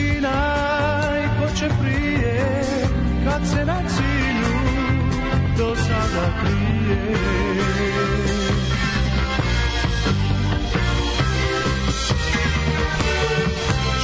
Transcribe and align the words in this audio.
brzina 0.00 0.38
i 1.24 1.40
ko 1.40 1.56
će 1.58 1.68
prije 1.82 2.64
kad 3.24 3.48
se 3.48 3.64
na 3.64 3.78
cilju 3.88 4.60
do 5.58 5.76
sada 5.76 6.26
krije. 6.40 7.16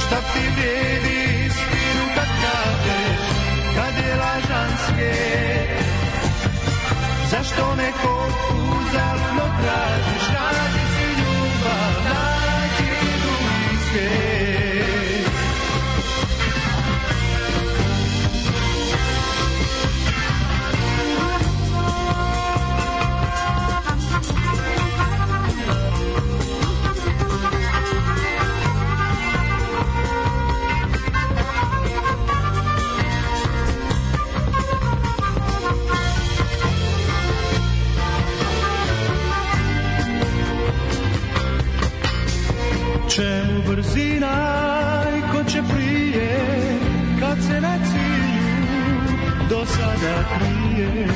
Šta 0.05 0.15
ti 0.15 0.39
vrijedi 0.55 1.45
istinu 1.47 2.05
kad 2.15 2.27
kažeš 2.41 3.19
kad 3.75 4.05
je 4.05 4.15
lažan 4.15 4.77
svijet 4.87 5.85
Zašto 7.31 7.75
neko 7.75 8.29
uzalno 8.53 9.45
tražiš? 9.61 10.27
Nađi 10.33 10.85
si 10.93 11.21
ljubav, 11.21 11.93
nađi 12.05 12.91
drugi 13.21 14.26
Čemu 43.77 43.89
brzina 43.89 45.03
i 45.17 45.21
ko 45.31 45.43
će 45.43 45.61
prije 45.73 46.39
kad 47.19 47.37
se 47.43 47.61
na 47.61 47.77
cilju 47.85 49.19
do 49.49 49.65
sada 49.65 50.23
krije. 50.37 51.07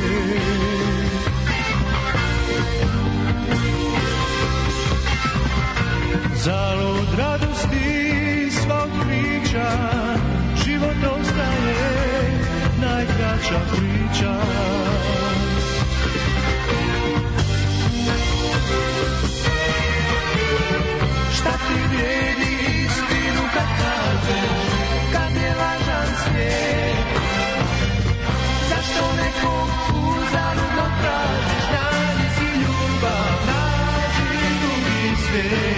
Zalud 6.36 7.08
radosti 7.18 8.52
svog 8.52 8.90
priča 9.06 9.68
život 10.66 11.20
ostaje 11.20 12.12
najkraća 12.82 13.60
priča 13.72 14.34
drugi 35.44 35.71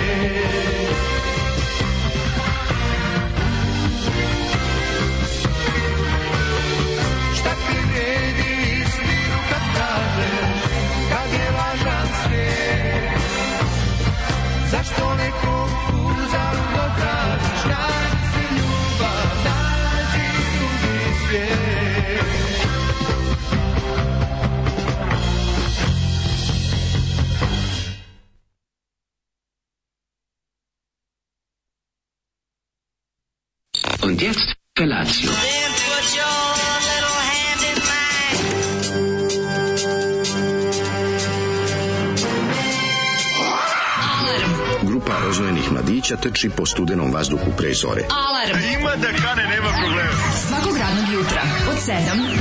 mladića 46.14 46.30
trči 46.30 46.50
po 46.50 46.66
studenom 46.66 47.12
vazduhu 47.12 47.52
pre 47.58 47.74
zore. 47.74 48.04
Alarm. 48.10 48.64
Ima 48.80 48.96
da 48.96 49.08
kane, 49.08 49.44
nema 49.48 49.70
problema. 49.82 50.12
Svakog 50.48 50.78
radnog 50.78 51.14
jutra, 51.14 51.42
od 51.70 51.78
7 51.78 51.94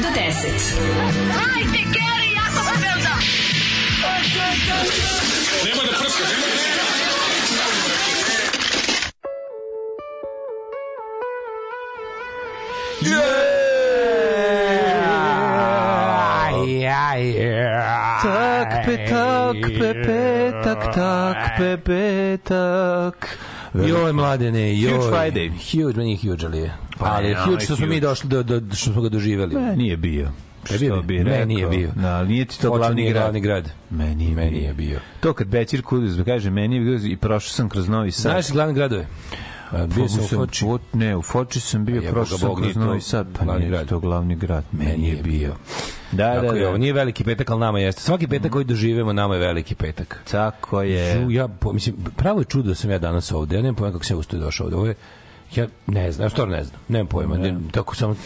do 0.02 0.08
10. 0.08 0.22
Hajde, 1.32 1.78
Geri, 1.92 2.32
jako 2.34 2.60
se 2.64 2.76
velda. 2.82 3.14
Tak, 18.22 18.86
petak, 18.86 19.56
pepetak, 19.80 20.94
tak, 20.94 21.58
pepetak. 21.58 23.38
Joj, 23.74 24.12
mladene, 24.12 24.80
joj. 24.80 24.92
Huge 24.92 25.06
Friday. 25.06 25.50
Huge, 25.50 25.96
meni 25.98 26.12
je 26.12 26.18
huge, 26.18 26.46
ali 26.46 26.58
je. 26.58 26.72
Pa 26.98 27.06
ali 27.06 27.28
je 27.28 27.36
huge 27.36 27.56
je 27.56 27.60
što 27.60 27.76
smo 27.76 27.86
mi 27.86 28.00
došli, 28.00 28.28
do, 28.28 28.42
do, 28.42 28.60
što 28.74 28.92
smo 28.92 29.02
ga 29.02 29.08
doživjeli. 29.08 29.54
Ne, 29.54 29.76
nije 29.76 29.96
bio. 29.96 30.30
E, 30.70 30.78
bio 30.78 30.94
Što 30.94 31.02
bi? 31.02 31.22
rekao? 31.22 31.46
nije 31.46 31.66
bio. 31.66 31.90
Da, 31.96 32.16
ali 32.16 32.28
nije 32.28 32.44
ti 32.44 32.60
to 32.60 32.70
glavni 32.70 33.10
grad. 33.10 33.22
glavni 33.22 33.40
grad. 33.40 33.70
Meni 33.90 34.24
je 34.28 34.34
Meni 34.34 34.50
bio. 34.50 34.66
je 34.66 34.74
bio. 34.74 35.00
To 35.20 35.32
kad 35.32 35.46
Bećir 35.46 35.82
Kudus 35.82 36.24
kaže, 36.24 36.50
meni 36.50 36.76
je 36.76 36.80
bio 36.82 36.98
i 37.12 37.16
prošao 37.16 37.50
sam 37.50 37.68
kroz 37.68 37.88
Novi 37.88 38.10
Sad. 38.10 38.32
Znaš 38.32 38.50
glavne 38.52 38.74
gradove? 38.74 39.06
A, 39.72 39.86
Bio 39.86 40.08
sam 40.08 40.24
u 40.24 40.28
Foči. 40.28 40.64
Fo- 40.64 40.78
ne, 40.92 41.16
u 41.16 41.22
Foči 41.22 41.60
sam 41.60 41.84
bio, 41.84 42.02
prošao 42.10 42.38
sam 42.38 42.54
kroz 42.56 42.76
Novi 42.76 43.00
Sad. 43.00 43.26
Pa 43.38 43.58
nije 43.58 43.68
grad. 43.68 43.88
to 43.88 44.00
glavni 44.00 44.36
grad. 44.36 44.64
Meni 44.72 45.08
je 45.08 45.16
bio. 45.22 45.54
Da, 46.12 46.40
da, 46.40 46.46
je, 46.46 46.62
da. 46.62 46.68
ovo 46.68 46.78
nije 46.78 46.92
veliki 46.92 47.24
petak, 47.24 47.50
ali 47.50 47.60
nama 47.60 47.78
jeste. 47.78 48.02
Svaki 48.02 48.26
petak 48.26 48.52
koji 48.52 48.64
doživemo, 48.64 49.12
nama 49.12 49.34
je 49.34 49.40
veliki 49.40 49.74
petak. 49.74 50.22
Tako 50.30 50.82
je. 50.82 51.22
Žu, 51.22 51.30
ja, 51.30 51.48
po, 51.48 51.72
mislim, 51.72 51.96
pravo 52.16 52.40
je 52.40 52.44
čudo 52.44 52.68
da 52.68 52.74
sam 52.74 52.90
ja 52.90 52.98
danas 52.98 53.32
ovde. 53.32 53.56
Ja 53.56 53.62
nemam 53.62 53.74
pojma 53.74 53.92
kako 53.92 54.04
se 54.04 54.14
ja 54.14 54.18
ustoji 54.18 54.42
došao 54.42 54.64
ovde. 54.64 54.76
Ovo 54.76 54.86
je, 54.86 54.94
ja 55.56 55.66
ne 55.86 56.12
znam, 56.12 56.30
stvarno 56.30 56.56
ne 56.56 56.64
znam. 56.64 56.80
Nemam 56.88 57.06
pojma. 57.06 57.36
Ne. 57.36 57.56
tako 57.72 57.96
sam 57.96 58.16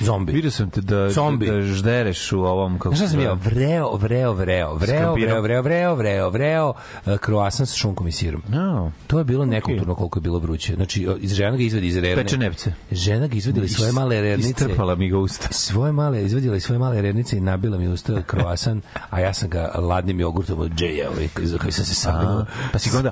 zombi. 0.00 0.32
Vidio 0.32 0.50
sam 0.50 0.70
te 0.70 0.80
da, 0.80 1.10
Zombi. 1.10 1.46
da 1.46 1.62
ždereš 1.62 2.32
u 2.32 2.40
ovom... 2.40 2.78
Kako 2.78 2.94
Znaš 2.94 3.10
sam 3.10 3.20
ja? 3.20 3.32
Vreo, 3.32 3.96
vreo, 3.96 4.32
vreo, 4.32 4.74
vreo, 4.74 5.14
vreo, 5.14 5.40
vreo, 5.40 5.62
vreo, 5.62 5.94
vreo, 5.94 6.30
vreo, 6.30 6.72
kroasan 7.20 7.66
sa 7.66 7.76
šunkom 7.76 8.08
i 8.08 8.12
sirom. 8.12 8.42
No. 8.48 8.92
To 9.06 9.18
je 9.18 9.24
bilo 9.24 9.44
nekulturno 9.44 9.94
koliko 9.94 10.18
je 10.18 10.20
bilo 10.20 10.38
vruće. 10.38 10.74
Znači, 10.74 11.08
iz 11.20 11.34
žena 11.34 11.56
ga 11.56 11.62
izvadi 11.62 11.86
iz 11.86 11.96
rerne. 11.96 12.22
Peče 12.22 12.38
nepce. 12.38 12.72
Žena 12.90 13.26
ga 13.26 13.36
izvadila 13.36 13.64
iz 13.64 13.72
svoje 13.72 13.92
male 13.92 14.20
rernice. 14.20 14.48
Istrpala 14.48 14.94
mi 14.94 15.08
ga 15.08 15.18
usta. 15.18 15.48
Svoje 15.68 15.92
male, 15.92 16.24
izvadila 16.24 16.56
iz 16.56 16.62
svoje 16.62 16.78
male 16.78 17.02
rernice 17.02 17.36
i 17.36 17.40
nabila 17.40 17.78
mi 17.78 17.88
usta 17.88 18.22
kroasan, 18.22 18.80
a 19.10 19.20
ja 19.20 19.34
sam 19.34 19.50
ga 19.50 19.72
ladnim 19.74 20.20
jogurtom 20.20 20.60
od 20.60 20.72
džeja, 20.72 21.10
ovaj, 21.10 21.28
koji 21.58 21.72
sam 21.72 21.84
se 21.84 21.94
sabinuo. 21.94 22.44
Pa 22.72 22.78
si 22.78 22.96
onda... 22.96 23.10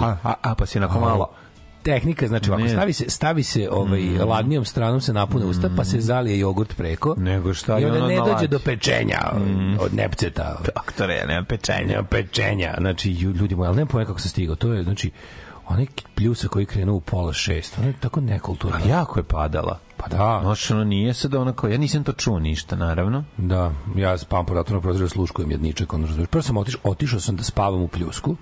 A, 0.00 0.16
a, 0.22 0.34
a, 0.42 0.54
pa 0.54 0.66
si 0.66 0.78
onako 0.78 1.00
malo... 1.00 1.30
Tehnika, 1.82 2.28
znači 2.28 2.50
ovako, 2.50 2.62
Ne. 2.62 2.68
stavi 2.70 2.92
se, 2.92 3.04
stavi 3.08 3.42
se 3.42 3.68
ovaj, 3.70 4.00
ladnijom 4.18 4.64
stranom 4.64 5.00
se 5.00 5.12
napune 5.12 5.44
usta, 5.46 5.70
pa 5.76 5.84
se 5.84 6.00
zalije 6.00 6.38
jogurt 6.38 6.76
preko. 6.76 7.14
Nego 7.18 7.54
šta 7.54 7.78
I 7.78 7.84
onda 7.84 7.98
ono 7.98 8.06
ne 8.08 8.16
dođe 8.16 8.30
lađi. 8.30 8.48
do 8.48 8.58
pečenja 8.58 9.18
od 9.80 9.94
nepceta. 9.94 10.58
Doktore, 10.66 11.24
nema 11.28 11.44
pečenja. 11.44 11.86
Nema 11.86 12.02
pečenja. 12.02 12.74
Znači, 12.78 13.10
ju- 13.12 13.30
ljudi 13.30 13.54
moji, 13.54 13.68
ali 13.68 13.76
nema 13.76 13.88
pojma 13.88 14.06
kako 14.06 14.18
sam 14.18 14.30
stigao. 14.30 14.56
To 14.56 14.72
je, 14.72 14.82
znači, 14.82 15.10
onaj 15.68 15.86
pljusa 16.14 16.48
koji 16.48 16.66
krenuo 16.66 16.96
u 16.96 17.00
pola 17.00 17.32
šest, 17.32 17.78
ono 17.78 17.88
je 17.88 17.94
tako 18.00 18.20
nekulturno. 18.20 18.76
A 18.76 18.88
jako 18.88 19.20
je 19.20 19.24
padala. 19.24 19.78
Pa 20.02 20.08
da, 20.08 20.40
Znaš, 20.42 20.70
ono 20.70 20.84
nije 20.84 21.14
sad 21.14 21.34
onako... 21.34 21.68
Ja 21.68 21.78
nisam 21.78 22.04
to 22.04 22.12
čuo 22.12 22.38
ništa, 22.38 22.76
naravno. 22.76 23.24
da, 23.36 23.72
ja 23.96 24.18
spam 24.18 24.46
po 24.46 24.54
ratu 24.54 24.74
na 24.74 24.80
prozoru, 24.80 25.08
sluškujem 25.08 25.50
jedničak, 25.50 25.92
ono 25.92 26.06
razumiješ. 26.06 26.28
Prvo 26.28 26.42
sam 26.42 26.56
otišao, 26.56 26.80
otišao 26.84 27.20
sam 27.20 27.36
da 27.36 27.42
spavam 27.42 27.82
u 27.82 27.88
pljusku 27.88 28.36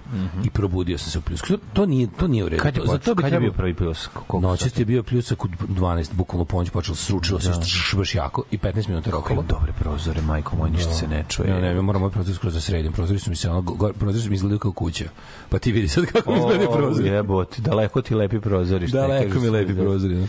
i 0.44 0.50
probudio 0.50 0.98
sam 0.98 1.10
se 1.10 1.18
u 1.18 1.22
pljusku. 1.22 1.46
To, 1.46 1.58
to 1.72 1.86
nije, 1.86 2.08
to 2.18 2.28
nije 2.28 2.44
u 2.44 2.48
redu. 2.48 2.62
Kad 2.62 2.76
je, 2.76 2.82
za 2.86 2.98
to 2.98 3.14
bi 3.14 3.22
kad 3.22 3.32
je 3.32 3.40
bio 3.40 3.52
prvi? 3.52 3.74
Koliko 3.74 4.40
Noćas 4.40 4.78
je 4.78 4.84
bio 4.84 5.02
pljusak 5.02 5.44
u 5.44 5.48
12, 5.48 6.12
bukvalno 6.12 6.44
ponoć 6.44 6.70
počelo 6.70 6.96
sručilo 6.96 7.40
se 7.40 7.52
što 7.64 7.96
baš 7.96 8.14
jako 8.14 8.42
i 8.50 8.58
15 8.58 8.88
minuta 8.88 9.10
Kako 9.10 9.16
rokalo. 9.16 9.42
dobre 9.48 9.72
prozore, 9.72 10.20
majko 10.22 10.56
moj, 10.56 10.70
ništa 10.70 10.92
se 10.92 11.08
ne 11.08 11.24
čuje. 11.28 11.50
Ja 11.50 11.60
ne, 11.60 11.74
ja 11.74 11.82
moram 11.82 12.00
moj 12.00 12.10
prozor 12.10 12.34
skroz 12.34 12.54
da 12.54 12.60
sredim. 12.60 12.92
Prozori 12.92 13.18
su 13.18 13.30
mi 13.30 13.36
se 13.36 13.50
ono, 13.50 13.62
prozori 13.98 14.22
su 14.22 14.28
mi 14.28 14.34
izgledaju 14.34 14.58
kao 14.58 14.72
kuća. 14.72 15.04
Pa 15.48 15.58
ti 15.58 15.72
vidi 15.72 15.88
sad 15.88 16.06
kako 16.06 16.30
mi 16.32 16.38
izgledaju 16.38 16.70
prozori. 16.72 17.08
Jebote, 17.08 17.62
daleko 17.62 18.02
ti 18.02 18.14
lepi 18.14 18.40
prozori. 18.40 18.86
Daleko 18.86 19.40
mi 19.40 19.48
lepi 19.48 19.72
da. 19.72 19.82
prozori. 19.82 20.14
no. 20.14 20.26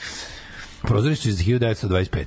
Prozori 0.81 1.15
su 1.15 1.29
iz 1.29 1.37
1925. 1.37 2.23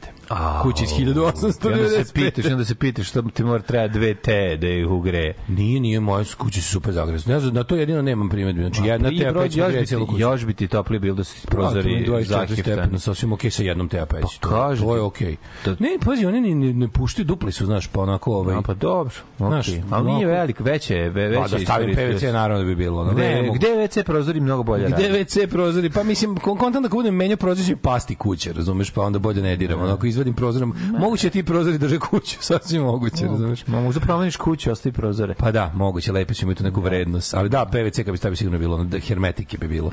kući 0.62 0.84
iz 0.84 0.90
I 0.92 1.08
onda 1.08 1.32
se 1.34 1.46
1895. 1.48 2.12
pitaš, 2.14 2.44
onda 2.44 2.64
se 2.64 2.74
pitaš 2.74 3.08
što 3.08 3.22
ti 3.24 3.44
mora 3.44 3.62
treba 3.62 3.88
dve 3.88 4.14
te 4.14 4.56
da 4.56 4.68
ih 4.68 4.86
ugreje. 4.88 5.34
Nije, 5.48 5.80
nije, 5.80 6.00
moje 6.00 6.24
kuće 6.34 6.62
su 6.62 6.70
super 6.70 6.92
zagrezne. 6.92 7.34
Ne 7.34 7.40
znam, 7.40 7.54
na 7.54 7.64
to 7.64 7.76
jedino 7.76 8.02
nemam 8.02 8.28
primedbi. 8.28 8.62
Znači, 8.62 8.80
jedna 8.82 9.08
teja 9.10 9.32
peć 9.34 9.56
još, 9.56 9.72
bi 9.72 9.86
celu 9.86 10.06
kuću. 10.06 10.18
još 10.18 10.44
bi 10.44 10.54
ti 10.54 10.68
toplije 10.68 11.00
bilo 11.00 11.16
da 11.16 11.24
se 11.24 11.46
Prozori 11.46 11.82
prozori 11.82 12.04
24 12.06 12.24
zahiftani. 12.24 12.62
stepena, 12.76 12.98
sasvim 12.98 13.32
okej 13.32 13.50
sa 13.50 13.62
jednom 13.62 13.88
teja 13.88 14.06
peć. 14.06 14.22
Pa 14.22 14.28
to, 14.40 14.48
kažem 14.50 14.86
to 14.86 14.94
je 14.94 15.00
okej. 15.02 15.36
Da- 15.64 15.76
Ne, 15.78 15.98
pazi, 16.00 16.26
oni 16.26 16.40
ni, 16.40 16.54
ni, 16.54 16.72
ne 16.72 16.88
puštaju 16.88 17.26
dupli 17.26 17.52
su, 17.52 17.66
znaš, 17.66 17.86
pa 17.86 18.00
onako 18.00 18.32
ovaj... 18.32 18.56
A 18.56 18.62
pa 18.62 18.74
dobro, 18.74 19.14
Znaš, 19.38 19.68
okej. 19.68 19.82
Ali 19.90 20.06
nije 20.06 20.26
velik, 20.26 20.60
veće 20.60 20.94
je, 20.94 21.10
ve- 21.10 21.28
veće 21.28 21.42
Pa 21.42 21.48
da 21.48 21.58
stavim. 21.58 21.94
PVC, 21.94 22.22
naravno 22.22 22.58
da 22.58 22.64
bi 22.64 22.76
bilo. 22.76 23.04
ne 23.04 23.12
Gde, 23.12 23.50
gde 23.54 23.66
WC 23.68 24.02
prozori 24.04 24.40
mnogo 24.40 24.62
bolje 24.62 24.84
Gde 24.84 25.08
radi? 25.08 25.18
WC 25.20 25.46
prozori? 25.46 25.90
Pa 25.90 26.02
mislim, 26.02 26.36
kon- 26.36 26.58
kontam 26.58 26.82
da 26.82 26.88
budem 26.88 27.14
menjao 27.14 27.36
prozor 27.36 27.64
će 27.64 27.70
mi 27.70 27.76
pasti 27.76 28.14
kuće, 28.14 28.43
razumeš, 28.52 28.90
pa 28.90 29.02
onda 29.02 29.18
bolje 29.18 29.42
ne 29.42 29.56
diram. 29.56 29.80
Ono, 29.80 29.92
ako 29.92 30.06
izvadim 30.06 30.34
prozorom, 30.34 30.74
moguće 30.98 31.30
ti 31.30 31.42
prozori 31.42 31.78
drže 31.78 31.98
kuću, 31.98 32.36
sasvim 32.48 32.82
moguće, 32.82 33.26
razumeš. 33.26 33.66
Ma 33.66 33.80
možda 33.80 34.00
promeniš 34.00 34.36
kuću, 34.36 34.70
ostavi 34.70 34.92
prozore. 34.92 35.34
Pa 35.38 35.50
da, 35.50 35.72
moguće, 35.74 36.12
lepo 36.12 36.34
će 36.34 36.46
imati 36.46 36.58
tu 36.58 36.64
neku 36.64 36.80
vrednost. 36.80 37.34
Ali 37.34 37.48
da, 37.48 37.66
PVC 37.66 37.96
kad 37.96 38.10
bi 38.10 38.16
stavio 38.16 38.36
sigurno 38.36 38.58
bi 38.58 38.64
bilo, 38.64 38.84
da, 38.84 38.98
hermetike 38.98 39.58
bi 39.58 39.68
bilo. 39.68 39.90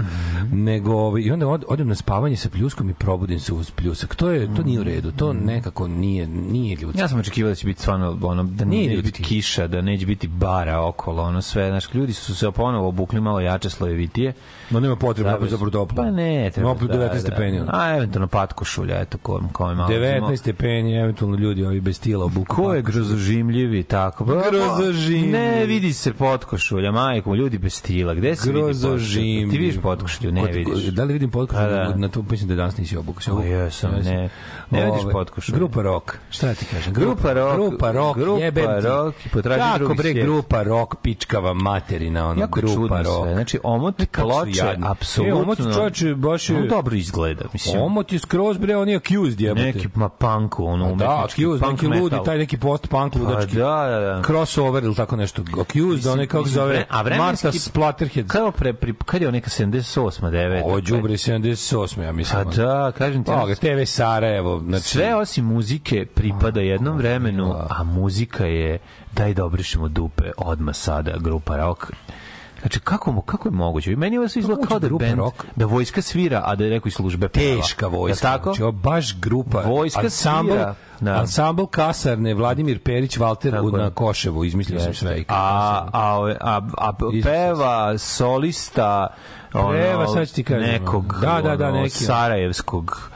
Nego, 0.51 0.93
ovaj, 0.93 1.21
i 1.21 1.31
onda 1.31 1.47
od, 1.47 1.63
odem 1.67 1.87
na 1.87 1.95
spavanje 1.95 2.37
sa 2.37 2.49
pljuskom 2.49 2.89
i 2.89 2.93
probudim 2.93 3.39
se 3.39 3.53
uz 3.53 3.71
pljusak. 3.71 4.15
To 4.15 4.29
je, 4.29 4.55
to 4.55 4.63
nije 4.63 4.79
u 4.79 4.83
redu, 4.83 5.11
to 5.11 5.33
nekako 5.33 5.87
nije, 5.87 6.27
nije 6.27 6.75
ljudski. 6.75 7.01
Ja 7.01 7.07
sam 7.07 7.19
očekivao 7.19 7.49
da 7.49 7.55
će 7.55 7.67
biti 7.67 7.81
stvarno 7.81 8.17
ono 8.21 8.43
da 8.43 8.65
Nije 8.65 8.89
neće 8.89 9.01
biti 9.01 9.23
kiša, 9.23 9.67
da 9.67 9.81
neće 9.81 10.05
biti 10.05 10.27
bara 10.27 10.81
okolo, 10.81 11.23
ono 11.23 11.41
sve, 11.41 11.69
znaš, 11.69 11.93
ljudi 11.93 12.13
su 12.13 12.35
se 12.35 12.51
ponovo 12.51 12.87
obukli 12.87 13.21
malo 13.21 13.39
jače 13.39 13.69
slojevitije. 13.69 14.33
No 14.69 14.79
nema 14.79 14.95
potrebe 14.95 15.29
Da 15.29 15.37
da 15.37 15.47
za 15.47 15.57
brodoplo. 15.57 15.95
Pa 15.95 16.11
ne, 16.11 16.51
treba. 16.53 16.71
Opet 16.71 16.89
19 16.89 17.19
stepeni. 17.19 17.59
ono. 17.59 17.69
A 17.73 17.95
eventualno 17.97 18.27
patkošulja, 18.41 19.01
eto 19.01 19.17
ko, 19.17 19.41
ko 19.53 19.69
je 19.69 19.75
malo. 19.75 19.89
19 19.89 20.37
stepeni, 20.37 20.97
eventualno 20.97 21.37
ljudi 21.37 21.65
ovi 21.65 21.81
bez 21.81 21.99
tila 21.99 22.25
obuku. 22.25 22.55
Ko 22.55 22.73
je 22.73 22.81
grozožimljivi 22.81 23.83
tako? 23.83 24.25
Ba- 24.25 24.49
Grozožimljivi. 24.51 25.27
Ne, 25.29 25.65
vidi 25.65 25.93
se 25.93 26.13
potkošulja, 26.13 26.91
majko, 26.91 27.35
ljudi 27.35 27.57
bez 27.57 27.73
stila. 27.73 28.13
Gde 28.13 28.35
se 28.35 28.51
vidi 28.51 28.61
potkošulja? 28.61 29.49
Ti 29.51 29.57
vidiš 29.57 29.81
potkošulju, 29.81 30.31
ne 30.31 30.41
Kod- 30.41 30.55
vidiš. 30.55 30.83
Da 30.85 31.03
li 31.03 31.13
vidim 31.13 31.31
potkošulju? 31.31 31.67
Pa 31.67 31.73
da. 31.73 31.95
Na 31.95 32.07
to 32.07 32.23
mislim 32.29 32.49
da 32.49 32.55
danas 32.55 32.77
nisi 32.77 32.97
obuku. 32.97 33.21
O, 33.31 33.41
jesam, 33.41 33.91
ne. 34.03 34.29
Ne 34.71 34.85
vidiš 34.85 35.01
potkošulju. 35.11 35.55
Grupa 35.57 35.81
Rock. 35.81 36.11
Šta 36.29 36.47
ja 36.47 36.53
ti 36.53 36.65
kažem? 36.65 36.93
Grupa 36.93 37.33
Rock, 37.33 37.55
Grupa 37.55 37.91
Rock, 37.91 38.19
Grupa 38.19 38.43
jebem 38.43 38.65
ti. 38.81 38.87
Rock 38.87 39.15
potraži 39.33 39.79
Kako 39.79 39.93
bre 39.93 40.13
grupa 40.13 40.63
Rock, 40.63 40.95
pičkava 41.01 41.53
materina, 41.53 42.27
ono, 42.27 42.41
Jako 42.41 42.59
grupa 42.59 43.01
Rock. 43.01 43.23
sve. 43.23 43.33
Znači, 43.33 43.59
omot 43.63 43.95
ploče, 44.11 44.75
apsolutno... 44.83 45.37
E, 45.37 45.41
omot 45.41 45.57
čovječe, 45.73 46.15
baš 46.15 46.49
je... 46.49 46.57
On 46.57 46.67
dobro 46.67 46.95
izgleda, 46.95 47.45
mislim. 47.53 47.81
Omot 47.81 48.13
je 48.13 48.19
skroz 48.31 48.57
bre, 48.57 48.77
on 48.77 48.89
je 48.89 48.95
accused 48.95 49.41
jebote. 49.41 49.65
neki 49.65 49.87
ma 49.95 50.09
punku, 50.09 50.65
ono 50.65 50.95
da, 50.95 51.23
accused, 51.23 51.59
punk 51.59 51.81
neki 51.81 51.99
ludi, 51.99 52.15
taj 52.25 52.37
neki 52.37 52.57
post-punk 52.57 53.13
Pa 53.13 53.19
ludački. 53.19 53.55
da, 53.55 53.87
da, 53.89 53.99
da. 53.99 54.21
Crossover 54.25 54.83
ili 54.83 54.95
tako 54.95 55.15
nešto. 55.15 55.43
Accused, 55.61 56.07
onaj 56.07 56.27
kako 56.27 56.49
zove, 56.49 56.85
a 56.89 57.03
Marta 57.17 57.51
Splatterhead. 57.51 58.27
Kao 58.27 58.51
pre, 58.51 58.73
pri, 58.73 58.93
kad 59.05 59.21
je 59.21 59.27
on 59.27 59.33
neka 59.33 59.49
78. 59.49 60.21
9. 60.21 60.61
Ovo 60.65 60.75
je 60.75 60.81
Đubre 60.81 61.13
78, 61.13 62.01
ja 62.01 62.11
mislim. 62.11 62.43
Pa 62.43 62.51
da, 62.51 62.91
kažem 62.97 63.23
ti. 63.23 63.31
Pa 63.31 63.55
TV 63.55 63.83
Sarajevo, 63.85 64.59
znači 64.59 64.87
Sve 64.87 65.15
osim 65.15 65.45
muzike 65.45 66.05
pripada 66.05 66.61
jednom 66.61 66.97
vremenu, 66.97 67.55
a 67.69 67.83
muzika 67.83 68.45
je 68.45 68.79
daj 69.11 69.33
da 69.33 69.45
obrišemo 69.45 69.87
dupe 69.87 70.31
odma 70.37 70.73
sada, 70.73 71.17
grupa 71.19 71.57
rock. 71.57 71.91
Znači, 72.61 72.79
kako, 72.79 73.21
kako 73.21 73.47
je 73.47 73.51
moguće? 73.51 73.91
I 73.91 73.95
meni 73.95 74.17
ovo 74.17 74.27
sve 74.27 74.39
izgleda 74.39 74.61
Kako 74.61 74.69
kao 74.69 74.79
da 74.79 74.87
je 74.87 74.91
band, 75.09 75.19
rock? 75.19 75.45
da 75.55 75.65
vojska 75.65 76.01
svira, 76.01 76.41
a 76.45 76.55
da 76.55 76.63
je 76.63 76.69
neko 76.69 76.87
iz 76.87 76.93
službe 76.93 77.29
peva. 77.29 77.61
teška 77.61 77.87
vojska. 77.87 78.27
tako? 78.27 78.53
Znači, 78.53 78.75
baš 78.77 79.19
grupa. 79.19 79.61
Vojska 79.61 80.01
ansambl, 80.01 80.51
svira, 80.51 80.75
da. 80.99 81.11
ansambl 81.11 81.65
kasarne, 81.65 82.33
Vladimir 82.33 82.79
Perić, 82.79 83.17
Valter 83.17 83.51
Tako 83.51 83.77
na 83.77 83.89
Koševu, 83.89 84.45
izmislio 84.45 84.79
sam 84.79 84.93
sve. 84.93 85.23
A, 85.27 85.87
a, 85.93 86.33
a, 86.41 86.61
a, 86.77 86.93
peva 87.23 87.97
solista 87.97 89.07
ono, 89.53 89.71
Peva, 89.71 90.07
sad 90.07 90.31
ti 90.31 90.43
kažem, 90.43 90.61
nekog 90.61 91.19
da, 91.21 91.41
da, 91.43 91.55
da, 91.55 91.71
neki. 91.71 91.89
sarajevskog 91.89 93.11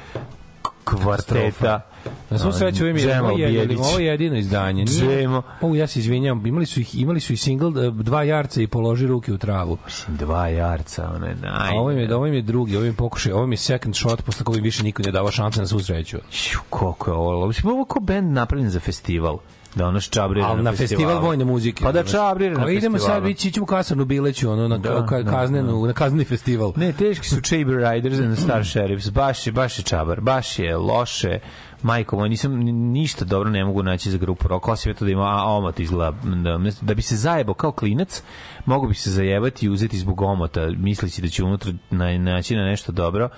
kvarteta. 0.85 1.81
Na 2.29 2.39
svu 2.39 2.51
sreću 2.51 2.83
ovo 2.83 2.89
im 2.89 2.97
je, 2.97 3.21
ovo 3.21 3.37
je, 3.37 3.47
Bijelić. 3.47 3.79
ovo 3.79 3.99
je 3.99 4.05
jedino 4.05 4.37
izdanje. 4.37 4.85
Džemo. 4.85 5.41
ovo 5.61 5.75
ja 5.75 5.87
se 5.87 5.99
izvinjam, 5.99 6.45
imali 6.45 6.65
su 6.65 6.79
ih, 6.79 7.01
imali 7.01 7.19
su 7.19 7.33
i 7.33 7.37
single 7.37 7.87
eh, 7.87 7.91
dva 7.91 8.23
jarca 8.23 8.61
i 8.61 8.67
položi 8.67 9.07
ruke 9.07 9.33
u 9.33 9.37
travu. 9.37 9.77
Dva 10.07 10.47
jarca, 10.47 11.11
one 11.15 11.35
naj... 11.35 11.69
A 11.69 11.79
ovo 11.79 11.91
im 11.91 11.97
je, 11.97 12.15
ovo 12.15 12.27
im 12.27 12.33
je 12.33 12.41
drugi, 12.41 12.77
ovo 12.77 12.85
im 12.85 12.95
pokušaj, 12.95 13.31
ovo 13.31 13.43
im 13.43 13.51
je 13.51 13.57
second 13.57 13.95
shot, 13.95 14.21
posle 14.21 14.45
koga 14.45 14.57
im 14.57 14.63
više 14.63 14.83
niko 14.83 15.03
ne 15.03 15.11
dava 15.11 15.31
šanse 15.31 15.59
na 15.59 15.67
svu 15.67 15.79
sreću. 15.79 16.17
Ću, 16.31 16.59
koliko 16.69 17.11
je 17.11 17.15
ovo. 17.15 17.47
Mislim, 17.47 17.71
ovo 17.73 17.81
je 17.81 17.85
kao 17.89 18.01
band 18.01 18.31
napravljen 18.31 18.69
za 18.69 18.79
festival. 18.79 19.37
Da 19.75 19.87
ono 19.87 20.01
čabrira 20.01 20.47
Ali 20.47 20.63
na 20.63 20.71
festival 20.71 21.21
vojne 21.21 21.45
muzike. 21.45 21.83
Pa 21.83 21.91
da 21.91 22.03
čabrira 22.03 22.53
na 22.53 22.59
Kao 22.59 22.69
idemo 22.69 22.99
sad, 22.99 23.27
ići 23.27 23.51
ćemo 23.51 23.65
kasarnu 23.65 24.05
Bileću, 24.05 24.51
ono, 24.51 24.67
na, 24.67 24.77
Da, 24.77 25.05
ka, 25.05 25.23
da, 25.23 25.31
kaznenu, 25.31 25.85
na 25.85 25.93
kazneni 25.93 26.25
festival. 26.25 26.73
Ne, 26.75 26.93
teški 26.93 27.29
su 27.29 27.41
Chamber 27.41 27.75
Riders 27.91 28.19
and 28.19 28.37
Star 28.37 28.65
Sheriffs. 28.65 29.09
Baš 29.09 29.47
je, 29.47 29.53
baš 29.53 29.79
je 29.79 29.83
čabar. 29.83 30.21
Baš 30.21 30.59
je 30.59 30.77
loše. 30.77 31.39
Majko, 31.81 32.15
moj, 32.17 32.29
nisam 32.29 32.59
ni- 32.59 32.71
ništa 32.71 33.25
dobro 33.25 33.49
ne 33.49 33.65
mogu 33.65 33.83
naći 33.83 34.11
za 34.11 34.17
grupu 34.17 34.47
rock, 34.47 34.67
osim 34.67 34.91
eto 34.91 35.05
da 35.05 35.11
ima 35.11 35.23
a, 35.23 35.43
omot 35.43 35.79
izgleda. 35.79 36.17
Da, 36.23 36.59
da 36.81 36.93
bi 36.93 37.01
se 37.01 37.15
zajebao 37.15 37.53
kao 37.53 37.71
klinac, 37.71 38.23
mogu 38.65 38.87
bi 38.87 38.93
se 38.93 39.11
zajebati 39.11 39.65
i 39.65 39.69
uzeti 39.69 39.97
zbog 39.97 40.21
omota, 40.21 40.67
misleći 40.77 41.21
da 41.21 41.27
će 41.27 41.43
unutra 41.43 41.73
na, 41.89 42.17
naći 42.17 42.55
na 42.55 42.65
nešto 42.65 42.91
dobro, 42.91 43.29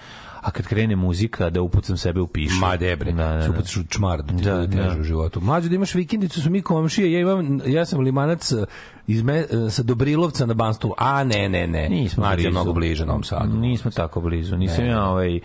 a 0.47 0.51
kad 0.51 0.65
krene 0.65 0.95
muzika, 0.95 1.49
da 1.49 1.61
upucam 1.61 1.97
sebe 1.97 2.21
u 2.21 2.27
pišu. 2.27 2.59
Ma 2.61 2.77
debre, 2.77 3.11
Da, 3.11 3.27
da, 3.27 3.37
da, 3.37 3.49
uputiš 3.51 3.77
u 3.77 3.83
čmar 3.83 4.21
da 4.21 4.37
ti 4.37 4.43
Da, 4.43 4.55
bude 4.55 4.77
teže 4.77 4.95
da. 4.95 4.99
u 4.99 5.03
životu. 5.03 5.41
Mlađo 5.41 5.69
da 5.69 5.75
imaš 5.75 5.95
vikendicu, 5.95 6.41
su 6.41 6.49
mi 6.49 6.61
komšije, 6.61 7.11
ja 7.11 7.19
imam, 7.19 7.61
ja 7.65 7.85
sam 7.85 7.99
limanac 7.99 8.51
eh, 8.51 8.65
iz 9.07 9.23
me, 9.23 9.37
eh, 9.37 9.45
sa 9.69 9.83
Dobrilovca 9.83 10.45
na 10.45 10.53
Banstolu. 10.53 10.93
A 10.97 11.23
ne, 11.23 11.49
ne, 11.49 11.67
ne. 11.67 11.89
Nismo 11.89 12.23
Mlađe 12.23 12.43
je 12.43 12.51
mnogo 12.51 12.73
bliže 12.73 13.05
Novom 13.05 13.23
Sadu. 13.23 13.57
Nismo 13.57 13.91
tako 13.91 14.21
blizu. 14.21 14.57
Nisam 14.57 14.85
ja 14.85 15.03
ovaj 15.05 15.39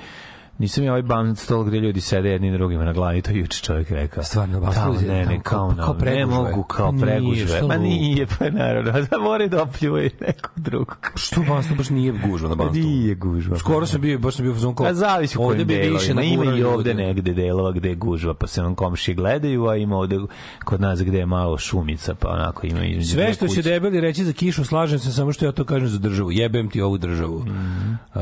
Nisam 0.59 0.85
ja 0.85 0.91
ovaj 0.93 1.03
band 1.03 1.39
stol 1.39 1.65
gde 1.65 1.81
ljudi 1.81 2.01
sede 2.01 2.29
jedni 2.29 2.53
drugima 2.53 2.85
na 2.85 2.93
glavi, 2.93 3.23
to 3.23 3.31
juče 3.31 3.63
čovjek 3.63 3.91
rekao. 3.91 4.25
Stvarno, 4.25 4.61
baš 4.61 4.77
ljudi, 4.87 5.07
ne, 5.07 5.27
ne, 5.27 5.41
kao, 5.43 5.75
kao- 5.77 5.85
kao 5.85 5.97
ne 6.05 6.27
mogu 6.27 6.63
kao 6.63 6.93
nije, 6.93 7.07
pregužve. 7.07 7.47
šta 7.47 7.67
Ma 7.67 7.77
nije, 7.77 8.27
pa 8.39 8.51
naravno, 8.51 8.93
da 9.11 9.19
mora 9.19 9.47
da 9.47 9.63
opljuje 9.63 10.11
nekog 10.21 10.53
drugog. 10.57 11.13
Što 11.15 11.43
Banstol 11.49 11.77
baš 11.77 11.91
nije 11.91 12.13
gužva 12.27 12.49
na 12.49 12.55
Banstolu? 12.55 12.85
Nije 12.85 13.15
gužva. 13.15 13.59
Skoro 13.59 13.87
sam 13.87 14.01
bio, 14.01 14.19
baš 14.19 14.35
sam 14.37 14.43
bio 14.45 14.53
u 14.53 14.55
fazonu 14.55 14.75
kao... 14.75 14.87
A 14.87 14.95
zavisi 14.95 15.39
u 15.39 15.41
kojim 15.41 15.67
delovima. 15.67 16.23
Ima 16.23 16.45
i 16.45 16.65
ovde 16.65 16.95
negde 16.95 17.33
delova 17.33 17.73
gde 17.73 17.89
je 17.89 17.95
gužva, 17.95 18.35
pa 18.35 18.47
se 18.47 18.63
vam 18.63 18.75
komši 18.75 19.15
gledaju, 19.15 19.67
a 19.67 19.77
ima 19.77 19.97
ovde 19.97 20.19
kod 20.65 20.81
nas 20.81 21.03
gde 21.03 21.19
je 21.19 21.27
malo 21.27 21.59
šumica, 21.59 22.15
pa 22.15 22.29
onako 22.29 22.67
ima 22.67 22.85
između 22.85 23.13
Sve 23.15 23.35
što 23.35 23.49
će 23.49 23.63
debeli 23.63 24.01
reći 24.01 24.25
za 24.25 24.33
kišu, 24.33 24.65
slažem 24.65 24.99
se, 24.99 25.13
samo 25.13 25.33
što 25.33 25.45
ja 25.45 25.53
to 25.53 25.65
kažem 25.65 25.89
za 25.89 25.99
državu. 25.99 26.33
Jebem 26.33 26.71
ti 26.71 26.81
ovu 26.81 26.99
državu. 26.99 27.39
Mhm. 27.39 27.93
E, 28.15 28.21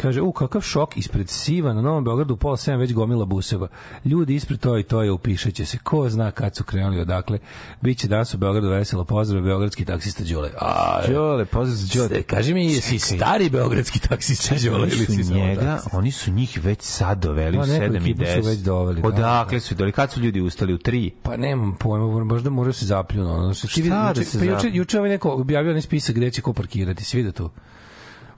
kaže, 0.00 0.20
u, 0.20 0.32
kakav 0.32 0.60
šok 0.60 0.96
ispred 0.96 1.27
Siva 1.30 1.72
na 1.72 1.82
Novom 1.82 2.04
Beogradu 2.04 2.34
u 2.34 2.36
pola 2.36 2.56
7 2.56 2.78
već 2.78 2.92
gomila 2.92 3.24
buseva. 3.24 3.68
Ljudi 4.04 4.34
ispred 4.34 4.60
to 4.60 4.78
i 4.78 4.82
to 4.82 5.02
je 5.02 5.12
upišeće 5.12 5.66
se. 5.66 5.78
Ko 5.78 6.08
zna 6.08 6.30
kad 6.30 6.56
su 6.56 6.64
krenuli 6.64 7.00
odakle. 7.00 7.38
Biće 7.80 8.08
danas 8.08 8.34
u 8.34 8.38
Beogradu 8.38 8.68
veselo 8.68 9.04
pozdrav 9.04 9.42
beogradski 9.42 9.84
taksista 9.84 10.24
Đole. 10.24 10.50
A, 10.60 11.00
Đole, 11.08 11.44
pozdrav 11.44 11.76
za 11.76 12.08
Đole. 12.08 12.22
Kaži 12.22 12.54
mi, 12.54 12.64
jesi 12.66 13.00
Čekaj. 13.00 13.18
stari 13.18 13.50
beogradski 13.50 13.98
taksista 14.00 14.54
Đole 14.64 14.88
ili 14.88 15.06
si 15.06 15.34
njega, 15.34 15.60
taksista? 15.60 15.96
oni 15.96 16.10
su 16.10 16.30
njih 16.30 16.60
već 16.64 16.82
sad 16.82 17.22
doveli 17.22 17.58
u 17.58 17.60
neku 17.60 17.84
7 17.84 17.94
i 17.94 18.10
ekipu 18.10 18.24
su 18.24 18.30
10. 18.30 18.46
već 18.46 18.58
doveli, 18.58 19.02
da, 19.02 19.08
Odakle 19.08 19.56
da. 19.56 19.60
su 19.60 19.74
doveli? 19.74 19.92
Kad 19.92 20.10
su 20.12 20.20
ljudi 20.20 20.40
ustali 20.40 20.74
u 20.74 20.78
3? 20.78 21.10
Pa 21.22 21.36
nemam 21.36 21.76
pojma, 21.80 22.24
možda 22.24 22.50
moraju 22.50 22.72
se 22.72 22.86
zapljuno. 22.86 23.34
Ono, 23.34 23.54
Šta 23.54 24.12
da 24.12 24.24
se 24.24 24.38
juče, 24.38 24.48
zapljunu? 24.48 24.76
juče 24.76 24.98
ovaj 24.98 25.10
neko 25.10 25.30
objavio 25.30 25.70
onaj 25.70 25.82
spisak 25.82 26.16
gde 26.16 26.30
će 26.30 26.40
ko 26.42 26.52
parkirati, 26.52 27.04
svi 27.04 27.22
da 27.22 27.32
tu. 27.32 27.50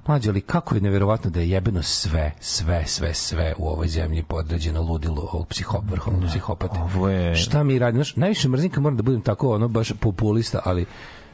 Mlađe, 0.07 0.30
ali 0.30 0.40
kako 0.40 0.75
je 0.75 0.80
neverovatno 0.80 1.30
da 1.30 1.40
je 1.40 1.50
jebeno 1.50 1.83
sve, 1.83 2.33
sve, 2.40 2.87
sve, 2.87 3.14
sve 3.14 3.54
u 3.59 3.69
ovoj 3.69 3.88
zemlji 3.88 4.23
podređeno 4.23 4.83
ludilo 4.83 5.28
ovog 5.33 5.47
psiho, 5.49 5.80
vrhovnog 5.83 6.25
psihopate. 6.25 6.78
ovo 6.78 7.09
je- 7.09 7.35
Šta 7.37 7.62
mi 7.62 7.78
radimo? 7.78 7.99
Znaš, 7.99 8.16
najviše 8.16 8.49
mrzim 8.49 8.71
kad 8.71 8.83
moram 8.83 8.97
da 8.97 9.02
budem 9.02 9.21
tako, 9.21 9.54
ono, 9.54 9.69
baš 9.69 9.92
populista, 10.00 10.61
ali, 10.64 10.87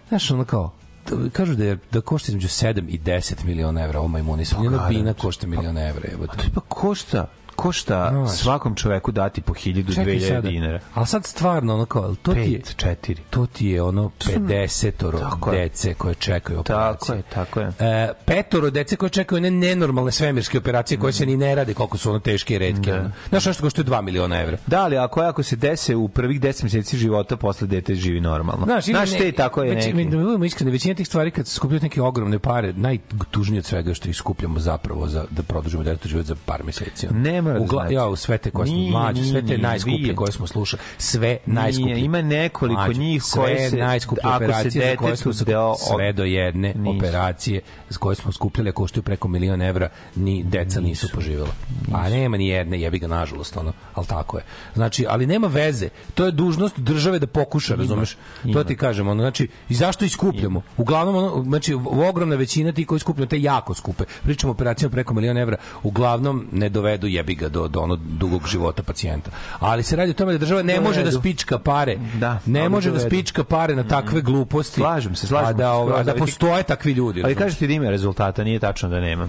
znaš, 0.08 0.30
ono 0.30 0.44
kao, 0.44 0.72
da- 1.06 1.30
kažu 1.30 1.54
da 1.54 1.64
je 1.64 1.78
da 1.92 2.00
košta 2.00 2.26
između 2.28 2.48
7 2.48 2.88
i 2.88 2.98
10 2.98 3.44
miliona 3.44 3.82
evra 3.82 3.98
ovo 3.98 4.08
majmunisanje. 4.08 4.64
Jedna 4.64 4.78
garant. 4.78 4.96
bina 4.96 5.12
košta 5.14 5.46
milion 5.46 5.78
evra. 5.78 6.08
Jebote. 6.10 6.36
Pa 6.54 6.60
košta, 6.60 7.26
košta 7.56 8.08
Znaš. 8.12 8.30
svakom 8.32 8.74
čoveku 8.74 9.12
dati 9.12 9.40
po 9.40 9.54
1000 9.54 9.88
Čekaj 9.88 10.04
2000 10.06 10.28
sada. 10.28 10.40
dinara. 10.40 10.80
Ali 10.94 11.06
sad 11.06 11.24
stvarno, 11.26 11.74
ono 11.74 11.86
kao, 11.86 12.14
to 12.14 12.34
ti 12.34 12.40
je, 12.40 12.60
5, 12.60 12.84
4. 13.06 13.16
to 13.30 13.46
ti 13.46 13.66
je 13.66 13.82
ono 13.82 14.10
50 14.20 14.92
Tako 15.20 15.52
je. 15.52 15.58
dece 15.60 15.94
koje 15.94 16.14
čekaju 16.14 16.60
operaciju. 16.60 16.98
Tako 16.98 17.12
je, 17.12 17.22
tako 17.24 17.60
je. 17.60 17.72
E, 17.80 18.12
petoro 18.26 18.70
dece 18.70 18.96
koje 18.96 19.10
čekaju 19.10 19.36
one 19.36 19.50
nenormalne 19.50 20.12
svemirske 20.12 20.58
operacije 20.58 20.98
koje 20.98 21.12
se 21.12 21.26
ni 21.26 21.36
ne 21.36 21.54
rade 21.54 21.74
koliko 21.74 21.98
su 21.98 22.10
ono 22.10 22.18
teške 22.20 22.54
i 22.54 22.58
redke. 22.58 22.92
ono. 22.94 23.10
Znaš 23.28 23.46
nešto 23.46 23.62
košto 23.62 23.80
je 23.80 23.86
2 23.86 24.02
miliona 24.02 24.40
evra. 24.40 24.56
Da, 24.66 24.80
ali 24.80 24.96
ako, 24.98 25.20
ako 25.20 25.42
se 25.42 25.56
dese 25.56 25.96
u 25.96 26.08
prvih 26.08 26.40
10 26.40 26.62
meseci 26.64 26.98
života, 26.98 27.36
posle 27.36 27.66
dete 27.66 27.94
živi 27.94 28.20
normalno. 28.20 28.64
Znaš, 28.66 28.84
Znaš 28.84 29.12
ne- 29.12 29.18
te 29.18 29.32
tako 29.32 29.62
je 29.62 29.70
već, 29.70 29.84
neki. 29.84 29.94
mi- 29.94 30.04
Da 30.06 30.16
budemo 30.16 30.44
iskreni, 30.44 30.70
većina 30.70 30.94
tih 30.94 31.06
stvari 31.06 31.30
kad 31.30 31.46
se 31.46 31.54
skupljaju 31.54 31.80
neke 31.82 32.02
ogromne 32.02 32.38
pare, 32.38 32.72
najtužnije 32.72 33.58
od 33.58 33.64
svega 33.64 33.94
što 33.94 34.08
ih 34.08 34.16
skupljamo 34.16 34.58
zapravo 34.58 35.08
za, 35.08 35.24
da 35.30 35.42
produžimo 35.42 35.82
detetu 35.82 36.08
život 36.08 36.26
za 36.26 36.36
par 36.36 36.64
meseci. 36.64 37.06
ono. 37.06 37.18
Ne 37.20 37.42
mora 37.46 37.58
da 37.58 37.64
Ugla, 37.64 37.82
znači. 37.82 37.94
ja, 37.94 38.16
sve 38.16 38.38
te 38.38 38.50
koje 38.50 38.66
smo 38.66 38.76
Nije, 38.76 38.90
mlađe, 38.90 39.24
sve 39.24 39.40
te 39.40 39.46
nije, 39.46 39.58
najskuplje 39.58 39.98
nije. 39.98 40.14
koje 40.14 40.32
smo 40.32 40.46
slušali, 40.46 40.82
sve 40.98 41.38
najskuplje. 41.46 41.94
Nije, 41.94 42.04
ima 42.04 42.22
nekoliko 42.22 42.80
Mlađe, 42.80 43.00
njih 43.00 43.22
sve 43.22 43.42
koje 43.42 43.70
se- 43.70 43.76
najskuplje 43.76 44.20
ako 44.24 44.38
se 44.38 44.44
operacije 44.44 44.90
za 44.90 44.96
koje 44.96 45.16
smo 45.16 45.32
deo- 45.32 45.74
sve 45.88 46.12
do 46.12 46.24
jedne 46.24 46.74
Nisu. 46.74 46.96
operacije 46.96 47.60
za 47.88 47.98
koje 47.98 48.16
smo 48.16 48.32
skupljali 48.32 48.72
koštaju 48.72 49.02
preko 49.02 49.28
milion 49.28 49.62
evra, 49.62 49.88
ni 50.16 50.42
deca 50.42 50.80
nisu, 50.80 51.08
poživjela. 51.10 51.50
A 51.92 52.08
nema 52.08 52.36
ni 52.36 52.48
jedne, 52.48 52.80
jebi 52.80 52.98
ga 52.98 53.06
nažalost, 53.08 53.56
ono, 53.56 53.72
ali 53.94 54.06
tako 54.06 54.36
je. 54.38 54.44
Znači, 54.74 55.06
ali 55.08 55.26
nema 55.26 55.46
veze. 55.46 55.88
To 56.14 56.24
je 56.24 56.32
dužnost 56.32 56.78
države 56.78 57.18
da 57.18 57.26
pokuša, 57.26 57.74
razumeš? 57.74 58.16
To 58.52 58.64
ti 58.64 58.76
kažemo, 58.76 59.10
ono, 59.10 59.22
znači, 59.22 59.48
i 59.68 59.74
zašto 59.74 60.04
iskupljamo? 60.04 60.62
Uglavnom, 60.76 61.16
ono, 61.16 61.42
znači, 61.44 61.74
ogromna 62.08 62.36
većina 62.36 62.72
ti 62.72 62.84
koji 62.84 62.98
skupljaju, 62.98 63.26
te 63.28 63.40
jako 63.40 63.74
skupe. 63.74 64.04
Pričamo 64.22 64.50
o 64.50 64.56
operacijama 64.56 64.92
preko 64.92 65.14
miliona 65.14 65.40
evra, 65.40 65.56
uglavnom 65.82 66.46
ne 66.52 66.68
dovedu 66.68 67.06
jebi 67.06 67.34
ga 67.36 67.48
do, 67.48 67.68
do 67.68 67.80
ono 67.80 67.96
dugog 67.96 68.48
života 68.48 68.82
pacijenta. 68.82 69.30
Ali 69.58 69.82
se 69.82 69.96
radi 69.96 70.10
o 70.10 70.14
tome 70.14 70.32
da 70.32 70.38
država 70.38 70.62
ne 70.62 70.80
može 70.80 71.02
da 71.02 71.12
spička 71.12 71.58
pare. 71.58 71.98
Da, 72.14 72.38
ne 72.46 72.68
može 72.68 72.90
da 72.90 72.98
spička 72.98 73.44
pare 73.44 73.76
na 73.76 73.84
takve 73.84 74.20
gluposti. 74.20 74.80
Slažem 74.80 75.14
se, 75.14 75.26
slažem 75.26 75.48
a 75.48 75.52
da, 75.52 75.64
se, 75.64 75.70
ovaj, 75.70 76.00
a 76.00 76.04
da 76.04 76.14
postoje 76.14 76.62
takvi 76.62 76.92
ljudi. 76.92 77.22
Ali 77.24 77.34
kažete 77.34 77.66
da 77.66 77.72
ima 77.72 77.90
rezultata, 77.90 78.44
nije 78.44 78.58
tačno 78.58 78.88
da 78.88 79.00
nema. 79.00 79.28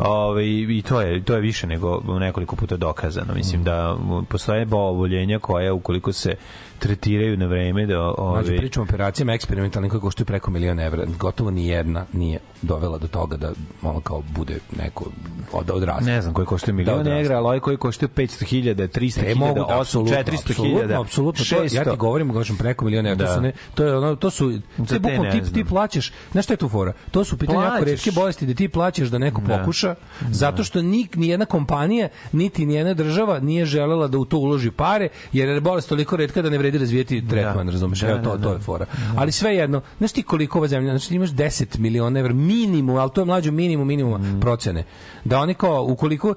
Ove, 0.00 0.48
I 0.48 0.82
to 0.88 1.00
je, 1.00 1.24
to 1.24 1.34
je 1.34 1.40
više 1.40 1.66
nego 1.66 2.02
nekoliko 2.18 2.56
puta 2.56 2.76
dokazano. 2.76 3.34
Mislim 3.34 3.64
da 3.64 3.96
m, 4.00 4.24
postoje 4.24 4.66
oboljenja 4.70 5.38
koje 5.38 5.72
ukoliko 5.72 6.12
se 6.12 6.34
tretiraju 6.82 7.36
na 7.36 7.46
vreme 7.46 7.86
da 7.86 8.00
ove, 8.00 8.42
Znači, 8.44 8.58
pričamo 8.58 8.82
o 8.82 8.88
operacijama 8.88 9.32
eksperimentalnim 9.34 9.90
koje 9.90 10.00
koštuju 10.00 10.26
preko 10.26 10.50
miliona 10.50 10.82
evra. 10.82 11.04
Gotovo 11.18 11.50
ni 11.50 11.66
jedna 11.68 12.06
nije 12.12 12.38
dovela 12.62 12.98
do 12.98 13.08
toga 13.08 13.36
da 13.36 13.52
ono 13.82 14.00
kao 14.00 14.22
bude 14.34 14.58
neko 14.78 15.04
od, 15.52 15.70
odrasle. 15.70 16.06
ne 16.12 16.22
znam 16.22 16.34
koji 16.34 16.46
koštaju 16.46 16.74
milion 16.74 17.00
odrasle. 17.00 17.20
evra, 17.20 17.36
ali 17.36 17.44
ovaj 17.46 17.60
koji 17.60 17.76
koštaju 17.76 18.08
500.000, 18.08 18.74
300.000, 18.88 19.32
E, 19.32 19.34
mogu 19.34 19.54
da, 19.54 19.64
800, 19.66 19.80
apsolutno, 19.80 20.16
400.000, 20.16 20.22
apsolutno, 20.32 21.00
apsolutno, 21.00 21.44
to, 21.44 21.54
ja 21.64 21.84
ti 21.84 21.90
600. 21.90 21.96
govorim, 21.96 22.32
kažem 22.34 22.56
preko 22.56 22.84
miliona 22.84 23.10
evra, 23.10 23.26
to 23.26 23.30
Da. 23.30 23.34
su 23.36 23.40
ne, 23.40 23.52
to 23.74 23.84
je 23.84 23.96
ono, 23.96 24.16
to 24.16 24.30
su, 24.30 24.52
ti 24.88 24.98
bukvalno 24.98 25.30
ti, 25.32 25.52
ti 25.52 25.64
plaćaš, 25.64 26.12
znaš 26.32 26.44
šta 26.44 26.52
je 26.52 26.56
tu 26.56 26.68
fora? 26.68 26.92
To 27.10 27.24
su 27.24 27.38
pitanje 27.38 27.64
jako 27.64 27.84
retke 27.84 28.10
bolesti 28.10 28.46
da 28.46 28.54
ti 28.54 28.68
plaćaš 28.68 29.08
da 29.08 29.18
neko 29.18 29.42
pokuša, 29.48 29.94
zato 30.30 30.64
što 30.64 30.82
nik, 30.82 31.16
ni 31.16 31.28
jedna 31.28 31.46
kompanija, 31.46 32.08
niti 32.32 32.66
ni 32.66 32.74
jedna 32.74 32.94
država 32.94 33.40
nije 33.40 33.64
želela 33.66 34.08
da 34.08 34.18
u 34.18 34.24
to 34.24 34.38
uloži 34.38 34.70
pare, 34.70 35.08
jer 35.32 35.48
je 35.48 35.60
bolest 35.60 35.88
toliko 35.88 36.16
retka 36.16 36.42
da 36.42 36.50
ne 36.50 36.58
vredi 36.58 36.71
razvijeti 36.78 37.28
tretman, 37.28 37.68
razumeš? 37.68 38.00
Da, 38.00 38.08
Evo 38.08 38.18
to, 38.18 38.36
da, 38.36 38.42
to 38.42 38.48
da. 38.48 38.54
je 38.54 38.60
fora. 38.60 38.86
Ali 39.16 39.32
sve 39.32 39.54
jedno, 39.56 39.80
znaš 39.98 40.12
ti 40.12 40.22
koliko 40.22 40.58
ova 40.58 40.68
zemlja, 40.68 40.98
znači 40.98 41.14
imaš 41.14 41.30
10 41.30 41.78
miliona 41.78 42.20
evra 42.20 42.34
minimum, 42.34 42.96
ali 42.96 43.10
to 43.14 43.20
je 43.20 43.24
mlađo 43.24 43.52
minimum 43.52 43.88
minimuma 43.88 44.18
Mm. 44.18 44.40
procene. 44.40 44.84
Da 45.24 45.38
oni 45.38 45.54
kao, 45.54 45.84
ukoliko 45.84 46.34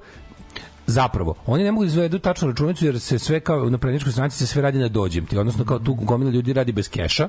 Zapravo, 0.88 1.34
oni 1.46 1.64
ne 1.64 1.72
mogu 1.72 1.84
da 1.84 1.88
izvedu 1.88 2.18
tačnu 2.18 2.48
računicu 2.48 2.86
jer 2.86 3.00
se 3.00 3.18
sve 3.18 3.40
kao 3.40 3.70
na 3.70 3.78
predničkoj 3.78 4.12
stranici 4.12 4.38
se 4.38 4.46
sve 4.46 4.62
radi 4.62 4.78
na 4.78 4.88
dođem 4.88 5.26
ti, 5.26 5.38
odnosno 5.38 5.64
kao 5.64 5.78
tu 5.78 5.94
gomila 5.94 6.30
ljudi 6.30 6.52
radi 6.52 6.72
bez 6.72 6.88
keša 6.88 7.28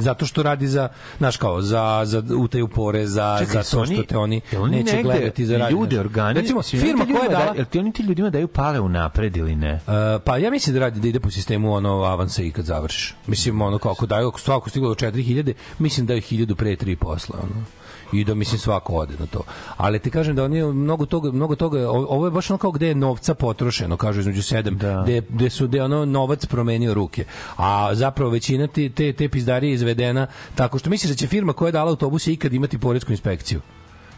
zato 0.00 0.26
što 0.26 0.42
radi 0.42 0.66
za, 0.68 0.88
znaš 1.18 1.36
kao, 1.36 1.62
za, 1.62 2.02
za 2.04 2.22
utaju 2.32 2.68
poreza, 2.68 3.36
Čekaj, 3.38 3.52
za 3.52 3.60
to 3.60 3.64
što 3.66 3.80
oni- 3.80 4.06
te 4.06 4.18
oni 4.18 4.40
oni 4.58 4.76
neće 4.76 5.02
gledati 5.02 5.46
za 5.46 5.58
radi. 5.58 5.72
Ljude, 5.72 6.00
organi, 6.00 6.34
Recimo, 6.34 6.62
firma 6.62 7.04
koja 7.06 7.22
je 7.22 7.28
dala... 7.30 7.44
da- 7.46 7.52
Jel 7.56 7.64
ti 7.64 7.78
oni 7.78 7.92
ti 7.92 8.02
ljudima 8.02 8.30
daju 8.30 8.48
pare 8.48 8.80
u 8.80 8.88
napred 8.88 9.36
ili 9.36 9.56
ne? 9.56 9.74
Uh, 9.74 9.92
pa 10.24 10.36
ja 10.36 10.50
mislim 10.50 10.74
da 10.74 10.80
radi 10.80 11.00
da 11.00 11.08
ide 11.08 11.20
po 11.20 11.30
sistemu 11.30 11.74
ono 11.74 12.02
avansa 12.02 12.42
i 12.42 12.50
kad 12.50 12.64
završiš. 12.64 13.14
Mislim 13.26 13.62
ono 13.62 13.78
kao 13.78 13.92
ako 13.92 14.06
daju 14.06 14.28
ako 14.28 14.40
svako 14.40 14.70
stiglo 14.70 14.88
do 14.88 14.94
4000, 14.96 15.52
mislim 15.78 16.06
da 16.06 16.14
je 16.14 16.20
1000 16.20 16.54
pre 16.54 16.70
3 16.70 16.96
posla 16.96 17.38
ono 17.42 17.64
i 18.12 18.24
da 18.24 18.34
mislim 18.34 18.58
svako 18.58 18.92
ode 18.92 19.14
na 19.18 19.26
to. 19.26 19.40
Ali 19.76 19.98
ti 19.98 20.10
kažem 20.10 20.36
da 20.36 20.44
oni 20.44 20.62
mnogo 20.62 21.06
toga 21.06 21.32
mnogo 21.32 21.54
toga 21.56 21.90
ovo 21.90 22.24
je 22.26 22.30
baš 22.30 22.50
ono 22.50 22.58
kao 22.58 22.70
gde 22.70 22.88
je 22.88 22.94
novca 22.94 23.34
potrošeno, 23.34 23.96
kažu 23.96 24.20
između 24.20 24.42
7, 24.42 24.70
Da. 24.76 25.02
gde, 25.02 25.22
gde 25.28 25.50
su 25.50 25.68
gde 25.68 25.82
ono 25.82 26.04
novac 26.04 26.46
promenio 26.46 26.94
ruke. 26.94 27.24
A 27.56 27.94
zapravo 27.94 28.30
većina 28.30 28.66
ti, 28.66 28.90
te 28.90 29.12
te 29.12 29.28
pizdarije 29.28 29.70
je 29.70 29.74
izvedena 29.74 30.26
tako 30.54 30.78
što 30.78 30.90
misliš 30.90 31.10
da 31.10 31.16
će 31.16 31.26
firma 31.26 31.52
koja 31.52 31.68
je 31.68 31.72
dala 31.72 31.90
autobuse 31.90 32.32
ikad 32.32 32.52
imati 32.52 32.78
poresku 32.78 33.12
inspekciju. 33.12 33.60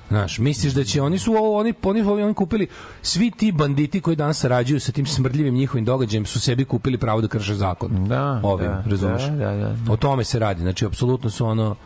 Znaš, 0.09 0.38
misliš 0.38 0.73
da 0.73 0.85
će 0.85 1.02
oni 1.02 1.18
su 1.18 1.33
ovo 1.33 1.59
oni 1.59 1.75
oni 1.83 2.00
oni, 2.02 2.23
oni 2.23 2.35
kupili 2.35 2.66
svi 3.02 3.30
ti 3.30 3.52
banditi 3.52 4.00
koji 4.00 4.16
danas 4.16 4.38
sarađuju 4.40 4.80
sa 4.80 4.92
tim 4.92 5.07
smrdljivim 5.07 5.54
njihovim 5.54 5.85
događajem 5.85 6.26
su 6.26 6.40
sebi 6.40 6.64
kupili 6.64 6.99
pravo 6.99 7.21
da 7.21 7.28
krše 7.28 7.54
zakon. 7.54 8.04
Da, 8.09 8.40
Ovim, 8.42 8.66
da, 8.66 8.85
razumeš? 8.87 9.23
da, 9.23 9.37
da, 9.37 9.54
da. 9.54 9.92
O 9.92 9.97
tome 9.97 10.25
se 10.25 10.38
radi. 10.38 10.61
Znači 10.62 10.87
apsolutno 10.87 11.30
su 11.30 11.47
ono 11.47 11.76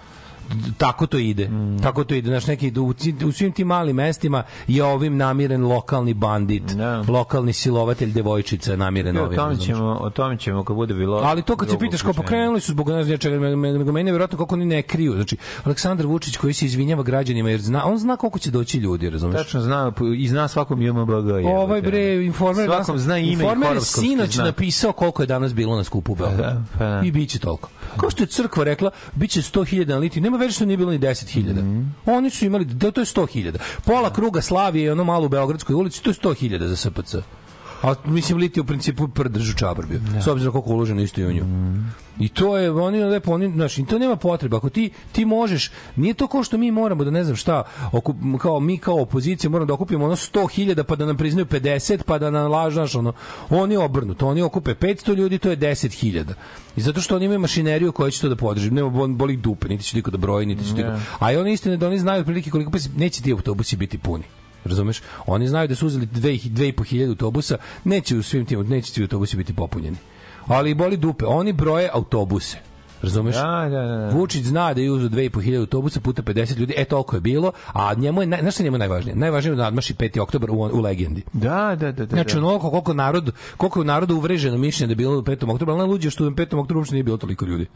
tako 0.79 1.07
to 1.07 1.19
ide. 1.19 1.49
Mm. 1.49 1.79
Tako 1.79 2.05
to 2.05 2.15
ide. 2.15 2.29
Znaš, 2.29 2.47
neki, 2.47 2.73
u, 2.77 2.95
u 3.27 3.33
svim 3.33 3.53
tim 3.53 3.67
malim 3.67 3.97
mestima 3.97 4.43
je 4.67 4.85
ovim 4.85 5.17
namiren 5.17 5.65
lokalni 5.65 6.15
bandit, 6.15 6.63
Da. 6.65 7.05
lokalni 7.09 7.53
silovatelj 7.53 8.13
devojčica 8.13 8.77
namiren 8.77 9.17
O 9.17 9.23
ovim. 9.23 9.37
tome 9.37 9.49
razumeš? 9.49 9.67
ćemo, 9.67 9.85
o 9.93 10.11
tome 10.11 10.39
ćemo 10.39 10.65
kad 10.65 10.77
bude 10.77 10.95
bilo 10.95 11.17
Ali 11.17 11.43
to 11.43 11.57
kad 11.57 11.71
se 11.71 11.79
pitaš 11.79 12.03
kao 12.03 12.13
pokrenuli 12.13 12.61
su 12.61 12.73
zbog 12.73 12.89
ne 12.89 13.05
znam 13.05 13.19
čega, 13.19 13.39
me- 13.39 13.57
me- 13.57 13.73
nego 13.73 13.93
meni 13.93 14.09
je 14.09 14.13
verovatno 14.13 14.39
kako 14.39 14.55
oni 14.55 14.65
ne 14.67 14.83
kriju. 14.83 15.13
Znači 15.13 15.37
Aleksandar 15.65 16.07
Vučić 16.07 16.37
koji 16.37 16.53
se 16.53 16.67
izvinjava 16.67 17.03
građanima 17.03 17.51
jer 17.51 17.61
zna 17.61 17.85
on 17.85 17.99
zna 17.99 18.17
koliko 18.17 18.39
će 18.39 18.51
doći 18.51 18.79
ljudi, 18.79 19.11
razumeš? 19.11 19.37
Tačno 19.37 19.61
zna 19.61 19.93
i 20.17 20.29
zna 20.29 20.49
svakom 20.49 20.83
JMBG. 20.83 21.03
je. 21.29 21.49
Ovaj 21.49 21.83
bre 21.83 22.15
informer 22.17 22.67
Svakom 22.67 22.99
zna 22.99 23.19
ime 23.19 23.29
i 23.29 23.33
informer 23.33 23.69
horoskopski 23.69 24.01
sinoć 24.01 24.31
znak. 24.31 24.47
napisao 24.47 24.93
koliko 24.93 25.23
je 25.23 25.27
danas 25.27 25.55
bilo 25.55 25.77
na 25.77 25.85
skupu 25.85 26.13
u 26.13 26.17
Beogradu. 26.17 26.43
da, 26.43 26.63
pa 26.79 26.85
da. 26.85 27.01
I 27.01 27.11
biće 27.11 27.39
toliko. 27.39 27.69
Kao 27.97 28.11
što 28.11 28.23
je 28.23 28.27
crkva 28.27 28.65
rekla, 28.65 28.91
biće 29.15 29.41
100.000 29.41 29.89
na 29.89 29.97
litiju. 29.97 30.23
Nema 30.23 30.37
veze 30.37 30.53
što 30.53 30.65
nije 30.65 30.77
bilo 30.77 30.91
ni 30.91 30.99
10.000. 30.99 31.53
Mhm. 31.53 31.83
Oni 32.07 32.31
su 32.31 32.45
imali 32.45 32.65
da 32.65 32.91
to 32.91 33.01
je 33.01 33.05
100.000. 33.05 33.59
Pola 33.85 34.13
kruga 34.13 34.41
Slavije 34.41 34.85
i 34.85 34.91
ono 34.91 35.05
malo 35.05 35.27
u 35.27 35.29
Beogradskoj 35.29 35.75
ulici, 35.75 36.03
to 36.03 36.11
je 36.11 36.15
100.000 36.15 36.67
za 36.67 36.77
SPC. 36.77 37.15
A 37.83 37.95
mislim 38.05 38.39
litij 38.39 38.61
u 38.61 38.65
principu 38.65 39.09
prdržu 39.09 39.55
čabar 39.55 39.87
bio. 39.87 40.01
S 40.21 40.27
obzirom 40.27 40.53
koliko 40.53 40.71
uloženo 40.71 41.03
isto 41.03 41.21
i 41.21 41.25
u 41.27 41.33
nju. 41.33 41.45
I 42.19 42.29
to 42.29 42.57
je 42.59 42.71
oni 42.71 43.05
lepo 43.05 43.33
oni 43.33 43.53
znači 43.53 43.85
to 43.85 43.99
nema 43.99 44.17
potrebe 44.17 44.57
ako 44.57 44.69
ti 44.69 44.91
ti 45.12 45.25
možeš 45.25 45.71
nije 45.97 46.15
to 46.15 46.27
kao 46.27 46.45
što 46.45 46.59
mi 46.59 46.71
moramo 46.71 47.05
da 47.05 47.11
ne 47.11 47.25
znam 47.25 47.37
šta 47.37 47.62
okup, 47.93 48.17
kao 48.41 48.61
mi 48.61 48.79
kao 48.79 49.03
opozicija 49.03 49.51
moramo 49.51 49.67
da 49.67 49.75
okupimo 49.75 50.05
ono 50.05 50.17
100.000 50.17 50.83
pa 50.83 50.97
da 50.97 51.07
nam 51.07 51.17
priznaju 51.17 51.47
50 51.47 52.03
pa 52.07 52.19
da 52.19 52.31
nam 52.31 52.51
lažu 52.51 52.99
ono 52.99 53.12
oni 53.51 53.77
obrnuto 53.77 54.29
oni 54.29 54.43
okupe 54.43 54.75
500 54.75 55.15
ljudi 55.15 55.39
to 55.39 55.51
je 55.51 55.57
10.000 55.57 56.25
i 56.77 56.81
zato 56.81 57.01
što 57.01 57.17
oni 57.17 57.25
imaju 57.25 57.41
mašineriju 57.41 57.93
koja 57.93 58.11
će 58.11 58.21
to 58.21 58.29
da 58.29 58.37
podrži 58.37 58.71
nema 58.71 58.91
bol- 58.91 59.17
boli 59.17 59.37
dupe 59.37 59.69
niti 59.69 59.85
će 59.85 59.97
niko 59.97 60.11
da 60.11 60.19
broji 60.19 60.47
niti 60.47 60.65
će 60.69 60.75
niko 60.75 60.91
a 61.19 61.33
i 61.33 61.37
oni 61.37 61.53
istine 61.53 61.77
da 61.77 61.87
oni 61.87 61.99
znaju 61.99 62.21
otprilike 62.21 62.51
koliko 62.51 62.71
pa 62.71 62.79
neće 62.97 63.23
ti 63.23 63.33
autobusi 63.33 63.77
biti 63.77 63.99
puni 63.99 64.25
Razumeš? 64.64 65.02
Oni 65.26 65.49
znaju 65.49 65.69
da 65.69 65.75
su 65.75 65.87
uzeli 65.87 66.07
2.500 66.07 67.09
autobusa, 67.09 67.57
neće 67.85 68.16
u 68.16 68.23
svim 68.23 68.47
tim, 68.47 68.69
neće 68.69 68.92
svi 68.92 69.02
autobusi 69.02 69.37
biti 69.37 69.54
popunjeni. 69.54 69.97
Ali 70.47 70.75
boli 70.75 70.97
dupe, 70.97 71.25
oni 71.26 71.52
broje 71.52 71.90
autobuse. 71.92 72.72
Razumeš? 73.02 73.35
Da, 73.35 73.68
da, 73.71 73.82
da. 73.82 74.09
Vučić 74.12 74.44
zna 74.44 74.75
da 74.75 74.80
je 74.80 74.90
uzeo 74.90 75.09
2.500 75.09 75.59
autobusa 75.61 76.00
puta 76.00 76.23
50 76.23 76.59
ljudi, 76.59 76.75
e 76.76 76.85
toliko 76.85 77.16
je 77.16 77.21
bilo, 77.21 77.52
a 77.73 77.94
njemu 77.94 78.21
je, 78.23 78.26
naj- 78.26 78.40
znaš 78.40 78.54
šta 78.54 78.62
je 78.62 78.64
njemu 78.64 78.78
najvažnije? 78.78 79.16
Najvažnije 79.16 79.52
je 79.52 79.56
da 79.56 79.62
nadmaši 79.62 79.94
5. 79.94 80.21
oktobar 80.21 80.50
u, 80.50 80.54
u 80.54 80.80
legendi. 80.80 81.23
Da, 81.32 81.76
da, 81.80 81.92
da, 81.92 82.06
da. 82.06 82.16
Znači, 82.16 82.35
da. 82.35 82.38
onoliko 82.38 82.71
koliko 82.71 82.94
narod, 82.94 83.32
koliko 83.56 83.78
je 83.78 83.82
u 83.82 83.85
narodu 83.85 84.16
uvreženo 84.16 84.59
mišljenje 84.59 84.87
da 84.87 84.92
je 84.92 84.97
bilo 84.97 85.18
u 85.18 85.23
5. 85.23 85.52
oktobru, 85.52 85.73
ali 85.73 85.78
najluđe 85.78 86.11
što 86.11 86.26
u 86.26 86.30
5. 86.30 86.42
oktobru 86.42 86.78
uopšte 86.80 86.94
nije 86.94 87.04
bilo 87.04 87.16
toliko 87.16 87.44
ljudi. 87.44 87.66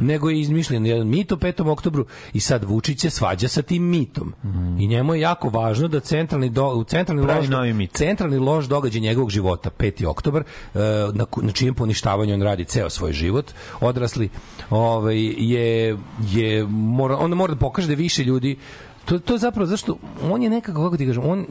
Nego 0.00 0.30
je 0.30 0.40
izmišljen 0.40 0.86
jedan 0.86 1.08
mit 1.08 1.32
u 1.32 1.36
5. 1.36 1.70
oktobru 1.70 2.06
i 2.32 2.40
sad 2.40 2.64
Vučić 2.64 3.00
se 3.00 3.10
svađa 3.10 3.48
sa 3.48 3.62
tim 3.62 3.82
mitom. 3.82 4.34
I 4.78 4.86
njemu 4.86 5.14
je 5.14 5.20
jako 5.20 5.48
važno 5.48 5.88
da 5.88 6.00
centralni 6.00 6.50
do, 6.50 6.84
centralni 6.88 7.22
Pravi 7.22 7.48
lož, 7.48 7.74
mit. 7.74 7.92
centralni 7.92 8.38
lož 8.38 8.68
događaj 8.68 9.00
njegovog 9.00 9.30
života 9.30 9.70
5. 9.78 10.06
oktobar 10.06 10.42
e, 10.42 10.78
na, 11.12 11.26
na 11.42 11.52
čijem 11.52 11.74
poništavanju 11.74 12.34
on 12.34 12.42
radi 12.42 12.64
ceo 12.64 12.90
svoj 12.90 13.12
život 13.12 13.52
odrasli 13.80 14.28
ovaj 14.74 15.18
je 15.38 15.98
je 16.30 16.66
mora 16.68 17.16
on 17.16 17.30
mora 17.30 17.54
da 17.54 17.60
pokaže 17.60 17.88
da 17.88 17.94
više 17.94 18.24
ljudi 18.24 18.56
to 19.04 19.18
to 19.18 19.32
je 19.32 19.38
zapravo 19.38 19.66
zašto 19.66 19.96
on 20.22 20.42
je 20.42 20.50
nekako 20.50 20.84
kako 20.84 20.96
ti 20.96 21.06
kažem 21.06 21.22
on 21.26 21.46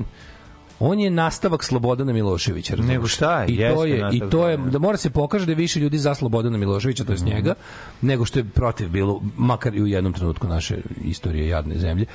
on 0.79 0.99
je 0.99 1.09
nastavak 1.09 1.63
Slobodana 1.63 2.13
Miloševića. 2.13 2.75
razumeš? 2.75 2.93
Nego 2.93 3.07
šta 3.07 3.43
je, 3.43 3.53
I 3.53 3.57
to 3.57 3.85
je, 3.85 4.09
i 4.11 4.21
to 4.29 4.49
je 4.49 4.57
da 4.57 4.79
mora 4.79 4.97
se 4.97 5.09
pokaže 5.09 5.45
da 5.45 5.51
je 5.51 5.55
više 5.55 5.79
ljudi 5.79 5.97
za 5.97 6.15
Slobodana 6.15 6.57
Miloševića, 6.57 7.03
to 7.03 7.13
je 7.13 7.19
njega, 7.19 7.53
nego 8.01 8.25
što 8.25 8.39
je 8.39 8.43
protiv 8.43 8.89
bilo, 8.89 9.21
makar 9.37 9.75
i 9.75 9.81
u 9.81 9.87
jednom 9.87 10.13
trenutku 10.13 10.47
naše 10.47 10.77
istorije 11.03 11.47
jadne 11.47 11.77
zemlje. 11.77 12.05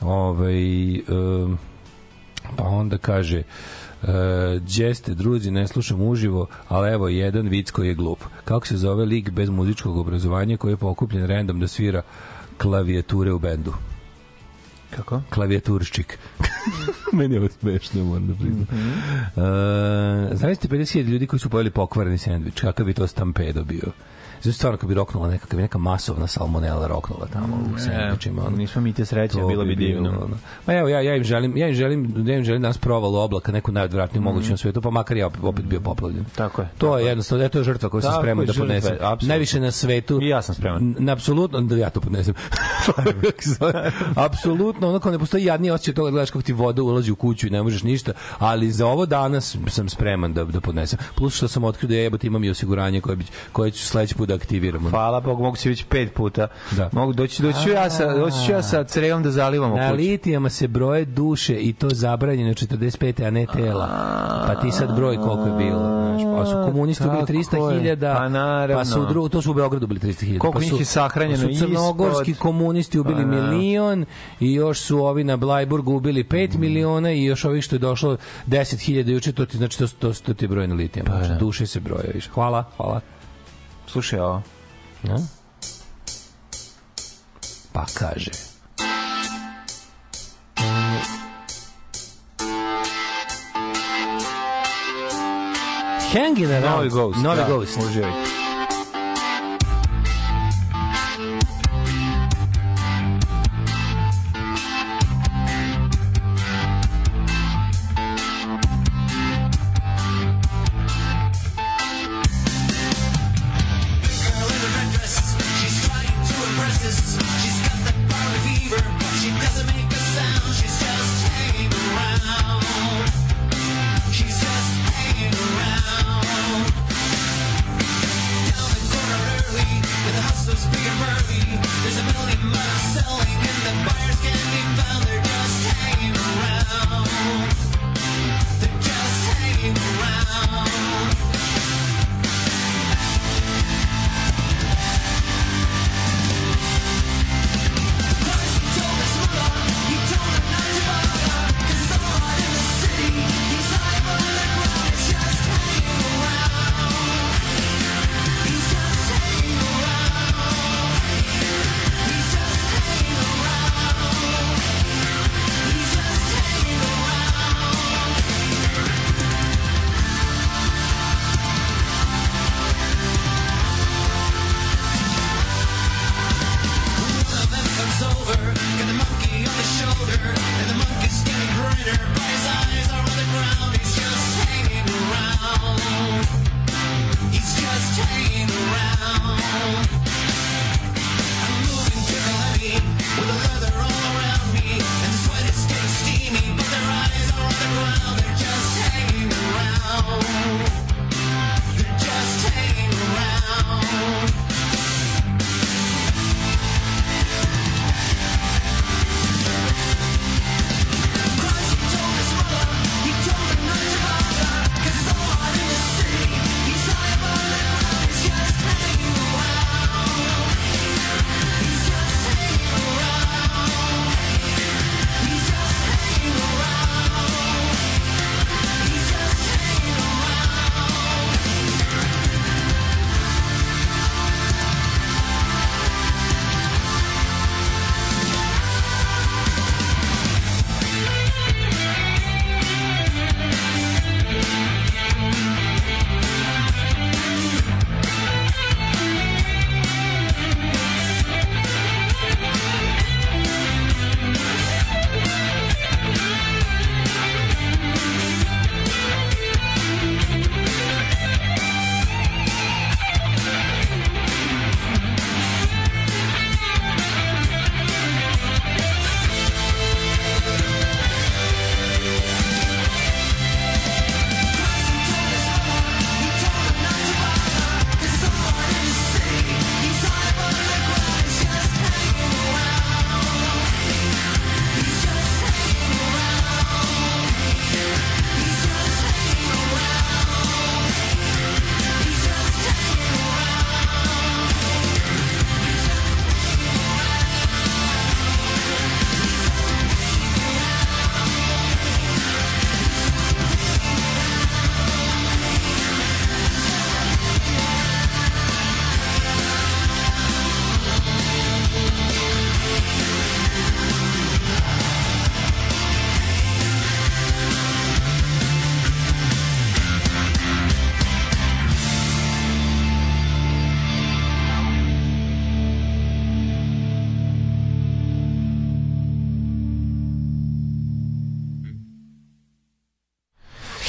Ovaj 0.00 0.94
em, 0.94 1.58
pa 2.56 2.64
onda 2.64 2.98
kaže 2.98 3.38
Uh, 3.38 3.83
đeste, 4.76 5.14
druzi, 5.14 5.50
ne 5.50 5.68
slušam 5.68 6.02
uživo, 6.02 6.46
ali 6.68 6.92
evo 6.92 7.08
jedan 7.08 7.48
vic 7.48 7.70
koji 7.70 7.88
je 7.88 7.94
glup. 7.94 8.18
Kako 8.44 8.66
se 8.66 8.76
zove 8.76 9.04
lik 9.04 9.30
bez 9.30 9.50
muzičkog 9.50 9.96
obrazovanja 9.96 10.56
koji 10.56 10.72
je 10.72 10.76
pokupljen 10.76 11.26
random 11.26 11.60
da 11.60 11.68
svira 11.68 12.02
klavijature 12.58 13.32
u 13.32 13.38
bendu? 13.38 13.72
Kako? 14.96 15.22
Klavijaturščik. 15.30 16.18
Meni 17.18 17.34
je 17.34 17.40
ovo 17.40 17.48
smešno, 17.60 18.04
moram 18.04 18.26
da 18.26 18.34
priznam. 18.34 18.66
Mm 18.72 18.76
-hmm. 19.36 20.30
uh, 20.30 20.38
Znaете 20.38 20.68
50.000 20.68 21.04
ljudi 21.04 21.26
koji 21.26 21.40
su 21.40 21.50
pojeli 21.50 21.70
pokvareni 21.70 22.18
sendvič, 22.18 22.60
kakav 22.60 22.86
bi 22.86 22.94
to 22.94 23.06
stampedo 23.06 23.64
bio? 23.64 23.92
Znači, 24.44 24.58
stvarno, 24.58 24.78
kad 24.78 24.88
bi 24.88 24.94
roknula 24.94 25.28
neka, 25.28 25.46
kad 25.46 25.56
bi 25.56 25.62
neka 25.62 25.78
masovna 25.78 26.26
salmonela 26.26 26.86
roknula 26.86 27.26
tamo 27.32 27.56
u 27.74 27.78
sendvičima. 27.78 28.46
ono. 28.46 28.56
Nismo 28.56 28.82
mi 28.82 28.92
te 28.92 29.04
sreće, 29.04 29.38
bilo 29.48 29.64
bi 29.64 29.76
divno. 29.76 30.10
ono. 30.10 30.36
Ma 30.66 30.74
evo, 30.74 30.88
ja, 30.88 31.00
ja 31.00 31.16
im 31.16 31.24
želim, 31.24 31.56
ja 31.56 31.68
im 31.68 31.74
želim, 31.74 32.14
ja 32.26 32.36
im 32.36 32.44
želim 32.44 32.62
danas 32.62 32.78
provalu 32.78 33.16
oblaka, 33.16 33.52
neku 33.52 33.72
najodvratniju 33.72 34.20
mm. 34.20 34.24
moguću 34.24 34.50
na 34.50 34.56
svetu, 34.56 34.80
pa 34.80 34.90
makar 34.90 35.16
ja 35.16 35.30
opet, 35.42 35.64
bio 35.64 35.80
poplavljen. 35.80 36.24
Tako 36.36 36.62
je. 36.62 36.68
To 36.78 36.98
je 36.98 37.06
jednostavno, 37.06 37.48
to 37.48 37.58
je 37.58 37.64
žrtva 37.64 37.88
koju 37.88 38.00
sam 38.00 38.10
Tako 38.10 38.22
spreman 38.22 38.46
da 38.46 38.52
podnesem. 38.52 38.92
apsolutno. 38.92 39.28
Najviše 39.28 39.60
na 39.60 39.70
svetu. 39.70 40.22
I 40.22 40.28
ja 40.28 40.42
sam 40.42 40.54
spreman. 40.54 40.94
Na 40.98 41.12
apsolutno, 41.12 41.60
da 41.60 41.76
ja 41.76 41.90
to 41.90 42.00
podnesem. 42.00 42.34
apsolutno, 44.26 44.88
ono 44.88 44.98
kao 44.98 45.12
ne 45.12 45.18
postoji 45.18 45.44
jadniji 45.44 45.70
osjećaj 45.70 45.94
toga 45.94 46.06
da 46.06 46.10
gledaš 46.10 46.30
kako 46.30 46.42
ti 46.42 46.52
voda 46.52 46.82
ulazi 46.82 47.10
u 47.10 47.16
kuću 47.16 47.46
i 47.46 47.50
ne 47.50 47.62
možeš 47.62 47.82
ništa, 47.82 48.12
ali 48.38 48.72
za 48.72 48.86
ovo 48.86 49.06
danas 49.06 49.56
sam 49.68 49.88
spreman 49.88 50.32
da, 50.32 50.44
da 50.44 50.60
podnesem. 50.60 50.98
Plus 51.14 51.36
što 51.36 51.48
sam 51.48 51.64
otkrio 51.64 51.88
da 51.88 51.94
jebote 51.94 52.26
imam 52.26 52.44
i 52.44 52.50
osiguranje 52.50 53.00
koje, 53.00 53.16
bi, 53.16 53.24
koje 53.52 53.70
ću 53.70 53.86
sledeći 53.86 54.14
put 54.14 54.28
da 54.28 54.33
aktiviram. 54.34 54.90
Hvala 54.90 55.20
Bogu, 55.20 55.42
mogu 55.42 55.56
se 55.56 55.68
već 55.68 55.84
pet 55.84 56.14
puta. 56.14 56.46
Da. 56.70 56.90
Mogu 56.92 57.12
doći, 57.12 57.42
doći 57.42 57.62
ću 57.62 57.70
ja 57.70 57.90
sa, 57.90 58.14
doći 58.14 58.36
ću 58.46 58.52
ja 58.52 58.62
sa 58.62 58.84
crevom 58.84 59.22
da 59.22 59.30
zalivamo 59.30 59.76
Na 59.76 59.90
litijama 59.90 60.50
se 60.50 60.68
broje 60.68 61.04
duše 61.04 61.54
i 61.54 61.72
to 61.72 61.88
zabranjeno 61.90 62.54
45. 62.54 63.26
a 63.26 63.30
ne 63.30 63.46
tela. 63.46 63.88
Pa 64.46 64.54
ti 64.54 64.70
sad 64.70 64.94
broj 64.96 65.16
koliko 65.16 65.46
je 65.46 65.56
bilo. 65.56 66.04
Pa 66.38 66.46
su 66.46 66.52
komunisti 66.64 67.04
je. 67.04 67.10
300.000, 67.10 68.68
Pa 68.68 68.74
pa 68.74 68.84
su 68.84 69.02
u 69.02 69.06
dru, 69.06 69.28
to 69.28 69.42
su 69.42 69.50
u 69.50 69.54
Beogradu 69.54 69.84
ubili 69.84 70.00
300.000. 70.00 70.38
Koliko 70.38 70.58
pa 70.58 70.64
njih 70.64 70.80
je 70.80 70.84
sahranjeno 70.84 71.48
pa 71.48 71.54
su 71.54 71.58
crnogorski 71.58 72.30
ispod? 72.30 72.42
komunisti 72.42 72.98
ubili 72.98 73.16
Pa, 73.16 73.28
da. 73.30 73.42
milion 73.42 74.04
i 74.40 74.52
još 74.52 74.80
su 74.80 74.98
ovi 74.98 75.24
na 75.24 75.36
Blajburgu 75.36 75.94
ubili 75.94 76.24
5 76.24 76.58
miliona 76.58 77.12
i 77.12 77.24
još 77.24 77.44
ovih 77.44 77.64
što 77.64 77.76
je 77.76 77.80
došlo 77.80 78.16
10.000 78.46 79.08
juče, 79.08 79.32
to 79.32 79.46
ti, 79.46 79.56
znači 79.56 79.78
to, 79.78 79.86
to, 79.88 80.12
to 80.16 80.34
ti 80.34 80.46
broj 80.46 80.68
na 80.68 80.74
litijama. 80.74 81.10
Pa, 81.10 81.16
Znači, 81.16 81.28
da. 81.28 81.36
duše 81.36 81.66
se 81.66 81.80
broje. 81.80 82.10
više. 82.14 82.30
Hvala, 82.30 82.64
hvala. 82.76 83.00
Slušaj 83.86 84.18
ovo. 84.20 84.42
Ja? 85.02 85.16
Pa 87.72 87.84
kaže. 87.94 88.30
Hanging 96.12 96.50
around. 96.50 96.64
Novi 96.64 96.88
Ghost. 96.88 97.18
Novi 97.18 97.36
da, 97.36 97.46
Ghost. 97.48 97.78
Uživajte. 97.86 98.33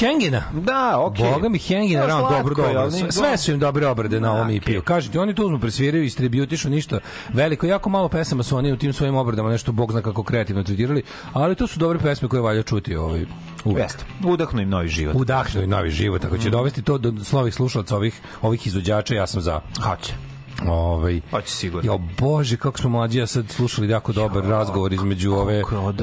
Hengina. 0.06 0.44
Da, 0.54 1.00
okej. 1.00 1.32
Boga 1.34 1.50
mi 1.50 1.58
Hengina 1.58 2.02
Da, 2.02 2.08
slatko 2.10 2.34
dobro 2.34 2.56
dobro. 2.56 2.92
Sve, 2.92 3.12
sve 3.12 3.38
su 3.38 3.52
im 3.52 3.60
dobre 3.60 3.88
obrade 3.88 4.20
na 4.20 4.32
ovom. 4.34 4.50
EP-u. 4.50 4.82
Kažete, 4.82 5.20
oni 5.20 5.36
to 5.36 5.46
uzmu, 5.46 5.60
presviraju, 5.60 6.04
istributišu 6.04 6.70
ništa 6.70 7.00
veliko. 7.34 7.66
Jako 7.66 7.90
malo 7.90 8.10
pesama 8.10 8.44
su 8.44 8.58
oni 8.58 8.72
u 8.74 8.78
tim 8.78 8.94
svojim 8.94 9.16
obradama 9.16 9.50
nešto 9.50 9.72
bog 9.72 9.92
zna 9.92 10.02
kako 10.02 10.24
kreativno 10.24 10.64
tretirali, 10.64 11.04
ali 11.34 11.56
to 11.56 11.68
su 11.68 11.80
dobre 11.80 12.00
pesme 12.00 12.28
koje 12.28 12.42
valja 12.42 12.64
čuti 12.64 12.96
ovaj, 12.96 13.26
uvek. 13.66 13.84
Jeste. 13.84 14.04
Udahnu 14.24 14.62
im 14.62 14.70
novi 14.70 14.88
život. 14.88 15.16
Udahnu 15.16 15.62
i 15.64 15.68
novi 15.68 15.90
život, 15.90 16.26
ako 16.26 16.36
Mm. 16.36 16.40
će 16.40 16.50
dovesti 16.50 16.82
to 16.82 16.98
do 16.98 17.24
slovih 17.24 17.54
slušalaca 17.54 17.96
ovih, 17.96 18.22
ovih 18.42 18.68
izvođača, 18.68 19.16
ja 19.16 19.28
sam 19.28 19.42
za. 19.42 19.62
Hoće. 19.84 20.14
Ovaj, 20.68 21.22
Hoće 21.32 21.50
sigurno. 21.52 21.92
Jo, 21.94 22.00
bože, 22.20 22.58
kako 22.58 22.78
smo 22.78 22.90
mlađi, 22.90 23.20
ja 23.20 23.28
sad 23.28 23.50
slušali 23.50 23.90
jako 23.90 24.14
dobar 24.14 24.44
razgovor 24.44 24.94
između 24.94 25.34
ove 25.34 25.62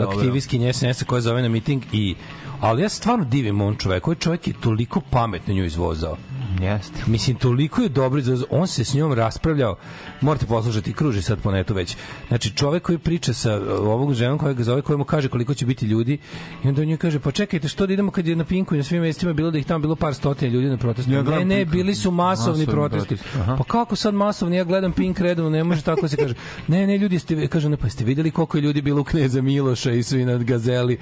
aktivistkinje 0.09 0.73
SNS-a 0.73 1.05
koja 1.05 1.21
zove 1.21 1.43
na 1.43 1.49
miting 1.49 1.83
i 1.93 2.15
ali 2.63 2.83
ja 2.83 2.89
stvarno 2.89 3.25
divim 3.25 3.61
on 3.61 3.77
čovek, 3.77 4.07
ovaj 4.07 4.19
čovek 4.19 4.47
je 4.49 4.55
toliko 4.61 5.01
pametno 5.11 5.55
nju 5.55 5.65
izvozao. 5.65 6.17
Jeste. 6.61 7.01
Mislim, 7.07 7.37
toliko 7.37 7.83
je 7.83 7.89
dobro, 7.89 8.19
izvozao. 8.19 8.47
on 8.51 8.67
se 8.67 8.85
s 8.85 8.95
njom 8.95 9.13
raspravljao, 9.13 9.77
morate 10.21 10.47
poslušati, 10.47 10.93
kruži 10.93 11.23
sad 11.23 11.39
po 11.43 11.51
netu 11.51 11.75
već. 11.75 11.97
Znači, 12.29 12.51
čovek 12.51 12.83
koji 12.83 12.99
priča 12.99 13.33
sa 13.35 13.57
uh, 13.57 13.63
ovog 13.69 14.15
ženom 14.15 14.39
koja 14.39 14.53
ga 14.53 14.63
zove, 14.63 14.83
koji 14.83 14.99
mu 14.99 15.05
kaže 15.05 15.29
koliko 15.29 15.55
će 15.55 15.67
biti 15.67 15.87
ljudi, 15.87 16.19
i 16.65 16.69
onda 16.69 16.83
on 16.83 16.89
njoj 16.89 16.97
kaže, 16.97 17.21
pa 17.21 17.31
čekajte, 17.31 17.69
što 17.69 17.87
da 17.87 17.93
idemo 17.93 18.11
kad 18.11 18.27
je 18.27 18.37
na 18.37 18.45
Pinku 18.45 18.75
i 18.75 18.79
na 18.79 18.85
svim 18.85 19.03
mestima 19.03 19.33
bilo 19.33 19.51
da 19.51 19.59
ih 19.59 19.67
tamo 19.67 19.79
bilo 19.79 19.97
par 19.97 20.15
stotina 20.15 20.53
ljudi 20.53 20.69
na 20.69 20.77
protestu. 20.77 21.13
Ja 21.13 21.23
ne, 21.23 21.45
ne, 21.45 21.65
bili 21.65 21.95
su 21.95 22.11
masovni, 22.11 22.53
Masovni 22.53 22.67
protesti. 22.67 23.09
protesti, 23.17 23.39
aha. 23.39 23.57
Pa 23.57 23.65
kako 23.65 23.97
sad 23.97 24.15
masovni? 24.15 24.57
Ja 24.57 24.65
gledam 24.65 24.93
Pink 24.93 25.21
redovno, 25.21 25.51
ne 25.51 25.65
može 25.65 25.83
tako 25.83 26.01
da 26.01 26.09
se 26.09 26.17
kaže. 26.17 26.35
Ne, 26.69 26.87
ne, 26.87 26.99
ljudi 26.99 27.19
ste, 27.19 27.49
kaže, 27.49 27.69
ne, 27.69 27.77
pa 27.77 27.89
ste 27.89 28.05
videli 28.05 28.31
koliko 28.31 28.57
je 28.59 28.61
ljudi 28.61 28.83
bilo 28.83 29.01
u 29.01 29.05
Kneza 29.05 29.43
Miloša 29.43 29.93
i 29.93 30.03
svi 30.03 30.25
na 30.25 30.39
Gazeli. 30.39 30.99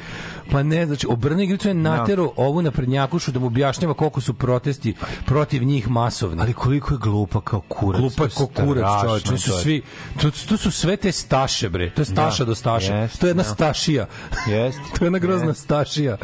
Pa 0.50 0.62
ne, 0.62 0.86
znači, 0.86 1.06
obrni 1.10 1.44
igricu 1.44 1.68
je 1.68 1.74
natero 1.74 2.32
ovu 2.36 2.62
naprednjakušu 2.62 3.32
da 3.32 3.38
mu 3.38 3.46
objašnjava 3.46 3.94
koliko 3.94 4.20
su 4.20 4.34
protesti 4.34 4.94
protiv 5.40 5.64
njih 5.64 5.88
masovni. 5.90 6.40
Ali 6.40 6.52
koliko 6.54 6.94
je 6.94 6.98
glupa 6.98 7.40
kao 7.40 7.60
kurac. 7.60 8.00
Glupa 8.00 8.24
je 8.24 8.30
kurac, 8.56 9.00
čovječ. 9.02 9.22
Su 9.22 9.50
to 9.50 9.56
je- 9.56 9.62
svi, 9.62 9.82
to, 10.20 10.30
to 10.48 10.56
su 10.56 10.70
sve 10.70 10.96
te 10.96 11.12
staše, 11.12 11.68
bre. 11.68 11.90
To 11.90 12.00
je 12.00 12.06
staša 12.06 12.44
Da, 12.44 12.48
do 12.48 12.54
staša. 12.54 12.94
jeste, 12.94 13.18
to 13.18 13.26
je 13.26 13.30
jedna 13.30 13.42
da. 13.42 13.48
stašija. 13.48 14.06
Jeste. 14.48 14.80
to 14.94 15.04
je 15.04 15.06
jedna 15.06 15.18
grozna 15.18 15.46
Jeste. 15.46 15.62
stašija 15.62 16.16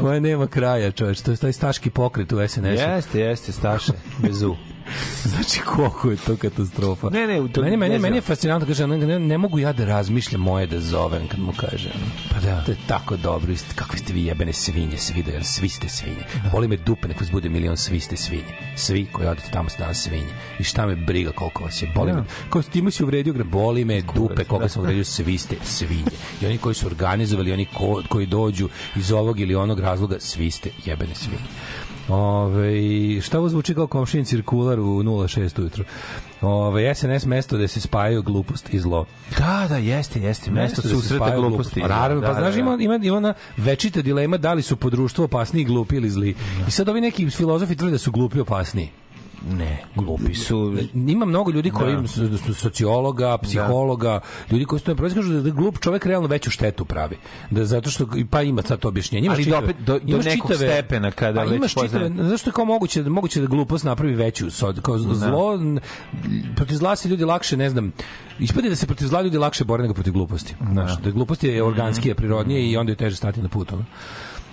koja 0.00 0.20
nema 0.20 0.46
kraja, 0.46 0.90
čovječ. 0.90 1.20
To 1.20 1.30
je 1.30 1.36
taj 1.36 1.52
staški 1.52 1.90
pokret 1.90 2.32
u 2.32 2.48
SNS-u. 2.48 2.66
Jeste, 2.66 3.20
jeste, 3.20 3.52
Staše, 3.52 3.92
bez 4.18 4.42
U. 4.42 4.56
Znači 5.32 5.60
koliko 5.60 6.10
je 6.10 6.16
to 6.16 6.36
katastrofa. 6.36 7.10
Ne, 7.10 7.26
ne, 7.26 7.48
to- 7.48 7.62
meni, 7.62 7.76
meni, 7.76 7.98
meni 7.98 8.16
je 8.16 8.20
fascinantno, 8.22 8.66
kaže, 8.66 8.86
ne, 8.86 8.98
ne, 8.98 9.18
ne 9.18 9.38
mogu 9.38 9.58
ja 9.58 9.72
da 9.72 9.84
razmišljam 9.84 10.40
moje 10.40 10.66
da 10.66 10.80
zovem 10.80 11.28
kad 11.28 11.40
mu 11.40 11.52
kaže. 11.58 11.90
Pa 12.30 12.40
da. 12.40 12.64
To 12.64 12.70
je 12.70 12.76
tako 12.86 13.16
dobro, 13.16 13.52
ist- 13.52 13.74
kakve 13.74 13.98
ste 13.98 14.12
vi 14.12 14.24
jebene 14.24 14.52
svinje, 14.52 14.98
svi, 14.98 15.22
da, 15.22 15.44
svi 15.44 15.68
ste 15.68 15.88
svinje. 15.88 16.22
Voli 16.52 16.68
me 16.68 16.76
dupe, 16.76 17.08
nek 17.08 17.20
vas 17.20 17.30
bude 17.30 17.48
milion, 17.48 17.76
svi 17.76 18.00
ste 18.00 18.16
svinje. 18.16 18.42
Svi 18.76 19.06
koji 19.06 19.28
odete 19.28 19.50
tamo 19.50 19.68
ste 19.68 19.78
danas 19.78 19.98
svinje. 19.98 20.26
I 20.58 20.64
šta 20.64 20.86
me 20.86 20.96
briga 20.96 21.32
koliko 21.32 21.64
vas 21.64 21.82
je. 21.82 21.92
Boli 21.94 22.12
me, 22.12 22.22
kao 22.50 22.62
ti 22.62 22.82
si 22.90 23.02
uvredio, 23.02 23.32
gre, 23.32 23.44
boli 23.44 23.84
me 23.84 24.02
dupe, 24.04 24.44
koga 24.44 24.68
sam 24.68 24.82
uvredio, 24.82 25.04
svi 25.04 25.38
ste 25.38 25.56
svinje. 25.64 26.10
I 26.40 26.46
oni 26.46 26.58
koji 26.58 26.74
su 26.74 26.86
organizovali, 26.86 27.52
oni 27.52 27.66
ko, 27.66 28.02
koji 28.08 28.26
dođu 28.26 28.68
iz 28.96 29.12
ovog 29.12 29.40
ili 29.40 29.54
onog 29.54 29.80
razloga, 29.80 30.16
svi 30.20 30.50
ste 30.50 30.70
jebene 30.84 31.14
svinje. 31.14 31.42
Ove, 32.12 33.20
šta 33.20 33.38
ovo 33.38 33.48
zvuči 33.48 33.74
kao 33.74 33.86
komšin 33.86 34.24
cirkular 34.24 34.80
u 34.80 35.02
06 35.02 35.60
ujutru? 35.60 35.84
Ove, 36.40 36.94
SNS 36.94 37.26
mesto 37.26 37.58
da 37.58 37.68
se 37.68 37.80
spajaju 37.80 38.22
glupost 38.22 38.74
i 38.74 38.78
zlo. 38.78 39.06
Da, 39.38 39.66
da, 39.68 39.76
jeste, 39.76 40.20
jeste. 40.20 40.50
Mesto 40.50 40.82
da 40.82 40.88
se 40.88 40.94
susreta 40.94 41.24
spajaju 41.24 41.42
gluposti. 41.42 41.80
Pa 41.80 41.88
naravno, 41.88 42.20
Da, 42.20 42.26
pa 42.26 42.32
da, 42.32 42.40
znaš, 42.40 42.54
da. 42.54 42.60
ima, 42.60 42.76
ima, 42.80 43.00
ima 43.02 43.16
ona 43.16 43.34
večita 43.56 44.02
dilema 44.02 44.36
da 44.36 44.52
li 44.52 44.62
su 44.62 44.76
po 44.76 44.90
društvu 44.90 45.24
opasniji, 45.24 45.64
glupi 45.64 45.96
ili 45.96 46.10
zli. 46.10 46.34
I 46.68 46.70
sad 46.70 46.88
ovi 46.88 47.00
neki 47.00 47.30
filozofi 47.30 47.76
tvrde 47.76 47.92
da 47.92 47.98
su 47.98 48.12
glupi 48.12 48.40
opasniji. 48.40 48.90
Ne, 49.48 49.84
glupi 49.96 50.34
su. 50.34 50.76
Ima 50.94 51.26
mnogo 51.26 51.50
ljudi 51.50 51.70
koji 51.70 51.96
Da. 51.96 52.08
su, 52.08 52.38
su 52.38 52.54
sociologa, 52.54 53.38
psihologa, 53.38 54.20
ljudi 54.50 54.64
koji 54.64 54.78
su 54.80 54.86
to 54.86 54.94
proći 54.94 55.14
kažu 55.14 55.32
da 55.32 55.50
glup 55.50 55.78
čovek 55.78 56.06
realno 56.06 56.28
veću 56.28 56.50
štetu 56.50 56.84
pravi. 56.84 57.16
Da 57.50 57.64
zato 57.64 57.90
što 57.90 58.06
pa 58.30 58.42
ima 58.42 58.62
sad 58.62 58.78
to 58.78 58.88
objašnjenje. 58.88 59.26
Imaš 59.26 59.36
Ali 59.36 59.44
čitave- 59.44 59.72
do- 59.78 59.98
do 59.98 60.00
imaš 60.06 60.24
nekog 60.24 60.54
stepena 60.54 61.10
kada 61.10 61.40
a 61.40 61.44
već 61.44 61.56
imaš 61.56 61.74
čitave, 61.74 62.10
zašto 62.18 62.50
je 62.50 62.54
kao 62.54 62.64
moguće 62.64 63.02
da 63.02 63.10
moguće 63.10 63.40
da 63.40 63.46
glupost 63.46 63.84
napravi 63.84 64.14
veću 64.14 64.46
kao 64.82 64.98
zlo 64.98 65.54
n- 65.54 65.80
protiv 66.56 66.74
zla 66.74 66.96
se 66.96 67.08
ljudi 67.08 67.24
lakše, 67.24 67.56
ne 67.56 67.70
znam, 67.70 67.92
ispade 68.38 68.68
da 68.68 68.76
se 68.76 68.86
protiv 68.86 69.06
zla 69.06 69.22
ljudi 69.22 69.38
lakše 69.38 69.64
bore 69.64 69.82
nego 69.82 69.94
protiv 69.94 70.12
gluposti. 70.12 70.54
Znaš, 70.72 70.98
da 70.98 71.10
glupost 71.10 71.44
je 71.44 71.62
organskija, 71.62 72.14
prirodnije 72.14 72.70
i 72.70 72.76
onda 72.76 72.92
je 72.92 72.96
teže 72.96 73.16
stati 73.16 73.42
na 73.42 73.48
put. 73.48 73.72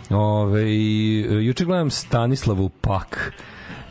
Ove, 0.10 0.63
juče 1.41 1.65
gledam 1.65 1.89
Stanislavu 1.89 2.69
Pak 2.69 3.34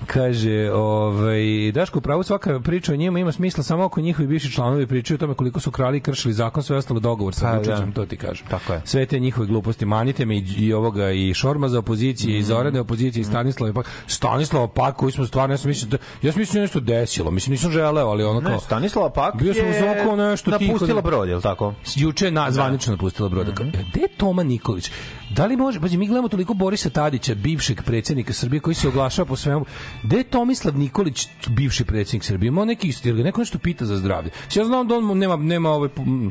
kaže, 0.09 0.71
ovaj 0.73 1.41
Daško 1.73 2.01
pravo 2.01 2.23
svaka 2.23 2.61
priča 2.61 2.93
o 2.93 2.97
njima 2.97 3.19
ima 3.19 3.33
smisla 3.33 3.63
samo 3.63 3.85
ako 3.85 4.01
njihovi 4.01 4.29
bivši 4.29 4.53
članovi 4.53 4.87
pričaju 4.87 5.15
o 5.15 5.19
tome 5.19 5.35
koliko 5.35 5.61
su 5.61 5.71
krali 5.71 5.99
i 5.99 6.03
kršili 6.03 6.35
zakon, 6.35 6.63
sve 6.63 6.77
ostalo 6.77 7.01
dogovor 7.01 7.35
sa 7.35 7.41
Pa, 7.43 7.59
Vučićem, 7.59 7.87
da. 7.87 7.93
to 7.93 8.07
ti 8.07 8.17
kažem. 8.17 8.47
Tako 8.47 8.73
je. 8.73 8.83
Sve 8.85 9.07
te 9.07 9.19
njihove 9.19 9.47
gluposti 9.47 9.87
manite 9.87 10.25
me 10.25 10.37
i, 10.37 10.45
i 10.59 10.73
ovoga 10.73 11.11
i 11.11 11.35
Šorma 11.35 11.69
za 11.69 11.79
opozicije 11.79 12.31
Mhm. 12.31 12.39
i 12.39 12.45
Zorane 12.45 12.81
opozicije 12.81 13.21
i 13.21 13.25
Stanislava 13.25 13.73
Pak. 13.73 13.87
Stanislava 14.09 14.69
Pak 14.69 14.97
koji 14.97 15.13
smo 15.13 15.27
stvarno 15.27 15.53
ja 15.53 15.59
sam 15.59 15.69
mislio 15.69 15.89
da 15.89 15.97
ja 16.23 16.33
sam 16.33 16.41
mislio 16.41 16.55
da 16.55 16.63
nešto 16.63 16.81
desilo, 16.81 17.31
mislim 17.31 17.53
nisam 17.53 17.71
želeo, 17.73 18.07
ali 18.07 18.25
ono 18.25 18.41
kao 18.41 18.51
Ne, 18.51 18.61
Stanislava 18.61 19.11
Pak 19.11 19.37
Bio 19.37 19.55
sam 19.55 19.65
je 19.65 19.71
uz 19.71 19.77
oko 20.03 20.17
nešto 20.17 20.51
napustila 20.51 20.95
da- 20.95 21.01
brod, 21.03 21.29
je 21.29 21.37
li 21.37 21.43
tako? 21.43 21.75
juče 21.97 22.25
je 22.25 22.31
na, 22.31 22.51
zvanično 22.51 22.93
napustila 22.93 23.29
broda. 23.29 23.51
Mm 23.53 23.55
-hmm. 23.57 23.71
Gde 23.91 24.01
je 24.01 24.09
Toma 24.09 24.43
Nikolić? 24.43 24.91
Da 25.39 25.47
li 25.47 25.57
može, 25.57 25.81
pazi, 25.81 25.97
mi 25.97 26.07
gledamo 26.07 26.29
toliko 26.29 26.55
Borisa 26.55 26.91
Tadića, 26.91 27.35
bivšeg 27.35 27.83
predsjednika 27.83 28.33
Srbije, 28.33 28.61
koji 28.61 28.75
se 28.75 28.89
oglašava 28.89 29.27
po 29.27 29.37
svemu. 29.37 29.65
Gde 30.03 30.17
je 30.17 30.25
Tomislav 30.25 30.79
Nikolić, 30.79 31.29
bivši 31.47 31.85
predsjednik 31.85 32.25
Srbije? 32.25 32.49
Ima 32.49 32.65
neki, 32.65 32.93
jel 33.05 33.17
ga 33.17 33.23
neko 33.23 33.41
nešto 33.41 33.59
pita 33.59 33.87
za 33.87 33.97
zdravlje. 33.97 34.31
Ja 34.55 34.65
znam 34.65 34.89
da 34.89 34.95
on 34.97 35.19
nema, 35.19 35.37
nema 35.37 35.71
ovaj, 35.71 35.89
mm, 35.99 36.31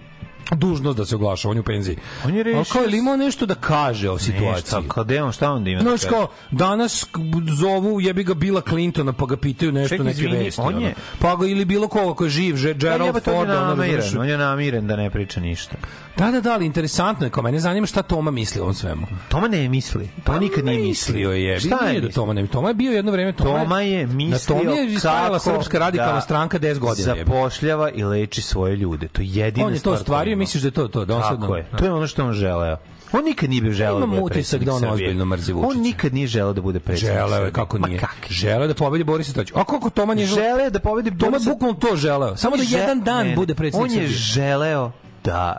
dužnost 0.52 0.98
da 0.98 1.06
se 1.06 1.16
oglaša, 1.16 1.50
on 1.50 1.56
je 1.58 1.62
u 1.62 1.64
penziji. 1.64 1.98
On 2.26 2.36
je 2.36 2.44
rešio 2.44 2.58
Ali 2.58 2.66
kao, 2.66 2.84
ili 2.84 2.98
ima 2.98 3.16
nešto 3.16 3.46
da 3.46 3.56
kaže 3.56 4.10
o 4.10 4.18
situaciji? 4.18 4.54
Nešto, 4.54 4.84
kao 4.88 5.04
gde 5.04 5.24
on, 5.24 5.32
šta 5.32 5.52
onda 5.52 5.70
ima? 5.70 5.82
Znaš 5.82 6.02
da 6.02 6.10
kao, 6.10 6.28
danas 6.52 7.06
zovu 7.60 8.02
jebi 8.02 8.24
ga 8.24 8.34
Bila 8.34 8.62
Clintona 8.62 9.14
pa 9.14 9.26
ga 9.26 9.38
pitaju 9.38 9.72
nešto 9.72 9.94
Čekaj, 9.94 10.06
neke 10.06 10.18
izvini, 10.18 10.44
vesti. 10.44 10.62
on 10.62 10.76
ono. 10.76 10.88
je- 10.88 10.96
Pa 11.20 11.36
ga 11.36 11.48
ili 11.48 11.66
bilo 11.66 11.88
koga 11.88 12.14
ko 12.14 12.24
je 12.24 12.30
živ, 12.30 12.56
Da, 12.56 12.74
Gerald 12.74 13.06
jebote, 13.06 13.32
on 13.32 13.38
Ford, 13.38 13.50
je 13.50 13.58
ono, 13.58 13.76
namiren, 13.76 14.18
on 14.20 14.30
je 14.30 14.38
namiren 14.38 14.88
da 14.88 14.96
ne 14.96 15.10
priča 15.10 15.40
ništa. 15.40 15.76
Da, 16.18 16.32
da, 16.32 16.42
da, 16.42 16.54
ali 16.54 16.66
interesantno 16.66 17.26
je, 17.26 17.30
kao 17.30 17.44
mene 17.44 17.60
zanima 17.60 17.88
šta 17.88 18.02
Toma 18.02 18.32
misli 18.32 18.60
o 18.60 18.64
ovom 18.64 18.74
svemu. 18.76 19.08
Toma 19.30 19.48
ne 19.48 19.70
misli. 19.70 20.10
Toma 20.24 20.40
nikad 20.40 20.66
nije 20.66 20.80
mislio. 20.80 21.32
je. 21.32 21.60
Šta 21.60 21.86
je 21.86 22.02
da? 22.02 22.10
Toma 22.10 22.34
ne 22.34 22.48
Toma 22.48 22.68
je 22.68 22.74
bio 22.74 22.92
jedno 22.92 23.12
vreme 23.12 23.32
Toma, 23.34 23.60
Toma 23.60 23.82
je 23.82 24.08
mislio 24.08 24.58
Na 24.58 24.62
Toma 24.62 24.72
je 24.72 25.00
stajala 25.00 25.40
kako 25.40 25.40
Srpska 25.52 25.80
radikalna 25.80 26.14
da 26.14 26.22
stranka 26.22 26.60
10 26.60 26.80
godina. 26.80 27.14
je. 27.14 27.26
Zapošljava 27.26 27.90
i 27.92 28.04
leči 28.04 28.42
svoje 28.42 28.76
ljude. 28.76 29.08
To 29.08 29.22
je 29.22 29.28
jedina 29.30 29.68
On 29.68 29.74
je 29.74 29.76
to 29.76 29.82
stvar 29.82 29.96
ostvario, 29.96 30.38
misliš 30.38 30.64
da 30.64 30.68
je 30.68 30.72
to 30.72 30.88
to, 30.88 31.06
da 31.06 31.16
on 31.16 31.22
sad 31.24 31.42
Tako 31.42 31.56
je. 31.56 31.66
To 31.78 31.86
je 31.86 31.94
ono 31.94 32.08
što 32.08 32.26
on 32.26 32.34
želeo. 32.34 32.78
On 33.12 33.24
nikad 33.26 33.50
nije 33.50 33.62
bio 33.62 33.72
želeo 33.72 33.98
Imam 33.98 34.10
da 34.10 34.16
bude 34.16 34.24
utisak 34.24 34.34
predsjednik 34.34 34.66
da 34.66 34.74
on 34.74 34.80
Srbije. 34.80 34.94
ozbiljno 34.94 35.26
mrzi 35.26 35.54
Vučića. 35.54 35.70
On 35.70 35.82
nikad 35.82 36.14
nije 36.14 36.28
želeo 36.28 36.54
da 36.54 36.62
bude 36.62 36.80
predsjednik 36.80 37.20
Želeo 37.20 37.46
je, 37.46 37.52
kako 37.52 37.80
Ma 37.80 37.88
nije. 37.88 38.00
Želeo 38.30 38.68
da 38.68 38.74
pobedi 38.74 39.04
Borisa 39.04 39.34
Tadića. 39.34 39.54
A 39.56 39.64
kako 39.64 39.90
Toma 39.90 40.14
nije 40.14 40.28
želeo? 40.28 40.44
Želeo 40.46 40.70
da 40.70 40.80
pobedi 40.80 41.10
Toma 41.12 41.26
je 41.28 41.40
Borisa- 41.40 41.50
bukvalno 41.50 41.76
to 41.76 41.96
želeo. 41.96 42.36
Samo 42.38 42.58
da 42.58 42.64
jedan 42.70 43.02
dan 43.02 43.36
bude 43.36 43.56
predsjednik 43.56 43.92
On 43.92 43.98
je 43.98 44.08
želeo 44.08 44.92
da 45.24 45.58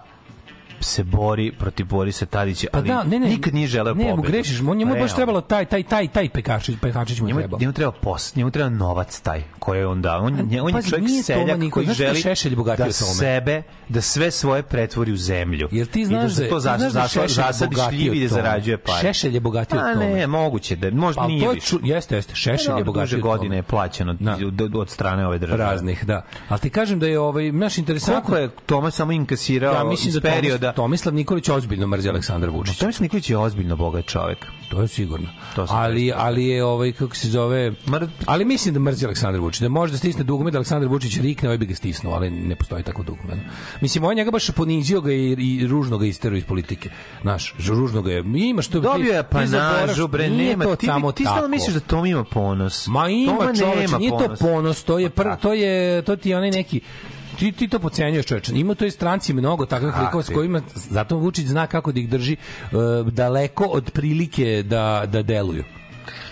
se 0.80 1.04
bori 1.04 1.52
protiv 1.52 1.86
Borisa 1.86 2.26
Tadića, 2.26 2.66
Pa 2.72 2.78
ali 2.78 2.88
da, 2.88 3.04
ne, 3.04 3.18
ne, 3.18 3.28
nikad 3.28 3.54
nije 3.54 3.66
želeo 3.68 3.94
ne, 3.94 4.02
pobedu. 4.02 4.16
mu 4.16 4.22
grešiš, 4.22 4.60
on 4.60 4.76
njemu 4.76 4.94
je 4.94 5.00
baš 5.00 5.14
trebalo 5.14 5.40
taj, 5.40 5.64
taj, 5.64 5.82
taj, 5.82 6.08
taj 6.08 6.28
pekačić, 6.28 6.76
pekačić 6.82 7.20
mu 7.20 7.26
je 7.26 7.28
Njemu, 7.28 7.40
trebalo. 7.40 7.60
njemu 7.60 7.72
treba 7.72 7.92
post, 7.92 8.36
njemu 8.36 8.50
treba 8.50 8.70
novac 8.70 9.20
taj 9.20 9.42
koji 9.58 9.78
je 9.78 9.86
on 9.86 10.02
dao. 10.02 10.22
On, 10.22 10.32
nje- 10.32 10.60
on 10.60 10.68
je 10.68 10.72
pazi, 10.72 10.90
čovjek 10.90 11.24
seljak 11.24 11.72
koji 11.72 11.86
da 11.86 11.92
želi 11.92 12.20
Šešelj 12.20 12.50
da 12.50 12.64
Tome? 12.96 13.14
sebe, 13.14 13.62
da 13.88 14.00
sve 14.00 14.30
svoje 14.30 14.62
pretvori 14.62 15.12
u 15.12 15.16
zemlju. 15.16 15.68
Jer 15.72 15.86
ti 15.86 16.00
I 16.00 16.06
znaš 16.06 16.32
da 16.32 16.42
da, 16.42 16.48
to 16.48 16.56
ti 16.56 16.62
za, 16.62 16.68
znaš 16.70 16.80
da 16.80 16.88
za, 16.90 17.00
zasadiš 17.00 17.30
od 17.32 17.44
da 18.20 18.28
zarađuje 18.28 18.78
pare. 18.78 19.00
Šešelj 19.00 19.34
je 19.34 19.40
bogatiji 19.40 19.78
od 19.78 19.84
A 19.84 19.92
Tome. 19.94 20.06
ne, 20.06 20.26
moguće 20.26 20.76
da, 20.76 20.90
možda 20.90 21.20
Pa 21.20 21.26
nije 21.28 21.48
više. 21.50 21.76
jeste, 21.82 22.16
jeste. 22.16 22.34
Šešelj 22.34 22.74
je 22.78 22.84
bogatiji 22.84 23.20
godine 23.20 23.56
je 23.56 23.62
plaćeno 23.62 24.12
Da. 24.14 24.36
od, 24.74 24.90
strane 24.90 25.26
ove 25.26 25.38
države. 25.38 25.64
raznih, 25.64 26.04
da. 26.04 26.24
Ali 26.48 26.60
ti 26.60 26.70
kažem 26.70 26.98
da 26.98 27.06
je 27.06 27.18
ovaj 27.20 27.52
naš 27.52 27.78
interesantno. 27.78 28.22
Koliko 28.22 28.36
je 28.36 28.50
Toma 28.66 28.90
samo 28.90 29.12
inkasirao 29.12 29.74
iz 29.98 30.14
da 30.14 30.20
perioda... 30.20 30.67
Tomis- 30.68 30.98
Tomislav 30.98 31.14
Nikolić 31.14 31.48
ozbiljno 31.48 31.86
mrzi 31.86 32.08
Aleksandra 32.08 32.50
Vučića. 32.50 32.80
Tomislav 32.80 33.02
Nikolić 33.02 33.30
je 33.30 33.36
ozbiljno 33.38 33.76
bogat 33.76 34.06
čovek. 34.06 34.46
To 34.70 34.82
je 34.82 34.88
sigurno. 34.88 35.26
To 35.54 35.66
ali 35.68 36.12
ali 36.14 36.44
je 36.44 36.64
ovaj 36.64 36.92
kako 36.92 37.16
se 37.16 37.28
zove 37.28 37.72
Mr- 37.86 38.08
ali 38.26 38.44
mislim 38.44 38.74
da 38.74 38.80
mrzi 38.80 39.04
Aleksandar 39.06 39.40
Vučić 39.40 39.60
da 39.60 39.68
može 39.68 39.92
da 39.92 39.98
stisne 39.98 40.24
dugme 40.24 40.50
da 40.50 40.58
Aleksandar 40.58 40.88
Vučić 40.88 41.16
rikne 41.16 41.48
ovaj 41.48 41.58
bi 41.58 41.66
ga 41.66 41.74
stisnuo 41.74 42.12
ali 42.12 42.30
ne 42.30 42.56
postoji 42.56 42.82
tako 42.82 43.02
dugme 43.02 43.36
no. 43.36 43.42
mislim 43.80 44.04
on 44.04 44.14
njega 44.14 44.30
baš 44.30 44.50
ponizio 44.50 45.00
ga 45.00 45.12
i, 45.12 45.32
i 45.32 45.66
ružno 45.66 45.98
ga 45.98 46.06
isterao 46.06 46.36
iz 46.36 46.44
politike 46.44 46.90
znaš 47.22 47.54
ružno 47.68 48.02
ga 48.02 48.12
je 48.12 48.24
ima 48.26 48.62
što 48.62 48.80
Dobio 48.80 49.12
je 49.12 49.22
ti- 49.22 49.28
ti 49.28 49.32
panažu, 49.32 50.08
bre, 50.08 50.30
nema. 50.30 50.64
to 50.64 50.76
ti, 50.76 50.86
samo 50.86 51.12
ti 51.12 51.24
tako. 51.24 51.34
stalno 51.34 51.48
misliš 51.48 51.74
da 51.74 51.80
Tom 51.80 52.06
ima 52.06 52.24
ponos. 52.24 52.86
Ma 52.86 53.08
ima 53.08 53.32
Toma 53.32 53.52
nema 53.52 53.98
nije 53.98 54.10
to 54.10 54.18
ponos. 54.18 54.38
ponos, 54.38 54.84
to 54.84 54.98
je 54.98 55.10
pr, 55.10 55.22
to 55.42 55.52
je 55.52 56.02
to 56.02 56.16
ti 56.16 56.30
je 56.30 56.36
onaj 56.36 56.50
neki 56.50 56.80
ti, 57.38 57.52
ti 57.52 57.68
to 57.68 57.78
pocenjuješ 57.78 58.26
čoveče. 58.26 58.52
Ima 58.54 58.74
to 58.74 58.86
i 58.86 58.90
stranci 58.90 59.32
mnogo 59.32 59.66
takvih 59.66 59.94
likova 60.00 60.22
s 60.22 60.30
kojima 60.34 60.60
zato 60.74 61.16
Vučić 61.16 61.46
zna 61.46 61.66
kako 61.66 61.92
da 61.92 62.00
ih 62.00 62.08
drži 62.08 62.36
uh, 62.36 63.12
daleko 63.12 63.64
od 63.64 63.90
prilike 63.90 64.62
da, 64.62 65.04
da 65.06 65.22
deluju. 65.22 65.64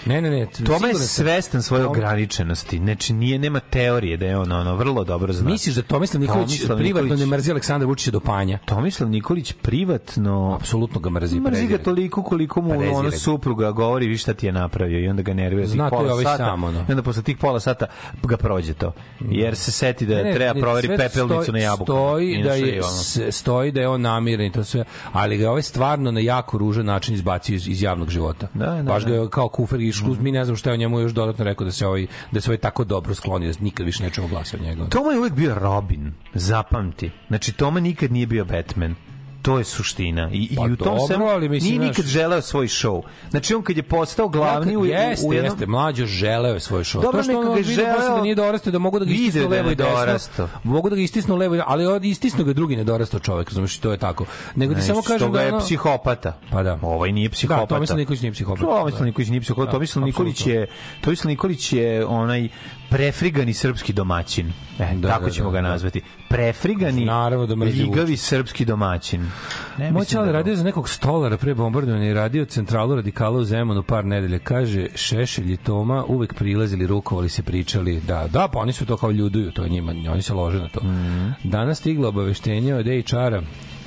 Ne, 0.07 0.23
ne, 0.23 0.31
ne. 0.31 0.47
Toma 0.57 0.89
je 0.89 0.95
svestan 0.97 1.63
svoje 1.63 1.85
ograničenosti. 1.87 2.79
Znači, 2.79 3.13
nije, 3.13 3.39
nema 3.39 3.61
teorije 3.61 4.17
da 4.17 4.27
je 4.27 4.39
on 4.39 4.53
ono, 4.53 4.77
vrlo 4.77 5.05
dobro 5.05 5.33
zna. 5.33 5.47
Misliš 5.47 5.75
da 5.75 5.83
Tomislav 5.85 6.21
Nikolić 6.21 6.49
Tomislav 6.49 6.79
privatno 6.79 7.07
Nikolić- 7.07 7.21
ne 7.21 7.27
mrzi 7.27 7.51
Aleksandra 7.51 7.87
Vučića 7.87 8.11
do 8.11 8.21
panja? 8.21 8.59
Tomislav 8.59 9.11
Nikolić 9.11 9.53
privatno 9.53 10.55
Apsolutno 10.55 11.01
ga 11.01 11.11
mrzi. 11.11 11.41
mrzi 11.41 11.67
ga 11.67 11.79
toliko 11.79 12.23
koliko 12.23 12.61
mu 12.61 12.69
Prezire 12.71 12.91
ono 12.91 13.11
ga. 13.11 13.17
supruga 13.17 13.71
govori 13.73 14.07
vi 14.07 14.17
šta 14.17 14.35
ti 14.35 14.47
je 14.47 14.53
napravio 14.53 15.01
i 15.01 15.09
onda 15.09 15.23
ga 15.23 15.35
nervira 15.35 15.67
tih 15.67 15.77
to 15.77 15.89
pola 15.91 16.13
ovaj 16.13 16.25
sata 16.25 16.37
sam, 16.39 16.65
ono. 16.65 16.79
i 16.79 16.91
onda 16.91 17.03
posle 17.03 17.23
tih 17.23 17.37
pola 17.37 17.61
sata 17.61 17.87
ga 18.23 18.37
prođe 18.37 18.75
to 18.75 18.93
jer 19.21 19.57
se 19.57 19.73
seti 19.73 20.07
da 20.07 20.15
Ne, 20.15 20.23
ne, 20.23 20.35
treba 20.35 20.55
ne, 20.55 20.61
proveri 20.61 20.89
pepelnicu 20.89 21.35
stoji- 21.43 21.53
na 21.53 21.59
jabuku 21.59 21.85
Stoji 21.85 22.43
da 22.43 22.53
je 22.53 22.83
s- 22.83 23.19
stoji 23.31 23.73
da 23.73 23.81
je 23.81 23.89
on 23.89 24.01
namiren 24.01 24.47
i 24.47 24.53
to 24.53 24.65
sve, 24.65 24.85
ali 25.13 25.37
ga 25.37 25.43
je 25.43 25.51
ovaj 25.51 25.63
stvarno 25.63 26.11
na 26.11 26.21
jako 26.21 26.59
ružan 26.59 26.87
način 26.87 27.15
izbacio 27.15 27.55
iz, 27.55 27.69
iz 27.69 27.83
javnog 27.83 28.11
života. 28.11 28.49
Da, 28.55 28.67
da, 28.67 28.83
Baš 28.85 29.05
ga 29.05 29.11
da. 29.11 29.17
je 29.17 29.29
kao 29.31 29.49
kufer 29.49 29.81
škuz, 29.97 30.19
mi 30.19 30.33
ne 30.33 30.45
znam 30.45 30.57
šta 30.57 30.71
je 30.71 30.75
o 30.75 30.77
njemu 30.77 31.01
još 31.01 31.13
dodatno 31.13 31.45
rekao 31.45 31.65
da 31.65 31.73
se 31.73 31.87
ovaj 31.87 32.07
da 32.33 32.41
se 32.41 32.51
ovaj 32.51 32.59
tako 32.59 32.85
dobro 32.85 33.15
sklonio, 33.15 33.53
da 33.53 33.59
nikad 33.61 33.87
više 33.87 34.03
nećemo 34.03 34.29
glasati 34.29 34.57
od 34.57 34.63
njega. 34.63 34.87
Toma 34.89 35.13
je 35.13 35.19
uvek 35.19 35.33
bio 35.33 35.55
Robin, 35.55 36.13
zapamti. 36.35 37.11
Znači, 37.29 37.53
Toma 37.53 37.81
nikad 37.81 38.13
nije 38.13 38.27
bio 38.27 38.45
Batman. 38.45 38.95
To 39.47 39.59
je 39.59 39.65
suština. 39.65 40.31
I, 40.33 40.57
Pa 40.57 40.63
i 40.63 40.73
u 40.73 40.77
tom 40.77 40.85
dobro, 40.87 41.07
svemu 41.07 41.27
ali 41.27 41.49
mislim, 41.49 41.71
nije 41.71 41.89
nikad 41.89 42.05
želeo 42.05 42.43
svoj 42.43 42.67
show. 42.67 43.03
Znači, 43.31 43.55
on 43.55 43.63
kad 43.63 43.77
je 43.77 43.83
postao 43.83 44.29
glavni 44.29 44.77
u, 44.77 44.81
u, 44.81 44.87
jeste, 44.87 45.27
u 45.27 45.33
jednom... 45.33 45.53
jeste, 45.53 45.67
mlađo 45.67 46.07
želeo 46.07 46.55
je 46.55 46.61
svoj 46.61 46.85
show. 46.85 47.03
Dobro, 47.03 47.19
to 47.19 47.23
što 47.23 47.39
on 47.39 47.45
ga 47.45 47.51
posle 47.51 47.63
želeo- 47.65 48.17
da 48.17 48.23
nije 48.23 48.35
dorastao, 48.35 48.73
da 48.73 48.79
mogu 48.79 48.99
da 48.99 49.05
ga 49.05 49.11
istisnu 49.11 49.43
da 49.43 49.49
levo 49.49 49.71
i 49.71 49.75
desno. 49.75 50.49
Mogu 50.65 50.91
da 50.91 50.97
ga 50.97 51.03
istisnu 51.03 51.37
levo 51.37 51.57
i 51.57 51.61
ali 51.67 51.87
od 51.87 52.05
istisnu 52.05 52.45
ga 52.45 52.53
drugi 52.53 52.77
ne 52.77 52.85
dorastao 52.85 53.21
čovek, 53.21 53.53
znači 53.53 53.83
to 53.83 53.91
je 53.91 53.99
tako. 53.99 54.25
Nego 54.55 54.75
ti 54.75 54.81
Ne, 54.81 54.87
samo 54.87 55.03
kažem 55.03 55.33
da 55.33 55.43
je 55.43 55.49
ono, 55.49 55.61
psihopata. 55.61 56.39
Pa 56.51 56.63
da. 56.63 56.79
Ovaj 56.83 57.13
nije 57.13 57.31
psihopata. 57.31 57.67
Da, 57.67 57.75
Tomislav 57.75 57.99
Nikolić 57.99 58.21
nije 58.21 58.33
psihopata. 58.33 58.67
Tomislav 58.67 59.01
Da. 59.01 59.05
Nikolić 59.07 59.29
nije 59.29 59.41
psihopata. 59.41 59.67
Da, 59.67 59.73
Tomislav 59.73 60.05
Nikolić 60.05 60.47
je 60.47 60.67
Tomislav 61.01 61.29
Nikolić 61.29 61.73
je 61.73 62.07
onaj 62.07 62.49
prefrigani 62.97 63.55
srpski 63.55 63.93
domaćin. 63.93 64.53
E, 64.79 64.95
Da, 64.95 65.09
tako 65.09 65.25
da, 65.25 65.31
ćemo 65.31 65.51
da, 65.51 65.53
ga 65.53 65.63
da. 65.63 65.69
nazvati. 65.69 66.01
Prefrigani, 66.29 67.05
Naravno 67.05 67.47
da 67.47 67.55
ljigavi 67.65 68.17
srpski 68.17 68.65
domaćin. 68.65 69.31
Ne 69.79 69.93
čale 70.05 70.27
da- 70.27 70.33
radio 70.33 70.57
za 70.57 70.65
nekog 70.65 70.89
stolara 70.89 71.37
pre 71.37 71.55
bombardovanja 71.55 72.05
i 72.05 72.15
radio 72.15 72.45
centralu 72.45 72.97
radikala 72.97 73.39
u 73.39 73.45
Zemunu 73.45 73.83
par 73.83 74.05
nedelje. 74.05 74.39
Kaže, 74.39 74.87
Šešelj 74.95 75.53
i 75.53 75.57
Toma 75.57 76.05
uvek 76.05 76.35
prilazili, 76.35 76.87
rukovali 76.87 77.29
se, 77.29 77.43
pričali. 77.43 78.01
Da, 78.01 78.29
da, 78.29 78.49
pa 78.49 78.59
oni 78.59 78.73
su 78.73 78.87
to 78.87 78.97
kao 78.97 79.11
ljuduju, 79.11 79.53
to 79.53 79.69
njima, 79.69 79.95
oni 80.13 80.23
se 80.23 80.35
lože 80.35 80.59
na 80.59 80.69
to. 80.69 80.81
Mhm. 80.81 81.29
Danas 81.45 81.79
stiglo 81.79 82.09
obaveštenje 82.09 82.75
od 82.75 82.87
HR-a, 82.87 83.43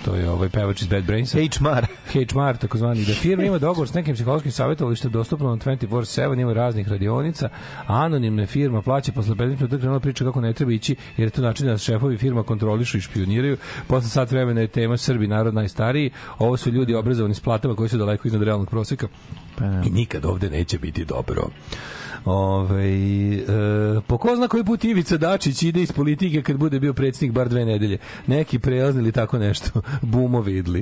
to 0.06 0.16
je 0.16 0.30
ovaj 0.30 0.50
pevač 0.50 0.82
iz 0.82 0.88
Bad 0.88 1.04
Brainsa. 1.04 1.38
HMR. 1.38 1.86
HMR, 2.12 2.58
takozvani, 2.58 3.06
da 3.06 3.14
firma 3.14 3.44
ima 3.44 3.58
dogovor 3.58 3.88
s 3.90 3.94
nekim 3.94 4.16
psihološkim 4.16 4.52
savjetovalištem 4.52 5.12
dostupno 5.12 5.50
na 5.50 5.56
24-7, 5.56 6.42
ima 6.42 6.54
raznih 6.54 6.88
radionica, 6.88 7.50
anonimna 7.88 8.46
firma 8.46 8.82
plaća 8.82 9.12
posle 9.12 9.36
15 9.36 9.46
minuta 9.46 9.78
krenula 9.78 10.00
priča 10.00 10.26
kako 10.26 10.42
ne 10.42 10.54
treba 10.54 10.72
ići, 10.72 10.96
jer 11.18 11.28
je 11.28 11.32
to 11.32 11.42
način 11.42 11.68
da 11.68 11.78
šefovi 11.78 12.18
firma 12.18 12.44
kontrolišu 12.44 12.98
i 12.98 13.02
špioniraju. 13.02 13.58
Posle 13.88 14.10
sat 14.10 14.32
vremena 14.32 14.62
je 14.62 14.68
tema 14.68 14.98
Srbi, 14.98 15.28
narod 15.28 15.54
najstariji, 15.54 16.12
ovo 16.40 16.58
su 16.58 16.72
ljudi 16.72 16.96
obrazovani 16.96 17.34
s 17.34 17.40
platama 17.40 17.76
koji 17.76 17.90
su 17.90 17.98
daleko 17.98 18.28
iznad 18.28 18.44
realnog 18.44 18.70
proseka 18.70 19.08
i 19.86 19.90
nikad 19.90 20.26
ovde 20.26 20.50
neće 20.50 20.80
biti 20.80 21.06
dobro. 21.06 21.50
Ove, 22.26 22.86
e, 22.86 24.02
po 24.08 24.18
ko 24.18 24.36
zna 24.36 24.48
koji 24.48 24.64
put 24.64 24.84
Ivica 24.84 25.18
Dačić 25.18 25.64
ide 25.64 25.82
iz 25.82 25.92
politike 25.92 26.42
kad 26.42 26.58
bude 26.58 26.80
bio 26.80 26.94
predsjednik 26.94 27.32
bar 27.32 27.50
dve 27.50 27.66
nedelje. 27.66 27.98
Neki 28.28 28.60
prelazni 28.60 29.02
ili 29.02 29.12
tako 29.12 29.38
nešto. 29.38 29.82
Bumo 30.02 30.42
vidli. 30.42 30.80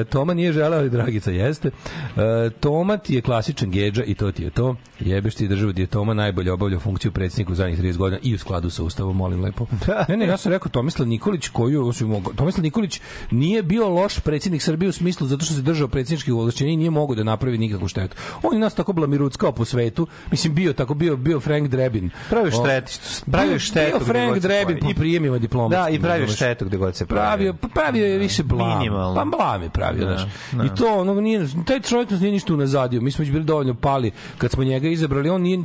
E, 0.00 0.04
Toma 0.04 0.34
nije 0.34 0.52
želeo, 0.52 0.78
ali 0.78 0.90
Dragica 0.90 1.30
jeste. 1.30 1.68
E, 1.68 2.50
Toma 2.60 2.96
ti 2.96 3.14
je 3.14 3.20
klasičan 3.20 3.70
geđa 3.70 4.04
i 4.04 4.14
to 4.14 4.32
ti 4.32 4.42
je 4.42 4.50
to. 4.50 4.76
Jebeš 5.00 5.34
ti 5.34 5.48
državu 5.48 5.72
gdje 5.72 5.82
je 5.82 5.86
Toma 5.86 6.14
najbolje 6.14 6.52
obavljao 6.52 6.80
funkciju 6.80 7.12
predsjednika 7.12 7.52
u 7.52 7.54
zadnjih 7.54 7.80
30 7.80 7.96
godina 7.96 8.18
i 8.22 8.34
u 8.34 8.38
skladu 8.38 8.70
sa 8.70 8.82
ustavom, 8.82 9.16
molim 9.16 9.40
lepo. 9.44 9.66
Ne, 10.08 10.16
ne, 10.16 10.26
ja 10.26 10.36
sam 10.36 10.52
rekao 10.52 10.68
Tomislav 10.68 11.08
Nikolić 11.08 11.48
koju 11.48 11.86
osim 11.86 12.24
Tomislav 12.36 12.62
Nikolić 12.62 13.00
nije 13.30 13.62
bio 13.62 13.88
loš 13.88 14.18
predsjednik 14.20 14.62
Srbije 14.62 14.88
u 14.88 14.92
smislu 14.92 15.26
zato 15.26 15.44
što 15.44 15.54
se 15.54 15.62
držao 15.62 15.88
predsjedničkih 15.88 16.34
ovlašćenja 16.34 16.70
i 16.70 16.76
nije 16.76 16.90
mogao 16.90 17.14
da 17.16 17.22
napravi 17.22 17.58
nikakvu 17.58 17.88
štetu. 17.88 18.16
On 18.42 18.54
je 18.54 18.60
nas 18.60 18.74
tako 18.74 18.92
blamiruckao 18.92 19.52
po 19.52 19.64
svetu. 19.64 20.06
Mislim 20.30 20.54
bio 20.54 20.72
tako 20.72 20.94
bio 20.94 21.16
bio 21.16 21.40
Frank 21.40 21.68
Drebin. 21.68 22.10
Pravio 22.30 22.50
štetu, 22.52 22.92
pravio 23.30 23.58
štetu. 23.58 23.98
Bio 23.98 24.06
Frank 24.06 24.38
Drebin 24.38 24.78
po 24.80 24.88
prijemima 24.96 25.38
diplomatskim. 25.38 25.84
Da, 25.84 25.90
i 25.90 26.00
pravio 26.00 26.28
štetu 26.28 26.64
gde 26.64 26.76
god 26.76 26.96
se 26.96 27.06
pravio, 27.06 27.54
pa 27.54 27.68
pravio 27.68 28.06
je 28.06 28.18
više 28.18 28.42
blam. 28.42 28.78
Minimalno. 28.78 29.14
Pa 29.14 29.36
blam 29.36 29.62
je 29.62 29.70
pravio, 29.70 30.06
Da, 30.06 30.16
znaš. 30.16 30.30
da. 30.52 30.64
I 30.64 30.68
to, 30.68 30.98
ono, 31.00 31.14
nije, 31.14 31.46
taj 31.66 31.80
čovjek 31.80 32.10
nas 32.10 32.20
nije 32.20 32.32
ništa 32.32 32.54
unazadio. 32.54 33.00
Mi 33.00 33.10
smo 33.10 33.22
već 33.22 33.32
bili 33.32 33.44
dovoljno 33.44 33.74
pali 33.74 34.10
kad 34.38 34.50
smo 34.50 34.64
njega 34.64 34.88
izabrali. 34.88 35.28
On 35.28 35.42
nije, 35.42 35.58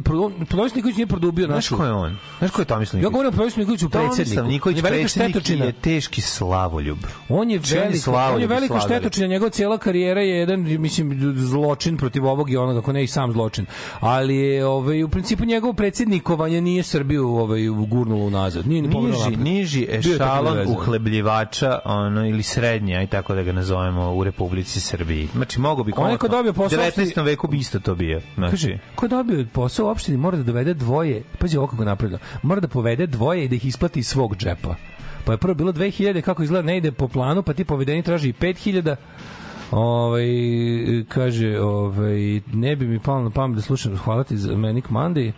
Prodović 0.48 0.76
Nikolić 0.76 0.98
nije 0.98 1.08
produbio 1.08 1.46
Znaš 1.46 1.56
našu... 1.56 1.78
ko 1.78 1.86
je 1.86 1.92
on? 1.92 2.18
Znaš 2.40 2.52
ko 2.52 2.62
je 2.62 2.66
Tomislav 2.66 2.98
Ja 2.98 3.00
Nikolić? 3.00 3.14
govorim 3.14 3.30
o 3.30 3.32
Prodović 3.32 3.56
Nikoliću 3.56 3.90
predsjedniku. 3.90 4.18
Tomislav 4.18 4.48
Nikolić, 4.48 4.78
On 5.62 5.68
je 5.68 5.72
teški 5.74 6.22
slavoljub. 6.22 6.98
On 7.30 7.50
je 7.50 7.60
Znači, 7.60 7.74
on 7.74 7.78
je 7.78 7.84
veliko, 7.84 8.04
slavoljub 8.04 8.36
on 8.36 8.42
je 8.42 8.46
i 8.46 8.48
veliko 8.48 8.80
slagali. 8.80 8.96
štetočina, 9.00 9.28
njegova 9.28 9.50
cijela 9.50 9.78
karijera 9.78 10.22
je 10.22 10.38
jedan 10.38 10.60
mislim 10.80 11.34
zločin 11.38 11.98
protiv 11.98 12.26
ovog 12.26 12.52
i 12.52 12.58
onoga, 12.58 12.80
ako 12.80 12.94
ne 12.94 13.04
i 13.04 13.08
sam 13.08 13.32
zločin. 13.32 13.66
Ali 14.00 14.36
je 14.36 14.51
ovaj 14.60 15.04
u 15.04 15.10
principu 15.10 15.46
njegovo 15.46 15.74
predsjednikovanje 15.74 16.62
nije 16.62 16.84
Srbiju 16.84 17.30
ovaj 17.30 17.62
gurnulo 17.68 18.26
unazad. 18.26 18.68
Nije 18.68 18.82
ni 18.82 18.88
Niži, 18.88 19.36
niži 19.38 19.88
ešalon 19.90 20.68
uhlebljivača 20.68 21.80
ono, 21.86 22.28
ili 22.28 22.44
srednje, 22.44 22.96
aj 22.96 23.08
tako 23.08 23.36
da 23.36 23.44
ga 23.44 23.52
nazovemo, 23.52 24.14
u 24.14 24.24
Republici 24.24 24.80
Srbiji. 24.82 25.28
Znači, 25.34 25.60
mogo 25.60 25.84
bi 25.84 25.92
Onaj 25.96 26.18
ko 26.18 26.28
komotno- 26.28 26.32
dobio 26.32 26.54
posao 26.54 26.80
U 26.80 26.82
opštini- 26.82 27.06
19. 27.06 27.24
veku 27.24 27.48
bi 27.48 27.58
isto 27.58 27.80
to 27.80 27.96
bio. 27.96 28.22
Znači, 28.36 28.52
Kaže, 28.52 28.78
ko 28.96 29.08
dobio 29.08 29.46
posao 29.54 29.86
u 29.86 29.90
opštini 29.90 30.18
mora 30.18 30.38
da 30.38 30.44
dovede 30.44 30.74
dvoje, 30.74 31.24
pazi 31.40 31.58
ovo 31.58 31.68
kako 31.68 31.86
napravljeno, 31.86 32.20
mora 32.44 32.62
da 32.62 32.68
povede 32.68 33.08
dvoje 33.08 33.46
i 33.46 33.48
da 33.48 33.56
ih 33.56 33.66
isplati 33.66 34.00
iz 34.00 34.08
svog 34.08 34.36
džepa. 34.38 34.76
Pa 35.26 35.32
je 35.32 35.38
prvo 35.38 35.54
bilo 35.54 35.72
2000, 35.72 36.22
kako 36.22 36.44
izgleda, 36.44 36.66
ne 36.66 36.78
ide 36.78 36.92
po 36.92 37.08
planu, 37.08 37.44
pa 37.44 37.54
ti 37.54 37.64
povedeni 37.66 38.04
traži 38.04 38.30
i 38.30 38.34
5000, 38.34 38.96
Ovaj 39.72 40.28
kaže, 41.10 41.60
ovaj 41.60 42.42
ne 42.54 42.76
bi 42.76 42.88
mi 42.88 43.00
palo 43.00 43.24
na 43.24 43.30
pamet 43.30 43.56
da 43.56 43.62
slušam 43.62 43.98
hvala 43.98 44.24
ti 44.24 44.38
za 44.38 44.58
Manic 44.58 44.86
Monday 44.86 45.32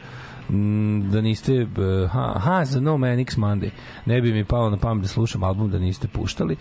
da 1.04 1.22
niste 1.22 1.54
eh, 1.54 1.68
ha, 2.08 2.34
ha 2.36 2.66
za 2.66 2.80
No 2.80 2.92
Manix 2.94 3.38
Monday. 3.38 3.70
Ne 4.06 4.22
bi 4.22 4.34
mi 4.34 4.46
palo 4.46 4.70
na 4.70 4.78
pamet 4.78 5.02
da 5.02 5.08
slušam 5.08 5.44
album 5.44 5.72
da 5.72 5.80
niste 5.80 6.08
puštali. 6.08 6.56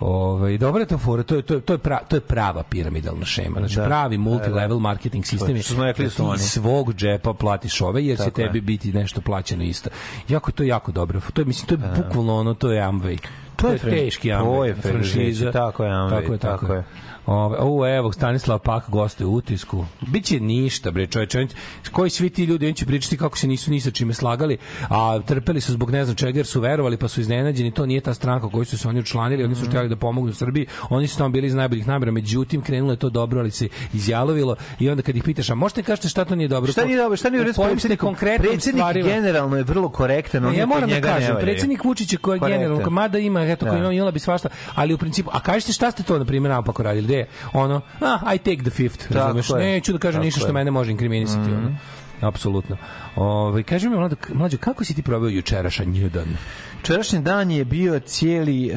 Ovaj 0.00 0.58
dobro 0.58 0.80
je 0.80 0.86
to 0.86 0.98
fora 0.98 1.22
to 1.22 1.34
je 1.34 1.42
to 1.42 1.54
je 1.54 1.60
to 1.60 1.72
je, 1.72 1.78
pra, 1.78 1.98
to 2.00 2.16
je 2.16 2.20
prava 2.20 2.62
piramidalna 2.62 3.24
šema. 3.24 3.58
Znači 3.58 3.76
Da. 3.76 3.84
pravi 3.84 4.18
multilevel 4.18 4.78
marketing 4.78 5.24
sistem 5.24 5.56
je 5.56 5.62
što 5.62 5.74
smo 5.74 5.84
rekli 5.84 6.04
da 6.04 6.08
da 6.08 6.10
su 6.12 6.26
oni. 6.26 6.38
svog 6.38 6.94
džepa 6.94 7.32
platiš 7.32 7.80
ove 7.80 8.04
jer 8.04 8.18
će 8.18 8.24
Tako 8.24 8.40
je. 8.40 8.46
tebi 8.46 8.60
biti 8.60 8.92
nešto 8.92 9.20
plaćeno 9.20 9.62
isto. 9.64 9.90
Jako 10.28 10.52
to 10.52 10.62
je 10.62 10.68
jako 10.68 10.92
dobro. 10.92 11.20
To 11.32 11.40
je 11.40 11.44
mislim 11.44 11.66
to 11.68 11.74
je 11.76 11.92
bukvalno 11.96 12.36
ono 12.36 12.54
to 12.54 12.72
je 12.72 12.82
Amway. 12.82 13.18
To 13.56 13.68
je 13.68 13.78
fran- 13.78 13.90
teški 13.90 14.28
Amway. 14.30 14.44
to 14.44 14.64
je 14.64 14.74
franšiza, 14.74 15.52
tako 15.52 15.84
je 15.84 15.90
Amway, 15.90 16.10
tako 16.10 16.32
je 16.32 16.38
tako, 16.38 16.60
tako 16.60 16.72
je. 16.72 16.78
je. 16.78 16.84
Ove, 17.26 17.58
ovo 17.58 17.88
evo 17.88 18.12
Stanislav 18.12 18.58
Pak 18.58 18.90
gostuje 18.90 19.26
u 19.26 19.34
utisku. 19.34 19.84
Biće 20.00 20.40
ništa 20.40 20.90
bre 20.90 21.06
čoveče. 21.06 21.46
Koji 21.92 22.10
svi 22.10 22.30
ti 22.30 22.44
ljudi 22.44 22.68
on 22.68 22.74
će 22.74 22.86
pričati 22.86 23.16
kako 23.16 23.38
se 23.38 23.46
nisu 23.46 23.70
ni 23.70 23.80
sa 23.80 23.90
čime 23.90 24.14
slagali, 24.14 24.56
a 24.88 25.20
trpeli 25.20 25.60
su 25.60 25.72
zbog 25.72 25.90
ne 25.90 26.04
znam 26.04 26.16
čega 26.16 26.38
jer 26.38 26.46
su 26.46 26.60
verovali 26.60 26.96
pa 26.96 27.08
su 27.08 27.20
iznenađeni. 27.20 27.70
To 27.70 27.86
nije 27.86 28.00
ta 28.00 28.14
stranka 28.14 28.48
koju 28.48 28.64
su 28.64 28.78
se 28.78 28.88
oni 28.88 29.00
učlanili, 29.00 29.44
oni 29.44 29.54
su 29.54 29.60
Mhm. 29.62 29.70
htjeli 29.70 29.88
da 29.88 29.96
pomognu 29.96 30.32
Srbiji. 30.32 30.66
Oni 30.90 31.06
su 31.06 31.18
tamo 31.18 31.28
bili 31.28 31.46
iz 31.46 31.54
najboljih 31.54 31.88
namera, 31.88 32.12
međutim 32.12 32.62
krenulo 32.62 32.92
je 32.92 32.96
to 32.96 33.10
dobro, 33.10 33.40
ali 33.40 33.50
se 33.50 33.68
izjalovilo 33.94 34.56
i 34.78 34.90
onda 34.90 35.02
kad 35.02 35.16
ih 35.16 35.22
pitaš, 35.22 35.50
a 35.50 35.54
možete 35.54 35.82
kažete 35.82 36.08
šta 36.08 36.24
to 36.24 36.34
nije 36.34 36.48
dobro? 36.48 36.72
Šta 36.72 36.84
nije 36.84 36.98
dobro, 36.98 37.16
šta 37.16 37.30
nije 37.30 37.96
konkretnim 37.96 38.50
Predsjednik 38.50 38.80
stvarima? 38.80 39.08
generalno 39.08 39.56
je 39.56 39.62
vrlo 39.62 39.88
korektan, 39.88 40.42
Ne, 40.42 40.58
ja 40.58 40.66
moram 40.66 40.90
da 40.90 41.00
kažem, 41.00 41.36
predsjednik 41.40 41.84
Vučić 41.84 42.12
je 42.12 42.18
koji 42.18 42.40
generalno, 42.40 42.90
mada 42.90 43.18
ima, 43.18 43.42
eto, 43.42 43.66
koji 43.66 43.72
Da. 43.72 43.84
ima, 43.84 43.92
imala 43.92 44.10
bi 44.10 44.18
svašta, 44.18 44.48
ali 44.74 44.94
u 44.94 44.98
principu, 44.98 45.30
a 45.32 45.40
kažete 45.40 45.72
šta 45.72 45.90
ste 45.90 46.02
to, 46.02 46.18
na 46.18 46.24
primjer, 46.24 46.50
naopako 46.50 46.82
radili, 46.82 47.15
gde? 47.16 47.26
Ono, 47.52 47.80
ah, 48.00 48.34
I 48.34 48.38
take 48.38 48.62
the 48.62 48.70
fifth, 48.70 49.12
razumeš, 49.12 49.48
neću 49.48 49.92
da 49.92 49.98
kažem 49.98 50.22
ništa 50.22 50.40
što. 50.40 50.48
Mhm. 50.48 50.54
mene 50.54 50.70
može 50.70 50.92
inkriminisati, 50.92 51.50
ono. 51.50 51.76
Apsolutno. 52.20 52.76
Ovaj 53.16 53.62
kaži 53.62 53.88
mi 53.88 53.96
mlađo, 53.96 54.16
mlađo 54.34 54.58
kako 54.58 54.84
si 54.84 54.94
ti 54.94 55.02
proveo 55.02 55.28
jučerašnji 55.28 56.08
dan? 56.08 56.36
Včerašnji 56.80 57.18
dan 57.20 57.50
je 57.50 57.64
bio 57.64 57.98
cijeli 57.98 58.68
e, 58.68 58.72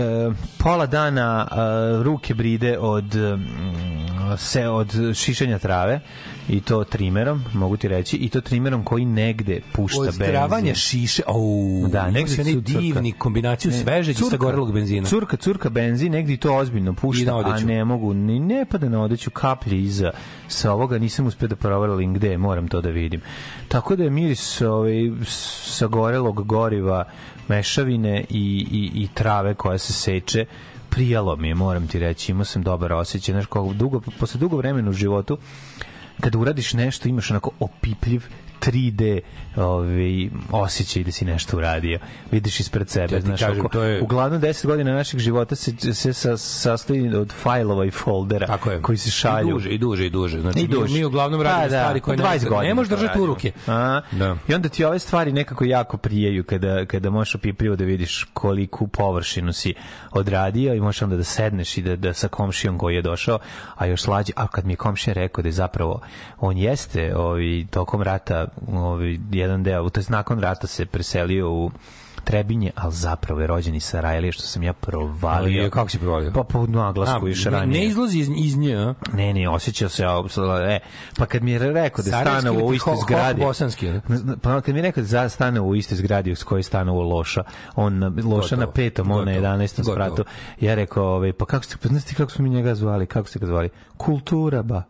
pola 0.57 0.85
dana 0.85 1.47
e, 1.51 1.55
ruke 2.03 2.33
bride 2.33 2.77
od 2.79 3.15
mm, 3.15 4.37
se 4.37 4.67
od 4.67 4.93
šišanja 5.15 5.59
trave 5.59 5.99
i 6.49 6.61
to 6.61 6.83
trimerom, 6.83 7.43
mogu 7.53 7.77
ti 7.77 7.87
reći, 7.87 8.17
i 8.17 8.29
to 8.29 8.41
trimerom 8.41 8.83
koji 8.83 9.05
negde 9.05 9.61
pušta 9.73 10.01
benzin. 10.01 10.21
Odstravanje 10.21 10.75
šiše, 10.75 11.21
au, 11.27 11.87
Da, 11.87 12.11
negde 12.11 12.31
cu- 12.33 12.43
curka. 12.43 12.79
divni 12.79 13.11
kombinaciju 13.11 13.71
svežeg 13.71 14.15
i 14.15 14.23
sagorelog 14.29 14.73
benzina. 14.73 15.07
Curka, 15.07 15.37
curka 15.37 15.69
benzin, 15.69 16.11
negdje 16.11 16.33
i 16.33 16.37
to 16.37 16.55
ozbiljno 16.55 16.93
pušta, 16.93 17.37
a 17.37 17.59
ne 17.59 17.85
mogu, 17.85 18.13
ni 18.13 18.39
ne 18.39 18.65
pada 18.65 18.89
na 18.89 19.01
odeću 19.03 19.29
kaplje 19.31 19.81
iza 19.81 20.11
sa 20.47 20.73
ovoga 20.73 20.97
nisam 20.97 21.25
uspeo 21.27 21.47
da 21.47 21.55
proverim 21.55 22.13
gde 22.13 22.37
moram 22.37 22.67
to 22.67 22.81
da 22.81 22.89
vidim. 22.89 23.21
Tako 23.67 23.95
da 23.95 24.03
je 24.03 24.09
miris 24.29 24.61
ovaj, 24.61 25.11
sagorelog 25.25 26.47
goriva, 26.47 27.05
mešavine 27.47 28.25
i, 28.29 28.67
i, 28.71 29.03
i 29.03 29.07
trave 29.13 29.53
koja 29.55 29.77
se 29.77 29.93
seče, 29.93 30.45
prijalo 30.89 31.35
mi 31.35 31.47
je, 31.47 31.55
moram 31.55 31.87
ti 31.87 31.99
reći, 31.99 32.31
imao 32.31 32.45
sam 32.45 32.63
dobar 32.63 32.93
osjećaj, 32.93 33.33
znaš, 33.33 33.45
kako 33.45 33.73
dugo, 33.73 34.01
posle 34.19 34.39
dugo 34.39 34.57
vremena 34.57 34.89
u 34.89 34.93
životu, 34.93 35.37
kada 36.21 36.37
uradiš 36.37 36.73
nešto 36.73 37.09
imaš 37.09 37.31
onako 37.31 37.51
opipljiv 37.59 38.23
3D 38.61 39.19
ovaj, 39.55 40.29
osjećaj 40.51 41.03
da 41.03 41.11
si 41.11 41.25
nešto 41.25 41.57
uradio. 41.57 41.99
Vidiš 42.31 42.59
ispred 42.59 42.89
sebe. 42.89 43.15
Ja 43.15 43.21
znaš, 43.21 43.39
kažem, 43.39 43.59
oko- 43.59 43.69
to 43.69 43.83
je- 43.83 44.01
Uglavnom 44.01 44.41
10 44.41 44.65
godina 44.65 44.93
našeg 44.93 45.19
života 45.19 45.55
se, 45.55 45.93
se 45.93 46.13
sa, 46.13 46.37
sastoji 46.37 47.15
od 47.15 47.33
fajlova 47.33 47.85
i 47.85 47.91
foldera 47.91 48.47
Tako 48.47 48.71
je. 48.71 48.81
koji 48.81 48.97
se 48.97 49.11
šalju. 49.11 49.49
I 49.49 49.51
duže, 49.51 49.69
i 49.69 49.77
duže, 49.77 50.05
i 50.05 50.09
duže. 50.09 50.41
Znači, 50.41 50.59
I 50.59 50.67
duže. 50.67 50.93
Mi, 50.93 50.99
mi 50.99 51.05
uglavnom 51.05 51.41
radimo 51.41 51.63
Pa, 51.63 51.69
da, 51.69 51.79
stvari 51.79 51.99
koje 51.99 52.17
po 52.17 52.23
20 52.23 52.43
ne, 52.43 52.49
godina 52.49 52.61
ne 52.63 52.73
možeš 52.73 52.89
držati 52.89 53.19
u 53.19 53.25
ruke. 53.25 53.51
A? 53.67 54.01
Da. 54.11 54.35
I 54.47 54.53
onda 54.53 54.69
ti 54.69 54.85
ove 54.85 54.99
stvari 54.99 55.31
nekako 55.31 55.63
jako 55.63 55.97
prijeju 55.97 56.43
kada, 56.43 56.85
kada 56.85 57.09
možeš 57.09 57.35
opipljivo 57.35 57.75
da 57.75 57.83
vidiš 57.83 58.25
koliku 58.33 58.87
površinu 58.87 59.53
si 59.53 59.73
odradio 60.11 60.73
i 60.73 60.79
možeš 60.79 61.01
onda 61.01 61.15
da 61.15 61.23
sedneš 61.23 61.77
i 61.77 61.81
da, 61.81 61.95
da 61.95 62.13
sa 62.13 62.27
komšijom 62.27 62.77
koji 62.77 62.95
je 62.95 63.01
došao, 63.01 63.39
a 63.75 63.85
još 63.85 64.01
slađe, 64.01 64.33
a 64.35 64.47
kad 64.47 64.65
mi 64.65 64.73
je 64.73 64.77
komšija 64.77 65.13
rekao 65.13 65.41
da 65.41 65.47
je 65.47 65.53
zapravo 65.53 66.01
on 66.39 66.57
jeste 66.57 67.15
ovaj, 67.15 67.65
tokom 67.71 68.01
rata 68.01 68.47
ovaj, 68.73 69.17
jedan 69.31 69.63
deo, 69.63 69.89
to 69.89 69.99
je 69.99 70.05
nakon 70.09 70.39
rata 70.39 70.67
se 70.67 70.85
preselio 70.85 71.51
u 71.51 71.71
Trebinje, 72.23 72.71
ali 72.75 72.93
zapravo 72.93 73.41
je 73.41 73.47
rođen 73.47 73.75
iz 73.75 73.83
Sarajlije, 73.83 74.31
što 74.31 74.43
sam 74.43 74.63
ja 74.63 74.73
provalio. 74.73 75.61
Ali 75.61 75.71
kako 75.71 75.89
si 75.89 75.99
provalio? 75.99 76.31
Pa 76.31 76.43
po 76.43 76.67
naglasku 76.67 77.25
A, 77.25 77.29
još 77.29 77.45
ne, 77.65 77.85
izlazi 77.85 78.19
iz, 78.19 78.29
iz 78.35 78.57
nje, 78.57 78.75
a? 78.75 78.93
Ne, 79.13 79.33
ne, 79.33 79.49
osjećao 79.49 79.89
se, 79.89 80.03
e, 80.69 80.79
pa 81.17 81.25
kad 81.25 81.43
mi 81.43 81.51
je 81.51 81.59
rekao 81.59 82.03
da 82.03 82.11
stanovao 82.11 82.65
u 82.65 82.73
istoj 82.73 82.95
zgradi, 83.03 83.41
bosanski, 83.41 83.91
pa 84.41 84.61
kad 84.61 84.73
mi 84.73 84.79
je 84.79 84.83
rekao 84.83 85.03
da 85.03 85.29
stanovao 85.29 85.69
u 85.69 85.75
istoj 85.75 85.97
zgradi 85.97 86.35
s 86.35 86.43
kojoj 86.43 86.63
stanovao 86.63 87.03
Loša, 87.03 87.43
on 87.75 87.97
na, 87.99 88.07
Loša 88.07 88.55
Gotovo. 88.55 88.59
na 88.59 88.71
petom, 88.71 89.11
on 89.11 89.25
na 89.25 89.33
Gotovo. 89.33 89.53
11. 89.55 89.77
Gotovo. 89.77 89.95
spratu, 89.95 90.23
ja 90.59 90.75
rekao, 90.75 91.05
ovaj, 91.05 91.33
pa 91.33 91.45
kako 91.45 91.63
ste, 91.63 91.77
pa 91.83 91.87
znaš 91.87 92.03
ti 92.03 92.15
kako 92.15 92.31
smo 92.31 92.43
mi 92.43 92.49
njega 92.49 92.75
zvali, 92.75 93.05
kako 93.05 93.27
ste 93.27 93.39
ga 93.39 93.45
zvali? 93.45 93.69
Kultura, 93.97 94.63
ba. 94.63 94.83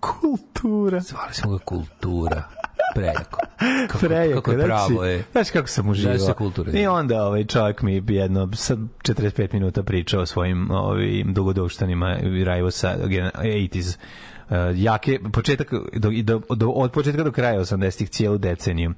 Kultura. 0.00 1.00
Zvali 1.00 1.34
smo 1.34 1.50
ga 1.50 1.58
kultura. 1.58 2.42
Prejako. 2.96 3.38
Kako, 3.88 3.98
Prejako, 4.06 4.34
kako 4.34 4.50
je 4.52 4.64
pravo 4.64 4.88
znači, 4.88 5.08
je. 5.08 5.24
Znaš 5.32 5.50
kako 5.50 5.68
sam 5.68 5.88
uživao. 5.88 6.18
se 6.18 6.32
kultura. 6.32 6.72
I 6.72 6.86
onda 6.86 7.24
ovaj 7.24 7.44
čovjek 7.44 7.82
mi 7.82 8.02
jedno 8.08 8.50
sad 8.52 8.78
45 8.78 9.52
minuta 9.52 9.82
pričao 9.82 10.22
o 10.22 10.26
svojim 10.26 10.70
ovim 10.70 11.34
dugoduštanima 11.34 12.18
i 12.18 12.44
rajvo 12.44 12.70
sa 12.70 12.96
gen- 13.06 13.30
80s 13.34 13.96
Uh, 14.50 14.56
jake, 14.74 15.18
početak, 15.32 15.70
do, 15.92 16.10
do, 16.22 16.40
do, 16.56 16.68
od 16.68 16.92
početka 16.92 17.22
do 17.22 17.32
kraja 17.32 17.60
80-ih 17.60 18.10
cijelu 18.10 18.38
deceniju. 18.38 18.94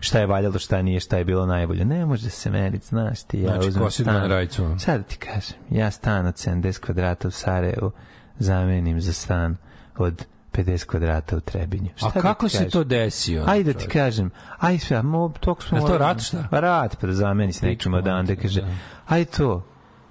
Šta 0.00 0.18
je 0.18 0.26
valjalo, 0.26 0.58
šta 0.58 0.82
nije, 0.82 1.00
šta 1.00 1.18
je 1.18 1.24
bilo 1.24 1.46
najbolje. 1.46 1.84
Ne 1.84 2.06
može 2.06 2.30
se 2.30 2.50
meriti, 2.50 2.86
znaš 2.86 3.22
ti. 3.22 3.40
Ja 3.40 3.52
Znači, 3.52 3.68
uzmem 3.68 3.90
stan. 3.90 4.46
Sad 4.78 4.96
da 4.96 5.02
ti 5.02 5.16
kažem, 5.16 5.56
ja 5.70 5.90
stan 5.90 6.26
od 6.26 6.34
70 6.34 6.80
kvadrata 6.80 7.28
u 7.28 7.30
Sarajevu 7.30 7.90
zamenim 8.38 9.00
za 9.00 9.12
stan 9.12 9.56
od 9.96 10.24
50 10.52 10.84
kvadrata 10.84 11.36
u 11.36 11.40
Trebinju. 11.40 11.90
Šta 11.96 12.06
A 12.06 12.10
da 12.14 12.20
kako 12.20 12.48
se 12.48 12.68
to 12.68 12.84
desio? 12.84 13.44
Ajde 13.46 13.72
da 13.72 13.78
ti 13.78 13.88
kažem, 13.88 14.30
aj 14.58 14.78
sve, 14.78 15.02
mo, 15.02 15.32
tog 15.40 15.62
smo... 15.62 15.78
Jel 15.78 15.86
to 15.86 15.98
rat, 15.98 16.20
šta? 16.20 16.48
Pa 16.50 16.60
rat, 16.60 16.96
pa 17.00 17.06
da 17.06 17.12
zameni 17.12 17.52
se 17.52 17.60
Pričamo 17.60 17.96
odande, 17.96 18.36
kaže, 18.36 18.60
da. 18.60 18.68
aj 19.06 19.24
to, 19.24 19.66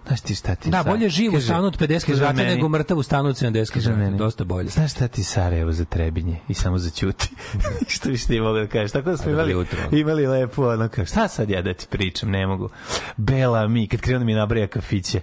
znaš 0.08 0.21
ti 0.21 0.36
šta 0.36 0.56
ti 0.56 0.69
Da, 0.69 0.84
bolje 0.84 1.10
živ 1.10 1.36
u 1.36 1.41
stanu 1.41 1.67
od 1.67 1.78
50 1.78 2.06
kaže 2.06 2.19
kvadrata 2.19 2.49
nego 2.49 2.69
mrtav 2.69 2.97
u 2.97 3.04
stanu 3.04 3.30
od 3.30 3.36
70 3.36 3.73
kaže 3.73 3.89
kvadrata. 3.89 4.15
Dosta 4.15 4.43
bolje. 4.43 4.69
Znaš 4.69 4.91
šta 4.91 5.08
ti 5.08 5.23
Sarajevo 5.23 5.71
za 5.71 5.86
trebinje? 5.86 6.39
I 6.47 6.54
samo 6.54 6.78
zaćuti. 6.78 7.30
što 7.93 8.10
više 8.10 8.28
ti 8.28 8.41
mogu 8.41 8.60
da 8.60 8.67
kažeš. 8.67 8.91
Tako 8.91 9.10
da 9.10 9.17
smo 9.17 9.32
dobro 9.32 9.43
imali, 9.43 9.52
jutro. 9.52 9.80
imali 9.91 10.28
lepo, 10.28 10.69
ono 10.69 10.89
kao, 10.89 11.06
šta 11.06 11.28
sad 11.28 11.49
ja 11.49 11.62
da 11.62 11.73
ti 11.73 11.88
pričam, 11.89 12.30
ne 12.30 12.47
mogu. 12.47 12.69
Bela 13.17 13.67
mi, 13.67 13.88
kad 13.88 13.99
krenu 13.99 14.19
da 14.19 14.25
mi 14.25 14.34
nabraja 14.34 14.67
kafiće. 14.67 15.21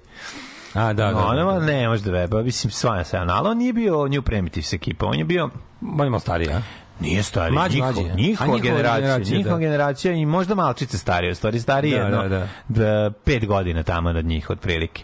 A, 0.75 0.93
da, 0.93 0.93
da. 0.93 1.11
da, 1.11 1.27
Ono, 1.27 1.53
da. 1.53 1.67
ne 1.67 1.89
može 1.89 2.03
da 2.03 2.11
veba, 2.11 2.43
mislim, 2.43 2.71
svaja 2.71 3.05
se, 3.05 3.17
ali 3.17 3.49
on 3.49 3.59
nije 3.59 3.73
bio 3.73 4.09
New 4.09 4.23
Primitives 4.23 4.73
ekipa, 4.73 5.07
on 5.07 5.19
je 5.19 5.25
bio 5.25 5.51
On 5.99 6.05
je 6.07 6.11
malo 6.11 6.21
stariji, 6.21 6.49
a? 6.51 6.61
Nije 7.01 7.23
stari, 7.23 7.53
Mlađi, 7.53 7.75
njihov, 7.77 7.95
mlađi, 7.95 8.15
njihova 8.15 8.57
njihova 8.57 8.59
generacija, 8.59 9.37
njihova 9.37 9.55
da. 9.55 9.61
generacija 9.61 10.13
i 10.13 10.27
možda 10.27 10.55
malčice 10.55 10.99
starije, 10.99 11.35
stvari 11.35 11.61
starije 11.61 11.99
Da, 11.99 12.05
jedno, 12.05 12.23
da, 12.23 12.29
da. 12.29 12.49
da, 12.69 13.11
pet 13.25 13.47
godina 13.47 13.83
tamo 13.83 14.13
nad 14.13 14.25
njih 14.25 14.51
otprilike. 14.51 15.03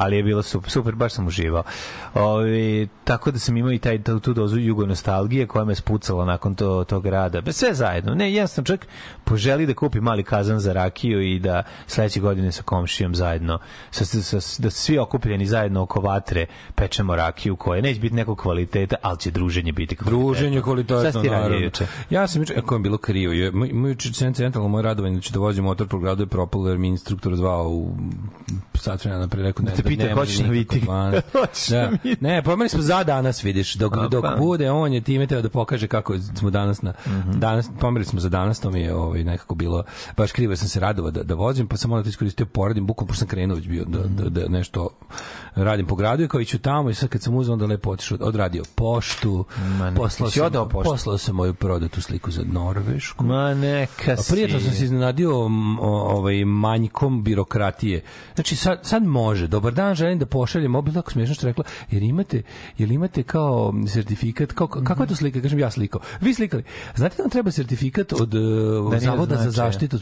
Ali 0.00 0.16
je 0.16 0.22
bilo 0.22 0.42
super, 0.42 0.70
super 0.70 0.94
baš 0.94 1.12
sam 1.12 1.26
uživao. 1.26 1.62
Ovi, 2.14 2.88
tako 3.04 3.30
da 3.30 3.38
sam 3.38 3.56
imao 3.56 3.72
i 3.72 3.78
taj, 3.78 4.02
tu, 4.02 4.32
dozu 4.32 4.58
jugo 4.58 4.86
nostalgije 4.86 5.46
koja 5.46 5.64
me 5.64 5.74
spucala 5.74 6.24
nakon 6.24 6.54
to, 6.54 6.84
tog 6.84 7.06
rada. 7.06 7.40
Be, 7.40 7.52
sve 7.52 7.74
zajedno. 7.74 8.14
Ne, 8.14 8.32
jedan 8.32 8.48
sam 8.48 8.64
čak 8.64 8.86
poželi 9.24 9.66
da 9.66 9.74
kupi 9.74 10.00
mali 10.00 10.22
kazan 10.22 10.60
za 10.60 10.72
rakiju 10.72 11.22
i 11.22 11.38
da 11.38 11.62
sledeće 11.86 12.20
godine 12.20 12.52
sa 12.52 12.62
komšijom 12.62 13.14
zajedno, 13.14 13.58
sa, 13.90 14.04
sa, 14.04 14.40
sa, 14.40 14.62
da 14.62 14.70
svi 14.70 14.98
okupljeni 14.98 15.46
zajedno 15.46 15.82
oko 15.82 16.00
vatre 16.00 16.46
pečemo 16.74 17.16
rakiju 17.16 17.56
koja 17.56 17.82
neće 17.82 18.00
biti 18.00 18.14
nekog 18.14 18.38
kvaliteta, 18.38 18.96
ali 19.02 19.18
će 19.18 19.30
druženje 19.30 19.72
biti 19.72 19.96
kvalitetno. 19.96 20.18
Druženje 20.18 20.62
kvalitetno, 20.62 21.02
radio 21.02 21.32
naravno. 21.32 21.56
juče? 21.56 21.86
Ja 22.10 22.28
sam 22.28 22.42
juče, 22.42 22.54
ako 22.58 22.74
je 22.74 22.78
bilo 22.78 22.98
krivo, 22.98 23.32
je, 23.32 23.50
moj, 23.50 23.70
moj 23.72 23.90
juče 23.90 24.08
cen- 24.08 24.34
centralno 24.34 24.68
moje 24.68 24.82
radovanje 24.82 25.14
da 25.14 25.20
ću 25.20 25.32
da 25.32 25.38
vozim 25.38 25.64
motor 25.64 25.88
po 25.88 25.98
gradu 25.98 26.22
je 26.22 26.26
propalo 26.26 26.68
jer 26.68 26.78
mi 26.78 26.88
instruktor 26.88 27.36
zvao 27.36 27.68
u 27.68 27.96
sat 28.74 29.04
vremena 29.04 29.28
pre 29.28 29.42
ne, 29.42 29.52
Može 29.98 30.12
hoćeš 30.12 30.38
na 30.38 30.44
nikako 30.44 30.54
miting? 30.74 30.84
12. 30.84 31.20
Hoćeš 31.32 31.68
da. 31.68 31.90
Ne, 32.20 32.42
pomeli 32.42 32.68
smo 32.68 32.82
za 32.82 33.04
danas, 33.04 33.44
vidiš, 33.44 33.74
dok, 33.74 33.96
A, 33.96 34.08
dok 34.08 34.22
pa. 34.22 34.36
bude, 34.36 34.70
on 34.70 34.92
je 34.92 35.00
time 35.00 35.26
teo 35.26 35.42
da 35.42 35.48
pokaže 35.50 35.86
kako 35.88 36.18
smo 36.18 36.50
danas 36.50 36.82
na, 36.82 36.92
Mhm. 37.08 37.32
danas, 37.32 37.70
pomerili 37.80 38.04
smo 38.04 38.20
za 38.20 38.28
danas, 38.28 38.60
to 38.60 38.70
mi 38.70 38.80
je 38.80 38.94
ovaj, 38.94 39.24
nekako 39.24 39.54
bilo, 39.54 39.84
baš 40.16 40.32
krivo 40.32 40.56
sam 40.56 40.68
se 40.68 40.80
radovao 40.80 41.10
da, 41.10 41.22
da 41.22 41.34
vozim, 41.34 41.66
pa 41.66 41.76
sam 41.76 41.92
onda 41.92 42.02
to 42.02 42.08
iskoristio 42.08 42.46
poradim, 42.46 42.86
bukvalno 42.86 43.08
pošto 43.08 43.18
sam 43.18 43.28
krenuo 43.28 43.56
već 43.56 43.68
bio 43.68 43.84
da, 43.84 43.98
da, 43.98 44.28
da 44.30 44.48
nešto 44.48 44.88
radim 45.54 45.86
po 45.86 45.94
gradu 45.94 46.22
i 46.22 46.28
kao 46.28 46.40
iću 46.40 46.58
tamo 46.58 46.90
i 46.90 46.94
sad 46.94 47.08
kad 47.08 47.22
sam 47.22 47.34
uzeo 47.34 47.52
onda 47.52 47.66
lepo 47.66 47.90
otišao, 47.90 48.18
odradio 48.20 48.62
poštu, 48.74 49.44
poslao 49.96 50.30
sam, 50.30 50.52
poštu? 50.64 50.82
poslao 50.84 51.18
sam 51.18 51.36
moju 51.36 51.54
prodatu 51.54 52.00
sliku 52.02 52.30
za 52.30 52.42
Norvešku. 52.44 53.24
Ma 53.24 53.54
neka 53.54 54.12
A 54.12 54.16
si. 54.16 54.32
prijatno 54.32 54.60
sam 54.60 54.70
se 54.70 54.84
iznenadio 54.84 55.30
ovaj 55.80 56.44
manjkom 56.44 57.24
birokratije. 57.24 58.02
Znači 58.34 58.56
sad 58.56 58.80
sad 58.82 59.02
može. 59.02 59.46
Dobar 59.46 59.72
dan, 59.80 59.94
želim 59.94 60.18
da 60.18 60.26
pošaljem 60.26 60.70
mobil 60.70 60.94
tako 60.94 61.10
smešno 61.12 61.34
što 61.34 61.46
je 61.46 61.50
rekla. 61.50 61.64
Jer 61.90 62.02
imate 62.02 62.42
jel 62.78 62.92
imate 62.92 63.22
kao 63.22 63.74
sertifikat 63.88 64.52
kao 64.52 64.66
kakva 64.66 65.04
je 65.04 65.08
to 65.08 65.16
slika? 65.16 65.40
Kažem 65.40 65.58
ja 65.58 65.70
slikao. 65.70 66.00
Vi 66.20 66.34
slikali. 66.34 66.64
Znate 66.96 67.16
da 67.16 67.22
vam 67.22 67.30
treba 67.30 67.50
sertifikat 67.50 68.12
od 68.12 68.34
uh, 68.34 68.90
nije 68.90 69.00
Zavoda 69.00 69.36
za 69.36 69.50
značaja. 69.50 69.72
zaštitu? 69.72 69.98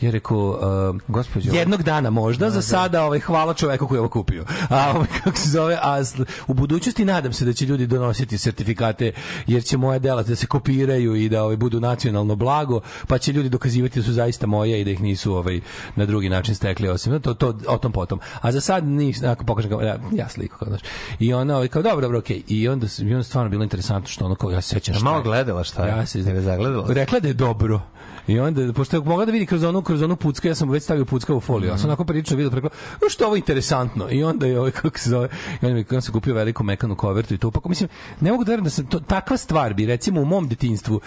Ja 0.00 0.10
rekao 0.10 0.38
uh, 0.38 1.00
Gospođo. 1.08 1.50
jednog 1.52 1.82
dana 1.82 2.10
možda, 2.10 2.50
za 2.50 2.62
sada 2.62 3.04
ovaj 3.04 3.20
hvala 3.20 3.54
čoveku 3.54 3.88
koji 3.88 3.96
je 3.96 4.00
ovo 4.00 4.08
kupio. 4.08 4.44
A 4.68 4.92
ovaj 4.94 5.06
kako 5.24 5.36
se 5.36 5.50
zove, 5.50 5.78
a 5.82 6.02
u 6.46 6.54
budućnosti 6.54 7.04
nadam 7.04 7.32
se 7.32 7.44
da 7.44 7.52
će 7.52 7.66
ljudi 7.66 7.86
donositi 7.86 8.38
sertifikate 8.38 9.12
jer 9.46 9.64
će 9.64 9.76
moja 9.76 9.98
dela 9.98 10.22
da 10.22 10.36
se 10.36 10.46
kopiraju 10.46 11.14
i 11.16 11.28
da 11.28 11.42
ovaj 11.42 11.56
budu 11.56 11.80
nacionalno 11.80 12.36
blago, 12.36 12.80
pa 13.06 13.18
će 13.18 13.32
ljudi 13.32 13.48
dokazivati 13.48 13.98
da 14.00 14.04
su 14.04 14.12
zaista 14.12 14.46
moje 14.46 14.80
i 14.80 14.84
da 14.84 14.90
ih 14.90 15.00
nisu 15.00 15.34
ovaj 15.34 15.60
na 15.96 16.06
drugi 16.06 16.28
način 16.28 16.54
stekli 16.54 16.88
osim 16.88 17.20
to 17.20 17.34
to 17.34 17.54
o 17.68 17.78
tom 17.78 17.92
potom. 17.92 18.20
A 18.40 18.52
za 18.52 18.60
sad 18.60 18.84
ništa, 19.12 19.30
ako 19.30 19.44
pokažem 19.44 19.70
kao 19.70 19.80
ja, 19.80 19.96
ja 20.12 20.28
sliku 20.28 20.58
kao 20.58 20.68
znaš. 20.68 20.80
I 21.18 21.34
ona 21.34 21.54
ovaj 21.56 21.68
kao 21.68 21.82
dobro, 21.82 22.00
dobro, 22.00 22.18
okej. 22.18 22.42
I 22.48 22.68
onda 22.68 22.88
s- 22.88 22.98
i 22.98 23.04
onda 23.04 23.22
stvarno 23.22 23.50
bilo 23.50 23.62
interesantno 23.62 24.08
što 24.08 24.24
ono 24.24 24.34
kao 24.34 24.50
ja 24.50 24.60
se 24.60 24.68
sećam 24.68 24.94
šta 24.94 25.04
malo 25.04 25.16
je. 25.16 25.22
gledala 25.22 25.64
šta 25.64 25.84
je? 25.84 25.88
Ja 25.90 26.06
se 26.06 26.18
je 26.18 26.40
zagledala? 26.40 26.86
Rekla 26.90 27.20
da 27.20 27.28
je 27.28 27.34
dobro. 27.34 27.80
I 28.26 28.38
onda, 28.38 28.72
pošto 28.72 28.96
je 28.96 29.02
mogla 29.02 29.24
da 29.24 29.32
vidi 29.32 29.46
kroz 29.46 29.64
onu, 29.64 29.82
kroz 29.82 30.02
onu 30.02 30.16
pucka, 30.16 30.48
ja 30.48 30.54
sam 30.54 30.70
već 30.70 30.82
stavio 30.82 31.04
pucka 31.04 31.34
u 31.34 31.40
foliju, 31.40 31.70
ja 31.70 31.78
sam 31.78 31.86
onako 31.86 32.04
prilično 32.04 32.36
vidio 32.36 32.50
preko, 32.50 32.66
"O, 33.06 33.08
što 33.08 33.24
je 33.24 33.28
ovo 33.28 33.36
interesantno. 33.36 34.08
I 34.10 34.24
onda 34.24 34.46
je 34.46 34.58
ovaj, 34.58 34.70
kako 34.82 34.98
se 34.98 35.10
zove, 35.10 35.28
i 35.52 35.66
onda 35.66 35.74
mi 35.74 35.84
kada 35.84 36.00
sam 36.00 36.12
kupio 36.12 36.34
veliku 36.34 36.64
mekanu 36.64 36.96
kovertu 36.96 37.34
i 37.34 37.38
to, 37.38 37.50
pa 37.50 37.60
mislim, 37.64 37.88
ne 38.20 38.30
mogu 38.32 38.44
da 38.44 38.50
verujem 38.50 38.64
da 38.64 38.70
sam, 38.70 38.86
to, 38.86 39.00
takva 39.00 39.36
stvar 39.36 39.74
bi, 39.74 39.86
recimo 39.86 40.20
u 40.20 40.24
mom 40.24 40.48
detinjstvu, 40.48 41.00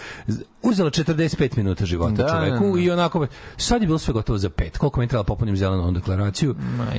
uzela 0.62 0.90
45 0.90 1.56
minuta 1.56 1.86
života 1.86 2.14
Da, 2.14 2.28
čoveku 2.28 2.66
da, 2.66 2.72
da. 2.72 2.80
i 2.80 2.90
onako, 2.90 3.26
sad 3.56 3.80
je 3.80 3.86
bilo 3.86 3.98
sve 3.98 4.14
gotovo 4.14 4.38
za 4.38 4.50
pet. 4.50 4.78
Koliko 4.78 5.00
mi 5.00 5.04
je 5.04 5.08
trebalo 5.08 5.24
popunim 5.24 5.56
zelenu 5.56 5.92
deklaraciju 5.92 6.54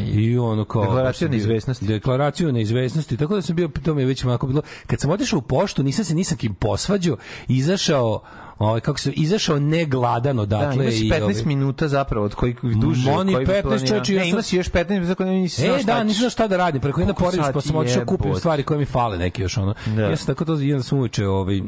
i 0.06 0.38
ono 0.38 0.66
kao... 0.66 0.82
Deklaraciju 0.82 1.28
pa 1.28 1.30
bio- 1.30 1.38
neizvesnosti. 1.38 1.86
Deklaraciju 1.86 2.52
neizvesnosti, 2.52 3.18
tako 3.18 3.36
da 3.36 3.42
sam 3.42 3.56
bio, 3.56 3.70
to 3.84 3.94
mi 3.94 4.02
je 4.02 4.06
već 4.06 4.24
onako 4.26 4.48
bilo, 4.48 4.62
kad 4.88 5.00
sam 5.00 5.12
otišao 5.12 5.40
u 5.40 5.42
poštu, 5.42 5.84
nisam 5.84 6.06
se 6.06 6.16
nisam 6.16 6.38
kim 6.38 6.54
posvađao, 6.54 7.18
izašao 7.48 8.22
ovaj 8.60 8.80
kako 8.82 9.00
se 9.00 9.12
izašao 9.12 9.60
ne 9.60 9.86
gladan 9.86 10.36
Da, 10.36 10.41
odatle 10.41 10.84
imaš 10.84 10.96
i 10.96 11.10
15 11.10 11.22
ovaj, 11.22 11.34
minuta 11.46 11.88
zapravo 11.88 12.26
od 12.26 12.36
kojih 12.36 12.56
duže. 12.62 13.02
Bi 13.04 13.15
15 13.36 13.62
planirao. 13.62 13.78
čoveče, 13.80 14.13
Ne, 14.13 14.20
sam- 14.20 14.30
ima 14.30 14.41
si 14.41 14.56
još 14.58 14.70
15 14.70 14.89
minuta 14.89 15.08
za 15.08 15.15
koje 15.15 15.32
nisi 15.32 15.65
E, 15.65 15.84
da, 15.84 16.04
nisam 16.04 16.19
znao 16.19 16.29
šta 16.29 16.48
da 16.48 16.58
radim, 16.58 16.82
preko 16.82 17.02
jedna 17.02 17.13
porodiš, 17.13 17.46
pa 17.54 17.62
sam 17.62 17.75
otišao 17.75 18.06
kupim 18.06 18.25
jebote? 18.25 18.40
stvari 18.40 18.63
koje 18.63 18.77
mi 18.77 18.86
fale 18.86 19.17
neke 19.17 19.42
još 19.42 19.58
ono. 19.58 19.73
Da. 19.88 20.02
Ja 20.02 20.17
sam 20.17 20.27
tako 20.27 20.46
to 20.46 20.54
jedan 20.54 20.84
sam 20.84 20.98
uveče 21.00 21.27
ovaj 21.27 21.62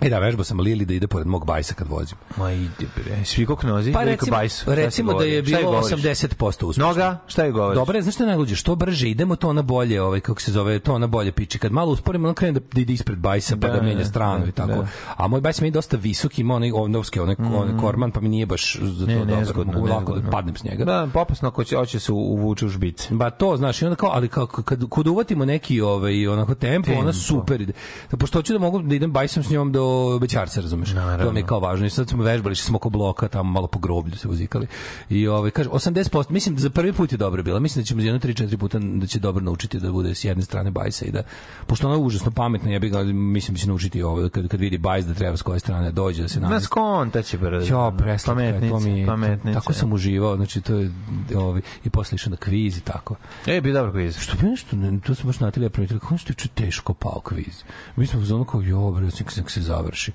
E 0.00 0.08
da, 0.10 0.18
vežbao 0.18 0.44
sam 0.44 0.60
Lili 0.60 0.84
da 0.84 0.94
ide 0.94 1.06
pored 1.06 1.26
mog 1.26 1.46
bajsa 1.46 1.74
kad 1.74 1.88
vozim. 1.88 2.16
Ma 2.36 2.52
ide 2.52 2.86
bre. 2.96 3.24
Svi 3.24 3.46
kog 3.46 3.64
nozi? 3.64 3.92
Pa 3.92 4.02
recimo, 4.04 4.36
bajsu? 4.36 4.64
Recimo 4.74 5.14
da 5.14 5.24
je 5.24 5.42
bilo 5.42 5.62
govoriš? 5.62 5.86
80% 6.04 6.64
uspešno. 6.64 6.86
Noga? 6.88 7.18
Šta 7.26 7.44
je 7.44 7.52
govoriš? 7.52 7.74
Dobre, 7.78 8.02
znaš 8.02 8.14
šta 8.14 8.24
je 8.24 8.28
najluđe? 8.28 8.56
Što 8.56 8.74
brže 8.74 9.08
idemo, 9.08 9.36
to 9.36 9.48
ona 9.48 9.62
bolje, 9.62 10.02
ovaj, 10.02 10.20
kako 10.20 10.40
se 10.40 10.52
zove, 10.52 10.78
to 10.78 10.94
ona 10.94 11.06
bolje 11.06 11.32
piče. 11.32 11.58
Kad 11.58 11.72
malo 11.72 11.92
usporimo, 11.92 12.28
on 12.28 12.34
krene 12.34 12.52
da, 12.52 12.66
da 12.72 12.80
ide 12.80 12.92
ispred 12.92 13.18
bajsa, 13.18 13.56
pa 13.56 13.68
da, 13.68 13.74
Da, 13.76 13.82
menja 13.82 13.98
da, 13.98 14.04
stranu 14.04 14.42
da, 14.44 14.48
i 14.48 14.52
tako. 14.52 14.72
da. 14.72 14.86
A 15.16 15.28
moj 15.28 15.40
bajs 15.40 15.60
mi 15.60 15.66
je 15.66 15.70
dosta 15.70 15.96
visok, 15.96 16.38
ima 16.38 16.54
onaj 16.54 16.70
ovnovski, 16.72 17.20
onaj, 17.20 17.36
onaj 17.38 17.80
korman, 17.80 18.10
pa 18.10 18.20
mi 18.20 18.28
nije 18.28 18.46
baš 18.46 18.76
za 18.82 19.06
to 19.06 19.12
Ne, 19.12 19.18
dobro. 19.18 19.36
nezgodno, 19.36 19.72
Mogu 19.72 19.86
lako 19.86 20.18
da 20.18 20.30
padnem 20.30 20.56
s 20.56 20.64
njega. 20.64 20.84
Da, 20.84 21.08
popasno 21.12 21.48
ako 21.48 21.64
će, 21.64 21.76
hoće 21.76 22.00
se 22.00 22.12
uvuče 22.12 22.66
u 22.66 22.68
žbice. 22.68 23.08
Ba 23.10 23.30
to, 23.30 23.56
znaš, 23.56 23.82
i 23.82 23.84
onda 23.84 23.96
kao, 23.96 24.10
ali 24.12 24.28
kao, 24.28 24.46
kad, 24.46 24.84
kad 24.90 25.06
uvatimo 25.06 25.44
neki 25.44 25.80
ovaj, 25.80 26.26
onako 26.28 26.54
tempo, 26.54 26.86
Tempo. 26.86 27.00
ona 27.00 27.12
super 27.12 27.60
ide. 27.60 27.72
Da, 28.10 28.16
pošto 28.16 28.38
hoću 28.38 28.52
da 28.52 28.58
mogu 28.58 28.82
da 28.82 28.94
idem 28.94 29.12
bajsom 29.12 29.42
s 29.42 29.50
njom 29.50 29.72
do 29.72 29.89
Bećarca, 30.20 30.60
razumeš? 30.60 30.92
Naravno. 30.92 31.24
To 31.24 31.32
mi 31.32 31.40
je 31.40 31.46
kao 31.46 31.60
važno. 31.60 31.86
I 31.86 31.90
sad 31.90 32.08
smo 32.08 32.22
vežbali, 32.24 32.54
što 32.54 32.66
smo 32.66 32.76
oko 32.76 32.90
bloka, 32.90 33.28
tamo 33.28 33.50
malo 33.52 33.66
po 33.66 33.78
groblju 33.78 34.16
se 34.16 34.28
uzikali. 34.28 34.66
I 35.08 35.26
ovaj, 35.28 35.50
kaže, 35.50 35.68
80%, 35.70 36.30
mislim 36.30 36.54
da 36.54 36.60
za 36.60 36.70
prvi 36.70 36.92
put 36.92 37.12
je 37.12 37.18
dobro 37.18 37.42
bila. 37.42 37.60
Mislim 37.60 37.82
da 37.82 37.86
ćemo 37.86 38.02
jedno 38.02 38.20
3-4 38.20 38.56
puta 38.56 38.78
da 38.78 39.06
će 39.06 39.18
dobro 39.18 39.44
naučiti 39.44 39.80
da 39.80 39.92
bude 39.92 40.14
s 40.14 40.24
jedne 40.24 40.44
strane 40.44 40.70
bajsa 40.70 41.04
i 41.04 41.10
da, 41.10 41.22
pošto 41.66 41.86
ona 41.86 41.96
je 41.96 42.02
užasno 42.02 42.30
pametna, 42.30 42.70
ja 42.70 42.78
bih 42.78 42.92
ga, 42.92 43.02
mislim 43.04 43.54
da 43.54 43.60
će 43.60 43.68
naučiti 43.68 44.02
ovo, 44.02 44.28
kad, 44.28 44.48
kad 44.48 44.60
vidi 44.60 44.78
bajs 44.78 45.06
da 45.06 45.14
treba 45.14 45.36
s 45.36 45.42
koje 45.42 45.60
strane 45.60 45.92
dođe, 45.92 46.22
da 46.22 46.28
se 46.28 46.40
Na 46.40 46.48
namesti. 46.48 46.64
skonta 46.66 47.22
će 47.22 47.38
brzo. 47.38 47.74
Jo, 47.74 47.92
preslatka 47.98 48.42
je, 48.42 48.68
to 48.68 48.80
mi 48.80 49.06
pametnice. 49.06 49.54
tako 49.54 49.72
sam 49.72 49.92
uživao, 49.92 50.36
znači 50.36 50.60
to 50.60 50.74
je, 50.74 50.90
ovaj, 51.36 51.60
i 51.84 51.90
posle 51.90 52.16
išao 52.16 52.30
na 52.30 52.36
kviz 52.36 52.76
i 52.76 52.80
tako. 52.80 53.14
E, 53.46 53.60
bi 53.60 53.72
dobro 53.72 53.92
kviz. 53.92 54.18
Što 54.18 54.36
bi 54.36 54.46
nešto, 54.46 54.76
ne, 54.76 55.00
to 55.06 55.14
sam 55.14 55.26
baš 55.26 55.40
Natalija 55.40 55.70
primetila, 55.70 56.00
kako 56.00 56.14
nešto 56.14 56.32
je 56.32 56.48
teško 56.54 56.94
pao 56.94 57.20
kviz. 57.24 57.62
Mi 57.96 58.06
smo 58.06 58.20
u 58.20 58.24
zonu 58.24 58.44
kao, 58.44 58.60
jo, 58.62 58.90
bre, 58.90 59.10
se, 59.10 59.24
nek 59.36 59.50
se 59.50 59.60
završi. 59.80 60.12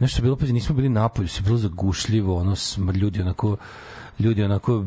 Nešto 0.00 0.18
je 0.18 0.22
bilo, 0.22 0.36
pazi, 0.36 0.52
nismo 0.52 0.74
bili 0.74 0.88
napolju, 0.88 1.28
se 1.28 1.42
bilo 1.42 1.56
zagušljivo, 1.58 2.36
ono, 2.36 2.54
ljudi 2.94 3.22
onako, 3.22 3.56
ljudi 4.18 4.42
onako, 4.44 4.84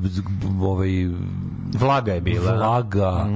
ovaj, 0.62 0.90
Vlaga 1.80 2.14
je 2.14 2.22
bila. 2.22 2.56
vlaga, 2.56 3.28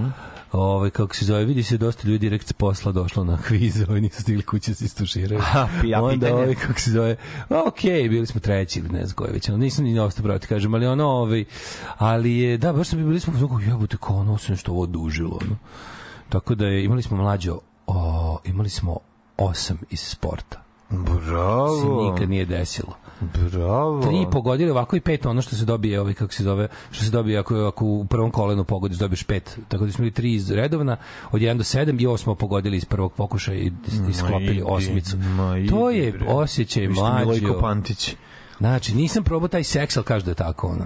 ovaj, 0.52 0.90
kako 0.90 1.16
se 1.16 1.26
zove, 1.26 1.46
vidi 1.46 1.64
se 1.64 1.78
dosta 1.78 2.08
ljudi 2.08 2.20
direkt 2.20 2.48
s 2.48 2.54
posla 2.54 2.92
došlo 2.92 3.24
na 3.24 3.38
kviz, 3.38 3.82
ovaj 3.88 4.02
nisu 4.02 4.22
stigli 4.22 4.44
kuće 4.44 4.72
da 4.72 4.76
se 4.76 4.86
istuširaju. 4.86 5.42
A, 5.54 5.68
pi- 5.82 5.96
a 5.98 6.04
Onda, 6.04 6.14
pitanje? 6.14 6.34
ovaj, 6.34 6.56
kako 6.56 6.80
se 6.80 6.92
zove, 6.92 7.16
ok, 7.50 7.82
bili 7.84 8.26
smo 8.26 8.40
treći 8.42 8.80
ili 8.80 8.90
ne 8.90 9.06
znam 9.06 9.16
koje 9.16 9.32
već, 9.32 9.48
nisam 9.48 9.86
ni 9.86 10.00
ostao 10.00 10.24
brati, 10.24 10.48
kažem, 10.48 10.74
ali 10.74 10.88
ono, 10.88 11.06
ovaj, 11.08 11.46
ali 11.98 12.38
je, 12.38 12.58
da, 12.58 12.74
baš 12.74 12.88
smo 12.88 12.98
bili 13.00 13.20
smo, 13.20 13.34
kako, 13.34 13.60
jebote, 13.60 13.98
kao 13.98 14.16
ono 14.18 14.38
se 14.38 14.52
nešto 14.52 14.72
ovo 14.72 14.82
odužilo, 14.82 15.40
ono. 15.42 15.56
Tako 16.30 16.56
da 16.56 16.66
je, 16.66 16.84
imali 16.86 17.02
smo 17.02 17.18
mlađo, 17.18 17.60
o, 17.88 18.40
imali 18.46 18.70
smo 18.70 18.98
osam 19.38 19.78
iz 19.90 20.00
sporta. 20.00 20.62
Se 20.92 20.98
Bravo. 20.98 22.12
nikad 22.12 22.30
nije 22.30 22.46
desilo. 22.46 22.94
Bravo. 23.22 24.02
Tri 24.02 24.26
pogodili 24.32 24.72
ovako 24.72 24.96
i 24.96 25.00
pet 25.02 25.26
ono 25.26 25.42
što 25.42 25.56
se 25.56 25.66
dobije 25.66 26.02
ovaj 26.02 26.14
kako 26.14 26.34
se 26.34 26.44
zove 26.44 26.68
što 26.92 27.04
se 27.06 27.12
dobije 27.12 27.40
ako 27.40 27.56
ako 27.56 27.86
u 27.86 28.06
prvom 28.06 28.32
kolenu 28.32 28.64
pogodiš 28.64 28.98
dobiješ 28.98 29.24
pet 29.24 29.60
tako 29.68 29.86
da 29.86 29.92
smo 29.92 30.02
imali 30.02 30.14
tri 30.14 30.34
iz 30.34 30.52
redovna 30.52 30.98
od 31.32 31.42
1 31.42 31.58
do 31.58 31.64
7 31.64 32.02
i 32.02 32.08
ovo 32.08 32.18
smo 32.18 32.36
pogodili 32.36 32.78
iz 32.78 32.86
prvog 32.86 33.14
pokušaja 33.14 33.58
i, 33.58 33.72
i 34.10 34.14
sklopili 34.14 34.64
osmicu 34.66 35.18
ma 35.18 35.58
idi, 35.58 35.70
to 35.70 35.90
je 35.90 36.12
bre. 36.12 36.26
osjećaj 36.28 36.88
ste 36.94 37.20
Milojko 37.20 37.60
Pantić. 37.62 38.16
znači 38.58 38.96
nisam 38.96 39.24
probao 39.24 39.48
taj 39.48 39.64
seks 39.64 39.98
ali 39.98 40.04
kaže 40.06 40.26
da 40.26 40.32
je 40.32 40.36
tako 40.36 40.68
ono 40.68 40.86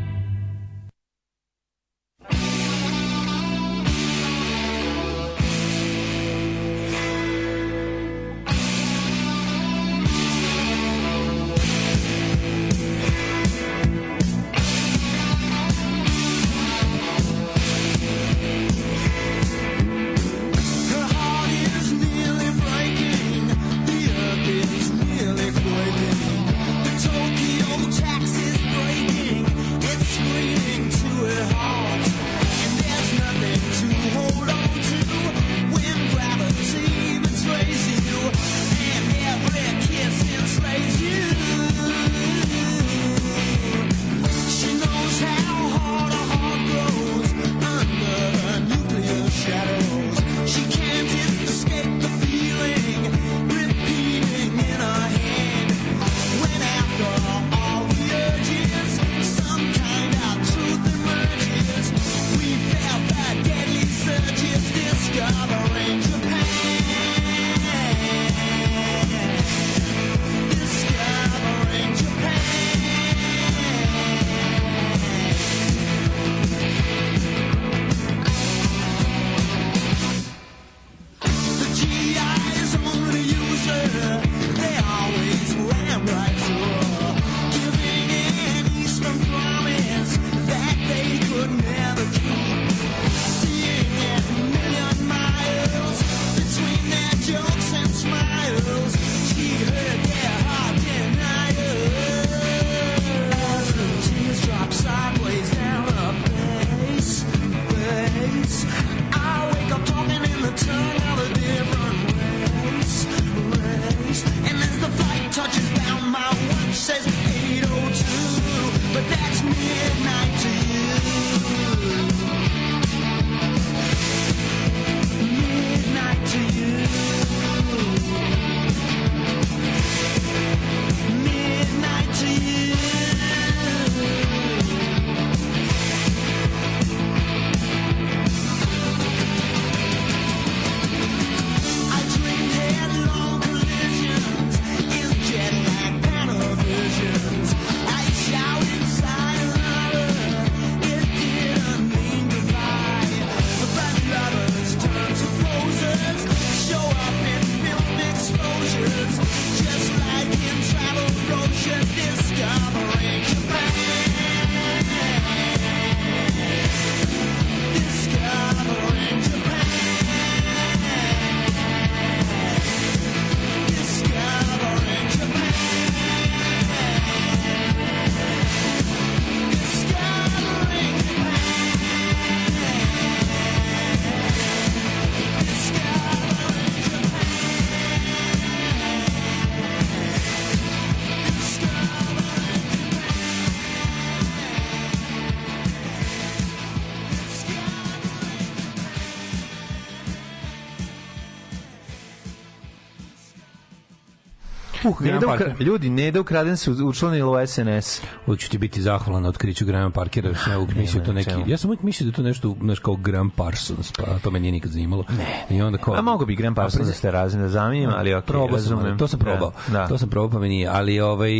Uh, 204.91 205.01
Graham 205.01 205.21
Neda 205.21 205.33
ukra, 205.33 205.55
ljudi, 205.59 205.89
Neda 205.89 206.21
ukraden 206.21 206.57
se 206.57 206.71
učlanila 206.71 207.43
u 207.43 207.47
SNS. 207.47 208.01
Uvijek 208.27 208.41
ću 208.41 208.49
ti 208.49 208.57
biti 208.57 208.81
zahvalan 208.81 209.23
na 209.23 209.29
otkriću 209.29 209.65
Graham 209.65 209.91
Parkera, 209.91 210.27
jer 210.27 210.37
sam 210.37 210.51
ja 210.51 210.59
uvijek 210.59 210.77
mislio 210.77 211.03
to 211.03 211.13
neki... 211.13 211.29
čemu. 211.29 211.43
Ja 211.47 211.57
sam 211.57 211.69
uvijek 211.69 211.83
mislio 211.83 212.09
da 212.09 212.15
to 212.15 212.21
nešto, 212.21 212.55
znaš, 212.61 212.79
kao 212.79 212.95
Graham 212.95 213.29
Parsons, 213.29 213.91
pa 213.91 214.19
to 214.19 214.31
me 214.31 214.39
nije 214.39 214.51
nikad 214.51 214.71
zanimalo. 214.71 215.03
Ne. 215.09 215.45
I 215.49 215.61
onda 215.61 215.77
kao... 215.77 215.93
A 215.93 216.01
mogu 216.01 216.25
bi 216.25 216.35
Graham 216.35 216.55
Parsons 216.55 216.87
da 216.87 216.93
ste 216.93 217.11
razine 217.11 217.43
da 217.43 217.49
zamijem, 217.49 217.91
ali 217.91 218.13
ok, 218.13 218.25
Probao 218.25 218.47
sam, 218.49 218.55
razumem. 218.55 218.85
ali 218.85 218.97
to 218.97 219.07
sam 219.07 219.19
probao. 219.19 219.51
Da, 219.67 219.73
da. 219.73 219.87
To 219.87 219.97
sam 219.97 220.09
probao, 220.09 220.29
pa 220.29 220.39
mi 220.39 220.49
nije. 220.49 220.67
Ali 220.67 220.99
ovaj, 220.99 221.31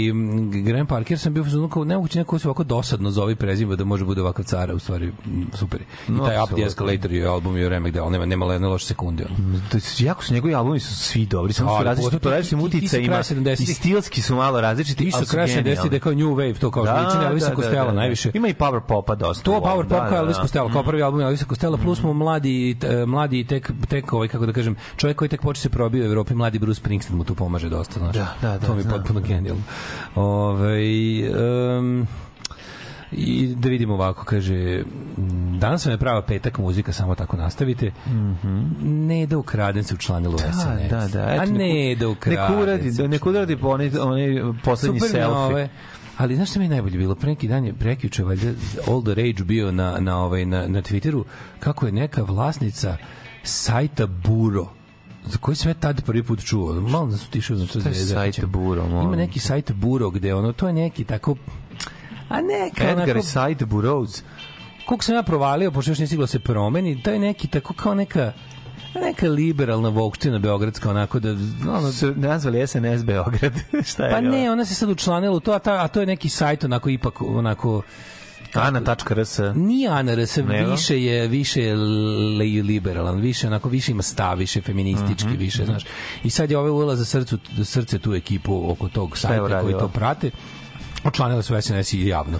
Graham 0.55 0.87
Parker 0.87 1.19
sam 1.19 1.33
bio 1.33 1.43
ono 1.45 1.69
kao, 1.69 1.83
nemoguće 1.83 2.19
neko 2.19 2.39
se 2.39 2.47
ovako 2.47 2.63
dosadno 2.63 3.11
zove 3.11 3.35
prezima 3.35 3.75
da 3.75 3.83
može 3.83 4.05
bude 4.05 4.21
ovakav 4.21 4.45
cara, 4.45 4.73
u 4.75 4.79
stvari, 4.79 5.11
super. 5.53 5.81
I 6.09 6.11
No, 6.11 6.25
taj 6.25 6.37
Up 6.37 6.49
the. 6.49 6.61
Escalator 6.61 7.11
je 7.11 7.25
album 7.25 7.57
je 7.57 7.69
remek 7.69 7.93
deo, 7.93 8.09
nema, 8.09 8.25
nema 8.25 8.45
jedne 8.45 8.67
loše 8.67 8.85
sekunde. 8.85 9.25
ono. 9.27 9.59
To 9.61 9.77
je, 9.77 9.81
jako 9.99 10.23
su 10.23 10.33
njegovi 10.33 10.55
albumi 10.55 10.79
su 10.79 10.95
svi 10.95 11.25
dobri, 11.25 11.53
samo 11.53 11.77
su 11.77 11.83
različiti 11.83 12.19
po 12.19 12.29
različitim 12.29 12.59
ti- 12.59 12.65
ti- 12.65 12.71
ti 12.71 12.77
su 12.79 12.97
uticajima 12.97 13.07
kraj 13.13 13.23
70-ih. 13.23 13.69
i 13.69 13.73
stilski 13.73 14.21
su 14.21 14.35
malo 14.35 14.61
različiti, 14.61 14.97
Ti 14.97 15.11
ali 15.13 15.23
su 15.23 15.25
su 15.25 15.31
kraj 15.31 15.47
70 15.47 15.55
genijalni. 15.55 15.89
da 15.89 15.95
je 15.95 15.99
kao 15.99 16.13
New 16.13 16.29
Wave, 16.29 16.57
to 16.57 16.70
kao 16.71 16.83
da, 16.85 16.93
liči 16.95 17.17
na 17.17 17.23
Elvisa 17.23 17.55
Costello 17.55 17.91
najviše. 17.91 18.31
Ima 18.33 18.47
i 18.47 18.53
Power 18.53 18.79
Popa 18.79 19.15
dosta. 19.15 19.43
To 19.43 19.51
Power 19.53 19.83
Pop 19.83 19.99
kao 19.99 20.17
Elvis 20.17 20.35
da. 20.35 20.41
Costello, 20.41 20.69
kao 20.69 20.83
prvi 20.83 21.03
album 21.03 21.21
Elvisa 21.21 21.45
Costello, 21.45 21.77
plus 21.77 21.99
smo 21.99 22.13
mladi, 22.13 22.75
t- 22.75 23.05
mladi 23.05 23.43
tek, 23.43 23.71
tek 23.87 24.13
ovaj, 24.13 24.27
kako 24.27 24.45
da 24.45 24.53
kažem, 24.53 24.75
čovjek 24.97 25.17
koji 25.17 25.29
tek 25.29 25.41
počne 25.41 25.61
se 25.61 25.69
probio 25.69 26.03
u 26.03 26.07
Evropi, 26.07 26.33
mladi 26.33 26.59
Bruce 26.59 26.79
Springsteen 26.79 27.17
mu 27.17 27.23
tu 27.23 27.35
pomaže 27.35 27.69
dosta, 27.69 27.99
znaš. 27.99 28.15
Da, 28.15 28.27
da, 28.41 28.49
da, 28.49 28.67
To 28.67 28.75
mi 28.75 28.81
je 28.81 28.89
potpuno 28.89 29.19
genijalno. 29.19 29.61
Ove, 30.15 30.79
um, 31.79 32.07
I 33.13 33.55
da 33.55 33.69
vidimo 33.69 33.93
ovako, 33.93 34.25
kaže, 34.25 34.83
danas 35.57 35.85
vam 35.85 35.91
je 35.91 35.97
prava 35.97 36.21
petak 36.21 36.57
muzika, 36.57 36.93
samo 36.93 37.15
tako 37.15 37.37
nastavite. 37.37 37.91
Ne 38.81 39.25
da 39.25 39.37
ukraden 39.37 39.83
se 39.83 39.93
u 39.93 39.97
SNS. 39.97 40.15
Mhm. 40.65 40.87
Da, 40.89 40.97
da, 40.97 41.07
da. 41.09 41.19
A 41.21 41.33
Eto, 41.35 41.45
ne 41.45 41.57
neku- 41.59 41.99
da 41.99 42.09
ukraden 42.09 42.39
Neko 42.41 42.61
uradi, 42.61 42.91
se 42.91 43.07
neko 43.07 43.29
uradi 43.29 43.57
po 43.57 43.67
onaj, 43.67 43.91
onaj 43.99 44.27
poslednji 44.63 44.99
Super 44.99 45.11
selfie. 45.11 45.33
nove. 45.33 45.69
Ali 46.17 46.35
znaš 46.35 46.49
šta 46.49 46.59
mi 46.59 46.65
je 46.65 46.69
najbolje 46.69 46.97
bilo? 46.97 47.15
Pre 47.15 47.29
neki 47.29 47.47
dan 47.47 47.65
je 47.65 47.73
prekjuče 47.73 48.23
valjda 48.23 48.51
All 48.87 49.03
the 49.03 49.13
Rage 49.13 49.43
bio 49.43 49.71
na, 49.71 49.97
na, 49.99 50.17
ovaj, 50.17 50.45
na, 50.45 50.67
na 50.67 50.81
Twitteru 50.81 51.23
kako 51.59 51.85
je 51.85 51.91
neka 51.91 52.23
vlasnica 52.23 52.97
sajta 53.43 54.07
Buro 54.07 54.67
za 55.25 55.37
koji 55.37 55.55
sam 55.55 55.69
ja 55.69 55.73
tad 55.73 56.05
prvi 56.05 56.23
put 56.23 56.43
čuo. 56.45 56.73
Malo 56.73 57.07
da 57.07 57.17
su 57.17 57.29
tišao 57.29 57.57
znači 57.57 57.89
je 57.89 57.95
sajt 57.95 58.45
Buro, 58.45 58.87
molim 58.87 59.07
Ima 59.07 59.15
neki 59.15 59.39
sajt 59.39 59.71
Buro 59.71 60.09
gde 60.09 60.33
ono 60.33 60.51
to 60.51 60.67
je 60.67 60.73
neki 60.73 61.03
tako 61.03 61.35
a 62.29 62.41
neka 62.41 62.83
Edgar 62.83 63.09
onako, 63.09 63.21
sajt 63.21 63.61
Burrows. 63.61 64.21
koliko 64.85 65.03
sam 65.03 65.15
ja 65.15 65.23
provalio, 65.23 65.71
pošto 65.71 65.91
još 65.91 65.97
nije 65.97 66.07
stiglo 66.07 66.23
da 66.23 66.27
se 66.27 66.39
promeni, 66.39 67.03
to 67.03 67.11
je 67.11 67.19
neki 67.19 67.47
tako 67.47 67.73
kao 67.73 67.95
neka 67.95 68.33
neka 68.95 69.27
liberalna 69.27 69.89
vokština 69.89 70.39
beogradska 70.39 70.89
onako 70.89 71.19
da 71.19 71.29
ono, 71.69 71.91
Su 71.91 72.13
nazvali 72.15 72.67
SNS 72.67 73.03
Beograd. 73.03 73.53
Šta 73.89 74.05
je? 74.05 74.11
pa 74.11 74.17
ovo? 74.17 74.27
ne, 74.27 74.51
ona 74.51 74.65
se 74.65 74.75
sad 74.75 74.89
učlanila 74.89 75.35
u 75.35 75.39
to, 75.39 75.51
a, 75.51 75.59
ta, 75.59 75.83
a 75.83 75.87
to 75.87 75.99
je 75.99 76.05
neki 76.05 76.29
sajt 76.29 76.63
onako 76.63 76.89
ipak 76.89 77.21
onako 77.21 77.81
Ana.rs. 78.53 79.39
Nije 79.55 79.89
ANRS, 79.89 80.35
Nego? 80.35 80.71
više 80.71 81.03
je 81.03 81.27
više 81.27 81.61
je 81.61 81.75
li, 81.75 82.61
liberalan, 82.61 83.19
više 83.19 83.47
onako 83.47 83.69
više 83.69 83.91
ima 83.91 84.03
stav, 84.03 84.37
više 84.37 84.61
feministički, 84.61 85.27
Mhm, 85.27 85.37
više, 85.37 85.65
znaš. 85.65 85.83
I 86.23 86.29
sad 86.29 86.51
je 86.51 86.57
ovaj 86.57 86.69
uvela 86.71 86.95
za 86.95 87.05
srcu, 87.05 87.37
srce 87.63 87.99
tu 87.99 88.13
ekipu 88.13 88.71
oko 88.71 88.89
tog 88.89 89.17
sajta 89.17 89.61
koji 89.61 89.73
to 89.73 89.87
prate. 89.87 90.31
Očlanila 91.03 91.41
su 91.41 91.61
SNS 91.61 91.93
i 91.93 92.07
javno. 92.07 92.39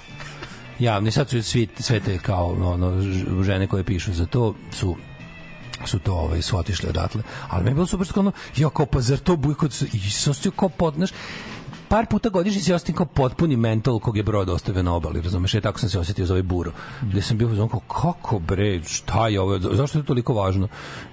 Javno. 0.80 1.08
I 1.08 1.12
sad 1.12 1.30
su 1.30 1.44
svi, 1.44 1.68
sve 1.80 2.00
te 2.00 2.18
kao 2.18 2.46
ono, 2.48 3.02
žene 3.44 3.68
koje 3.68 3.84
pišu 3.84 4.14
za 4.14 4.26
to 4.26 4.56
su 4.72 4.96
su 5.88 6.00
to 6.00 6.14
ovaj 6.14 6.42
su 6.42 6.58
otišli 6.58 6.90
odatle. 6.90 7.24
Ali 7.50 7.64
meni 7.64 7.72
je 7.72 7.76
bilo 7.76 7.88
super 7.88 8.08
što 8.08 8.20
ono, 8.20 8.32
ja 8.58 8.70
kao 8.70 8.86
pa 8.86 9.02
zar 9.02 9.20
to 9.20 9.36
buj 9.36 9.56
kod 9.56 9.82
i 9.94 10.00
osjećao 10.30 10.52
kao 10.52 10.70
pod, 10.70 10.94
znaš, 10.94 11.10
par 11.92 12.06
puta 12.06 12.30
godišnje 12.30 12.62
se 12.62 12.76
osjetim 12.76 12.96
kao 12.96 13.06
potpuni 13.06 13.56
mental 13.56 14.00
kog 14.00 14.18
je 14.18 14.24
brod 14.24 14.50
ostavio 14.50 14.84
na 14.84 14.94
obali, 14.94 15.22
razumeš? 15.22 15.54
E, 15.56 15.62
tako 15.62 15.80
sam 15.80 15.90
se 15.90 16.00
osjetio 16.00 16.26
za 16.26 16.34
ovaj 16.34 16.44
buro. 16.44 16.72
Gde 17.02 17.22
sam 17.22 17.38
bio 17.38 17.66
u 17.66 17.68
kao, 17.68 17.80
kako 17.80 18.40
bre, 18.40 18.84
šta 18.84 19.28
je 19.28 19.42
ovo, 19.42 19.60
zašto 19.60 19.98
je 19.98 20.04
to 20.04 20.08
toliko 20.08 20.34
važno? 20.34 20.68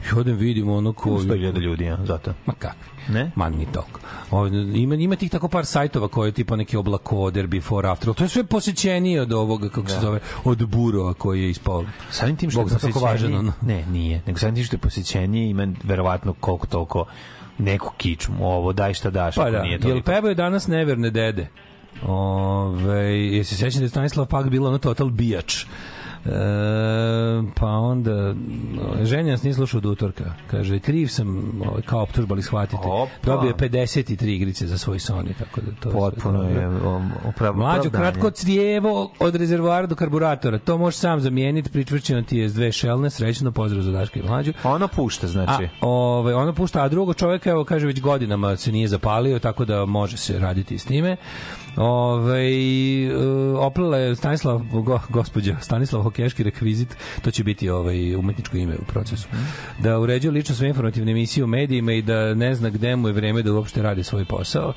I 0.05 0.19
odem 0.19 0.37
vidim 0.37 0.71
ono 0.71 0.93
ko... 0.93 1.11
100.000 1.11 1.61
ljudi, 1.61 1.85
ja, 1.85 1.99
zato. 2.05 2.35
Ma 2.47 2.55
kakvi? 2.59 2.99
Ne? 3.09 3.31
Ma 3.35 3.49
ni. 3.49 3.67
Ovde, 4.31 4.59
ima, 4.59 4.95
ima 4.95 5.17
tih 5.17 5.31
tako 5.31 5.49
par 5.49 5.67
sajtova 5.67 6.09
koje 6.09 6.29
je 6.29 6.33
tipa 6.33 6.57
neki 6.57 6.77
oblakoder, 6.77 7.47
before, 7.47 7.89
after, 7.89 8.15
to 8.15 8.25
je 8.25 8.29
sve 8.29 8.45
posjećenije 8.45 9.23
od 9.23 9.33
ovoga, 9.33 9.69
kako 9.69 9.89
se 9.89 10.01
zove, 10.01 10.21
od 10.45 10.67
burova 10.67 11.15
koji 11.15 11.43
je 11.43 11.51
ispao. 11.51 11.85
Samim 12.11 12.37
tim 12.37 12.51
što 12.51 12.61
Bog 12.61 12.71
je 12.71 12.93
važan, 13.03 13.35
ono. 13.35 13.53
ne, 13.63 13.87
nije, 13.87 14.23
nego 14.27 14.39
samim 14.39 14.55
tim 14.55 14.65
što 14.65 14.77
je 14.77 14.81
posjećenje 14.81 15.51
ima 15.51 15.67
verovatno 15.85 16.33
koliko 16.33 16.67
toliko 16.67 17.05
neku 17.59 17.93
kičmu, 17.97 18.37
ovo 18.41 18.73
daj 18.73 18.95
šta 18.95 19.11
daš, 19.11 19.35
Pa 19.35 19.51
da, 19.51 19.63
nije 19.63 19.73
jel 19.73 19.81
toliko. 19.81 20.07
pevaju 20.07 20.35
danas 20.35 20.67
neverne 20.67 21.11
dede? 21.11 21.47
Ove, 22.03 23.03
jesi 23.19 23.55
se 23.55 23.61
sjećam 23.61 23.79
da 23.81 23.85
je 23.85 23.89
Stanislav 23.89 24.27
Pak 24.27 24.49
bila 24.49 24.69
ono 24.69 24.79
total 24.79 25.09
bijač. 25.11 25.65
E, 26.27 26.31
pa 27.55 27.67
onda 27.67 28.35
ženja 29.03 29.31
nas 29.31 29.43
nije 29.43 29.55
slušao 29.55 29.79
od 29.79 29.87
utorka 29.87 30.33
kaže 30.51 30.79
kriv 30.79 31.07
sam 31.07 31.61
ovaj, 31.69 31.83
kao 31.83 32.03
optužba 32.03 32.35
ali 32.35 32.43
shvatite 32.43 32.83
Opa. 32.85 33.11
dobio 33.25 33.49
je 33.49 33.55
53 33.55 34.29
igrice 34.29 34.67
za 34.67 34.79
svoj 34.79 34.99
Sony 34.99 35.39
tako 35.39 35.61
da 35.61 35.73
to 35.81 35.91
Potpuno 35.91 36.43
je 36.43 36.69
um, 36.69 37.13
upravo 37.29 37.57
Mlađo, 37.57 37.91
kratko 37.91 38.31
crijevo 38.31 39.11
od 39.19 39.37
rezervoara 39.37 39.87
do 39.87 39.95
karburatora. 39.95 40.59
To 40.59 40.79
možeš 40.79 41.01
sam 41.01 41.21
zamijeniti, 41.21 41.71
pričvrćeno 41.71 42.23
ti 42.23 42.39
je 42.39 42.49
s 42.49 42.55
dve 42.55 42.73
šelne, 42.73 43.11
srećno, 43.11 43.53
pozdrav 43.53 43.83
za 43.83 43.93
Daška 43.93 44.21
i 44.21 44.23
Mlađu. 44.23 44.53
Ono 44.65 44.89
pušta, 44.89 45.27
A, 45.27 45.29
znači. 45.29 45.69
ovaj, 45.81 46.35
ono 46.35 46.53
pušta, 46.53 46.83
a 46.83 46.89
drugo 46.89 47.15
čovjeka, 47.15 47.51
evo, 47.51 47.65
kaže, 47.65 47.87
već 47.87 48.01
godinama 48.01 48.57
se 48.57 48.73
nije 48.73 48.89
zapalio, 48.89 49.39
tako 49.39 49.65
da 49.65 49.85
može 49.85 50.17
se 50.17 50.39
raditi 50.39 50.79
s 50.79 50.89
njime. 50.89 51.17
Ove, 51.77 52.51
oplela 53.59 53.97
je 53.97 54.17
Stanislav, 54.17 54.61
go, 54.73 55.01
gospođa, 55.09 55.57
Stanislav 55.61 56.03
Hokeški 56.03 56.43
rekvizit, 56.43 56.97
to 57.23 57.31
će 57.31 57.45
biti 57.45 57.71
ovaj, 57.71 58.17
umetničko 58.17 58.57
ime 58.57 58.75
u 58.75 58.85
procesu. 58.85 59.29
Da 59.79 59.99
uređuje 59.99 60.33
lično 60.33 60.55
sve 60.55 60.69
informativne 60.69 61.13
emisije 61.13 61.45
u 61.45 61.47
medijima 61.47 61.93
i 61.93 62.03
da 62.03 62.35
ne 62.35 62.55
zna 62.55 62.71
gde 62.71 62.97
mu 62.97 63.09
je 63.09 63.13
vreme 63.13 63.43
da 63.43 63.53
uopšte 63.53 63.83
radi 63.83 64.05
svoj 64.05 64.25
posao. 64.25 64.73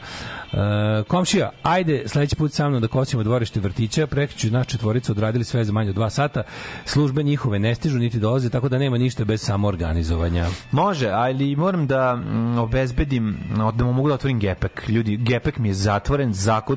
E, 0.53 1.03
komšija, 1.07 1.49
ajde 1.63 2.03
sledeći 2.07 2.35
put 2.35 2.53
sa 2.53 2.69
mnom 2.69 2.81
da 2.81 2.87
kosimo 2.87 3.23
dvorište 3.23 3.59
vrtića, 3.59 4.07
prekriću 4.07 4.51
naš 4.51 4.67
četvorica 4.67 5.11
odradili 5.11 5.43
sve 5.43 5.63
za 5.63 5.71
manje 5.71 5.89
od 5.89 5.95
dva 5.95 6.09
sata, 6.09 6.43
službe 6.85 7.23
njihove 7.23 7.59
ne 7.59 7.75
stižu 7.75 7.97
niti 7.97 8.19
dolaze, 8.19 8.49
tako 8.49 8.69
da 8.69 8.77
nema 8.77 8.97
ništa 8.97 9.25
bez 9.25 9.41
samoorganizovanja. 9.41 10.47
Može, 10.71 11.09
ali 11.09 11.55
moram 11.55 11.87
da 11.87 12.15
mm, 12.15 12.57
obezbedim, 12.57 13.37
da 13.77 13.85
mogu 13.85 14.07
da 14.07 14.13
otvorim 14.13 14.39
gepek. 14.39 14.89
Ljudi, 14.89 15.17
gepek 15.17 15.57
mi 15.57 15.69
je 15.69 15.73
zatvoren, 15.73 16.33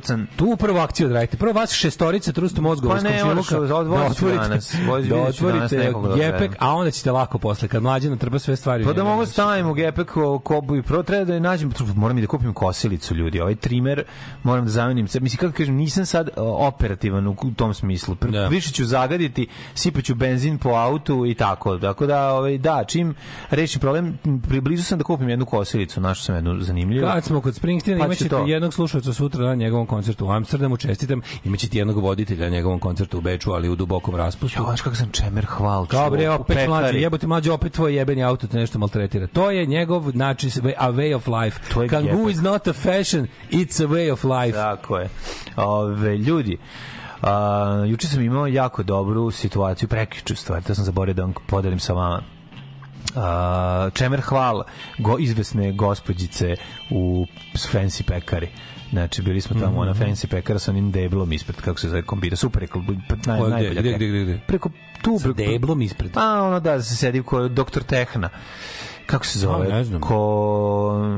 zakucan. 0.07 0.27
Tu 0.37 0.57
prvu 0.57 0.79
akciju 0.79 1.07
odradite. 1.07 1.37
Prvo 1.37 1.53
vas 1.53 1.73
šestorice 1.73 2.33
trustu 2.33 2.63
mozgova 2.63 2.97
Pa 2.97 3.03
ne, 3.03 3.25
moraš, 3.25 3.53
odvozit 3.53 4.19
ću 4.19 4.27
danas. 4.27 4.75
Da 4.75 5.17
danas 5.17 5.29
otvorite 5.29 5.77
da 5.77 6.17
gepek, 6.17 6.57
a 6.59 6.75
onda 6.75 6.91
ćete 6.91 7.13
lako 7.13 7.39
posle, 7.39 7.69
kad 7.69 7.83
mlađe 7.83 8.09
nam 8.09 8.19
treba 8.19 8.39
sve 8.39 8.57
stvari. 8.57 8.85
Pa 8.85 8.93
da 8.93 9.05
mogu 9.05 9.21
naći. 9.21 9.33
stavim 9.33 9.67
u 9.67 9.75
gepek 9.75 10.11
ko- 10.11 10.39
kobu 10.39 10.77
i 10.77 10.83
prvo 10.83 11.03
treba 11.03 11.25
da 11.25 11.35
je 11.35 11.41
nađem, 11.41 11.73
moram 11.97 12.19
i 12.19 12.21
da 12.21 12.27
kupim 12.27 12.53
kosilicu 12.53 13.15
ljudi, 13.15 13.41
ovaj 13.41 13.55
trimer 13.55 14.05
moram 14.43 14.65
da 14.65 14.71
zamenim. 14.71 15.05
Mislim, 15.21 15.39
kako 15.39 15.57
kažem, 15.57 15.75
nisam 15.75 16.07
sad 16.07 16.31
o, 16.37 16.67
operativan 16.67 17.27
u, 17.27 17.37
tom 17.57 17.75
smislu. 17.75 18.15
Pr 18.15 18.31
Da. 18.31 18.49
Više 18.49 18.73
ću 18.73 18.85
zagaditi, 18.85 19.47
sipaću 19.75 20.15
benzin 20.15 20.59
po 20.59 20.69
autu 20.69 21.27
i 21.27 21.35
tako. 21.35 21.79
Tako 21.79 22.07
da, 22.07 22.35
ovaj, 22.35 22.59
da, 22.59 22.85
čim 22.85 23.15
rešim 23.51 23.81
problem, 23.81 24.19
priblizu 24.49 24.83
sam 24.83 24.99
da 24.99 25.05
kupim 25.05 25.29
jednu 25.29 25.47
kosilicu, 25.47 26.01
našao 26.01 26.25
sam 26.25 26.35
jednu 26.35 26.61
zanimljivu. 26.61 27.07
Kad 27.07 27.25
smo 27.25 27.41
kod 27.41 27.55
Springsteena, 27.55 28.01
Pa 28.01 28.07
imaćete 28.07 28.37
jednog 28.47 28.75
slušalca 28.75 29.13
sutra 29.13 29.45
na 29.45 29.55
njegovom 29.55 29.87
koncertu 29.95 30.27
u 30.27 30.31
Amsterdamu, 30.31 30.77
čestitam, 30.77 31.21
imaćete 31.45 31.79
jednog 31.79 31.99
voditelja 31.99 32.45
na 32.45 32.51
njegovom 32.51 32.79
koncertu 32.79 33.19
u 33.19 33.21
Beču, 33.21 33.53
ali 33.53 33.69
u 33.69 33.77
dubokom 33.77 34.17
raspustu. 34.17 34.63
Ja, 34.63 34.77
kako 34.77 34.97
sam 34.97 35.11
čemer 35.11 35.45
hval. 35.47 35.87
Kao 35.87 36.11
bre, 36.11 36.25
čuo 36.25 36.33
u 36.33 36.41
opet 36.41 36.69
mlađe, 36.69 36.87
pekari. 36.87 37.03
jebote 37.03 37.27
mlađe, 37.27 37.53
opet 37.53 37.73
tvoj 37.73 37.95
jebeni 37.97 38.25
auto 38.25 38.47
te 38.47 38.57
nešto 38.57 38.79
maltretira. 38.79 39.27
To 39.27 39.51
je 39.51 39.67
njegov 39.67 40.17
način, 40.17 40.51
a 40.79 40.91
way 40.91 41.17
of 41.17 41.27
life. 41.27 41.61
To 41.75 41.83
je 41.83 41.89
Kangoo 41.89 42.29
is 42.29 42.41
not 42.41 42.69
a 42.69 42.73
fashion, 42.73 43.27
it's 43.51 43.85
a 43.85 43.89
way 43.89 44.13
of 44.13 44.25
life. 44.25 44.59
Tako 44.59 44.99
je. 44.99 45.09
Ove, 45.57 46.19
ljudi, 46.19 46.59
a, 47.23 47.85
juče 47.89 48.09
sam 48.09 48.23
imao 48.23 48.47
jako 48.47 48.83
dobru 48.83 49.31
situaciju, 49.31 49.89
prekjuču 49.89 50.37
stvari, 50.37 50.65
to 50.65 50.75
sam 50.75 50.85
zaboravio 50.85 51.15
da 51.15 51.23
vam 51.23 51.35
podelim 51.47 51.79
sa 51.79 51.93
vama. 51.93 52.34
A, 53.17 53.91
čemer 53.95 54.21
hvala 54.21 54.65
go, 54.99 55.17
izvesne 55.19 55.73
gospođice 55.73 56.57
u 56.91 57.27
fancy 57.55 58.03
pekari. 58.03 58.49
Znači, 58.91 59.23
bili 59.23 59.41
smo 59.41 59.61
tamo 59.61 59.81
Mhm. 59.81 59.89
na 59.89 60.07
fancy 60.07 60.27
pekara 60.27 60.59
sa 60.59 60.71
onim 60.71 60.91
deblom 60.91 61.33
ispred, 61.33 61.57
kako 61.57 61.81
se 61.81 61.89
zove, 61.89 62.03
kombina, 62.03 62.37
super, 62.37 62.63
je, 62.63 62.69
naj, 63.27 63.39
Ko 63.41 63.47
je 63.47 63.49
gde, 63.49 63.49
najbolja. 63.51 63.81
gde, 63.81 63.93
gde, 63.93 64.07
gde, 64.09 64.25
gde? 64.25 64.41
Preko 64.47 64.71
tu, 65.03 65.19
Sa 65.19 65.25
preko, 65.25 65.51
deblom 65.51 65.83
ispred. 65.83 66.11
Pa 66.13 66.43
ono 66.43 66.61
da 66.61 66.83
se 66.83 66.97
sedi 66.97 67.23
ko 67.23 67.49
doktor 67.49 67.83
Tehna. 67.83 68.29
Kako 69.07 69.27
se 69.27 69.39
zove? 69.39 69.67
A, 69.67 69.71
ne 69.71 69.85
znam. 69.85 70.01
Ko 70.01 71.09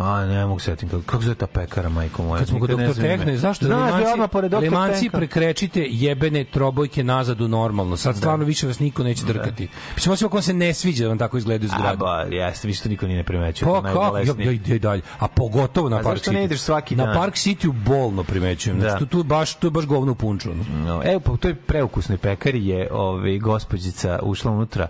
a 0.00 0.26
ne 0.26 0.46
mogu 0.46 0.60
se 0.60 0.64
setim 0.64 0.88
kako 0.88 1.02
kako 1.02 1.22
zove 1.22 1.34
ta 1.34 1.46
pekara 1.46 1.88
majko 1.88 2.22
moja. 2.22 2.38
Kad 2.38 2.48
smo 2.48 2.60
kod 2.60 2.70
doktor. 2.70 2.94
Tehne, 2.94 3.36
zašto 3.36 3.66
Znaš, 3.66 3.80
Lemanci, 3.84 4.12
odmah 4.12 4.30
pored 4.30 4.50
doktor 4.50 4.72
Lemanci 4.72 5.10
prekrečite 5.10 5.86
jebene 5.90 6.44
trobojke 6.44 7.04
nazad 7.04 7.40
u 7.40 7.48
normalno. 7.48 7.96
Sad 7.96 8.16
stvarno 8.16 8.44
više 8.44 8.66
vas 8.66 8.78
niko 8.78 9.02
neće 9.02 9.24
drkati. 9.24 9.68
Mislim, 9.94 10.12
osim 10.12 10.26
ako 10.26 10.42
se 10.42 10.54
ne 10.54 10.74
sviđa 10.74 11.04
da 11.04 11.08
vam 11.08 11.18
tako 11.18 11.38
izgledaju 11.38 11.70
A 11.72 11.78
zgrade. 11.78 11.96
ba, 11.96 12.26
jeste, 12.30 12.68
više 12.68 12.82
to 12.82 12.88
niko 12.88 13.06
ni 13.06 13.14
ne 13.14 13.24
primećuje. 13.24 13.68
Pa 13.72 13.88
je 13.88 13.94
kako? 13.94 14.18
Ja, 14.18 14.44
ja 14.44 14.50
ide 14.50 14.78
dalje. 14.78 15.02
A 15.18 15.28
pogotovo 15.28 15.88
na 15.88 15.96
A 15.96 16.02
Park 16.02 16.16
zašto 16.16 16.30
City. 16.30 16.34
ne 16.34 16.44
ideš 16.44 16.60
svaki 16.60 16.96
Na 16.96 17.04
dan? 17.06 17.14
Park 17.14 17.34
City 17.34 17.72
bolno 17.74 18.24
primećujem. 18.24 18.80
Znači, 18.80 18.92
Da. 18.92 18.98
tu, 18.98 19.06
tu, 19.06 19.22
baš, 19.24 19.54
tu 19.54 19.66
je 19.66 19.70
baš 19.70 19.86
govno 19.86 20.12
u 20.12 20.14
punču. 20.14 20.50
ono. 20.50 20.64
No, 20.86 21.02
evo, 21.04 21.20
pa 21.20 21.32
u 21.32 21.36
toj 21.36 21.54
preukusnoj 21.54 22.18
pekari 22.18 22.66
je 22.66 22.88
ovaj, 22.92 23.38
gospođica 23.38 24.18
ušla 24.22 24.50
unutra, 24.52 24.88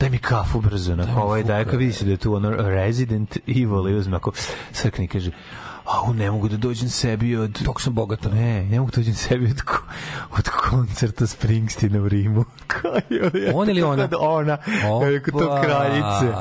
daj 0.00 0.10
mi 0.10 0.18
kafu 0.18 0.60
brzo, 0.60 0.96
na 0.96 1.06
ovaj, 1.16 1.42
daj, 1.42 1.64
kad 1.64 1.78
vidi 1.78 1.92
se 1.92 2.04
da 2.04 2.10
je 2.10 2.16
tu 2.16 2.34
ono 2.34 2.50
Resident 2.50 3.36
Evil 3.46 3.88
i 3.88 3.94
uzme 3.94 4.16
ako 4.16 4.32
srkni, 4.72 5.08
kaže, 5.08 5.30
a 5.90 6.12
ne 6.12 6.30
mogu 6.30 6.48
da 6.48 6.56
dođem 6.56 6.88
sebi 6.88 7.36
od... 7.36 7.58
Dok 7.60 7.80
sam 7.80 7.94
bogata. 7.94 8.28
Ne, 8.28 8.64
ne 8.64 8.78
mogu 8.78 8.90
da 8.90 8.96
dođem 8.96 9.14
sebi 9.14 9.46
od, 9.46 9.62
ko- 9.62 9.82
od 10.32 10.48
koncerta 10.60 11.26
Springsteena 11.26 12.00
u 12.00 12.08
Rimu. 12.08 12.44
Je, 13.10 13.52
On 13.54 13.70
ili 13.70 13.82
ona? 13.82 14.08
Ona, 14.20 14.56
kako 15.20 15.38
to 15.38 15.46
Opa. 15.46 15.62
kraljice. 15.62 16.36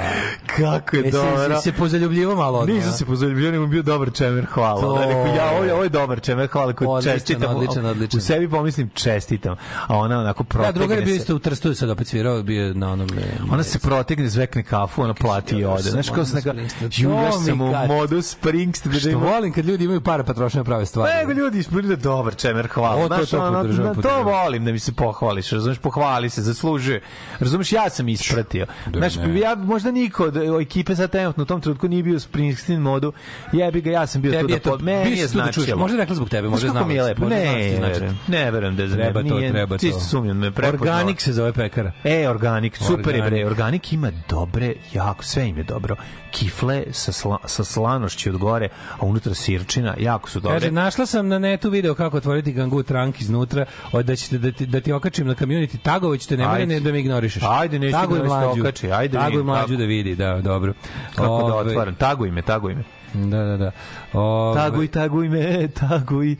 Kako 0.47 0.95
je 0.95 0.99
Jesi 0.99 1.11
dobro. 1.11 1.61
se 1.61 1.71
pozaljubljivo 1.73 2.35
malo 2.35 2.59
odmah? 2.59 2.75
Nisam 2.75 2.91
se 2.91 3.05
pozaljubio, 3.05 3.51
nego 3.51 3.67
bio 3.67 3.81
dobar 3.81 4.13
čemer 4.13 4.45
hvala. 4.45 4.81
To. 4.81 4.97
Rekao, 4.97 5.25
ja, 5.27 5.49
ovo 5.49 5.63
je, 5.63 5.67
je. 5.67 5.73
ovo 5.73 5.83
je 5.83 5.89
dobar 5.89 6.21
čemer 6.21 6.47
hvala, 6.47 6.73
koji 6.73 6.87
Odličan, 6.87 7.13
čestitam. 7.13 7.55
odličan, 7.55 7.85
odličan. 7.85 8.17
U 8.17 8.21
sebi 8.21 8.49
pomislim 8.49 8.89
čestitam, 8.89 9.55
a 9.87 9.97
ona 9.97 10.19
onako 10.19 10.43
Da, 10.43 10.49
protegne 10.49 10.73
drugar 10.73 10.97
je 10.97 11.05
bio 11.05 11.13
se. 11.13 11.17
isto 11.17 11.35
u 11.35 11.39
Trstu, 11.39 11.75
sad 11.75 11.89
opet 11.89 12.07
svirao, 12.07 12.43
bio 12.43 12.73
na 12.73 12.91
onom... 12.91 13.09
e, 13.09 13.21
Ona 13.51 13.63
se 13.63 13.79
protegne, 13.79 14.29
zvekne 14.29 14.63
kafu, 14.63 15.01
ona 15.01 15.13
plati 15.13 15.55
i 15.55 15.65
ode. 15.65 15.81
Znaš 15.81 16.09
kao 16.09 16.25
sam 16.25 16.35
neka, 16.35 16.53
ju, 16.91 17.09
ja 17.11 17.31
sam 17.31 17.61
u 17.61 17.73
modu 17.87 18.21
Springsteen. 18.21 19.19
da 19.19 19.19
volim 19.39 19.53
kad 19.53 19.65
ljudi 19.65 19.83
imaju 19.83 20.01
para 20.01 20.23
pa 20.23 20.33
troše 20.33 20.57
na 20.57 20.63
prave 20.63 20.85
stvari. 20.85 21.11
Nego 21.17 21.31
ljudi 21.33 21.59
ispunili 21.59 21.87
da 21.89 22.01
dobar 22.03 22.35
čemer, 22.35 22.67
hvala. 22.67 22.95
O, 22.95 23.07
to- 23.09 23.15
Znaš, 23.15 23.29
to 23.29 23.39
ono, 23.39 23.61
podržavam, 23.61 23.89
to 23.89 24.01
podržavam. 24.01 24.25
volim 24.25 24.65
da 24.65 24.71
mi 24.71 24.79
se 24.79 24.91
pohvališ, 24.93 25.51
razumeš, 25.51 25.77
pohvali 25.77 26.29
se, 26.29 26.41
zaslužuje. 26.41 27.01
Razumeš, 27.39 27.71
ja 27.71 27.89
sam 27.89 28.09
ispratio. 28.09 28.65
Znaš, 28.93 29.15
ne. 29.15 29.39
ja 29.39 29.55
možda 29.55 29.91
niko 29.91 30.23
od 30.23 30.37
ekipe 30.61 30.95
sa 30.95 31.07
trenutno 31.07 31.43
u 31.43 31.45
tom 31.45 31.61
trenutku 31.61 31.87
nije 31.87 32.03
bio 32.03 32.15
u 32.15 32.19
Springsteen 32.19 32.81
modu. 32.81 33.13
Jebi 33.51 33.81
ga, 33.81 33.91
ja 33.91 34.07
sam 34.07 34.21
bio 34.21 34.31
tu 34.31 34.37
Tebi 34.37 34.47
da 34.47 34.53
je 34.53 34.59
to, 34.59 34.69
pod 34.69 34.81
meni 34.83 35.11
je 35.11 35.27
tu 35.27 35.37
da 35.37 35.43
značilo. 35.43 35.77
možda 35.77 35.97
rekla 35.97 36.15
zbog 36.15 36.29
tebe, 36.29 36.47
Znaš 36.47 36.61
možda 36.63 36.85
mi 36.85 36.93
je 36.95 37.03
lepo. 37.03 37.21
možda 37.21 37.35
znaš 37.37 37.49
Ne, 37.49 37.89
verujem, 37.89 38.17
ne 38.27 38.51
verujem 38.51 38.75
da 38.75 38.83
je 38.83 38.89
Treba 38.89 39.23
to, 39.23 39.39
treba 39.41 39.75
to. 39.75 39.77
Čisto 39.77 39.99
sumnjam 40.01 40.39
da 40.39 40.45
me 40.45 40.51
prepoznao. 40.51 40.93
Organik 40.93 41.21
se 41.21 41.33
zove 41.33 41.53
pekara. 41.53 41.91
E, 42.03 42.29
organik, 42.29 42.77
super 42.77 43.15
je 43.15 43.21
bre. 43.21 43.45
Organik 43.45 43.93
ima 43.93 44.11
dobre, 44.29 44.73
jako, 44.93 45.23
sve 45.23 45.47
im 45.47 45.57
je 45.57 45.63
dobro. 45.63 45.95
Kifle 46.31 46.83
sa, 46.91 47.11
sla, 47.11 47.37
sa 47.45 47.63
slanošću 47.63 48.29
od 48.29 48.37
gore, 48.37 48.69
a 48.91 49.05
unutra 49.05 49.28
sirčina, 49.35 49.95
jako 49.99 50.29
su 50.29 50.39
dobre. 50.39 50.59
Kaže, 50.59 50.71
našla 50.71 51.05
sam 51.05 51.27
na 51.27 51.39
netu 51.39 51.69
video 51.69 51.95
kako 51.95 52.17
otvoriti 52.17 52.51
gangu 52.53 52.83
trank 52.83 53.21
iznutra, 53.21 53.65
od 53.91 54.05
da 54.05 54.15
ćete 54.15 54.37
da 54.37 54.51
ti, 54.51 54.65
da 54.65 54.81
ti 54.81 54.91
okačim 54.91 55.27
na 55.27 55.35
community 55.35 55.77
tagove, 55.81 56.17
ćete 56.17 56.37
ne 56.37 56.47
mene 56.47 56.65
ne, 56.65 56.79
da 56.79 56.91
me 56.91 56.99
ignorišeš. 56.99 57.43
Ajde, 57.47 57.79
neću 57.79 57.91
Taguj 57.91 58.17
ignorisati, 58.17 58.45
mlađu. 58.45 58.61
okači, 58.61 58.91
ajde, 58.91 59.17
Taguj 59.17 59.43
mlađu 59.43 59.75
da 59.77 59.83
vidi, 59.83 60.15
da, 60.15 60.41
dobro. 60.41 60.73
Kako 61.15 61.47
da 61.47 61.55
Ove, 61.55 61.69
otvaram? 61.71 61.95
Taguj 61.95 62.31
me, 62.31 62.41
taguj 62.41 62.75
me. 62.75 62.83
Da, 63.13 63.43
da, 63.43 63.57
da. 63.57 63.71
Ove, 64.13 64.55
Taguj, 64.55 64.87
taguj 64.87 65.29
me, 65.29 65.67
taguj. 65.89 66.35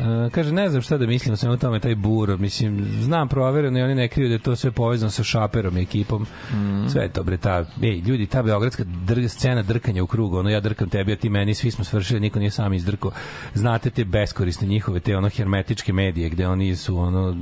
E, 0.00 0.30
kaže, 0.30 0.52
ne 0.52 0.68
znam 0.68 0.82
šta 0.82 0.98
da 0.98 1.06
mislim 1.06 1.32
o 1.32 1.36
svemu 1.36 1.56
tome, 1.56 1.80
taj 1.80 1.94
buro, 1.94 2.36
mislim, 2.36 2.86
znam 3.00 3.28
provereno 3.28 3.78
i 3.78 3.82
oni 3.82 3.94
ne 3.94 4.08
kriju 4.08 4.28
da 4.28 4.34
je 4.34 4.38
to 4.38 4.56
sve 4.56 4.70
povezano 4.70 5.10
sa 5.10 5.24
šaperom 5.24 5.76
i 5.76 5.82
ekipom. 5.82 6.26
Mhm. 6.50 6.86
Sve 6.88 7.02
je 7.02 7.08
to, 7.08 7.22
bre, 7.22 7.36
ta, 7.36 7.64
ej, 7.82 7.98
ljudi, 7.98 8.26
ta 8.26 8.42
beogradska 8.42 8.84
dr, 8.84 9.28
scena 9.28 9.62
drkanja 9.62 10.02
u 10.02 10.06
krugu, 10.06 10.38
ono, 10.38 10.50
ja 10.50 10.60
drkam 10.60 10.88
tebi, 10.88 11.12
a 11.12 11.16
ti 11.16 11.28
meni, 11.28 11.54
svi 11.54 11.70
smo 11.70 11.84
svršili, 11.84 12.20
niko 12.20 12.38
nije 12.38 12.50
sam 12.50 12.72
izdrkao. 12.72 13.10
Znate 13.54 13.90
te 13.90 14.04
beskorisne 14.04 14.68
njihove, 14.68 15.00
te 15.00 15.16
ono 15.16 15.28
hermetičke 15.28 15.92
medije, 15.92 16.28
gde 16.28 16.48
oni 16.48 16.76
su, 16.76 16.98
ono, 16.98 17.36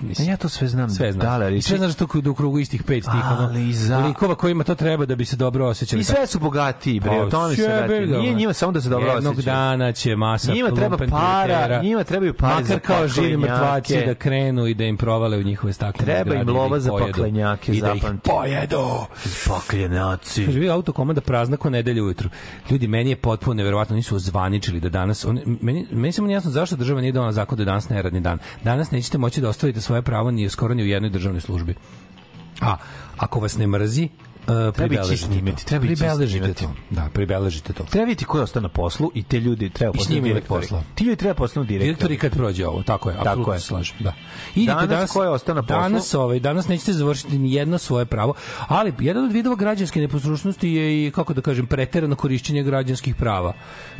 mislim, 0.00 0.28
Ja 0.28 0.36
to 0.36 0.48
sve 0.48 0.68
znam. 0.68 0.90
sve 0.90 1.12
znam. 1.12 1.26
Da, 1.26 1.32
ali 1.34 1.56
I 1.56 1.62
sve 1.62 1.78
znaš 1.78 1.90
da 1.90 2.06
to 2.06 2.20
da 2.20 2.30
u 2.30 2.34
krugu 2.34 2.58
istih 2.58 2.82
pet 2.82 3.04
tih, 3.04 3.10
Ali 3.38 3.72
za- 3.72 3.98
likova 3.98 4.34
kojima 4.34 4.64
to 4.64 4.74
treba 4.74 5.06
da 5.06 5.16
bi 5.16 5.24
se 5.24 5.36
dobro 5.36 5.66
osjećali. 5.66 6.00
I 6.00 6.04
sve 6.04 6.26
su 6.26 6.38
bogatiji, 6.38 7.00
bre, 7.00 7.10
Pa, 7.10 7.16
o 7.16 7.30
tome 7.30 7.56
se 7.56 7.68
radi. 7.68 8.06
Nije 8.06 8.34
njima 8.34 8.52
samo 8.52 8.72
da 8.72 8.80
se 8.80 8.88
dobro 8.88 9.08
Jednog 9.08 9.32
osjećaju. 9.32 9.54
dana 9.54 9.92
će 9.92 10.16
masa 10.16 10.52
Njima 10.52 10.70
treba 10.70 10.96
para, 11.00 11.82
njima 11.82 12.04
trebaju 12.04 12.34
pare 12.34 12.54
makar 12.54 12.80
kao 12.80 13.08
živi 13.08 13.36
mrtvaci 13.36 14.02
da 14.06 14.14
krenu 14.14 14.66
i 14.66 14.74
da 14.74 14.84
im 14.84 14.96
provale 14.96 15.38
u 15.38 15.42
njihove 15.42 15.72
staklene 15.72 16.14
Treba 16.14 16.34
im 16.34 16.46
da 16.46 16.52
lova 16.52 16.80
za 16.80 16.90
paklenjake, 16.92 17.72
i 17.72 17.80
da 17.80 17.94
ih 17.94 18.04
pojedu. 18.24 19.06
Pakljenaci. 19.48 20.44
Kaže, 20.46 20.60
vi 20.60 20.70
autokomanda 20.70 21.20
prazna 21.20 21.56
ko 21.56 21.70
nedelje 21.70 22.02
ujutru. 22.02 22.28
Ljudi, 22.70 22.88
meni 22.88 23.10
je 23.10 23.16
potpuno 23.16 23.54
neverovatno, 23.54 23.96
nisu 23.96 24.16
ozvaničili 24.16 24.80
da 24.80 24.88
danas, 24.88 25.24
on, 25.24 25.40
meni, 25.62 25.86
meni 25.90 26.12
samo 26.12 26.30
jasno 26.30 26.50
zašto 26.50 26.76
država 26.76 27.00
nije 27.00 27.12
donala 27.12 27.32
zakon 27.32 27.58
da 27.58 27.64
danas 27.64 27.88
neradni 27.88 28.20
dan. 28.20 28.38
Danas 28.64 28.90
nećete 28.90 29.18
moći 29.18 29.40
da 29.40 29.48
ostavite 29.48 29.80
svoje 29.88 30.04
pravo 30.04 30.30
ni 30.30 30.48
skoro 30.52 30.74
ni 30.74 30.84
u 30.84 30.86
jednoj 30.86 31.10
državnoj 31.10 31.40
službi. 31.40 31.74
A 32.60 32.76
ako 33.16 33.40
vas 33.40 33.56
ne 33.56 33.66
mrzi, 33.66 34.08
uh, 34.48 34.74
pribeležite 34.74 35.16
snimiti, 35.16 35.66
treba 35.66 35.86
ići 35.86 35.94
Pribeležite 35.96 36.54
to. 36.54 36.74
Da, 36.90 37.08
pribeležite 37.12 37.72
to. 37.72 37.84
Treba 37.84 38.04
vidjeti 38.04 38.24
ko 38.24 38.38
je 38.38 38.42
ostao 38.42 38.62
na 38.62 38.68
poslu 38.68 39.10
i 39.14 39.22
te 39.22 39.40
ljudi 39.40 39.70
treba 39.70 39.92
postati 39.92 40.20
direktori. 40.20 40.60
posla. 40.60 40.82
Ti 40.94 41.04
ljudi 41.04 41.16
treba 41.16 41.34
postati 41.34 41.66
direktori. 41.66 41.86
Direktori 41.86 42.18
kad 42.18 42.32
prođe 42.32 42.66
ovo, 42.66 42.82
tako 42.82 43.10
je, 43.10 43.16
apsolutno 43.18 43.52
je. 43.52 43.60
slažem, 43.60 43.96
da. 44.00 44.12
Idite 44.54 44.86
Danas 44.86 45.12
ko 45.12 45.22
je 45.22 45.30
ostao 45.30 45.54
na 45.54 45.62
poslu? 45.62 45.76
Danas, 45.76 46.14
ovaj, 46.14 46.40
danas 46.40 46.68
nećete 46.68 46.92
završiti 46.92 47.38
ni 47.38 47.52
jedno 47.52 47.78
svoje 47.78 48.06
pravo, 48.06 48.34
ali 48.68 48.92
jedan 48.98 49.24
od 49.24 49.32
vidova 49.32 49.56
građanske 49.56 50.00
neposlušnosti 50.00 50.68
je 50.68 51.06
i, 51.06 51.10
kako 51.10 51.34
da 51.34 51.40
kažem, 51.40 51.66
preterano 51.66 52.16
korišćenje 52.16 52.62
građanskih 52.62 53.14
prava. 53.14 53.52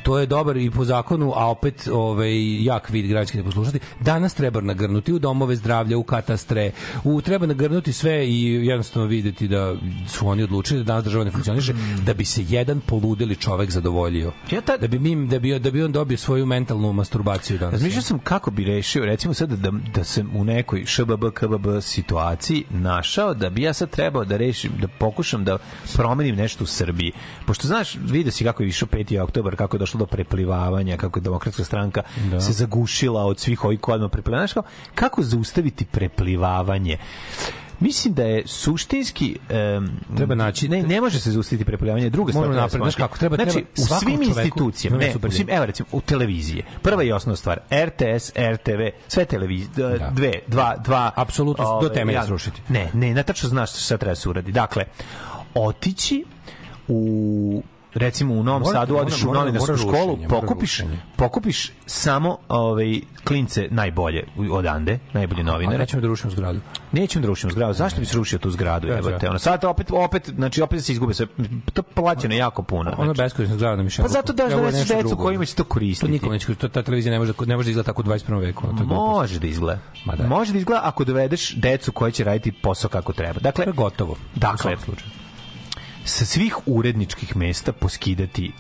To 0.03 0.19
je 0.19 0.27
dobar 0.27 0.57
i 0.57 0.71
po 0.71 0.85
zakonu, 0.85 1.33
a 1.37 1.51
opet 1.51 1.89
ovaj, 1.93 2.65
jak 2.65 2.91
vid 2.91 3.07
građanske 3.07 3.39
neposlušnosti. 3.39 3.81
Danas 4.01 4.35
treba 4.35 4.61
nagrnuti 4.61 5.13
u 5.13 5.19
domove 5.19 5.57
zdravlja, 5.57 5.99
u 5.99 6.03
katastre, 6.03 6.73
u, 7.05 7.21
treba 7.21 7.47
nagrnuti 7.47 7.93
sve 7.93 8.29
i 8.29 8.67
jednostavno 8.67 9.09
videti 9.09 9.49
da 9.49 9.75
su 10.09 10.29
oni 10.29 10.38
odlučili 10.43 10.81
da 10.81 10.85
danas 10.85 11.05
država 11.05 11.25
ne 11.25 11.31
funkcioniše, 11.31 11.73
da 12.03 12.15
bi 12.15 12.25
se 12.25 12.45
jedan 12.49 12.81
poludeli 12.81 13.37
čovek 13.37 13.71
zadovoljio. 13.71 14.33
Ja 14.51 14.61
tad- 14.61 14.81
Da 14.81 14.89
bi, 14.89 14.99
mi, 14.99 15.27
da, 15.27 15.39
bi, 15.39 15.59
da 15.59 15.71
bi 15.71 15.83
on 15.83 15.93
dobio 15.93 16.19
svoju 16.19 16.47
mentalnu 16.47 16.93
masturbaciju 16.93 17.59
danas. 17.59 17.73
Razmišljao 17.73 18.03
sam 18.03 18.19
kako 18.19 18.51
bi 18.51 18.65
rešio, 18.65 19.05
recimo 19.05 19.35
sad 19.35 19.51
da, 19.51 19.71
da 19.95 20.05
sam 20.05 20.31
u 20.35 20.45
nekoj 20.45 20.85
ŠBB, 20.87 21.25
KBB 21.35 21.67
situaciji 21.83 22.65
našao 22.71 23.35
da 23.35 23.51
bi 23.51 23.63
ja 23.63 23.73
sad 23.73 23.91
trebao 23.91 24.25
da 24.25 24.37
rešim, 24.37 24.73
da 24.81 24.89
pokušam 24.89 25.45
da 25.45 25.59
promenim 25.95 26.37
nešto 26.37 26.65
u 26.65 26.67
Srbiji. 26.67 27.13
Pošto 27.47 27.67
znaš, 27.67 27.95
vidio 27.97 28.33
si 28.33 28.45
kako 28.45 28.63
je 28.63 28.69
išao 28.69 28.89
5. 28.89 29.21
oktobar, 29.21 29.57
kako 29.57 29.77
je 29.77 29.79
došlo 29.79 29.99
do 29.99 30.07
preplivavanja, 30.07 30.97
kako 30.97 31.19
je 31.19 31.23
demokratska 31.23 31.65
stranka 31.65 32.03
se 32.41 32.53
zagušila 32.53 33.25
od 33.25 33.39
svih 33.41 33.65
ovih 33.65 33.81
ko 33.81 33.93
odmah 33.93 34.11
preplivavanja. 34.11 34.47
Znaš 34.47 34.53
kako, 34.55 34.69
kako 34.95 35.23
zaustaviti 35.23 35.85
preplivavanje? 35.85 36.99
Mislim 37.81 38.15
da 38.15 38.23
je 38.25 38.43
suštinski 38.47 39.39
em, 39.49 39.91
Treba 40.17 40.35
naći- 40.37 40.69
ne 40.69 40.83
ne 40.85 41.01
može 41.01 41.21
se 41.21 41.31
zaustaviti 41.31 41.65
preplivavanje 41.65 42.11
druga 42.11 42.33
stvar 42.33 42.47
napred, 42.47 42.59
znaš 42.61 42.95
shvatiti. 42.95 42.97
kako, 42.99 43.19
treba- 43.19 43.37
znači 43.37 43.51
treba 43.51 43.67
u 43.97 44.01
svim 44.01 44.23
institucijama 44.23 44.97
ne 44.99 45.15
u 45.19 45.31
svim 45.31 45.51
evo 45.51 45.67
recimo 45.67 45.89
u 45.93 46.01
televiziji 46.01 46.63
prva 46.83 47.03
i 47.03 47.13
osnovna 47.13 47.37
stvar 47.37 47.61
RTS 47.73 48.33
RTV 48.53 48.81
sve 49.09 49.25
televizije 49.25 49.69
Da. 49.89 50.11
dve 50.11 50.33
dva 50.47 50.77
dva 50.77 51.11
Apsolutno, 51.17 51.65
do 51.65 51.71
ove, 51.71 51.93
temelja 51.93 52.19
ja- 52.19 52.27
srušiti. 52.27 52.63
ne 52.69 52.91
ne 52.95 53.15
ne 53.15 53.23
tačno 53.23 53.49
znaš 53.49 53.73
šta 53.77 53.97
treba 53.97 54.15
se 54.15 54.29
uradi 54.29 54.53
dakle 54.53 54.85
otići 55.55 56.25
u 56.89 57.63
recimo 57.95 58.35
u 58.35 58.43
Novom 58.43 58.65
Sadu 58.65 58.97
odeš 58.97 59.23
u 59.23 59.33
novinarsku 59.33 59.77
školu 59.77 59.93
rušenje, 60.07 60.29
pokupiš 60.31 60.81
pokupiš 61.17 61.73
samo 61.87 62.39
ovaj 62.49 62.87
klince 63.25 63.69
najbolje 63.71 64.25
u- 64.39 64.55
odande 64.55 64.99
najbolje 65.13 65.41
Ali 65.41 65.45
novinare 65.45 65.79
nećemo 65.79 66.01
da 66.01 66.09
rušimo 66.09 66.31
zgradu. 66.31 66.61
Nećemo 66.93 67.23
da 67.23 67.29
rušimo 67.29 67.53
zgradu. 67.53 67.73
Zašto 67.73 68.01
bi 68.01 68.07
se 68.07 68.17
rušio 68.17 68.39
tu 68.39 68.51
zgradu? 68.51 68.87
Da, 68.87 68.95
Evo 68.95 69.11
te, 69.11 69.19
da. 69.19 69.31
ono 69.31 69.39
sad 69.39 69.65
opet 69.65 69.91
opet 69.93 70.29
znači 70.29 70.63
opet 70.63 70.85
se 70.85 70.93
izgube 70.93 71.15
sve. 71.15 71.27
To 71.73 71.83
plaćeno 71.85 72.35
jako 72.35 72.63
puno. 72.63 72.91
Ono 72.91 73.05
Znači, 73.05 73.19
beskorisna 73.19 73.57
zgrada 73.57 73.77
na 73.77 73.83
Mišelu. 73.83 74.05
Pa 74.05 74.13
zato 74.13 74.33
daš 74.33 74.53
da 74.53 74.61
nešto 74.63 74.95
decu 74.97 75.17
kojima 75.17 75.45
će 75.45 75.55
to 75.55 75.65
To 75.65 75.69
koristiti. 75.69 76.13
niko 76.13 76.29
neće 76.29 76.47
koristiti. 76.47 76.61
To- 76.63 76.69
Ta 76.71 76.83
televizija 76.83 77.13
ne 77.13 77.19
može 77.19 77.33
da, 77.33 77.45
ne 77.47 77.57
može 77.57 77.67
da 77.67 77.71
izgleda 77.71 77.87
tako 77.87 78.03
u 78.03 78.05
21. 78.05 78.39
veku. 78.39 78.63
To. 78.69 78.85
Može 78.85 79.39
da 79.39 79.47
izgleda. 79.47 79.81
Ma 80.05 80.15
da. 80.15 80.27
Može 80.27 80.53
da 80.53 80.59
izgleda 80.59 80.81
ako 80.85 81.05
dovedeš 81.05 81.55
decu 81.55 81.93
koja 81.93 82.11
će 82.11 82.25
raditi 82.25 82.53
posao 82.53 82.91
kako 82.91 83.13
treba. 83.13 83.41
Dakle, 83.41 83.65
To 83.65 83.71
je 83.71 83.75
gotovo. 83.75 84.13
U 84.13 84.17
Dakle, 84.35 84.77
slučaju. 84.77 85.11
Sa 86.09 86.25
svih 86.25 86.57
uredničkih 86.67 87.37
mesta 87.37 87.73
poskidati 87.73 88.53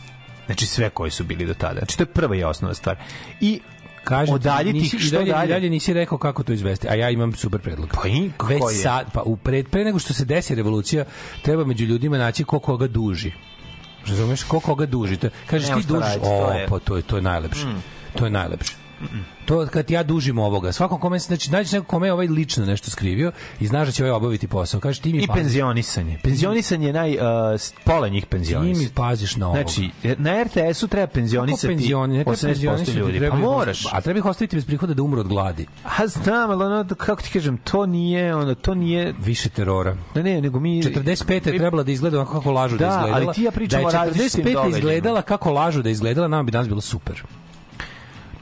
znači 0.46 0.66
sve 0.66 0.90
koji 0.90 1.10
su 1.10 1.24
bili 1.24 1.46
do 1.46 1.54
tada. 1.54 1.78
Znači 1.78 1.96
to 1.96 2.02
je 2.02 2.06
prva 2.06 2.36
i 2.36 2.44
osnovna 2.44 2.74
stvar. 2.74 2.96
I 3.40 3.60
Kažem, 4.04 4.34
odaljiti 4.34 4.78
nisi, 4.78 4.98
što 4.98 5.16
dalje, 5.16 5.32
dalje. 5.32 5.48
dalje 5.48 5.70
nisi 5.70 5.92
rekao 5.92 6.18
kako 6.18 6.42
to 6.42 6.52
izvesti, 6.52 6.88
a 6.88 6.94
ja 6.94 7.10
imam 7.10 7.32
super 7.34 7.60
predlog. 7.60 7.88
Pa 7.92 8.08
i 8.08 8.30
Već 8.48 8.62
je? 8.62 8.74
sad, 8.74 9.12
pa 9.12 9.22
u 9.22 9.36
pred, 9.36 9.68
pre 9.68 9.84
nego 9.84 9.98
što 9.98 10.14
se 10.14 10.24
desi 10.24 10.54
revolucija, 10.54 11.04
treba 11.42 11.64
među 11.64 11.84
ljudima 11.84 12.18
naći 12.18 12.44
ko 12.44 12.58
koga 12.58 12.86
duži. 12.86 13.32
Razumeš? 14.06 14.42
Ko 14.42 14.60
koga 14.60 14.86
duži. 14.86 15.16
To, 15.16 15.28
kažeš 15.46 15.68
ti 15.68 15.88
to 15.88 16.00
o, 16.22 16.52
je- 16.52 16.66
Mm. 16.66 16.70
pa 16.70 16.78
to 16.78 16.96
je, 16.96 17.02
to 17.02 17.16
je 17.16 17.22
najlepše. 17.22 17.66
To 18.14 18.24
je 18.24 18.30
najlepše. 18.30 18.72
To 19.44 19.66
kad 19.66 19.90
ja 19.90 20.02
dužim 20.02 20.38
ovoga, 20.38 20.72
svakom 20.72 21.00
kome 21.00 21.18
znači 21.18 21.50
nađeš 21.50 21.72
nekog 21.72 21.86
kome 21.86 22.06
je 22.06 22.12
ovaj 22.12 22.26
lično 22.26 22.66
nešto 22.66 22.90
skrivio 22.90 23.32
i 23.60 23.66
znaš 23.66 23.86
da 23.88 23.92
će 23.92 24.04
ovaj 24.04 24.12
obaviti 24.12 24.46
posao. 24.48 24.80
Kažeš 24.80 24.98
ti 24.98 25.12
mi 25.12 25.18
I 25.18 25.26
pazi- 25.26 25.34
penzionisanje. 25.34 26.18
Penzionisanje 26.22 26.86
je 26.86 26.92
naj 26.92 27.12
uh, 27.12 27.20
pola 27.84 28.08
njih 28.08 28.26
ti 28.26 28.38
mi 28.58 28.88
paziš 28.94 29.36
na 29.36 29.46
ovoga. 29.46 29.62
Znači, 29.62 29.90
na 30.18 30.42
RTS-u 30.42 30.88
treba 30.88 31.06
penzionisati 31.06 31.66
penzioni, 31.68 32.18
ne 32.18 32.24
treba 32.24 32.36
80% 32.36 32.46
penzionisati, 32.46 32.92
ljudi. 32.92 33.18
treba 33.18 33.30
Pa 33.30 33.42
moraš. 33.42 33.86
A 33.92 34.00
treba 34.00 34.18
ih 34.18 34.24
ostaviti 34.24 34.56
bez 34.56 34.64
prihoda 34.66 34.94
da 34.94 35.02
umru 35.02 35.20
od 35.20 35.28
gladi. 35.28 35.66
A 35.98 36.06
znam, 36.06 36.50
ali 36.50 36.64
ono, 36.64 36.84
kako 36.96 37.22
ti 37.22 37.30
kažem, 37.30 37.58
to 37.58 37.86
nije, 37.86 38.34
ono, 38.34 38.54
to 38.54 38.74
nije, 38.74 39.14
Više 39.18 39.48
terora. 39.48 39.96
ne, 40.14 40.22
ne, 40.22 40.40
nego 40.40 40.60
mi... 40.60 40.82
45 40.82 41.32
je 41.32 41.58
trebala 41.58 41.82
da 41.82 41.92
izgleda 41.92 42.16
onako 42.16 42.32
kako 42.32 42.50
lažu 42.52 42.76
da, 42.76 42.84
Da, 42.84 42.90
izgledala. 42.90 43.16
ali 43.18 43.34
ti 43.34 43.42
ja 43.42 43.50
pričam 43.50 43.82
da 43.82 43.88
o 43.88 43.90
različitim 43.90 44.44
45 44.44 44.44
događajima. 44.44 44.78
izgledala 44.78 45.22
kako 45.22 45.50
lažu 45.52 45.82
da 45.82 45.90
izgledala, 45.90 46.28
nama 46.28 46.42
bi 46.42 46.50
danas 46.50 46.68
bilo 46.68 46.80
super. 46.80 47.22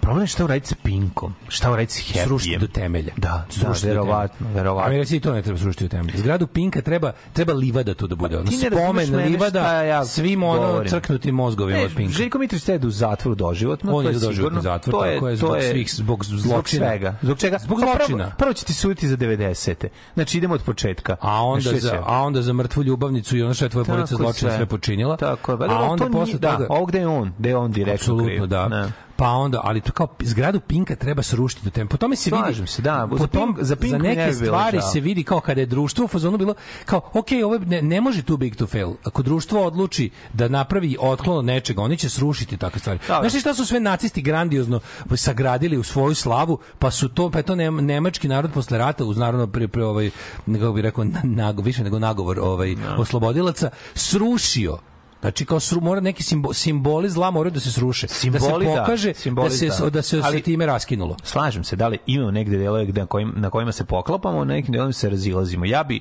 Problem 0.07 0.22
je 0.22 0.28
šta 0.28 0.44
uraditi 0.44 0.68
sa 0.68 0.74
Pinkom, 0.76 1.34
šta 1.48 1.70
uraditi 1.70 1.92
sa 1.94 2.00
Happyjem. 2.02 2.24
Srušiti 2.24 2.59
do 2.59 2.66
temelja. 2.68 3.12
Da, 3.16 3.28
da, 3.28 3.44
Srušiti 3.50 3.86
do 3.86 3.92
verovatno, 3.92 4.36
temelja. 4.38 4.54
verovatno. 4.54 4.86
A 4.86 4.92
mi 4.92 4.98
reci 4.98 5.20
to 5.20 5.32
ne 5.32 5.42
treba 5.42 5.59
srušiti 5.59 5.84
u 5.84 5.88
temelju. 5.88 6.18
Zgradu 6.18 6.46
Pinka 6.46 6.80
treba, 6.80 7.12
treba 7.32 7.52
livada 7.52 7.94
tu 7.94 8.07
da 8.07 8.14
bude. 8.16 8.36
Ono, 8.36 8.44
ne 8.44 8.68
razumeš 8.70 8.84
spomen 8.84 9.11
mene 9.12 9.24
livada 9.24 9.82
ja 9.82 10.04
svim 10.04 10.42
ono 10.42 10.61
govorim. 10.62 10.90
crknutim 10.90 11.34
mozgovima 11.34 11.80
od 11.80 11.90
Pinka. 11.96 12.12
Željko 12.12 12.38
Mitrović 12.38 12.64
treba 12.64 12.78
da 12.78 12.88
u 12.88 12.92
zatvoru 12.92 13.34
doživotno, 13.36 13.92
On 13.92 14.04
to 14.04 14.09
je 14.09 14.12
je 14.12 14.14
doživotni 14.14 14.34
sigurno. 14.36 14.61
zatvor, 14.61 14.92
to 14.92 15.00
tako 15.04 15.28
je, 15.28 15.36
zbog 15.36 15.57
svih- 15.62 15.94
zbog 15.94 16.24
zločina. 16.24 16.48
Zbog 16.48 16.68
svega. 16.68 17.16
Zbog 17.22 17.38
čega? 17.38 17.59
Zbog 17.59 17.78
Pa 17.80 17.86
prvo- 17.86 17.96
zločina. 17.98 18.30
Prvo 18.30 18.52
će 18.52 18.64
ti 18.64 18.74
suditi 18.74 19.09
za 19.09 19.16
90. 19.16 19.86
Znači 20.14 20.38
idemo 20.38 20.54
od 20.54 20.62
početka. 20.62 21.16
A 21.20 21.42
onda, 21.42 21.70
za, 21.72 22.02
a 22.07 22.22
onda 22.22 22.42
za 22.42 22.52
mrtvu 22.52 22.82
ljubavnicu 22.82 23.36
i 23.36 23.42
ono 23.42 23.54
što 23.54 23.64
je 23.64 23.68
tvoja 23.68 23.84
Tako 23.86 24.07
zločina 24.07 24.50
sve 24.52 24.66
počinila. 24.66 25.16
Tako 25.16 25.52
je. 25.52 25.59
A 25.62 25.80
onda 25.82 26.04
to 26.04 26.11
posle 26.11 26.38
da, 26.38 26.52
toga... 26.52 26.66
ovo 26.68 26.86
gde 26.86 26.98
je 26.98 27.07
on, 27.07 27.32
gde 27.38 27.48
je 27.48 27.57
on 27.57 27.70
direktno 27.72 27.94
Apsolutno, 27.94 28.26
kriv. 28.26 28.46
da. 28.46 28.88
Ne. 29.17 29.19
pa 29.19 29.29
onda, 29.29 29.61
ali 29.64 29.81
to 29.81 29.93
kao 29.93 30.07
zgradu 30.21 30.61
Pinka 30.61 30.97
treba 30.97 31.23
srušiti 31.23 31.64
do 31.64 31.71
tempa. 31.71 31.91
Po 31.91 31.97
tome 31.97 32.17
se 32.17 32.31
vidi. 32.31 32.43
Slažem 32.43 32.67
se, 32.67 32.83
da. 32.83 33.07
Po 33.11 33.19
Za 33.19 33.27
tom, 33.27 33.51
Pink- 33.51 33.62
za 33.62 33.77
Pink 33.77 33.91
za 33.91 33.99
ne 33.99 34.09
neke 34.09 34.33
stvari 34.35 34.79
žao. 34.79 34.91
se 34.91 35.01
vidi 35.01 35.25
kao 35.25 35.41
kada 35.41 35.61
je 35.61 35.67
društvo 35.67 36.05
u 36.05 36.09
fazonu 36.09 36.39
bilo 36.39 36.55
kao, 36.85 37.01
ok, 37.12 37.27
ovo 37.45 37.59
ne, 37.59 37.83
ne 37.83 38.01
može 38.01 38.23
too 38.23 38.37
big 38.37 38.57
to 38.57 38.67
fail. 38.67 38.93
Ako 39.05 39.23
društvo 39.23 39.67
odluči 39.67 40.11
da 40.33 40.49
napravi 40.49 40.97
otklon 41.01 41.39
od 41.39 41.45
nečega, 41.45 41.83
oni 41.83 41.97
će 41.97 42.09
srušiti 42.09 42.57
takve 42.57 42.81
stvari. 42.81 42.99
Dobro. 43.01 43.21
Znaš 43.21 43.35
li 43.35 43.41
šta 43.41 43.55
su 43.55 43.67
sve 43.67 43.81
nacisti 43.81 44.23
grandiozno 44.23 44.81
sagradili 45.17 45.79
u 45.79 45.83
svoju 45.83 46.14
slavu, 46.14 46.59
pa 46.79 46.91
su 46.91 47.09
to, 47.09 47.31
pa 47.31 47.39
je 47.39 47.43
to 47.43 47.55
nem- 47.55 47.77
nemački 47.77 48.29
narod 48.29 48.53
posle 48.53 48.79
rata 48.79 49.05
uz 49.05 49.17
naravno 49.17 49.47
pre, 49.47 49.69
pre 49.69 49.85
ovaj, 49.85 50.11
kako 50.53 50.73
bi 50.73 50.83
rekao, 50.83 51.05
na- 51.05 51.21
nago, 51.25 51.62
više 51.62 51.85
nego 51.85 51.99
nagovor 51.99 52.39
ovaj, 52.41 52.77
oslobodilaca, 52.99 53.71
srušio 53.95 54.79
Znači 55.21 55.45
kao 55.45 55.61
sru, 55.61 55.81
mora 55.81 56.01
neki 56.01 56.23
simbo, 56.23 56.53
simboli 56.53 57.11
zla 57.11 57.31
moraju 57.31 57.51
da 57.51 57.61
se 57.61 57.73
sruše. 57.73 58.09
Simboli, 58.09 58.41
da 58.64 58.71
da. 58.71 58.75
se 58.75 58.81
pokaže 58.81 59.14
Simboli, 59.14 59.49
da 59.49 59.55
se 59.55 59.69
da. 59.81 59.91
da 59.91 60.03
se 60.03 60.21
Ali- 60.25 60.43
time 60.43 60.67
raskinulo. 60.67 61.17
Slažem 61.23 61.64
se, 61.64 61.77
da 61.77 61.89
li 61.89 61.99
imamo 62.07 62.31
negde 62.31 62.59
delove 62.59 62.87
gde- 62.87 62.99
na, 62.99 63.07
kojim, 63.07 63.33
na 63.37 63.51
kojima 63.51 63.73
se 63.73 63.85
poklapamo, 63.85 64.39
na 64.39 64.55
nekim 64.55 64.73
delovima 64.73 64.93
se 64.93 65.11
razilazimo. 65.11 65.64
Ja 65.64 65.85
bi 65.85 66.01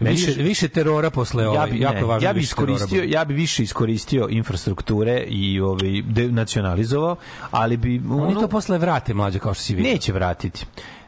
Više, 0.00 0.32
više 0.32 0.68
terora 0.68 1.10
posle 1.10 1.48
ovaj, 1.48 1.60
ja 1.60 1.72
bi, 1.72 1.80
jako 1.80 1.94
ne, 1.94 2.04
važno 2.04 2.14
ja 2.18 2.32
bi 2.32 2.40
terora 2.46 2.72
iskoristio 2.72 3.02
ja 3.04 3.24
bi 3.24 3.34
više 3.34 3.62
iskoristio 3.62 4.28
infrastrukture 4.30 5.18
i 5.20 5.60
ovaj 5.60 6.02
denacionalizovao, 6.02 7.16
ali 7.50 7.76
bi 7.76 7.98
Oni 8.00 8.22
ono- 8.22 8.40
to 8.40 8.48
posle 8.48 8.78
vrate 8.78 9.14
mlađe 9.14 9.38
kao 9.38 9.54
što 9.54 9.62
si 9.64 9.74
vidio. 9.74 9.92
neće 9.92 10.12
vratiti. 10.12 10.66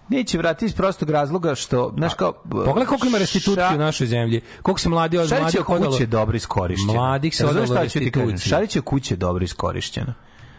Neće 0.09 0.39
vratiti 0.39 0.67
iz 0.67 0.75
prostog 0.75 1.11
razloga 1.11 1.55
što, 1.55 1.93
znaš 1.97 2.15
kao... 2.15 2.33
Pogledaj 2.33 2.87
koliko 2.87 3.07
ima 3.07 3.19
restitucije 3.19 3.65
Ša- 3.65 3.75
u 3.75 3.79
našoj 3.79 4.07
zemlji. 4.07 4.41
Koliko 4.63 4.81
se 4.81 4.89
mladi 4.89 5.19
od 5.19 5.31
mladih 5.31 5.61
kuća 5.61 6.01
je 6.01 6.07
dobro 6.07 6.37
iskorišćena. 6.37 6.93
Mladih 6.93 7.37
se 7.37 7.47
odalo 7.47 7.67
šta 8.37 8.81
kuća 8.81 9.15
je 9.15 9.17
dobro 9.17 9.45
iskorišćena. 9.45 10.15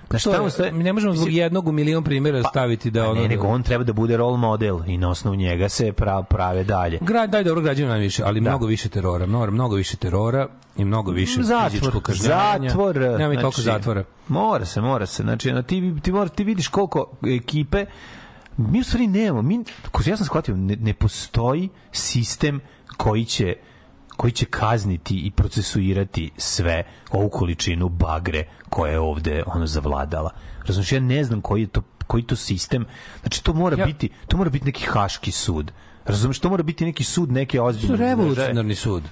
Znaš, 0.10 0.24
To 0.24 0.30
je- 0.30 0.36
tamo 0.36 0.50
stoje- 0.50 0.72
mi 0.72 0.84
ne 0.84 0.94
možemo 0.94 1.14
zbog 1.14 1.32
jednog 1.32 1.68
u 1.68 1.72
milion 1.72 2.04
primjera 2.04 2.44
staviti 2.44 2.92
da 2.92 3.04
Pa 3.04 3.10
ono... 3.10 3.22
ne, 3.22 3.28
nego 3.28 3.48
on 3.48 3.64
treba 3.64 3.84
da 3.84 3.94
bude 3.94 4.18
role 4.18 4.38
model 4.38 4.80
i 4.88 4.98
na 4.98 5.10
osnovu 5.10 5.36
njega 5.36 5.70
se 5.70 5.92
pra, 5.92 6.22
prave 6.24 6.64
dalje. 6.64 6.98
Grad 7.02 7.30
daj 7.30 7.44
dobro 7.44 7.62
građanima 7.62 7.94
najviše, 7.94 8.24
ali 8.26 8.42
mnogo 8.42 8.66
više 8.66 8.90
terora, 8.90 9.26
mnogo, 9.26 9.52
mnogo 9.52 9.76
više 9.76 9.98
terora 9.98 10.48
i 10.78 10.86
mnogo 10.86 11.12
više 11.12 11.40
fizičkog 11.70 12.04
kažnjavanja. 12.04 12.70
zatvor, 12.70 12.96
Nema 12.96 13.30
mi 13.30 13.36
toliko 13.36 13.62
znači, 13.62 13.78
zatvora. 13.78 14.04
Mora 14.28 14.66
se, 14.66 14.82
mora 14.82 15.06
se. 15.06 15.24
Znači, 15.24 15.52
na 15.52 15.62
ti, 15.64 15.94
ti, 16.04 16.12
mora, 16.12 16.30
ti 16.30 16.44
vidiš 16.44 16.68
koliko 16.68 17.12
ekipe 17.38 17.86
mi 18.58 18.80
u 18.80 18.84
stvari 18.84 19.08
nemamo. 19.08 19.42
Mi, 19.42 19.64
ko 19.92 20.04
ja 20.06 20.18
sam 20.18 20.26
shvatio, 20.26 20.56
ne, 20.58 20.76
ne 20.76 20.94
postoji 20.94 21.70
sistem 21.92 22.62
koji 22.98 23.26
će 23.26 23.56
koji 24.18 24.32
će 24.32 24.46
kazniti 24.46 25.20
i 25.20 25.32
procesuirati 25.32 26.32
sve 26.38 26.84
ovu 27.12 27.30
količinu 27.30 27.90
bagre 27.90 28.44
koja 28.70 28.92
je 28.92 29.00
ovde 29.00 29.44
ono 29.48 29.68
zavladala. 29.68 30.30
Razumiješ, 30.66 30.92
ja 30.92 31.00
ne 31.00 31.24
znam 31.24 31.42
koji 31.42 31.62
je 31.62 31.68
to 31.68 31.82
koji 32.08 32.24
to 32.24 32.36
sistem. 32.36 32.86
Znači 33.22 33.44
to 33.44 33.54
mora 33.54 33.78
Ja- 33.80 33.86
biti 33.86 34.10
to 34.28 34.38
mora 34.38 34.50
biti 34.50 34.66
neki 34.66 34.86
haški 34.86 35.32
sud. 35.32 35.72
Razumeš, 36.06 36.40
to 36.40 36.50
mora 36.50 36.64
biti 36.64 36.86
neki 36.86 37.04
sud 37.04 37.32
neke 37.32 37.62
ozbiljne 37.62 37.98
revolucionarni 37.98 38.76
sud. 38.76 39.04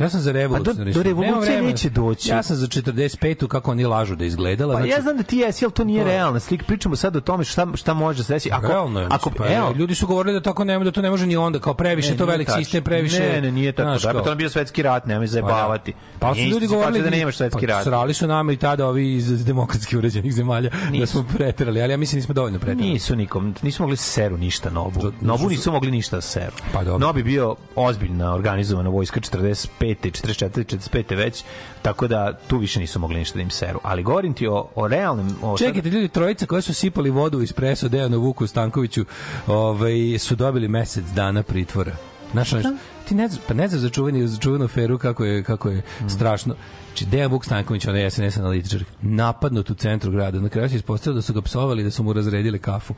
Ja 0.00 0.08
sam 0.08 0.20
za 0.20 0.32
revolucionarni 0.32 0.90
A 0.90 0.94
do- 0.94 1.02
do. 1.02 1.10
Nema 1.10 1.22
revolucije 1.22 1.62
neće 1.62 1.90
doći. 1.90 2.30
Ja 2.30 2.42
sam 2.42 2.56
za 2.56 2.66
45-u 2.66 3.48
kako 3.48 3.70
oni 3.70 3.84
lažu 3.84 4.16
da 4.16 4.24
izgledala. 4.24 4.72
Pa 4.74 4.78
znači, 4.78 4.92
ja 4.92 5.00
znam 5.02 5.16
da 5.16 5.22
ti 5.22 5.36
jesi, 5.36 5.64
ali 5.64 5.72
to 5.72 5.84
nije 5.84 6.02
To 6.02 6.08
realna 6.08 6.40
slika. 6.40 6.64
Pričamo 6.66 6.96
sad 6.96 7.16
o 7.16 7.20
tome 7.20 7.44
šta, 7.44 7.66
šta 7.74 7.94
može 7.94 8.18
da 8.18 8.24
se 8.24 8.32
desi. 8.32 8.50
Ako, 8.52 8.66
Realno 8.66 9.00
je, 9.00 9.06
ako, 9.10 9.30
pa, 9.30 9.46
evo, 9.48 9.72
ljudi 9.72 9.94
su 9.94 10.06
govorili 10.06 10.34
da 10.34 10.40
tako 10.40 10.64
ne, 10.64 10.78
da 10.78 10.90
to 10.90 11.02
ne 11.02 11.10
može 11.10 11.26
ni 11.26 11.36
onda, 11.36 11.58
kao 11.58 11.74
previše 11.74 12.10
Ne, 12.10 12.16
to 12.16 12.26
velik 12.26 12.46
tačno. 12.46 12.64
sistem, 12.64 12.84
previše. 12.84 13.20
Ne, 13.32 13.40
ne, 13.40 13.52
nije 13.52 13.72
tako. 13.72 13.88
znaš, 13.88 14.02
Da, 14.02 14.12
pa 14.12 14.22
to 14.22 14.34
bio 14.34 14.50
svetski 14.50 14.82
rat, 14.82 15.06
nemoj 15.06 15.26
zajebavati. 15.26 15.92
Pa, 15.92 15.98
da. 15.98 16.18
pa 16.20 16.34
su 16.34 16.40
Nije 16.40 16.50
ljudi 16.50 16.64
ista 16.64 16.76
govorili 16.76 17.02
da 17.02 17.10
nemaš 17.10 17.36
svetski 17.36 17.66
pa, 17.66 17.72
rat. 17.72 17.84
Srali 17.84 18.14
su 18.14 18.26
nama 18.26 18.52
i 18.52 18.56
tada 18.56 18.86
ovi 18.86 19.14
iz, 19.14 19.44
demokratski 19.44 19.96
uređenih 19.96 20.32
zemalja 20.34 20.70
da 21.00 21.06
smo 21.06 21.24
preterali, 21.36 21.82
ali 21.82 21.92
ja 21.92 21.96
mislim 21.96 22.18
nismo 22.18 22.34
dovoljno 22.34 22.58
preterali. 22.58 22.90
Nisu 22.92 23.16
nikom, 23.16 23.54
nisu 23.62 23.82
mogli 23.82 23.96
seru 23.96 24.36
ništa 24.36 24.70
Nobu. 24.70 25.00
Nobu 25.20 25.38
zato 25.38 25.48
nisu 25.48 25.72
mogli 25.72 25.90
ništa 25.90 26.16
da 26.16 26.20
seru. 26.20 26.52
Pa 26.72 26.84
dobro. 26.84 27.06
Nobi 27.06 27.22
bio 27.22 27.56
ozbiljna 27.76 28.34
organizovana 28.34 28.90
vojska 28.90 29.20
45. 29.20 29.68
44. 29.86 30.64
45. 30.90 31.16
već, 31.16 31.44
tako 31.82 32.08
da 32.08 32.38
tu 32.46 32.58
više 32.58 32.80
nisu 32.80 32.98
mogli 33.00 33.18
ništa 33.18 33.36
da 33.36 33.42
im 33.42 33.50
seru. 33.50 33.80
Ali 33.82 34.02
govorim 34.02 34.34
ti 34.34 34.46
o, 34.46 34.68
o 34.74 34.88
realnim... 34.88 35.36
O 35.42 35.58
Čekajte, 35.58 35.90
ljudi, 35.90 36.08
trojica 36.08 36.46
koji 36.46 36.62
su 36.62 36.74
sipali 36.74 37.10
vodu 37.10 37.38
u 37.38 37.42
espresso 37.42 37.88
Dejanu 37.88 38.18
Vuku 38.18 38.46
Stankoviću 38.46 39.04
ovaj, 39.46 40.18
su 40.18 40.34
dobili 40.34 40.68
mesec 40.68 41.04
dana 41.04 41.42
pritvora. 41.42 41.92
Znaš, 42.32 42.50
znaš, 42.50 42.64
ti 43.08 43.14
ne 43.14 43.28
znaš, 43.28 43.40
pa 43.48 43.54
ne 43.54 43.68
znaš 43.68 43.80
za 43.80 43.90
čuveni, 43.90 44.28
za 44.28 44.38
čuvenu 44.38 44.68
feru 44.68 44.98
kako 44.98 45.24
je, 45.24 45.42
kako 45.42 45.68
je 45.68 45.82
Mm. 46.00 46.08
strašno. 46.08 46.54
Znači, 46.86 47.06
Dejan 47.06 47.30
Vuk 47.32 47.44
Stanković, 47.44 47.86
onaj 47.86 48.10
SNS 48.10 48.36
analitičar, 48.36 48.84
napadnut 49.02 49.70
u 49.70 49.74
centru 49.74 50.10
grada. 50.10 50.40
Na 50.40 50.48
kraju 50.48 50.68
se 50.68 50.76
ispostavilo 50.76 51.14
da 51.14 51.22
su 51.22 51.32
ga 51.32 51.42
psovali, 51.42 51.84
da 51.84 51.90
su 51.90 52.02
mu 52.02 52.12
razredili 52.12 52.58
kafu 52.58 52.94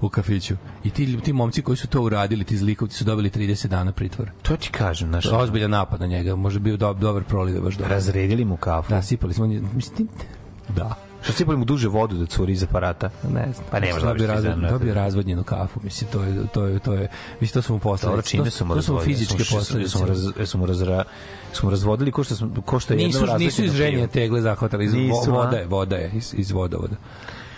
u 0.00 0.08
kafiću. 0.08 0.54
I 0.84 0.90
ti, 0.90 1.20
ti 1.20 1.32
momci 1.32 1.62
koji 1.62 1.76
su 1.76 1.86
to 1.88 2.02
uradili, 2.02 2.44
ti 2.44 2.56
zlikovci 2.56 2.96
su 2.96 3.04
dobili 3.04 3.30
30 3.30 3.66
dana 3.66 3.92
pritvora. 3.92 4.32
To 4.42 4.56
ti 4.56 4.68
kažem, 4.70 5.08
znaš, 5.08 5.26
Ozbiljan 5.32 5.70
napad 5.70 6.00
na 6.00 6.06
njega, 6.06 6.36
može 6.36 6.58
bio 6.58 6.76
do, 6.76 6.92
dobar 6.92 7.24
proliv, 7.24 7.62
baš 7.62 7.74
dobar. 7.74 7.90
razredili 7.90 8.44
mu 8.44 8.56
kafu. 8.56 8.90
Da, 8.90 9.02
sipali 9.02 9.34
smo, 9.34 9.46
mislim, 9.46 10.08
da. 10.68 10.94
Što 11.22 11.32
sipali 11.32 11.58
mu 11.58 11.64
duže 11.64 11.88
vodu 11.88 12.16
da 12.16 12.26
curi 12.26 12.52
iz 12.52 12.62
aparata? 12.62 13.10
Ne 13.34 13.52
znam. 13.54 13.66
Pa 13.70 13.80
ne 13.80 13.92
može 13.92 14.06
dobio, 14.06 14.26
dobiti 14.26 14.48
razvod, 14.48 14.70
dobio 14.70 14.94
razvodnjenu 14.94 15.42
kafu. 15.42 15.80
Mislim, 15.82 16.10
to 16.10 16.22
je, 16.22 16.46
to 16.52 16.66
je, 16.66 16.78
to 16.78 16.92
je, 16.94 17.08
mislim, 17.40 17.54
to 17.54 17.62
su 17.62 17.72
mu 17.72 17.78
Dobro, 17.78 17.90
posledice. 17.92 18.30
čime 18.30 18.50
su 18.50 18.64
mu 18.64 18.74
to 18.74 18.82
su 18.82 18.94
mu 18.94 19.00
fizičke 19.00 19.44
posledice. 19.50 19.98
Mu, 19.98 20.06
raz, 20.06 20.24
jesu 20.38 20.58
mu, 20.58 20.66
razra, 20.66 21.04
mu 21.62 21.70
razvodili 21.70 22.12
ko 22.12 22.24
što, 22.24 22.34
smo, 22.34 22.50
ko 22.64 22.80
što 22.80 22.92
je 22.92 22.96
Nisu, 22.96 23.18
jedno 23.18 23.38
nisu 23.38 23.64
iz 23.64 23.72
ženje 23.72 24.06
tegle 24.06 24.40
zahvatali, 24.40 24.84
iz 24.84 24.94
Nisu, 24.94 25.30
voda 25.32 25.56
je, 25.56 25.66
voda 25.66 25.96
je, 25.96 26.10
iz, 26.14 26.34
iz 26.36 26.50
vodovoda. 26.50 26.96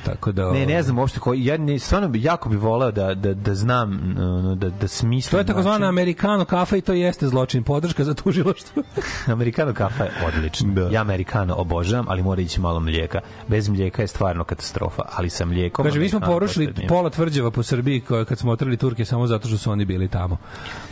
Tako 0.04 0.32
da... 0.32 0.52
Ne, 0.52 0.66
ne 0.66 0.82
znam 0.82 0.98
uopšte 0.98 1.20
koji, 1.20 1.44
ja 1.44 1.56
ne, 1.56 1.78
stvarno 1.78 2.08
bi, 2.08 2.22
jako 2.22 2.48
bi 2.48 2.56
voleo 2.56 2.90
da, 2.90 3.14
da, 3.14 3.34
da 3.34 3.54
znam, 3.54 4.14
da, 4.56 4.70
da 4.70 4.88
smislim. 4.88 5.30
To 5.30 5.38
je 5.38 5.46
takozvana 5.46 5.78
način. 5.78 5.88
amerikano 5.88 6.44
kafa 6.44 6.76
i 6.76 6.80
to 6.80 6.92
jeste 6.92 7.26
zločin. 7.28 7.62
Podrška 7.62 8.04
za 8.04 8.14
tužilaštvo. 8.14 8.82
Amerikano 9.26 9.74
kafa 9.74 10.04
je 10.04 10.10
odlična. 10.26 10.72
Da. 10.72 10.88
Ja 10.88 11.00
Amerikano 11.00 11.54
obožavam, 11.54 12.06
ali 12.08 12.22
mora 12.22 12.40
ići 12.42 12.60
malo 12.60 12.80
mlijeka. 12.80 13.20
Bez 13.48 13.68
mlijeka 13.68 14.02
je 14.02 14.08
stvarno 14.08 14.44
katastrofa, 14.44 15.02
ali 15.12 15.30
sa 15.30 15.44
mlijekom... 15.44 15.84
Kaže, 15.84 15.98
mi 15.98 16.08
smo 16.08 16.20
porušili 16.20 16.74
pola 16.88 17.10
tvrđava 17.10 17.50
po 17.50 17.62
Srbiji 17.62 18.00
koje- 18.00 18.24
kad 18.24 18.38
smo 18.38 18.52
otrali 18.52 18.76
Turke 18.76 19.04
samo 19.04 19.26
zato 19.26 19.48
što 19.48 19.58
su 19.58 19.70
oni 19.70 19.84
bili 19.84 20.08
tamo. 20.08 20.36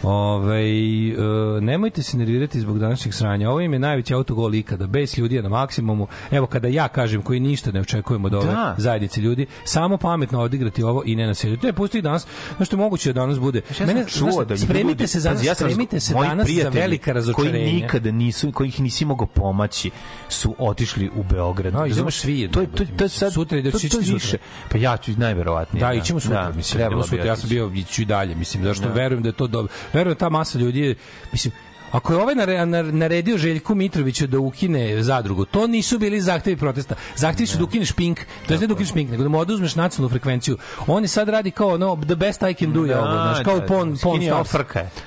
Ove, 0.02 0.60
e, 0.60 1.14
nemojte 1.60 2.02
se 2.02 2.16
nervirati 2.18 2.60
zbog 2.60 2.78
današnjeg 2.78 3.14
sranja. 3.14 3.50
Ovo 3.50 3.60
im 3.60 3.72
je 3.72 3.78
najveći 3.78 4.14
autogol 4.14 4.54
ikada. 4.54 4.86
Bez 4.86 5.18
ljudi 5.18 5.34
je 5.34 5.42
na 5.42 5.48
maksimumu. 5.48 6.06
Evo, 6.30 6.46
kada 6.46 6.68
ja 6.68 6.88
kažem 6.88 7.22
koji 7.22 7.40
ništa 7.40 7.72
ne 7.72 7.80
očekujemo 7.80 8.26
od 8.26 8.34
ove 8.34 8.46
Da. 8.46 8.74
Zajednice 8.98 9.20
ljudi, 9.20 9.46
samo 9.64 9.96
pametno 9.96 10.40
odigrati 10.40 10.82
ovo 10.82 11.02
i 11.06 11.16
ne 11.16 11.26
naseliti. 11.26 11.60
To 11.60 11.66
je 11.66 11.72
pusti 11.72 12.02
danas, 12.02 12.26
što 12.60 12.76
je 12.76 12.78
moguće 12.78 13.12
da 13.12 13.20
danas 13.20 13.38
bude. 13.38 13.62
Ja 13.80 13.86
Mene, 13.86 14.04
čuo 14.08 14.44
da 14.44 14.56
spremite 14.56 14.88
ljudi- 14.94 15.06
se 15.06 15.20
za 15.20 15.30
ja 15.42 15.54
spremite 15.54 16.00
se 16.00 16.14
danas 16.14 16.48
za 16.48 16.68
velika 16.70 17.04
Koji 17.04 17.14
razočarenja. 17.14 17.72
nikada 17.72 18.10
nisu, 18.10 18.52
kojih 18.52 18.80
nisi 18.80 19.04
mogao 19.04 19.26
pomaći, 19.26 19.90
su 20.28 20.54
otišli 20.58 21.10
u 21.10 21.22
Beograd. 21.22 21.66
A, 21.66 21.76
idemo 21.76 21.86
Razumeš? 21.86 22.16
svi, 22.16 22.48
To 22.48 22.60
je, 22.60 22.66
to, 22.68 22.84
to 22.96 23.08
sad, 23.08 23.32
Sutra 23.32 23.58
ide- 23.58 23.70
to, 23.70 23.78
ćeš 23.78 23.90
to 23.90 23.98
je 23.98 24.04
ti 24.04 24.12
više. 24.12 24.36
Pa 24.68 24.78
ja 24.78 24.96
ću 24.96 25.12
najverovatnije. 25.16 25.80
Da, 25.80 25.92
ićemo 25.92 26.20
sutra, 26.20 26.42
Da, 26.42 26.52
mislim, 26.52 26.80
idemo 26.82 27.02
sutra. 27.02 27.24
Ja 27.24 27.36
sam 27.36 27.48
bio 27.48 27.72
iću 27.74 28.02
i 28.02 28.04
dalje, 28.04 28.34
mislim, 28.34 28.64
zašto 28.64 28.88
verujem 28.88 29.22
da 29.22 29.28
je 29.28 29.32
to 29.32 29.46
dobro. 29.46 29.72
Verujem 29.92 30.14
da 30.14 30.18
ta 30.18 30.28
masa 30.28 30.58
ljudi 30.58 30.94
mislim, 31.32 31.52
Ako 31.92 32.12
je 32.12 32.18
ovaj 32.18 32.34
nare- 32.34 32.66
nar- 32.66 32.92
naredio 32.92 33.38
Željku 33.38 33.74
Mitroviću 33.74 34.26
da 34.26 34.38
ukine 34.38 35.02
zadrugu, 35.02 35.44
to 35.44 35.66
nisu 35.66 35.98
bili 35.98 36.20
zahtevi 36.20 36.56
protesta. 36.56 36.94
Zahtevi 37.16 37.46
su 37.46 37.58
da 37.58 37.64
ukineš 37.64 37.92
pink, 37.92 38.20
to 38.46 38.54
je 38.54 38.60
ne 38.60 38.66
da 38.66 38.74
ukineš 38.74 38.92
pink, 38.92 39.10
nego 39.10 39.22
da 39.22 39.28
mu 39.28 39.38
oduzmeš 39.38 39.74
nacionalnu 39.74 40.08
frekvenciju. 40.08 40.56
On 40.86 41.04
je 41.04 41.08
sad 41.08 41.28
radi 41.28 41.50
kao 41.50 41.78
no, 41.78 41.96
the 41.96 42.14
best 42.14 42.42
I 42.42 42.54
can 42.54 42.72
do 42.72 42.84
je 42.84 42.94
Da, 42.94 43.00
ovo, 43.00 43.12
znaš, 43.12 43.44
kao 43.44 43.58
da, 43.60 43.66
Pon, 43.66 43.94
da, 43.94 43.96
Pon 44.02 44.16
skinio 44.16 44.44
Stars. 44.44 44.50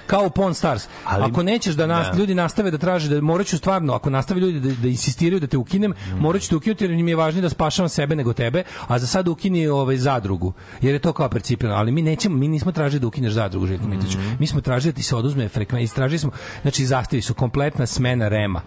Kao 0.07 0.29
Pon 0.29 0.53
Stars. 0.53 0.87
Ako 1.05 1.43
nećeš 1.43 1.75
da, 1.75 1.85
nas, 1.87 2.17
ljudi 2.17 2.35
nastave 2.35 2.71
da 2.71 2.77
traže, 2.77 3.09
da 3.09 3.21
morat 3.21 3.47
ću 3.47 3.57
stvarno, 3.57 3.93
ako 3.93 4.09
nastave 4.09 4.39
ljudi 4.39 4.59
da, 4.59 4.75
da 4.81 4.87
insistiraju 4.87 5.39
da 5.39 5.47
te 5.47 5.57
ukinem, 5.57 5.93
morat 6.19 6.41
ću 6.41 6.49
te 6.49 6.55
ukinuti 6.55 6.83
jer 6.83 6.91
im 6.91 7.07
je 7.07 7.15
važnije 7.15 7.41
da 7.41 7.49
spašavam 7.49 7.89
sebe 7.89 8.15
nego 8.15 8.33
tebe, 8.33 8.63
a 8.87 8.99
za 8.99 9.07
sad 9.07 9.27
ukini 9.27 9.67
ovaj 9.67 9.97
zadrugu, 9.97 10.53
jer 10.81 10.93
je 10.93 10.99
to 10.99 11.13
kao 11.13 11.29
percipirano. 11.29 11.77
Ali 11.77 11.91
mi 11.91 12.01
nećemo, 12.01 12.37
mi 12.37 12.47
nismo 12.47 12.71
tražili 12.71 12.99
da 12.99 13.07
ukineš 13.07 13.33
zadrugu, 13.33 13.67
Željko 13.67 13.87
Mitroviću. 13.87 14.17
Mi 14.39 14.47
smo 14.47 14.61
tražili 14.61 14.91
da 14.91 14.95
ti 14.95 15.03
se 15.03 15.15
oduzme 15.15 15.49
frekvencija, 15.49 15.83
istražili 15.83 16.19
smo, 16.19 16.31
znači 16.71 16.85
zahtevi 16.85 17.21
su 17.21 17.33
kompletna 17.33 17.85
smena 17.85 18.27
rema, 18.27 18.61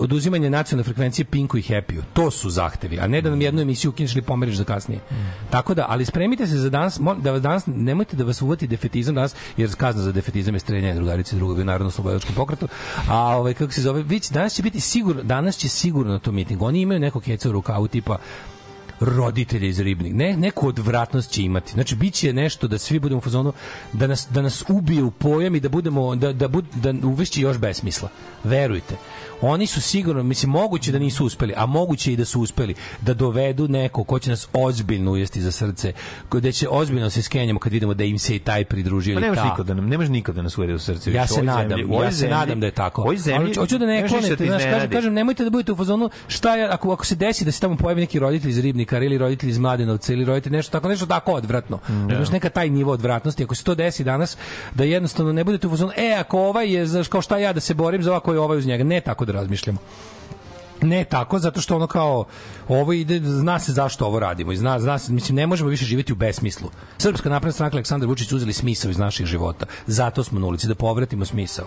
oduzimanje 0.00 0.50
nacionalne 0.50 0.84
frekvencije 0.84 1.24
Pinku 1.24 1.58
i 1.58 1.62
Happy-u. 1.62 2.02
To 2.12 2.30
su 2.30 2.50
zahtevi, 2.50 2.98
a 3.00 3.06
ne 3.06 3.20
da 3.20 3.30
nam 3.30 3.40
jednu 3.40 3.62
emisiju 3.62 3.90
ukineš 3.90 4.12
ili 4.12 4.22
pomeriš 4.22 4.56
za 4.56 4.64
kasnije. 4.64 5.00
Tako 5.50 5.74
da, 5.74 5.86
ali 5.88 6.04
spremite 6.04 6.46
se 6.46 6.58
za 6.58 6.70
danas, 6.70 7.00
da 7.22 7.32
vas 7.32 7.42
danas 7.42 7.62
nemojte 7.66 8.16
da 8.16 8.24
vas 8.24 8.42
uvati 8.42 8.66
defetizam 8.66 9.14
danas, 9.14 9.34
jer 9.56 9.74
kazna 9.76 10.02
za 10.02 10.12
defetizam 10.12 10.54
je 10.54 10.60
streljanje 10.60 10.94
drugarice 10.94 11.36
drugoga 11.36 11.62
u 11.62 11.64
Narodno 11.64 11.90
slobodačkom 11.90 12.34
pokretu. 12.34 12.68
A 13.08 13.36
ovaj 13.36 13.54
kako 13.54 13.72
se 13.72 13.82
zove, 13.82 14.02
već 14.02 14.30
danas 14.30 14.54
će 14.54 14.62
biti 14.62 14.80
sigurno, 14.80 15.22
danas 15.22 15.56
će 15.56 15.68
sigurno 15.68 16.18
to 16.18 16.32
miting. 16.32 16.62
Oni 16.62 16.80
imaju 16.80 17.00
nekog 17.00 17.22
keca 17.22 17.48
u 17.48 17.52
rukavu 17.52 17.88
tipa 17.88 18.18
roditelja 19.00 19.66
iz 19.68 19.80
ribnih. 19.80 20.14
Ne, 20.14 20.36
neku 20.36 20.68
odvratnost 20.68 21.30
će 21.30 21.42
imati. 21.42 21.72
Znači, 21.72 21.94
bit 21.94 22.14
će 22.14 22.32
nešto 22.32 22.68
da 22.68 22.78
svi 22.78 22.98
budemo 22.98 23.18
u 23.18 23.22
fazonu, 23.22 23.52
da 23.92 24.06
nas, 24.06 24.28
da 24.30 24.42
nas 24.42 24.64
ubije 24.68 25.02
u 25.02 25.10
pojam 25.10 25.54
i 25.54 25.60
da 25.60 25.68
budemo, 25.68 26.16
da, 26.16 26.32
da, 26.32 26.48
bud, 26.48 26.64
da 26.74 26.94
uvešće 27.08 27.40
još 27.40 27.58
besmisla. 27.58 28.08
Verujte. 28.44 28.96
Oni 29.42 29.66
su 29.66 29.80
sigurno, 29.80 30.22
mislim, 30.22 30.50
moguće 30.50 30.92
da 30.92 30.98
nisu 30.98 31.24
uspeli, 31.26 31.54
a 31.56 31.66
moguće 31.66 32.12
i 32.12 32.16
da 32.16 32.24
su 32.24 32.40
uspeli 32.40 32.74
da 33.00 33.14
dovedu 33.14 33.68
neko 33.68 34.04
ko 34.04 34.18
će 34.18 34.30
nas 34.30 34.48
ozbiljno 34.52 35.10
ujesti 35.12 35.40
za 35.42 35.52
srce, 35.52 35.92
da 36.32 36.52
će 36.52 36.68
ozbiljno 36.68 37.06
da 37.06 37.10
se 37.10 37.22
skenjamo 37.22 37.60
kad 37.60 37.72
vidimo 37.72 37.94
da 37.94 38.04
im 38.04 38.18
se 38.18 38.36
i 38.36 38.38
taj 38.38 38.64
pridružio 38.64 39.14
Pa 39.14 39.20
ili 39.20 39.22
nemaš 39.22 39.38
ta. 39.38 39.50
nikad 39.50 39.66
da 39.66 39.74
nam, 39.74 39.88
nemaš 39.88 40.08
nikad 40.08 40.34
da 40.34 40.42
nas 40.42 40.58
uvede 40.58 40.74
u 40.74 40.78
srce. 40.78 41.12
Ja 41.12 41.26
se 41.26 41.42
nadam, 41.42 41.78
zemlji- 41.78 42.02
ja 42.02 42.12
se 42.12 42.28
nadam 42.28 42.60
da 42.60 42.66
je 42.66 42.72
tako. 42.72 43.02
ovoj 43.02 43.16
zemlji, 43.16 43.40
Ali 43.40 43.54
hoću 43.54 43.78
da 43.78 43.86
ne 43.86 43.94
nemaš 43.94 44.10
klonete, 44.10 44.36
te 44.36 44.46
znaš, 44.46 44.62
kažem, 44.62 44.90
kažem, 44.90 45.14
nemojte 45.14 45.44
da 45.44 45.50
budete 45.50 45.72
u 45.72 45.76
fazonu 45.76 46.10
šta 46.28 46.56
ja, 46.56 46.68
ako, 46.72 46.92
ako 46.92 47.06
se 47.06 47.14
desi 47.14 47.44
da 47.44 47.52
se 47.52 47.60
tamo 47.60 47.76
pojavi 47.76 48.00
neki 48.00 48.18
roditelj 48.18 48.50
iz 48.50 48.58
Ribnikara 48.90 49.04
ili 49.04 49.18
roditelj 49.18 49.50
iz 49.50 49.58
Mladenovca 49.58 50.12
ili 50.12 50.24
roditelj 50.24 50.52
nešto 50.52 50.72
tako, 50.72 50.88
nešto 50.88 51.06
tako 51.06 51.32
odvratno. 51.32 51.78
Znaš, 52.06 52.30
neka 52.30 52.50
taj 52.50 52.70
nivo 52.70 52.92
odvratnosti, 52.92 53.44
ako 53.44 53.54
se 53.54 53.64
to 53.64 53.74
desi 53.74 54.04
danas, 54.04 54.36
da 54.74 54.84
jednostavno 54.84 55.32
ne 55.32 55.44
budete 55.44 55.66
u 55.66 55.70
fazonu, 55.70 55.92
e, 55.96 56.16
ako 56.18 56.38
ovaj 56.38 56.74
je, 56.74 56.86
znaš, 56.86 57.08
kao 57.08 57.22
šta 57.22 57.38
ja 57.38 57.52
da 57.52 57.60
se 57.60 57.74
borim 57.74 58.02
za 58.02 58.10
ovako 58.10 58.34
i 58.34 58.38
ovaj 58.38 58.58
uz 58.58 58.66
njega. 58.66 58.84
Ne 58.84 59.00
tako 59.00 59.24
da 59.24 59.32
razmišljamo. 59.32 59.78
Ne 60.82 61.04
tako, 61.04 61.38
zato 61.38 61.60
što 61.60 61.76
ono 61.76 61.86
kao 61.86 62.24
ovo 62.68 62.92
ide, 62.92 63.20
zna 63.20 63.58
se 63.58 63.72
zašto 63.72 64.06
ovo 64.06 64.18
radimo 64.18 64.52
i 64.52 64.56
zna, 64.56 64.80
zna 64.80 64.98
se, 64.98 65.12
mislim, 65.12 65.36
ne 65.36 65.46
možemo 65.46 65.70
više 65.70 65.84
živjeti 65.84 66.12
u 66.12 66.16
besmislu. 66.16 66.70
Srpska 66.98 67.28
napredna 67.28 67.52
stranka 67.52 67.76
Aleksandar 67.76 68.08
Vučić 68.08 68.32
uzeli 68.32 68.52
smisao 68.52 68.90
iz 68.90 68.98
naših 68.98 69.26
života. 69.26 69.66
Zato 69.86 70.24
smo 70.24 70.40
na 70.40 70.46
ulici, 70.46 70.68
da 70.68 70.74
povratimo 70.74 71.24
smisao. 71.24 71.66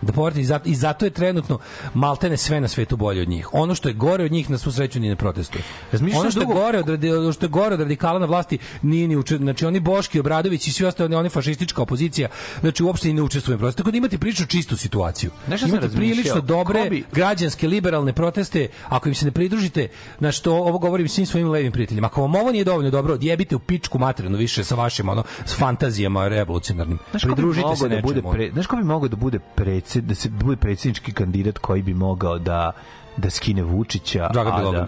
Da 0.00 0.12
povratimo, 0.12 0.40
i 0.40 0.46
zato, 0.46 0.68
i 0.68 0.74
zato 0.74 1.04
je 1.04 1.10
trenutno 1.10 1.58
maltene 1.94 2.36
sve 2.36 2.60
na 2.60 2.68
svetu 2.68 2.96
bolje 2.96 3.22
od 3.22 3.28
njih. 3.28 3.48
Ono 3.52 3.74
što 3.74 3.88
je 3.88 3.94
gore 3.94 4.24
od 4.24 4.32
njih 4.32 4.50
na 4.50 4.58
svu 4.58 4.72
sreću 4.72 5.00
ni 5.00 5.08
ne 5.08 5.16
protestuje. 5.16 5.62
Razmišljam 5.92 6.20
Ono 6.20 6.30
što 6.30 6.40
je 6.40 6.46
dugo- 6.46 6.54
gore 6.54 6.78
od 6.78 7.34
što 7.34 7.44
je 7.44 7.50
gore 7.50 7.74
od 7.74 7.80
radikala 7.80 8.18
na 8.18 8.26
vlasti 8.26 8.58
nije 8.82 9.08
ni 9.08 9.16
uče, 9.16 9.36
znači 9.36 9.66
oni 9.66 9.80
Boški 9.80 10.20
Obradović 10.20 10.66
i 10.66 10.72
svi 10.72 10.84
ostali 10.86 11.14
oni 11.14 11.28
fašistička 11.28 11.82
opozicija, 11.82 12.28
znači 12.60 12.82
uopšte 12.82 13.10
i 13.10 13.14
ne 13.14 13.22
učestvuju 13.22 13.54
u 13.54 13.58
protestu. 13.58 13.78
Tako 13.78 13.90
da 13.90 13.96
imate 13.96 14.18
prilično 14.18 14.46
čistu 14.46 14.76
situaciju. 14.76 15.30
Sam 15.58 15.68
imate 15.68 15.88
prilično 15.88 16.40
dobre 16.40 16.90
bi- 16.90 17.04
građanske 17.12 17.68
liberalne 17.68 18.12
proteste, 18.12 18.68
ako 18.88 19.08
im 19.08 19.14
se 19.14 19.24
ne 19.24 19.30
pridružite, 19.30 19.88
na 20.20 20.32
što 20.32 20.52
ovo 20.54 20.78
govorim 20.78 21.08
svim 21.08 21.26
svojim 21.26 21.48
levim 21.48 21.72
prijateljima, 21.72 22.06
ako 22.06 22.20
vam 22.20 22.34
ovo 22.34 22.52
nije 22.52 22.64
dovoljno 22.64 22.90
dobro, 22.90 23.14
odjebite 23.14 23.56
u 23.56 23.60
pičku 23.60 23.98
materinu 23.98 24.38
više 24.38 24.64
sa 24.64 24.74
vašim 24.74 25.08
ono 25.08 25.24
s 25.44 25.54
fantazijama 25.54 26.28
revolucionarnim. 26.28 26.98
Pridružite 27.24 27.76
se 27.76 27.88
da 27.88 28.00
bude 28.02 28.22
pre, 28.32 28.50
znaš 28.52 28.66
ko 28.66 28.76
bi 28.76 28.84
mogao 28.84 29.08
da 29.08 29.16
bude 29.16 29.38
predsed, 29.38 29.87
da 29.94 30.14
se 30.14 30.28
bude 30.30 30.56
predsjednički 30.56 31.12
kandidat 31.12 31.58
koji 31.58 31.82
bi 31.82 31.94
mogao 31.94 32.38
da 32.38 32.72
da 33.16 33.30
skine 33.30 33.62
Vučića 33.62 34.28
Dragan 34.32 34.66
a 34.66 34.72
da- 34.72 34.86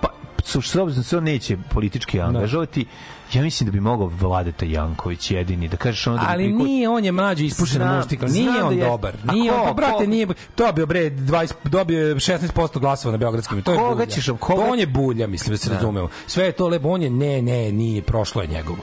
pa 0.00 0.08
s 0.44 0.56
obzirom 0.56 0.92
da 0.94 1.02
se 1.02 1.16
on 1.18 1.24
neće 1.24 1.56
politički 1.70 2.20
angažovati 2.20 2.86
ja 3.32 3.42
mislim 3.42 3.64
da 3.64 3.72
bi 3.72 3.80
mogao 3.80 4.10
Vladeta 4.10 4.64
Janković 4.66 5.30
jedini 5.30 5.68
da 5.68 5.76
kažeš 5.76 6.06
ono 6.06 6.16
da 6.16 6.22
bi 6.22 6.28
Ali 6.28 6.44
priko- 6.44 6.64
nije 6.64 6.88
on 6.88 7.04
je 7.04 7.12
mlađi 7.12 7.44
ispušena 7.46 7.84
Znam, 7.84 7.96
muštika. 7.96 8.28
znam 8.28 8.42
Nije 8.42 8.60
da 8.60 8.66
on 8.66 8.74
je- 8.74 8.84
dobar. 8.86 9.14
Nije 9.24 9.52
on, 9.52 9.60
ko- 9.60 9.66
pa 9.66 9.72
brate, 9.72 9.92
ko- 9.94 10.06
nije 10.06 10.26
dobio 10.56 10.86
bre 10.86 11.10
20 11.10 11.52
dobio 11.64 12.08
je 12.08 12.14
16% 12.16 12.50
glasova 12.74 13.12
na 13.12 13.18
beogradskim. 13.18 13.62
To 13.62 13.72
je 13.72 13.78
Koga 13.78 14.06
ćeš- 14.06 14.38
koga- 14.38 14.62
To 14.62 14.70
on 14.72 14.78
je 14.78 14.86
bulja, 14.88 15.26
mislim 15.26 15.50
da 15.50 15.58
se 15.58 15.70
razumemo. 15.70 16.08
Sve 16.26 16.44
je 16.44 16.52
to 16.52 16.68
lepo, 16.68 16.88
on 16.88 17.02
je 17.02 17.10
ne, 17.10 17.42
ne, 17.42 17.72
nije, 17.72 18.02
prošlo 18.02 18.42
je 18.42 18.48
njegovo. 18.48 18.78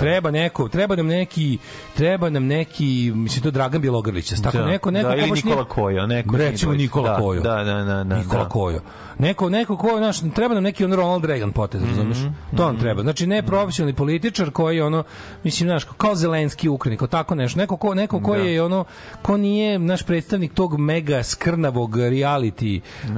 Treba 0.00 0.30
neko, 0.30 0.68
treba 0.68 0.96
nam 0.96 1.06
neki, 1.06 1.58
treba 1.94 2.30
nam 2.30 2.46
neki, 2.46 2.76
mislim 3.14 3.42
to 3.42 3.50
Dragan 3.50 3.80
Bjelogrlić, 3.80 4.32
tako 4.32 4.58
Da, 4.58 4.66
neko, 4.66 4.90
neko 4.90 5.08
da, 5.08 5.14
ko 5.14 5.18
ili 5.18 5.30
baš 5.30 5.36
nije- 5.36 5.44
Nikola 5.46 5.64
Kojo, 5.66 6.06
neko 6.06 6.36
Recimo 6.36 6.72
nije 6.72 6.82
Nikola 6.82 7.10
da, 7.10 7.16
Kojo. 7.16 7.40
da, 7.40 7.54
da, 7.56 7.74
da, 7.74 8.04
da, 8.04 8.16
Nikola 8.16 8.42
da. 8.42 8.48
Kojo. 8.48 8.80
Neko, 9.18 9.48
neko 9.50 9.76
ko, 9.76 9.96
znaš, 9.98 10.20
treba 10.34 10.54
nam 10.54 10.62
neki 10.62 10.84
on 10.84 10.92
Ronald 10.92 11.24
Reagan 11.24 11.52
potez, 11.52 11.82
razumeš? 11.82 12.18
To 12.56 12.66
nam 12.66 12.78
treba. 12.78 13.02
Znači, 13.02 13.26
ne 13.26 13.42
profesionalni 13.42 13.94
političar 13.94 14.50
koji 14.50 14.80
ono, 14.80 15.04
mislim, 15.44 15.68
znaš, 15.68 15.84
kao 15.84 16.14
Zelenski 16.14 16.68
Ukrajini, 16.68 16.96
kao 16.96 17.08
tako 17.08 17.34
nešto. 17.34 17.58
Neko 17.58 17.76
ko, 17.76 17.94
neko 17.94 18.20
ko 18.20 18.34
je 18.34 18.62
ono, 18.62 18.84
ko 19.22 19.36
nije 19.36 19.78
naš 19.78 20.02
predstavnik 20.02 20.54
tog 20.54 20.78
mega 20.78 21.22
skrnavog 21.22 21.96
reality 21.96 22.80
um, 23.04 23.16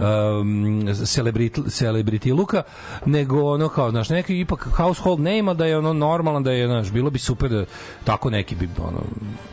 celebrity, 0.87 1.63
celebrity 1.65 2.37
luka, 2.37 2.63
nego 3.07 3.43
ono 3.43 3.69
kao, 3.69 3.91
znaš, 3.91 4.09
neki 4.09 4.41
ipak 4.41 4.69
household 4.73 5.21
name, 5.21 5.55
da 5.55 5.67
je 5.67 5.79
ono 5.79 5.93
normalan, 5.93 6.43
da 6.43 6.53
je, 6.53 6.67
znaš, 6.67 6.91
bilo 6.91 7.11
bi 7.11 7.19
super 7.19 7.51
da 7.51 7.65
tako 8.05 8.31
neki 8.31 8.55
bi, 8.55 8.69
ono, 8.79 9.03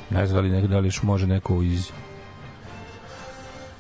ne 0.10 0.28
znam 0.28 0.52
da 0.52 0.58
li, 0.58 0.68
da 0.68 0.80
li 0.80 0.92
može 1.04 1.28
neko 1.28 1.62
iz 1.62 1.92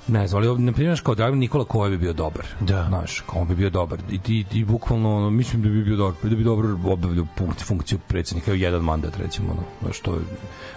ne 0.07 0.27
znam, 0.27 0.43
ali 0.43 0.61
na 0.61 0.71
primjer 0.71 1.01
kao 1.03 1.15
Dragan 1.15 1.39
Nikola 1.39 1.65
Koja 1.65 1.89
bi 1.89 1.97
bio 1.97 2.13
dobar. 2.13 2.45
Da. 2.59 2.85
Znaš, 2.87 3.23
kao 3.29 3.41
on 3.41 3.47
bi 3.47 3.55
bio 3.55 3.69
dobar. 3.69 3.99
I 4.09 4.19
ti, 4.19 4.45
ti 4.51 4.63
bukvalno, 4.63 5.15
ono, 5.17 5.29
mislim 5.29 5.61
da 5.61 5.69
bi 5.69 5.83
bio 5.83 5.95
dobar, 5.95 6.13
da 6.23 6.35
bi 6.35 6.43
dobro 6.43 6.79
obavljao 6.85 7.25
funkciju, 7.37 7.65
funkciju 7.65 7.99
predsjednika, 8.07 8.51
evo 8.51 8.55
jedan 8.55 8.81
mandat 8.81 9.17
recimo, 9.17 9.51
ono, 9.51 9.61
znaš, 9.81 9.99
to 9.99 10.13
je, 10.13 10.21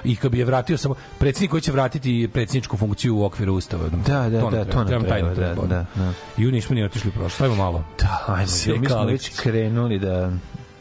i 0.04 0.16
kad 0.16 0.32
bi 0.32 0.38
je 0.38 0.44
vratio 0.44 0.78
samo, 0.78 0.94
predsjednik 1.18 1.50
koji 1.50 1.60
će 1.60 1.72
vratiti 1.72 2.28
predsjedničku 2.32 2.76
funkciju 2.76 3.16
u 3.16 3.24
okviru 3.24 3.54
ustava. 3.54 3.88
Da, 3.88 4.28
da, 4.28 4.40
to 4.40 4.50
da, 4.50 4.64
to 4.64 4.78
nam 4.78 4.86
treba, 4.86 5.34
treba, 5.34 5.34
da, 5.34 5.54
da, 5.54 5.86
da. 5.94 6.12
I 6.36 6.46
u 6.46 6.50
nismo 6.50 6.74
ni 6.74 6.84
otišli 6.84 7.10
prošlo, 7.10 7.28
stavimo 7.28 7.56
malo. 7.56 7.84
Da, 7.98 8.24
ajde, 8.26 8.78
mi 8.78 8.86
smo 8.86 9.04
već 9.04 9.40
krenuli 9.40 9.98
da 9.98 10.32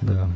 Da. 0.02 0.28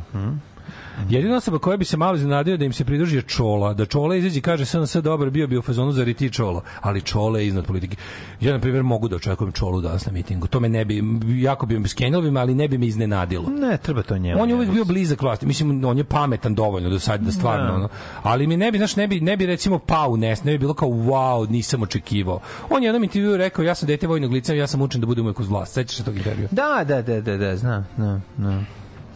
Jedina 1.08 1.36
osoba 1.36 1.58
koja 1.58 1.76
bi 1.76 1.84
se 1.84 1.96
malo 1.96 2.16
iznenadio 2.16 2.56
da 2.56 2.64
im 2.64 2.72
se 2.72 2.84
pridruži 2.84 3.16
je 3.16 3.22
Čola. 3.22 3.74
Da 3.74 3.86
Čola 3.86 4.16
izađe 4.16 4.38
i 4.38 4.42
kaže 4.42 4.64
sve 4.64 4.86
sve 4.86 5.00
dobro, 5.00 5.30
bio 5.30 5.46
bi 5.46 5.58
u 5.58 5.62
fazonu 5.62 5.92
za 5.92 6.04
ti 6.04 6.30
Čolo. 6.30 6.62
Ali 6.80 7.00
Čola 7.00 7.38
je 7.38 7.46
iznad 7.46 7.64
politike. 7.66 7.96
Ja, 8.40 8.52
na 8.52 8.60
primjer, 8.60 8.82
mogu 8.82 9.08
da 9.08 9.16
očekujem 9.16 9.52
Čolu 9.52 9.80
danas 9.80 10.06
na 10.06 10.12
mitingu. 10.12 10.46
To 10.46 10.60
me 10.60 10.68
ne 10.68 10.84
bi, 10.84 11.02
jako 11.42 11.66
bi 11.66 11.78
me 11.78 11.88
skenjalo, 11.88 12.30
bi 12.30 12.38
ali 12.38 12.54
ne 12.54 12.68
bi 12.68 12.78
me 12.78 12.86
iznenadilo. 12.86 13.48
ne 13.50 13.78
treba 13.78 14.02
to 14.02 14.18
njemu. 14.18 14.42
On 14.42 14.48
je 14.48 14.54
uvijek 14.54 14.72
bio 14.72 14.84
blizak 14.84 15.22
vlasti. 15.22 15.46
Mislim, 15.46 15.84
on 15.84 15.98
je 15.98 16.04
pametan 16.04 16.54
dovoljno 16.54 16.90
do 16.90 16.98
sad 16.98 17.20
da 17.20 17.32
stvarno, 17.32 17.66
Da. 17.66 17.74
ono. 17.74 17.88
Ali 18.22 18.46
mi 18.46 18.56
ne 18.56 18.72
bi, 18.72 18.78
znaš, 18.78 18.96
ne 18.96 19.08
bi, 19.08 19.20
ne 19.20 19.36
bi 19.36 19.46
recimo 19.46 19.78
pao 19.78 20.16
nes, 20.16 20.44
ne 20.44 20.52
bi 20.52 20.58
bilo 20.58 20.74
kao 20.74 20.88
wow, 20.88 21.50
nisam 21.50 21.82
očekivao. 21.82 22.40
On 22.70 22.82
je 22.82 22.86
jednom 22.86 23.04
intervjuu 23.04 23.36
rekao, 23.36 23.62
ja 23.62 23.74
sam 23.74 23.86
dete 23.86 24.06
vojnog 24.06 24.32
lica, 24.32 24.54
ja 24.54 24.66
sam 24.66 24.82
učen 24.82 25.00
da 25.00 25.06
budem 25.06 25.24
uvijek 25.24 25.40
uz 25.40 25.48
vlast. 25.48 25.74
Sećaš 25.74 25.96
se 25.96 26.04
tog 26.04 26.16
intervjua? 26.16 26.48
Da, 26.50 26.84
da, 26.84 27.02
da, 27.02 27.20
da, 27.20 27.36
da, 27.36 27.56
znam, 27.56 27.86
znam, 27.96 28.22
znam. 28.38 28.66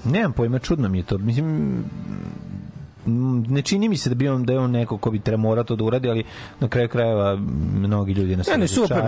Nemam 0.04 0.32
pojma, 0.32 0.58
čudno 0.58 0.88
mi 0.88 0.98
je 0.98 1.04
to. 1.04 1.18
Mislim, 1.18 1.84
ne 3.48 3.62
čini 3.62 3.88
mi 3.88 3.96
se 3.96 4.08
da 4.08 4.14
bi 4.14 4.28
on 4.28 4.44
da 4.44 4.52
je 4.52 4.58
on 4.58 4.70
neko 4.70 4.98
ko 4.98 5.10
bi 5.10 5.18
treba 5.18 5.36
mora 5.36 5.64
to 5.64 5.76
da 5.76 5.84
uradi, 5.84 6.08
ali 6.10 6.24
na 6.60 6.68
kraju 6.68 6.88
krajeva 6.88 7.36
mnogi 7.74 8.12
ljudi 8.12 8.36
nas 8.36 8.46
Ne, 8.46 8.58
ne, 8.58 8.68
super, 8.68 8.98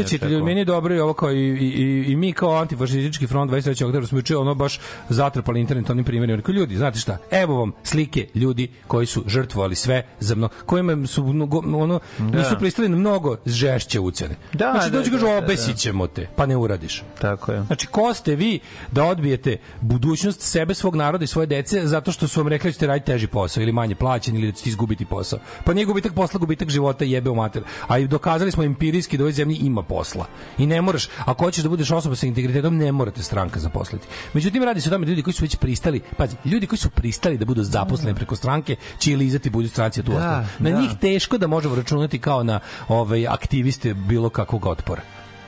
očekuju. 0.00 0.30
ljudi, 0.30 0.44
meni 0.44 0.60
je 0.60 0.64
dobro 0.64 0.94
i 0.94 1.00
ovo 1.00 1.12
kao 1.12 1.32
i, 1.32 1.38
i, 1.38 2.04
i, 2.12 2.16
mi 2.16 2.32
kao 2.32 2.56
antifašistički 2.56 3.26
front 3.26 3.50
23. 3.50 3.84
oktobra 3.84 4.06
smo 4.06 4.18
juče 4.18 4.36
ono 4.36 4.54
baš 4.54 4.80
zatrpali 5.08 5.60
internet 5.60 5.90
onim 5.90 6.04
primjerima. 6.04 6.36
Rekao, 6.36 6.52
ljudi, 6.52 6.76
znate 6.76 6.98
šta, 6.98 7.18
evo 7.30 7.58
vam 7.58 7.72
slike 7.82 8.26
ljudi 8.34 8.68
koji 8.86 9.06
su 9.06 9.24
žrtvovali 9.26 9.74
sve 9.74 10.06
za 10.20 10.34
mno, 10.34 10.48
kojima 10.66 11.06
su 11.06 11.24
mnogo, 11.24 11.58
ono, 11.58 12.00
nisu 12.18 12.58
pristali 12.58 12.88
na 12.88 12.96
mnogo 12.96 13.36
žešće 13.46 14.00
ucene. 14.00 14.34
Da, 14.52 14.70
znači, 14.72 14.90
da, 14.90 14.98
dođe 14.98 15.10
da, 15.10 15.16
kažu, 15.16 15.26
da, 15.26 15.32
da. 15.32 15.38
obesit 15.38 15.76
ćemo 15.76 16.06
te, 16.06 16.26
pa 16.36 16.46
ne 16.46 16.56
uradiš. 16.56 17.02
Tako 17.20 17.52
je. 17.52 17.62
Znači, 17.62 17.86
ko 17.86 18.14
ste 18.14 18.36
vi 18.36 18.60
da 18.92 19.04
odbijete 19.04 19.56
budućnost 19.80 20.40
sebe, 20.40 20.74
svog 20.74 20.96
naroda 20.96 21.24
i 21.24 21.26
svoje 21.26 21.46
dece 21.46 21.86
zato 21.86 22.12
što 22.12 22.28
su 22.28 22.40
vam 22.40 22.48
rekli 22.48 22.68
da 22.68 22.72
ćete 22.72 22.86
raditi 22.86 23.06
teži 23.06 23.26
posao 23.26 23.43
ili 23.62 23.72
manje 23.72 23.94
plaćen 23.94 24.36
ili 24.36 24.46
da 24.46 24.52
ćete 24.52 24.70
izgubiti 24.70 25.04
posao. 25.04 25.38
Pa 25.64 25.74
nije 25.74 25.84
gubitak 25.84 26.14
posla, 26.14 26.38
gubitak 26.38 26.68
života 26.68 27.04
jebe 27.04 27.30
u 27.30 27.34
mater. 27.34 27.62
A 27.88 27.98
i 27.98 28.08
dokazali 28.08 28.50
smo 28.50 28.62
empirijski 28.62 29.16
da 29.16 29.22
u 29.22 29.24
ovoj 29.24 29.32
zemlji 29.32 29.56
ima 29.56 29.82
posla. 29.82 30.26
I 30.58 30.66
ne 30.66 30.82
moraš, 30.82 31.08
ako 31.24 31.44
hoćeš 31.44 31.62
da 31.62 31.68
budeš 31.68 31.90
osoba 31.90 32.16
sa 32.16 32.26
integritetom, 32.26 32.76
ne 32.76 32.92
morate 32.92 33.22
stranka 33.22 33.60
zaposliti. 33.60 34.06
Međutim, 34.32 34.62
radi 34.62 34.80
se 34.80 34.88
o 34.88 34.92
tome 34.92 35.06
da 35.06 35.10
ljudi 35.10 35.22
koji 35.22 35.34
su 35.34 35.44
već 35.44 35.56
pristali, 35.56 36.00
pazi, 36.16 36.36
ljudi 36.44 36.66
koji 36.66 36.78
su 36.78 36.90
pristali 36.90 37.38
da 37.38 37.44
budu 37.44 37.62
zaposleni 37.62 38.14
preko 38.14 38.36
stranke, 38.36 38.76
će 38.98 39.12
ili 39.12 39.26
izati 39.26 39.50
budu 39.50 39.68
stranci, 39.68 40.02
tu 40.02 40.12
Da. 40.12 40.46
Na 40.58 40.70
da. 40.70 40.80
njih 40.80 40.90
teško 41.00 41.38
da 41.38 41.46
možemo 41.46 41.74
računati 41.74 42.18
kao 42.18 42.42
na 42.42 42.60
ovaj 42.88 43.26
aktiviste 43.26 43.94
bilo 43.94 44.28
kakvog 44.28 44.66
otpora. 44.66 45.02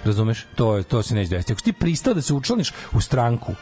Razumeš? 0.04 0.46
To 0.54 0.82
to 0.82 1.02
se 1.02 1.14
neće 1.14 1.30
desiti. 1.30 1.52
Ako 1.52 1.62
ti 1.62 1.72
pristao 1.72 2.14
da 2.14 2.22
se 2.22 2.34
učlaniš 2.34 2.72
u 2.92 3.00
stranku, 3.00 3.54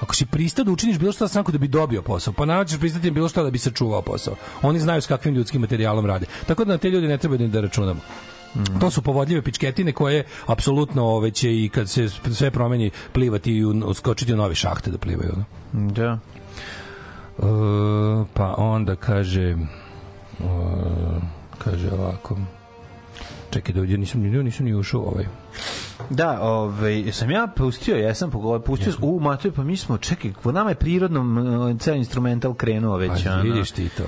ako 0.00 0.14
si 0.14 0.26
pristao 0.26 0.64
da 0.64 0.72
učiniš 0.72 0.98
bilo 0.98 1.12
šta 1.12 1.28
stranku 1.28 1.52
da 1.52 1.58
bi 1.58 1.68
dobio 1.68 2.02
posao, 2.02 2.32
pa 2.32 2.44
naravno 2.44 2.64
ćeš 2.64 2.78
pristati 2.78 3.10
bilo 3.10 3.28
šta 3.28 3.42
da 3.42 3.50
bi 3.50 3.58
sačuvao 3.58 4.02
posao. 4.02 4.34
Oni 4.62 4.80
znaju 4.80 5.00
s 5.02 5.06
kakvim 5.06 5.34
ljudskim 5.34 5.60
materijalom 5.60 6.06
rade. 6.06 6.26
Tako 6.46 6.64
da 6.64 6.72
na 6.72 6.78
te 6.78 6.90
ljude 6.90 7.08
ne 7.08 7.18
treba 7.18 7.36
ni 7.36 7.48
da 7.48 7.60
računamo. 7.60 8.00
To 8.80 8.90
su 8.90 9.02
povodljive 9.02 9.42
pičketine 9.42 9.92
koje 9.92 10.24
apsolutno 10.46 11.04
ove 11.04 11.30
će 11.30 11.54
i 11.54 11.68
kad 11.68 11.90
se 11.90 12.08
sve 12.08 12.50
promeni 12.50 12.90
plivati 13.12 13.52
i 13.52 13.64
u- 13.64 13.94
skočiti 13.94 14.32
u 14.32 14.36
novi 14.36 14.54
šahte 14.54 14.90
da 14.90 14.98
plivaju. 14.98 15.34
Da. 15.72 16.18
E, 17.38 17.42
pa 18.34 18.54
onda 18.58 18.96
kaže 18.96 19.42
e, 19.42 19.56
kaže 21.58 21.90
ovako 21.92 22.36
čekaj 23.50 23.74
da 23.74 23.80
uđe, 23.80 23.98
nisam, 23.98 24.20
ni- 24.20 24.42
nisam 24.42 24.66
ni 24.66 24.74
ušao 24.74 25.00
ovaj 25.00 25.24
Da, 26.10 26.40
ovaj, 26.40 27.04
sam 27.12 27.30
ja 27.30 27.48
pustio, 27.56 27.96
ja 27.96 28.14
sam 28.14 28.30
pogledao, 28.30 28.60
pustio, 28.60 28.92
u, 29.02 29.20
Matoj, 29.20 29.52
pa 29.52 29.62
mi 29.62 29.76
smo, 29.76 29.98
čekaj, 29.98 30.32
po 30.42 30.52
nama 30.52 30.70
je 30.70 30.74
prirodno 30.74 31.20
m, 31.20 31.78
ceo 31.78 31.94
instrumental 31.94 32.54
krenuo 32.54 32.96
već. 32.96 33.24
Pa 33.24 33.34
vidiš 33.34 33.70
ti 33.70 33.88
to. 33.88 34.04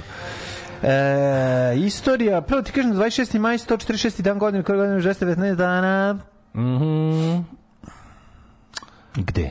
E, 0.82 1.74
istorija, 1.76 2.40
prvo 2.40 2.62
ti 2.62 2.72
kažem, 2.72 2.93
26. 2.93 3.38
maj, 3.38 3.59
146. 3.59 4.22
dan 4.22 4.38
godine, 4.38 4.62
koje 4.62 4.78
godine, 4.78 4.97
219 4.97 5.55
dana. 5.55 6.18
Mhm. 6.55 7.40
Gde? 9.16 9.51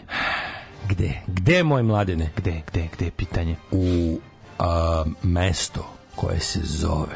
gde? 0.89 1.21
Gde, 1.27 1.63
moj 1.63 1.83
mladene? 1.83 2.29
Gde, 2.37 2.61
gde, 2.67 2.87
gde 2.93 3.05
je 3.05 3.11
pitanje? 3.11 3.55
U 3.71 4.17
a, 4.59 5.03
mesto 5.23 5.85
koje 6.15 6.39
se 6.39 6.59
zove 6.63 7.15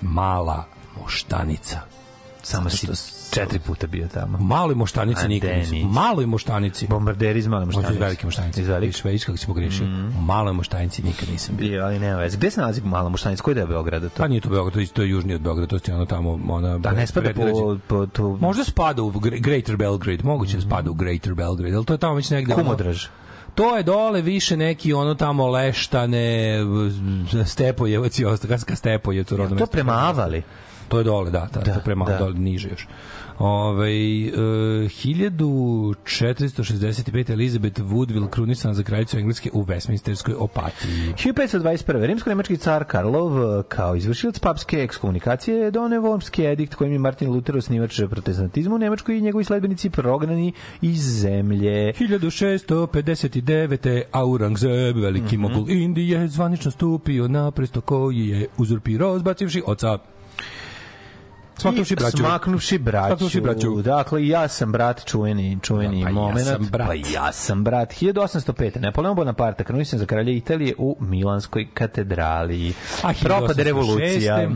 Mala 0.00 0.64
Moštanica. 1.02 1.80
Samo 2.42 2.70
si 2.70 2.86
četiri 3.30 3.58
puta 3.58 3.86
bio 3.86 4.08
tamo. 4.14 4.38
Maloj 4.38 4.74
Moštanici 4.74 5.28
nikad 5.28 5.50
nisam. 5.50 5.78
U 5.82 5.92
maloj 5.92 6.26
Moštanici. 6.26 6.86
Bombarderi 6.86 7.38
iz 7.38 7.46
Male 7.46 7.64
Možda 7.64 7.78
Moštanice. 7.80 7.96
iz 7.98 8.00
velike 8.02 8.26
Moštanice. 8.26 8.60
Iz 8.60 8.68
velike. 8.68 9.08
Viš 9.08 9.24
kako 9.24 9.38
si 9.38 9.46
pogrešio. 9.46 9.86
U 10.18 10.22
maloj 10.22 10.52
Moštanici 10.52 11.02
nikad 11.02 11.28
nisam 11.28 11.56
bio. 11.56 11.68
Bio, 11.68 11.84
ali 11.84 11.98
nema 11.98 12.18
veze. 12.18 12.36
Gde 12.36 12.50
se 12.50 12.60
nalazi 12.60 12.80
Mala 12.84 13.08
Moštanica? 13.08 13.42
Koji 13.42 13.54
deo 13.54 13.66
Beograda 13.66 14.08
to? 14.08 14.14
Pa 14.16 14.28
nije 14.28 14.40
to 14.40 14.48
Beograd, 14.48 14.74
to 14.74 14.80
je, 14.80 14.86
to 14.86 15.02
je 15.02 15.08
južnije 15.10 15.36
od 15.36 15.42
Beograda, 15.42 15.78
to 15.78 15.90
je 15.90 15.94
ono 15.96 16.06
tamo, 16.06 16.40
ona... 16.48 16.78
Da 16.78 16.92
ne 16.92 17.06
spada 17.06 17.30
po, 17.34 17.78
po, 17.88 18.06
to... 18.06 18.28
Možda 18.40 18.64
spada 18.64 19.02
u 19.02 19.12
Gre- 19.12 19.40
Greater 19.40 19.76
Belgrade, 19.76 20.22
moguće 20.24 20.56
da 20.56 20.62
spada 20.62 20.90
u 20.90 20.94
Greater 20.94 21.34
Belgrade, 21.34 21.76
ali 21.76 21.84
to 21.84 21.94
je 21.94 21.98
tamo 21.98 22.14
već 22.14 22.30
negde... 22.30 22.54
ono- 22.54 22.62
Kumodraž. 22.62 23.06
To 23.54 23.76
je 23.76 23.82
dole 23.82 24.22
više 24.22 24.56
neki 24.56 24.92
ono 24.92 25.14
tamo 25.14 25.46
leštane, 25.48 26.58
Stepojevac 27.46 28.18
i 28.18 28.24
ostalo, 28.24 28.48
kaska 28.48 28.76
Stepojevac 28.76 29.32
u 29.32 29.36
rodnom 29.36 29.58
To 29.58 29.66
prema 29.66 29.92
Avali. 29.92 30.42
To 30.88 30.98
je 30.98 31.04
dole, 31.04 31.30
da, 31.30 31.48
da, 31.54 31.60
Da, 31.60 31.74
to 31.74 31.80
prema 31.84 32.04
da. 32.04 32.18
dole 32.18 32.34
niže 32.34 32.68
još. 32.68 32.86
Ove, 33.38 33.90
e, 33.90 33.94
1465. 34.88 37.30
Elizabeth 37.32 37.80
Woodville 37.80 38.30
krunisana 38.30 38.74
za 38.74 38.82
kraljicu 38.82 39.18
Engleske 39.18 39.50
u 39.52 39.64
Westminsterskoj 39.64 40.34
opatiji. 40.38 41.14
1521. 41.16 42.06
Rimsko-nemački 42.06 42.56
car 42.56 42.84
Karlov, 42.84 43.32
kao 43.62 43.96
izvršilac 43.96 44.38
papske 44.38 44.76
ekskomunikacije, 44.76 45.70
doneo 45.70 46.02
Wormski 46.02 46.52
edikt 46.52 46.74
kojim 46.74 46.92
je 46.92 46.98
Martin 46.98 47.30
Luther 47.30 47.56
osnivač 47.56 48.00
protestantizma 48.10 48.74
u 48.74 48.78
Nemačkoj 48.78 49.18
i 49.18 49.20
njegovi 49.20 49.44
sledbenici 49.44 49.90
prognani 49.90 50.52
iz 50.80 51.00
zemlje. 51.20 51.92
1659. 51.92 54.02
Aurangzeb, 54.12 54.96
veliki 54.96 55.36
mogul 55.36 55.70
Indije, 55.70 56.28
zvanično 56.28 56.70
stupio 56.70 57.28
na 57.28 57.50
presto 57.50 57.80
koji 57.80 58.28
je 58.28 58.46
uzurpirao, 58.58 59.18
zbacivši 59.18 59.62
oca. 59.66 59.98
Smaknuvši 61.58 61.94
I 61.94 61.96
braću. 61.96 62.16
Smaknuvši 62.16 62.78
braću. 62.78 63.06
Smaknuvši 63.08 63.40
braću. 63.40 63.82
Dakle, 63.82 64.26
ja 64.26 64.48
sam 64.48 64.72
brat, 64.72 65.04
čuveni, 65.04 65.58
čuveni 65.62 66.02
pa 66.02 66.08
ja 66.08 66.14
moment. 66.14 66.46
sam 66.46 66.68
brat. 66.70 66.88
Pa 66.88 66.94
ja 66.94 67.32
sam 67.32 67.64
brat. 67.64 67.92
1805. 67.92 68.80
Napoleon 68.80 69.16
Bonaparte 69.16 69.64
krunisan 69.64 69.98
za 69.98 70.06
kralja 70.06 70.32
Italije 70.32 70.74
u 70.78 70.96
Milanskoj 71.00 71.66
katedrali. 71.74 72.74
A 73.02 73.12
Propade 73.22 73.62
1806. 73.62 73.64
revolucija. 73.64 74.50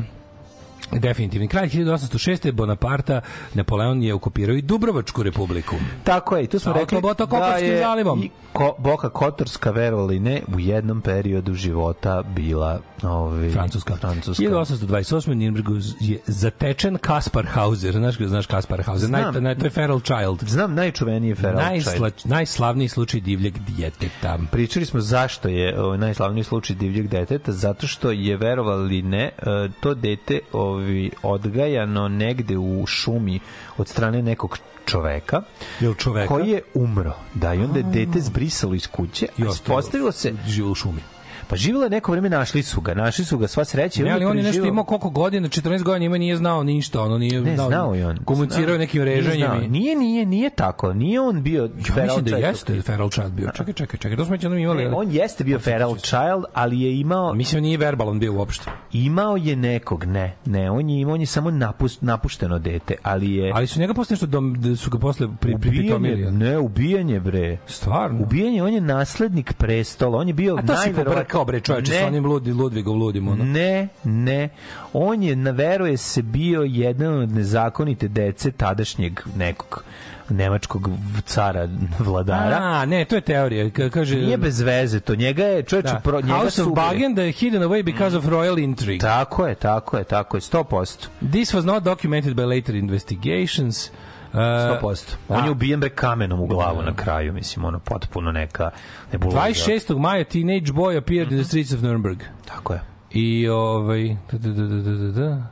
Definitivni 0.92 1.48
kraj 1.48 1.68
1806. 1.68 2.52
Bonaparta 2.52 3.20
Napoleon 3.54 4.02
je 4.02 4.14
okupirao 4.14 4.56
i 4.56 4.62
Dubrovačku 4.62 5.22
republiku. 5.22 5.76
Tako 6.04 6.36
je, 6.36 6.46
tu 6.46 6.58
smo 6.58 6.72
Sa 6.72 6.78
rekli 6.78 7.00
da 7.30 7.56
je 7.56 7.78
zalivom. 7.78 8.22
i 8.22 8.30
ko, 8.52 8.74
Boka 8.78 9.08
Kotorska, 9.08 9.70
verovali 9.70 10.20
ne, 10.20 10.42
u 10.54 10.60
jednom 10.60 11.00
periodu 11.00 11.54
života 11.54 12.22
bila 12.22 12.80
ovaj, 13.02 13.50
Francuska. 13.50 13.96
Francuska. 13.96 14.44
1828. 14.44 15.74
u 15.74 15.80
je 16.00 16.18
zatečen 16.26 16.98
Kaspar 16.98 17.46
Hauser. 17.46 17.92
Znaš, 17.92 18.16
znaš 18.18 18.46
Kaspar 18.46 18.82
Hauser? 18.82 19.06
Znam. 19.06 19.32
Naj, 19.34 19.42
naj, 19.42 19.58
to 19.58 19.66
je 19.66 19.70
Feral 19.70 20.00
Child. 20.00 20.44
Znam 20.48 20.74
najčuvenije 20.74 21.34
Feral 21.34 21.62
Najsla, 21.62 22.10
Child. 22.10 22.30
najslavniji 22.30 22.88
slučaj 22.88 23.20
divljeg 23.20 23.58
djeteta. 23.58 24.38
Pričali 24.52 24.86
smo 24.86 25.00
zašto 25.00 25.48
je 25.48 25.80
ovaj, 25.80 25.98
najslavniji 25.98 26.44
slučaj 26.44 26.76
divljeg 26.76 27.08
deteta, 27.08 27.52
zato 27.52 27.86
što 27.86 28.10
je, 28.10 28.36
verovali 28.36 29.02
ne, 29.02 29.24
e, 29.24 29.68
to 29.80 29.94
dete 29.94 30.40
ovi, 30.52 30.79
odgajano 31.22 32.08
negde 32.08 32.58
u 32.58 32.86
šumi 32.86 33.40
od 33.76 33.88
strane 33.88 34.22
nekog 34.22 34.58
čoveka, 34.86 35.42
Jel 35.80 35.94
čoveka? 35.94 36.28
koji 36.34 36.48
je 36.48 36.62
umro. 36.74 37.12
Da, 37.34 37.54
i 37.54 37.58
onda 37.58 37.78
je 37.78 37.84
dete 37.84 38.20
zbrisalo 38.20 38.74
iz 38.74 38.86
kuće, 38.86 39.26
I 39.38 39.42
a 39.42 39.46
ispostavilo 39.48 40.12
se, 40.12 40.32
Živo 40.46 40.70
u 40.70 40.74
šumi. 40.74 41.02
Pa 41.50 41.56
živjelo 41.56 41.84
je 41.84 41.90
neko 41.90 42.12
vreme, 42.12 42.28
našli 42.30 42.62
su 42.62 42.80
ga, 42.80 42.94
našli 42.94 43.24
su 43.24 43.38
ga, 43.38 43.48
sva 43.48 43.64
sreća. 43.64 44.02
Ne, 44.02 44.10
ali 44.10 44.24
on 44.24 44.36
je 44.36 44.42
nešto 44.42 44.64
imao 44.64 44.84
koliko 44.84 45.10
godina, 45.10 45.48
14 45.48 45.82
godina 45.82 46.06
ima 46.06 46.18
nije 46.18 46.36
znao 46.36 46.62
ništa, 46.64 47.02
ono 47.02 47.18
nije 47.18 47.40
Ne, 47.40 47.56
znao 47.58 47.94
je 47.94 48.06
on. 48.06 48.18
Komunicirao 48.18 48.62
Znao. 48.62 48.72
je 48.72 48.78
nekim 48.78 49.02
Nije 49.02 49.16
režanjem. 49.16 49.38
znao. 49.40 49.60
i- 49.60 49.68
Nije, 49.68 49.96
nije, 49.96 50.26
nije 50.26 50.50
tako. 50.50 50.92
Nije 50.92 51.20
on 51.20 51.42
bio 51.42 51.62
Ja 51.64 51.70
feral 51.84 52.16
mislim 52.16 52.24
da 52.32 52.36
jeste 52.38 52.82
Feral 52.82 53.10
Child 53.10 53.32
bio. 53.32 53.48
Čekaj, 53.48 53.74
čekaj, 53.74 53.98
čekaj. 53.98 54.16
To 54.16 54.24
smo 54.24 54.34
jednom 54.34 54.58
imali. 54.58 54.84
Ne, 54.84 54.90
on 54.90 55.10
jeste 55.10 55.44
bio 55.44 55.58
feral 55.58 55.96
child, 55.96 56.20
ali 56.54 56.80
je 56.80 56.96
imao 56.96 57.34
Mislim, 57.34 57.62
nije 57.62 57.78
verbalan 57.78 58.18
bio 58.18 58.32
uopšte. 58.34 58.70
imao 58.92 59.36
je 59.36 59.56
nekog, 59.56 60.04
ne, 60.04 60.36
ne, 60.46 60.70
on 60.70 60.90
je 60.90 61.00
imao, 61.00 61.14
on 61.14 61.20
je 61.20 61.26
samo 61.26 61.50
napust, 61.50 62.02
napušteno 62.02 62.58
dete, 62.58 62.94
ali 63.02 63.32
je 63.32 63.52
Ali 63.54 63.66
su 63.66 63.80
njega 63.80 63.94
posle 63.94 64.14
nešto 64.14 64.26
dom, 64.26 64.54
da 64.54 64.76
su 64.76 64.90
ga 64.90 64.98
posle 64.98 65.28
pri, 65.40 65.54
pripitomili. 65.54 66.14
ubijanje, 66.14 66.38
ne, 66.40 66.58
ubijanje 66.58 67.20
bre. 67.20 67.58
Stvarno? 67.66 68.22
Ubijanje, 68.22 68.62
on 68.62 68.72
je 68.72 68.80
naslednik 68.80 69.52
prestola, 69.52 70.18
on 70.18 70.28
je 70.28 70.34
bio 70.34 70.54
najverovatnije- 70.56 71.14
pobrkao, 71.40 71.44
bre, 71.44 71.60
čoveče, 71.60 71.92
sa 71.92 72.06
onim 72.06 72.26
ludi, 72.26 72.52
Ludvigom 72.52 72.98
ludim, 72.98 73.28
ono. 73.28 73.44
Ne, 73.44 73.88
ne. 74.04 74.48
On 74.92 75.22
je, 75.22 75.36
na 75.36 75.50
veruje 75.50 75.96
se, 75.96 76.22
bio 76.22 76.62
jedan 76.62 77.14
od 77.14 77.32
nezakonite 77.32 78.08
dece 78.08 78.50
tadašnjeg 78.50 79.20
nekog 79.36 79.84
nemačkog 80.30 80.88
cara, 81.24 81.68
vladara. 81.98 82.58
A, 82.60 82.84
ne, 82.86 83.04
to 83.04 83.14
je 83.14 83.20
teorija. 83.20 83.64
Ka- 83.66 83.90
Kaže, 83.90 84.16
Nije 84.16 84.36
bez 84.36 84.60
veze 84.60 85.00
to. 85.00 85.14
Njega 85.14 85.44
je, 85.44 85.62
čovječe, 85.62 85.88
da. 85.88 86.00
pro, 86.00 86.20
njega 86.20 86.34
House 86.34 86.62
of. 86.62 86.68
Bagen 86.74 87.14
da 87.14 87.22
je 87.22 87.32
hidden 87.32 87.62
away 87.62 87.82
because 87.82 88.16
of 88.16 88.24
royal 88.24 88.62
intrigue. 88.64 88.98
Tako 88.98 89.46
je, 89.46 89.54
tako 89.54 89.98
je, 89.98 90.04
tako 90.04 90.36
je, 90.36 90.40
100%. 90.40 91.06
This 91.30 91.54
was 91.54 91.64
not 91.64 91.82
documented 91.82 92.34
by 92.34 92.44
later 92.46 92.74
investigations. 92.74 93.88
Uh, 93.88 93.94
100%. 94.32 95.04
On 95.28 95.40
a- 95.40 95.44
je 95.44 95.50
ubijen 95.50 95.80
bre 95.80 95.88
kamenom 95.90 96.40
u 96.40 96.46
glavu 96.46 96.82
na 96.82 96.94
kraju, 96.94 97.32
mislim, 97.32 97.64
ono, 97.64 97.78
potpuno 97.78 98.32
neka 98.32 98.70
nebuloza. 99.12 99.38
26. 99.38 99.98
maja 99.98 100.24
teenage 100.24 100.72
boy 100.72 100.98
appeared 100.98 101.32
in 101.32 101.38
the 101.38 101.44
streets 101.44 101.72
of 101.72 101.82
Nuremberg. 101.82 102.18
Tako 102.46 102.72
je. 102.72 102.80
I 103.12 103.48
ovaj 103.48 104.16
da 104.32 104.38
da 104.38 104.48
da 104.50 104.66
da 104.66 104.92
da 104.92 105.10
da. 105.10 105.42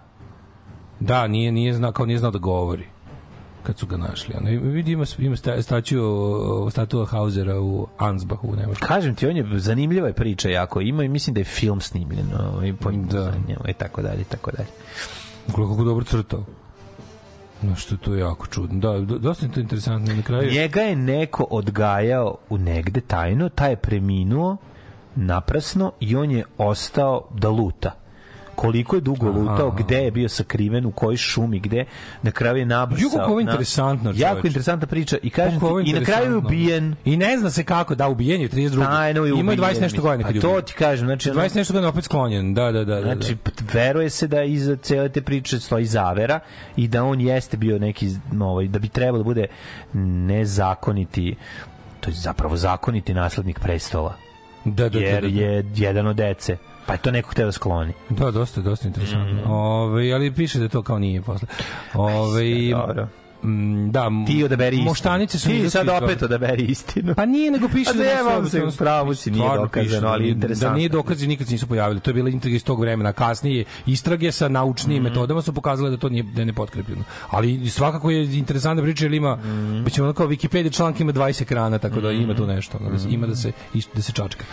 Da, 1.00 1.26
nije 1.26 1.52
nije 1.52 1.72
znao 1.74 1.92
kao 1.92 2.06
nije 2.06 2.18
znao 2.18 2.30
da 2.30 2.38
govori 2.38 2.84
kad 3.62 3.78
su 3.78 3.86
ga 3.86 3.96
našli. 3.96 4.34
Ono, 4.36 4.50
vidi 4.62 4.92
ima, 4.92 5.04
ima 5.18 5.36
sta- 5.36 5.62
statuju, 5.62 6.28
statua 6.70 7.06
Hausera 7.06 7.60
u 7.60 7.86
Ansbachu 7.98 8.56
Nemačkoj. 8.56 8.88
Kažem 8.88 9.14
ti, 9.14 9.26
on 9.26 9.36
je 9.36 9.46
zanimljiva 9.52 10.06
je 10.06 10.12
priča 10.12 10.48
jako 10.48 10.80
ima 10.80 11.04
i 11.04 11.08
mislim 11.08 11.34
da 11.34 11.40
je 11.40 11.44
film 11.44 11.80
snimljen 11.80 12.26
ovaj, 12.44 12.72
po 12.72 12.90
Da. 12.90 13.20
da. 13.22 13.32
i 13.68 13.72
tako 13.72 14.02
dalje, 14.02 14.20
i 14.20 14.24
tako 14.24 14.50
dalje. 14.50 14.68
Koliko 15.52 15.72
kako 15.72 15.84
dobro 15.84 16.04
crtao. 16.04 16.44
No 17.62 17.76
što 17.76 17.96
to 17.96 18.14
je 18.14 18.20
jako 18.20 18.46
čudno. 18.46 18.78
Da, 18.80 19.00
do- 19.00 19.18
dosta 19.18 19.46
je 19.46 19.52
to 19.52 19.60
interesantno 19.60 20.14
na 20.14 20.22
kraju. 20.22 20.52
Njega 20.52 20.80
je 20.80 20.96
neko 20.96 21.46
odgajao 21.50 22.36
u 22.48 22.58
negde 22.58 23.00
tajno, 23.00 23.48
taj 23.48 23.70
je 23.70 23.76
preminuo 23.76 24.56
naprasno 25.16 25.92
i 26.00 26.16
on 26.16 26.30
je 26.30 26.44
ostao 26.58 27.28
da 27.34 27.48
luta 27.48 27.94
koliko 28.58 28.96
je 28.96 29.00
dugo 29.02 29.26
lutao, 29.28 29.70
gde 29.72 29.96
je 29.98 30.10
bio 30.10 30.28
sakriven, 30.28 30.86
u 30.86 30.90
kojoj 30.92 31.16
šumi, 31.16 31.60
gde 31.60 31.84
na 32.22 32.30
kraju 32.30 32.56
je 32.56 32.66
nabrsao. 32.66 33.02
Ju, 33.02 33.10
kako 33.10 33.24
ovo 33.24 33.34
na- 33.36 33.40
interesantno, 33.42 34.10
Jako 34.10 34.30
čoveče. 34.30 34.46
interesantna 34.48 34.86
priča 34.86 35.16
i 35.22 35.30
kažem 35.30 35.60
ti, 35.60 35.66
i 35.84 35.92
na 35.92 36.00
kraju 36.02 36.30
je 36.30 36.36
ubijen 36.36 36.94
I 37.04 37.16
ne 37.16 37.38
zna 37.38 37.50
se 37.50 37.64
kako, 37.64 37.94
da, 37.94 38.08
ubijen 38.08 38.40
je 38.40 38.48
32. 38.48 38.86
tajno 38.86 39.20
je 39.20 39.32
ubijen. 39.32 39.40
Ima 39.40 39.52
je 39.52 39.58
20 39.58 39.80
nešto 39.80 40.02
godina 40.02 40.24
kad 40.24 40.34
je 40.34 40.40
to 40.40 40.48
ubijen. 40.48 40.64
ti 40.64 40.72
kažem, 40.74 41.06
znači, 41.06 41.30
ono- 41.30 41.34
20 41.34 41.54
nešto 41.54 41.72
godina 41.72 41.88
opet 41.88 42.04
sklonjen, 42.04 42.54
da, 42.54 42.64
da, 42.64 42.84
da. 42.84 42.94
da, 42.94 43.02
Znači, 43.02 43.34
da. 43.34 43.40
p- 43.42 43.50
veruje 43.72 44.10
se 44.10 44.26
da 44.26 44.42
iza 44.42 44.76
cele 44.76 45.08
te 45.08 45.22
priče 45.22 45.60
stoji 45.60 45.84
zavera 45.86 46.40
i 46.76 46.88
da 46.88 47.04
on 47.04 47.20
jeste 47.20 47.56
bio 47.56 47.78
neki, 47.78 48.08
ovaj, 48.40 48.68
da 48.68 48.78
bi 48.78 48.88
trebalo 48.88 49.18
da 49.18 49.24
bude 49.24 49.46
nezakoniti, 49.94 51.36
to 52.00 52.10
je 52.10 52.14
zapravo 52.14 52.56
zakoniti 52.56 53.14
naslednik 53.14 53.58
prestola, 53.60 54.14
da, 54.64 54.88
da, 54.88 54.98
jer 54.98 55.22
da, 55.22 55.28
da. 55.28 55.34
je 55.34 55.64
jedan 55.74 56.06
od 56.06 56.16
dece. 56.16 56.56
Pa 56.88 56.94
je 56.94 56.98
to 56.98 57.10
neko 57.10 57.30
hteo 57.30 57.46
da 57.46 57.52
skloni. 57.52 57.92
Da, 58.08 58.30
dosta, 58.30 58.60
dosta 58.60 58.88
interesantno. 58.88 59.42
Mm. 59.46 59.50
Ove, 59.50 60.12
ali 60.12 60.34
piše 60.34 60.58
da 60.58 60.68
to 60.68 60.82
kao 60.82 60.98
nije 60.98 61.22
posle. 61.22 61.48
Ove, 61.94 62.70
Dobro. 62.70 63.08
Mm, 63.42 63.90
da, 63.90 64.10
Ti 64.26 64.44
odaberi 64.44 64.76
istinu. 64.76 64.84
Moštanice 64.84 65.38
su 65.38 65.48
Ti 65.48 65.70
sad 65.70 65.88
opet 65.90 66.22
odaberi 66.22 66.62
istinu. 66.64 67.14
Pa 67.14 67.24
nije, 67.26 67.50
nego 67.50 67.68
piše 67.68 67.92
da 67.92 67.98
zajebam 67.98 68.42
nisu- 68.44 68.50
se, 68.50 68.64
u 68.64 68.70
pravu 68.72 69.14
si, 69.14 69.30
nije 69.30 69.48
dokazano, 69.56 70.00
da 70.00 70.08
ali 70.08 70.28
interesantno. 70.28 70.68
Da 70.68 70.76
nije 70.76 70.88
dokazi, 70.88 71.26
nikad 71.26 71.46
se 71.46 71.52
nisu 71.52 71.66
pojavili. 71.66 72.00
To 72.00 72.10
je 72.10 72.14
bila 72.14 72.28
intriga 72.28 72.56
iz 72.56 72.64
tog 72.64 72.80
vremena. 72.80 73.12
Kasnije 73.12 73.64
istrage 73.86 74.32
sa 74.32 74.48
naučnim 74.48 74.96
Mhm. 74.96 75.04
metodama 75.04 75.42
su 75.42 75.52
pokazale 75.52 75.90
da 75.90 75.96
to 75.96 76.08
nije, 76.08 76.22
da 76.24 76.42
je 76.42 76.46
nepotkrepljeno. 76.46 77.02
Ali 77.28 77.68
svakako 77.68 78.10
je 78.10 78.38
interesantna 78.38 78.82
priča, 78.82 79.04
jer 79.04 79.14
ima, 79.14 79.36
Mhm. 79.36 79.48
mm. 79.78 79.84
ono 80.00 80.12
kao 80.12 80.26
Wikipedia 80.28 80.72
članak 80.72 81.00
ima 81.00 81.12
20 81.12 81.42
ekrana, 81.42 81.78
tako 81.78 82.00
da 82.00 82.10
ima 82.12 82.34
tu 82.34 82.46
nešto. 82.46 82.78
ono, 82.78 82.90
da 82.90 82.98
se- 82.98 83.08
Ima 83.10 83.26
da 83.26 83.36
se, 83.36 83.52
da 83.94 84.02
se 84.02 84.12
čačka. 84.12 84.44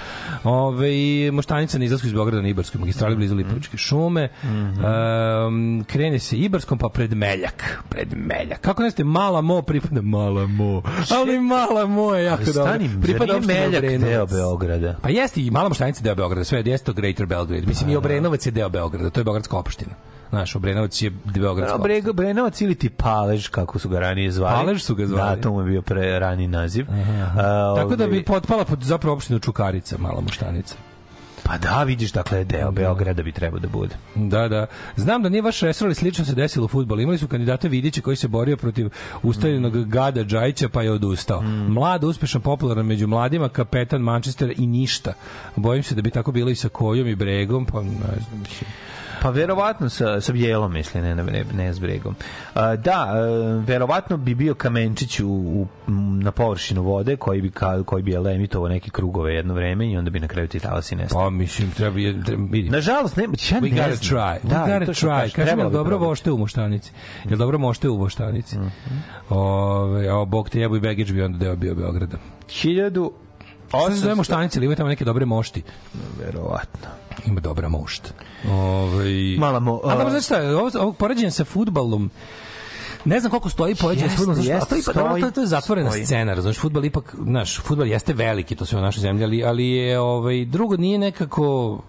Ove, 0.44 0.92
moštanica 1.32 1.78
na 1.78 1.86
izlasku 1.86 2.08
iz 2.08 2.14
Beograda 2.14 2.42
na 2.42 2.48
Ibarskoj 2.48 2.80
magistrali 2.80 3.16
blizu 3.16 3.36
Lipovičke 3.36 3.78
šume. 3.78 4.30
Um, 4.44 5.84
krene 5.86 6.20
se 6.20 6.38
Ibarskom 6.38 6.78
pa 6.78 6.90
pred 6.90 7.14
Meljak. 7.14 7.80
Pred 7.90 8.08
Meljak. 8.16 8.62
Kako 8.62 8.75
ne 8.84 8.92
ste 8.92 9.04
mala 9.04 9.42
mo 9.42 9.62
pripada 9.62 10.02
mala 10.02 10.48
mo. 10.48 10.82
Ali 11.18 11.40
mala 11.40 11.86
mo 11.86 12.16
je 12.16 12.24
jako 12.24 12.44
dobro. 12.46 12.64
stani, 12.64 12.88
zar 12.88 13.02
Pripada 13.02 13.26
nije 13.26 13.38
opštini 13.38 13.60
Meljak 13.60 13.84
Obrenovac. 13.84 14.10
deo 14.10 14.26
Beograda? 14.26 14.96
Pa 15.02 15.10
jeste 15.10 15.42
i 15.42 15.52
mala 15.52 15.70
moštanica 15.70 16.04
deo 16.04 16.16
Beograda, 16.16 16.44
sve 16.44 16.64
jeste 16.66 16.86
to 16.86 16.94
Greater 16.94 17.26
Belgrade. 17.26 17.68
Mislim 17.68 17.90
i 17.90 17.96
Obrenovac 17.96 18.46
je 18.46 18.52
deo 18.52 18.70
Beograda, 18.70 19.10
to 19.10 19.20
je 19.20 19.24
beogradska 19.24 19.58
opština. 19.58 19.92
Znaš, 20.30 20.56
Obrenovac 20.56 21.02
je 21.02 21.10
Beogradska 21.10 21.78
No, 21.78 21.84
Brego, 21.84 22.14
Brenovac 22.14 22.62
ili 22.62 22.76
ti 22.76 22.90
Palež, 22.90 23.48
kako 23.48 23.80
su 23.80 23.90
ga 23.90 24.00
ranije 24.00 24.32
zvali. 24.32 24.66
Palež 24.66 24.82
su 24.82 24.96
ga 24.96 25.08
zvali. 25.08 25.36
Da, 25.36 25.42
to 25.42 25.52
mu 25.52 25.62
je 25.62 25.66
bio 25.66 25.82
pre 25.82 26.20
rani 26.20 26.48
naziv. 26.48 26.86
Tako 27.76 27.96
da 27.96 28.04
ovaj, 28.04 28.08
bi 28.08 28.24
potpala 28.24 28.66
pod 28.66 28.84
zapravo 28.84 29.16
opštinu 29.16 29.40
Čukarica, 29.40 29.98
mala 29.98 30.22
muštanica. 30.22 30.76
Pa 31.48 31.58
da, 31.58 31.84
vidiš, 31.84 32.12
dakle, 32.12 32.44
deo 32.44 32.72
Beograda 32.72 33.24
bi 33.24 33.32
trebao 33.32 33.60
da 33.60 33.68
bude. 33.68 33.96
Da, 34.16 34.48
da. 34.48 34.68
Znam 34.96 35.24
da 35.24 35.30
nije 35.30 35.42
vaš 35.42 35.60
resor, 35.60 35.88
ali 35.88 35.96
slično 35.96 36.26
se 36.26 36.36
desilo 36.36 36.66
u 36.66 36.68
fudbalu. 36.68 37.02
Imali 37.02 37.18
su 37.18 37.28
kandidata 37.28 37.68
Vidića 37.68 38.02
koji 38.02 38.16
se 38.16 38.28
borio 38.28 38.58
protiv 38.58 38.90
ustaljenog 39.24 39.76
Mm. 39.76 39.90
Gada 39.90 40.24
Džajića, 40.24 40.70
pa 40.70 40.82
je 40.82 40.92
odustao. 40.92 41.42
Mlad, 41.68 42.04
uspešan, 42.04 42.42
popularan 42.42 42.86
među 42.86 43.08
mladima, 43.08 43.50
kapetan 43.50 44.02
Manchester 44.02 44.54
i 44.58 44.68
ništa. 44.68 45.14
Bojim 45.56 45.84
se 45.84 45.96
da 45.96 46.02
bi 46.02 46.12
tako 46.12 46.32
bilo 46.32 46.50
i 46.50 46.56
sa 46.56 46.70
Kojom 46.70 47.08
i 47.08 47.16
Bregom, 47.16 47.66
pa 47.66 47.82
ne 47.82 47.90
znam. 47.90 48.44
Pa 49.26 49.32
verovatno 49.32 49.90
sa, 49.90 50.22
sa 50.22 50.32
Bjelom, 50.34 50.74
misli, 50.74 51.02
ne, 51.02 51.16
ne, 51.16 51.46
ne 51.54 51.74
s 51.74 51.80
Bregom. 51.80 52.16
A, 52.54 52.76
da, 52.76 53.14
e, 53.16 53.64
verovatno 53.68 54.18
bi 54.18 54.36
bio 54.36 54.56
kamenčić 54.56 55.20
u, 55.20 55.28
u, 55.28 55.68
na 56.22 56.32
površinu 56.32 56.82
vode 56.84 57.16
koji 57.16 57.42
bi, 57.42 57.52
ka, 57.52 57.84
koji 57.84 58.04
bi 58.04 58.12
jel, 58.12 58.28
emitovao 58.28 58.70
neke 58.70 58.90
krugove 58.90 59.34
jedno 59.34 59.54
vreme 59.54 59.92
i 59.92 59.98
onda 59.98 60.10
bi 60.10 60.20
na 60.20 60.28
kraju 60.28 60.48
ti 60.48 60.60
talasi 60.60 60.96
nestali. 60.96 61.24
Pa, 61.24 61.30
mislim, 61.30 61.72
treba, 61.72 62.00
je, 62.00 62.24
treba. 62.24 62.44
Nažalost, 62.70 63.16
nema, 63.16 63.34
ja 63.52 63.60
We 63.60 63.62
ne 63.62 63.70
gotta 63.70 63.96
znam. 63.96 64.20
try. 64.20 64.38
We 64.44 64.50
Da, 64.50 64.80
gotta 64.80 64.94
try. 64.94 65.32
Kažem, 65.32 65.60
jel 65.60 65.70
dobro 65.70 65.98
vošte 65.98 66.32
u 66.32 66.38
Moštanici? 66.38 66.92
Jel 67.30 67.38
dobro 67.38 67.58
mošte 67.58 67.90
u 67.90 67.98
Moštanici? 67.98 68.56
Ove, 69.30 70.08
a 70.10 70.26
Bog 70.26 70.50
te 70.50 70.60
jebu 70.60 70.76
i 70.76 70.80
Begić 70.80 71.12
bi 71.12 71.22
onda 71.22 71.38
deo 71.38 71.56
bio 71.56 71.76
Beograda. 71.76 72.18
1000 72.48 73.25
Šta 73.82 73.92
se 73.92 73.98
zove 73.98 74.16
Moštanici, 74.16 74.58
ili 74.58 74.66
ima 74.66 74.76
tamo 74.76 74.90
neke 74.90 75.06
dobre 75.06 75.26
mošti? 75.26 75.64
Verovatno. 76.20 76.88
Ima 77.26 77.40
dobra 77.40 77.70
mošt. 77.70 78.14
Ove, 78.46 79.06
Mala 79.38 79.60
mo- 79.60 79.80
A 79.84 79.90
dobro, 79.90 80.10
znači 80.10 80.26
šta, 80.26 80.42
ovo, 80.42 80.72
ovo 80.76 80.94
poređenje 80.94 81.32
sa 81.32 81.46
futbalom, 81.46 82.12
Ne 83.06 83.20
znam 83.20 83.30
koliko 83.30 83.50
stoji 83.50 83.76
poređenje 83.76 84.06
Jeste, 84.06 84.18
fudbalom, 84.18 84.36
zato 84.38 84.46
što- 84.46 84.76
jeste, 84.76 84.92
a 84.92 84.94
to, 84.94 85.00
stoji, 85.02 85.22
to, 85.22 85.32
to 85.32 85.42
je 85.42 85.48
zatvorena 85.48 85.90
stoji. 85.90 86.06
scena, 86.06 86.34
razumiješ, 86.34 86.60
fudbal 86.60 86.86
ipak, 86.86 87.16
znaš, 87.22 87.60
fudbal 87.60 87.88
jeste 87.88 88.14
veliki, 88.14 88.56
to 88.56 88.66
sve 88.66 88.80
u 88.80 88.82
našoj 88.82 89.02
zemlji, 89.02 89.24
ali, 89.24 89.44
ali 89.44 89.68
je, 89.68 90.00
ovaj, 90.00 90.46
drugo 90.46 90.78
nije 90.78 90.98
nekako, 91.00 91.80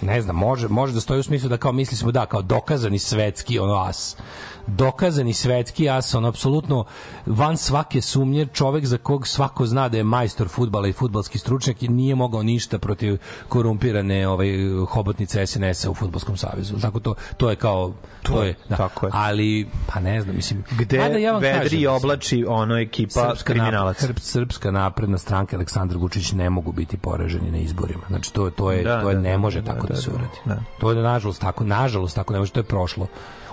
ne 0.00 0.20
znam, 0.20 0.36
može, 0.36 0.68
može 0.68 0.92
da 0.92 1.00
stoji 1.00 1.20
u 1.20 1.22
smislu 1.22 1.48
da 1.48 1.56
kao 1.56 1.72
misli 1.72 1.96
smo 1.96 2.12
da, 2.12 2.26
kao 2.26 2.42
dokazani 2.42 2.98
svetski 2.98 3.58
ono 3.58 3.74
as. 3.74 4.16
Dokazani 4.66 5.32
svetski 5.32 5.90
as, 5.90 6.14
on 6.14 6.24
apsolutno 6.24 6.84
van 7.26 7.56
svake 7.56 8.00
sumnje, 8.00 8.46
čovek 8.46 8.86
za 8.86 8.98
kog 8.98 9.26
svako 9.26 9.66
zna 9.66 9.88
da 9.88 9.96
je 9.96 10.04
majstor 10.04 10.48
fudbala 10.48 10.88
i 10.88 10.92
fudbalski 10.92 11.38
stručnjak 11.38 11.82
i 11.82 11.88
nije 11.88 12.14
mogao 12.14 12.42
ništa 12.42 12.78
protiv 12.78 13.18
korumpirane 13.48 14.28
ovaj 14.28 14.48
hobotnice 14.88 15.46
SNS-a 15.46 15.90
u 15.90 15.94
fudbalskom 15.94 16.36
savezu. 16.36 16.80
Tako 16.80 17.00
to 17.00 17.14
to 17.36 17.50
je 17.50 17.56
kao 17.56 17.92
to, 18.22 18.42
je, 18.42 18.54
da. 18.68 18.76
tako 18.76 19.06
je. 19.06 19.12
Ali 19.14 19.66
pa 19.86 20.00
ne 20.00 20.20
znam, 20.20 20.36
mislim, 20.36 20.64
Gde 20.78 20.98
mada 20.98 21.18
ja 21.18 21.38
vedri 21.38 21.62
kažem, 21.62 21.80
i 21.80 21.86
oblači 21.86 22.44
ono 22.48 22.78
ekipa 22.78 23.34
kriminalaca. 23.44 24.06
Srp, 24.06 24.18
srpska 24.18 24.70
napredna 24.70 25.18
stranka 25.18 25.56
Aleksandar 25.56 25.98
Vučić 25.98 26.32
ne 26.32 26.50
mogu 26.50 26.72
biti 26.72 26.96
poraženi 26.96 27.50
na 27.50 27.58
izborima. 27.58 28.02
Znači 28.08 28.32
to 28.32 28.50
to 28.50 28.72
je 28.72 28.82
Da, 28.82 29.02
to 29.02 29.08
je 29.08 29.14
da, 29.14 29.20
ne 29.20 29.30
da, 29.30 29.38
može 29.38 29.60
da, 29.60 29.74
tako 29.74 29.85
da, 29.88 29.94
da, 29.94 30.00
se 30.00 30.10
da, 30.10 30.16
uradi. 30.16 30.38
da. 30.44 30.56
To 30.78 30.90
je 30.90 31.02
nažalost 31.02 31.40
tako, 31.40 31.64
nažalost 31.64 32.14
tako 32.14 32.32
ne 32.32 32.38
može, 32.38 32.52
to 32.52 32.60
je 32.60 32.64
prošlo. 32.64 33.06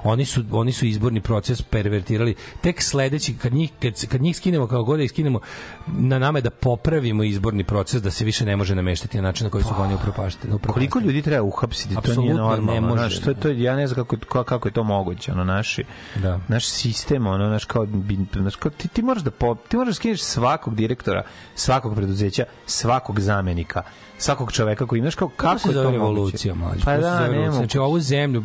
Oni 0.04 0.26
su 0.26 0.44
oni 0.52 0.72
su 0.72 0.86
izborni 0.86 1.22
proces 1.22 1.62
pervertirali. 1.62 2.36
Tek 2.62 2.82
sledeći 2.82 3.38
kad 3.38 3.54
njih 3.54 3.72
kad, 3.82 4.08
kad 4.08 4.22
njih 4.22 4.38
skinemo 4.38 4.68
kao 4.68 4.84
god 4.84 4.98
da 5.00 5.04
ih 5.04 5.10
skinemo 5.10 5.40
na 5.88 6.20
nama 6.20 6.38
je 6.38 6.42
da 6.42 6.50
popravimo 6.50 7.24
izborni 7.24 7.64
proces 7.64 8.02
da 8.02 8.12
se 8.12 8.26
više 8.26 8.46
ne 8.46 8.56
može 8.56 8.76
nameštati 8.76 9.18
na 9.18 9.24
način 9.24 9.46
na 9.46 9.52
koji 9.52 9.64
su 9.64 9.74
ga 9.78 9.82
oni 9.84 9.96
upropašteni. 9.96 10.60
Koliko 10.68 11.00
ljudi 11.00 11.22
treba 11.22 11.44
uhapsiti, 11.44 11.96
to 12.04 12.22
nije 12.22 12.34
normalno. 12.34 12.74
ne 12.74 12.82
može. 12.82 12.98
Znaš, 12.98 13.20
to, 13.20 13.34
to, 13.34 13.50
ja 13.50 13.76
ne 13.76 13.88
znam 13.88 14.06
kako, 14.06 14.44
kako, 14.44 14.68
je 14.68 14.72
to 14.72 14.84
moguće, 14.84 15.32
ono, 15.32 15.44
naši, 15.44 15.84
Da. 16.16 16.40
naš 16.48 16.68
sistem, 16.68 17.28
ono, 17.28 17.50
naš, 17.50 17.66
kao, 17.66 17.88
znaš, 18.34 18.56
kao, 18.56 18.72
ti, 18.72 18.88
ti 18.88 19.02
moraš 19.02 19.24
da, 19.24 19.32
po, 19.32 19.56
ti 19.68 19.78
moraš 19.78 19.90
da 19.90 19.96
skineš 19.96 20.22
svakog 20.22 20.76
direktora, 20.76 21.24
svakog 21.56 21.96
preduzeća, 21.96 22.46
svakog 22.66 23.20
zamenika, 23.20 23.84
svakog 24.18 24.52
čoveka 24.52 24.86
koji 24.86 25.00
imaš 25.00 25.16
kao, 25.16 25.28
kako, 25.28 25.42
kako 25.42 25.60
se 25.60 25.70
je 25.70 25.74
to 25.74 25.84
moguće? 25.84 25.98
revolucija, 25.98 26.56
mlađe? 26.56 26.86
Pa 26.86 26.98
da, 26.98 27.28
ne. 27.28 27.52
Znači, 27.52 27.78
ovu 27.78 28.00
zemlju, 28.00 28.44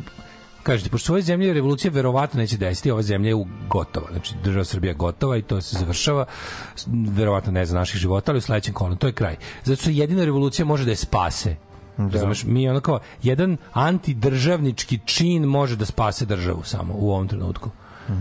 kažete, 0.63 0.91
pošto 0.91 1.13
u 1.13 1.15
ovoj 1.15 1.23
zemlji 1.23 1.53
revolucija 1.53 1.91
verovatno 1.91 2.41
neće 2.41 2.57
desiti, 2.57 2.91
ova 2.91 3.03
zemlja 3.03 3.29
je 3.29 3.45
gotova. 3.69 4.07
Znači, 4.11 4.35
država 4.45 4.65
Srbija 4.65 4.91
je 4.91 4.95
gotova 4.95 5.37
i 5.37 5.43
to 5.43 5.61
se 5.61 5.77
završava, 5.79 6.25
verovatno 6.87 7.53
ne 7.53 7.67
za 7.67 7.75
naših 7.75 8.01
života, 8.01 8.33
ali 8.33 8.39
u 8.39 8.41
sledećem 8.41 8.75
kolonu, 8.75 8.97
to 8.97 9.07
je 9.07 9.13
kraj. 9.13 9.37
Zato 9.65 9.81
što 9.81 9.91
jedina 9.91 10.25
revolucija 10.25 10.65
može 10.65 10.85
da 10.85 10.91
je 10.91 10.97
spase. 10.97 11.57
Da. 11.97 12.33
mi 12.45 12.69
ono 12.69 12.81
kao, 12.81 13.01
jedan 13.23 13.57
antidržavnički 13.73 14.99
čin 15.05 15.45
može 15.45 15.77
da 15.77 15.85
spase 15.85 16.27
državu 16.27 16.63
samo 16.65 16.95
u 16.97 17.11
ovom 17.11 17.29
trenutku. 17.29 17.71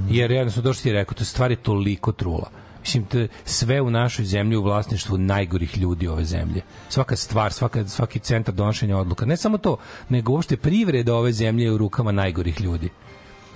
Jer 0.09 0.31
jednostavno, 0.31 0.69
to 0.69 0.73
što 0.73 0.83
ti 0.83 0.89
je 0.89 0.93
rekao, 0.93 1.15
to 1.15 1.25
stvar 1.25 1.51
je 1.51 1.57
toliko 1.57 2.11
trula. 2.11 2.49
Mislim, 2.87 3.05
to 3.05 3.33
sve 3.45 3.81
u 3.81 3.89
našoj 3.89 4.25
zemlji 4.25 4.57
u 4.57 4.61
vlasništvu 4.61 5.17
najgorih 5.17 5.77
ljudi 5.77 6.07
ove 6.07 6.25
zemlje. 6.25 6.61
Svaka 6.89 7.15
stvar, 7.15 7.53
svaka, 7.53 7.87
svaki 7.87 8.19
centar 8.19 8.55
donošenja 8.55 8.97
odluka. 8.97 9.25
Ne 9.25 9.37
samo 9.37 9.57
to, 9.57 9.77
nego 10.09 10.31
uopšte 10.31 10.57
privreda 10.57 11.15
ove 11.15 11.31
zemlje 11.31 11.63
je 11.63 11.71
u 11.71 11.77
rukama 11.77 12.11
najgorih 12.11 12.61
ljudi. 12.61 12.89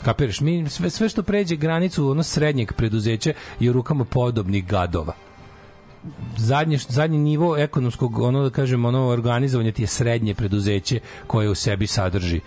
Kapiraš? 0.04 0.42
Mi 0.42 0.70
sve, 0.70 0.90
sve 0.90 1.10
što 1.10 1.24
pređe 1.24 1.56
granicu 1.56 2.10
ono 2.12 2.24
srednjeg 2.24 2.74
preduzeća 2.74 3.34
je 3.60 3.70
u 3.70 3.74
rukama 3.74 4.06
podobnih 4.06 4.68
gadova 4.68 5.14
zadnje 6.38 6.78
zadnji 6.78 7.18
nivo 7.18 7.58
ekonomskog 7.58 8.20
ono 8.20 8.44
da 8.44 8.50
kažem 8.50 8.86
ono 8.86 9.08
organizovanje 9.08 9.72
ti 9.72 9.84
je 9.84 9.88
srednje 9.88 10.36
preduzeće 10.36 11.00
koje 11.28 11.50
u 11.50 11.56
sebi 11.56 11.88
sadrži 11.88 12.40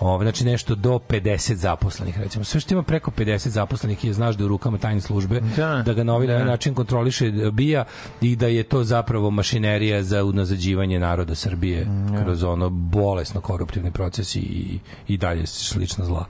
Ove, 0.00 0.24
znači 0.24 0.44
nešto 0.44 0.74
do 0.74 0.98
50 1.08 1.54
zaposlenih 1.54 2.18
recimo 2.18 2.44
sve 2.44 2.60
što 2.60 2.74
ima 2.74 2.82
preko 2.82 3.10
50 3.10 3.48
zaposlenih 3.48 4.04
je 4.04 4.12
znaš 4.12 4.36
da 4.36 4.42
je 4.42 4.46
u 4.46 4.48
rukama 4.48 4.78
tajne 4.78 5.00
službe 5.00 5.40
Da, 5.56 5.82
da 5.86 5.92
ga 5.92 6.04
na 6.04 6.14
ovaj 6.14 6.26
da. 6.26 6.44
način 6.44 6.74
kontroliše 6.74 7.30
bija 7.52 7.84
i 8.20 8.36
da 8.36 8.46
je 8.46 8.62
to 8.62 8.84
zapravo 8.84 9.30
mašinerija 9.30 10.02
za 10.02 10.24
unazađivanje 10.24 11.00
naroda 11.00 11.34
Srbije 11.34 11.86
kroz 12.22 12.42
ono 12.42 12.70
bolesno 12.70 13.40
koruptivni 13.40 13.90
proces 13.90 14.36
i, 14.36 14.78
i 15.08 15.16
dalje 15.16 15.46
slična 15.46 16.04
zla 16.04 16.24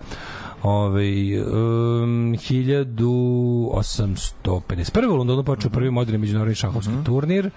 Ove, 0.62 1.02
um, 1.42 2.34
1851. 2.38 5.06
u 5.10 5.16
Londonu 5.16 5.44
počeo 5.44 5.70
prvi 5.70 5.90
moderni 5.90 6.18
međunarodni 6.18 6.54
šahovski 6.54 6.92
turnir. 7.04 7.50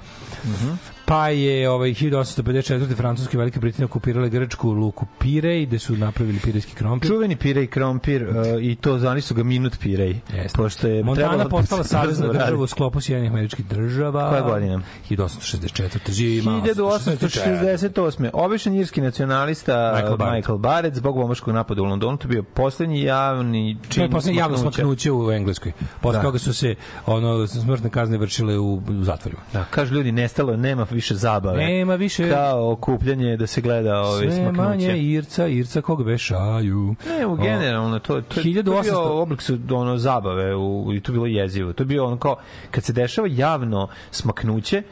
Pa 1.10 1.28
je 1.28 1.70
ovaj 1.70 1.90
1854. 1.90 2.96
Francuske 2.96 3.38
i 3.38 3.40
Velike 3.40 3.60
Britanije 3.60 3.86
okupirale 3.86 4.30
grčku 4.30 4.72
luku 4.72 5.06
Pirej, 5.20 5.66
gde 5.66 5.80
su 5.80 5.98
napravili 5.98 6.40
pirejski 6.40 6.76
krompir. 6.76 7.10
Čuveni 7.10 7.36
pirej 7.36 7.68
krompir 7.68 8.28
uh, 8.28 8.36
i 8.62 8.76
to 8.76 9.00
zvani 9.00 9.22
su 9.22 9.36
ga 9.36 9.44
minut 9.44 9.80
pirej. 9.80 10.20
Jeste. 10.34 10.58
Pošto 10.58 10.88
je 10.88 11.04
Montana 11.04 11.50
postala 11.50 11.82
da 11.82 11.84
se 11.84 11.90
savezna 11.98 12.28
država 12.28 12.64
u 12.64 12.68
sklopu 12.68 13.02
Sjedinjenih 13.02 13.32
američkih 13.32 13.66
država. 13.66 14.30
Koja 14.30 14.42
godina? 14.42 14.82
1864. 15.10 16.12
Živi 16.12 16.42
malo. 16.42 16.62
1868. 16.62 18.30
Običan 18.34 18.76
irski 18.76 19.02
nacionalista 19.02 19.74
Michael 19.74 19.96
Michael 19.96 20.18
Barrett. 20.18 20.36
Michael 20.36 20.58
Barrett 20.58 20.96
zbog 20.96 21.16
bombaškog 21.16 21.54
napada 21.54 21.82
u 21.82 21.86
Londonu, 21.86 22.18
to 22.18 22.28
je 22.28 22.30
bio 22.30 22.44
poslednji 22.44 23.02
javni 23.02 23.78
To 23.82 23.94
čin 23.94 24.04
je 24.04 24.10
poslednje 24.10 24.40
javno 24.40 24.58
smaknuće 24.58 25.12
u 25.12 25.32
Engleskoj. 25.32 25.72
Posle 26.02 26.20
Da. 26.20 26.24
toga 26.24 26.40
su 26.40 26.54
se 26.54 26.76
ono 27.06 27.48
smrtne 27.48 27.90
kazne 27.90 28.18
vršile 28.18 28.58
u, 28.58 28.76
u 28.76 29.04
zatvorima. 29.04 29.42
Da, 29.54 29.64
kažu 29.64 29.96
ljudi, 29.96 30.12
nestalo 30.12 30.52
je, 30.52 30.58
nema 30.58 30.86
više 31.00 31.16
zabave. 31.16 31.66
Nema 31.66 31.96
više 31.96 32.30
Kao 32.30 32.72
okupljanje 32.72 33.38
da 33.38 33.48
se 33.48 33.62
gleda 33.62 34.02
ove 34.02 34.32
sve 34.32 34.32
smaknuće. 34.32 34.62
manje 34.62 34.98
Irca, 34.98 35.48
Irca 35.48 35.82
kog 35.82 36.02
vešaju. 36.02 36.96
Ne, 37.08 37.26
u 37.26 37.36
generalno, 37.36 38.00
to, 38.00 38.22
to, 38.22 38.22
to 38.22 38.40
je 38.40 38.46
1800 38.46 38.84
bio 38.84 39.22
oblik 39.22 39.42
su, 39.42 39.58
ono, 39.72 39.98
zabave 39.98 40.56
u, 40.56 40.94
i 40.94 41.02
to 41.02 41.12
bilo 41.12 41.26
jezivo. 41.26 41.74
To 41.74 41.84
je 41.84 41.88
bio 41.88 42.06
ono 42.06 42.18
kao, 42.18 42.36
kad 42.72 42.84
se 42.84 42.94
dešava 42.94 43.28
javno 43.32 43.88
smaknuće, 44.12 44.84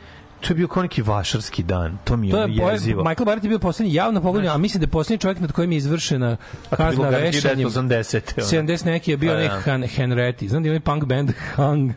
to 0.41 0.53
je 0.53 0.55
bio 0.55 0.67
kao 0.67 0.83
neki 0.83 1.01
vašarski 1.01 1.63
dan. 1.63 1.97
To 2.03 2.17
mi 2.17 2.27
je, 2.27 2.31
To 2.31 2.41
je 2.41 2.55
jezivo. 2.71 3.03
Michael 3.03 3.25
Barrett 3.25 3.43
je 3.43 3.49
bio 3.49 3.59
poslednji 3.59 3.93
javno 3.93 4.21
pogođen, 4.21 4.49
a 4.49 4.57
mislim 4.57 4.79
da 4.79 4.83
je 4.83 4.87
poslednji 4.87 5.19
čovjek 5.19 5.39
nad 5.39 5.51
kojim 5.51 5.71
je 5.71 5.77
izvršena 5.77 6.37
A 6.69 6.75
to 6.75 6.83
je 6.83 6.89
bilo 6.91 7.03
kazna 7.03 7.17
vešanjem. 7.17 7.69
80. 7.69 8.21
ono. 8.37 8.67
70 8.67 8.85
neki 8.85 9.11
je 9.11 9.17
bio 9.17 9.33
Pa, 9.33 9.39
nek 9.39 9.51
da. 9.51 9.59
Han, 9.59 9.83
Henretti. 9.83 10.49
Znam 10.49 10.63
da 10.63 10.69
ima 10.69 10.79
punk 10.79 11.05
band 11.05 11.31
Hung, 11.55 11.91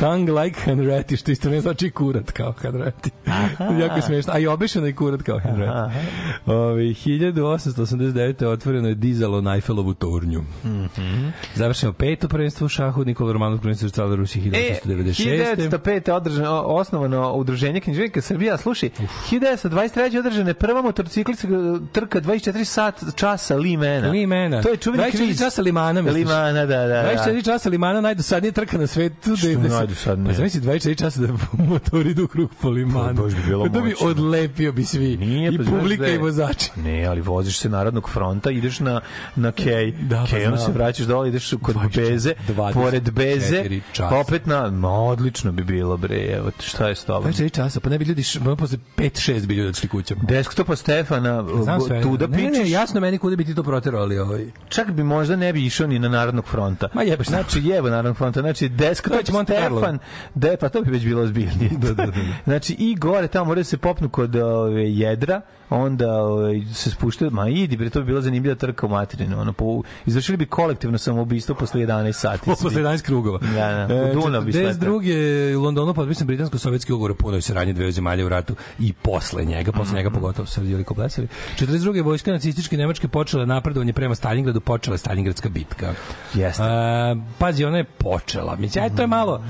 Hung 0.00 0.28
like 0.28 0.60
Henretti, 0.60 1.16
što 1.16 1.30
isto 1.30 1.50
ne 1.50 1.60
znači 1.60 1.90
kurat 1.90 2.30
kao 2.30 2.52
Henretti. 2.62 3.10
jako 3.82 4.00
smešno. 4.00 4.32
A 4.32 4.38
i 4.38 4.46
obešeno 4.46 4.86
je 4.86 4.94
kurat 4.94 5.22
kao 5.22 5.38
Henretti. 5.38 5.98
Ovi, 6.46 6.94
1889. 6.94 8.46
otvoreno 8.46 8.88
je 8.88 8.94
dizalo 8.94 9.40
na 9.40 9.54
Eiffelovu 9.54 9.94
tornju. 9.94 10.42
Mhm. 10.64 11.28
Završeno 11.54 11.92
peto 11.92 12.28
prvenstvo 12.28 12.64
u 12.64 12.68
šahu, 12.68 13.04
Nikola 13.04 13.32
Romanov 13.32 13.58
prvenstvo 13.58 14.06
u 14.12 14.16
Rusiji 14.16 14.50
E, 14.54 14.78
1996. 14.84 15.70
1905. 15.70 16.12
održano, 16.12 16.62
osnovano 16.66 17.32
udruženje 17.32 17.80
Željka 17.86 18.20
Srbija, 18.20 18.56
slušaj, 18.56 18.90
1923. 19.30 20.18
održana 20.18 20.50
je 20.50 20.54
prva 20.54 20.82
motociklistička 20.82 21.56
trka 21.92 22.20
24 22.20 22.64
sat 22.64 22.94
časa 23.14 23.56
Limena. 23.56 24.08
Limena. 24.08 24.62
To 24.62 24.68
je 24.68 24.76
čuveni 24.76 25.02
24 25.04 25.16
kviz. 25.18 25.38
časa 25.38 25.62
Limana, 25.62 26.02
misliš? 26.02 26.18
Limana, 26.18 26.52
da, 26.60 26.76
da. 26.78 26.86
da. 26.86 27.14
24 27.16 27.44
časa 27.44 27.68
Limana 27.68 28.00
najdosadnija 28.00 28.52
trka 28.52 28.78
na 28.78 28.86
svetu. 28.86 29.36
Što 29.36 29.48
da, 29.48 29.54
da 29.54 29.62
se- 29.62 29.68
najdosadnije? 29.70 30.28
Pa 30.28 30.34
zamisli 30.34 30.60
24 30.60 30.98
časa 30.98 31.20
da 31.20 31.28
motori 31.64 32.10
idu 32.10 32.24
u 32.24 32.28
krug 32.28 32.50
po 32.54 32.68
Limanu. 32.68 33.16
Pa, 33.16 33.22
baš 33.22 33.32
bi 33.34 33.42
bilo 33.42 33.64
To 33.64 33.70
bi 33.72 33.80
moćno. 33.80 34.06
odlepio 34.06 34.72
bi 34.72 34.84
svi. 34.84 35.16
Nije, 35.16 35.52
I 35.52 35.58
pa 35.58 35.64
publika 35.66 36.02
da 36.02 36.08
je- 36.08 36.14
i 36.14 36.18
vozači. 36.18 36.70
Ne, 36.76 37.04
ali 37.04 37.20
voziš 37.20 37.58
se 37.58 37.68
Narodnog 37.68 38.10
fronta, 38.10 38.50
ideš 38.50 38.80
na, 38.80 39.00
na 39.36 39.52
Kej, 39.52 39.92
Da, 39.92 40.16
pa 40.20 40.26
Kej, 40.26 40.46
onda 40.46 40.58
se 40.58 40.72
vraćaš 40.72 41.06
dole, 41.06 41.28
ideš 41.28 41.50
kod 41.52 41.74
24 41.76 41.96
Beze, 42.02 42.34
24 42.48 42.72
pored 42.74 43.10
Beze, 43.10 43.64
pa 43.98 44.16
opet 44.16 44.46
na, 44.46 44.70
ma, 44.70 44.88
odlično 44.90 45.52
bi 45.52 45.64
bilo, 45.64 45.96
bre, 45.96 46.16
evo, 46.28 46.50
šta 46.60 46.88
je 46.88 46.94
s 46.94 47.04
tobom? 47.04 47.32
24 47.32 47.50
časa, 47.50 47.73
pa 47.80 47.90
ne 47.90 47.98
bi 47.98 48.04
ljudi, 48.04 48.22
posle 48.58 48.78
5-6 48.96 49.46
bi 49.46 49.54
ljudi 49.54 49.68
odšli 49.68 49.88
kućama. 49.88 50.20
Desktopa 50.28 50.76
Stefana, 50.76 51.44
Znam 51.62 51.78
bo- 51.78 51.86
sve. 51.86 52.02
tu 52.02 52.16
da 52.16 52.26
ne, 52.26 52.50
ne, 52.50 52.70
jasno 52.70 53.00
meni 53.00 53.18
kuda 53.18 53.36
bi 53.36 53.44
ti 53.44 53.54
to 53.54 53.62
proterao, 53.62 54.00
ali 54.02 54.18
ovaj... 54.18 54.46
čak 54.68 54.90
bi 54.90 55.02
možda 55.02 55.36
ne 55.36 55.52
bi 55.52 55.66
išao 55.66 55.86
ni 55.86 55.98
na 55.98 56.08
Narodnog 56.08 56.44
fronta. 56.46 56.88
Ma 56.94 57.02
jebeš, 57.02 57.26
Znači, 57.26 57.60
jebo 57.64 57.88
Narodnog 57.90 58.16
fronta, 58.16 58.40
znači, 58.40 58.68
desktop. 58.68 59.20
Stefan, 59.44 59.98
de, 60.34 60.56
pa 60.60 60.68
to 60.68 60.82
bi 60.82 60.90
već 60.90 61.04
bilo 61.04 61.22
ozbiljnije. 61.22 61.70
Da, 61.78 61.92
da, 61.92 62.06
da. 62.06 62.12
Znači, 62.44 62.76
i 62.78 62.94
gore 62.94 63.28
tamo 63.28 63.44
moraju 63.44 63.60
da 63.62 63.68
se 63.68 63.76
popnu 63.76 64.08
kod 64.08 64.36
ove, 64.36 64.90
jedra, 64.90 65.40
onda 65.74 66.12
ove, 66.14 66.60
se 66.74 66.90
spuštaju, 66.90 67.30
ma 67.30 67.48
idi, 67.48 67.76
bre, 67.76 67.90
to 67.90 68.00
bi 68.00 68.06
bila 68.06 68.20
zanimljiva 68.20 68.54
trka 68.54 68.86
u 68.86 68.88
materinu. 68.88 69.40
Ono, 69.40 69.52
po, 69.52 69.82
izvršili 70.06 70.36
bi 70.38 70.46
kolektivno 70.46 70.98
samoubistvo 70.98 71.54
posle 71.54 71.80
11 71.80 72.12
sati. 72.12 72.44
Posle 72.50 72.70
11 72.70 73.02
krugova. 73.02 73.38
Da, 73.38 73.86
da, 73.88 74.10
u 74.10 74.14
Dunav 74.14 74.44
bi. 74.44 74.52
42. 74.52 75.02
je 75.02 75.56
u 75.56 75.62
Londonu 75.62 75.94
potpisan 75.94 76.26
britansko-sovjetski 76.26 76.92
ugovor 76.92 77.10
o 77.10 77.14
punoj 77.14 77.42
saradnji 77.42 77.72
dveju 77.72 77.92
zemalja 77.92 78.26
u 78.26 78.28
ratu 78.28 78.54
i 78.78 78.92
posle 78.92 79.44
njega, 79.44 79.72
posle 79.72 79.84
Mhm. 79.84 79.96
njega 79.96 80.10
pogotovo 80.10 80.46
se 80.46 80.60
radili 80.60 80.84
koblesali. 80.84 81.28
42. 81.58 82.02
vojska 82.02 82.32
nacističke 82.32 82.76
Nemačke 82.76 83.08
počela 83.08 83.44
napredovanje 83.44 83.92
prema 83.92 84.14
Stalingradu, 84.14 84.60
počela 84.60 84.94
je 84.94 84.98
Stalingradska 84.98 85.48
bitka. 85.48 85.94
Jeste. 86.34 86.62
A, 86.62 87.16
pazi, 87.38 87.64
ona 87.64 87.76
je 87.76 87.84
počela. 87.84 88.56
Mislim, 88.56 88.84
aj, 88.84 88.90
to 88.96 89.02
je 89.02 89.06
malo, 89.06 89.44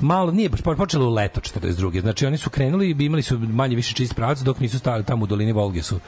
malo, 0.00 0.32
nije 0.32 0.48
baš 0.48 0.60
počela 0.62 1.06
u 1.06 1.14
leto 1.14 1.40
42. 1.40 2.00
Znači, 2.00 2.26
oni 2.26 2.36
su 2.36 2.50
krenuli 2.50 2.90
i 2.90 3.04
imali 3.04 3.22
su 3.22 3.38
manje 3.38 3.76
više 3.76 3.94
čist 3.94 4.14
pravac, 4.14 4.38
dok 4.38 4.60
nisu 4.60 4.78
stali 4.78 5.04
tamo 5.04 5.24
u 5.24 5.26
dolini 5.26 5.52
Volge 5.52 5.82
su 5.82 6.00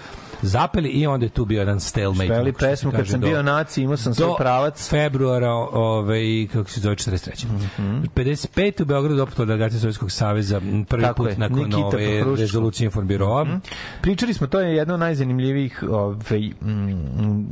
zapeli 0.42 0.88
i 0.88 1.06
onda 1.06 1.26
je 1.26 1.30
tu 1.30 1.44
bio 1.44 1.58
jedan 1.58 1.80
stalemate. 1.80 2.44
Se 2.44 2.52
pesmu, 2.52 2.90
kad 2.92 3.08
sam 3.08 3.20
do- 3.20 3.26
bio 3.26 3.42
naci, 3.42 3.82
imao 3.82 3.96
sam 3.96 4.14
svoj 4.14 4.26
do 4.26 4.34
pravac. 4.34 4.88
februara, 4.88 5.50
ovaj, 5.52 6.20
kako 6.52 6.70
se 6.70 6.80
zove, 6.80 6.96
43. 6.96 7.46
Mhm. 7.46 8.02
55. 8.14 8.82
u 8.82 8.86
Beogradu 8.86 9.22
opet 9.22 9.36
delegacija 9.36 9.80
Sovjetskog 9.80 10.12
saveza, 10.12 10.60
prvi 10.88 11.02
Tako 11.02 11.14
put 11.16 11.30
je, 11.30 11.38
nakon 11.38 11.58
Nikita 11.58 11.78
ove 11.86 12.20
Hruščov. 12.20 12.36
rezolucije 12.36 12.84
informbiroa. 12.84 13.44
Mhm. 13.44 13.54
Pričali 14.02 14.34
smo, 14.34 14.46
to 14.46 14.60
je 14.60 14.76
jedna 14.76 14.94
od 14.94 15.00
najzanimljivijih 15.00 15.84
ovaj, 15.90 16.40
mm, 16.62 16.92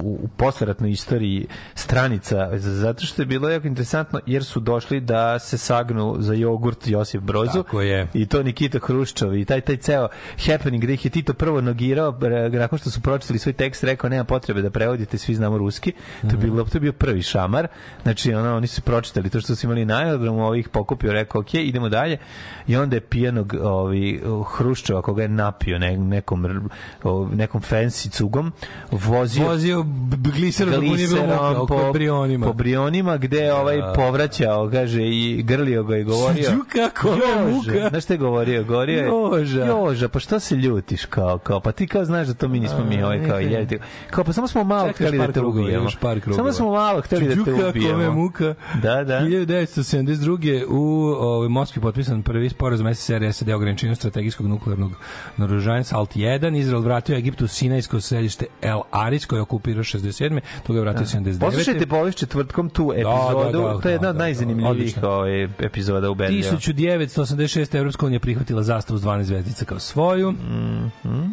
u, 0.03 0.19
u 0.23 0.29
posleratnoj 0.29 0.91
istoriji 0.91 1.47
stranica, 1.75 2.49
zato 2.59 3.07
što 3.07 3.23
je 3.23 3.27
bilo 3.27 3.49
jako 3.49 3.67
interesantno, 3.67 4.21
jer 4.27 4.45
su 4.45 4.61
došli 4.61 5.01
da 5.01 5.39
se 5.39 5.59
sagnu 5.59 6.17
za 6.29 6.35
jogurt 6.35 6.87
Josip 6.87 7.23
Brozu. 7.23 7.53
Tako 7.55 7.81
je. 7.83 8.07
I 8.15 8.27
to 8.27 8.43
Nikita 8.43 8.79
Hruščov 8.79 9.35
i 9.35 9.45
taj, 9.45 9.61
taj 9.61 9.77
ceo 9.79 10.09
happening 10.47 10.83
gde 10.83 10.95
ih 10.95 11.05
je 11.05 11.11
Tito 11.11 11.35
prvo 11.35 11.61
nogirao, 11.61 12.15
nakon 12.53 12.79
što 12.79 12.91
su 12.91 13.01
pročitali 13.01 13.39
svoj 13.39 13.53
tekst, 13.53 13.85
rekao 13.85 14.11
nema 14.11 14.25
potrebe 14.25 14.63
da 14.63 14.71
prevodite, 14.71 15.19
svi 15.19 15.35
znamo 15.35 15.59
ruski. 15.59 15.93
To 15.93 15.99
Mhm. 16.27 16.37
je, 16.37 16.43
bilo, 16.43 16.65
to 16.65 16.77
je 16.77 16.81
bio 16.81 16.93
prvi 16.93 17.23
šamar. 17.23 17.67
Znači, 18.03 18.35
ono, 18.35 18.57
oni 18.57 18.67
su 18.67 18.83
pročitali 18.83 19.31
to 19.31 19.41
što 19.41 19.57
su 19.57 19.67
imali 19.67 19.85
na 19.85 19.97
aerodromu, 19.97 20.45
ovih 20.45 20.69
pokupio, 20.69 21.13
rekao, 21.13 21.41
ok, 21.41 21.55
idemo 21.55 21.89
dalje. 21.89 22.19
I 22.67 22.77
onda 22.77 22.97
je 22.97 23.01
pijanog 23.01 23.55
ovi, 23.55 24.23
Hruščova, 24.49 25.03
koga 25.03 25.23
je 25.23 25.29
napio 25.29 25.79
ne, 25.79 25.97
nekom, 25.97 26.69
o, 27.03 27.29
nekom 27.29 27.61
fancy 27.63 28.11
cugom, 28.11 28.53
vozio 28.91 29.45
Vozio 29.45 29.85
gliserom 30.31 30.81
gliserom 30.81 31.27
mokro, 31.29 31.63
oko 31.63 31.93
brionima. 31.93 32.47
po 32.47 32.53
brionima 32.53 33.17
gde 33.17 33.53
ovaj 33.53 33.79
povraćao, 33.95 34.71
kaže, 34.71 35.03
i 35.03 35.43
grlio 35.43 35.85
ga 35.85 35.97
i 35.97 36.05
govorio. 36.05 36.18
Ju, 36.53 36.65
kako 36.73 37.09
muka. 37.51 37.89
Znaš 37.89 38.05
šta 38.05 38.15
je 38.15 38.19
govorio? 38.19 38.65
Govorio 38.65 38.99
je, 38.99 39.07
Joža. 39.07 39.65
Joža, 39.65 40.09
pa 40.09 40.19
što 40.19 40.41
se 40.41 40.57
ljutiš 40.57 41.05
kao, 41.05 41.39
kao, 41.39 41.61
pa 41.61 41.73
ti 41.73 41.87
kao 41.87 42.05
znaš 42.05 42.27
da 42.27 42.35
to 42.35 42.49
mi 42.49 42.61
nismo 42.61 42.85
mi 42.85 43.03
ovaj 43.03 43.29
kao 43.29 43.39
jedi. 43.39 43.79
Kao, 44.11 44.25
pa 44.25 44.33
samo 44.33 44.49
smo 44.49 44.65
malo 44.65 44.93
hteli 44.93 45.19
da 45.19 45.33
te 45.33 45.41
ubijemo. 45.41 45.91
Samo 46.37 46.53
smo 46.53 46.71
malo 46.71 47.01
hteli 47.01 47.29
da 47.29 47.35
Ju, 47.35 47.45
te 47.45 47.69
ubijemo. 47.69 48.13
muka. 48.13 48.55
Da, 48.83 49.05
da. 49.05 49.21
1972. 49.21 50.65
u 50.69 50.83
ovoj 51.07 51.49
Moskvi 51.49 51.83
potpisan 51.83 52.23
prvi 52.23 52.49
sporazum 52.49 52.95
SSR 52.95 53.33
SAD 53.33 53.49
o 53.49 53.57
ograničenju 53.57 53.95
strategijskog 53.95 54.47
nuklearnog 54.47 54.93
naoružanja 55.37 55.85
SALT 55.85 56.17
1. 56.17 56.59
Izrael 56.59 56.83
vratio 56.83 57.17
Egiptu 57.17 57.47
Sinajsko 57.47 58.01
središte 58.01 58.47
El 58.63 58.81
Aris 58.91 59.27
koje 59.27 59.39
je 59.39 59.43
okupirao 59.43 59.83
67. 59.83 60.41
To 60.67 60.73
ga 60.73 60.79
je 60.79 60.83
vratio 60.83 61.07
79. 61.07 61.41
Poslušajte 61.41 61.87
Bović 61.87 62.17
četvrtkom 62.17 62.69
tu 62.69 62.93
epizodu, 62.95 63.53
da, 63.53 63.59
da, 63.59 63.81
to 63.81 63.89
je 63.89 63.93
jedna 63.93 64.09
od 64.09 64.15
da, 64.15 64.19
da, 64.19 64.25
najzanimljivijih 64.25 64.99
ovaj, 65.03 65.43
epizoda 65.43 66.08
u 66.11 66.15
Bendiju. 66.15 66.43
1986. 66.43 67.77
Evropska 67.79 68.07
unija 68.07 68.21
prihvatila 68.21 68.63
zastavu 68.63 68.99
s 68.99 69.03
12 69.03 69.23
zvezdica 69.23 69.65
kao 69.65 69.79
svoju. 69.79 70.33
Mhm. 70.33 71.25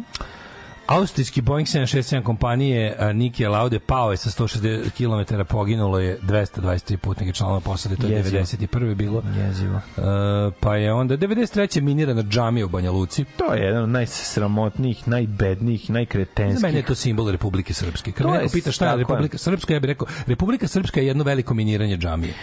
Austrijski 0.86 1.40
Boeing 1.40 1.66
767 1.68 2.22
kompanije 2.22 2.96
a, 2.98 3.12
Niki 3.12 3.46
Laude 3.46 3.78
pao 3.78 4.10
je 4.10 4.16
sa 4.16 4.30
160 4.30 4.90
km, 4.90 5.42
poginulo 5.48 5.98
je 5.98 6.18
223 6.22 6.96
putnika 6.96 7.32
članova 7.32 7.60
posade, 7.60 7.96
to 7.96 8.06
je 8.06 8.12
Jezivo. 8.12 8.42
91. 8.42 8.94
bilo. 8.94 9.22
Jezivo. 9.46 9.76
E, 9.76 10.00
pa 10.60 10.76
je 10.76 10.92
onda 10.92 11.16
93. 11.16 11.80
minirana 11.80 12.22
džamija 12.22 12.66
u 12.66 12.68
Banja 12.68 12.90
Luci. 12.90 13.24
To 13.36 13.54
je 13.54 13.62
jedan 13.62 13.82
od 13.82 13.88
najsramotnijih, 13.88 15.08
najbednijih, 15.08 15.84
Za 15.86 15.92
najkretenskih. 15.92 16.62
mene 16.62 16.78
je 16.78 16.82
to 16.82 16.94
simbol 16.94 17.30
Republike 17.30 17.74
Srpske. 17.74 18.12
Kad 18.12 18.26
To 18.26 18.32
me 18.32 18.38
neko 18.38 18.52
pita 18.52 18.72
šta 18.72 18.90
je. 18.90 18.96
Republika 18.96 19.38
Srpska, 19.38 19.74
ja 19.74 19.80
bih 19.80 19.88
rekao, 19.88 20.06
Republika 20.26 20.68
Srpska 20.68 21.00
je 21.00 21.06
jedno 21.06 21.24
veliko 21.24 21.54
miniranje 21.54 21.96
džamije. 21.96 22.34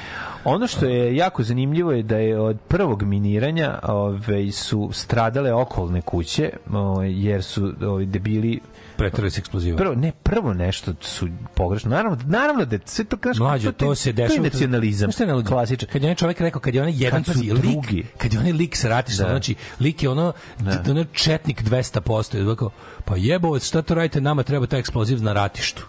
Ono 0.45 0.68
što 0.68 0.86
je 0.86 1.15
jako 1.15 1.44
zanimljivo 1.44 1.91
je 1.91 2.03
da 2.03 2.18
je 2.18 2.40
od 2.40 2.57
prvog 2.68 3.03
miniranja 3.03 3.80
ove, 3.84 4.52
su 4.52 4.90
stradale 4.94 5.53
okolne 5.53 6.02
kuće, 6.02 6.49
ove, 6.74 7.14
jer 7.14 7.44
su 7.44 7.74
ove, 7.82 8.06
debili 8.41 8.60
Pretrali 8.97 9.31
se 9.31 9.39
eksploziva. 9.39 9.77
Prvo, 9.77 9.95
ne, 9.95 10.11
prvo 10.23 10.53
nešto 10.53 10.93
su 11.01 11.27
pogrešno. 11.55 11.89
Naravno, 11.89 12.18
naravno 12.26 12.65
da 12.65 12.77
sve 12.85 13.05
to 13.05 13.18
kažeš, 13.18 13.39
Mlađo, 13.39 13.72
to 13.72 13.95
se 13.95 14.11
dešava. 14.11 14.27
To 14.27 14.34
je 14.34 14.49
nacionalizam. 14.49 15.11
Šta 15.11 15.23
je? 15.23 15.43
Klasičan. 15.43 15.89
Kad 15.91 16.01
je 16.01 16.05
onaj 16.05 16.15
čovjek 16.15 16.41
rekao, 16.41 16.61
kad 16.61 16.76
je 16.76 16.81
onaj 16.81 16.93
jedan, 16.97 17.23
Kad 17.23 17.35
su 17.35 17.41
lik, 17.41 17.53
drugi. 17.53 18.05
kad 18.18 18.34
je 18.34 18.39
onaj 18.39 18.51
lik 18.51 18.76
sa 18.76 18.89
ratišta, 18.89 19.23
Da. 19.23 19.30
znači, 19.30 19.55
lik 19.80 20.03
je 20.03 20.10
ono, 20.10 20.34
da. 20.60 20.84
ono 20.89 21.03
četnik 21.03 21.64
200%, 21.64 22.38
je 22.38 22.49
rekao, 22.49 22.69
pa 23.05 23.15
jebovac, 23.18 23.65
šta 23.68 23.81
to 23.81 23.95
radite, 23.95 24.22
nama 24.22 24.43
treba 24.43 24.65
taj 24.68 24.80
eksploziv 24.80 25.23
na 25.23 25.34
ratištu. 25.34 25.85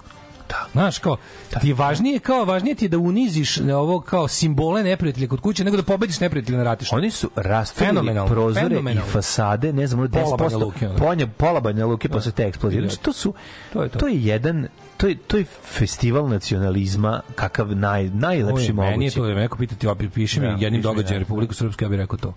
Da. 0.49 0.67
Znaš, 0.73 0.99
kao, 0.99 1.17
ti 1.61 1.69
je 1.69 1.75
važnije, 1.75 2.19
kao, 2.19 2.45
važnije 2.45 2.75
ti 2.75 2.85
je 2.85 2.89
da 2.89 2.99
uniziš 2.99 3.59
ovo 3.61 4.01
kao 4.01 4.29
simbole 4.29 4.83
neprijatelja 4.83 5.29
kod 5.29 5.41
kuće, 5.41 5.65
nego 5.65 5.77
da 5.77 5.83
pobediš 5.83 6.21
neprijatelja 6.21 6.59
na 6.59 6.65
ratištu. 6.65 6.97
Oni 6.97 7.11
su 7.11 7.31
Fenomenalno, 7.75 8.31
prozore 8.31 8.77
i 8.77 8.99
fasade, 9.13 9.73
ne 9.73 9.87
znam, 9.87 10.01
ono 10.01 10.09
Pola 10.09 10.37
10%, 10.37 10.39
Banja 10.39 10.57
Luke, 10.57 11.27
pola 11.37 11.61
Banja 11.61 11.87
Luke 11.87 12.09
posle 12.09 12.33
te 12.33 12.43
eksplozije. 12.43 12.81
Znači, 12.83 13.01
to 13.01 13.13
su, 13.13 13.35
To 13.73 13.83
je 13.83 13.89
to. 13.89 13.99
to 13.99 14.07
je 14.07 14.25
jedan, 14.25 14.67
to 14.97 15.07
je, 15.07 15.15
to 15.17 15.37
je 15.37 15.45
festival 15.63 16.29
nacionalizma 16.29 17.21
kakav 17.35 17.77
naj, 17.77 18.09
najlepši 18.09 18.67
Oj, 18.69 18.73
Meni 18.73 18.91
je 18.91 18.97
mogući. 18.97 19.15
to 19.15 19.27
da 19.27 19.35
me 19.35 19.41
neko 19.41 19.59
pita 19.59 19.75
ti 19.75 19.87
opet 19.87 20.13
piši 20.13 20.41
mi 20.41 20.47
Da, 20.47 20.57
jednim 20.59 20.83
događajem 20.83 21.15
da. 21.15 21.19
Republiku 21.19 21.55
Srpsku, 21.55 21.85
ja 21.85 21.89
bih 21.89 21.99
rekao 21.99 22.19
to. 22.19 22.33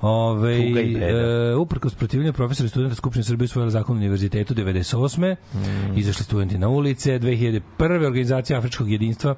Ove, 0.00 0.56
Tuga 0.56 0.80
i 0.80 0.94
breda. 0.94 1.18
e, 1.18 1.54
uprkos 1.54 1.94
protivljenju 1.94 2.32
profesora 2.32 2.66
i 2.66 2.70
studenta 2.70 2.94
Skupštine 2.94 3.24
Srbije 3.24 3.44
usvojila 3.44 3.70
zakon 3.70 3.96
o 3.96 3.98
univerzitetu 3.98 4.54
98. 4.54 5.34
Mm. 5.54 5.58
Izašli 5.96 6.24
studenti 6.24 6.58
na 6.58 6.68
ulice. 6.68 7.18
2001. 7.18 7.60
organizacija 8.06 8.58
Afričkog 8.58 8.90
jedinstva 8.90 9.34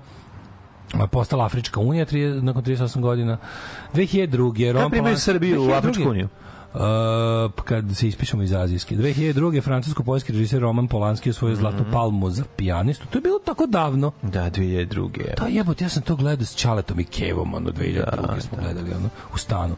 postala 1.10 1.44
Afrička 1.44 1.80
unija 1.80 2.04
tri, 2.04 2.42
nakon 2.42 2.62
38 2.62 3.00
godina. 3.00 3.38
2002. 3.94 4.72
Rom 4.72 4.82
Kad 4.82 4.90
primaju 4.90 5.16
Srbiju 5.16 5.62
u 5.62 5.66
2002. 5.66 5.74
Afričku 5.74 6.10
uniju? 6.10 6.28
Uh, 6.74 6.80
kad 7.54 7.84
se 7.94 8.08
ispišemo 8.08 8.42
iz 8.42 8.52
azijske. 8.52 8.96
2002. 8.96 9.62
francusko-poljski 9.62 10.32
režiser 10.32 10.60
Roman 10.60 10.88
Polanski 10.88 11.30
osvojio 11.30 11.56
zlatnu 11.56 11.80
Mhm. 11.80 11.90
palmu 11.92 12.30
za 12.30 12.44
pijanistu. 12.56 13.06
To 13.06 13.18
je 13.18 13.22
bilo 13.22 13.38
tako 13.38 13.66
davno. 13.66 14.12
Da, 14.22 14.50
2002. 14.50 15.34
Da, 15.36 15.46
jebote, 15.46 15.84
ja 15.84 15.88
sam 15.88 16.02
to 16.02 16.16
gledao 16.16 16.46
s 16.46 16.56
Čaletom 16.56 17.00
i 17.00 17.04
Kevom, 17.04 17.54
ono, 17.54 17.70
2002. 17.70 18.34
Da, 18.34 18.40
smo 18.40 18.58
gledali, 18.58 18.90
ono, 18.92 19.08
u 19.34 19.38
stanu. 19.38 19.76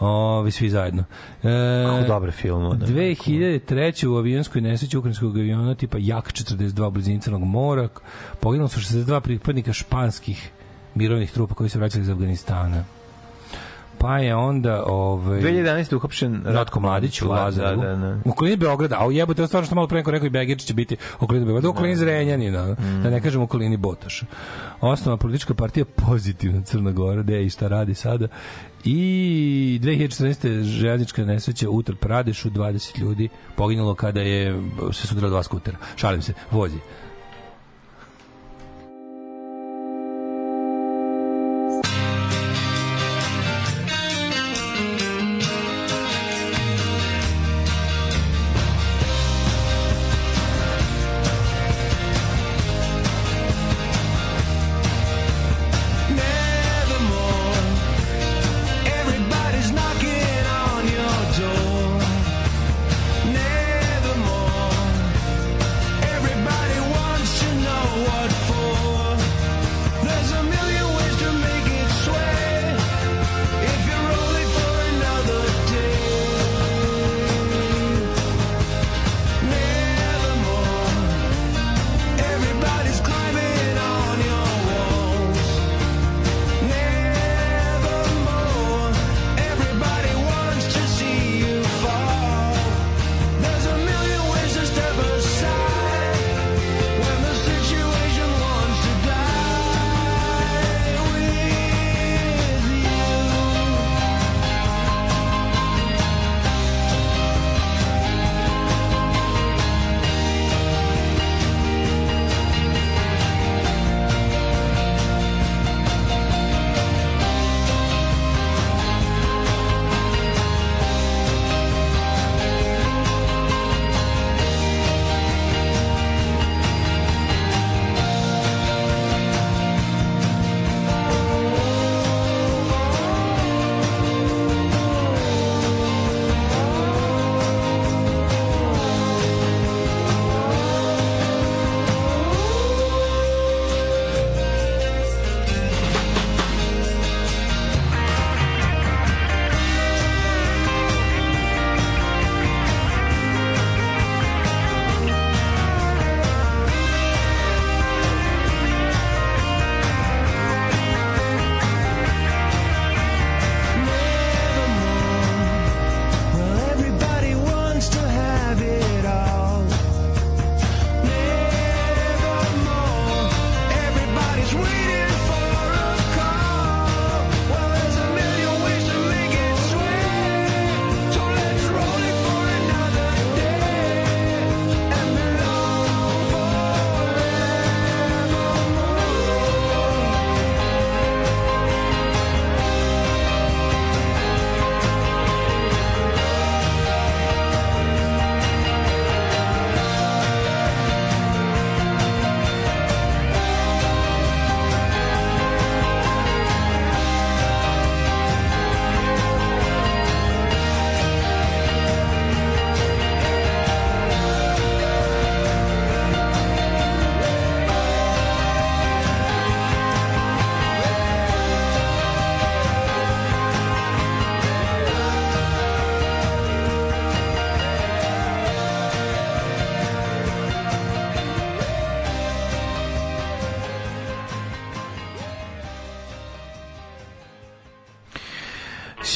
Ovi, 0.00 0.50
svi 0.50 0.70
zajedno. 0.70 1.04
E, 1.42 1.84
Kako 1.88 2.08
dobre 2.08 2.32
film. 2.32 2.64
ono. 2.64 2.74
2003. 2.76 4.06
u 4.06 4.16
avionskoj 4.16 4.60
nesreći 4.60 4.98
ukrajinskog 4.98 5.38
aviona 5.38 5.74
tipa 5.74 5.96
Jak 6.00 6.32
42 6.32 6.82
u 6.82 6.90
blizini 6.90 7.20
Crnog 7.20 7.42
mora 7.42 7.88
poginulo 8.40 8.68
su 8.68 8.80
62 8.80 9.20
pripadnika 9.20 9.72
španskih 9.72 10.50
mirovnih 10.94 11.32
trupa 11.32 11.54
koji 11.54 11.70
su 11.70 11.78
vraćali 11.78 12.02
iz 12.02 12.10
Afganistana. 12.10 12.84
Pa 14.00 14.18
je 14.18 14.34
onda... 14.34 14.84
Ovaj, 14.86 15.40
2011. 15.40 15.96
uhapšen 15.96 16.42
Ratko 16.44 16.80
Mladić 16.80 17.22
u 17.22 17.24
Da, 17.24 17.30
Lazaru. 17.30 17.80
Da, 17.80 17.96
da, 17.96 18.18
U 18.24 18.30
okolini 18.30 18.56
Beograda, 18.56 18.96
a 19.00 19.06
u 19.06 19.12
jebote, 19.12 19.46
stvarno 19.46 19.66
što 19.66 19.74
malo 19.74 19.86
pre 19.88 19.98
neko 19.98 20.10
rekao 20.10 20.26
i 20.26 20.30
Begirčić 20.30 20.68
će 20.68 20.74
biti 20.74 20.96
u 21.20 21.24
okolini 21.24 21.46
Beograda, 21.46 21.68
u 21.68 21.70
okolini 21.70 21.96
Zrenjanina, 21.96 22.76
da 23.02 23.10
ne 23.10 23.20
kažem 23.20 23.40
u 23.40 23.44
okolini 23.44 23.76
Botoša. 23.76 24.26
Osnova 24.80 25.16
politička 25.16 25.54
partija 25.54 25.84
Pozitivna 25.84 26.62
Crna 26.62 26.90
Gora, 26.90 27.22
gde 27.22 27.44
i 27.44 27.50
šta 27.50 27.68
radi 27.68 27.94
sada. 27.94 28.28
I 28.84 29.80
2014. 29.82 30.62
željeznička 30.62 31.24
nesreća 31.24 31.70
u 31.70 31.82
Pradešu, 31.82 32.50
20 32.50 32.98
ljudi 33.00 33.28
poginulo 33.56 33.94
kada 33.94 34.20
je 34.20 34.62
se 34.92 35.06
sudralo 35.06 35.30
dva 35.30 35.42
skutera. 35.42 35.78
Šalim 35.96 36.22
se, 36.22 36.32
vozi. 36.50 36.78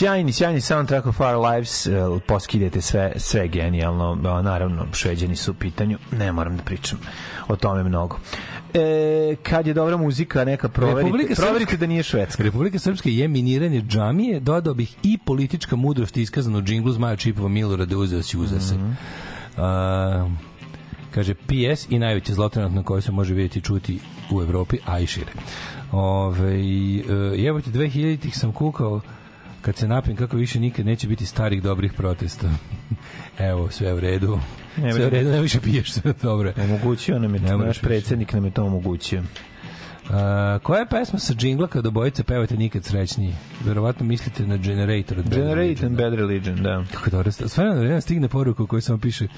Sjajni, 0.05 0.32
sjajni 0.32 0.60
soundtrack 0.60 1.06
of 1.06 1.20
Our 1.20 1.36
Lives, 1.36 1.86
eh, 1.86 1.93
poskidete 2.26 2.81
sve, 2.81 3.12
sve 3.16 3.48
genijalno, 3.48 4.18
a, 4.24 4.43
naravno, 4.43 4.86
šveđani 4.93 5.36
su 5.36 5.51
u 5.51 5.55
pitanju, 5.55 5.98
ne 6.12 6.32
moram 6.32 6.56
da 6.56 6.62
pričam 6.62 6.98
o 7.48 7.56
tome 7.56 7.85
mnogo. 7.85 8.18
E, 8.74 9.36
kad 9.43 9.66
je 9.66 9.74
dobra 9.74 9.97
muzika, 9.97 10.44
neka 10.44 10.68
proverite, 10.68 11.02
Republika 11.02 11.35
proverite 11.35 11.76
Srpska- 11.76 11.81
da 11.81 11.86
nije 11.86 12.02
švedska. 12.02 12.43
Republika 12.43 12.78
Srpska 12.78 13.09
je 13.09 13.28
miniranje 13.28 13.81
džamije, 13.82 14.40
dodao 14.40 14.74
bih 14.74 14.97
i 15.02 15.18
politička 15.18 15.76
mudrost 15.76 16.16
iskazana 16.16 16.59
u 16.59 16.62
džinglu 16.62 16.93
Zmaja 16.93 17.16
Čipova 17.16 17.48
Milorada 17.48 17.97
uzeo 17.97 18.22
si 18.22 18.39
uza 18.39 18.60
se. 18.60 18.74
A, 19.56 20.28
kaže 21.10 21.35
PS 21.35 21.86
i 21.90 21.98
najveće 21.98 22.35
zlo 22.35 22.48
trenutno 22.48 22.82
koje 22.82 23.02
se 23.02 23.12
može 23.12 23.35
vidjeti 23.35 23.59
i 23.59 23.62
čuti 23.62 24.01
u 24.31 24.43
Evropi, 24.43 24.76
a 24.86 25.01
i 25.01 25.06
šire. 25.06 25.32
Ove, 25.93 26.59
jebote, 27.36 27.70
2000-ih 27.70 28.39
sam 28.39 28.52
kukao 28.52 29.01
kad 29.65 29.77
se 29.77 29.89
napijem 29.89 30.16
kako 30.16 30.36
više 30.36 30.61
nikad 30.61 30.86
neće 30.86 31.09
biti 31.09 31.27
starih 31.27 31.62
dobrih 31.62 31.93
protesta. 31.93 32.51
Evo, 33.51 33.70
sve 33.70 33.95
u 33.95 34.01
redu. 34.01 34.39
Ne, 34.77 34.93
sve 34.93 35.07
u 35.07 35.11
redu, 35.11 35.31
ne 35.31 35.41
više 35.41 35.61
piješ, 35.61 35.93
sve 35.93 36.12
dobro. 36.23 36.53
Omogućio 36.57 37.19
nam 37.19 37.35
je, 37.35 37.41
Ne 37.41 37.57
naš 37.57 37.66
više. 37.69 37.81
predsjednik 37.81 38.32
nam 38.32 38.45
je 38.45 38.51
to 38.51 38.65
omogućio. 38.65 39.23
A, 40.11 40.59
koja 40.62 40.81
je 40.81 40.86
pesma 40.86 41.19
sa 41.19 41.35
džingla 41.35 41.69
kada 41.69 41.89
obojice 41.89 42.24
pevate 42.24 42.57
nikad 42.57 42.85
srećniji? 42.85 43.35
Verovatno 43.65 44.07
mislite 44.07 44.47
na 44.47 44.57
Generator 44.57 45.19
od 45.19 45.24
Bad 45.24 45.39
Religion, 45.39 45.86
and 45.86 45.97
da. 45.97 46.05
Bad 46.05 46.15
Religion, 46.15 46.62
da. 46.62 46.85
Kako 46.93 47.11
dobro. 47.11 47.32
Na 47.57 47.73
vreme 47.73 48.01
stigne 48.01 48.28
poruka 48.28 48.62
u 48.62 48.66
kojoj 48.66 48.82
samo 48.82 48.99
piše 48.99 49.28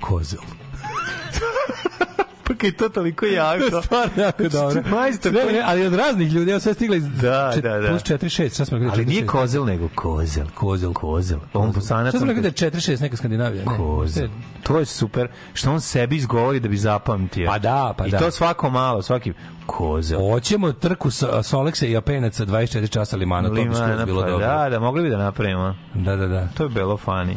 kozel. 0.00 0.40
pa 2.46 2.66
i 2.66 2.72
to 2.72 2.88
toliko 2.88 3.26
jako. 3.26 3.82
Stvarno 3.82 4.22
jako 4.22 4.42
dobro. 4.44 4.82
Majstor 4.90 5.32
Ne, 5.32 5.42
koji- 5.42 5.60
ali 5.60 5.86
od 5.86 5.94
raznih 5.94 6.32
ljudi, 6.32 6.50
evo 6.50 6.60
sve 6.60 6.74
stigla 6.74 6.96
iz 6.96 7.04
Da, 7.10 7.50
čet- 7.54 7.62
da, 7.62 7.78
da. 7.78 7.88
plus 7.88 8.02
4 8.02 8.28
6, 8.32 8.54
šta 8.54 8.64
smo 8.64 8.78
rekli? 8.78 8.90
Ali 8.92 9.04
nije 9.04 9.22
4-6? 9.22 9.26
kozel, 9.28 9.64
nego 9.64 9.88
kozel. 9.94 10.44
Kozel. 10.54 10.92
Kozel. 10.92 11.38
On 11.54 11.72
bosanac. 11.72 12.10
Šta 12.10 12.18
smo 12.18 12.26
rekli 12.26 12.42
da 12.42 12.48
je 12.48 12.52
4 12.52 12.80
6 12.82 13.00
neka 13.00 13.16
Skandinavija? 13.16 13.64
Ne. 13.64 13.76
Kozel. 13.76 14.28
To 14.62 14.78
je 14.78 14.84
super. 14.84 15.28
Što 15.54 15.70
on 15.70 15.80
sebi 15.80 16.16
izgovori 16.16 16.60
da 16.60 16.68
bi 16.68 16.76
zapamtio. 16.76 17.46
Pa 17.46 17.58
da, 17.58 17.94
pa 17.98 18.06
I 18.06 18.10
da. 18.10 18.18
to 18.18 18.30
svako 18.30 18.70
malo, 18.70 19.02
svaki 19.02 19.32
kozel. 19.66 20.18
Hoćemo 20.20 20.72
trku 20.72 21.10
sa 21.10 21.42
Soleksa 21.42 21.86
i 21.86 21.96
Apenaca 21.96 22.44
24 22.44 22.88
časa 22.88 23.16
limana, 23.16 23.48
to 23.48 23.54
bi 23.54 23.60
Limana, 23.60 24.04
bilo 24.04 24.22
pa 24.22 24.30
dobro. 24.30 24.46
da, 24.46 24.68
da, 24.70 24.78
mogli 24.80 25.02
bi 25.02 25.10
da 25.10 25.16
napravimo. 25.16 25.74
Da, 25.94 26.16
da, 26.16 26.26
da. 26.26 26.48
To 26.48 26.62
je 26.62 26.68
bilo 26.68 26.96
fani. 26.96 27.36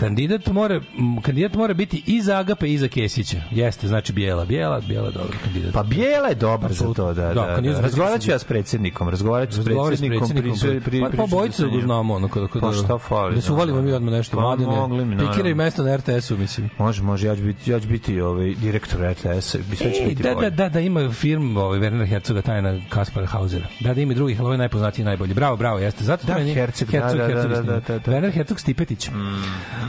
Kandidat 0.00 0.46
mora, 0.48 0.80
kandidat 1.22 1.54
mora 1.54 1.74
biti 1.74 2.02
i 2.06 2.22
za 2.22 2.36
Agape 2.36 2.68
i 2.68 2.78
za 2.78 2.88
Kesića. 2.88 3.40
Jeste, 3.50 3.88
znači 3.88 4.12
bijela. 4.12 4.44
Bijela, 4.44 4.80
bijela, 4.80 5.10
dobro 5.10 5.32
kandidat. 5.44 5.72
Pa 5.72 5.82
Bijela 5.82 6.28
je 6.28 6.34
dobar 6.34 6.72
za 6.72 6.84
to, 6.86 7.04
da, 7.06 7.22
Da, 7.24 7.34
da. 7.34 7.60
da. 7.62 7.80
Razgovarat 7.80 8.20
ću 8.20 8.30
ja 8.30 8.38
s 8.38 8.44
predsjednikom, 8.44 9.08
razgovarat 9.08 9.48
ću 9.48 9.54
s 9.54 9.64
predsjednikom. 9.64 10.28
pri- 10.28 10.80
pri- 10.80 11.00
pa, 11.00 11.08
pa 11.08 11.26
da 11.26 11.66
ga 11.66 11.66
njim. 11.66 11.82
znamo. 11.82 12.14
Ono, 12.14 12.28
kada, 12.28 12.46
kada, 12.48 12.66
Pa 12.66 12.72
šta 12.74 12.98
fali, 12.98 13.34
Da 13.34 13.40
se 13.40 13.52
uvalimo 13.52 13.82
mi 13.82 13.92
odmah 13.92 14.12
nešto. 14.12 14.36
Pa 14.36 14.40
Mladene, 14.42 14.68
mogli 14.68 15.04
mi. 15.04 15.18
Pikiraj 15.18 15.54
mesto 15.54 15.82
na 15.82 15.96
RTS-u, 15.96 16.36
mislim. 16.36 16.70
Može, 16.78 17.02
može, 17.02 17.26
ja 17.26 17.36
ću 17.36 17.42
biti, 17.42 17.70
ja 17.70 17.80
ću 17.80 17.88
biti 17.88 18.20
ovaj, 18.20 18.54
direktor 18.54 19.00
RTS-a, 19.02 19.58
biti 19.70 20.14
da, 20.14 20.34
da, 20.34 20.50
da, 20.50 20.68
da, 20.68 20.80
ima 20.80 21.12
film 21.12 21.56
ovaj, 21.56 21.78
Werner 21.80 22.06
Herzoga, 22.06 22.42
tajna 22.42 22.80
Kaspar 22.88 23.26
Hausera. 23.26 23.66
Da, 23.80 23.94
da 23.94 24.00
ima 24.00 24.14
drugih, 24.14 24.38
ali 24.38 24.44
ovo 24.44 24.54
je 24.54 24.58
najpoznatiji 24.58 25.02
i 25.02 25.06
najbolji. 25.06 25.34
Bravo, 25.34 25.56
bravo, 25.56 25.78
jeste. 25.78 26.04
Zato 26.04 26.26
Da, 26.26 26.34
meni- 26.34 26.54
Herzog, 26.54 26.88
da, 26.88 27.00
da, 27.00 27.14
da, 27.14 27.26
Herzog 27.26 27.42
da, 27.42 27.56
da, 27.56 27.72
da, 27.72 27.80
snimio. 27.80 28.00
da. 28.00 28.12
Werner 28.12 28.32
Hercog 28.32 28.60
Stipetić. 28.60 29.10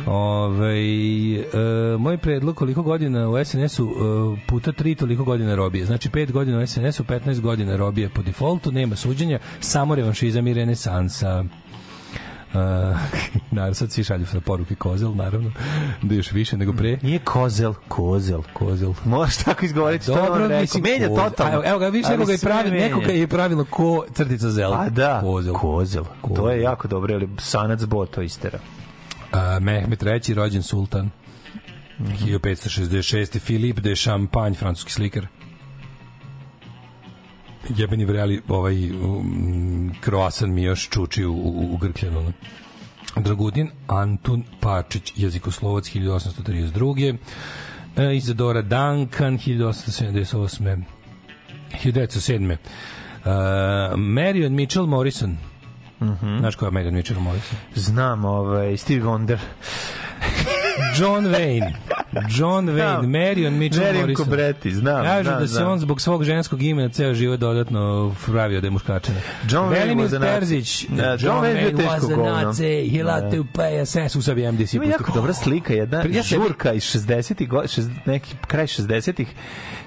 Ovaj, 0.07 1.35
e, 1.35 1.43
moj 1.99 2.17
predlog 2.17 2.55
koliko 2.55 2.81
godina 2.83 3.29
u 3.29 3.45
SNS-u 3.45 3.85
e, 3.85 3.91
puta 4.47 4.71
tri 4.71 4.95
toliko 4.95 5.23
godina 5.23 5.55
robije. 5.55 5.85
Znači 5.85 6.09
5 6.09 6.31
godina 6.31 6.59
u 6.59 6.67
SNS-u, 6.67 7.03
15 7.03 7.39
godina 7.41 7.75
robije 7.75 8.09
po 8.09 8.21
defaultu, 8.21 8.71
nema 8.71 8.95
suđenja, 8.95 9.39
samo 9.59 9.95
revanšizam 9.95 10.47
i 10.47 10.53
renesansa. 10.53 11.43
Uh, 12.53 12.57
naravno, 13.51 13.73
sad 13.73 13.91
svi 13.91 14.03
šalju 14.03 14.25
sa 14.25 14.39
poruke 14.39 14.75
kozel, 14.75 15.15
naravno, 15.15 15.51
da 16.01 16.15
još 16.15 16.31
više 16.31 16.57
nego 16.57 16.73
pre. 16.73 16.97
Nije 17.01 17.19
kozel, 17.19 17.73
kozel. 17.87 18.41
Kozel. 18.53 18.93
Moraš 19.05 19.37
tako 19.37 19.65
izgovoriti, 19.65 20.03
što 20.03 20.15
Dobro, 20.15 20.47
rekao. 20.47 20.61
mislim, 20.61 20.83
Menja 20.83 21.07
totalno. 21.07 21.51
A, 21.51 21.53
Evo, 21.55 21.63
evo 21.65 21.79
ga, 21.79 21.87
više 21.87 22.09
nego 22.09 22.25
ga 22.25 22.31
je 22.31 22.39
menja. 22.63 22.85
neko 22.87 22.99
ga 22.99 23.11
je 23.11 23.27
pravilno 23.27 23.65
ko 23.69 24.05
crtica 24.13 24.49
zel. 24.49 24.71
Pa 24.71 24.89
da, 24.89 25.19
Kozel. 25.21 25.53
kozel. 25.53 26.03
To 26.03 26.11
Kozel. 26.21 26.51
je 26.51 26.61
jako 26.61 26.87
dobro, 26.87 27.13
ali 27.13 27.29
sanac 27.37 27.83
boto 27.83 28.21
istera. 28.21 28.59
Mehmet 29.61 30.03
III, 30.03 30.33
rođen 30.33 30.63
sultan. 30.63 31.09
1566. 31.99 33.39
Filip 33.39 33.79
de 33.79 33.95
Champagne, 33.95 34.55
francuski 34.55 34.91
slikar. 34.91 35.27
Jebeni 37.77 38.05
vreli, 38.05 38.41
ovaj 38.47 38.91
um, 38.91 39.95
kroasan 40.01 40.53
mi 40.53 40.63
još 40.63 40.89
čuči 40.89 41.25
u, 41.25 41.33
u, 41.33 41.73
u 41.73 41.77
grkljenu. 41.77 42.19
ono. 42.19 42.31
Dragutin 43.15 43.69
Antun 43.87 44.43
Pačić, 44.59 45.13
jezikoslovac 45.15 45.89
1832. 45.89 47.17
E, 47.97 48.15
Izadora 48.15 48.61
Duncan 48.61 49.37
1878. 49.37 50.83
1907. 51.83 52.57
Uh, 53.25 53.97
Marion 53.97 54.53
Mitchell 54.53 54.85
Morrison. 54.85 55.37
Znaš 56.39 56.55
ko 56.55 56.65
je 56.65 56.71
Marion 56.71 56.93
Mitchell 56.93 57.19
Morrison? 57.19 57.57
Znam, 57.75 58.25
ovaj, 58.25 58.77
Steve 58.77 59.05
Wonder. 59.05 59.37
John 60.95 61.25
Wayne. 61.25 61.73
John 62.29 62.67
Wayne. 62.67 63.07
Marion 63.09 63.53
Mitchell 63.53 63.83
Marion 63.83 64.01
Morrison. 64.01 64.25
Cobretti, 64.25 64.71
znam, 64.71 65.03
Kažu 65.03 65.23
znam, 65.23 65.39
da 65.39 65.47
se 65.47 65.53
znam. 65.53 65.71
on 65.71 65.79
zbog 65.79 66.01
svog 66.01 66.23
ženskog 66.23 66.63
imena 66.63 66.89
ceo 66.89 67.13
život 67.13 67.39
dodatno 67.39 68.13
pravio 68.25 68.61
da 68.61 68.67
je 68.67 68.71
muškačina. 68.71 69.17
John 69.43 69.65
Wayne 69.65 69.73
Velimir 69.75 70.05
was 70.05 70.15
a. 70.17 70.19
Terzić. 70.19 70.85
Da, 70.87 71.03
John, 71.05 71.19
John 71.19 71.37
Wayne 71.37 71.73
Wayne 71.73 71.85
was 71.85 72.03
a. 72.03 72.43
Nazi. 72.43 72.89
He 72.89 73.03
Da. 73.03 73.15
liked 73.15 73.31
to 73.33 73.45
pay 73.53 73.81
a 73.81 73.85
sex. 73.85 74.15
Usav 74.15 74.37
je 74.37 74.47
MDC. 74.47 74.73
Ima 74.73 74.85
jako 74.85 75.11
dobra 75.11 75.33
slika, 75.33 75.73
jedna 75.73 75.97
Ja 75.99 76.03
sebi- 76.03 76.23
žurka 76.27 76.73
iz 76.73 76.83
60-ih, 76.85 77.49
go- 77.49 77.63
šest- 77.63 77.91
neki 78.05 78.35
kraj 78.41 78.67
60-ih, 78.67 79.27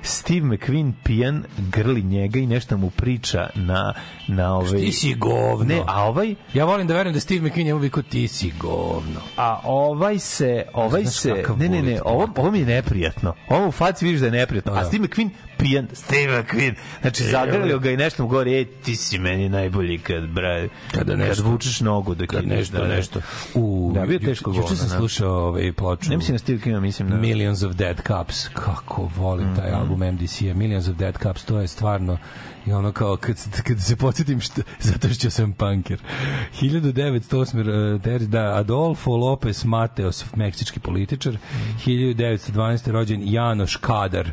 Steve 0.03 0.41
McQueen 0.43 0.93
pijan 1.05 1.45
grli 1.61 2.03
njega 2.03 2.39
i 2.39 2.47
nešto 2.47 2.77
mu 2.77 2.91
priča 2.91 3.49
na, 3.55 3.95
na 4.29 4.55
ovaj... 4.55 4.81
Ti 4.81 4.93
si 4.93 5.15
govno. 5.15 5.65
Ne, 5.67 5.83
a 5.87 6.05
ovaj, 6.05 6.35
Ja 6.55 6.65
volim 6.65 6.87
da 6.87 6.95
verujem 6.95 7.15
da 7.15 7.21
Steve 7.21 7.41
McQueen 7.41 7.65
njemu 7.65 7.81
viko 7.81 8.03
ti 8.03 8.29
si 8.29 8.53
govno. 8.53 9.21
a 9.37 9.61
ovaj 9.65 10.19
se, 10.19 10.63
ovaj 10.75 11.03
Znaš 11.03 11.15
se, 11.15 11.45
ne, 11.59 11.69
ne, 11.69 11.83
ne, 11.83 12.01
ovo, 12.05 12.29
ovo 12.37 12.51
mi 12.51 12.59
je 12.59 12.67
neprijatno. 12.67 13.35
Ovo 13.49 13.69
u 13.69 13.73
faci 13.73 14.05
vidiš 14.05 14.21
da 14.21 14.27
je 14.27 14.33
neprijatno. 14.33 14.73
A 14.73 14.75
Da. 14.75 14.85
Steve 14.85 15.05
McQueen 15.05 15.31
pijan, 15.55 15.89
Steve 15.95 16.33
McQueen. 16.35 16.75
Znači, 17.01 17.25
zagrlio 17.25 17.79
ga 17.79 17.91
i 17.91 17.97
nešto 17.97 18.23
mu 18.23 18.29
govori, 18.29 18.55
ej, 18.55 18.65
ti 18.65 18.97
si 18.97 19.19
meni 19.19 19.49
najbolji 19.49 19.99
kad, 19.99 20.23
bra, 20.25 20.67
Kada 20.93 21.17
nešto- 21.17 21.43
kad 21.43 21.53
vučeš 21.53 21.81
nogu 21.81 22.15
dok 22.15 22.29
Kad 22.29 22.47
nešto, 22.47 22.77
da, 22.77 22.83
da. 22.83 22.89
nešto. 22.89 23.21
U, 23.55 23.93
Da, 23.95 24.07
bio 24.07 24.19
teško 24.19 24.51
Juče 24.51 24.61
govno, 24.61 24.77
sam 24.77 24.89
da. 24.89 24.97
slušao 24.97 25.33
ovaj 25.39 25.73
ploču. 25.73 26.11
Ne 26.11 26.17
mislim 26.17 26.35
na 26.35 26.39
Steve 26.39 26.59
McQueen, 26.59 26.81
mislim 26.81 27.09
na... 27.09 27.17
Millions 27.17 27.63
of 27.63 27.73
Dead 27.75 27.97
Cups. 27.99 28.49
Kako 28.49 29.11
volim 29.17 29.57
taj 29.57 29.71
Mhm. 29.71 29.77
album 29.77 30.03
MDC-a. 30.05 30.55
Millions 30.55 30.89
of 30.89 30.97
Dead 30.97 31.15
Cups, 31.19 31.45
to 31.45 31.59
je 31.59 31.69
stvarno 31.69 32.19
i 32.67 32.73
ono 32.73 32.93
kao 32.93 33.17
kad, 33.17 33.37
kad 33.63 33.81
se 33.81 33.97
podsjetim 33.97 34.41
što, 34.41 34.63
zato 34.83 35.09
što 35.09 35.31
sam 35.31 35.53
punker 35.53 36.01
1908. 36.55 37.61
uh, 37.61 37.67
Terzi- 38.03 38.27
da, 38.27 38.55
Adolfo 38.55 39.11
Lopez 39.13 39.65
Mateos 39.65 40.25
meksički 40.35 40.81
političar 40.81 41.33
Mhm. 41.33 41.79
1912. 41.81 42.55
rođen 42.87 43.21
Janoš 43.25 43.77
Kadar 43.77 44.31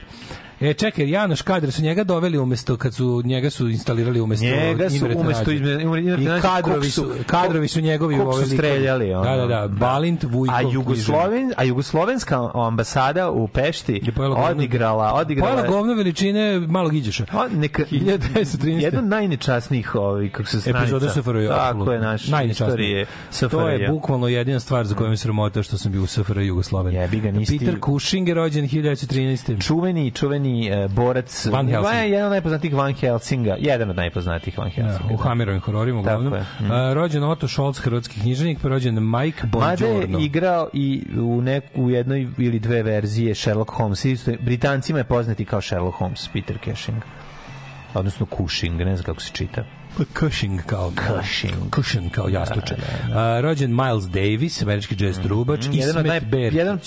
E, 0.62 0.74
čekaj, 0.74 1.10
Janoš 1.10 1.42
Kadar 1.42 1.72
su 1.72 1.82
njega 1.82 2.04
doveli 2.04 2.38
umesto, 2.38 2.78
kad 2.78 2.94
su 2.94 3.22
njega 3.26 3.50
su 3.50 3.70
instalirali 3.70 4.22
umesto 4.22 4.46
Njega 4.46 4.90
su 4.90 5.06
umesto 5.16 5.52
Imre 5.52 6.02
I 6.02 6.42
kadrovi 6.42 6.90
su, 6.90 7.02
su- 7.02 7.24
kadrovi 7.26 7.68
su 7.68 7.82
njegovi 7.82 8.18
kog 8.18 8.28
u 8.28 8.34
su 8.34 8.50
streljali, 8.50 9.14
ono. 9.14 9.24
Da, 9.24 9.36
da, 9.36 9.48
da, 9.48 9.68
Balint 9.68 10.24
Vujkov. 10.24 10.58
A. 10.58 10.62
Jugosloven, 10.62 11.54
a 11.58 11.64
jugoslovenska 11.64 12.52
ambasada 12.54 13.32
u 13.32 13.48
Pešti 13.48 14.02
odigrala, 14.50 15.14
odigrala 15.14 15.56
Pojela 15.56 15.70
govno 15.70 15.94
veličine 15.94 16.60
malog 16.60 16.96
iđeša. 16.96 17.26
A, 17.32 17.48
neka, 17.48 17.84
1913. 17.92 18.84
Jedan 18.84 19.08
najnečasnijih 19.08 19.96
ovaj, 19.96 20.30
kako 20.30 20.50
se 20.50 20.62
stranica. 20.62 20.82
Epizoda 20.82 21.10
SFRJ. 21.10 21.48
Tako 21.48 21.92
je, 21.92 22.00
naš 22.00 22.28
Najnečasnije. 22.28 23.06
To 23.52 23.70
je 23.70 23.90
bukvalno 23.90 24.28
jedina 24.28 24.60
stvar 24.60 24.86
za 24.86 24.96
kojom 24.96 25.18
se 25.18 25.22
sramota 25.22 25.64
što 25.64 25.78
sam 25.78 25.92
bio 25.92 26.04
u 26.04 26.08
SFRJ 26.08 26.46
Jugoslaviji. 26.46 26.96
Jebi 26.96 27.20
ga, 27.20 27.32
nisi 27.32 27.60
Peter 27.60 27.80
Cushing 27.86 28.28
je 28.28 28.34
rođen 28.34 28.68
1913. 28.68 29.66
čuveni, 29.68 30.12
čuveni 30.12 30.51
e, 30.62 30.88
borac 30.88 31.46
Van 31.46 31.68
Helsing. 31.68 31.84
Ma, 31.86 32.00
jedan 32.00 32.26
od 32.26 32.32
najpoznatijih 32.32 32.74
Van 32.76 32.94
Helsinga 32.94 33.56
jedan 33.60 33.90
od 33.90 33.96
najpoznatijih 33.96 34.58
Van 34.58 34.68
Ja, 34.68 34.74
Helsinga 34.76 35.14
u 35.14 35.18
Hammerovim 35.18 35.62
hororima 35.62 36.00
uglavnom. 36.00 36.34
je. 36.34 36.42
Mm. 36.42 36.94
Rođen 36.94 37.24
Otto 37.24 37.48
Scholz, 37.48 37.80
hrvatski 37.80 38.20
književnik, 38.20 38.60
pa 38.62 38.68
rođen 38.68 38.96
Mike 39.12 39.48
Mada 39.50 39.86
je 39.86 39.92
Bongiorno. 39.92 40.20
igrao 40.20 40.70
i 40.74 41.04
u, 41.18 41.42
nek, 41.42 41.64
u 41.76 41.90
jednoj 41.90 42.28
ili 42.38 42.60
dve 42.60 42.84
verzije 42.84 43.36
Sherlock 43.36 43.72
Holmes. 43.72 44.06
Je- 44.06 44.18
Britancima 44.42 44.98
je 45.00 45.04
poznati 45.04 45.46
kao 45.46 45.62
Sherlock 45.62 45.98
Holmes, 45.98 46.28
Peter 46.28 46.58
Cushing. 46.66 46.98
Odnosno 47.94 48.26
Cushing, 48.38 48.76
ne 48.78 48.96
znam 48.96 49.06
kako 49.06 49.22
se 49.22 49.30
čita. 49.34 49.64
Pa 49.98 50.04
Cushing 50.20 50.62
kao 50.66 50.92
Cushing. 50.92 51.76
Cushing 51.76 52.12
kao 52.12 52.28
jastuče. 52.30 52.76
A, 53.14 53.40
rođen 53.42 53.76
Miles 53.76 54.04
Davis, 54.06 54.62
američki 54.62 54.96
jazz 55.00 55.20
trubač, 55.20 55.68
Mm, 55.68 55.72
jedan 55.74 55.98
od, 55.98 56.06
naj, 56.06 56.20
jedan 56.52 56.74
od 56.74 56.82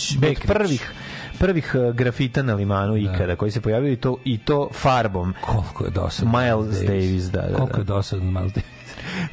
prvih 0.47 0.93
prvih 1.39 1.75
uh, 1.75 1.95
grafita 1.95 2.43
na 2.43 2.55
limanu 2.55 2.97
ikada 2.97 3.37
koji 3.37 3.51
se 3.51 3.61
pojavio 3.61 3.93
i 3.93 3.97
to 3.97 4.17
i 4.25 4.39
to 4.39 4.69
farbom. 4.73 5.35
Koliko 5.41 5.85
je 5.85 5.91
dosadan 5.91 6.33
Miles 6.33 6.81
Davis, 6.81 7.25
da, 7.25 7.43
da, 7.43 7.57
Koliko 7.57 7.77
da. 7.77 7.81
je 7.81 7.85
dosadan 7.85 8.33
Miles 8.33 8.53
Davis. 8.53 8.74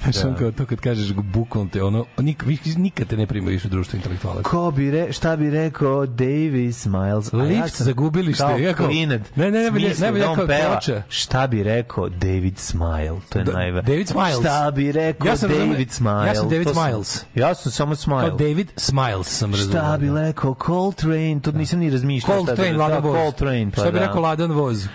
Znaš, 0.03 0.25
on 0.25 0.35
kao 0.35 0.51
to 0.51 0.65
kad 0.65 0.79
kažeš 0.79 1.13
bukvalno 1.13 1.69
te 1.69 1.83
ono, 1.83 2.05
nik, 2.17 2.43
nikad 2.77 3.07
te 3.07 3.17
ne 3.17 3.27
prima 3.27 3.49
više 3.49 3.67
u 3.67 3.71
društvo 3.71 3.97
intelektualaca. 3.97 4.43
Ko 4.43 4.71
bi 4.71 4.91
re, 4.91 5.11
šta 5.11 5.35
bi 5.35 5.49
rekao 5.49 6.05
Davis 6.05 6.85
Miles? 6.85 7.33
Lift 7.33 7.75
za 7.77 7.91
gubilište, 7.93 8.43
Kao 8.43 8.57
ja 8.57 8.73
kao- 8.73 8.87
klinac. 8.87 9.21
Ne, 9.35 9.51
ne, 9.51 9.59
ne, 9.61 9.69
smislio 9.69 9.95
najbolje 9.99 10.23
da 10.23 10.29
on 10.29 10.35
kao 10.35 10.47
peva, 10.47 10.71
ploča. 10.71 11.01
Šta 11.09 11.47
bi 11.47 11.63
rekao 11.63 12.09
David 12.09 12.57
Smile? 12.57 13.19
To 13.29 13.39
je 13.39 13.43
Da, 13.45 13.51
najve. 13.51 13.81
David 13.81 14.07
Smiles. 14.07 14.39
Šta 14.39 14.71
bi 14.71 14.91
rekao 14.91 15.27
Ja 15.27 15.37
sam 15.37 15.49
David 15.49 15.91
Smile? 15.91 16.27
ja 16.27 16.35
sam 16.35 16.49
David 16.49 16.67
To 16.67 16.73
Smiles. 16.73 17.25
Ja 17.35 17.55
sam 17.55 17.71
samo 17.71 17.95
Smile. 17.95 18.21
Kao 18.21 18.37
David 18.37 18.71
Smiles 18.75 19.27
sam 19.29 19.51
razumio. 19.51 19.71
Šta 19.71 19.97
bi 19.97 20.09
rekao 20.11 20.55
Coltrane? 20.65 21.39
To 21.41 21.51
nisam 21.51 21.79
ni 21.79 21.89
razmišljao. 21.89 22.37
Coltrane. 22.37 22.73
Ladan 22.73 23.01
Da, 23.01 23.07
voz. 23.09 23.17
Coltrane, 23.17 23.71
pa 23.71 23.81
Šta 23.81 23.91
bi 23.91 23.99
da. 23.99 24.05
rekao 24.05 24.21
Ladan 24.21 24.51
voz? 24.51 24.87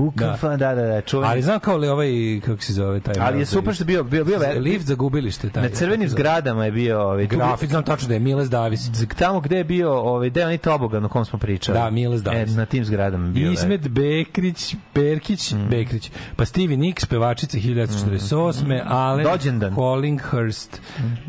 U 0.00 0.12
kafan, 0.16 0.58
da, 0.58 0.74
da, 0.74 0.82
da, 0.82 1.00
čuveni. 1.00 1.30
Ali 1.32 1.42
znam 1.42 1.60
kao 1.60 1.76
li 1.76 1.88
ovaj, 1.88 2.10
kako 2.44 2.62
se 2.62 2.72
zove 2.72 3.00
taj... 3.00 3.14
Ali 3.20 3.38
je 3.38 3.46
super 3.46 3.74
što 3.74 3.82
je 3.82 3.86
bio, 3.86 4.04
bio, 4.04 4.24
bio, 4.24 4.38
Lift 4.58 4.86
za 4.86 4.94
gubilište. 4.94 5.50
Taj, 5.50 5.62
na 5.62 5.68
crvenim 5.68 6.08
zgradama 6.08 6.64
je 6.64 6.72
bio 6.72 7.02
ovaj, 7.02 7.26
Grafit, 7.26 7.70
znam 7.70 7.82
tačno 7.84 8.08
da 8.08 8.14
je 8.14 8.20
Miles 8.20 8.48
Davis. 8.50 8.80
tamo 9.18 9.40
gde 9.40 9.56
je 9.56 9.64
bio 9.64 9.92
ovaj 9.92 10.30
deo 10.30 10.48
ni 10.48 10.58
tobogan 10.58 11.04
o 11.04 11.08
kom 11.08 11.24
smo 11.24 11.38
pričali. 11.38 11.78
Da, 11.78 11.90
Miles 11.90 12.22
Davis. 12.22 12.52
E, 12.52 12.56
na 12.56 12.66
tim 12.66 12.84
zgradama 12.84 13.26
je 13.26 13.30
bio. 13.32 13.46
da. 13.46 13.52
Ismet 13.52 13.88
Bekrić, 13.88 14.74
Berkić, 14.94 15.50
Mm. 15.52 15.68
Bekrić. 15.70 16.10
Pa 16.36 16.44
Stevie 16.44 16.76
Nicks, 16.76 17.06
pevačica 17.06 17.58
1948. 17.58 18.80
Allen 18.86 19.26
Rođendan. 19.26 19.74
Collinghurst. 19.74 20.80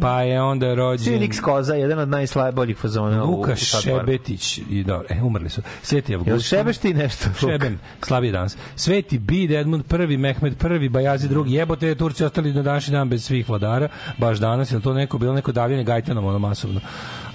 Pa 0.02 0.22
je 0.22 0.42
onda 0.42 0.74
rođen... 0.76 1.06
Svi 1.06 1.28
Nix 1.28 1.42
Koza, 1.42 1.76
jedan 1.76 2.00
od 2.00 2.10
najboljih 2.10 2.78
fazona 2.78 3.24
u, 3.24 3.32
Luka 3.32 3.52
u 3.52 3.56
Šatvaru. 3.56 4.00
Šebetić 4.00 4.58
i 4.70 4.84
dobro, 4.84 5.08
e, 5.10 5.22
umrli 5.22 5.50
su. 5.50 5.62
Sveti 5.82 6.12
Jel 6.12 6.20
Avgustin. 6.20 6.58
šebeš 6.58 6.78
ti 6.78 6.94
nešto? 6.94 7.30
Luka? 7.30 7.40
Šebem, 7.40 7.80
slabiji 8.02 8.32
danas. 8.32 8.58
Sveti 8.76 9.20
Bid, 9.20 9.52
Edmund 9.52 9.84
I, 10.10 10.18
Mehmed 10.18 10.56
I, 10.84 10.90
Bajazi 10.90 11.28
II, 11.28 11.54
jebote, 11.54 11.96
Turci 11.96 12.24
ostali 12.24 12.54
na 12.54 12.62
današnji 12.62 12.92
dan 12.92 13.10
bez 13.10 13.24
svih 13.24 13.50
vladara, 13.50 13.88
baš 14.18 14.38
danas, 14.38 14.72
je 14.72 14.80
to 14.80 14.94
neko, 14.94 15.18
bilo 15.18 15.34
neko 15.34 15.52
davljanje 15.52 15.84
gajtanom, 15.84 16.26
ono 16.26 16.40
masovno. 16.40 16.80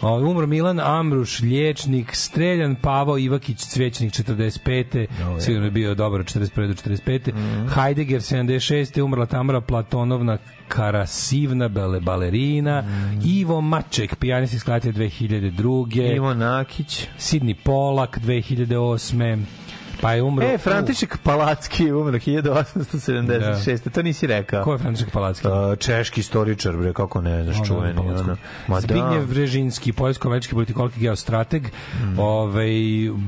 Umro 0.03 0.47
Milan 0.47 0.81
Amruš, 0.81 1.41
liječnik, 1.41 2.15
streljan 2.15 2.77
Pavao 2.83 3.19
Ivakić, 3.19 3.59
cvećnik 3.59 4.13
45. 4.13 5.07
Sigurno 5.41 5.67
je 5.67 5.71
bio 5.71 5.95
dobar 5.95 6.21
od 6.21 6.27
41. 6.27 6.67
do 6.67 6.75
45. 6.75 7.33
Mhm. 7.35 7.69
Heidegger 7.69 8.21
76. 8.21 9.03
Umrla 9.03 9.27
Tamara 9.27 9.61
Platonovna 9.61 10.39
Karasivna 10.69 11.69
bale, 11.69 12.01
balerina. 12.01 12.85
Ivo 13.25 13.61
Maček, 13.61 14.17
pijanist 14.17 14.55
iz 14.55 14.61
Sklatije 14.61 14.93
2002. 14.93 15.87
Mhm. 15.87 16.17
Ivo 16.17 16.35
Nakić. 16.35 17.07
Sidney 17.19 17.55
Polak 17.65 18.19
2008. 18.19 19.66
Pa 20.01 20.13
je 20.13 20.23
umro... 20.23 20.47
E, 20.47 20.59
František 20.59 21.17
Palacki 21.23 21.85
je 21.85 21.95
umro 21.95 22.19
1876. 22.19 23.91
To 23.91 24.03
nisi 24.03 24.27
rekao. 24.27 24.65
Ko 24.65 24.73
je 24.73 24.79
František 24.79 25.11
Palacki? 25.11 25.47
Uh, 25.49 25.79
češki 25.79 26.21
istoričar, 26.21 26.77
bre, 26.77 26.93
kako 26.93 27.21
ne 27.21 27.45
znaš, 27.45 27.67
čuveni. 27.67 28.01
Ono. 28.01 28.37
Ma 28.69 28.81
da. 28.81 28.87
Zbigniew 28.87 29.27
Brežinski, 29.27 29.93
poljsko-američki 29.93 30.55
politikolog 30.55 30.93
i 30.97 31.01
geostrateg, 31.01 31.63
Mm. 32.03 32.19
ovaj, 32.19 32.67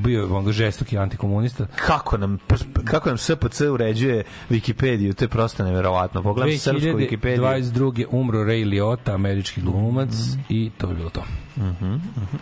bio 0.03 0.19
je 0.19 0.25
on 0.25 0.51
žestoki 0.51 0.97
antikomunista. 0.97 1.65
Kako 1.75 2.17
nam, 2.17 2.37
kako 2.85 3.09
nam 3.09 3.17
SPC 3.17 3.61
uređuje 3.61 4.23
Wikipediju, 4.49 5.13
to 5.13 5.23
je 5.23 5.29
prosto 5.29 5.63
neverovatno. 5.63 6.23
Pogledam 6.23 6.57
srpsku 6.57 6.87
Wikipediju. 6.89 7.39
2022. 7.41 8.05
umro 8.11 8.39
Ray 8.39 8.69
Liotta, 8.69 9.13
američki 9.13 9.61
glumac 9.61 10.09
i 10.49 10.71
to 10.77 10.89
je 10.89 10.95
bilo 10.95 11.09
to. 11.09 11.23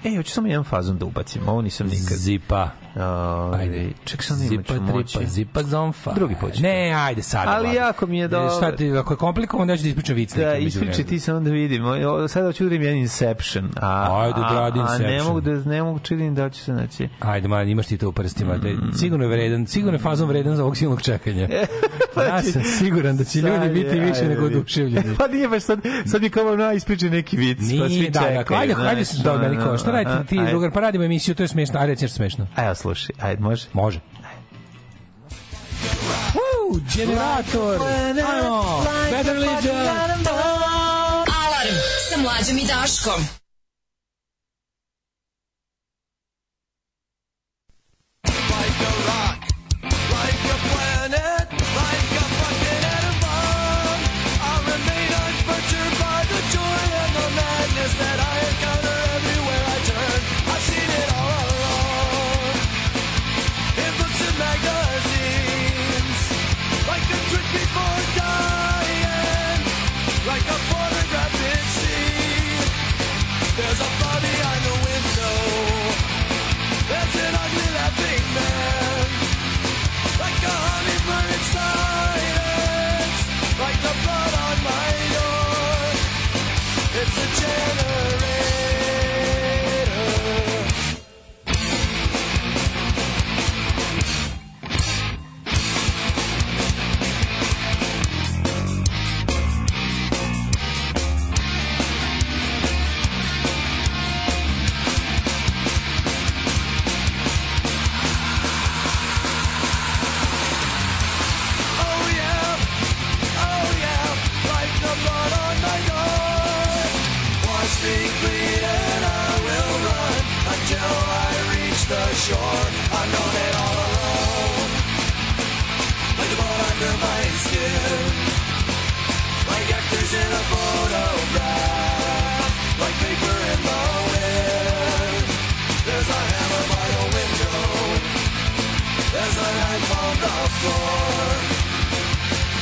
E, 0.06 0.16
hoću 0.18 0.32
samo 0.32 0.48
jedan 0.48 0.64
fazon 0.64 0.98
da 0.98 1.06
ubacim, 1.06 1.42
ovo 1.48 1.62
nisam 1.62 1.88
nikad. 1.88 2.18
Zipa. 2.18 2.70
Ajde. 3.54 3.90
Ček, 4.06 4.24
sam 4.24 4.40
nema 4.40 4.50
Zipa, 4.50 4.74
tripa, 4.74 5.26
zipa, 5.30 5.64
zonfa. 5.64 6.14
Drugi 6.14 6.36
ću. 6.56 6.62
Ne, 6.62 6.94
ajde 6.98 7.22
sad. 7.24 7.44
Ali 7.48 7.76
jako 7.76 8.08
mi 8.08 8.20
je 8.20 8.28
dobro. 8.28 8.58
Šta 8.58 8.76
ti, 8.76 8.92
ako 8.92 9.14
je 9.14 9.18
komplikovan, 9.18 9.68
da 9.68 9.78
ću 9.78 9.84
da 9.84 9.90
ispričam 9.90 10.16
vic. 10.16 10.36
Da, 10.36 10.56
ispričaj 10.56 11.04
ti 11.06 11.20
samo 11.20 11.40
da 11.40 11.50
vidim. 11.50 11.86
O, 11.86 12.28
Sada 12.28 12.46
hoću 12.46 12.64
da 12.64 12.70
vidim 12.70 12.82
jedan 12.82 12.98
Inception. 12.98 13.70
A, 13.82 14.22
Ajde, 14.22 14.40
odradi 14.40 14.80
a, 14.80 14.84
a 14.84 14.98
ne 14.98 15.04
Inception. 15.04 15.28
mogu 15.28 15.42
da, 15.42 15.70
ne 15.70 15.84
mogu 15.84 16.00
čudim 16.00 16.36
da 16.36 16.50
će 16.50 16.64
se 16.64 16.74
naći. 16.74 17.10
Ajde, 17.20 17.48
man, 17.48 17.70
imaš 17.70 17.88
ti 17.88 17.98
to 17.98 18.10
u 18.10 18.12
prstima. 18.12 18.58
Da, 18.58 18.70
sigurno 18.98 19.26
je 19.26 19.30
vredan, 19.30 19.68
sigurno 19.68 19.96
je 19.96 20.02
fazom 20.02 20.30
vredan 20.30 20.56
za 20.56 20.64
ovog 20.64 20.78
silnog 20.78 21.02
čekanja. 21.02 21.50
ja 22.30 22.42
sam 22.44 22.64
siguran 22.64 23.18
da 23.18 23.24
će 23.24 23.40
ljudi 23.40 23.58
Sad 23.58 23.72
biti 23.72 24.00
više 24.00 24.20
ajde, 24.22 24.28
nego 24.28 24.46
oduševljeni. 24.46 25.16
Pa 25.18 25.28
nije 25.28 25.48
baš 25.48 25.64
sad, 25.64 25.80
sad 26.06 26.22
mi 26.22 26.30
kao 26.30 26.56
na 26.56 26.74
ispričaj 26.74 27.10
neki 27.10 27.38
vic. 27.38 27.58
pa 27.58 27.66
svi 27.66 27.80
Nije, 27.80 28.10
da, 28.10 28.20
čekaju, 28.20 28.46
da, 28.50 28.56
ajde, 28.56 28.76
ajde, 28.90 29.06
znaš, 29.16 29.24
da, 29.24 29.38
meni 29.38 29.58
kao, 29.58 29.78
šta 29.78 29.92
radite 29.92 30.26
ti, 30.30 30.40
ajde. 30.40 30.52
drugar, 30.52 30.72
pa 30.72 30.80
radimo 30.80 31.04
emisiju, 31.04 31.36
to 31.36 31.44
je 31.44 31.48
smešno, 31.48 31.80
ajde, 31.80 31.92
nešto 31.92 32.08
smešno. 32.08 32.48
Evo, 32.58 32.76
slušaj, 32.76 33.16
ajde, 33.22 33.42
može? 33.42 33.68
Može. 33.74 34.00
Woo, 36.34 36.80
generator! 36.96 37.82
Ajmo! 37.82 38.84
Better 39.12 39.38
Legion! 39.38 39.88
Alarm 41.38 41.76
sa 42.10 42.22
mlađom 42.22 42.58
i 42.58 42.66
Daškom. 42.68 43.47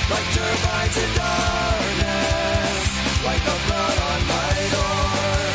Like 0.08 0.28
turbines 0.36 0.98
in 0.98 1.10
darkness 1.16 2.84
Like 3.26 3.42
the 3.44 3.58
blood 3.66 3.98
on 4.12 4.22
my 4.28 4.54
door. 4.76 5.50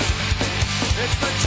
It's 1.02 1.16
the 1.22 1.39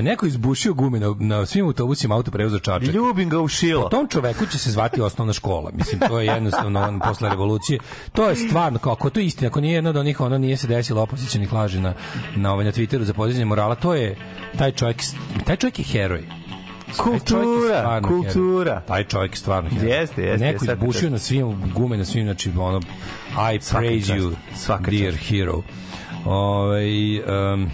Ako 0.00 0.06
je 0.06 0.10
neko 0.10 0.26
izbušio 0.26 0.74
gume 0.74 1.00
na, 1.00 1.14
na 1.18 1.46
svim 1.46 1.66
autobusima 1.66 2.14
autoprevoza 2.14 2.58
Čačak, 2.58 2.94
Ljubim 2.94 3.28
ga 3.28 3.40
u 3.40 3.48
šilo. 3.48 3.88
tom 3.88 4.08
čoveku 4.08 4.46
će 4.46 4.58
se 4.58 4.70
zvati 4.70 5.00
osnovna 5.00 5.32
škola. 5.32 5.70
Mislim, 5.74 6.00
to 6.08 6.20
je 6.20 6.26
jednostavno 6.26 6.80
on, 6.80 7.00
posle 7.00 7.28
revolucije. 7.28 7.78
To 8.12 8.28
je 8.28 8.36
stvarno, 8.36 8.78
kao, 8.78 8.92
ako 8.92 9.10
to 9.10 9.20
je 9.20 9.26
istina, 9.26 9.48
ako 9.48 9.60
nije 9.60 9.74
jedno 9.74 9.90
od 9.90 9.96
onih, 9.96 10.20
ono 10.20 10.38
nije 10.38 10.56
se 10.56 10.66
desilo 10.66 11.02
opozicionih 11.02 11.52
laži 11.52 11.80
na, 11.80 11.94
na, 12.36 12.52
ovaj, 12.52 12.64
na 12.64 12.72
Twitteru 12.72 13.02
za 13.02 13.14
podizanje 13.14 13.44
morala, 13.44 13.74
to 13.74 13.94
je, 13.94 14.16
taj 14.58 14.72
čovjek, 14.72 14.96
taj 15.44 15.56
čovjek 15.56 15.78
je 15.78 15.84
heroj. 15.84 16.18
Je 16.20 16.96
Kultura, 16.96 18.00
kultura. 18.00 18.64
heroj. 18.64 18.86
Taj 18.86 19.04
čovjek 19.04 19.32
je 19.32 19.36
stvarno 19.36 19.70
heroj. 19.70 19.90
Jeste, 19.90 20.22
jeste, 20.22 20.46
Neko 20.46 20.64
jeste, 20.64 20.78
izbušio 20.80 21.10
na 21.10 21.18
svim 21.18 21.72
gume, 21.74 21.96
na 21.96 22.04
svim, 22.04 22.24
znači, 22.24 22.50
ono, 22.58 22.80
I 23.54 23.60
Svaka 23.60 23.86
praise 23.86 24.06
čast, 24.06 24.18
you, 24.68 24.90
dear 24.90 25.14
čast. 25.14 25.28
hero. 25.28 25.62
Ovaj 26.24 27.18
um, 27.18 27.70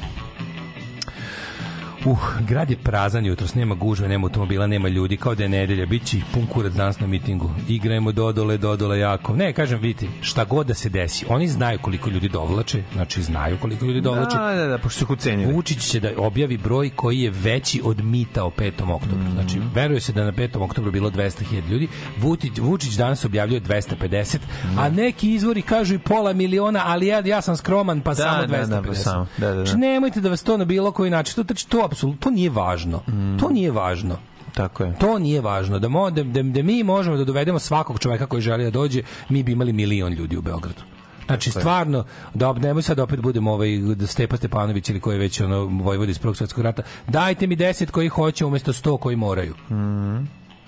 Uh, 2.05 2.19
grad 2.41 2.71
je 2.71 2.77
prazan 2.77 3.27
jutros, 3.27 3.55
nema 3.55 3.75
gužve, 3.75 4.09
nema 4.09 4.27
automobila, 4.27 4.67
nema 4.67 4.89
ljudi, 4.89 5.17
kao 5.17 5.35
da 5.35 5.43
je 5.43 5.49
nedelja, 5.49 5.87
bit 5.87 6.05
će 6.05 6.17
pun 6.35 6.47
kurac 6.47 6.73
danas 6.73 7.01
na 7.01 7.07
mitingu. 7.07 7.51
Igrajmo 7.69 8.13
dodole, 8.13 8.57
dodole 8.57 8.99
jako. 8.99 9.37
Ne, 9.37 9.53
kažem, 9.53 9.81
vidite, 9.81 10.07
šta 10.21 10.45
god 10.45 10.67
da 10.67 10.75
se 10.75 10.89
desi, 10.89 11.27
oni 11.29 11.49
znaju 11.49 11.79
koliko 11.83 12.11
ljudi 12.11 12.29
dovlače, 12.29 12.83
znači 12.93 13.23
znaju 13.23 13.59
koliko 13.61 13.85
ljudi 13.85 14.01
dovlače. 14.01 14.37
Da, 14.37 14.55
da, 14.55 14.67
da, 14.67 14.79
pošto 14.79 14.99
su 14.99 15.07
kucenili. 15.07 15.53
Vučić 15.53 15.91
će 15.91 16.01
da 16.01 16.11
objavi 16.17 16.57
broj 16.57 16.91
koji 16.91 17.21
je 17.21 17.31
veći 17.31 17.81
od 17.85 18.05
mita 18.05 18.45
o 18.45 18.51
5. 18.51 18.95
oktobru. 18.95 19.31
Znači, 19.33 19.61
veruje 19.75 20.01
se 20.01 20.13
da 20.13 20.25
na 20.25 20.33
5. 20.33 20.63
oktobru 20.63 20.91
bilo 20.91 21.11
200.000 21.11 21.69
ljudi. 21.69 21.89
Vučić, 22.19 22.59
Vučić 22.59 22.95
danas 22.95 23.25
objavljuje 23.25 23.61
250, 23.61 24.37
a 24.79 24.89
neki 24.89 25.35
izvori 25.35 25.63
kažu 25.63 25.95
i 25.95 25.99
pola 25.99 26.33
miliona, 26.33 26.83
ali 26.85 27.07
ja, 27.07 27.23
ja 27.25 27.41
sam 27.43 27.57
skroman, 27.57 28.01
pa 28.01 28.11
Da, 28.11 28.17
samo 28.17 28.47
da, 28.47 28.57
250. 28.57 28.67
da, 28.69 28.83
pa 28.83 28.95
samo. 28.95 29.27
Da, 29.37 29.47
da, 29.47 29.55
da. 29.55 29.65
Znači, 29.65 29.79
nemojte 29.79 30.21
da 30.21 30.29
vas 30.29 30.43
to 30.43 30.57
na 30.57 30.65
bilo 30.65 30.93
koji 30.93 31.11
način, 31.11 31.35
to, 31.35 31.43
znači, 31.43 31.69
to, 31.69 31.86
apsolutno, 31.87 32.21
to 32.21 32.31
nije 32.31 32.51
važno. 32.51 33.03
To 33.41 33.51
nije 33.51 33.71
važno. 33.71 34.19
Tako 34.55 34.85
je. 34.85 34.99
To 34.99 35.19
nije 35.19 35.41
važno. 35.41 35.79
Da, 35.79 35.89
mo, 35.89 36.11
da, 36.11 36.23
da, 36.23 36.43
da 36.43 36.63
mi 36.63 36.83
možemo 36.83 37.17
da 37.17 37.25
dovedemo 37.25 37.59
svakog 37.59 37.99
čoveka 37.99 38.27
koji 38.27 38.43
želi 38.43 38.65
da 38.65 38.71
dođe, 38.71 39.03
mi 39.29 39.43
bi 39.43 39.53
imali 39.53 39.73
milion 39.73 40.13
ljudi 40.13 40.37
u 40.37 40.43
Beogradu. 40.43 40.83
Znači, 41.27 41.51
stvarno, 41.51 42.05
da 42.35 42.53
nemoj 42.53 42.83
sad 42.83 42.99
opet 42.99 43.21
budemo 43.21 43.53
ovaj 43.53 43.79
da 43.79 44.07
Stepa 44.07 44.37
Stepanović 44.37 44.91
ili 44.91 45.01
koji 45.01 45.15
je 45.15 45.19
već 45.19 45.41
ono 45.41 45.65
vojvod 45.65 46.09
iz 46.09 46.19
Prvog 46.19 46.37
svjetskog 46.37 46.65
rata. 46.65 46.83
Dajte 47.09 47.47
mi 47.47 47.57
10 47.57 47.91
koji 47.91 48.09
hoće 48.09 48.45
umesto 48.45 48.73
100 48.73 48.99
koji 48.99 49.17
moraju. 49.17 49.55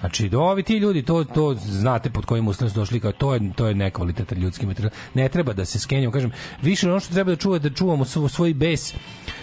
Znači, 0.00 0.28
do 0.28 0.40
ovi 0.40 0.62
ti 0.62 0.76
ljudi, 0.76 1.02
to, 1.02 1.24
to 1.24 1.54
znate 1.54 2.10
pod 2.10 2.24
kojim 2.24 2.48
uslovima 2.48 2.74
su 2.74 2.80
došli, 2.80 3.00
kao 3.00 3.12
to 3.12 3.34
je, 3.34 3.40
to 3.56 3.66
je 3.66 3.74
nekvalitetan 3.74 4.38
ljudski 4.38 4.66
materijal. 4.66 4.90
Ne 5.14 5.28
treba 5.28 5.52
da 5.52 5.64
se 5.64 5.78
skenjamo, 5.78 6.12
kažem, 6.12 6.32
više 6.62 6.90
ono 6.90 7.00
što 7.00 7.14
treba 7.14 7.30
da 7.30 7.36
čuva, 7.36 7.58
da 7.58 7.70
čuvamo 7.70 8.04
svoj, 8.04 8.54
bes, 8.54 8.94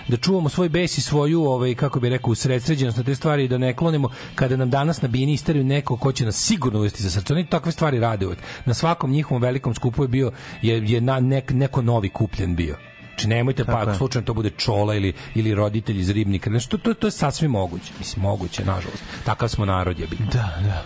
da 0.08 0.18
čuvamo 0.18 0.50
svoj 0.50 0.70
bes 0.70 0.98
i 0.98 1.02
svoju, 1.02 1.44
ovaj, 1.44 1.76
kako 1.76 2.00
bi 2.00 2.10
rekao, 2.10 2.32
usredsređenost 2.32 2.98
na 2.98 3.04
te 3.04 3.16
stvari 3.16 3.44
i 3.44 3.48
da 3.48 3.58
ne 3.58 3.74
klonimo 3.74 4.10
kada 4.36 4.56
nam 4.56 4.70
danas 4.70 5.02
na 5.02 5.08
bini 5.08 5.34
isteriju 5.34 5.64
neko 5.64 5.98
ko 5.98 6.12
će 6.12 6.26
nas 6.26 6.36
sigurno 6.36 6.80
uvesti 6.80 7.04
za 7.04 7.10
srce. 7.10 7.34
Oni 7.34 7.46
takve 7.46 7.72
stvari 7.72 8.00
rade 8.00 8.26
uvek. 8.26 8.40
Na 8.66 8.74
svakom 8.74 9.12
njihovom 9.12 9.42
velikom 9.42 9.76
skupu 9.76 10.04
je 10.04 10.08
bio, 10.08 10.32
je, 10.62 10.84
je 10.86 11.02
na, 11.02 11.20
nek, 11.20 11.52
neko 11.52 11.82
novi 11.82 12.10
kupljen 12.10 12.56
bio. 12.56 12.78
Znači 13.16 13.28
nemojte 13.28 13.66
pa 13.66 13.82
ako 13.82 13.94
slučajno 13.94 14.26
to 14.26 14.34
bude 14.34 14.50
čola 14.50 14.96
ili 14.96 15.14
ili 15.36 15.56
roditelj 15.56 16.00
iz 16.00 16.10
ribnika. 16.10 16.50
Znači 16.50 16.70
to 16.70 16.78
to 16.78 16.94
to 16.94 17.08
je 17.08 17.12
sasvim 17.12 17.52
moguće. 17.52 17.94
Mislim 18.00 18.24
moguće 18.24 18.66
nažalost. 18.66 19.04
Takav 19.26 19.50
smo 19.50 19.66
narod 19.66 20.00
je 20.00 20.08
Da, 20.20 20.58
da. 20.64 20.84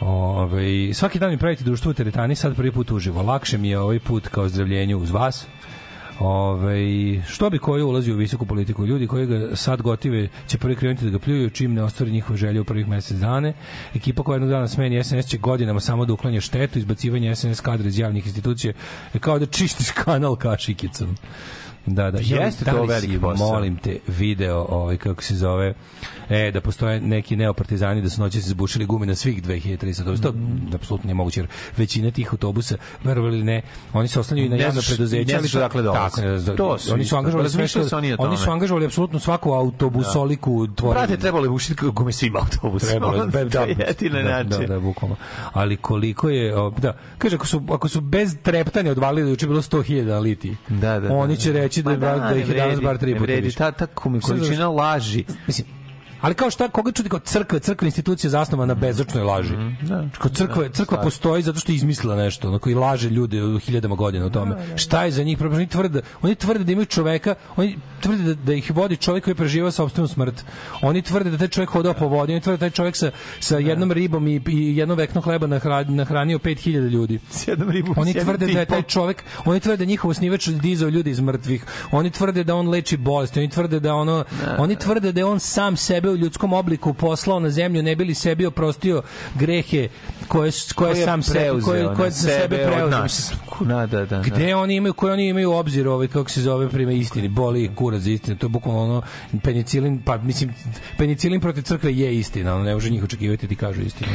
Ove, 0.00 0.94
svaki 0.94 1.18
dan 1.18 1.30
mi 1.30 1.38
pravite 1.38 1.64
društvo 1.64 1.90
u 1.90 1.94
teretani, 1.94 2.34
sad 2.34 2.56
prvi 2.56 2.72
put 2.72 2.90
uživo. 2.90 3.22
Lakše 3.22 3.58
mi 3.58 3.68
je 3.68 3.78
ovaj 3.78 3.98
put 3.98 4.28
kao 4.28 4.48
zdravljenju 4.48 4.98
uz 4.98 5.10
vas. 5.10 5.46
Ove, 6.20 7.22
što 7.28 7.50
bi 7.50 7.58
koji 7.58 7.82
ulazi 7.82 8.12
u 8.12 8.16
visoku 8.16 8.46
politiku? 8.46 8.86
Ljudi 8.86 9.06
koji 9.06 9.26
ga 9.26 9.56
sad 9.56 9.82
gotive 9.82 10.28
će 10.46 10.58
prvi 10.58 10.76
krenuti 10.76 11.04
da 11.04 11.10
ga 11.10 11.18
pljuju 11.18 11.50
čim 11.50 11.74
ne 11.74 11.82
ostvari 11.82 12.12
njihove 12.12 12.36
želje 12.36 12.60
u 12.60 12.64
prvih 12.64 12.88
mesec 12.88 13.16
dana. 13.18 13.52
Ekipa 13.94 14.22
koja 14.22 14.34
jednog 14.34 14.50
dana 14.50 14.68
smeni 14.68 15.04
SNS 15.04 15.26
će 15.26 15.38
godinama 15.38 15.80
samo 15.80 16.04
da 16.04 16.12
uklanja 16.12 16.40
štetu, 16.40 16.78
izbacivanje 16.78 17.36
SNS 17.36 17.60
kadra 17.60 17.88
iz 17.88 17.98
javnih 17.98 18.26
institucija 18.26 18.72
kao 19.20 19.38
da 19.38 19.46
čistiš 19.46 19.90
kanal 19.90 20.36
kašikicom. 20.36 21.16
Da, 21.86 22.10
da. 22.10 22.18
Jeste 22.18 22.64
Da 22.64 22.72
to 22.72 22.82
si, 22.82 22.88
veliki 22.88 23.20
posao. 23.20 23.46
Molim 23.46 23.76
te, 23.76 23.98
video, 24.06 24.66
ovaj, 24.68 24.96
kako 24.96 25.22
se 25.22 25.34
zove, 25.34 25.74
e, 26.32 26.50
da 26.50 26.60
postoje 26.60 27.00
neki 27.02 27.36
neopartizani 27.36 28.02
da 28.02 28.10
su 28.10 28.20
noći 28.20 28.42
se 28.42 28.50
zbušili 28.50 28.86
gume 28.86 29.06
na 29.06 29.14
svih 29.14 29.42
2300 29.42 30.00
autobusa. 30.00 30.22
To 30.22 30.32
Mhm. 30.32 30.74
apsolutno 30.74 31.06
nije 31.06 31.14
moguće. 31.14 31.40
jer 31.40 31.46
Većina 31.76 32.10
tih 32.10 32.28
autobusa, 32.32 32.74
verovali 33.04 33.34
ili 33.34 33.44
ne, 33.44 33.62
oni 33.92 34.08
se 34.08 34.20
oslanjaju 34.20 34.46
i 34.46 34.50
na 34.50 34.56
javno 34.56 34.80
preduzeće. 34.88 35.32
ne 35.32 35.38
znaš 35.38 35.54
odakle 35.54 35.82
dolaze. 35.82 36.22
Tako, 36.22 36.56
To 36.56 36.78
su 36.78 36.94
oni 36.94 37.04
su 37.04 37.16
angažovali 37.16 37.50
sve 37.50 37.68
što, 37.68 37.80
oni 37.92 38.16
oni 38.18 38.36
su 38.36 38.50
angažovali 38.50 38.86
apsolutno 38.86 39.18
svaku 39.18 39.52
autobusoliku 39.52 40.66
tvorevinu. 40.68 41.06
Brate, 41.06 41.20
trebalo 41.20 41.44
je 41.44 41.50
ušiti 41.50 41.74
gume 41.86 42.12
svim 42.12 42.36
autobusima. 42.36 42.90
Trebalo 42.90 43.16
je, 43.16 43.26
be- 43.26 43.50
to 43.50 43.60
je 43.60 43.76
jedina 43.78 44.22
da, 44.22 44.28
način. 44.32 44.60
Da, 44.60 44.66
da, 44.66 44.80
bukvalno. 44.80 45.16
Ali 45.52 45.76
koliko 45.76 46.28
je, 46.28 46.52
da, 46.78 46.96
kaže, 47.18 47.36
ako 47.36 47.46
su, 47.46 47.62
ako 47.70 47.88
su 47.88 48.00
bez 48.00 48.36
treptanja 48.42 48.90
odvalili 48.90 49.24
da 49.24 49.30
juče 49.30 49.46
bilo 49.46 49.62
100.000 49.62 49.82
na 50.04 50.18
litiji, 50.18 50.56
Da, 50.70 50.76
da, 50.92 51.00
da. 51.00 51.14
oni 51.14 51.36
će 51.36 51.52
reći 51.52 51.82
da, 51.82 51.90
Ma 51.90 51.96
da, 51.96 52.16
da 52.18 52.34
ih 52.34 52.48
je 52.48 52.54
danas 52.54 52.66
vredi, 52.68 52.84
bar 52.84 52.98
tri 52.98 53.14
puta 53.14 53.32
više. 53.32 53.56
Ta, 53.58 53.72
ta 53.72 53.86
komi- 53.86 54.20
Sad 54.20 54.30
količina 54.30 54.68
laži. 54.68 55.24
Mislim, 55.46 55.66
ali 56.22 56.34
kao 56.34 56.50
šta, 56.50 56.68
koga 56.68 56.92
čudi 56.92 57.08
kao 57.08 57.18
crkva, 57.18 57.58
crkva 57.58 57.86
institucija 57.86 58.30
zasnovana 58.30 58.74
na 58.74 58.80
bezočnoj 58.80 59.24
laži. 59.24 59.54
da, 59.82 60.08
Kao 60.18 60.30
crkva, 60.30 60.68
crkva 60.68 60.98
postoji 60.98 61.42
zato 61.42 61.58
što 61.60 61.72
je 61.72 61.76
izmislila 61.76 62.16
nešto, 62.16 62.48
ono 62.48 62.58
koji 62.58 62.74
laže 62.74 63.10
ljude 63.10 63.42
u 63.44 63.58
hiljadama 63.58 63.94
godina 63.94 64.26
o 64.26 64.30
tome. 64.30 64.56
Šta 64.76 65.04
je 65.04 65.10
za 65.10 65.22
njih 65.22 65.38
problem? 65.38 65.58
Oni 65.58 65.66
tvrde, 65.66 66.00
oni 66.22 66.34
tvrde 66.34 66.64
da 66.64 66.72
imaju 66.72 66.86
čoveka, 66.86 67.34
oni 67.56 67.78
tvrde 68.00 68.22
da, 68.24 68.34
da 68.34 68.52
ih 68.54 68.70
vodi 68.70 68.96
čovjek 68.96 69.24
koji 69.24 69.32
je 69.32 69.36
preživao 69.36 69.70
sopstvenu 69.70 70.08
smrt. 70.08 70.44
Oni 70.82 71.02
tvrde 71.02 71.30
da 71.30 71.38
taj 71.38 71.48
čovjek 71.48 71.70
hodao 71.70 71.94
po 71.94 72.06
vodi, 72.06 72.32
oni 72.32 72.40
tvrde 72.40 72.56
da 72.56 72.60
taj 72.60 72.70
čovjek 72.70 72.96
sa, 72.96 73.10
sa 73.40 73.58
jednom 73.58 73.92
ribom 73.92 74.28
i, 74.28 74.40
i 74.48 74.76
jednom 74.76 74.98
vekno 74.98 75.20
hleba 75.20 75.46
nahra- 75.46 75.88
nahranio 75.88 76.38
5000 76.38 76.88
ljudi. 76.88 77.18
S 77.30 77.48
jednom 77.48 77.70
ribom, 77.70 77.94
Oni 77.98 78.14
tvrde 78.14 78.46
da 78.46 78.60
je 78.60 78.66
taj 78.66 78.82
čovjek, 78.82 79.24
oni 79.44 79.60
tvrde 79.60 79.76
da 79.76 79.84
njihov 79.84 80.10
osnivač 80.10 80.48
dizao 80.48 80.88
ljude 80.88 81.10
iz 81.10 81.20
mrtvih. 81.20 81.64
Oni 81.92 82.10
tvrde 82.10 82.44
da 82.44 82.54
on 82.54 82.68
leči 82.68 82.96
bolesti, 82.96 83.38
oni 83.40 83.50
tvrde 83.50 83.80
da 83.80 83.94
ono, 83.94 84.24
oni 84.58 84.76
tvrde 84.76 85.12
da 85.12 85.20
je 85.20 85.24
on 85.24 85.40
sam 85.40 85.76
sebe 85.76 86.11
u 86.12 86.16
ljudskom 86.16 86.52
obliku 86.52 86.94
poslao 86.94 87.40
na 87.40 87.50
zemlju, 87.50 87.82
ne 87.82 87.96
bili 87.96 88.14
sebi 88.14 88.46
oprostio 88.46 89.02
grehe 89.34 89.88
koje 90.28 90.52
koje 90.74 90.92
Koji 90.92 91.00
je 91.00 91.04
sam 91.04 91.20
preuzeo 91.32 91.64
koje 91.64 91.82
na 91.82 91.94
koje 91.94 92.10
za 92.10 92.28
sebe 92.28 92.40
sebe 92.40 92.56
preuzeo. 92.56 93.36
Nas. 93.64 93.90
Da, 93.90 93.98
da, 93.98 94.06
da. 94.06 94.22
Gde 94.22 94.54
oni 94.54 94.74
imaju, 94.76 94.94
koje 94.94 95.12
oni 95.12 95.28
imaju 95.28 95.52
obzir, 95.52 95.88
ovaj, 95.88 96.08
kako 96.08 96.30
se 96.30 96.40
zove, 96.40 96.68
prime 96.68 96.96
istini, 96.96 97.28
boli 97.28 97.70
kurac 97.74 98.00
za 98.00 98.10
istinu, 98.10 98.36
to 98.36 98.46
je 98.46 98.50
bukvalno 98.50 98.82
ono, 98.82 99.02
penicilin, 99.42 100.02
pa 100.02 100.18
mislim, 100.18 100.54
penicilin 100.98 101.40
protiv 101.40 101.62
crkve 101.62 101.94
je 101.94 102.18
istina, 102.18 102.54
ono, 102.54 102.64
ne 102.64 102.74
može 102.74 102.90
njih 102.90 103.04
očekivati 103.04 103.46
da 103.46 103.48
ti 103.48 103.56
kažu 103.56 103.82
istinu. 103.82 104.10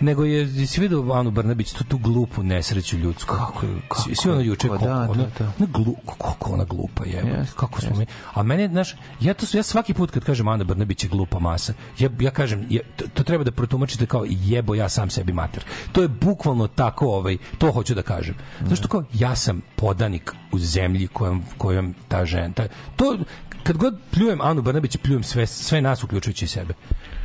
Nego 0.00 0.24
je, 0.24 0.66
si 0.66 0.80
vidio 0.80 1.12
Anu 1.12 1.30
Brnabić, 1.30 1.72
tu, 1.72 1.84
tu 1.84 1.98
glupu 1.98 2.42
nesreću 2.42 2.96
ljudsku. 2.96 3.34
Kako, 3.34 3.66
svi, 4.04 4.14
svi 4.14 4.30
ono 4.30 4.40
juče, 4.40 4.68
kako, 4.68 4.78
koliko, 4.78 4.94
da, 4.94 5.10
ona, 5.10 5.22
da, 5.38 5.44
da. 5.44 5.52
ona 5.58 5.68
glu, 5.72 5.94
koliko 6.04 6.52
ona 6.52 6.64
glupa 6.64 7.04
je, 7.04 7.22
Jeste, 7.38 7.56
kako 7.56 7.80
smo 7.80 7.96
mi, 7.96 8.06
a 8.34 8.42
mene, 8.42 8.68
znaš, 8.68 8.96
ja 9.20 9.34
to 9.34 9.46
su, 9.46 9.56
ja 9.56 9.62
svaki 9.62 9.94
put 9.94 10.10
kad 10.10 10.24
kažem 10.24 10.48
Ana 10.48 10.64
Brnabić 10.64 11.04
je 11.04 11.08
glupa 11.08 11.38
masa, 11.38 11.72
ja, 11.98 12.10
ja 12.20 12.30
kažem, 12.30 12.66
je, 12.70 12.82
to, 12.96 13.04
to 13.14 13.22
treba 13.22 13.44
da 13.44 13.50
protumačite 13.50 14.06
kao 14.06 14.24
jebo 14.28 14.74
ja 14.74 14.88
sam 14.88 15.10
sebi 15.10 15.32
mater. 15.32 15.64
To 15.92 16.02
je 16.02 16.08
bukvalno 16.08 16.66
tako, 16.66 17.06
ovaj, 17.06 17.36
to 17.58 17.72
hoću 17.72 17.94
da 17.94 18.02
kažem. 18.02 18.34
Zato 18.60 18.87
kao, 18.88 19.04
ja 19.14 19.36
sam 19.36 19.62
podanik 19.76 20.32
u 20.52 20.58
zemlji 20.58 21.08
kojom, 21.08 21.42
kojom 21.58 21.94
ta 22.08 22.24
žena, 22.24 22.52
ta, 22.54 22.66
to, 22.96 23.18
kad 23.62 23.76
god 23.76 23.94
pljujem 24.10 24.40
Anu 24.40 24.62
Brnabić, 24.62 24.96
pljujem 24.96 25.22
sve, 25.22 25.46
sve 25.46 25.80
nas 25.80 26.04
uključujući 26.04 26.46
sebe. 26.46 26.74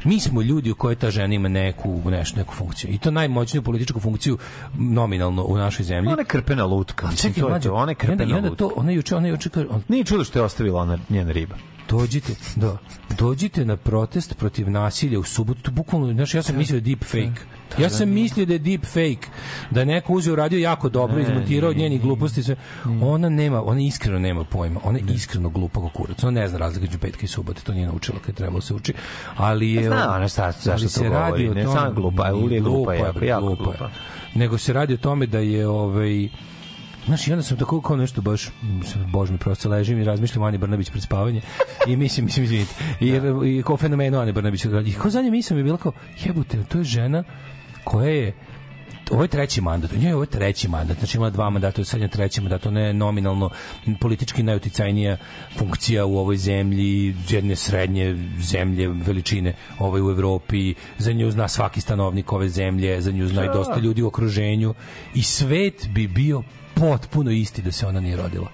Mi 0.03 0.19
smo 0.19 0.41
ljudi 0.41 0.71
u 0.71 0.75
kojoj 0.75 0.95
ta 0.95 1.11
žena 1.11 1.33
ima 1.33 1.49
neku, 1.49 2.01
nešto, 2.05 2.39
neku 2.39 2.53
funkciju. 2.53 2.91
I 2.91 2.97
to 2.97 3.11
najmoćniju 3.11 3.63
političku 3.63 3.99
funkciju 3.99 4.37
nominalno 4.73 5.43
u 5.43 5.57
našoj 5.57 5.85
zemlji. 5.85 6.11
Ona 6.11 6.21
je 6.21 6.25
krpena 6.25 6.65
lutka. 6.65 7.09
Čekaj, 7.17 7.43
to 7.43 7.55
je 7.55 7.61
to. 7.61 7.73
Ona 7.73 7.81
je 7.81 7.91
onda, 7.91 7.93
krpena 7.93 8.35
onda 8.35 8.49
lutka. 8.49 8.65
to, 8.65 8.71
ona 8.75 8.91
juče, 8.91 9.15
ona 9.15 9.27
juče, 9.27 9.49
on, 9.69 9.83
Nije 9.87 10.03
čudo 10.03 10.23
što 10.23 10.39
je 10.39 10.43
ostavila 10.43 10.81
ona 10.81 10.97
njena 11.09 11.31
riba. 11.31 11.55
Dođite, 11.89 12.33
da, 12.55 12.77
dođite 13.17 13.65
na 13.65 13.77
protest 13.77 14.37
protiv 14.37 14.69
nasilja 14.69 15.19
u 15.19 15.23
subotu, 15.23 15.61
to 15.61 15.71
bukvalno, 15.71 16.13
znaš, 16.13 16.33
ja 16.33 16.43
sam 16.43 16.57
mislio 16.57 16.79
da 16.81 16.89
je 16.89 16.95
deep 16.95 17.03
fake. 17.03 17.41
Ja 17.77 17.89
sam 17.89 18.09
mislio 18.09 18.45
da 18.45 18.53
je 18.53 18.59
deep 18.59 18.85
fake, 18.85 19.27
da 19.71 19.79
je 19.79 19.85
neko 19.85 20.13
uzeo 20.13 20.35
radio 20.35 20.59
jako 20.59 20.89
dobro, 20.89 21.19
izmontirao 21.19 21.69
od 21.69 21.77
njenih 21.77 22.01
gluposti, 22.01 22.43
sve. 22.43 22.55
Ona 23.01 23.29
nema, 23.29 23.63
ona 23.63 23.81
iskreno 23.81 24.19
nema 24.19 24.43
pojma, 24.43 24.79
ona 24.83 24.97
je 24.97 25.05
iskreno 25.15 25.49
glupa 25.49 25.79
kao 25.79 25.89
kurac. 25.89 26.23
Ona 26.23 26.41
ne 26.41 26.47
zna 26.47 26.57
razliku 26.57 26.83
između 26.83 26.99
petka 26.99 27.23
i 27.23 27.27
subote, 27.27 27.61
to 27.61 27.73
nije 27.73 27.87
naučila 27.87 28.19
kad 28.19 28.29
je 28.29 28.33
trebalo 28.33 28.61
se 28.61 28.73
uči, 28.73 28.93
ali 29.35 29.71
je 29.73 29.83
Zna 29.83 30.15
ona 30.15 30.27
šta- 30.27 30.51
zašto 30.51 31.03
to 31.03 31.09
govori, 31.09 31.49
ne 31.49 31.63
samo 31.63 31.91
glupa, 31.91 32.27
je 32.27 32.59
glupa, 32.59 32.93
bre, 33.15 33.27
jako 33.27 33.45
glupa 33.45 33.63
je. 33.63 33.77
glupa. 33.77 33.89
Nego 34.35 34.57
se 34.57 34.73
radi 34.73 34.93
o 34.93 34.97
tome 34.97 35.25
da 35.25 35.39
je 35.39 35.67
ovaj 35.67 36.27
Znaš, 37.05 37.27
i 37.27 37.31
onda 37.31 37.43
sam 37.43 37.57
tako 37.57 37.81
kao 37.81 37.97
nešto 37.97 38.21
baš, 38.21 38.49
bož 39.11 39.29
mi 39.29 39.37
prosto 39.37 39.69
ležim 39.69 39.99
i 40.01 40.03
razmišljam 40.03 40.43
o 40.43 40.47
Ani 40.47 40.57
Brnabić 40.57 40.89
pred 40.89 41.03
spavanje 41.03 41.41
i 41.87 41.95
mislim, 41.95 42.25
mislim, 42.25 42.45
izvinite, 42.45 42.73
i, 42.99 43.07
i 43.57 43.63
kao 43.63 43.77
fenomenu 43.77 44.19
Ani 44.19 44.31
Brnabić. 44.31 44.65
I 44.65 44.93
kao 44.93 45.11
zadnje 45.11 45.31
mislim 45.31 45.59
je 45.59 45.63
bila 45.63 45.77
kao, 45.77 45.91
jebote, 46.25 46.63
to 46.63 46.77
je 46.77 46.83
žena 46.83 47.23
koja 47.83 48.09
je 48.09 48.33
ovo 49.11 49.21
je 49.21 49.27
treći 49.27 49.61
mandat. 49.61 49.91
Njoj 49.91 50.13
ovo 50.13 50.23
je 50.23 50.27
treći 50.27 50.67
mandat. 50.67 50.97
Znači 50.97 51.17
imala 51.17 51.29
dva 51.29 51.49
mandata, 51.49 51.83
sad 51.83 52.01
je 52.01 52.07
treći 52.07 52.41
mandat. 52.41 52.65
Ona 52.65 52.79
je 52.79 52.93
nominalno 52.93 53.49
politički 53.99 54.43
najuticajnija 54.43 55.17
funkcija 55.57 56.05
u 56.05 56.17
ovoj 56.17 56.37
zemlji, 56.37 57.15
jedne 57.29 57.55
srednje 57.55 58.17
zemlje 58.39 58.87
veličine 58.87 59.55
ovaj 59.79 60.01
u 60.01 60.09
Evropi. 60.09 60.73
Za 60.97 61.11
nju 61.11 61.31
zna 61.31 61.47
svaki 61.47 61.81
stanovnik 61.81 62.33
ove 62.33 62.49
zemlje, 62.49 63.01
za 63.01 63.11
nju 63.11 63.27
zna 63.27 63.45
i 63.45 63.49
dosta 63.53 63.79
ljudi 63.79 64.01
u 64.01 64.07
okruženju. 64.07 64.73
I 65.15 65.23
svet 65.23 65.87
bi 65.89 66.07
bio 66.07 66.43
potpuno 66.75 67.31
isti 67.31 67.61
da 67.61 67.71
se 67.71 67.87
ona 67.87 67.99
nije 67.99 68.17
rodila. 68.17 68.47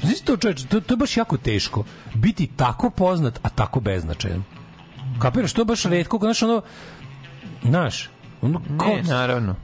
Znaš 0.00 0.20
to 0.20 0.36
čoveče, 0.36 0.66
to, 0.66 0.80
to 0.80 0.94
je 0.94 0.98
baš 0.98 1.16
jako 1.16 1.36
teško. 1.36 1.84
Biti 2.14 2.46
tako 2.46 2.90
poznat, 2.90 3.40
a 3.42 3.48
tako 3.48 3.80
beznačajan. 3.80 4.42
Kapiraš, 5.18 5.52
to 5.52 5.60
je 5.60 5.64
baš 5.64 5.84
redko, 5.84 6.18
znaš, 6.18 6.42
ono, 6.42 6.62
znaš, 7.62 8.10
ono, 8.42 8.62
kao, 8.78 8.88
Ne, 8.88 9.02
naravno. 9.02 9.54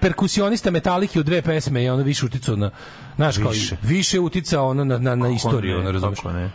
perkusionista 0.00 0.70
Metallica 0.70 1.20
u 1.20 1.22
dve 1.22 1.42
pesme 1.42 1.82
je 1.82 1.92
ono 1.92 2.02
više 2.02 2.26
uticao 2.26 2.56
na 2.56 2.70
znaš 3.16 3.36
kao 3.38 3.50
Više. 3.50 3.76
više 3.82 4.20
uticao 4.20 4.68
ono 4.68 4.84
na 4.84 4.98
na, 4.98 5.14
na 5.14 5.28
istoriju, 5.28 5.74
ne, 5.74 5.80
ono 5.80 5.92
razumeš. 5.92 6.18
kako 6.20 6.32
ne. 6.32 6.50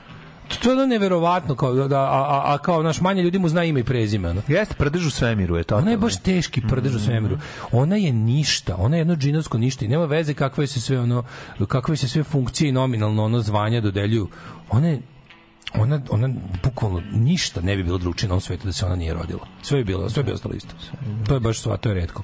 To 0.62 0.70
je 0.70 0.74
ono 0.74 0.86
neverovatno 0.86 1.56
kao 1.56 1.88
da 1.88 2.00
a, 2.00 2.26
a, 2.30 2.54
a 2.54 2.58
kao 2.58 2.84
naš 2.84 3.02
manje 3.02 3.24
ljudi 3.24 3.40
mu 3.40 3.50
zna 3.50 3.64
ime 3.64 3.80
i 3.80 3.84
prezime, 3.84 4.30
ono. 4.30 4.42
Jeste, 4.48 4.76
prdež 4.76 5.06
u 5.06 5.10
svemiru 5.10 5.58
je 5.58 5.64
to. 5.64 5.78
Ona 5.78 5.92
je 5.92 5.98
baš 5.98 6.18
teški 6.18 6.62
prdež 6.70 6.96
u 6.96 7.00
svemiru. 7.00 7.38
Ona 7.72 7.96
je 7.96 8.14
ništa, 8.14 8.76
ona 8.78 8.96
je 8.96 9.02
jedno 9.02 9.16
džinovsko 9.16 9.58
ništa 9.58 9.86
i 9.86 9.88
nema 9.88 10.06
veze 10.06 10.34
kakve 10.34 10.68
se 10.68 10.82
sve 10.82 11.00
ono 11.00 11.24
kakve 11.68 11.98
se 11.98 12.08
sve 12.08 12.24
funkcije 12.24 12.70
i 12.70 12.72
nominalno 12.72 13.24
ono 13.24 13.42
zvanja 13.42 13.82
dodeljuju. 13.82 14.28
Ona 14.70 14.88
je 14.88 15.02
ona, 15.74 16.02
ona 16.10 16.30
bukvalno 16.64 17.02
ništa 17.12 17.62
ne 17.62 17.76
bi 17.76 17.84
bilo 17.84 17.98
drugčije 17.98 18.28
na 18.28 18.34
ovom 18.34 18.42
svetu 18.42 18.68
da 18.68 18.74
se 18.74 18.86
ona 18.86 18.96
nije 18.96 19.14
rodila. 19.14 19.48
Sve 19.62 19.78
bi 19.78 19.84
bilo, 19.84 20.10
sve 20.10 20.24
bi 20.24 20.32
ostalo 20.32 20.54
isto. 20.56 20.76
To 21.28 21.34
je 21.34 21.40
baš 21.40 21.60
sva, 21.60 21.78
to 21.78 21.90
je 21.90 21.96
retko. 21.96 22.24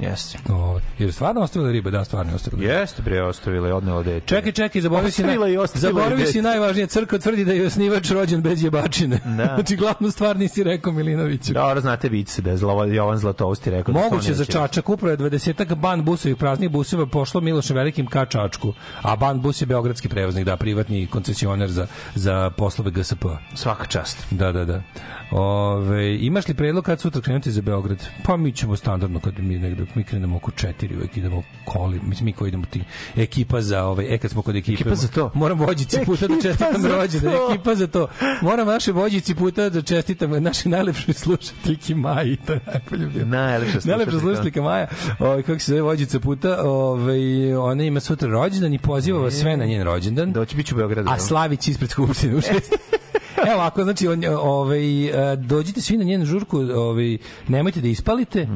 Jeste. 0.00 0.38
Ovo, 0.48 0.80
jer 0.98 1.12
stvarno 1.12 1.40
ostavila 1.40 1.72
ribe, 1.72 1.90
da, 1.90 2.04
stvarno 2.04 2.32
je 2.32 2.36
ostavila. 2.36 2.72
Jeste, 2.72 3.02
bre, 3.02 3.22
ostavila 3.22 3.68
je 3.68 3.74
odnela 3.74 4.02
dete. 4.02 4.26
Čekaj, 4.26 4.52
čekaj, 4.52 4.82
zaboravio 4.82 5.10
si, 5.10 5.22
i 5.22 5.24
na, 5.24 5.32
i 5.32 6.26
si 6.26 6.32
dete. 6.32 6.42
najvažnije. 6.42 6.86
Crkva 6.86 7.18
tvrdi 7.18 7.44
da 7.44 7.52
je 7.52 7.66
osnivač 7.66 8.10
rođen 8.10 8.42
bez 8.42 8.64
jebačine. 8.64 9.20
Da. 9.24 9.44
znači, 9.54 9.76
glavnu 9.76 10.10
stvar 10.10 10.36
nisi 10.36 10.62
rekao 10.62 10.92
Milinoviću. 10.92 11.52
Dobro, 11.52 11.80
znate 11.80 12.08
vice 12.08 12.42
da 12.42 12.50
je 12.50 12.56
Zlova, 12.56 12.86
Jovan 12.86 13.18
Zlatousti 13.18 13.70
rekao. 13.70 13.92
da 13.94 14.00
Moguće 14.00 14.34
za. 14.34 14.44
Čačak 14.44 14.88
upravo 14.88 15.10
je 15.10 15.18
20 15.18 15.74
ban 15.74 16.04
busovih 16.04 16.36
praznih 16.36 16.70
buseva 16.70 17.06
pošlo 17.06 17.40
Milošem 17.40 17.76
Velikim 17.76 18.06
ka 18.06 18.26
Čačku, 18.26 18.72
a 19.02 19.16
ban 19.16 19.40
bus 19.40 19.62
je 19.62 19.66
beogradski 19.66 20.08
prevoznik, 20.08 20.44
da, 20.44 20.56
privatni 20.56 21.06
koncesioner 21.06 21.70
za, 21.70 21.86
za 22.14 22.50
poslove 22.50 22.90
GSP. 22.90 23.24
Svaka 23.54 23.86
čast. 23.86 24.26
Da, 24.30 24.52
da, 24.52 24.64
da. 24.64 24.82
Ove, 25.30 26.16
imaš 26.16 26.48
li 26.48 26.54
predlog 26.54 26.84
kad 26.84 27.00
sutra 27.00 27.20
krenuti 27.20 27.50
za 27.50 27.62
Beograd? 27.62 28.06
Pa 28.24 28.36
mi 28.36 28.52
ćemo 28.52 28.76
standardno 28.76 29.20
kad 29.20 29.38
mi 29.38 29.58
negde 29.58 29.86
mi 29.94 30.04
krenemo 30.04 30.36
oko 30.36 30.50
4 30.50 30.96
uvek 30.96 31.16
idemo 31.16 31.42
koli, 31.64 32.00
mislim 32.02 32.24
mi 32.24 32.32
koji 32.32 32.48
idemo 32.48 32.64
ti 32.70 32.82
ekipa 33.16 33.60
za 33.60 33.84
ovaj, 33.84 34.14
e 34.14 34.18
kad 34.18 34.30
smo 34.30 34.42
kod 34.42 34.56
ekipe. 34.56 34.74
Ekipa 34.74 34.94
za 34.94 35.08
to. 35.08 35.30
Moram 35.34 35.58
vođici 35.58 35.98
puta 36.06 36.28
da 36.28 36.34
čestitam 36.42 36.86
rođendan, 36.86 37.32
ekipa 37.50 37.74
za 37.74 37.86
to. 37.86 38.08
Moram 38.42 38.66
naše 38.66 38.92
vođici 38.92 39.34
puta 39.34 39.68
da 39.68 39.82
čestitam 39.82 40.42
naše 40.42 40.68
najlepše 40.68 41.12
slušateljki 41.12 41.94
Maji, 41.94 42.36
to 42.36 42.52
je 42.52 42.60
najbolje. 42.66 43.24
Najlepša 43.24 43.78
Najlepša 43.84 44.20
slušateljka. 44.20 44.62
Maja, 44.62 44.86
ovaj 45.18 45.42
kako 45.42 45.58
se 45.58 45.70
zove 45.70 45.82
vođica 45.82 46.20
puta, 46.20 46.58
ovaj 46.64 47.54
ona 47.54 47.82
ima 47.82 48.00
sutra 48.00 48.28
rođendan 48.28 48.74
i 48.74 48.78
poziva 48.78 49.20
vas 49.20 49.34
sve 49.34 49.56
na 49.56 49.64
njen 49.64 49.82
rođendan. 49.82 50.32
Doći 50.32 50.56
biću 50.56 50.74
u 50.74 50.78
Beogradu. 50.78 51.10
A? 51.10 51.18
Slavić 51.18 51.68
ispred 51.68 51.90
skupštine 51.90 52.36
u 52.36 52.40
šest. 52.40 52.74
Evo 53.50 53.54
ovako, 53.54 53.84
znači, 53.84 54.08
on, 54.08 54.24
ovaj, 54.24 55.32
e, 55.32 55.36
dođite 55.36 55.80
svi 55.80 55.96
na 55.96 56.04
njenu 56.04 56.24
žurku, 56.24 56.58
ovaj, 56.58 57.18
nemojte 57.48 57.80
da 57.80 57.88
ispalite, 57.88 58.48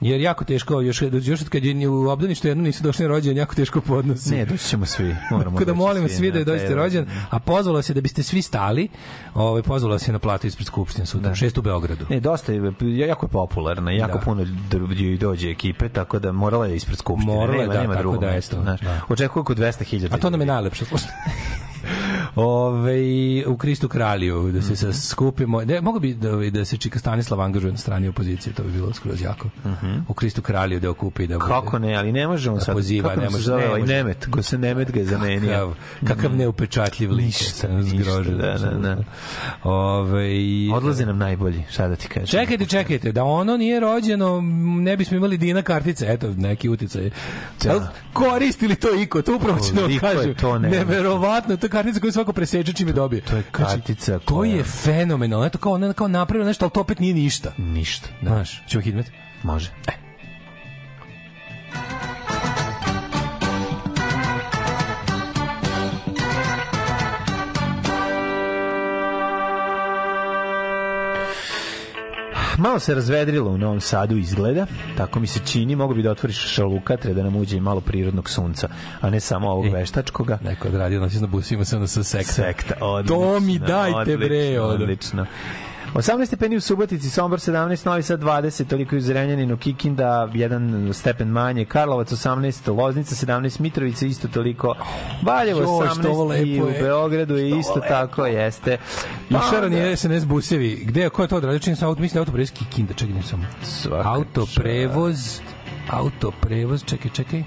jer 0.00 0.20
jako 0.20 0.44
teško, 0.44 0.80
još, 0.80 1.02
još 1.02 1.40
od 1.40 1.48
kad 1.48 1.64
je 1.64 1.88
u 1.88 2.08
obdaništu 2.08 2.48
jednom 2.48 2.64
nisu 2.64 2.82
došli 2.82 3.06
rođendan, 3.06 3.36
jako 3.36 3.54
teško 3.54 3.80
podnosi. 3.80 4.34
Ne, 4.34 4.44
doći 4.44 4.68
ćemo 4.68 4.86
svi. 4.86 5.16
Moramo 5.30 5.50
Tako 5.50 5.64
da 5.64 5.72
doći 5.72 5.78
molimo 5.78 6.08
svi 6.08 6.30
da 6.30 6.34
na 6.34 6.38
je 6.38 6.44
dođete 6.44 6.74
rođen, 6.74 7.06
a 7.30 7.38
pozvalo 7.38 7.82
se 7.82 7.94
da 7.94 8.00
biste 8.00 8.22
svi 8.22 8.42
stali, 8.42 8.88
ovaj, 9.34 9.62
pozvalo 9.62 9.98
se 9.98 10.12
na 10.12 10.18
platu 10.18 10.46
ispred 10.46 10.66
skupštine 10.66 11.06
sutra, 11.06 11.28
da. 11.28 11.34
šest 11.34 11.58
u 11.58 11.62
Beogradu. 11.62 12.06
Ne, 12.10 12.20
dosta 12.20 12.52
je, 12.52 12.72
jako 12.80 13.26
je 13.26 13.30
popularna, 13.30 13.90
jako 13.90 14.18
Da. 14.18 14.24
puno 14.24 14.46
dođe 15.20 15.50
ekipe, 15.50 15.88
tako 15.88 16.18
da 16.18 16.32
morala 16.32 16.66
je 16.66 16.76
ispred 16.76 16.98
skupštine. 16.98 17.34
Morala 17.34 17.62
je, 17.62 17.68
nema, 17.68 17.74
da, 17.74 17.80
nema 17.80 17.94
tako 17.94 18.16
da, 18.16 18.30
eto, 18.30 18.56
da. 18.56 19.00
Očekuju 19.08 19.40
oko 19.40 19.54
200.000. 19.54 20.14
A 20.14 20.18
to 20.18 20.30
nam 20.30 20.40
je 20.40 20.46
najlepše 20.46 20.84
slušaj. 20.84 21.10
Ove, 22.36 22.94
u 23.46 23.56
Kristu 23.56 23.88
kralju 23.88 24.14
da 24.44 24.62
se 24.62 24.76
sa 24.76 24.92
skupimo 24.92 25.60
ne, 25.62 25.80
mogu 25.80 26.00
bi 26.00 26.14
da, 26.14 26.30
da 26.50 26.64
se 26.64 26.76
Čika 26.76 26.98
Stanislav 26.98 27.40
angažuje 27.40 27.70
na 27.70 27.78
strani 27.78 28.08
opozicije 28.08 28.52
to 28.52 28.62
bi 28.62 28.70
bilo 28.70 28.92
skroz 28.92 29.22
jako 29.22 29.48
u 30.08 30.14
Kristu 30.14 30.42
kralju 30.42 30.80
da 30.80 30.90
okupi 30.90 31.26
da 31.26 31.34
bude- 31.34 31.48
Kako 31.48 31.78
ne, 31.78 31.94
ali 31.94 32.12
ne 32.12 32.26
može 32.26 32.50
on 32.50 32.56
Da 32.56 32.60
sad. 32.60 32.74
poziva, 32.74 33.08
kako 33.08 33.20
ne 33.20 33.30
može, 33.30 33.44
zove 33.44 33.60
ne 33.60 33.68
ovaj 33.68 33.80
može. 33.80 33.92
Nemet, 33.94 34.26
ko 34.26 34.42
se 34.42 34.58
Nemet 34.58 34.90
ga 34.90 35.00
je 35.00 35.06
zamenio. 35.06 35.48
kakav, 35.50 35.74
kakav 36.06 36.36
neupečatljiv 36.36 37.10
lik 37.10 37.24
Ništa, 37.26 37.68
zgrožen 37.82 38.38
da, 38.38 38.52
da, 38.54 38.70
da. 38.70 38.96
Ove, 39.64 40.28
Odlaze 40.74 41.06
nam 41.06 41.18
najbolji, 41.18 41.64
šta 41.70 41.88
da 41.88 41.96
ti 41.96 42.08
kažem. 42.08 42.26
Čekajte, 42.26 42.66
čekajte, 42.66 43.12
da 43.12 43.24
ono 43.24 43.56
nije 43.56 43.80
rođeno, 43.80 44.40
ne 44.80 44.96
bismo 44.96 45.16
imali 45.16 45.38
Dina 45.38 45.62
kartice, 45.62 46.06
eto, 46.08 46.28
neki 46.28 46.68
uticaj. 46.68 47.10
Jel, 47.64 47.80
Koristili 48.12 48.74
to 48.76 48.94
iko, 48.94 49.22
to 49.22 49.36
upravo 49.36 49.58
ću 49.60 49.74
da 49.74 49.80
kažem. 50.00 50.34
to 50.34 50.58
nemoguće. 50.58 50.84
Neverovatno, 50.86 51.56
to 51.56 51.68
kartica 51.68 52.00
koju 52.00 52.12
svako 52.14 52.32
preseče 52.32 52.72
čime 52.72 52.92
dobije. 52.92 53.22
To 53.22 53.36
je 53.36 53.42
kartica 53.42 54.18
to 54.18 54.34
koja- 54.34 54.52
je 54.52 54.64
fenomenalno, 54.64 55.46
eto 55.46 55.58
kao 55.58 55.72
ona 55.72 55.92
kao 55.92 56.08
napravila 56.08 56.46
nešto, 56.46 56.64
ali 56.64 56.72
to 56.72 56.80
opet 56.80 56.98
nije 56.98 57.14
ništa. 57.14 57.52
Ništa. 57.58 58.08
Da. 58.22 58.28
Znaš, 58.28 58.62
ćemo 58.68 58.82
hitmet? 58.82 59.10
Može. 59.42 59.70
E. 59.86 60.03
Malo 72.64 72.78
se 72.78 72.94
razvedrilo 72.94 73.50
u 73.50 73.58
Novom 73.58 73.80
Sadu 73.80 74.16
izgleda, 74.16 74.66
tako 74.96 75.20
mi 75.20 75.26
se 75.26 75.40
čini, 75.46 75.76
mogu 75.76 75.94
bi 75.94 76.02
da 76.02 76.10
otvoriš 76.10 76.38
šalukatre 76.38 77.14
da 77.14 77.22
nam 77.22 77.36
uđe 77.36 77.56
i 77.56 77.60
malo 77.60 77.80
prirodnog 77.80 78.30
sunca, 78.30 78.68
a 79.00 79.10
ne 79.10 79.20
samo 79.20 79.50
ovog 79.50 79.72
veštačkoga. 79.72 80.38
Neko 80.44 80.68
odradio 80.68 81.00
noći 81.00 81.20
na 81.20 81.26
busima 81.26 81.64
se 81.64 81.76
onda 81.76 81.88
sa 81.88 82.04
sekta. 82.04 82.32
Sekta, 82.32 82.74
odlično. 82.80 83.16
To 83.16 83.40
mi 83.40 83.58
dajte, 83.58 84.16
bre, 84.16 84.60
odlično. 84.60 84.62
Odlično. 84.62 85.26
18 85.94 86.26
stepeni 86.26 86.56
u 86.56 86.60
Subotici, 86.60 87.10
Sombor 87.10 87.38
17, 87.38 87.52
Novi 87.86 88.02
Sad 88.02 88.20
20, 88.20 88.66
toliko 88.66 88.94
i 88.94 88.98
u 88.98 89.02
Zrenjaninu, 89.02 89.56
Kikinda 89.56 90.04
1 90.28 90.92
stepen 90.92 91.28
manje, 91.28 91.64
Karlovac 91.64 92.12
18, 92.12 92.68
Loznica 92.72 93.14
17, 93.16 93.60
Mitrovica 93.60 94.06
isto 94.06 94.28
toliko, 94.28 94.74
Valjevo 95.22 95.60
Joj, 95.60 95.66
što 95.90 96.10
ovo 96.10 96.24
18 96.24 96.36
i 96.38 96.50
lepo 96.50 96.66
u 96.66 96.70
je. 96.70 96.82
Beogradu 96.82 97.36
je 97.36 97.48
isto 97.50 97.74
lepo. 97.74 97.86
tako, 97.88 98.26
jeste. 98.26 98.78
I 99.30 99.32
Pa 99.32 99.40
šaran 99.40 99.64
onda- 99.64 99.76
je 99.76 99.96
SNS 99.96 100.24
busevi. 100.24 100.82
Gde, 100.84 101.08
ko 101.08 101.22
je 101.22 101.28
to 101.28 101.36
odradio? 101.36 101.58
Čini 101.58 101.76
sam 101.76 101.88
auto, 101.88 102.00
mislim 102.00 102.16
je 102.16 102.20
autoprevoz 102.20 102.50
Kikinda, 102.50 102.94
čekaj, 102.94 103.14
nisam. 103.14 103.46
Svaka 103.62 104.08
Autoprevoz, 104.08 105.40
autoprevoz, 105.88 106.84
čekaj, 106.84 107.10
čekaj. 107.10 107.42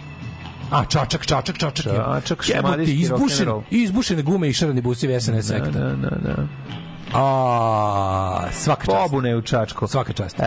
A, 0.72 0.86
čačak, 0.86 1.26
čačak, 1.26 1.58
čačak. 1.58 1.86
je. 1.86 1.92
Čačak, 1.96 2.44
šumadijski 2.44 2.96
izbušen, 2.96 3.48
izbušene 3.72 4.22
gume 4.22 4.50
i 4.50 4.54
šarani 4.54 4.82
busevi 4.82 5.14
SNS 5.14 5.36
Da, 5.38 5.42
sekta. 5.44 5.70
da, 5.72 5.90
da, 5.92 6.10
da. 6.18 6.48
A, 7.14 8.48
svaka 8.52 8.86
čast. 8.86 8.98
Pobune 8.98 9.36
u 9.36 9.42
Čačku. 9.42 9.88
Svaka 9.88 10.14
čast. 10.14 10.40
E, 10.40 10.44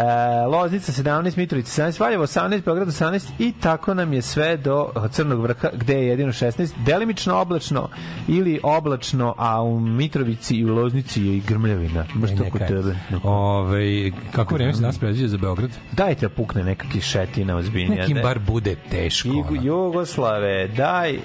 Loznica 0.46 0.92
17, 0.92 1.36
Mitrovica 1.36 1.82
17, 1.82 2.00
Valjevo 2.00 2.26
18, 2.26 2.64
Beograd 2.64 2.88
18 2.88 3.30
i 3.38 3.52
tako 3.52 3.94
nam 3.94 4.12
je 4.12 4.22
sve 4.22 4.56
do 4.56 4.90
Crnog 5.10 5.40
vrha 5.40 5.68
gde 5.72 5.94
je 5.94 6.06
jedino 6.06 6.32
16, 6.32 6.70
delimično 6.84 7.36
oblačno 7.36 7.88
ili 8.28 8.60
oblačno, 8.62 9.34
a 9.38 9.62
u 9.62 9.80
Mitrovici 9.80 10.56
i 10.56 10.64
u 10.64 10.74
Loznici 10.74 11.22
je 11.22 11.36
i 11.36 11.40
grmljavina. 11.40 12.04
Baš 12.14 12.30
kod 12.50 12.60
je. 12.60 12.66
tebe. 12.66 12.94
Ove, 13.22 14.10
kako 14.32 14.54
vreme 14.54 14.74
se 14.74 14.82
nas 14.82 14.98
predviđa 14.98 15.28
za 15.28 15.38
Beograd? 15.38 15.70
Dajte 15.92 16.28
da 16.28 16.34
pukne 16.34 16.64
neka 16.64 16.88
kišetina 16.92 17.56
ozbiljnija. 17.56 18.00
Nekim 18.00 18.18
bar 18.22 18.38
bude 18.38 18.76
teško. 18.90 19.28
I. 19.28 19.66
Jugoslave, 19.66 20.68
daj 20.68 21.18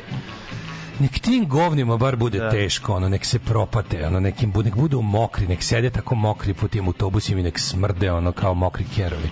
Nek 0.99 1.19
tim 1.19 1.47
govnima 1.47 1.97
bar 1.97 2.15
bude 2.15 2.49
teško, 2.51 2.93
ono, 2.93 3.09
nek 3.09 3.26
se 3.26 3.39
propate, 3.39 4.07
ono, 4.07 4.19
nekim, 4.19 4.53
bu- 4.53 4.63
nek 4.63 4.76
budu 4.76 5.01
mokri, 5.01 5.47
nek 5.47 5.63
sede 5.63 5.89
tako 5.89 6.15
mokri 6.15 6.53
po 6.53 6.67
tim 6.67 6.88
autobusima 6.88 7.39
i 7.39 7.43
nek 7.43 7.59
smrde, 7.59 8.11
ono, 8.11 8.31
kao 8.31 8.53
mokri 8.53 8.85
kerovi. 8.85 9.30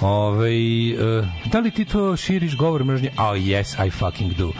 Ove, 0.00 0.48
uh, 1.18 1.26
da 1.46 1.58
li 1.58 1.70
ti 1.70 1.84
to 1.84 2.16
širiš 2.16 2.56
govor 2.56 2.84
mržnje? 2.84 3.10
Oh, 3.10 3.34
yes, 3.34 3.86
I 3.86 3.90
fucking 3.90 4.34
do. 4.34 4.46
Uh, 4.46 4.52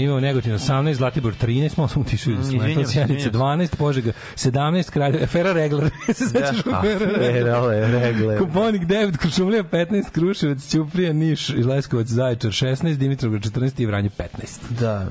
imamo 0.00 0.20
Negotin 0.20 0.52
18, 0.52 0.92
Zlatibor 0.92 1.32
13, 1.36 1.70
malo 1.76 1.88
sam 1.88 2.02
utišao 2.02 2.34
da 2.34 2.44
Sjenica 2.44 2.80
izvinjam 2.80 3.20
se. 3.20 3.30
12, 3.30 3.76
Požega 3.76 4.12
17, 4.36 4.90
Kralj, 4.90 5.16
Efera 5.16 5.52
Regler, 5.52 5.90
se 6.06 6.26
sećaš 6.26 6.56
Da, 6.64 6.82
Efera 6.84 7.12
Regler? 7.12 7.90
Regler. 7.92 8.38
Kuponik 8.38 8.82
9, 8.82 9.16
Krušumlija 9.16 9.64
15, 9.64 10.10
Kruševac, 10.10 10.70
Ćuprija, 10.70 11.12
Niš, 11.12 11.48
Leskovac, 11.48 12.06
Zaječar 12.06 12.50
16, 12.50 12.96
Dimitrovgrad 12.96 13.42
14 13.44 13.82
i 13.82 13.86
Vranje 13.86 14.10
15. 14.10 14.26
Da. 14.80 15.06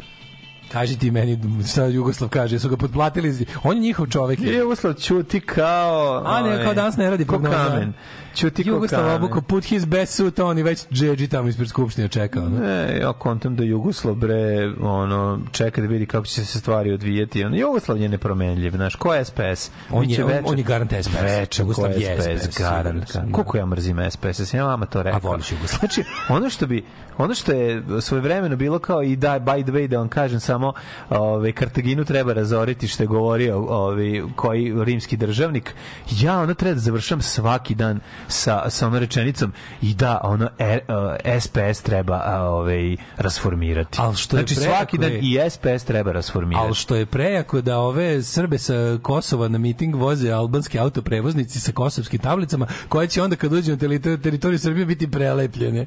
Kaži 0.71 0.99
ti 0.99 1.11
meni 1.11 1.39
šta 1.67 1.85
Jugoslav 1.85 2.29
kaže, 2.29 2.59
su 2.59 2.69
ga 2.69 2.77
potplatili, 2.77 3.33
on 3.63 3.75
je 3.75 3.81
njihov 3.81 4.07
čovek. 4.07 4.41
je. 4.41 4.55
Jugoslav 4.55 4.93
ćuti 4.93 5.39
kao... 5.39 6.23
A 6.25 6.41
ne, 6.41 6.49
ovaj, 6.49 6.63
kao 6.63 6.73
danas 6.73 6.97
ne 6.97 7.09
radi 7.09 7.25
ko 7.25 7.29
prognoza. 7.29 7.65
kamen. 7.65 7.93
Ćuti 8.35 8.63
ko 8.63 8.69
Jugoslav 8.69 9.15
obuko 9.15 9.41
put 9.41 9.65
his 9.65 9.85
best 9.85 10.13
suit, 10.13 10.39
on 10.39 10.57
i 10.57 10.63
već 10.63 10.87
džedži 10.91 11.27
tamo 11.27 11.47
ispred 11.49 11.69
skupštine 11.69 12.07
čekao. 12.07 12.43
No? 12.43 12.59
Ne, 12.59 12.97
ja 12.99 13.13
kontam 13.13 13.55
da 13.55 13.63
Jugoslav 13.63 14.15
bre, 14.15 14.37
ono, 14.81 15.39
čeka 15.51 15.81
da 15.81 15.87
vidi 15.87 16.05
kako 16.05 16.25
će 16.25 16.45
se 16.45 16.59
stvari 16.59 16.91
odvijeti. 16.91 17.43
Ono, 17.43 17.55
Jugoslav 17.55 17.97
je 17.97 18.09
nepromenljiv, 18.09 18.71
znaš, 18.71 18.95
ko 18.95 19.13
je 19.13 19.25
SPS? 19.25 19.71
On 19.91 20.09
je- 20.09 20.23
on- 20.23 20.29
večer- 20.29 20.43
on 20.45 20.57
je 20.57 20.63
garant 20.63 20.93
SPS. 20.93 21.21
Večer, 21.21 21.47
ko 21.57 21.61
Jugoslav 21.61 21.91
je 21.91 21.99
je 21.99 22.17
SPS, 22.37 22.45
SPS, 22.45 22.59
garant. 22.59 23.09
sam, 23.09 23.25
da. 23.25 23.31
Koliko 23.31 23.57
ja 23.57 23.65
mrzim 23.65 23.97
SPS, 24.09 24.41
sam 24.41 24.59
ja 24.59 24.65
vama 24.65 24.85
to 24.85 25.03
rekao. 25.03 25.19
A 25.19 25.29
voliš 25.29 25.51
Jugoslav. 25.51 25.79
Znači, 25.79 26.03
ono 26.29 26.49
što 26.49 26.67
bi, 26.67 26.85
ono 27.17 27.33
što 27.33 27.51
je 27.51 27.83
svoje 28.01 28.21
vremeno 28.21 28.55
bilo 28.55 28.79
kao 28.79 29.03
i 29.03 29.15
da, 29.15 29.39
by 29.39 29.63
the 29.63 29.71
way, 29.71 29.87
da 29.87 29.97
vam 29.97 30.07
kažem 30.09 30.39
samo, 30.55 30.73
ovaj, 31.09 31.51
Kartaginu 31.51 32.05
treba 32.05 32.33
razoriti 32.33 32.87
što 32.87 33.03
je 33.03 33.07
govorio 33.07 33.57
ovaj, 33.57 34.21
koji 34.35 34.73
rimski 34.83 35.17
državnik, 35.17 35.75
ja 36.11 36.39
ono 36.39 36.53
treba 36.53 36.73
da 36.73 36.79
završam 36.79 37.21
svaki 37.21 37.75
dan 37.75 37.99
sa, 38.27 38.69
sa 38.69 38.87
onom 38.87 38.99
rečenicom 38.99 39.53
i 39.81 39.93
da 39.93 40.19
ono 40.23 40.49
e, 40.59 40.79
e, 41.23 41.39
SPS 41.39 41.81
treba 41.81 42.21
ovaj, 42.39 42.97
rasformirati. 43.17 43.97
Al 44.01 44.13
što 44.13 44.37
znači 44.37 44.55
prejako 44.55 44.75
svaki 44.75 44.97
dan 44.97 45.11
i 45.11 45.39
SPS 45.49 45.85
treba 45.85 46.11
rasformirati. 46.11 46.65
Ali 46.65 46.75
što 46.75 46.95
je 46.95 47.05
prejako 47.05 47.61
da 47.61 47.79
ove 47.79 48.23
Srbe 48.23 48.57
sa 48.57 48.97
Kosova 49.01 49.47
na 49.47 49.57
miting 49.57 49.95
voze 49.95 50.31
albanski 50.31 50.79
autoprevoznici 50.79 51.59
sa 51.59 51.71
kosovskim 51.71 52.19
tablicama, 52.19 52.67
koje 52.89 53.07
će 53.07 53.21
onda 53.21 53.35
kad 53.35 53.53
uđu 53.53 53.71
na 53.71 53.77
teritoriju, 53.77 54.17
teritoriju 54.17 54.59
Srbije 54.59 54.85
biti 54.85 55.11
prelepljene. 55.11 55.85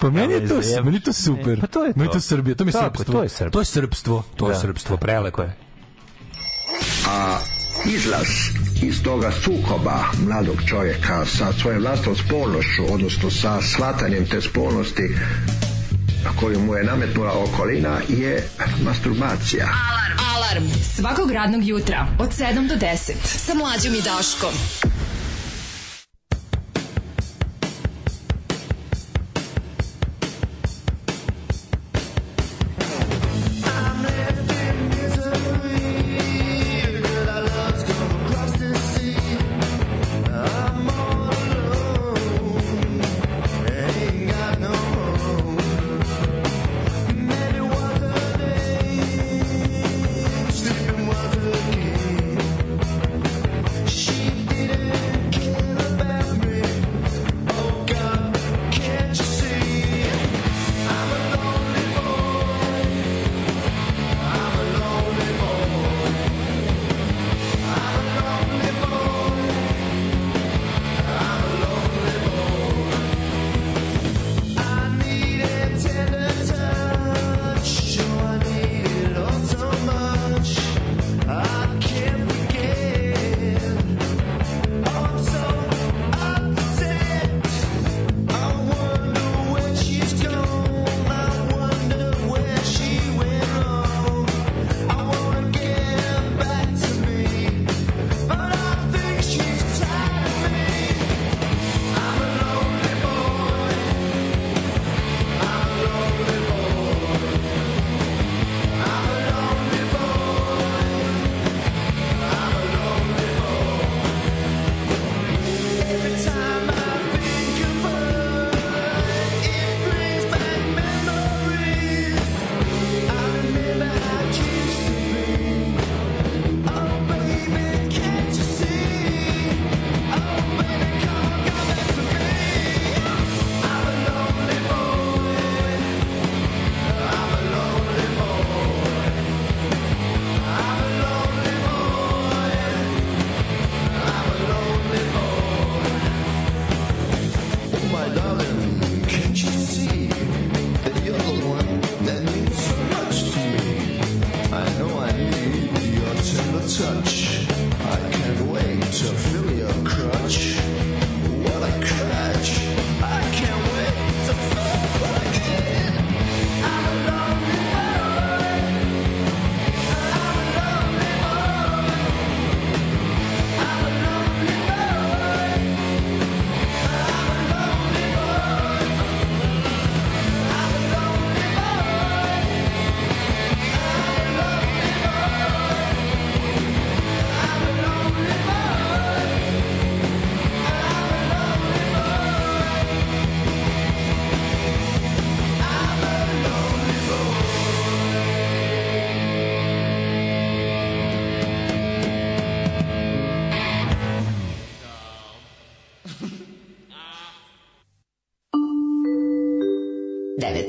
Pa 0.00 0.10
meni 0.10 0.32
je 0.32 0.48
to, 0.48 0.54
meni 0.84 0.96
je 0.96 1.00
to 1.00 1.12
super. 1.12 1.58
E, 1.58 1.60
pa 1.60 1.66
to 1.66 1.84
je 1.84 1.92
Meni 1.96 2.08
je 2.08 2.08
to. 2.08 2.12
to 2.12 2.20
Srbija, 2.20 2.54
to 2.54 2.64
mi 2.64 2.68
je 2.68 2.72
srpstvo. 2.72 3.12
to 3.14 3.22
je 3.22 3.28
srpstvo. 3.28 3.50
To 3.50 3.60
je 3.60 3.64
srpstvo, 3.64 3.99
to 4.36 4.48
je 4.48 4.54
Da. 4.54 4.60
srpstvo, 4.60 4.96
prelepo 4.96 5.42
je. 5.42 5.56
a 7.08 7.38
izlaz 7.86 8.26
iz 8.82 9.02
toga 9.02 9.32
sukoba 9.32 10.04
mladog 10.26 10.56
čovjeka 10.66 11.26
sa 11.26 11.52
svojom 11.52 11.82
vlastnom 11.82 12.16
spolnošću, 12.16 12.82
odnosno 12.90 13.30
sa 13.30 13.62
shvatanjem 13.62 14.26
te 14.26 14.40
spolnosti 14.40 15.16
koju 16.40 16.60
mu 16.60 16.74
je 16.74 16.84
nametnula 16.84 17.32
okolina 17.32 18.00
je 18.08 18.48
masturbacija. 18.84 19.68
Alarm 20.34 20.64
svakog 20.96 21.30
radnog 21.30 21.64
jutra 21.64 22.06
od 22.18 22.28
7 22.28 22.68
do 22.68 22.74
10 22.74 23.12
sa 23.22 23.54
mlađom 23.54 23.94
i 23.94 24.02
Daškom. 24.02 24.52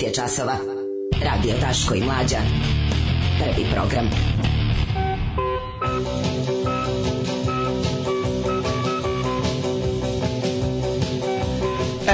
je 0.01 0.13
časova. 0.13 0.57
Radio 1.23 1.53
Taško 1.61 1.95
i 1.95 2.01
Mlađa. 2.01 2.37
Prvi 3.39 3.65
program. 3.73 4.09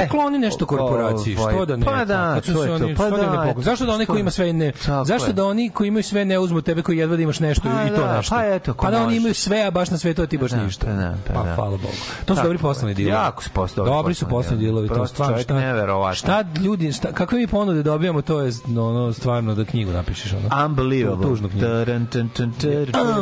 E, 0.02 0.08
kloni 0.08 0.38
nešto 0.38 0.66
ovaj, 0.70 0.78
korporaciji, 0.78 1.36
o, 1.36 1.40
o, 1.40 1.42
što 1.42 1.54
ovaj, 1.54 1.66
da 1.66 1.76
ne? 1.76 1.84
Pa 1.84 2.04
da, 2.04 2.40
su 2.44 2.52
to 2.52 2.64
je 2.64 2.78
to. 2.78 2.88
Pa 2.96 3.10
da, 3.10 3.16
da 3.16 3.54
zašto 3.58 3.86
da 3.86 3.92
oni 3.92 4.06
koji 4.06 4.20
ima 4.20 4.30
sve 4.30 4.52
ne? 4.52 4.72
Zašto 5.04 5.32
da 5.32 5.44
oni 5.44 5.70
koji 5.70 5.88
imaju 5.88 6.02
sve 6.02 6.24
ne 6.24 6.34
da 6.34 6.40
uzmu 6.40 6.62
tebe 6.62 6.82
koji 6.82 6.98
jedva 6.98 7.16
da 7.16 7.22
imaš 7.22 7.40
nešto 7.40 7.62
pa 7.62 7.84
i 7.86 7.88
to 7.88 8.06
da, 8.06 8.16
nešto? 8.16 8.34
Pa 8.34 8.44
eto, 8.44 8.74
pa 8.74 8.90
da 8.90 9.02
oni 9.02 9.16
imaju 9.16 9.34
sve, 9.34 9.62
a 9.62 9.70
baš 9.70 9.90
na 9.90 9.98
sve 9.98 10.14
to 10.14 10.26
ti 10.26 10.38
baš 10.38 10.52
ne, 10.52 10.64
ništa. 10.64 10.86
Pa, 10.86 10.92
da, 10.92 11.14
pa, 11.26 11.37
da. 11.48 11.54
hvala 11.54 11.70
Bogu. 11.70 11.94
To 12.24 12.36
su 12.36 12.42
dobri 12.42 12.58
poslovni 12.58 12.94
dilovi. 12.94 13.14
Jako 13.14 13.42
su 13.42 13.50
poslo- 13.54 13.76
dobri 13.76 13.92
Dobri 13.92 14.14
su 14.14 14.24
poslovni 14.24 14.42
poslovni 14.42 14.64
dilovi. 14.64 14.88
to 14.88 15.06
stvarno 15.06 15.38
šta. 15.38 15.54
neverovatno. 15.54 16.14
Šta 16.14 16.44
ljudi, 16.64 16.92
šta, 16.92 17.12
kakve 17.12 17.38
mi 17.38 17.46
ponude 17.46 17.82
dobijamo, 17.82 18.22
to 18.22 18.40
je 18.40 18.52
no, 18.66 18.92
no, 18.92 19.12
stvarno 19.12 19.54
da 19.54 19.64
knjigu 19.64 19.92
napišeš 19.92 20.32
ono. 20.32 20.64
Unbelievable. 20.66 21.28
Tužnu 21.28 21.48
knjigu. 21.48 21.66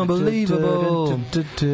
Unbelievable. 0.01 1.17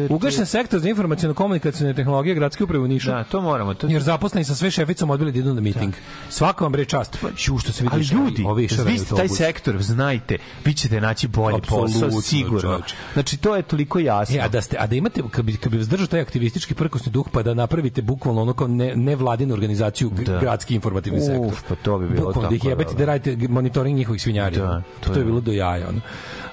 Ugašen 0.09 0.45
sektor 0.45 0.79
za 0.79 0.89
informacijno 0.89 1.33
komunikacijne 1.33 1.93
tehnologije 1.93 2.35
gradske 2.35 2.63
uprave 2.63 2.83
u 2.83 2.87
Nišu. 2.87 3.09
Da, 3.09 3.23
to 3.23 3.41
moramo. 3.41 3.73
To, 3.73 3.87
Jer 3.87 4.01
zaposleni 4.01 4.45
sa 4.45 4.55
sve 4.55 4.71
šeficom 4.71 5.09
odbili 5.09 5.31
da 5.31 5.39
idu 5.39 5.53
na 5.53 5.61
miting. 5.61 5.93
Svaka 6.29 6.65
vam 6.65 6.71
bre 6.71 6.85
čast. 6.85 7.17
Ju 7.47 7.57
što 7.57 7.71
se 7.71 7.83
vidi. 7.83 7.95
ali 7.95 8.03
ljudi, 8.03 8.43
ovi 8.45 8.69
vi 8.85 8.97
ste 8.99 9.15
taj 9.15 9.27
sektor, 9.27 9.81
znajte, 9.81 10.37
vi 10.65 10.73
ćete 10.73 11.01
naći 11.01 11.27
bolji 11.27 11.61
posao, 11.69 12.21
sigurno. 12.21 12.81
Znači, 13.13 13.37
to 13.37 13.55
je 13.55 13.61
toliko 13.61 13.99
jasno. 13.99 14.35
E, 14.35 14.39
a 14.39 14.47
da 14.47 14.61
ste 14.61 14.77
a 14.79 14.87
da 14.87 14.95
imate 14.95 15.21
kad 15.31 15.45
bi 15.45 15.57
kad 15.57 15.71
bi 15.71 15.83
zdržao 15.83 16.07
taj 16.07 16.21
aktivistički 16.43 16.75
prkosni 16.75 17.11
duh 17.11 17.29
pa 17.29 17.43
da 17.43 17.53
napravite 17.53 18.01
bukvalno 18.01 18.41
ono 18.41 18.53
kao 18.53 18.67
ne 18.67 18.95
nevladinu 18.95 19.53
organizaciju 19.53 20.11
Da. 20.17 20.39
gradski 20.39 20.75
informativni 20.75 21.19
Uf, 21.19 21.25
sektor. 21.25 21.53
pa 21.69 21.75
to 21.75 21.97
bi 21.99 22.07
bilo 22.07 22.25
bukvalno 22.25 22.49
da 22.49 22.55
ih 22.55 22.61
tako 22.61 22.69
jebete 22.69 22.89
dobro. 22.89 22.97
da 22.97 23.05
radite 23.05 23.35
g- 23.35 23.47
monitoring 23.47 23.97
njihovih 23.97 24.21
svinjari. 24.21 24.55
Da, 24.57 24.81
to, 24.99 25.07
to 25.07 25.13
je 25.13 25.21
je. 25.21 25.25
bilo 25.25 25.41
do 25.41 25.51
jaja 25.51 25.87
ono. 25.89 25.99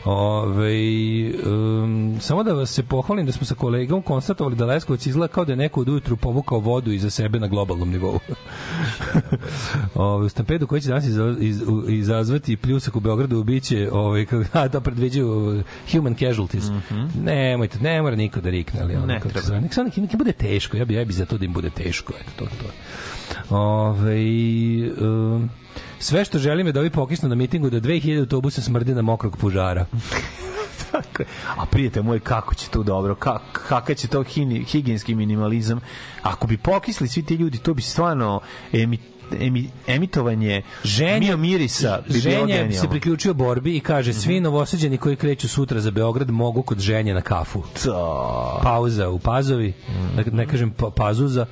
Ove, 0.04 0.72
um, 1.46 2.16
samo 2.20 2.42
da 2.42 2.52
vas 2.52 2.70
se 2.70 2.82
pohvalim 2.82 3.26
da 3.26 3.32
smo 3.32 3.46
sa 3.46 3.54
kolegom 3.54 4.02
konstatovali 4.02 4.56
da 4.56 4.66
Leskovac 4.66 5.06
izgleda 5.06 5.32
kao 5.32 5.44
da 5.44 5.52
je 5.52 5.56
neko 5.56 5.80
od 5.80 5.88
ujutru 5.88 6.16
povukao 6.16 6.58
vodu 6.58 6.92
iza 6.92 7.10
sebe 7.10 7.40
na 7.40 7.46
globalnom 7.46 7.90
nivou. 7.90 8.18
Ove, 9.94 10.26
u 10.26 10.28
stampedu 10.28 10.66
koji 10.66 10.80
će 10.80 10.88
danas 10.88 11.04
izazvati 11.88 12.56
pljusak 12.56 12.96
u 12.96 13.00
Beogradu 13.00 13.44
biće 13.44 13.88
ovaj 13.92 14.26
da 14.72 14.80
predviđaju 14.80 15.28
uh, 15.28 15.62
human 15.92 16.14
casualties. 16.14 16.64
Nemojte, 17.22 17.78
ne 17.78 18.02
mora 18.02 18.16
niko 18.16 18.40
da 18.40 18.50
rikne, 18.50 18.80
ali 18.80 18.96
ono, 18.96 19.06
Ne 19.06 19.20
treba. 19.20 19.60
nek 19.60 19.76
nek, 19.76 19.96
nek 19.96 20.16
bude 20.16 20.32
teško. 20.32 20.76
Ja 20.76 20.84
bi 20.84 20.94
ja 20.94 21.04
bi 21.04 21.12
za 21.12 21.26
to 21.26 21.38
da 21.38 21.44
im 21.44 21.52
bude 21.52 21.70
teško, 21.70 22.12
eto 22.20 22.30
to 22.36 22.44
to. 22.44 22.70
Ove, 23.56 24.20
um, 25.00 25.50
sve 25.98 26.24
što 26.24 26.38
želim 26.38 26.66
je 26.66 26.72
da 26.72 26.80
ovi 26.80 26.90
pokisnu 26.90 27.28
na 27.28 27.34
mitingu 27.34 27.70
da 27.70 27.80
2000 27.80 28.20
autobusa 28.20 28.62
smrdi 28.62 28.94
na 28.94 29.02
mokrog 29.02 29.36
pužara. 29.36 29.86
Tako 30.90 31.22
je. 31.22 31.26
A 31.56 31.66
prijatelj 31.66 32.02
moj, 32.02 32.20
kako 32.20 32.54
će 32.54 32.68
to 32.68 32.82
dobro, 32.82 33.14
kak, 33.14 33.42
kakav 33.68 33.94
će 33.96 34.08
to 34.08 34.22
hini, 34.22 34.64
higijenski 34.64 35.14
minimalizam. 35.14 35.80
Ako 36.22 36.46
bi 36.46 36.56
pokisli 36.56 37.08
svi 37.08 37.22
ti 37.22 37.34
ljudi, 37.34 37.58
to 37.58 37.74
bi 37.74 37.82
stvarno 37.82 38.40
emi, 38.72 38.98
emi, 39.40 39.70
emitovanje 39.86 40.62
Ženja 40.84 41.36
mirisa 41.36 41.98
bi 42.08 42.18
Ženja 42.18 42.72
se 42.72 42.88
priključio 42.88 43.34
borbi 43.34 43.76
i 43.76 43.80
kaže 43.80 44.12
svi 44.12 44.40
novosađeni 44.40 44.98
koji 44.98 45.16
kreću 45.16 45.48
sutra 45.48 45.80
za 45.80 45.90
Beograd 45.90 46.30
mogu 46.30 46.62
kod 46.62 46.78
ženje 46.78 47.14
na 47.14 47.20
kafu. 47.20 47.62
Da. 47.84 48.60
Pauza 48.62 49.08
u 49.08 49.18
Pazovi, 49.18 49.72
ne, 50.16 50.24
ne 50.32 50.46
kažem 50.46 50.70
pa, 50.70 50.90
Pazuza, 50.90 51.46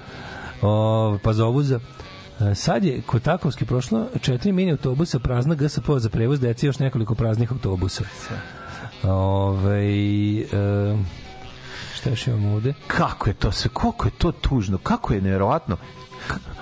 o, 0.62 1.18
Pazovuza. 1.22 1.80
E, 2.40 2.54
Sad 2.54 2.84
je 2.84 3.02
kod 3.06 3.22
Takovski 3.22 3.64
prošlo 3.64 4.06
četiri 4.20 4.52
mini 4.52 4.70
autobusa 4.70 5.18
prazna 5.18 5.54
GSP 5.54 5.86
za 5.98 6.08
prevoz 6.08 6.40
dece 6.40 6.66
i 6.66 6.68
još 6.68 6.78
nekoliko 6.78 7.14
praznih 7.14 7.52
autobusa. 7.52 8.04
Ove, 9.02 9.84
e, 10.40 10.96
šta 11.94 12.10
još 12.10 12.26
imamo 12.26 12.54
ovde? 12.54 12.74
Kako 12.86 13.30
je 13.30 13.34
to 13.34 13.52
sve, 13.52 13.70
koliko 13.74 14.06
je 14.06 14.12
to 14.18 14.32
tužno, 14.32 14.78
kako 14.78 15.14
je 15.14 15.20
nevjerovatno. 15.20 15.76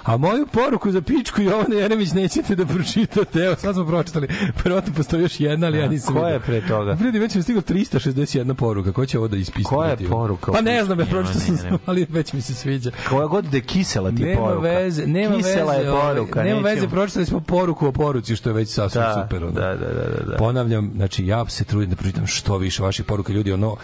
A 0.07 0.17
moju 0.17 0.47
poruku 0.47 0.91
za 0.91 1.01
pičku 1.01 1.43
Jovana 1.43 1.75
Jeremić 1.75 2.13
nećete 2.13 2.55
da 2.55 2.67
pročitate. 2.67 3.41
Evo, 3.41 3.57
sad 3.57 3.75
smo 3.75 3.87
pročitali. 3.87 4.29
Verovatno 4.65 4.93
postoji 4.95 5.23
još 5.23 5.41
jedna, 5.41 5.67
ali 5.67 5.79
ja 5.79 5.89
nisam 5.89 6.15
Koja 6.15 6.29
je 6.29 6.41
pre 6.41 6.61
toga? 6.61 6.97
Prije 6.97 7.13
već 7.13 7.35
mi 7.35 7.39
je 7.39 7.43
stiglo 7.43 7.63
361 7.63 8.55
poruka. 8.55 8.93
Ko 8.93 9.07
će 9.07 9.19
ovo 9.19 9.29
da 9.29 9.37
ispisati? 9.37 9.65
Koja 9.67 9.91
je 9.91 9.97
poruka? 10.09 10.53
Pa 10.53 10.61
ne 10.61 10.85
znam, 10.85 10.99
ja 11.01 11.05
Nema, 11.05 11.11
pročitao 11.13 11.41
sam, 11.57 11.71
ne. 11.71 11.79
ali 11.87 12.07
već 12.09 12.33
mi 12.33 12.41
se 12.41 12.55
sviđa. 12.55 12.91
Koja 13.09 13.27
god 13.27 13.45
da 13.45 13.57
je 13.57 13.61
kisela 13.61 14.11
ti 14.11 14.23
Nema 14.23 14.41
poruka. 14.41 14.61
veze, 14.61 15.07
nema 15.07 15.37
kisela 15.37 15.73
veze. 15.73 15.85
je 15.85 15.93
ovaj, 15.93 16.15
poruka. 16.15 16.43
nema 16.43 16.61
nećemo- 16.61 16.75
veze, 16.75 16.89
pročitali 16.89 17.27
smo 17.27 17.41
poruku 17.41 17.87
o 17.87 17.93
poruci, 17.93 18.37
što 18.37 18.51
je 18.51 18.55
već 18.55 18.69
sasvim 18.69 19.03
Da, 19.03 19.23
super. 19.23 19.45
Ono. 19.45 19.53
da, 19.53 19.67
da, 19.67 19.87
da, 19.87 20.19
da, 20.19 20.31
da. 20.31 20.37
Ponavljam, 20.37 20.93
znači 20.97 21.27
ja 21.27 21.49
se 21.49 21.65
trudim 21.65 21.91
da 21.91 21.97
pročitam 21.97 22.27
što 22.27 22.57
više 22.59 22.83
vaših 22.83 23.05
poruka 23.05 23.33
ljudi, 23.33 23.53
ono 23.53 23.77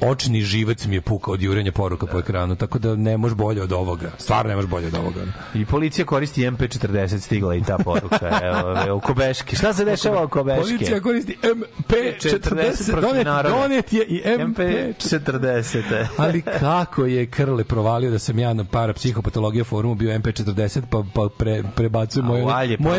očni 0.00 0.40
živac 0.42 0.86
mi 0.86 0.94
je 0.94 1.00
pukao 1.00 1.34
od 1.34 1.42
jurenja 1.42 1.72
poruka 1.72 2.06
po 2.06 2.18
ekranu, 2.18 2.56
tako 2.56 2.78
da 2.78 2.96
ne 2.96 3.16
može 3.16 3.34
bolje 3.34 3.62
od 3.62 3.72
ovoga. 3.72 4.10
Stvarno 4.18 4.48
ne 4.48 4.56
može 4.56 4.68
bolje 4.68 4.86
od 4.86 4.94
ovoga. 4.94 5.20
I 5.54 5.64
policija 5.64 6.04
koristi 6.04 6.42
MP40, 6.42 7.18
stigla 7.18 7.54
i 7.54 7.62
ta 7.62 7.78
poruka. 7.78 8.40
Evo, 8.42 8.96
oko 8.96 9.14
Beške. 9.14 9.56
Šta 9.56 9.72
se 9.72 9.84
dešava 9.84 10.22
oko 10.22 10.44
Beške? 10.44 10.62
Policija 10.62 11.00
koristi 11.00 11.36
MP40, 11.42 12.90
protiv 12.90 13.00
donet, 13.00 13.26
donet 13.26 13.92
je 13.92 14.04
i 14.04 14.22
MP 14.38 14.60
MP40. 14.60 16.06
Ali 16.16 16.42
kako 16.42 17.04
je 17.04 17.26
Krle 17.26 17.64
provalio 17.64 18.10
da 18.10 18.18
sam 18.18 18.38
ja 18.38 18.54
na 18.54 18.64
parapsihopatologija 18.64 19.64
forumu 19.64 19.94
bio 19.94 20.18
MP40 20.18 20.80
pa, 20.90 21.04
pa 21.14 21.28
pre, 21.38 21.62
prebacujem 21.76 22.26
moje, 22.26 22.44
moje 22.78 22.98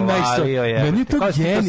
je. 0.69 0.83
Meni 0.83 0.99
je 0.99 1.05
to 1.05 1.19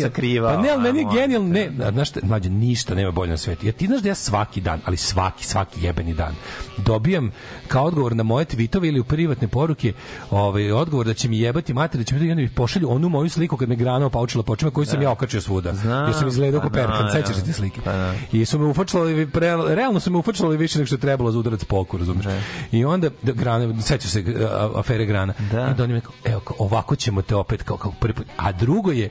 sakrivao? 0.02 0.54
Pa 0.54 0.62
ne, 0.62 0.70
ali 0.70 0.82
meni 0.82 0.98
je 0.98 1.06
A, 1.06 1.12
genijalno. 1.12 1.48
Ne, 1.48 1.70
znaš 1.92 2.08
mlađe, 2.22 2.50
ništa 2.50 2.94
nema 2.94 3.10
bolje 3.10 3.30
na 3.30 3.36
svetu. 3.36 3.66
Ja 3.66 3.72
ti 3.72 3.86
znaš 3.86 4.00
da 4.00 4.08
ja 4.08 4.14
svaki 4.14 4.60
dan, 4.60 4.80
ali 4.84 4.96
svaki, 4.96 5.21
svaki 5.38 5.84
jebeni 5.84 6.14
dan, 6.14 6.34
dobijam 6.76 7.30
kao 7.68 7.84
odgovor 7.84 8.16
na 8.16 8.22
moje 8.22 8.46
tweetove 8.46 8.88
ili 8.88 9.00
u 9.00 9.04
privatne 9.04 9.48
poruke 9.48 9.92
ovaj, 10.30 10.72
odgovor 10.72 11.06
da 11.06 11.14
će 11.14 11.28
mi 11.28 11.38
jebati 11.38 11.74
mater, 11.74 11.98
da 11.98 12.04
će 12.04 12.14
mi 12.14 12.26
i 12.26 12.30
onda 12.30 12.42
mi 12.42 12.48
pošalju 12.48 12.90
onu 12.90 13.08
moju 13.08 13.28
sliku 13.30 13.56
kad 13.56 13.68
me 13.68 13.76
grana 13.76 14.06
opaučila 14.06 14.42
počima 14.42 14.70
koju 14.70 14.86
sam 14.86 15.02
ja 15.02 15.10
okačio 15.10 15.40
svuda. 15.40 15.74
Znam, 15.74 16.04
Jer 16.04 16.14
sam 16.14 16.28
izgledao 16.28 16.60
pa 16.60 16.68
kao 16.68 16.74
perkan, 16.74 17.06
da, 17.06 17.12
sećaš 17.12 17.34
se 17.34 17.40
da. 17.40 17.46
te 17.46 17.52
slike. 17.52 17.80
Pa 17.84 17.92
da. 17.92 18.14
I 18.32 18.44
su 18.44 18.58
me 18.58 18.66
ufačali, 18.66 19.26
pre, 19.26 19.56
realno 19.68 20.00
su 20.00 20.10
me 20.10 20.18
ufačali 20.18 20.56
više 20.56 20.78
nego 20.78 20.86
što 20.86 20.94
je 20.94 21.00
trebalo 21.00 21.32
za 21.32 21.38
udarac 21.38 21.64
po 21.64 21.80
oku, 21.80 21.98
razumeš? 21.98 22.26
I 22.72 22.84
onda, 22.84 23.10
da, 23.22 23.32
grane, 23.32 23.82
sećaš 23.82 24.10
se 24.10 24.24
a, 24.50 24.70
afere 24.74 25.06
grana. 25.06 25.34
Da. 25.52 25.60
I 25.60 25.70
onda 25.70 25.84
oni 25.84 25.94
mi 25.94 26.00
kao, 26.00 26.12
evo, 26.24 26.40
ovako 26.58 26.96
ćemo 26.96 27.22
te 27.22 27.34
opet, 27.34 27.62
kao, 27.62 27.76
kao 27.76 27.92
prvi 28.00 28.14
put. 28.14 28.26
A 28.36 28.52
drugo 28.52 28.92
je, 28.92 29.10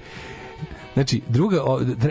Znači, 0.94 1.22
druga, 1.28 1.58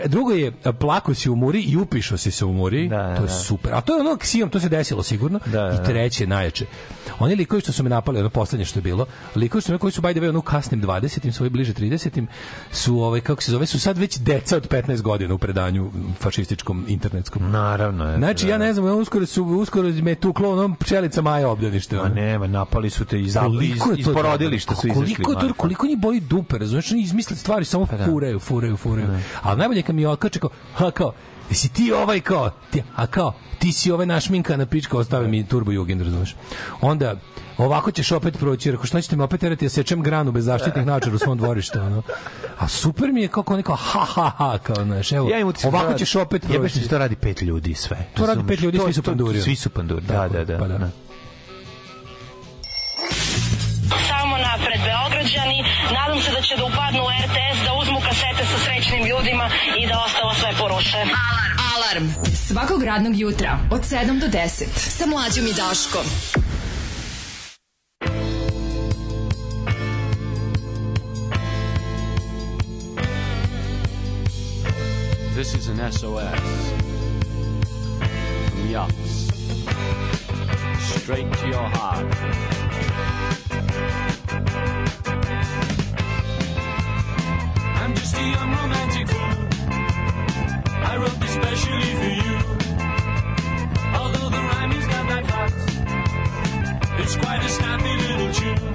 drugo 0.07 0.33
je 0.33 0.53
plako 0.81 1.15
si 1.15 1.31
u 1.31 1.37
muri 1.37 1.61
i 1.61 1.77
upišao 1.77 2.19
si 2.19 2.31
se 2.31 2.45
u 2.45 2.53
muri. 2.53 2.89
Da, 2.89 2.97
da, 2.97 3.17
to 3.17 3.23
je 3.23 3.27
da. 3.27 3.35
super. 3.35 3.75
A 3.75 3.81
to 3.81 3.95
je 3.95 4.01
ono 4.01 4.17
ksijom, 4.17 4.51
to 4.51 4.61
se 4.61 4.69
desilo 4.69 5.03
sigurno. 5.03 5.41
Da, 5.47 5.63
da, 5.63 5.83
I 5.83 5.87
treće, 5.87 6.27
najjače. 6.27 6.67
Oni 7.19 7.35
likovi 7.35 7.61
što 7.61 7.73
su 7.73 7.83
me 7.83 7.91
napali, 7.91 8.21
ono 8.21 8.31
poslednje 8.31 8.65
što 8.65 8.79
je 8.79 8.83
bilo, 8.83 9.07
likovi 9.37 9.63
što 9.63 9.73
me 9.73 9.79
koji 9.79 9.93
su 9.93 10.03
by 10.03 10.13
the 10.13 10.21
way 10.21 10.29
ono 10.29 10.41
kasnim 10.41 10.83
20-im, 10.83 11.33
svoji 11.33 11.51
bliže 11.51 11.75
30-im, 11.75 12.27
su 12.73 13.01
ovaj 13.01 13.21
kako 13.21 13.43
se 13.43 13.53
zove, 13.53 13.67
su 13.67 13.81
sad 13.81 13.99
već 13.99 14.19
deca 14.19 14.57
od 14.57 14.69
15 14.69 15.03
godina 15.03 15.35
u 15.35 15.39
predanju 15.39 15.91
fašističkom 16.19 16.85
internetskom. 16.89 17.51
Naravno. 17.51 18.11
je, 18.11 18.19
Znači, 18.19 18.45
da. 18.47 18.51
ja 18.51 18.59
ne 18.59 18.73
znam, 18.73 18.99
uskoro 18.99 19.27
su 19.27 19.45
uskoro 19.45 19.89
me 19.89 20.15
tuklo 20.15 20.53
onom 20.53 20.77
pčelica 20.77 21.23
Maja 21.23 21.49
obdanište. 21.49 21.97
Ma 21.97 22.03
ono. 22.03 22.15
nema, 22.15 22.47
napali 22.47 22.91
su 22.91 23.05
te 23.05 23.21
iz, 23.21 23.37
iz, 23.63 23.83
iz 23.97 24.07
porodilišta 24.15 24.75
su 24.75 24.89
izašli. 24.89 25.15
Koliko 25.15 25.35
to, 25.35 25.55
koliko 25.55 25.87
njih 25.87 25.99
boli 25.99 26.21
dupe, 26.21 26.59
razumiješ? 26.59 26.93
Oni 26.93 27.03
izmisle 27.03 27.37
stvari, 27.37 27.65
samo 27.65 27.87
Pa 27.87 27.97
da. 27.97 28.05
Furaju, 28.77 29.07
furaju, 29.07 29.23
furaju. 29.23 29.41
Ali 29.43 29.59
najbolje 29.59 29.83
kad 29.83 29.95
mi 29.95 30.07
okače 30.07 30.39
kao, 30.39 30.51
ha, 30.75 30.91
kao, 30.91 31.13
jesi 31.51 31.69
ti 31.69 31.93
ovaj 31.93 32.21
kao, 32.21 32.51
ti, 32.71 32.83
a 32.97 33.07
kao, 33.07 33.33
ti 33.59 33.73
si 33.73 33.91
ovaj 33.91 34.07
naš 34.07 34.29
minka 34.29 34.57
na 34.57 34.67
pička, 34.67 34.99
ostave 34.99 35.29
mi 35.29 35.47
turbo 35.47 35.73
jugend, 35.73 36.03
razumiješ? 36.03 36.37
Onda, 36.81 37.15
ovako 37.59 37.91
ćeš 37.91 38.13
opet 38.13 38.39
proći, 38.39 38.71
rekao, 38.71 38.87
šta 38.87 39.01
ćete 39.01 39.17
me 39.17 39.25
opet 39.25 39.41
terati, 39.41 39.65
ja 39.65 39.71
sečem 39.71 40.03
granu 40.03 40.33
bez 40.33 40.45
zaštitnih 40.45 40.87
načara 40.87 41.15
u 41.15 41.19
svom 41.19 41.39
dvorištu, 41.39 41.79
ono. 41.81 42.03
A 42.59 42.69
super 42.69 43.09
mi 43.09 43.23
je 43.23 43.29
kako 43.29 43.57
neko, 43.57 43.75
ha, 43.75 44.01
ha, 44.01 44.31
ha, 44.31 44.59
kao, 44.59 44.77
znaš, 44.77 45.13
evo, 45.13 45.29
Ja 45.29 45.39
da 45.39 45.69
ovako 45.69 45.87
radi- 45.87 45.99
ćeš 45.99 46.15
opet 46.17 46.43
Jebeš 46.45 46.73
proći. 46.73 46.81
mi 46.81 46.89
to 46.89 46.99
radi 46.99 47.17
pet 47.17 47.43
ljudi 47.43 47.75
sve. 47.75 47.97
To 47.97 48.23
radi 48.23 48.29
Razumeš? 48.29 48.49
pet 48.49 48.61
ljudi, 48.61 48.79
To- 48.79 48.85
svi 48.85 48.93
su 48.93 49.03
panduri. 49.03 49.41
Svi 49.43 49.57
su 49.57 49.71
panduri, 49.71 50.03
da, 50.03 50.29
da, 50.29 50.45
da. 50.45 50.59
pa 50.59 50.69
da. 50.69 50.79
da. 50.79 50.91
Samo 54.09 54.37
napred 54.39 54.81
Beograđani. 54.81 55.59
Nadam 55.93 56.19
se 56.21 56.31
da 56.31 56.41
će 56.41 56.55
da 56.57 56.65
upadnu 56.65 57.01
u 57.01 57.11
RTS, 57.21 57.50
srećnim 58.65 59.03
ljudima 59.11 59.51
i 59.79 59.87
da 59.87 60.05
ostalo 60.07 60.35
sve 60.35 60.51
poruše. 60.59 60.97
Alarm. 60.97 61.61
Alarm. 61.77 62.07
Svakog 62.49 62.83
radnog 62.83 63.17
jutra 63.17 63.59
od 63.71 63.81
7 63.81 64.21
do 64.21 64.27
10. 64.27 64.65
Sa 64.77 65.07
mlađom 65.07 65.47
i 65.47 65.53
Daškom. 65.53 66.05
This 75.35 75.55
is 75.55 75.69
an 75.69 75.93
SOS 75.93 76.39
from 78.51 78.69
Yups. 78.69 79.31
Straight 80.81 81.33
to 81.33 81.47
your 81.47 81.69
heart. 81.69 82.60
I 90.91 90.97
wrote 90.97 91.21
this 91.21 91.33
specially 91.33 91.93
for 92.01 92.13
you. 92.21 92.37
Although 93.95 94.29
the 94.29 94.43
rhyme 94.51 94.73
is 94.73 94.87
not 94.89 95.09
that 95.09 95.25
hot, 95.31 95.53
it's 96.99 97.15
quite 97.17 97.43
a 97.45 97.49
snappy 97.49 97.95
little 98.07 98.33
tune. 98.39 98.75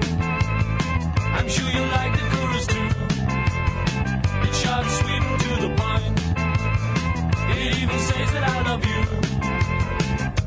I'm 1.35 1.49
sure 1.49 1.69
you 1.77 1.83
like 1.97 2.13
the 2.19 2.25
chorus 2.33 2.67
too. 2.67 2.89
It's 4.47 4.57
short, 4.63 4.85
sweet, 4.99 5.23
to 5.43 5.51
the 5.65 5.71
point. 5.81 6.15
It 7.57 7.77
even 7.81 7.99
says 7.99 8.31
that 8.31 8.43
I 8.53 8.61
love 8.69 8.83
you. 8.91 9.01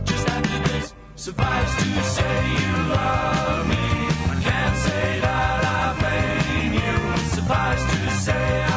Just 0.05 0.29
after 0.29 0.59
this, 0.69 0.95
suffice 1.17 1.73
to 1.83 2.03
say 2.17 2.37
you 2.63 2.73
love 2.97 3.69
me. 3.69 3.85
I 4.33 4.37
can't 4.43 4.77
say 4.87 5.21
that 5.21 5.65
I 5.65 5.87
blame 6.01 6.73
you. 6.81 6.95
Suffice 7.37 7.83
to 7.93 8.11
say 8.25 8.68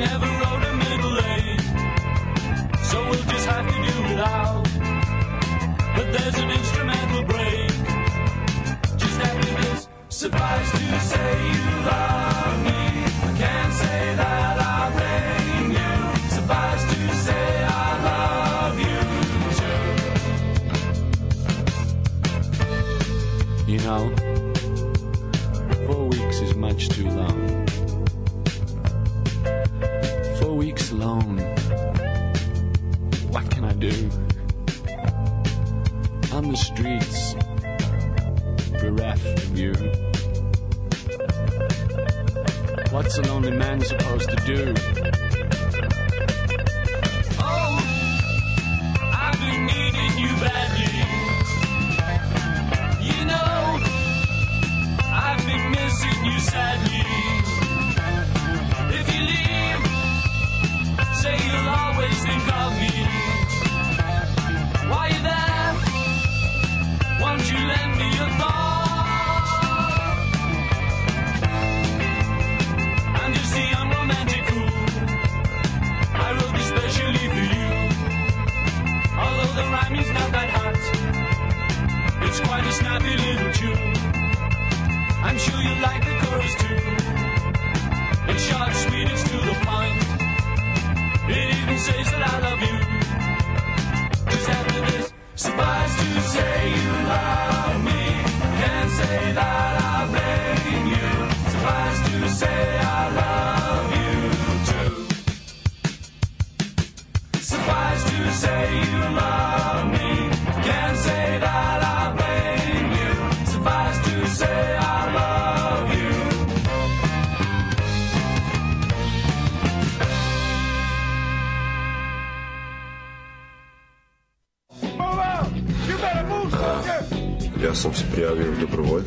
never 0.00 0.26
wrote 0.40 0.64
a 0.64 0.74
middle 0.76 1.18
eight, 1.34 1.60
so 2.82 3.04
we'll 3.04 3.26
just 3.32 3.46
have 3.46 3.66
to 3.68 3.78
do 3.88 4.02
without. 4.08 4.64
But 5.94 6.06
there's 6.14 6.38
an 6.38 6.50
instrumental 6.50 7.22
break. 7.24 7.68
Just 8.96 9.20
after 9.20 9.50
this, 9.60 9.88
suffice 10.08 10.70
to 10.70 11.00
say 11.00 11.46
you 11.48 11.84
love 11.84 12.19
the 36.50 36.56
streets, 36.56 37.34
bereft 38.80 39.24
of 39.24 39.56
you. 39.56 39.72
What's 42.90 43.18
a 43.18 43.22
lonely 43.22 43.52
man 43.52 43.80
supposed 43.82 44.30
to 44.30 44.36
do? 44.44 45.09
Snappy 82.72 83.16
little 83.16 83.52
tune. 83.52 83.94
I'm 85.22 85.38
sure 85.38 85.60
you 85.60 85.74
like 85.82 86.04
the 86.04 86.26
chorus 86.26 86.54
too. 86.54 86.79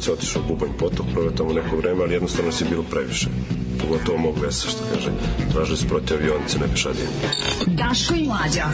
Dobrovoljce, 0.03 0.11
otišao 0.11 0.41
u 0.41 0.47
Bubanj 0.47 0.77
potok, 0.79 1.05
proveo 1.13 1.31
tamo 1.31 1.53
neko 1.53 1.77
vreme, 1.77 2.03
ali 2.03 2.13
jednostavno 2.13 2.51
si 2.51 2.65
bilo 2.69 2.83
previše. 2.83 3.27
Pogotovo 3.81 4.17
mog 4.17 4.39
vesa, 4.39 4.67
što 4.67 4.79
kaže. 4.93 5.11
Tražili 5.53 5.77
su 5.77 5.87
protiv 5.87 6.17
avionice, 6.17 6.59
ne 6.59 6.67
pešadije. 6.67 7.07
Daško 7.67 8.13
i 8.13 8.27
mlađa. 8.27 8.65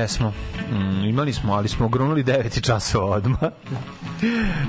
Jesmo. 0.00 0.32
Mm, 0.72 1.04
imali 1.04 1.32
smo, 1.32 1.52
ali 1.52 1.68
smo 1.68 1.88
grunuli 1.88 2.24
9 2.24 2.62
časova 2.62 3.16
odmah. 3.16 3.38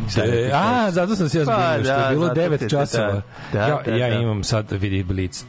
Šta 0.09 0.21
da 0.21 0.31
ti 0.31 0.37
E, 0.37 0.51
a, 0.53 0.91
zato 0.91 1.15
sam 1.15 1.29
se 1.29 1.39
ja 1.39 1.45
Pa, 1.45 1.51
zbunio, 1.53 1.83
što 1.83 1.93
da, 1.93 2.05
je 2.05 2.09
bilo 2.11 2.27
zato 2.27 2.41
9 2.41 2.57
te- 2.59 2.69
časova. 2.69 3.13
da, 3.13 3.21
da, 3.53 3.59
ja, 3.59 3.81
da, 3.85 3.91
ja 3.91 4.09
da. 4.09 4.15
imam 4.15 4.43
sad, 4.43 4.71
vidi 4.71 5.03
Blitz, 5.03 5.43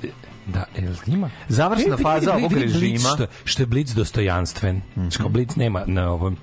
da, 0.47 0.65
jel 0.79 0.93
ima? 1.07 1.31
Završna 1.49 1.91
Vidi, 1.91 2.03
faza 2.03 2.35
ovog 2.35 2.53
režima. 2.53 3.09
Što, 3.15 3.27
što 3.45 3.63
je 3.63 3.67
Blitz 3.67 3.95
dostojanstven. 3.95 4.77
Mm 4.77 5.01
-hmm. 5.01 5.29
Blitz 5.29 5.57
nema 5.57 5.83
na 5.87 6.11
ovom 6.11 6.37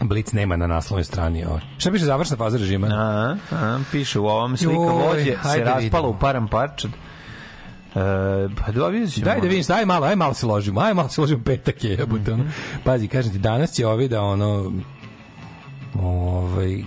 Blitz 0.00 0.32
nema 0.32 0.56
na 0.56 0.66
naslovnoj 0.66 1.04
strani. 1.04 1.44
Ovo. 1.44 1.60
Šta 1.78 1.90
piše 1.90 2.04
završna 2.04 2.36
faza 2.36 2.58
režima? 2.58 2.86
A, 2.86 3.36
a, 3.52 3.78
piše 3.92 4.18
u 4.18 4.26
ovom 4.26 4.56
slika 4.56 4.74
vođe 4.78 5.24
se 5.24 5.58
raspala 5.58 5.76
vidimo. 5.78 6.08
u 6.08 6.16
param 6.20 6.48
parčad. 6.48 6.90
E, 7.98 8.48
pa 8.54 8.72
da 8.72 9.06
ćemo. 9.10 9.24
Daj 9.24 9.40
da 9.40 9.48
vidiš, 9.48 9.66
daj 9.66 9.86
malo, 9.86 10.06
aj 10.06 10.16
malo 10.16 10.34
se 10.34 10.46
ložimo, 10.46 10.80
aj 10.80 10.94
malo 10.94 11.08
se 11.08 11.20
ložimo 11.20 11.42
petak 11.44 11.84
je, 11.84 11.90
jebote, 11.90 12.32
ono. 12.32 12.44
Pazi, 12.84 13.08
kažem 13.08 13.32
ti, 13.32 13.38
danas 13.38 13.72
će 13.72 13.86
ovi 13.86 14.08
da 14.08 14.22
ono, 14.22 14.72
ovaj 16.02 16.82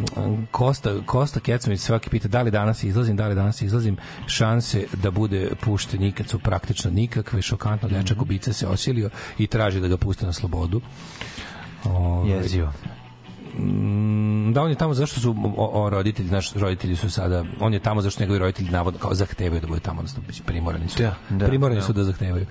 Kosta 0.51 0.93
Kosta 1.05 1.39
Kecmanić 1.39 1.81
svaki 1.81 2.09
pita 2.09 2.27
da 2.27 2.41
li 2.41 2.51
danas 2.51 2.83
izlazim, 2.83 3.15
da 3.15 3.27
li 3.27 3.35
danas 3.35 3.61
izlazim, 3.61 3.97
šanse 4.27 4.85
da 5.03 5.11
bude 5.11 5.51
pušten 5.61 6.01
nikad 6.01 6.29
su 6.29 6.39
praktično 6.39 6.91
nikakve, 6.91 7.41
šokantno 7.41 7.89
dečak 7.89 8.21
ubica 8.21 8.53
se 8.53 8.67
osilio 8.67 9.09
i 9.37 9.47
traži 9.47 9.79
da 9.79 9.87
ga 9.87 9.97
puste 9.97 10.25
na 10.25 10.33
slobodu. 10.33 10.81
Ovaj, 11.83 12.31
Jezivo. 12.31 12.73
Mm, 13.57 14.53
da 14.53 14.61
on 14.61 14.69
je 14.69 14.75
tamo 14.75 14.93
zašto 14.93 15.19
su 15.19 15.35
o, 15.57 15.83
o, 15.83 15.89
roditelji 15.89 16.29
naš 16.29 16.53
roditelji 16.53 16.95
su 16.95 17.09
sada 17.09 17.45
on 17.59 17.73
je 17.73 17.79
tamo 17.79 18.01
zašto 18.01 18.23
njegovi 18.23 18.39
roditelji 18.39 18.69
navodno 18.69 18.99
kao 18.99 19.13
zahtevaju 19.13 19.61
da 19.61 19.67
bude 19.67 19.79
tamo 19.79 19.99
odnosno 19.99 20.23
primorani 20.45 20.89
su 20.89 21.03
Da, 21.03 21.15
da, 21.29 21.47
primorani 21.47 21.79
da. 21.79 21.85
su 21.85 21.93
da 21.93 22.03
zahtevaju 22.03 22.45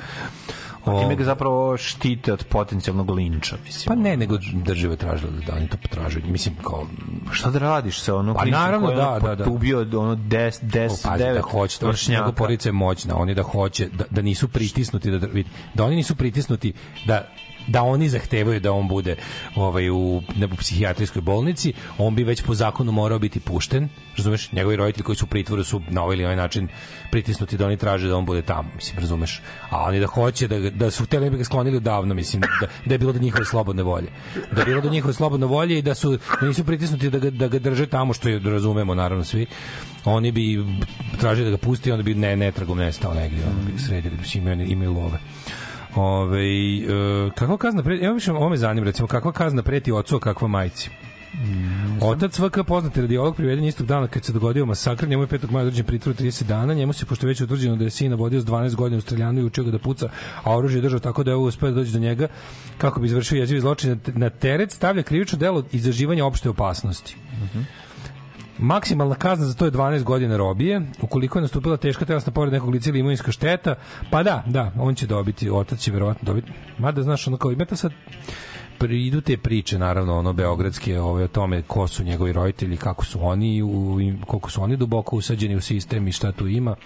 A 0.85 1.01
time 1.01 1.15
O, 1.15 1.17
ga 1.17 1.25
zapravo 1.25 1.77
štite 1.77 2.33
od 2.33 2.45
potencijalnog 2.45 3.11
linča, 3.11 3.57
mislim. 3.65 3.89
pa 3.89 4.03
ne 4.03 4.17
nego 4.17 4.39
država 4.53 4.97
tražila 4.97 5.33
da 5.47 5.55
oni 5.55 5.69
to 5.69 5.77
potražuju 5.77 6.25
mislim 6.27 6.55
kao 6.55 6.87
Šta 7.33 7.51
da 7.51 7.59
radiš 7.59 8.01
sa 8.01 8.17
ono 8.17 8.35
Pa 8.35 8.43
klincem 8.43 8.61
naravno, 8.61 8.87
koji 8.87 8.97
je 8.97 9.03
da, 9.03 9.11
ono 9.11 9.21
da, 9.21 9.35
da. 9.35 9.45
potubio 9.45 9.81
ono 9.81 10.17
10 10.17 10.63
10 10.63 11.09
pazi, 11.09 11.25
9 11.25 11.35
da 11.35 11.41
hoće, 11.41 11.79
to 11.79 11.93
njegova 12.09 12.33
porodica 12.33 12.69
je 12.69 12.73
moćna, 12.73 13.17
oni 13.17 13.35
da 13.35 13.43
hoće, 13.43 13.89
da, 13.89 14.05
da 14.11 14.23
nisu 14.23 14.49
pritisnuti, 14.49 15.11
da, 15.11 15.19
da, 15.19 15.29
da 15.75 15.85
oni 15.85 15.97
nisu 15.97 16.17
pritisnuti, 16.17 16.73
da 17.07 17.29
da 17.67 17.83
oni 17.83 18.09
zahtevaju 18.09 18.61
da 18.61 18.73
on 18.73 18.89
bude 18.89 19.17
ovaj 19.55 19.91
u 19.91 20.23
ne 20.37 20.47
u 20.47 20.57
psihijatrijskoj 20.57 21.23
bolnici, 21.23 21.73
on 21.99 22.15
bi 22.15 22.25
već 22.25 22.43
po 22.43 22.55
zakonu 22.55 22.93
morao 22.93 23.19
biti 23.19 23.41
pušten. 23.41 23.89
Razumeš? 24.17 24.53
Njegovi 24.53 24.77
roditelji 24.77 25.05
koji 25.05 25.17
su 25.17 25.25
u 25.25 25.29
pritvoru 25.29 25.65
su 25.65 25.81
na 25.89 26.03
ovaj 26.03 26.15
ili 26.15 26.25
onaj 26.25 26.37
način 26.37 26.69
pritisnuti 27.11 27.57
da 27.57 27.67
oni 27.67 27.77
traže 27.77 28.09
da 28.09 28.17
on 28.17 28.27
bude 28.27 28.43
tamo, 28.43 28.69
mislim, 28.75 28.99
razumeš? 28.99 29.41
A 29.71 29.85
oni 29.85 30.01
da 30.01 30.07
hoće 30.07 30.49
da 30.49 30.71
da 30.71 30.91
su 30.91 31.05
hteli 31.05 31.25
ne 31.25 31.31
bi 31.31 31.37
ga 31.37 31.45
sklonili 31.45 31.77
odavno, 31.77 32.15
mislim, 32.15 32.43
da, 32.61 32.67
da 32.85 32.95
je 32.95 32.99
bilo 32.99 33.13
do 33.13 33.19
njihove 33.19 33.45
slobodne 33.45 33.83
volje. 33.83 34.09
Da 34.53 34.61
je 34.61 34.67
bilo 34.67 34.81
do 34.81 34.91
njihove 34.91 35.15
slobodne 35.15 35.47
volje 35.47 35.79
i 35.79 35.83
da 35.83 35.95
su 35.95 36.19
da 36.41 36.47
nisu 36.47 36.65
pritisnuti 36.65 37.11
da 37.11 37.19
ga, 37.19 37.31
da 37.31 37.49
ga 37.49 37.59
drže 37.59 37.87
tamo 37.87 38.13
što 38.13 38.29
je 38.29 38.39
razumemo 38.39 38.95
naravno 38.95 39.25
svi. 39.25 39.47
Oni 40.05 40.33
bi 40.33 40.65
tražili 41.21 41.51
da 41.51 41.57
ga 41.57 41.57
pusti, 41.57 41.93
onda 41.93 42.03
bi 42.03 42.15
ne 42.15 42.37
netragom 42.37 42.79
nestao 42.79 43.15
negdje, 43.15 43.45
ono 43.45 43.73
bi 43.73 43.83
sredili, 43.83 44.17
mislim, 44.17 44.49
imaju, 44.49 44.71
imaju 44.71 44.93
love. 44.93 45.19
Ove, 45.97 46.41
e, 46.41 46.81
kakva 47.35 47.57
kazna 47.57 47.83
preti, 47.83 48.05
evo 48.05 48.15
više 48.15 48.33
ovo 48.33 48.49
me 48.49 48.57
zanima, 48.57 48.87
recimo, 48.87 49.09
kakva 49.09 49.33
kazna 49.33 49.63
preti 49.63 49.93
ocu, 49.93 50.17
a 50.17 50.21
kakva 50.21 50.49
majci? 50.49 50.91
Otac 52.01 52.39
VK 52.39 52.59
poznati 52.67 53.01
radiolog 53.01 53.37
priveden 53.37 53.65
istog 53.65 53.87
dana 53.87 54.07
kad 54.07 54.25
se 54.25 54.33
dogodio 54.33 54.67
masakr, 54.67 55.09
njemu 55.09 55.23
je 55.23 55.27
5. 55.27 55.51
maja 55.51 55.63
određen 55.63 55.87
pritvor 55.87 56.15
30 56.17 56.43
dana, 56.45 56.75
njemu 56.75 56.93
se 56.93 57.07
pošto 57.07 57.27
je 57.27 57.29
već 57.29 57.41
utvrđeno 57.41 57.77
da 57.77 57.85
je 57.85 57.91
sina 57.91 58.17
vodio 58.17 58.41
s 58.41 58.45
12 58.45 58.75
godina 58.75 58.99
u 58.99 59.01
streljanu 59.01 59.41
i 59.41 59.45
učio 59.45 59.65
ga 59.65 59.71
da 59.71 59.79
puca, 59.79 60.09
a 60.45 60.57
oružje 60.57 60.79
je 60.79 60.83
držao 60.83 61.01
tako 61.01 61.23
da 61.25 61.31
je 61.31 61.35
ovo 61.35 61.47
uspeo 61.47 61.69
da 61.71 61.75
dođe 61.75 61.93
do 61.93 61.99
njega 61.99 62.29
kako 62.79 63.01
bi 63.01 63.07
izvršio 63.07 63.39
jezivi 63.39 63.61
zločin 63.61 64.01
na- 64.07 64.31
teret 64.31 64.73
stavlja 64.73 65.03
krivično 65.03 65.39
delo 65.39 65.65
izaživanja 65.73 66.25
opšte 66.25 66.49
opasnosti. 66.51 67.17
Maksimalna 68.61 69.15
kazna 69.15 69.47
za 69.47 69.55
to 69.55 69.65
je 69.65 69.71
12 69.71 70.03
godina 70.03 70.37
robije. 70.37 70.81
Ukoliko 71.03 71.39
je 71.39 71.43
nastupila 71.43 71.77
teška 71.77 72.05
telesna 72.05 72.33
povreda 72.33 72.57
nekog 72.57 72.71
lica 72.71 72.91
ili 72.91 72.99
imovinska 72.99 73.33
šteta, 73.33 73.75
pa 74.11 74.23
da, 74.23 74.45
da, 74.47 74.73
on 74.79 74.95
će 74.95 75.07
dobiti, 75.07 75.51
otac 75.51 75.79
će 75.79 75.93
verovatno 75.93 76.27
dobiti. 76.27 76.53
Mada, 76.79 77.03
znaš, 77.03 77.27
ono 77.27 77.37
kao, 77.37 77.53
imate 77.53 77.77
sad 77.77 77.93
idu 78.89 79.21
te 79.21 79.37
priče 79.37 79.79
naravno 79.79 80.19
ono 80.19 80.33
beogradske 80.33 81.01
ove 81.01 81.25
o 81.25 81.29
tome 81.29 81.63
ko 81.63 81.87
su 81.89 82.05
njegovi 82.05 82.33
roditelji 82.33 82.77
kako 82.77 83.05
su 83.05 83.27
oni 83.27 83.63
u, 83.63 83.99
koliko 84.27 84.51
su 84.51 84.63
oni 84.63 84.77
duboko 84.77 85.17
usađeni 85.17 85.57
u 85.57 85.61
sistem 85.61 86.09
i 86.09 86.13
šta 86.13 86.33
tu 86.33 86.49
ima. 86.49 86.77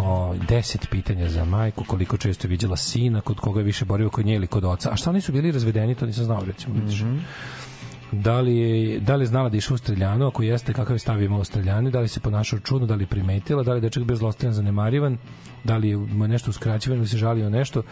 O, 0.00 0.34
deset 0.48 0.90
pitanja 0.90 1.28
za 1.28 1.44
majku 1.44 1.84
koliko 1.84 2.16
često 2.16 2.46
je 2.46 2.50
viđala 2.50 2.76
sina 2.76 3.20
kod 3.20 3.40
koga 3.40 3.60
je 3.60 3.64
više 3.64 3.84
borio 3.84 4.10
kod 4.10 4.26
nje 4.26 4.34
ili 4.34 4.46
kod 4.46 4.64
oca. 4.64 4.90
A 4.92 4.96
šta 4.96 5.10
oni 5.10 5.20
su 5.20 5.32
bili 5.32 5.52
razvedeni 5.52 5.94
to 5.94 6.06
nisam 6.06 6.24
znao 6.24 6.44
recimo 6.44 6.74
vidiš 6.74 7.04
da 8.22 8.40
li 8.40 8.56
je, 8.56 9.00
da 9.00 9.16
li 9.16 9.22
je 9.22 9.26
znala 9.26 9.48
da 9.48 9.56
je 9.56 9.58
išao 9.58 9.74
u 9.74 9.78
streljanu, 9.78 10.26
ako 10.26 10.42
jeste, 10.42 10.72
kakav 10.72 10.94
je 10.94 10.98
stav 10.98 11.22
imao 11.22 11.40
u 11.40 11.44
streljani, 11.44 11.90
da 11.90 12.00
li 12.00 12.08
se 12.08 12.20
ponašao 12.20 12.58
čudno, 12.58 12.86
da 12.86 12.94
li 12.94 13.06
primetila, 13.06 13.62
da 13.62 13.72
li 13.72 13.76
je 13.76 13.80
dečak 13.80 14.04
bio 14.04 14.16
zlostavljan 14.16 14.54
zanemarivan, 14.54 15.18
da 15.64 15.76
li 15.76 15.88
je 15.88 15.98
nešto 16.28 16.50
uskraćivano 16.50 17.00
ili 17.00 17.08
se 17.08 17.16
žalio 17.16 17.50
nešto, 17.50 17.82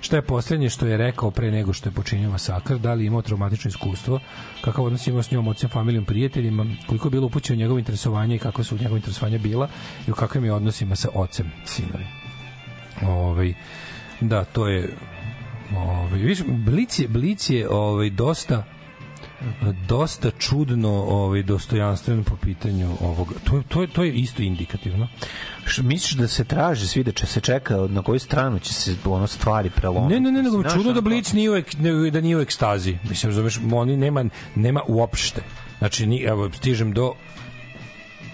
šta 0.00 0.16
je 0.16 0.22
poslednje 0.22 0.70
što 0.70 0.86
je 0.86 0.96
rekao 0.96 1.30
pre 1.30 1.50
nego 1.50 1.72
što 1.72 1.88
je 1.88 1.92
počinio 1.92 2.30
masakr, 2.30 2.78
da 2.78 2.94
li 2.94 3.04
je 3.04 3.06
imao 3.06 3.22
traumatično 3.22 3.68
iskustvo, 3.68 4.20
kakav 4.64 4.84
odnos 4.84 5.06
imao 5.06 5.22
s 5.22 5.30
njom, 5.30 5.48
ocem, 5.48 5.70
familijom, 5.70 6.04
prijateljima, 6.04 6.66
koliko 6.86 7.06
je 7.06 7.10
bilo 7.10 7.26
upućeno 7.26 7.58
njegovo 7.58 7.78
interesovanje 7.78 8.36
i 8.36 8.38
kako 8.38 8.64
su 8.64 8.78
njegove 8.78 8.98
interesovanja 8.98 9.38
bila? 9.38 9.68
I 10.08 10.10
u 10.10 10.14
kakvim 10.14 10.44
je 10.44 10.52
odnosima 10.52 10.96
sa 10.96 11.08
ocem 11.14 11.50
sinovi. 11.64 12.06
Ovaj, 13.02 13.54
da, 14.20 14.44
to 14.44 14.68
je 14.68 14.88
ovaj, 15.76 16.18
viš, 16.18 16.42
Blic 16.46 16.98
je, 16.98 17.08
Blic 17.08 17.50
je 17.50 17.68
ovaj, 17.68 18.10
dosta 18.10 18.64
dosta 19.88 20.30
čudno 20.30 20.90
ovaj 20.90 21.42
dostojanstven 21.42 22.24
po 22.24 22.36
pitanju 22.36 22.90
ovog 23.00 23.34
to 23.44 23.56
je 23.56 23.62
to 23.68 23.80
je 23.82 23.86
to 23.88 24.04
je 24.04 24.12
isto 24.12 24.42
indikativno 24.42 25.08
Š- 25.66 25.82
misliš 25.82 26.12
da 26.12 26.28
se 26.28 26.44
traži 26.44 26.86
svi 26.86 27.04
da 27.04 27.12
će 27.12 27.26
se 27.26 27.40
čeka 27.40 27.76
na 27.76 28.02
koju 28.02 28.18
stranu 28.18 28.58
će 28.58 28.72
se 28.72 28.96
ono 29.04 29.26
stvari 29.26 29.70
prelomiti? 29.70 30.14
Ne, 30.14 30.20
ne, 30.20 30.32
ne, 30.32 30.42
nego 30.42 30.62
čudno 30.62 30.92
da 30.92 31.00
Blic 31.00 31.32
nije 31.32 31.50
u, 31.50 31.56
ek, 31.56 31.78
ne- 31.78 32.10
da 32.10 32.20
nije 32.20 32.36
u 32.36 32.40
ekstazi. 32.40 32.98
Mislim, 33.08 33.30
razumeš, 33.30 33.60
oni 33.72 33.96
nema, 33.96 34.24
nema 34.54 34.82
uopšte. 34.88 35.42
Znači, 35.78 36.06
ni, 36.06 36.22
evo, 36.22 36.50
stižem 36.52 36.92
do 36.92 37.14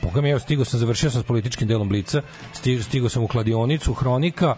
Boga 0.02 0.20
mi, 0.20 0.30
evo, 0.30 0.40
stigao 0.40 0.64
sam, 0.64 0.80
završio 0.80 1.10
sam 1.10 1.22
s 1.22 1.26
političkim 1.26 1.68
delom 1.68 1.88
Blica, 1.88 2.22
stigao, 2.52 2.82
stigao 2.82 3.08
sam 3.08 3.22
u 3.22 3.28
kladionicu, 3.28 3.94
hronika, 3.94 4.54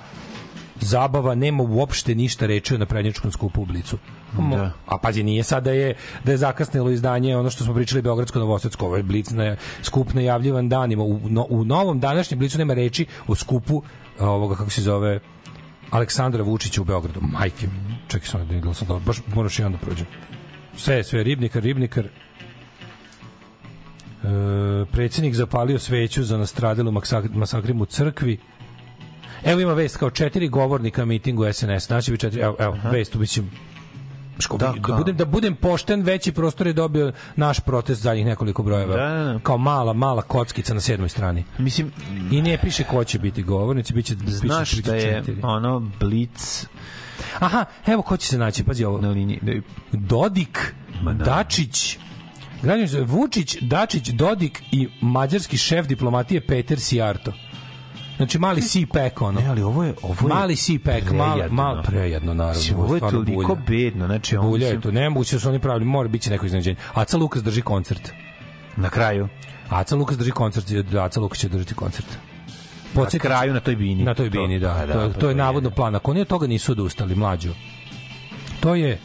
zabava, 0.81 1.35
nema 1.35 1.63
uopšte 1.63 2.15
ništa 2.15 2.47
reči 2.47 2.75
o 2.75 2.79
naprednjačkom 2.79 3.33
skupu 3.33 3.63
u 3.63 3.67
Blicu. 3.67 3.99
Da. 4.39 4.73
A 4.87 4.99
pazi, 4.99 5.23
nije 5.23 5.43
sad 5.43 5.65
da 5.65 5.73
je, 5.73 5.95
da 6.25 6.33
je 6.33 6.37
zakasnilo 6.39 6.91
izdanje 6.91 7.37
ono 7.37 7.51
što 7.51 7.65
smo 7.65 7.75
pričali 7.75 8.03
Beogradsko 8.03 8.39
Novosadsko, 8.39 8.87
ovo 8.87 8.97
je 8.97 9.03
Blic 9.03 9.31
na, 9.31 9.57
skup 9.83 10.15
najavljivan 10.15 10.69
danima. 10.69 11.03
U, 11.03 11.21
no, 11.29 11.47
u 11.51 11.65
novom 11.65 12.01
današnjem 12.01 12.39
Blicu 12.39 12.59
nema 12.59 12.75
reči 12.75 13.07
o 13.27 13.35
skupu 13.35 13.83
ovoga, 14.19 14.55
kako 14.57 14.71
se 14.71 14.83
zove, 14.83 15.21
Aleksandra 15.91 16.43
Vučića 16.43 16.81
u 16.81 16.85
Beogradu. 16.85 17.21
Majke, 17.21 17.69
čekaj 18.09 18.27
samo 18.29 18.45
da 18.45 18.55
vidim, 18.55 18.75
sam 18.75 18.89
dobro, 18.89 19.03
baš 19.07 19.17
moraš 19.35 19.59
i 19.59 19.65
onda 19.65 19.79
prođem. 19.79 20.07
Sve, 20.77 21.05
sve, 21.05 21.23
ribnikar, 21.23 21.63
ribnikar. 21.63 22.05
E, 22.07 22.11
predsjednik 24.93 25.35
zapalio 25.35 25.79
sveću 25.79 26.25
za 26.25 26.37
nastradelu 26.37 26.93
masak- 26.93 27.35
masakrima 27.35 27.83
u 27.83 27.87
crkvi. 27.87 28.39
Evo 29.45 29.61
ima 29.61 29.73
vest 29.73 29.97
kao 29.97 30.11
četiri 30.11 30.49
govornika 30.49 31.05
mitingu 31.05 31.53
SNS. 31.53 31.87
Znači 31.87 32.11
bi 32.11 32.19
četiri, 32.19 32.41
evo, 32.41 32.57
evo 32.59 32.77
vest, 32.93 33.17
biće 33.17 33.43
Ško, 34.39 34.57
Da, 34.57 34.67
da, 34.69 34.83
kao. 34.83 34.97
budem, 34.97 35.17
da 35.17 35.25
budem 35.27 35.55
pošten, 35.57 36.03
veći 36.03 36.33
prostor 36.33 36.67
je 36.67 36.73
dobio 36.73 37.13
naš 37.37 37.61
protest 37.61 38.03
zadnjih 38.03 38.27
nekoliko 38.27 38.63
brojeva. 38.63 38.97
Da, 38.97 39.09
da, 39.15 39.25
da. 39.25 39.39
Kao 39.39 39.59
mala, 39.59 39.93
mala 39.93 40.23
kockica 40.23 40.75
na 40.75 40.81
sedmoj 40.81 41.09
strani. 41.09 41.45
Mislim, 41.59 41.93
I 42.31 42.43
ne 42.43 42.59
piše 42.59 42.85
ko 42.85 43.05
će 43.05 43.19
biti 43.19 43.43
govornici, 43.43 43.93
biće, 43.93 44.15
znaš 44.19 44.71
piše, 44.71 44.83
da 44.83 44.95
je 44.95 45.03
četiri. 45.15 45.37
ono 45.43 45.79
Blitz 46.01 46.67
Aha, 47.35 47.65
evo 47.87 48.03
ko 48.03 48.17
će 48.17 48.27
se 48.27 48.39
naći, 48.39 48.65
pazi 48.65 48.85
ovo. 48.85 49.01
na 49.01 49.09
liniji. 49.09 49.39
da- 49.43 49.53
Dodik, 49.93 50.75
Dačić, 51.17 51.99
Građani 52.63 52.89
su 52.89 53.05
Vučić, 53.05 53.57
Dačić, 53.61 54.09
Dodik 54.09 54.63
i 54.71 54.89
mađarski 55.01 55.57
šef 55.57 55.87
diplomatije 55.87 56.41
Peter 56.41 56.81
Sijarto. 56.81 57.33
Znači 58.17 58.39
mali 58.39 58.61
C-pack 58.63 59.23
ono. 59.23 59.41
Ne, 59.41 59.47
ali 59.47 59.63
ovo 59.63 59.85
je 59.85 59.95
ovo 60.03 60.29
je 60.29 60.35
mali 60.35 60.57
C-pack, 60.57 61.11
mal, 61.11 61.33
prejedno. 61.33 61.55
mal, 61.55 61.83
prejedno 61.83 62.35
naravno. 62.35 62.59
Mislim, 62.59 62.79
ovo 62.79 62.95
je 62.95 63.01
toliko 63.01 63.57
bedno, 63.69 64.07
znači 64.07 64.37
on 64.37 64.47
Bulja 64.47 64.69
je 64.69 64.81
to, 64.81 64.91
nemoguće 64.91 65.37
da 65.37 65.41
su 65.41 65.49
oni 65.49 65.59
pravili, 65.59 65.85
mora 65.85 66.09
biti 66.09 66.31
neko 66.31 66.47
iznenađenje. 66.47 66.77
Aca 66.95 67.17
Lukas 67.17 67.43
drži 67.43 67.63
koncert. 67.63 68.11
na 68.77 68.91
kraju 68.91 69.29
Aca 69.71 69.97
Lukas 69.97 70.19
drži 70.19 70.31
koncert, 70.31 70.67
Aca 70.97 71.21
Lukas 71.21 71.39
će 71.39 71.49
držati 71.49 71.75
koncert. 71.75 72.07
na 72.09 72.17
Podsjetit- 72.95 73.21
kraju 73.21 73.55
na 73.55 73.61
toj 73.61 73.77
bini. 73.77 74.03
Na 74.05 74.15
toj 74.15 74.31
bini, 74.31 74.59
da. 74.59 74.75
Pa 74.87 74.93
To, 74.93 75.09
to, 75.09 75.21
to 75.21 75.29
je 75.29 75.35
navodno 75.35 75.71
plan. 75.71 75.95
Ako 75.95 76.11
oni 76.11 76.21
od 76.21 76.27
toga 76.27 76.47
nisu 76.47 76.73
odustali, 76.73 77.15
mlađo. 77.15 77.55
To 78.61 78.75
je 78.75 78.99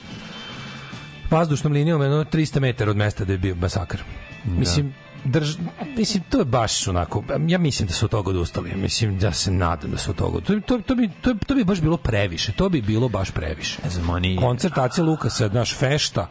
vazdušnom 1.32 1.74
linijom 1.74 2.02
jedno 2.02 2.24
300 2.24 2.60
metara 2.60 2.92
od 2.92 2.98
mesta 2.98 3.26
da 3.26 3.32
je 3.32 3.38
bio 3.38 3.56
masakr. 3.56 3.98
Mislim, 4.46 4.94
drž, 5.28 5.56
mislim, 5.98 6.24
to 6.30 6.40
je 6.40 6.45
baš 6.45 6.88
onako, 6.88 7.24
ja 7.48 7.58
mislim 7.58 7.88
da 7.88 7.94
su 7.94 8.06
od 8.06 8.12
toga 8.12 8.30
odustali, 8.30 8.76
mislim, 8.76 9.20
ja 9.20 9.32
se 9.34 9.52
nadam 9.52 9.91
da 9.91 9.98
su 9.98 10.12
od 10.12 10.18
toga, 10.18 10.40
to, 10.41 10.60
to, 10.60 10.80
to, 10.80 10.95
bi, 10.95 11.10
to, 11.22 11.34
to 11.48 11.56
bi 11.56 11.64
baš 11.64 11.82
bilo 11.82 11.98
previše, 11.98 12.52
to 12.52 12.70
bi 12.70 12.82
bilo 12.82 13.10
baš 13.10 13.32
previše. 13.32 13.80
Ne 13.84 13.90
znam, 13.90 14.10
oni... 14.10 14.36
Koncert 14.38 14.78
Ace 14.78 15.02
Lukasa, 15.04 15.48
naš 15.48 15.76
fešta, 15.76 16.28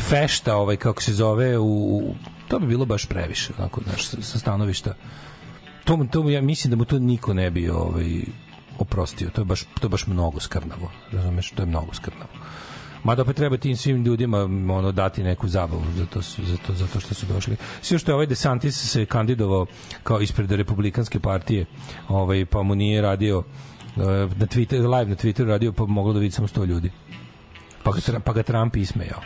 fešta, 0.00 0.56
ovaj, 0.56 0.76
kako 0.76 1.02
se 1.02 1.12
zove, 1.12 1.58
u, 1.58 1.64
u- 1.66 2.14
to 2.48 2.58
bi 2.58 2.66
bilo 2.66 2.84
baš 2.86 3.06
previše, 3.06 3.52
onako, 3.58 3.80
znaš, 3.82 4.06
sa, 4.06 4.38
stanovišta. 4.38 4.94
To, 5.84 6.06
to, 6.10 6.30
ja 6.30 6.40
mislim 6.42 6.70
da 6.70 6.76
mu 6.76 6.84
to 6.84 6.98
niko 6.98 7.34
ne 7.34 7.50
bi 7.50 7.68
ovaj, 7.68 8.20
oprostio, 8.78 9.30
to 9.30 9.40
je 9.40 9.44
baš, 9.44 9.62
to 9.62 9.82
je 9.82 9.88
baš 9.88 10.06
mnogo 10.06 10.40
skrnavo, 10.40 10.90
razumeš, 11.12 11.50
to 11.50 11.62
je 11.62 11.66
mnogo 11.66 11.94
skrnavo. 11.94 12.30
Mada 13.06 13.22
opet 13.22 13.36
treba 13.36 13.56
tim 13.56 13.76
svim 13.76 14.04
ljudima 14.04 14.38
ono 14.74 14.92
dati 14.92 15.22
neku 15.22 15.48
zabavu 15.48 15.82
za 15.96 16.06
to, 16.06 16.22
su- 16.22 16.44
za 16.44 16.56
to, 16.56 16.74
za 16.74 16.86
to 16.86 17.00
što 17.00 17.14
su 17.14 17.26
došli. 17.26 17.56
Sve 17.82 17.98
što 17.98 18.10
je 18.10 18.14
ovaj 18.14 18.26
DeSantis 18.26 18.90
se 18.92 19.06
kandidovao 19.06 19.66
kao 20.02 20.20
ispred 20.20 20.50
republikanske 20.52 21.20
partije, 21.20 21.66
ovaj, 22.08 22.44
pa 22.46 22.62
mu 22.62 22.74
nije 22.74 23.02
radio 23.02 23.42
eh, 23.96 24.00
na 24.36 24.46
Twitter, 24.46 24.98
live 24.98 25.10
na 25.10 25.16
Twitteru 25.16 25.46
radio, 25.46 25.72
pa 25.72 25.86
moglo 25.86 26.12
da 26.12 26.18
vidi 26.18 26.30
samo 26.34 26.48
100 26.48 26.66
ljudi. 26.66 26.90
Pa 27.82 27.90
ga, 27.92 28.20
pa 28.20 28.32
ga 28.32 28.42
Trump 28.42 28.76
ismejao 28.76 29.20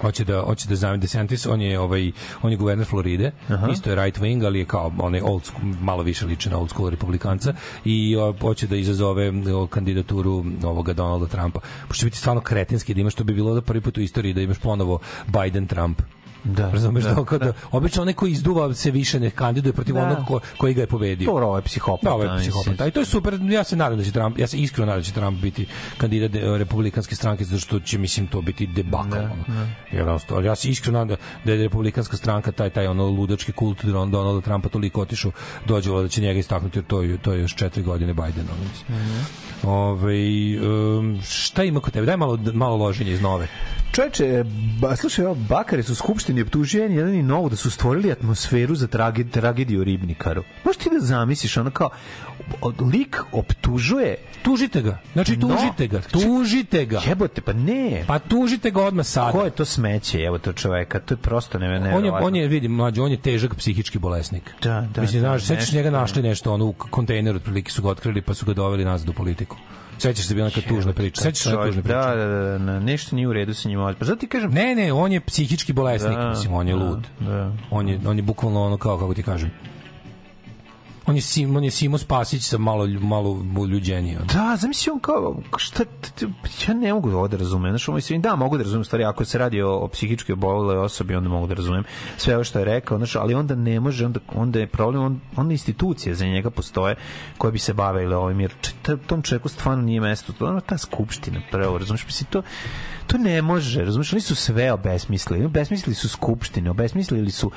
hoće 0.00 0.24
da 0.24 0.40
hoće 0.40 0.68
da 0.68 0.76
zameni 0.76 1.00
DeSantis, 1.00 1.46
on 1.46 1.60
je 1.60 1.80
ovaj 1.80 2.12
on 2.42 2.50
je 2.50 2.56
guverner 2.56 2.86
Floride, 2.86 3.32
Aha. 3.48 3.68
isto 3.72 3.90
je 3.90 3.96
right 3.96 4.20
wing, 4.20 4.44
ali 4.46 4.58
je 4.58 4.64
kao 4.64 4.92
onaj 4.98 5.20
old 5.24 5.44
school, 5.44 5.72
malo 5.80 6.02
više 6.02 6.26
liči 6.26 6.50
na 6.50 6.58
old 6.58 6.70
school 6.70 6.90
republikanca 6.90 7.54
i 7.84 8.16
o, 8.16 8.34
hoće 8.40 8.66
da 8.66 8.76
izazove 8.76 9.32
o, 9.54 9.66
kandidaturu 9.66 10.44
ovoga 10.64 10.92
Donalda 10.92 11.26
Trumpa. 11.26 11.60
Pošto 11.88 12.06
biti 12.06 12.18
stvarno 12.18 12.40
kretenski 12.40 12.94
da 12.94 13.00
imaš 13.00 13.14
to 13.14 13.24
bi 13.24 13.34
bilo 13.34 13.54
da 13.54 13.60
prvi 13.60 13.80
put 13.80 13.98
u 13.98 14.00
istoriji 14.00 14.34
da 14.34 14.40
imaš 14.40 14.58
ponovo 14.58 14.98
Biden 15.26 15.66
Trump. 15.66 16.02
Da, 16.46 16.70
Razumeš 16.70 17.04
da, 17.04 17.14
da, 17.14 17.24
da, 17.30 17.38
da, 17.38 17.52
obično 17.70 18.02
onaj 18.02 18.14
ko 18.14 18.26
izduva 18.26 18.74
se 18.74 18.90
više 18.90 19.20
ne 19.20 19.30
kandiduje 19.30 19.72
protiv 19.72 19.94
Da. 19.94 20.02
onog 20.02 20.26
ko, 20.26 20.40
koji 20.56 20.74
ga 20.74 20.80
je 20.80 20.86
pobedio. 20.86 21.26
Dobro, 21.26 21.46
ovo 21.46 21.56
je 21.56 21.62
psihopata. 21.62 22.16
Da, 22.18 22.32
mislim. 22.34 22.40
psihopata. 22.52 22.86
I 22.86 22.90
to 22.90 23.00
je 23.00 23.06
super. 23.06 23.38
Ja 23.42 23.64
se 23.64 23.76
nadam 23.76 23.98
da 23.98 24.04
će 24.04 24.12
Trump, 24.12 24.38
ja 24.38 24.46
se 24.46 24.58
iskreno 24.58 24.86
nadam 24.86 25.00
da 25.00 25.04
će 25.04 25.12
Trump 25.12 25.40
biti 25.40 25.66
kandidat 25.98 26.30
de- 26.30 26.58
republikanske 26.58 27.14
stranke 27.14 27.44
zato 27.44 27.60
što 27.60 27.80
će 27.80 27.98
mislim 27.98 28.26
to 28.26 28.40
biti 28.40 28.66
debakl. 28.66 29.08
Da, 29.08 29.20
ono. 29.22 29.44
da. 29.48 29.96
Jednostavno, 29.96 30.38
ali 30.38 30.46
ja 30.46 30.54
se 30.56 30.68
iskreno 30.68 30.98
nadam 30.98 31.16
da 31.44 31.52
je 31.52 31.62
republikanska 31.62 32.16
stranka 32.16 32.52
taj 32.52 32.70
taj 32.70 32.86
ono 32.86 33.04
ludački 33.06 33.52
kult 33.52 33.84
Don- 33.84 34.10
Donalda 34.10 34.40
Trumpa 34.40 34.68
toliko 34.68 35.00
otišao 35.00 35.32
dođe 35.66 35.90
da 35.92 36.08
će 36.08 36.20
njega 36.20 36.38
istaknuti 36.38 36.78
jer 36.78 36.84
to 36.86 37.02
je 37.02 37.18
to 37.18 37.32
je 37.32 37.40
još 37.40 37.54
četiri 37.56 37.82
godine 37.82 38.14
Bidena 38.14 38.52
mislim. 38.70 38.98
Mhm. 38.98 39.18
Ovaj 39.62 40.58
um, 40.58 41.20
šta 41.22 41.64
ima 41.64 41.80
kod 41.80 41.92
tebe? 41.92 42.06
Daj 42.06 42.16
malo 42.16 42.38
malo 42.54 42.76
loženja 42.76 43.12
iz 43.12 43.20
nove. 43.20 43.48
Čoveče, 43.92 44.44
ba, 44.80 44.96
slušaj, 44.96 45.24
evo, 45.24 45.34
Bakare 45.34 45.82
su 45.82 45.92
u 45.92 45.96
skupštini 46.36 46.42
optuženi 46.42 46.94
jedan 46.96 47.14
i 47.14 47.22
novo 47.22 47.48
da 47.48 47.56
su 47.56 47.70
stvorili 47.70 48.12
atmosferu 48.12 48.74
za 48.74 48.86
trage, 48.86 49.24
tragediju 49.24 49.80
u 49.80 49.84
Ribnikaru. 49.84 50.42
Možeš 50.64 50.76
ti 50.78 50.90
da 50.90 51.00
zamisliš, 51.00 51.56
ono 51.56 51.70
kao, 51.70 51.90
od- 52.60 52.82
lik 52.82 53.16
optužuje 53.32 54.16
Tužite 54.42 54.82
ga. 54.82 54.98
Znači 55.12 55.36
No. 55.36 55.48
tužite 55.48 55.86
ga. 55.88 56.00
Tužite 56.02 56.84
ga. 56.86 57.00
Jebote, 57.04 57.40
pa 57.40 57.52
ne. 57.52 58.04
Pa 58.06 58.18
tužite 58.18 58.70
ga 58.70 58.82
odmah 58.82 59.06
sad. 59.06 59.32
Ko 59.32 59.42
je 59.42 59.50
to 59.50 59.64
smeće, 59.64 60.20
evo 60.20 60.38
to 60.38 60.52
čoveka? 60.52 61.00
To 61.00 61.14
je 61.14 61.18
prosto 61.18 61.58
ne, 61.58 61.80
ne 61.80 61.94
on 61.94 62.04
je 62.04 62.12
on 62.12 62.36
je 62.36 62.48
vidi 62.48 62.68
mlađi 62.68 63.00
on 63.00 63.10
je 63.10 63.16
težak 63.18 63.54
psihički 63.54 63.98
bolesnik. 63.98 64.54
Da, 64.62 64.86
da, 64.94 65.00
Mislim 65.00 65.22
da, 65.22 65.28
znaš, 65.28 65.42
sećaš 65.42 65.72
njega 65.72 65.90
našli 65.90 66.22
nešto 66.22 66.54
ono 66.54 66.64
u 66.64 66.72
kontejneru 66.72 67.36
otprilike 67.36 67.70
su 67.70 67.82
ga 67.82 67.88
otkrili 67.88 68.22
pa 68.22 68.34
su 68.34 68.46
ga 68.46 68.54
doveli 68.54 68.84
nazad 68.84 69.08
u 69.08 69.12
politiku. 69.12 69.56
Sećaš 69.98 70.26
se 70.26 70.34
bila 70.34 70.46
neka 70.46 70.60
tužna 70.60 70.92
priča. 70.92 71.22
Sećaš 71.22 71.42
se 71.42 71.50
tužne 71.50 71.82
priče? 71.82 71.94
Da, 71.94 72.14
da, 72.14 72.26
da, 72.26 72.58
da, 72.58 72.80
nešto 72.80 73.16
nije 73.16 73.28
u 73.28 73.32
redu 73.32 73.54
sa 73.54 73.68
njim. 73.68 73.78
Pa 73.98 74.04
zato 74.04 74.20
ti 74.20 74.26
kažem, 74.26 74.50
Ne, 74.50 74.74
ne, 74.74 74.92
on 74.92 75.12
je 75.12 75.20
psihički 75.20 75.72
bolesnik, 75.72 76.16
Da, 76.16 76.28
mislim, 76.28 76.52
on 76.54 76.68
je 76.68 76.74
da, 76.76 76.84
lud. 76.84 77.06
da. 77.20 77.52
On 77.70 77.88
je 77.88 78.00
on 78.06 78.16
je 78.16 78.22
bukvalno 78.22 78.62
ono 78.62 78.76
kao 78.76 78.98
kako 78.98 79.14
ti 79.14 79.22
kažem. 79.22 79.50
On 81.06 81.16
je 81.16 81.22
Sim, 81.22 81.56
on 81.56 81.64
je 81.64 81.70
Simo 81.70 81.98
Spasić 81.98 82.42
sa 82.42 82.58
malo 82.58 82.86
malo 82.86 83.44
ljuđenije. 83.70 84.16
ono. 84.16 84.26
Da, 84.26 84.56
zamisli 84.56 84.92
on 84.92 85.00
kao, 85.00 85.36
šta, 85.56 85.84
ja 86.68 86.74
ne 86.74 86.94
mogu 86.94 87.10
ovo 87.10 87.28
da 87.28 87.36
razumem. 87.36 87.76
Ovo 87.88 87.94
mislim, 87.94 88.20
da, 88.20 88.36
mogu 88.36 88.56
da 88.56 88.62
razumem 88.62 88.84
stvari, 88.84 89.04
ako 89.04 89.24
se 89.24 89.38
radi 89.38 89.62
o, 89.62 89.74
o 89.74 89.88
psihički 89.88 90.32
oboleloj 90.32 90.76
osobi, 90.76 91.14
onda 91.14 91.28
mogu 91.28 91.46
da 91.46 91.54
razumem 91.54 91.84
sve 92.16 92.34
ovo 92.34 92.44
što 92.44 92.58
je 92.58 92.64
rekao, 92.64 92.98
znaš, 92.98 93.16
ali 93.16 93.34
onda 93.34 93.54
ne 93.54 93.80
može, 93.80 94.06
onda, 94.06 94.20
onda 94.34 94.58
je 94.58 94.66
problem, 94.66 95.02
on, 95.02 95.20
onda 95.36 95.52
institucije 95.52 96.14
za 96.14 96.26
njega 96.26 96.50
postoje 96.50 96.96
koje 97.38 97.52
bi 97.52 97.58
se 97.58 97.74
bavile 97.74 98.16
ovim, 98.16 98.40
jer 98.40 98.52
tom 99.06 99.22
čovjeku 99.22 99.48
stvarno 99.48 99.82
nije 99.82 100.00
mesto, 100.00 100.32
to 100.32 100.46
ono 100.46 100.60
ta 100.60 100.78
skupština 100.78 101.40
prvo, 101.50 101.78
razumeš, 101.78 102.06
mislim, 102.06 102.26
to, 102.30 102.42
to 103.06 103.18
ne 103.18 103.42
može, 103.42 103.84
razumeš, 103.84 104.12
oni 104.12 104.22
su 104.22 104.34
sve 104.34 104.72
obesmislili, 104.72 105.44
obesmislili 105.44 105.94
su 105.94 106.08
skupštine, 106.08 106.70
obesmislili 106.70 107.30
su 107.30 107.50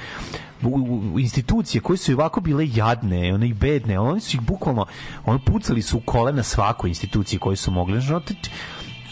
institucije 1.20 1.82
koje 1.82 1.98
su 1.98 2.12
i 2.12 2.16
ovako 2.16 2.42
bile 2.42 2.68
jadne, 2.74 3.34
one 3.34 3.48
i 3.48 3.54
bedne, 3.54 4.00
oni 4.00 4.20
su 4.22 4.38
ih 4.38 4.42
bukvalno, 4.42 4.86
ono 5.26 5.40
pucali 5.40 5.82
su 5.82 5.98
u 5.98 6.02
kolena 6.02 6.44
svakoj 6.44 6.90
instituciji 6.90 7.40
koju 7.40 7.56
su 7.56 7.72
mogli. 7.72 8.02
Znači, 8.02 8.36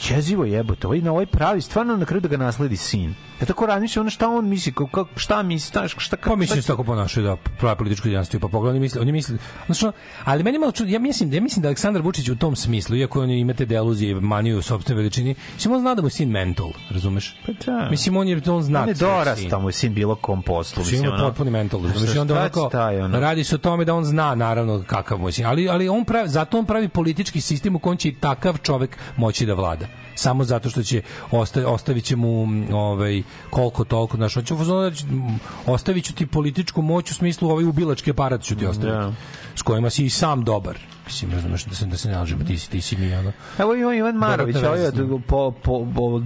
jezivo 0.09 0.45
jebote, 0.45 0.87
ovaj 0.87 1.01
na 1.01 1.11
ovaj 1.11 1.25
pravi, 1.25 1.61
stvarno 1.61 1.97
na 1.97 2.05
kraju 2.05 2.21
da 2.21 2.27
ga 2.27 2.37
nasledi 2.37 2.77
sin. 2.77 3.15
Ja 3.41 3.45
tako 3.45 3.65
razmišljam, 3.65 4.03
ono 4.03 4.09
šta 4.09 4.29
on 4.29 4.49
misli, 4.49 4.71
kako, 4.71 4.87
kako- 4.87 5.19
šta 5.19 5.43
misli, 5.43 5.69
šta, 5.69 5.87
šta, 5.87 6.17
Pa 6.23 6.35
mislim 6.35 6.57
da 6.57 6.61
se 6.61 6.67
tako 6.67 6.83
ponašaju 6.83 7.25
da 7.25 7.35
pravi 7.59 7.77
političku 7.77 8.07
dinastiju, 8.07 8.39
pa 8.39 8.47
pogledaj, 8.47 8.71
oni 8.71 8.79
misle, 8.79 9.01
oni 9.01 9.11
misle, 9.11 9.37
znači, 9.65 9.85
ali 10.23 10.43
meni 10.43 10.55
je 10.55 10.59
malo 10.59 10.71
čudno, 10.71 10.93
ja 10.93 10.99
mislim, 10.99 11.33
ja 11.33 11.41
mislim 11.41 11.61
da 11.61 11.67
Aleksandar 11.67 12.01
Vučić 12.01 12.29
u 12.29 12.35
tom 12.35 12.55
smislu, 12.55 12.95
iako 12.95 13.21
on 13.21 13.31
ima 13.31 13.53
te 13.53 13.65
deluzije, 13.65 14.15
maniju 14.15 14.57
u 14.57 14.61
sopstvenoj 14.61 15.01
veličini, 15.01 15.35
mislim 15.53 15.73
on 15.73 15.81
zna 15.81 15.95
da 15.95 16.01
mu 16.01 16.07
je 16.07 16.11
sin 16.11 16.29
mental, 16.29 16.71
razumeš? 16.89 17.35
Pa 17.45 17.51
da. 17.65 17.89
Mislim 17.89 18.17
on 18.17 18.27
je 18.27 18.41
on 18.47 18.63
zna. 18.63 18.81
On 18.81 18.89
je 18.89 18.95
svoj 18.95 19.09
sin. 19.09 19.17
dorastao 19.17 19.59
mu 19.59 19.69
je 19.69 19.73
sin 19.73 19.93
bilo 19.93 20.15
kom 20.15 20.41
poslu. 20.41 20.83
Mislim, 20.83 21.05
ima 21.05 21.17
potpuni 21.17 21.51
mental, 21.51 21.83
razumeš? 21.83 22.15
I 22.15 22.19
onda 22.19 22.33
šta 22.33 22.61
onako, 22.61 23.05
ono? 23.05 23.19
radi 23.19 23.43
se 23.43 23.55
o 23.55 23.57
tome 23.57 23.85
da 23.85 23.93
on 23.93 24.05
zna 24.05 24.35
naravno 24.35 24.83
kakav 24.87 25.17
mu 25.17 25.27
je 25.27 25.31
sin, 25.31 25.45
ali, 25.45 25.69
ali 25.69 25.89
on 25.89 26.05
pravi, 26.05 26.29
zato 26.29 26.59
on 26.59 26.65
pravi 26.65 26.87
politički 26.87 27.41
sistem 27.41 27.75
u 27.75 27.79
kojem 27.79 27.97
će 27.97 28.09
i 28.09 28.15
takav 28.15 28.57
čovek 28.57 28.97
moći 29.17 29.45
da 29.45 29.53
vlada 29.53 29.86
samo 30.17 30.43
zato 30.43 30.69
što 30.69 30.83
će 30.83 31.01
osta, 31.31 31.67
ostavit 31.67 32.03
će 32.03 32.15
mu 32.15 32.47
ovaj, 32.71 33.23
koliko 33.49 33.83
toliko 33.83 34.17
znaš, 34.17 34.33
hoće 34.33 34.53
da 34.55 34.91
će, 34.91 35.05
m, 35.05 35.39
ostavit 35.65 36.05
ću 36.05 36.13
ti 36.13 36.25
političku 36.25 36.81
moć 36.81 37.11
u 37.11 37.13
smislu 37.13 37.49
ovaj 37.49 37.65
ubilački 37.65 38.11
aparat 38.11 38.41
ću 38.41 38.55
ti 38.55 38.65
ostaviti 38.65 38.97
Da. 38.97 39.13
s 39.55 39.61
kojima 39.61 39.89
si 39.89 40.05
i 40.05 40.09
sam 40.09 40.43
dobar 40.43 40.96
mislim, 41.07 41.31
razumeš 41.31 41.65
da 41.65 41.75
se, 41.75 41.85
da 41.85 41.97
se 41.97 42.09
ne 42.09 42.17
lažemo 42.17 42.43
ti, 42.43 42.59
si- 42.59 42.69
ti 42.69 42.81
si 42.81 42.97
mi 42.97 43.13
ono 43.15 43.31
Evo 43.57 43.75
ima 43.75 43.93
Ivan 43.95 44.15
Marović, 44.15 44.55
Dodatna 44.55 44.69
ovaj 44.71 44.85
od, 44.85 45.21
po, 45.23 45.51
po, 45.53 45.73
od 45.97 46.23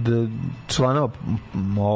članova 0.68 1.08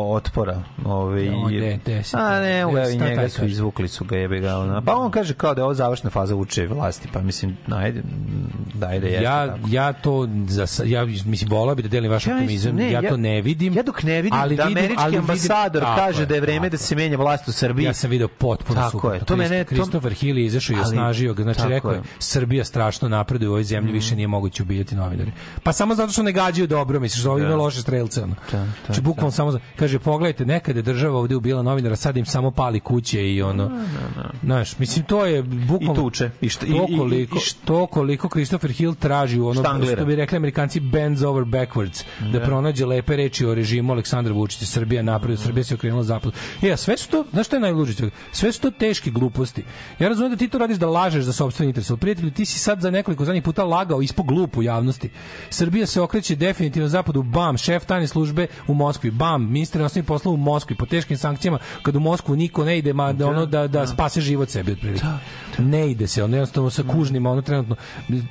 otpora. 0.08 0.62
Ovaj, 0.84 1.24
Ja, 1.26 1.32
gde- 1.48 1.78
gde 1.78 2.02
si- 2.02 2.16
a 2.16 2.30
ne, 2.30 2.40
gde 2.40 2.58
evo, 2.58 2.72
si- 2.76 2.92
i 2.92 2.96
šta 2.96 3.04
njega 3.06 3.28
su 3.28 3.44
izvukli 3.46 3.88
su 3.88 4.04
ga 4.04 4.16
jebe 4.16 4.40
ga. 4.40 4.56
Ona. 4.56 4.82
Pa 4.82 4.96
on 4.96 5.10
kaže 5.10 5.34
kao 5.34 5.54
da 5.54 5.60
je 5.60 5.64
ovo 5.64 5.74
završna 5.74 6.10
faza 6.10 6.36
uče 6.36 6.66
vlasti, 6.66 7.08
pa 7.12 7.20
mislim, 7.20 7.56
ajde, 7.70 8.02
da 8.74 8.86
ajde, 8.86 9.06
jeste 9.08 9.24
ja, 9.24 9.46
tako. 9.46 9.58
ja 9.68 9.92
to 9.94 10.28
za, 10.48 10.84
ja 10.84 11.04
mislim 11.04 11.50
volao 11.50 11.74
bi 11.74 11.82
da 11.82 11.88
delim 11.88 12.10
vaš 12.10 12.26
Ja 12.26 12.34
optimizam 12.34 12.76
ne, 12.76 12.84
ja, 12.86 13.00
ja- 13.00 13.10
to 13.10 13.16
ne 13.16 13.42
vidim 13.42 13.74
Ja 13.74 13.82
dok 13.82 14.02
ne 14.02 14.22
vidim 14.22 14.38
ali 14.38 14.56
da 14.56 14.64
vidim- 14.64 14.78
američki 14.78 15.02
ali 15.02 15.10
vidim- 15.10 15.20
ambasador 15.22 15.82
Tako 15.82 15.96
kaže 15.98 16.26
da 16.26 16.34
je 16.34 16.40
vreme 16.40 16.70
da 16.70 16.76
se 16.78 16.94
menja 16.96 17.16
vlast 17.16 17.48
u 17.48 17.52
Srbiji. 17.52 17.84
Ja 17.84 17.94
sam 17.94 18.10
video 18.10 18.28
potpuno 18.30 18.74
Tako 18.76 18.90
suprotno. 18.90 19.14
je, 19.14 19.20
to 19.20 19.36
mene- 19.36 19.64
to- 19.64 19.68
Kristofer 19.68 20.12
Hill 20.12 20.38
je 20.38 20.44
izašao 20.46 20.76
i 20.76 20.80
osnažio 20.80 21.34
ga. 21.34 21.42
Znači 21.42 21.60
rekao 21.64 21.90
je. 21.92 22.02
Srbija 22.20 22.64
strašno 22.77 23.09
napreduje 23.09 23.48
u 23.48 23.53
ovoj 23.53 23.65
zemlji, 23.65 23.93
više 23.93 24.16
nije 24.16 24.28
moguće 24.28 24.62
ubijati 24.62 24.94
novinare. 24.94 25.31
Pa 25.62 25.73
samo 25.73 25.94
zato 25.94 26.12
što 26.12 26.23
ne 26.23 26.32
gađaju 26.32 26.66
dobro, 26.69 27.01
misliš 27.01 27.23
da 27.23 27.31
ovdje 27.31 27.47
ima 27.47 27.57
loše 27.57 27.81
strelce. 27.81 28.23
Ono. 28.23 28.35
Da, 28.53 28.66
Znači 28.86 29.01
bukvalno 29.01 29.31
samo 29.31 29.51
za, 29.51 29.61
kaže 29.77 29.98
pogledajte, 29.98 30.44
nekada 30.47 30.78
je 30.78 30.82
država 30.82 31.19
ovdje 31.19 31.36
ubila 31.36 31.62
novinara, 31.62 31.97
sad 31.97 32.16
im 32.16 32.27
samo 32.27 32.51
pali 32.51 32.81
kuće 32.81 33.32
i 33.32 33.43
ono. 33.43 33.70
Znaš, 34.43 34.78
mislim 34.78 35.05
to 35.05 35.24
je 35.27 35.43
bukvalno 35.43 35.93
I 35.93 35.97
tuče. 35.97 36.31
I 36.40 36.48
šta- 36.48 36.66
i- 36.66 36.70
to 36.70 36.86
i- 36.89 36.94
i- 36.94 36.98
koliko, 36.98 37.36
i 37.36 37.40
šta- 37.40 37.61
to 37.65 37.86
koliko 37.86 38.28
Christopher 38.28 38.70
Hill 38.70 38.94
traži 38.94 39.40
u 39.40 39.47
ono 39.47 39.61
Štanglira. 39.61 39.97
što 39.97 40.05
bi 40.05 40.16
rekli 40.16 40.36
Amerikanci 40.36 40.81
bends 40.81 41.23
over 41.23 41.44
backwards 41.44 42.05
da 42.32 42.40
pronađe 42.40 42.86
lepe 42.86 43.16
reči 43.16 43.47
o 43.47 43.55
režimu 43.55 43.93
Aleksandra 43.93 44.35
Vučića 44.35 44.66
Srbija 44.66 45.03
napred 45.03 45.39
Srbija 45.39 45.65
se 45.65 45.74
okrenula 45.74 46.03
zapad 46.03 46.32
e 46.62 46.70
a 46.70 46.77
sve 46.77 46.97
su 46.97 47.09
to 47.09 47.24
znaš 47.32 47.47
šta 47.47 47.57
je 47.57 47.61
najluđe 47.61 47.93
sve 48.32 48.53
su 48.53 48.61
to 48.61 48.70
teške 48.70 49.11
gluposti 49.11 49.65
ja 49.98 50.09
razumem 50.09 50.31
da 50.31 50.36
ti 50.36 50.48
to 50.48 50.59
radiš 50.59 50.77
da 50.77 50.86
lažeš 50.89 51.24
za 51.24 51.32
sopstveni 51.32 51.70
interes 51.70 51.90
ali 51.90 51.98
prijatelju 51.98 52.31
ti 52.31 52.44
si 52.44 52.59
sad 52.66 52.80
za 52.80 52.90
nekoliko 52.90 53.24
zadnjih 53.24 53.43
puta 53.43 53.64
lagao 53.64 54.02
ispod 54.02 54.26
glup 54.26 54.56
u 54.56 54.62
javnosti 54.62 55.10
Srbija 55.51 55.86
se 55.86 56.01
okreće 56.01 56.36
definitivno 56.36 56.88
zapadu 56.88 57.22
bam 57.22 57.56
šef 57.56 57.84
tajne 57.84 58.06
službe 58.06 58.47
u 58.66 58.74
Moskvi 58.74 59.10
bam 59.10 59.52
ministar 59.52 59.80
inostranih 59.80 60.06
poslova 60.06 60.34
u 60.34 60.36
Moskvi 60.36 60.76
po 60.76 60.86
teškim 60.86 61.16
sankcijama 61.16 61.59
kad 61.82 61.97
u 61.97 62.01
Moskvu 62.01 62.36
niko 62.36 62.64
ne 62.64 62.78
ide 62.78 62.93
ma 62.93 63.12
da 63.12 63.28
ono 63.28 63.47
da 63.47 63.66
da 63.66 63.86
spase 63.86 64.20
život 64.20 64.48
sebi 64.48 64.72
otprilike 64.72 65.06
ne 65.59 65.90
ide 65.90 66.06
se, 66.06 66.24
on 66.24 66.32
jednostavno 66.32 66.70
sa 66.70 66.82
kužnima, 66.82 67.30
ono 67.30 67.43
trenutno, 67.43 67.76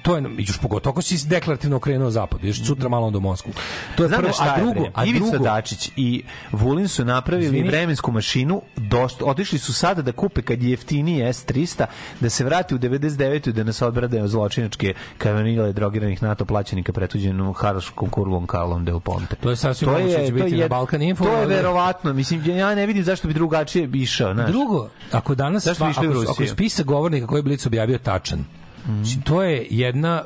to 0.01 0.15
je, 0.15 0.23
još 0.37 0.59
pogotovo 0.59 0.91
ako 0.91 1.01
si 1.01 1.27
deklarativno 1.27 1.77
okrenuo 1.77 2.09
zapad, 2.09 2.43
još 2.43 2.65
sutra 2.65 2.89
malo 2.89 3.07
onda 3.07 3.17
u 3.17 3.21
Moskvu. 3.21 3.53
To 3.97 4.03
je 4.03 4.09
Znam 4.09 4.21
prvo, 4.21 4.33
na 4.45 4.53
a 4.53 4.59
drugo, 4.59 4.87
a 4.93 5.05
Ivica 5.05 5.25
drugo, 5.29 5.43
Dačić 5.43 5.91
i 5.95 6.23
Vulin 6.51 6.87
su 6.87 7.05
napravili 7.05 7.45
Izvini. 7.45 7.67
vremensku 7.67 8.11
mašinu, 8.11 8.61
dost, 8.75 9.21
otišli 9.21 9.59
su 9.59 9.73
sada 9.73 10.01
da 10.01 10.11
kupe 10.11 10.41
kad 10.41 10.63
je 10.63 10.69
jeftiniji 10.69 11.23
S300, 11.23 11.85
da 12.19 12.29
se 12.29 12.43
vrati 12.43 12.75
u 12.75 12.79
99. 12.79 13.49
i 13.49 13.53
da 13.53 13.63
nas 13.63 13.81
odbrade 13.81 14.21
zločinačke 14.27 14.93
kamenile 15.17 15.73
drogiranih 15.73 16.23
NATO 16.23 16.45
plaćenika 16.45 16.93
pretuđenu 16.93 17.53
haraškom 17.53 18.09
kurvom 18.09 18.47
Karlom 18.47 18.85
Del 18.85 18.99
Ponte. 18.99 19.35
To 19.35 19.49
je 19.49 19.55
sasvim 19.55 19.89
moguće 19.89 20.17
da 20.17 20.25
će 20.25 20.33
biti 20.33 20.57
na 20.57 20.67
Balkan 20.67 21.01
Info, 21.01 21.23
To 21.23 21.31
je 21.31 21.37
ali- 21.37 21.53
verovatno. 21.55 22.13
Mislim, 22.13 22.57
ja 22.57 22.75
ne 22.75 22.85
vidim 22.85 23.03
zašto 23.03 23.27
bi 23.27 23.33
drugačije 23.33 23.89
išao. 23.93 24.33
Znaš. 24.33 24.51
Drugo, 24.51 24.89
ako 25.11 25.35
danas 25.35 25.63
sva, 25.63 25.89
ako, 25.89 26.31
ako 26.31 26.43
je 26.43 26.49
spisak 26.49 26.85
govornika 26.85 27.27
koji 27.27 27.39
je 27.39 27.43
Blic 27.43 27.65
objavio 27.65 27.97
tačan, 27.97 28.45
znači, 28.85 29.21
to 29.23 29.43
je 29.43 29.67
jedna 29.69 30.23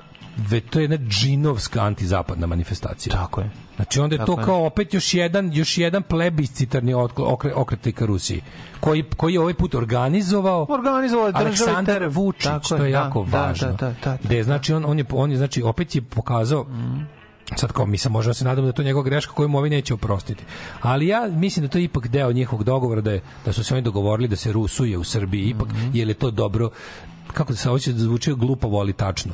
ve, 0.48 0.62
to 0.62 0.80
je 0.80 0.84
jedna 0.84 0.98
džinovska 0.98 1.82
antizapadna 1.84 2.48
manifestacija. 2.48 3.16
Tako 3.16 3.42
je. 3.42 3.50
Znači 3.76 4.00
onda 4.00 4.16
je 4.16 4.18
Tako 4.18 4.36
to 4.36 4.46
kao 4.46 4.66
opet 4.66 4.94
još 4.94 5.14
jedan 5.14 5.54
još 5.54 5.78
jedan 5.78 6.04
plebiscitarni 6.04 6.94
okre, 6.94 7.54
okret 7.54 7.96
ka 7.96 8.06
Rusiji 8.06 8.42
koji 8.80 9.04
koji 9.18 9.34
je 9.34 9.40
ovaj 9.40 9.54
put 9.54 9.76
organizovao 9.76 10.66
Organizovao 10.70 11.32
Aleksandar. 11.34 12.08
Vučić, 12.08 12.44
Tako 12.44 12.68
to 12.68 12.76
je, 12.76 12.90
je 12.90 12.92
da, 12.92 12.98
jako 13.00 13.26
da, 13.32 13.42
važno. 13.42 13.68
da, 13.68 13.74
da, 13.74 13.88
da, 14.04 14.12
da. 14.12 14.18
Gde, 14.24 14.44
znači 14.44 14.74
on, 14.74 14.86
on 14.86 14.98
je 15.00 15.06
on 15.12 15.32
je 15.32 15.38
znači 15.38 15.62
opet 15.62 15.96
je 15.96 16.02
pokazao 16.02 16.66
sad 17.56 17.72
kao 17.72 17.86
mi 17.86 17.98
se 17.98 18.10
možemo 18.10 18.34
se 18.34 18.46
nadamo 18.46 18.68
da 18.68 18.74
to 18.74 18.84
njegova 18.84 19.04
greška 19.04 19.34
koju 19.34 19.48
mu 19.48 19.58
ovi 19.58 19.70
neće 19.70 19.94
oprostiti. 19.94 20.44
Ali 20.82 21.08
ja 21.08 21.28
mislim 21.28 21.66
da 21.66 21.72
to 21.72 21.78
je 21.78 21.84
ipak 21.84 22.08
deo 22.08 22.32
njihovog 22.32 22.64
dogovora 22.64 23.02
da 23.02 23.12
je 23.12 23.22
da 23.46 23.54
su 23.54 23.64
se 23.64 23.74
oni 23.74 23.82
dogovorili 23.82 24.28
da 24.28 24.36
se 24.36 24.52
rusuje 24.52 24.98
u 24.98 25.04
Srbiji 25.04 25.50
ipak 25.50 25.68
jer 25.94 26.08
je 26.08 26.14
to 26.14 26.32
dobro 26.32 26.70
kako 27.34 27.54
da 27.54 27.58
se 27.58 27.70
hoće 27.70 27.94
da 27.94 28.00
zvuči 28.00 28.34
glupavo 28.34 28.80
ali 28.80 28.94
tačno. 28.94 29.34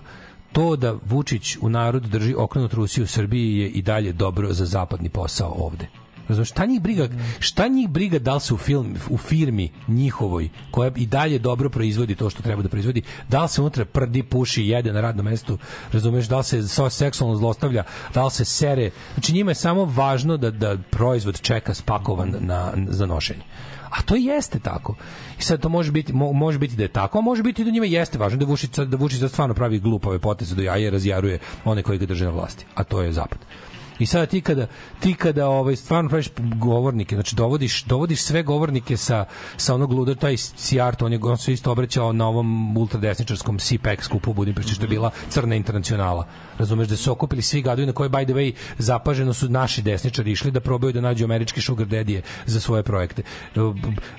To 0.56 0.76
da 0.76 0.96
Vučić 1.06 1.58
u 1.62 1.70
narod 1.70 2.04
drži 2.04 2.36
okrenut 2.38 2.74
Rusiju 2.74 3.04
u 3.04 3.08
Srbiji 3.08 3.58
je 3.58 3.70
i 3.70 3.82
dalje 3.82 4.14
dobro 4.14 4.54
za 4.54 4.66
zapadni 4.66 5.10
posao 5.10 5.56
ovde. 5.58 5.88
Razumeš, 6.28 6.50
šta 6.50 6.66
njih 6.66 6.82
briga, 6.82 7.10
šta 7.40 7.68
njih 7.68 7.90
briga 7.90 8.20
da 8.20 8.34
li 8.34 8.42
se 8.42 8.54
u, 8.54 8.58
film, 8.58 8.96
u 9.10 9.18
firmi 9.18 9.70
njihovoj, 9.88 10.50
koja 10.72 10.92
i 10.96 11.06
dalje 11.06 11.40
dobro 11.40 11.70
proizvodi 11.70 12.16
to 12.16 12.30
što 12.30 12.44
treba 12.44 12.62
da 12.62 12.70
proizvodi, 12.70 13.02
da 13.30 13.44
li 13.44 13.50
se 13.50 13.62
unutra 13.62 13.86
prdi, 13.86 14.24
puši, 14.24 14.64
jede 14.64 14.94
na 14.94 15.02
radnom 15.02 15.26
mestu, 15.26 15.58
razumeš, 15.92 16.26
da 16.26 16.38
li 16.38 16.44
se 16.44 16.64
seksualno 16.90 17.36
zlostavlja, 17.36 17.84
da 18.14 18.26
li 18.26 18.32
se 18.32 18.46
sere. 18.46 18.92
Znači 19.14 19.34
njima 19.34 19.52
je 19.52 19.56
samo 19.56 19.86
važno 19.86 20.38
da, 20.38 20.52
da 20.52 20.78
proizvod 20.90 21.42
čeka 21.42 21.74
spakovan 21.74 22.36
na, 22.40 22.74
za 22.88 23.06
nošenje. 23.06 23.44
A 23.98 24.02
to 24.02 24.16
jeste 24.16 24.60
tako. 24.60 24.96
I 25.40 25.44
sad 25.44 25.62
to 25.62 25.70
može 25.70 25.92
biti 25.92 26.14
mo, 26.14 26.32
može 26.34 26.60
biti 26.60 26.76
da 26.76 26.84
je 26.84 26.88
tako, 26.88 27.18
a 27.18 27.22
može 27.22 27.44
biti 27.44 27.64
da 27.64 27.72
njima 27.72 27.86
jeste 27.86 28.18
važno 28.18 28.38
da 28.40 28.46
Vučić 28.46 28.70
da 28.78 28.98
Vučić 28.98 29.20
sad 29.20 29.30
stvarno 29.32 29.56
pravi 29.56 29.80
glupave 29.80 30.20
poteze 30.20 30.56
do 30.56 30.62
jaja 30.62 30.88
i 30.88 30.90
razjaruje 30.90 31.40
one 31.66 31.84
koji 31.84 31.98
ga 31.98 32.06
drže 32.06 32.26
na 32.26 32.32
vlasti, 32.32 32.66
a 32.76 32.84
to 32.84 33.02
je 33.02 33.12
zapad. 33.14 33.40
I 34.00 34.06
sada 34.06 34.26
ti 34.26 34.42
kada 34.42 34.68
ti 35.00 35.14
kada 35.14 35.48
ovaj 35.48 35.76
stvarno 35.76 36.10
praviš 36.10 36.30
govornike, 36.56 37.16
znači 37.16 37.36
dovodiš 37.36 37.84
dovodiš 37.84 38.24
sve 38.24 38.44
govornike 38.44 38.98
sa 38.98 39.26
sa 39.58 39.76
onog 39.76 39.92
luda 39.92 40.16
taj 40.16 40.38
Sijart, 40.38 41.02
on 41.02 41.14
je 41.14 41.20
on 41.24 41.38
se 41.38 41.54
isto 41.54 41.72
obraćao 41.72 42.14
na 42.14 42.28
ovom 42.28 42.78
ultradesničarskom 42.78 43.60
CPEC 43.60 44.02
skupu 44.02 44.32
u 44.32 44.34
Budimpešti 44.34 44.74
što 44.74 44.84
je 44.84 44.88
bila 44.88 45.12
crna 45.30 45.56
internacionala. 45.56 46.28
Razumeš 46.58 46.88
da 46.88 46.96
su 46.96 47.12
okupili 47.12 47.42
svi 47.42 47.62
gadovi 47.62 47.86
na 47.86 47.94
koje 47.94 48.10
by 48.10 48.26
the 48.26 48.34
way 48.34 48.54
zapaženo 48.78 49.34
su 49.34 49.50
naši 49.50 49.82
desničari 49.82 50.32
išli 50.32 50.52
da 50.52 50.60
probaju 50.60 50.94
da 50.94 51.02
nađu 51.02 51.26
američki 51.26 51.62
sugar 51.62 51.88
daddy 51.88 52.22
za 52.46 52.60
svoje 52.60 52.84
projekte. 52.84 53.24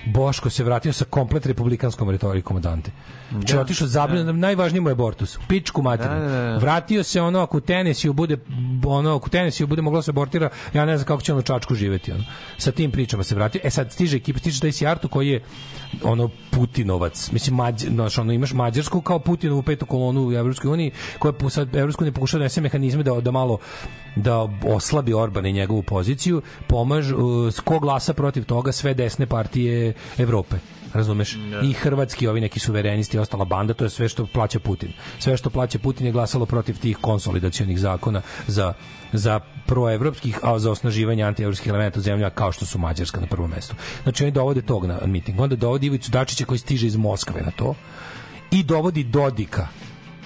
Boško 0.05 0.49
se 0.49 0.63
vratio 0.63 0.93
sa 0.93 1.05
komplet 1.05 1.45
republikanskom 1.45 2.09
retorikom 2.09 2.61
Dante. 2.61 2.91
Znači 3.31 3.53
Da, 3.53 3.61
otišao 3.61 3.87
zabrinut, 3.87 4.35
najvažniji 4.35 4.81
mu 4.81 4.89
je 4.89 4.91
abortus. 4.91 5.37
U 5.37 5.39
Pičku 5.47 5.81
materinu. 5.81 6.19
Da, 6.19 6.27
da, 6.27 6.41
da. 6.41 6.57
Vratio 6.57 7.03
se 7.03 7.21
ono 7.21 7.39
ako 7.39 7.57
u 7.57 7.61
Tenesiju 7.61 8.13
bude 8.13 8.37
ono 8.85 9.15
ako 9.15 9.25
u 9.25 9.29
Tenesiju 9.29 9.66
bude 9.67 9.81
moglo 9.81 9.97
da 9.97 10.01
se 10.01 10.11
abortira, 10.11 10.49
ja 10.73 10.85
ne 10.85 10.97
znam 10.97 11.07
kako 11.07 11.21
će 11.21 11.33
on 11.33 11.39
u 11.39 11.41
Čačku 11.41 11.75
živeti 11.75 12.11
ono. 12.11 12.23
Sa 12.57 12.71
tim 12.71 12.91
pričama 12.91 13.23
se 13.23 13.35
vratio. 13.35 13.61
E 13.63 13.69
sad 13.69 13.91
stiže 13.91 14.17
ekipa, 14.17 14.39
stiže 14.39 14.61
taj 14.61 14.71
Sijartu 14.71 15.07
koji 15.09 15.27
je 15.29 15.43
ono 16.03 16.29
Putinovac. 16.51 17.31
Mislim 17.31 17.55
Mađ, 17.55 17.83
znaš, 17.83 18.17
ono 18.17 18.33
imaš 18.33 18.53
Mađarsku 18.53 19.01
kao 19.01 19.19
Putinovu 19.19 19.61
petu 19.63 19.85
kolonu 19.85 20.27
u 20.27 20.33
Evropskoj 20.33 20.71
uniji 20.71 20.91
koja 21.19 21.33
sad 21.49 21.75
Evropska 21.75 22.03
unija 22.03 22.13
pokušava 22.13 22.39
da 22.39 22.45
nese 22.45 22.61
mehanizme 22.61 23.03
da 23.03 23.21
da 23.21 23.31
malo 23.31 23.57
da 24.15 24.49
oslabi 24.65 25.13
Orbana 25.13 25.49
i 25.49 25.53
njegovu 25.53 25.83
poziciju, 25.83 26.41
pomaž 26.67 27.11
uh, 27.11 27.19
ko 27.63 27.79
glasa 27.79 28.13
protiv 28.13 28.45
toga 28.45 28.71
sve 28.71 28.93
desne 28.93 29.25
partije 29.25 29.93
Evrope 30.17 30.57
razumeš? 30.93 31.37
I 31.63 31.73
hrvatski 31.73 32.27
ovi 32.27 32.41
neki 32.41 32.59
suverenisti 32.59 33.17
i 33.17 33.19
ostala 33.19 33.45
banda, 33.45 33.73
to 33.73 33.83
je 33.83 33.89
sve 33.89 34.09
što 34.09 34.25
plaća 34.25 34.59
Putin. 34.59 34.93
Sve 35.19 35.37
što 35.37 35.49
plaća 35.49 35.79
Putin 35.79 36.05
je 36.05 36.11
glasalo 36.11 36.45
protiv 36.45 36.79
tih 36.79 36.97
konsolidacionih 36.97 37.79
zakona 37.79 38.21
za 38.47 38.73
za 39.13 39.39
proevropskih, 39.65 40.39
a 40.43 40.59
za 40.59 40.71
osnaživanje 40.71 41.23
antievropskih 41.23 41.69
elementa 41.69 41.99
u 41.99 42.01
zemlja 42.01 42.29
kao 42.29 42.51
što 42.51 42.65
su 42.65 42.79
Mađarska 42.79 43.21
na 43.21 43.27
prvom 43.27 43.49
mestu. 43.49 43.75
Znači 44.03 44.23
oni 44.23 44.31
dovode 44.31 44.61
tog 44.61 44.85
na 44.85 44.99
miting. 45.05 45.39
Onda 45.39 45.55
dovodi 45.55 45.87
Ivicu 45.87 46.11
Dačića 46.11 46.45
koji 46.45 46.57
stiže 46.57 46.87
iz 46.87 46.95
Moskve 46.95 47.41
na 47.41 47.51
to 47.51 47.75
i 48.51 48.63
dovodi 48.63 49.03
Dodika 49.03 49.67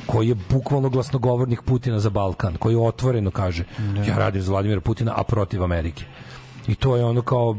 koji 0.05 0.27
je 0.27 0.35
bukvalno 0.49 0.89
glasnogovornik 0.89 1.61
Putina 1.61 1.99
za 1.99 2.09
Balkan, 2.09 2.57
koji 2.59 2.75
otvoreno 2.75 3.31
kaže 3.31 3.63
ja 4.07 4.17
radim 4.17 4.41
za 4.41 4.51
Vladimira 4.51 4.81
Putina, 4.81 5.13
a 5.17 5.23
protiv 5.23 5.63
Amerike. 5.63 6.05
I 6.67 6.75
to 6.75 6.95
je 6.97 7.05
ono 7.05 7.21
kao 7.21 7.57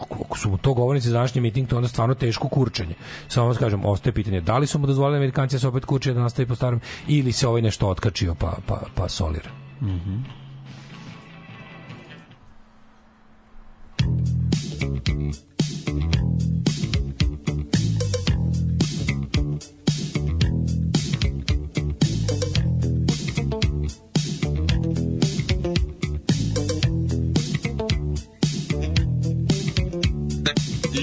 ako, 0.00 0.38
su 0.38 0.50
mu 0.50 0.58
to 0.58 0.74
govornici 0.74 1.08
za 1.08 1.14
današnji 1.14 1.40
miting, 1.40 1.68
to 1.68 1.74
je 1.74 1.78
onda 1.78 1.88
stvarno 1.88 2.14
teško 2.14 2.48
kurčenje. 2.48 2.94
Samo 3.28 3.46
vam 3.46 3.56
kažem, 3.56 3.84
ostaje 3.84 4.14
pitanje 4.14 4.40
da 4.40 4.58
li 4.58 4.66
su 4.66 4.78
mu 4.78 4.86
dozvolili 4.86 5.16
Amerikanci 5.16 5.54
da 5.54 5.60
se 5.60 5.68
opet 5.68 5.84
kurče 5.84 6.12
da 6.12 6.20
nastavi 6.20 6.48
po 6.48 6.54
starom 6.54 6.80
ili 7.08 7.32
se 7.32 7.48
ovaj 7.48 7.62
nešto 7.62 7.88
otkačio 7.88 8.34
pa, 8.34 8.56
pa, 8.66 8.80
pa 8.94 9.08
solira. 9.08 9.50
I 9.80 10.43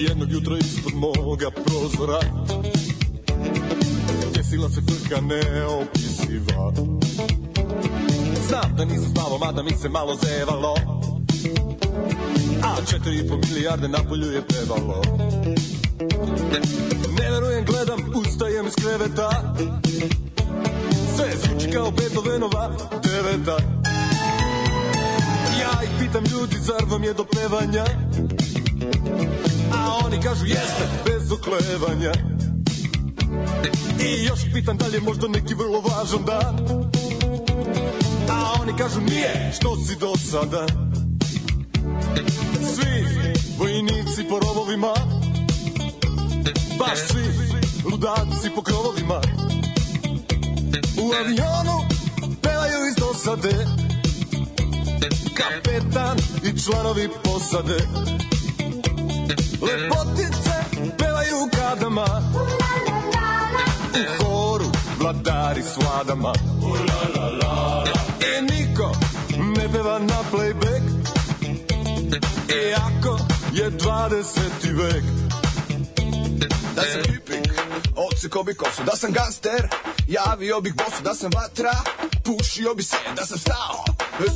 jednog 0.01 0.31
jutra 0.31 0.57
ispod 0.57 0.93
moga 0.93 1.51
prozora 1.51 2.19
Desila 4.35 4.69
se 4.69 4.81
frka 4.81 5.21
neopisiva. 5.21 6.73
Znam 8.47 8.75
da 8.77 8.85
nisam 8.85 9.11
spavao, 9.15 9.37
mada 9.39 9.63
mi 9.63 9.71
se 9.71 9.89
malo 9.89 10.15
zevalo 10.15 10.75
četiri 12.89 13.17
i 13.17 13.27
po 13.27 13.37
milijarde 13.37 13.87
na 13.87 13.97
polju 14.09 14.31
je 14.31 14.41
pevalo 14.47 15.01
Ne 17.19 17.31
verujem, 17.31 17.65
gledam, 17.65 17.99
ustajem 18.15 18.67
iz 18.67 18.73
kreveta. 18.75 19.55
Sve 21.15 21.25
zvuči 21.43 21.71
kao 21.71 21.91
Beethovenova 21.91 22.71
deveta 23.03 23.57
Ja 25.59 25.83
ih 25.83 25.89
pitam 25.99 26.23
ljudi, 26.31 26.55
zar 26.59 26.83
vam 26.87 27.03
je 27.03 27.13
do 27.13 27.23
pevanja? 27.23 27.85
A 29.73 29.99
oni 30.05 30.21
kažu 30.21 30.45
jeste, 30.45 30.87
bez 31.05 31.31
oklevanja. 31.31 32.11
I 33.99 34.25
još 34.25 34.39
pitan 34.53 34.77
da 34.77 34.87
li 34.87 34.95
je 34.95 35.01
možda 35.01 35.27
neki 35.27 35.53
vrlo 35.53 35.81
važan 35.81 36.25
dan? 36.25 36.55
A 38.29 38.53
oni 38.61 38.73
kažu 38.77 39.01
nije, 39.01 39.51
što 39.55 39.75
si 39.75 39.95
do 39.95 40.13
sada 40.31 40.90
Svi 42.75 43.05
vojnici 43.57 44.23
po 44.29 44.39
rovovima. 44.39 44.93
Baš 46.79 46.99
svi 47.07 47.23
ludaci 47.91 48.49
po 48.55 48.61
krovovima. 48.61 49.21
U 51.01 51.11
avionu 51.19 51.77
pevaju 52.41 52.87
iz 52.89 52.95
dosade. 52.95 53.65
Kapetan 55.33 56.17
i 56.43 56.59
članovi 56.59 57.09
posade. 57.23 57.77
Lepotice 59.61 60.53
pevaju 60.97 61.35
u 61.45 61.49
kadama. 61.55 62.05
U 63.93 64.23
horu 64.23 64.65
vladari 64.99 65.61
s 65.61 65.77
vladama. 65.77 66.33
I 68.21 68.41
niko 68.41 68.91
ne 69.55 69.69
peva 69.73 69.99
na 69.99 70.17
playback 70.31 70.90
Iako 72.11 73.19
je 73.53 73.71
20. 73.71 74.39
vek 74.73 75.03
Da 76.75 76.81
sam 76.81 77.01
pipik, 77.03 77.51
odsekao 77.95 78.43
bi 78.43 78.53
kosu 78.53 78.83
Da 78.83 78.95
sam 78.95 79.11
gangster, 79.11 79.67
javio 80.07 80.61
bih 80.61 80.73
bosu 80.75 81.03
Da 81.03 81.15
sam 81.15 81.29
vatra, 81.35 81.71
pušio 82.23 82.73
bi 82.73 82.83
se 82.83 82.97
Da 83.15 83.25
sam 83.25 83.37
stao, 83.37 83.85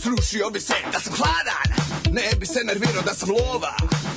srušio 0.02 0.50
bi 0.50 0.60
se 0.60 0.74
Da 0.92 1.00
sam 1.00 1.14
hladan, 1.14 1.86
ne 2.12 2.36
bi 2.40 2.46
se 2.46 2.60
nervirao 2.64 3.02
Da 3.02 3.14
sam 3.14 3.30
lova, 3.30 3.76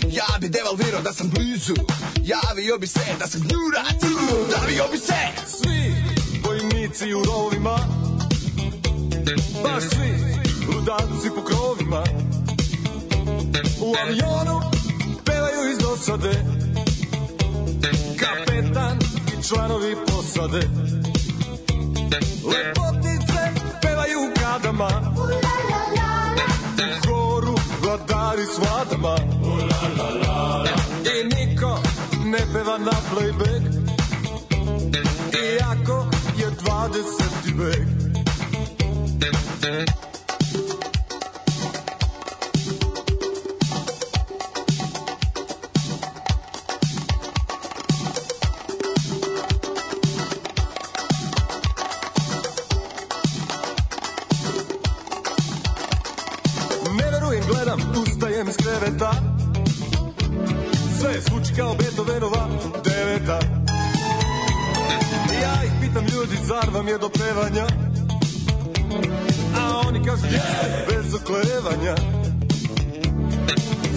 ja 0.08 0.38
bi 0.40 0.48
devalvirao 0.48 1.02
Da 1.02 1.12
sam 1.12 1.28
blizu, 1.28 1.74
javio 2.22 2.78
bi 2.78 2.86
se 2.86 3.00
Da 3.18 3.26
sam 3.26 3.40
gnjurac, 3.40 4.02
davio 4.50 4.84
bi 4.92 4.98
se 4.98 5.20
Svi 5.46 5.94
vojnici 6.44 7.14
u 7.14 7.22
rovima 7.24 7.78
Baš 9.62 9.82
svi 9.82 10.38
ludaci 10.74 11.30
po 11.36 11.42
krovima 11.42 12.04
U 13.80 13.94
avionu 14.02 14.60
pevaju 15.24 15.70
iz 15.72 15.78
dosade. 15.78 16.44
Kapetan 18.18 18.98
i 19.38 19.42
članovi 19.42 19.96
posade. 20.06 20.60
Lepotice 22.44 23.40
pevaju 23.82 24.18
u 24.20 24.34
kadama 24.40 24.88
U 26.76 27.08
horu 27.08 27.54
vladari 27.82 28.44
s 28.44 28.58
vladama. 28.58 29.16
I 31.04 31.24
niko 31.24 31.78
ne 32.24 32.38
peva 32.52 32.78
na 32.78 32.92
playback. 33.12 33.62
Iako 35.56 36.06
je 36.38 36.50
20 36.50 37.58
vek. 37.58 38.08
Je 66.88 66.98
do 66.98 67.08
pevanja? 67.08 67.66
A 69.56 69.88
oni 69.88 70.04
kažu, 70.04 70.24
jeste, 70.24 70.86
bez 70.88 71.14
oklevanja. 71.14 71.94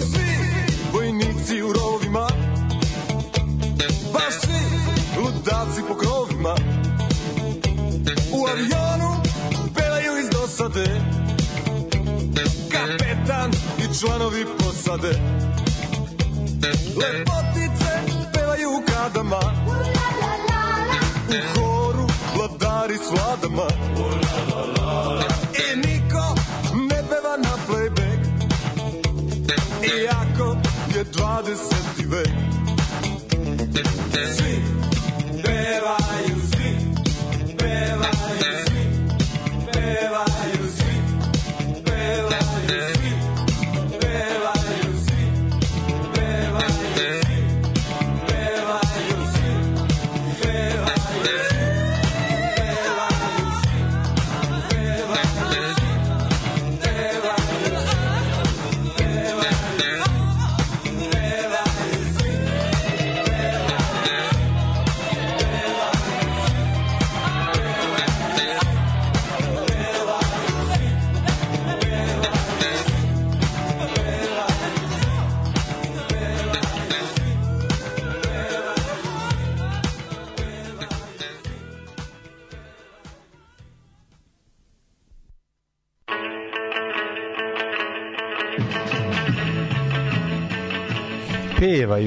Svi 0.00 0.36
vojnici 0.92 1.62
u 1.62 1.72
rovima. 1.72 2.28
Baš 4.12 4.34
svi 4.40 4.60
ludaci 5.22 5.82
po 5.88 5.94
krovima. 5.94 6.54
U 8.32 8.46
avionu 8.46 9.22
pevaju 9.74 10.18
iz 10.20 10.30
dosade. 10.30 11.00
Kapetan 12.72 13.50
i 13.78 13.98
članovi 14.00 14.46
posade. 14.58 15.20
Lepotice 16.96 17.92
pevaju 18.34 18.68
u 18.68 18.82
kadama. 18.86 19.40
U 21.58 21.71
vladari 22.82 22.98
s 22.98 23.10
vladama 23.10 23.66
I 25.54 25.76
niko 25.76 26.34
ne 26.88 27.02
peva 27.08 27.36
na 27.36 27.56
playback 27.66 28.20
Iako 29.82 30.56
je 30.94 31.04
20. 31.04 32.06
vek 32.06 32.28
Svi 34.36 34.51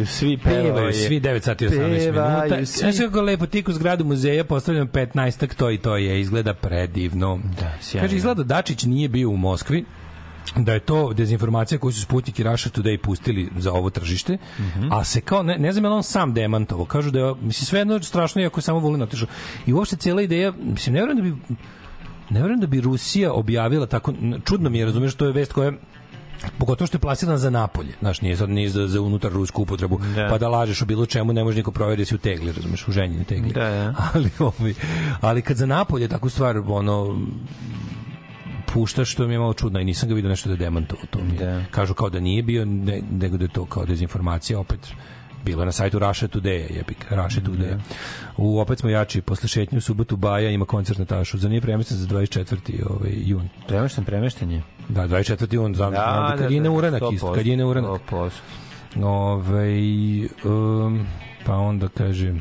svi, 0.05 0.37
pevaju. 0.37 0.63
Pevaju 0.63 0.93
svi 0.93 1.19
9 1.21 1.41
sati 1.43 1.65
i 1.65 1.67
18 1.67 2.11
minuta. 2.11 2.65
Svi. 2.65 2.79
Znaš 2.79 2.95
kako 2.97 3.21
lepo 3.21 3.45
tik 3.45 3.69
u 3.69 3.73
zgradu 3.73 4.05
muzeja 4.05 4.43
postavljam 4.43 4.87
15 4.87 5.55
to 5.55 5.71
i 5.71 5.77
to 5.77 5.97
je, 5.97 6.21
izgleda 6.21 6.53
predivno. 6.53 7.39
Da, 7.59 7.73
sjajno. 7.81 8.07
Kaže, 8.07 8.17
izgleda 8.17 8.43
da 8.43 8.55
Dačić 8.55 8.83
nije 8.83 9.09
bio 9.09 9.29
u 9.29 9.37
Moskvi, 9.37 9.85
da 10.55 10.73
je 10.73 10.79
to 10.79 11.13
dezinformacija 11.13 11.79
koju 11.79 11.91
su 11.91 12.01
Sputnik 12.01 12.39
i 12.39 12.43
Russia 12.43 12.71
Today 12.71 12.97
pustili 12.97 13.49
za 13.57 13.71
ovo 13.73 13.89
tržište, 13.89 14.37
Mhm. 14.59 14.87
a 14.91 15.03
se 15.03 15.21
kao, 15.21 15.43
ne, 15.43 15.57
ne 15.57 15.71
znam 15.71 15.85
je 15.85 15.89
on 15.89 16.03
sam 16.03 16.33
demantovo, 16.33 16.85
kažu 16.85 17.11
da 17.11 17.19
je, 17.19 17.33
mislim, 17.41 17.65
sve 17.65 17.79
jedno 17.79 17.99
strašno 17.99 18.41
iako 18.41 18.59
je 18.59 18.63
samo 18.63 18.79
volio 18.79 19.03
otišao. 19.03 19.27
I 19.65 19.73
uopšte 19.73 19.95
cijela 19.95 20.21
ideja, 20.21 20.53
mislim, 20.63 20.93
ne 20.93 21.01
verujem 21.01 21.17
da 21.17 21.23
bi 21.23 21.55
ne 22.29 22.41
verujem 22.41 22.59
da 22.59 22.67
bi 22.67 22.81
Rusija 22.81 23.33
objavila 23.33 23.85
tako, 23.85 24.13
čudno 24.45 24.69
mi 24.69 24.77
je, 24.77 24.85
razumiješ, 24.85 25.15
to 25.15 25.25
je 25.25 25.31
vest 25.31 25.53
koja 25.53 25.71
pogotovo 26.57 26.87
što 26.87 26.95
je 26.95 27.01
plasirana 27.01 27.37
za 27.37 27.49
napolje, 27.49 27.93
znaš, 27.99 28.21
nije 28.21 28.37
sad 28.37 28.49
nije 28.49 28.69
za, 28.69 28.87
za 28.87 29.01
unutar 29.01 29.31
rusku 29.31 29.61
upotrebu, 29.61 29.99
Da. 30.15 30.27
pa 30.29 30.37
da 30.37 30.49
lažeš 30.49 30.81
o 30.81 30.85
bilo 30.85 31.05
čemu, 31.05 31.33
ne 31.33 31.43
može 31.43 31.57
niko 31.57 31.71
proveriti 31.71 32.01
da 32.01 32.05
si 32.05 32.15
u 32.15 32.17
tegli, 32.17 32.51
razumeš, 32.51 32.87
u 32.87 32.91
ženjini 32.91 33.25
tegli. 33.25 33.53
Da, 33.53 33.69
da. 33.69 33.93
Ali, 34.13 34.29
ovi, 34.39 34.75
ali 35.21 35.41
kad 35.41 35.57
za 35.57 35.65
napolje 35.65 36.07
takvu 36.07 36.29
stvar, 36.29 36.57
ono, 36.67 37.21
puštaš, 38.73 39.15
to 39.15 39.27
mi 39.27 39.33
je 39.33 39.39
malo 39.39 39.53
čudno 39.53 39.79
i 39.79 39.85
nisam 39.85 40.09
ga 40.09 40.15
vidio 40.15 40.29
nešto 40.29 40.49
da 40.49 40.53
je 40.53 40.57
demantovao 40.57 41.05
to. 41.09 41.19
Mi 41.23 41.33
je. 41.33 41.45
Da. 41.45 41.63
Kažu 41.71 41.93
kao 41.93 42.09
da 42.09 42.19
nije 42.19 42.43
bio, 42.43 42.65
ne, 42.65 43.01
nego 43.11 43.37
da 43.37 43.43
je 43.45 43.49
to 43.49 43.65
kao 43.65 43.85
dezinformacija 43.85 44.59
opet 44.59 44.79
bilo 45.45 45.65
na 45.65 45.71
sajtu 45.71 45.99
Russia 45.99 46.27
Today, 46.27 46.75
jebik, 46.75 47.05
Russia 47.09 47.41
Today. 47.43 47.79
U 48.37 48.59
opet 48.59 48.79
smo 48.79 48.89
jači, 48.89 49.21
posle 49.21 49.47
šetnje 49.47 49.77
u 49.77 49.81
subotu 49.81 50.15
Baja 50.17 50.49
ima 50.49 50.65
koncert 50.65 50.99
na 50.99 51.05
Tašu, 51.05 51.37
za 51.37 51.49
nije 51.49 51.61
premješten 51.61 51.97
za 51.97 52.07
24. 52.07 52.83
Ovaj, 52.89 53.11
jun. 53.15 53.49
Premešten, 53.67 54.05
premešten 54.05 54.51
je. 54.51 54.61
Da, 54.89 55.07
24. 55.07 55.53
jun, 55.53 55.75
znam, 55.75 55.91
Da, 55.91 55.97
znam, 55.97 56.31
da, 56.31 56.37
kad 56.37 56.51
je 56.51 56.59
da, 56.59 56.63
neuranak 56.63 57.01
100%, 57.01 57.13
isto, 57.13 57.33
kad 57.33 57.45
je 57.45 57.57
neuranak. 57.57 58.01
100%. 58.11 58.29
Ove, 59.03 59.69
um, 60.43 61.07
pa 61.45 61.53
onda 61.53 61.87
kaže 61.87 62.33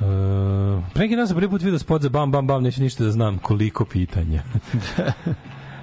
Uh, 0.00 0.84
pre 0.94 1.02
neki 1.02 1.16
dan 1.16 1.26
sam 1.26 1.36
prvi 1.36 1.48
put 1.48 1.62
vidio 1.62 1.78
spot 1.78 2.02
za 2.02 2.08
bam 2.08 2.30
bam 2.30 2.46
bam, 2.46 2.62
neću 2.62 2.82
ništa 2.82 3.04
da 3.04 3.10
znam 3.10 3.38
koliko 3.38 3.84
pitanja. 3.84 4.42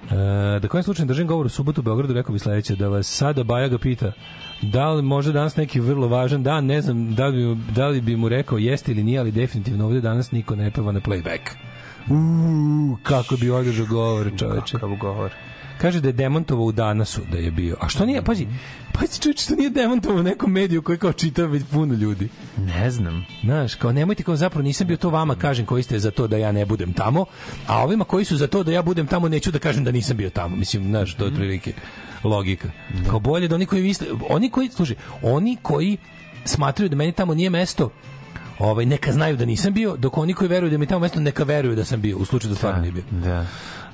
Uh, 0.02 0.18
da 0.62 0.68
kojem 0.68 0.84
slučaju 0.84 1.08
držim 1.08 1.28
govor 1.28 1.46
u 1.46 1.50
subotu 1.50 1.82
u 1.82 1.84
Beogradu, 1.84 2.14
rekao 2.14 2.34
bi 2.34 2.40
sledeće, 2.40 2.76
da 2.76 2.88
vas 2.88 3.08
sada 3.08 3.44
Baja 3.44 3.68
ga 3.68 3.78
pita 3.78 4.12
da 4.62 4.90
li 4.92 5.02
može 5.02 5.32
danas 5.32 5.56
neki 5.56 5.80
vrlo 5.80 6.08
važan 6.08 6.44
dan, 6.44 6.66
ne 6.66 6.82
znam 6.82 7.16
da 7.16 7.28
li, 7.28 7.56
da 7.56 7.88
li 7.88 8.02
bi 8.02 8.16
mu 8.16 8.30
rekao 8.30 8.58
jeste 8.58 8.92
ili 8.92 9.04
nije, 9.04 9.20
ali 9.20 9.32
definitivno 9.32 9.86
ovde 9.86 10.02
danas 10.02 10.32
niko 10.32 10.56
ne 10.56 10.72
peva 10.72 10.92
na 10.92 11.00
playback. 11.00 11.40
Uuu, 12.10 12.98
kako 13.04 13.36
bi 13.36 13.50
održao 13.50 13.86
govor, 13.86 14.32
čoveče. 14.38 14.72
Kakav 14.72 14.96
govor. 14.96 15.32
Kaže 15.82 16.02
da 16.02 16.10
je 16.10 16.14
demontovao 16.14 16.66
u 16.66 16.72
danasu 16.72 17.22
da 17.32 17.38
je 17.38 17.52
bio. 17.52 17.76
A 17.80 17.90
što 17.90 18.06
nije, 18.06 18.22
pazi, 18.22 18.48
pazi 18.94 19.22
čovječe, 19.22 19.44
što 19.44 19.56
nije 19.56 19.70
demontovao 19.70 20.20
u 20.20 20.24
nekom 20.24 20.52
mediju 20.52 20.82
koji 20.82 20.98
kao 20.98 21.14
čita 21.14 21.46
već 21.46 21.64
puno 21.72 21.94
ljudi. 21.94 22.30
Ne 22.58 22.92
znam. 22.92 23.26
Znaš, 23.44 23.76
kao 23.76 23.92
nemojte 23.92 24.24
kao 24.24 24.36
zapravo 24.36 24.64
nisam 24.64 24.88
bio 24.88 24.98
to 24.98 25.10
vama 25.10 25.36
kažem 25.36 25.66
koji 25.66 25.84
ste 25.84 26.00
za 26.00 26.12
to 26.12 26.28
da 26.28 26.38
ja 26.38 26.52
ne 26.52 26.66
budem 26.66 26.94
tamo, 26.94 27.26
a 27.68 27.84
ovima 27.84 28.04
koji 28.04 28.26
su 28.26 28.38
za 28.38 28.48
to 28.48 28.64
da 28.64 28.72
ja 28.72 28.82
budem 28.82 29.08
tamo 29.08 29.30
neću 29.30 29.52
da 29.52 29.60
kažem 29.60 29.84
da 29.84 29.92
nisam 29.92 30.18
bio 30.18 30.30
tamo. 30.30 30.56
Mislim, 30.56 30.84
znaš, 30.84 31.14
to 31.14 31.24
je 31.24 31.32
otprilike 31.32 31.74
logika. 32.24 32.70
Kao 33.10 33.20
bolje 33.20 33.48
da 33.48 33.56
oni 33.56 33.66
koji 33.66 33.84
misle, 33.84 34.08
oni 34.30 34.50
koji, 34.50 34.70
slušaj, 34.70 34.96
oni 35.22 35.58
koji 35.62 35.98
smatraju 36.46 36.90
da 36.90 36.96
meni 36.96 37.12
tamo 37.12 37.34
nije 37.34 37.50
mesto, 37.50 37.92
ovaj 38.62 38.86
neka 38.86 39.12
znaju 39.12 39.38
da 39.38 39.46
nisam 39.46 39.74
bio, 39.74 39.96
dok 39.98 40.18
oni 40.18 40.34
koji 40.34 40.48
veruju 40.48 40.72
da 40.72 40.78
mi 40.78 40.86
tamo 40.86 41.00
mesto 41.00 41.20
neka 41.20 41.44
veruju 41.44 41.76
da 41.76 41.86
sam 41.86 42.02
bio, 42.02 42.18
u 42.18 42.26
slučaju 42.26 42.50
da 42.50 42.56
stvarno 42.56 42.82
nije 42.82 42.92
bio. 42.92 43.04
Da. 43.12 43.46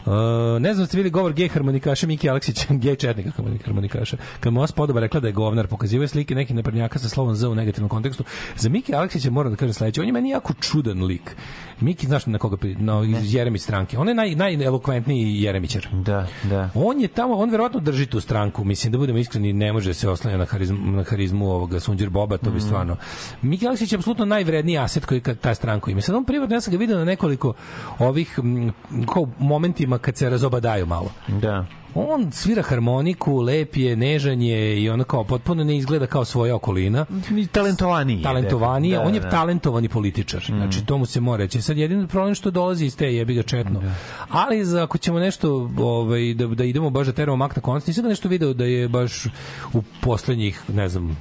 Uh, 0.05 0.13
ne 0.61 0.73
znam 0.73 0.83
da 0.83 0.87
ste 0.87 0.97
videli 0.97 1.11
govor 1.11 1.33
gej 1.33 1.47
harmonikaša 1.47 2.07
Miki 2.07 2.29
Aleksića, 2.29 2.65
gej 2.83 2.95
četnika 2.95 3.31
harmonik- 3.37 3.65
harmonikaša. 3.65 4.17
Kad 4.39 4.53
mu 4.53 4.67
spodoba 4.67 4.99
rekla 4.99 5.19
da 5.19 5.27
je 5.27 5.33
govnar, 5.33 5.67
pokazivaju 5.67 6.07
slike 6.07 6.35
nekih 6.35 6.55
naprednjaka 6.55 6.99
sa 6.99 7.09
slovom 7.09 7.35
Z 7.35 7.47
u 7.47 7.55
negativnom 7.55 7.89
kontekstu. 7.89 8.23
Za 8.55 8.69
Miki 8.69 8.95
Aleksića 8.95 9.31
moram 9.31 9.51
da 9.51 9.57
kažem 9.57 9.73
sledeće, 9.73 10.01
on 10.01 10.07
je 10.07 10.13
meni 10.13 10.29
jako 10.29 10.53
čudan 10.53 11.03
lik. 11.03 11.35
Miki, 11.79 12.07
znaš 12.07 12.25
na 12.25 12.37
koga 12.37 12.57
na, 12.77 13.03
iz 13.21 13.33
Jeremić 13.33 13.61
stranke. 13.61 13.97
On 13.97 14.07
je 14.07 14.13
naj, 14.13 14.35
najelokventniji 14.35 15.41
Jeremićar. 15.41 15.87
Da, 15.91 16.27
da. 16.43 16.69
On 16.75 17.01
je 17.01 17.07
tamo, 17.07 17.33
on 17.33 17.49
verovatno 17.49 17.79
drži 17.79 18.05
tu 18.05 18.19
stranku, 18.19 18.63
mislim 18.63 18.91
da 18.91 18.97
budemo 18.97 19.19
iskreni, 19.19 19.53
ne 19.53 19.73
može 19.73 19.93
se 19.93 20.09
oslanja 20.09 20.37
na 20.37 20.45
harizmu, 20.45 20.91
na 20.91 21.03
harizmu 21.03 21.51
ovoga 21.51 21.79
Sunđer 21.79 22.09
Boba, 22.09 22.37
to 22.37 22.51
bi 22.51 22.59
stvarno. 22.59 22.97
Miki 23.41 23.67
Aleksić 23.67 23.91
je 23.91 23.95
apsolutno 23.95 24.25
najvredniji 24.25 24.77
aset 24.77 25.05
koji 25.05 25.21
ta 25.21 25.55
stranka 25.55 25.91
ima. 25.91 26.01
Sad 26.01 26.15
on 26.15 26.25
privatno, 26.25 26.55
ja 26.55 26.61
sam 26.61 26.71
ga 26.71 26.77
vidio 26.77 26.97
na 26.97 27.05
nekoliko 27.05 27.53
ovih 27.99 28.39
m, 28.43 28.73
kao 29.13 29.27
momentima 29.39 29.97
kad 29.97 30.17
se 30.17 30.29
razobadaju 30.29 30.85
malo. 30.85 31.11
Da. 31.27 31.65
On 31.97 32.31
svira 32.31 32.61
harmoniku, 32.63 33.39
lep 33.41 33.77
je, 33.77 33.95
nežan 33.95 34.41
je 34.41 34.81
i 34.83 34.89
ono 34.89 35.03
kao 35.03 35.23
potpuno 35.23 35.63
ne 35.63 35.77
izgleda 35.77 36.07
kao 36.07 36.25
svoja 36.25 36.55
okolina. 36.55 37.05
Talentovaniji 37.51 38.23
Talentovaniji, 38.23 38.91
da, 38.91 39.01
on 39.01 39.13
je 39.13 39.19
da. 39.19 39.29
talentovani 39.29 39.89
političar. 39.89 40.43
Znači, 40.47 40.85
to 40.85 40.97
mu 40.97 41.05
se 41.05 41.19
mora 41.19 41.43
reći. 41.43 41.61
Sad 41.61 41.77
jedini 41.77 42.07
problem 42.07 42.35
što 42.35 42.51
dolazi 42.51 42.85
iz 42.85 42.97
te 42.97 43.13
jebi 43.13 43.33
ga 43.33 43.43
četno. 43.43 43.83
Ali 44.29 44.65
za, 44.65 44.83
ako 44.83 44.97
ćemo 44.97 45.19
nešto 45.19 45.71
ovaj, 45.77 46.33
da, 46.33 46.47
da 46.47 46.63
idemo 46.63 46.89
baš 46.89 47.07
da 47.07 47.13
teramo 47.13 47.35
mak 47.35 47.55
na 47.55 47.61
konac, 47.61 47.87
nisam 47.87 48.03
ga 48.03 48.09
nešto 48.09 48.29
video 48.29 48.53
da 48.53 48.65
je 48.65 48.87
baš 48.87 49.25
u 49.73 49.81
poslednjih, 50.01 50.61
ne 50.73 50.89
znam, 50.89 51.17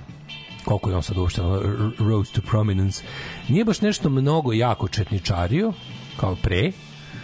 koliko 0.65 0.91
je 0.91 0.97
on 0.97 1.03
sad 1.03 1.17
uopšte, 1.17 1.43
ono, 1.43 1.57
r- 1.61 1.91
Road 1.99 2.27
to 2.33 2.41
Prominence, 2.41 3.03
nije 3.49 3.65
baš 3.65 3.81
nešto 3.81 4.11
mnogo 4.11 4.53
jako 4.53 4.89
četničario, 4.89 5.73
kao 6.17 6.37
pre, 6.43 6.73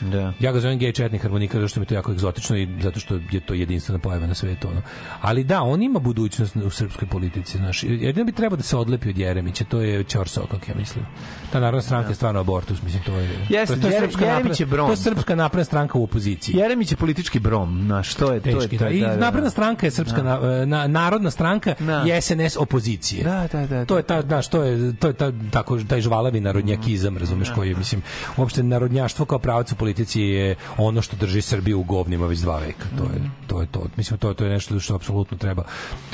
Da. 0.03 0.33
Ja 0.41 0.53
ga 0.53 0.61
zovem 0.61 0.79
gej 0.79 0.93
četnik 0.93 1.23
harmonika 1.23 1.55
zato 1.55 1.69
što 1.69 1.81
mi 1.81 1.85
je 1.85 1.89
to 1.89 1.95
jako 1.95 2.13
egzotično 2.13 2.57
i 2.57 2.69
zato 2.81 3.01
što 3.01 3.19
je 3.31 3.41
to 3.41 3.55
jedinstvena 3.55 3.99
pojava 3.99 4.27
na 4.27 4.35
svetu. 4.35 4.69
Ono. 4.69 4.83
Ali 5.21 5.45
da, 5.45 5.63
on 5.63 5.83
ima 5.83 5.99
budućnost 5.99 6.57
u 6.57 6.71
srpskoj 6.71 7.09
politici. 7.09 7.59
Znaš. 7.59 7.83
Jedino 7.83 8.25
bi 8.25 8.33
trebao 8.33 8.57
da 8.57 8.63
se 8.63 8.77
odlepi 8.77 9.09
od 9.09 9.19
Jeremića, 9.19 9.65
to 9.65 9.81
je 9.81 10.05
Ćor 10.05 10.29
Sokak, 10.29 10.69
ja 10.69 10.75
mislim. 10.75 11.05
Ta 11.53 11.61
narodna 11.61 11.83
stranka 11.83 12.09
je 12.09 12.15
stvarno 12.15 12.41
abortus, 12.41 12.83
mislim, 12.83 13.03
to 13.03 13.17
je... 13.17 13.31
Jeste, 13.51 13.67
to, 13.67 13.75
je- 13.79 13.81
to 13.83 13.89
je 13.89 14.01
srpska 14.01 14.25
Jeremić 14.27 14.61
je 14.61 14.67
brom. 14.67 14.87
To 14.87 14.93
je 14.93 14.97
srpska 14.97 15.35
napredna 15.35 15.65
stranka 15.65 15.99
u 15.99 16.05
opoziciji. 16.05 16.57
Jeremić 16.57 16.91
je 16.91 16.97
politički 16.97 17.41
brom, 17.41 17.83
znaš, 17.87 18.15
to 18.15 18.33
je 18.33 18.41
to 18.41 18.49
je 18.49 18.55
Teški, 18.55 18.79
to 18.79 18.85
da. 18.85 18.91
je- 18.91 18.97
I 18.97 19.01
da, 19.01 19.07
da, 19.07 19.15
da. 19.15 19.21
napredna 19.21 19.51
stranka 19.51 19.87
je 19.87 19.91
srpska 19.91 20.23
na, 20.23 20.39
na, 20.67 20.87
narodna 20.87 21.31
stranka 21.31 21.75
Da. 21.81 21.99
je 21.99 22.21
SNS 22.21 22.57
opozicije. 22.57 23.25
Da, 23.25 23.49
da, 23.53 23.67
da, 23.67 23.85
To 23.85 23.97
je 23.97 24.03
ta, 24.03 24.23
znaš, 24.23 24.49
to 24.49 24.63
je 24.63 24.97
to 24.97 25.07
je 25.07 25.13
ta 25.15 25.33
tako 25.51 25.79
taj 25.81 26.01
žvalavi 26.01 26.41
narodnjakizam, 26.41 27.17
razumeš, 27.19 27.51
koji 27.51 27.69
je, 27.69 27.77
mislim, 27.77 28.03
uopšte 28.37 28.63
narodnjaštvo 28.63 29.25
kao 29.25 29.39
pravac 29.39 29.73
u 29.73 29.77
politici 29.77 29.92
je 30.15 30.57
ono 30.77 31.03
što 31.03 31.17
drži 31.17 31.43
Srbiju 31.43 31.81
u 31.81 31.85
govnima 31.85 32.27
već 32.27 32.39
dva 32.39 32.59
veka. 32.59 32.87
To 32.99 33.05
je 33.05 33.31
to 33.47 33.61
je 33.61 33.67
to. 33.67 33.87
Mislim 33.97 34.19
to 34.19 34.35
to 34.35 34.45
je 34.45 34.51
nešto 34.51 34.81
što 34.81 34.95
apsolutno 34.95 35.37
treba. 35.39 35.65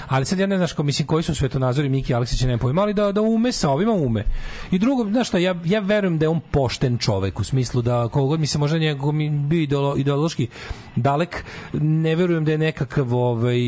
Ali 0.09 0.25
sad 0.25 0.39
ja 0.39 0.47
ne 0.47 0.57
znaš 0.57 0.73
kao 0.73 0.85
mislim 0.85 1.07
koji 1.07 1.23
su 1.23 1.35
svetonazori 1.35 1.89
Miki 1.89 2.15
Aleksića 2.15 2.47
ne 2.47 2.59
pojma, 2.59 2.83
ali 2.83 2.95
da 2.95 3.13
da 3.13 3.21
ume 3.21 3.53
sa 3.53 3.71
ovima 3.71 3.93
ume. 3.93 4.25
I 4.71 4.79
drugo, 4.79 5.05
znaš 5.05 5.29
šta, 5.29 5.39
ja 5.39 5.55
ja 5.65 5.81
verujem 5.81 6.19
da 6.19 6.25
je 6.25 6.29
on 6.29 6.41
pošten 6.51 6.99
čovek 6.99 7.41
u 7.41 7.45
smislu 7.45 7.83
da 7.83 8.09
koliko 8.09 8.29
god 8.29 8.41
mi 8.41 8.47
se 8.47 8.59
možda 8.59 8.79
njegov 8.79 9.13
mi 9.13 9.31
bio 9.31 9.63
ideolo, 9.63 9.97
ideološki 9.97 10.49
dalek, 10.97 11.45
ne 11.73 12.17
verujem 12.17 12.45
da 12.45 12.53
je 12.53 12.59
nekakav 12.59 13.15
ovaj 13.15 13.59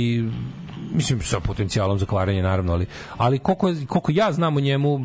mislim 0.92 1.22
sa 1.22 1.40
potencijalom 1.40 1.98
za 1.98 2.06
kvarenje 2.06 2.42
naravno, 2.42 2.72
ali 2.72 2.86
ali 3.16 3.38
koliko 3.38 3.72
koliko 3.88 4.12
ja 4.12 4.32
znam 4.32 4.56
o 4.56 4.60
njemu 4.60 5.00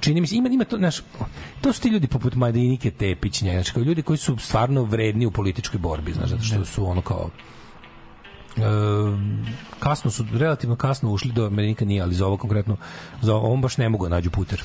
čini 0.00 0.20
mi 0.20 0.26
se 0.26 0.36
ima 0.36 0.48
ima 0.48 0.64
to 0.64 0.76
znaš 0.76 0.96
to 1.60 1.72
su 1.72 1.80
ti 1.80 1.88
ljudi 1.88 2.06
poput 2.06 2.34
Marinike 2.34 2.90
Tepić 2.90 3.40
znači 3.40 3.72
kao 3.72 3.82
ljudi 3.82 4.02
koji 4.02 4.16
su 4.16 4.36
stvarno 4.36 4.82
vredni 4.82 5.26
u 5.26 5.30
političkoj 5.30 5.78
borbi 5.78 6.12
znaš 6.12 6.30
zato 6.30 6.42
što 6.42 6.64
su 6.64 6.86
ono 6.86 7.00
kao 7.00 7.30
e, 8.56 8.60
kasno 9.78 10.10
su 10.10 10.24
relativno 10.32 10.76
kasno 10.76 11.12
ušli 11.12 11.32
do 11.32 11.50
Marinika 11.50 11.84
nije 11.84 12.02
ali 12.02 12.14
za 12.14 12.26
ovo 12.26 12.36
konkretno 12.36 12.76
za 13.22 13.34
ovo, 13.34 13.52
on 13.52 13.60
baš 13.60 13.76
ne 13.76 13.88
mogu 13.88 14.08
da 14.08 14.14
nađu 14.14 14.30
puter 14.30 14.62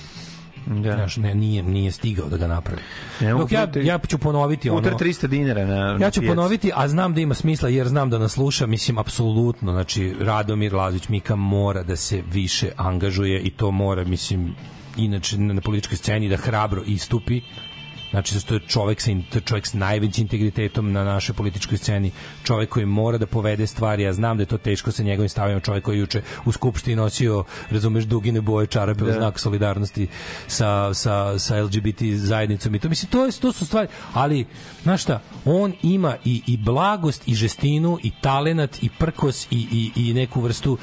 Da. 0.67 0.93
Znaš, 0.93 1.17
ne, 1.17 1.35
nije, 1.35 1.63
nije 1.63 1.91
stigao 1.91 2.29
da 2.29 2.37
ga 2.37 2.47
napravi. 2.47 2.81
Ne 3.21 3.33
mogu 3.33 3.43
Dok 3.43 3.51
ja, 3.51 3.67
ja 3.83 3.99
ću 4.07 4.17
ponoviti 4.17 4.69
ono... 4.69 4.81
Puter 4.81 4.93
300 4.93 5.27
dinara 5.27 5.65
na 5.65 5.75
Ja 5.75 6.11
ću 6.11 6.19
pijaci. 6.19 6.35
ponoviti, 6.35 6.71
a 6.75 6.87
znam 6.87 7.13
da 7.13 7.21
ima 7.21 7.33
smisla 7.33 7.69
jer 7.69 7.87
znam 7.87 8.09
da 8.09 8.17
nas 8.17 8.31
sluša, 8.31 8.65
mislim 8.65 8.97
apsolutno, 8.97 9.71
znači 9.71 10.15
Radomir 10.19 10.73
Lazović 10.73 11.09
Mika 11.09 11.35
mora 11.35 11.83
da 11.83 11.95
se 11.95 12.23
više 12.31 12.71
angažuje 12.77 13.41
i 13.41 13.49
to 13.49 13.71
mora, 13.71 14.03
mislim, 14.03 14.55
inače 14.97 15.37
na, 15.37 15.61
političkoj 15.61 15.97
sceni 15.97 16.29
da 16.29 16.37
hrabro 16.37 16.83
istupi. 16.85 17.41
Znači, 18.11 18.39
što 18.39 18.53
je 18.53 18.59
čovek 18.67 19.01
sa, 19.01 19.11
to 19.29 19.37
je 19.37 19.41
čovek 19.41 19.67
s 19.67 19.73
najvećim 19.73 20.21
integritetom 20.21 20.91
na 20.91 21.03
našoj 21.03 21.35
političkoj 21.35 21.77
sceni, 21.77 22.11
čovek 22.43 22.69
koji 22.69 22.85
mora 22.85 23.17
da 23.17 23.25
povede 23.25 23.67
stvari, 23.67 24.03
ja 24.03 24.13
znam 24.13 24.37
da 24.37 24.43
je 24.43 24.47
to 24.47 24.57
teško 24.57 24.91
sa 24.91 25.03
njegovim 25.03 25.29
stavima, 25.29 25.59
čovek 25.59 25.83
koji 25.83 25.99
juče 25.99 26.21
u 26.45 26.51
skupštini 26.51 26.95
nosio, 26.95 27.43
razumeš, 27.69 28.03
dugine 28.03 28.41
boje 28.41 28.67
čarape 28.67 29.03
u 29.03 29.07
Da. 29.07 29.13
znak 29.13 29.39
solidarnosti 29.39 30.07
sa, 30.47 30.93
sa, 30.93 31.39
sa 31.39 31.61
LGBT 31.61 32.01
zajednicom. 32.15 32.75
I 32.75 32.79
to, 32.79 32.89
mislim, 32.89 33.11
to, 33.11 33.25
je, 33.25 33.31
to 33.31 33.51
su 33.51 33.65
stvari, 33.65 33.87
ali, 34.13 34.45
znaš 34.85 35.01
šta, 35.01 35.21
on 35.45 35.73
ima 35.83 36.15
i, 36.25 36.41
i 36.47 36.57
blagost, 36.57 37.27
i 37.27 37.35
žestinu, 37.35 37.97
i 38.03 38.11
talenat, 38.21 38.83
i 38.83 38.89
prkos, 38.99 39.47
i, 39.51 39.67
i, 39.71 40.09
i 40.09 40.13
neku 40.13 40.41
vrstu 40.41 40.77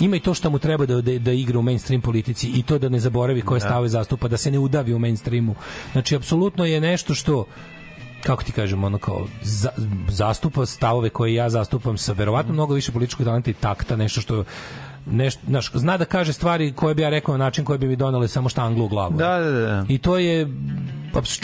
ima 0.00 0.16
i 0.16 0.20
to 0.20 0.34
što 0.34 0.50
mu 0.50 0.58
treba 0.58 0.86
da, 0.86 1.00
da, 1.00 1.18
da 1.18 1.32
igra 1.32 1.58
u 1.58 1.62
mainstream 1.62 2.00
politici 2.00 2.50
i 2.54 2.62
to 2.62 2.78
da 2.78 2.88
ne 2.88 3.00
zaboravi 3.00 3.42
koje 3.42 3.60
stave 3.60 3.88
zastupa, 3.88 4.28
da 4.28 4.36
se 4.36 4.50
ne 4.50 4.58
udavi 4.58 4.94
u 4.94 4.98
mainstreamu. 4.98 5.54
Znači, 5.92 6.16
apsolutno 6.16 6.64
je 6.64 6.80
nešto 6.80 7.14
što 7.14 7.44
kako 8.22 8.44
ti 8.44 8.52
kažem, 8.52 8.84
ono 8.84 8.98
kao 8.98 9.26
za, 9.42 9.70
zastupa 10.08 10.66
stavove 10.66 11.10
koje 11.10 11.34
ja 11.34 11.50
zastupam 11.50 11.96
sa 11.96 12.12
verovatno 12.12 12.52
mnogo 12.52 12.74
više 12.74 12.92
političkog 12.92 13.26
talenta 13.26 13.50
i 13.50 13.54
takta, 13.54 13.96
nešto 13.96 14.20
što 14.20 14.44
nešto, 15.10 15.42
znaš, 15.46 15.70
zna 15.74 15.96
da 15.96 16.04
kaže 16.04 16.32
stvari 16.32 16.72
koje 16.72 16.94
bi 16.94 17.02
ja 17.02 17.08
rekao 17.08 17.36
na 17.36 17.44
način 17.44 17.64
koje 17.64 17.78
bi 17.78 17.88
mi 17.88 17.96
donale 17.96 18.28
samo 18.28 18.48
štanglu 18.48 18.84
u 18.84 18.88
glavu. 18.88 19.16
Da, 19.16 19.38
da, 19.38 19.50
da. 19.50 19.84
I 19.88 19.98
to 19.98 20.18
je 20.18 20.48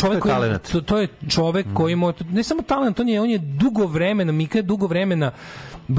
To 0.00 0.12
je 0.12 0.20
koji 0.20 0.34
to, 0.72 0.80
to 0.80 0.98
je 0.98 1.08
čovek 1.28 1.66
koji 1.74 1.92
ima 1.92 2.12
ne 2.30 2.42
samo 2.42 2.62
talent, 2.62 3.00
on 3.00 3.08
je 3.08 3.20
on 3.20 3.30
je 3.30 3.38
dugo 3.38 3.86
vremena, 3.86 4.32
Mika 4.32 4.58
je 4.58 4.62
dugo 4.62 4.86
vremena 4.86 5.30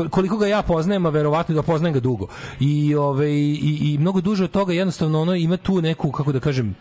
koliko 0.09 0.37
ga 0.37 0.47
ja 0.47 0.61
poznajem, 0.61 1.05
a 1.05 1.09
verovatno 1.09 1.55
da 1.55 1.61
poznajem 1.61 1.93
ga 1.93 1.99
dugo. 1.99 2.27
I 2.59 2.95
ove 2.95 3.31
i, 3.31 3.93
i 3.93 3.97
mnogo 3.97 4.21
duže 4.21 4.43
od 4.43 4.51
toga 4.51 4.73
jednostavno 4.73 5.21
ono 5.21 5.35
ima 5.35 5.57
tu 5.57 5.81
neku 5.81 6.11
kako 6.11 6.31
da 6.31 6.39
kažem 6.39 6.75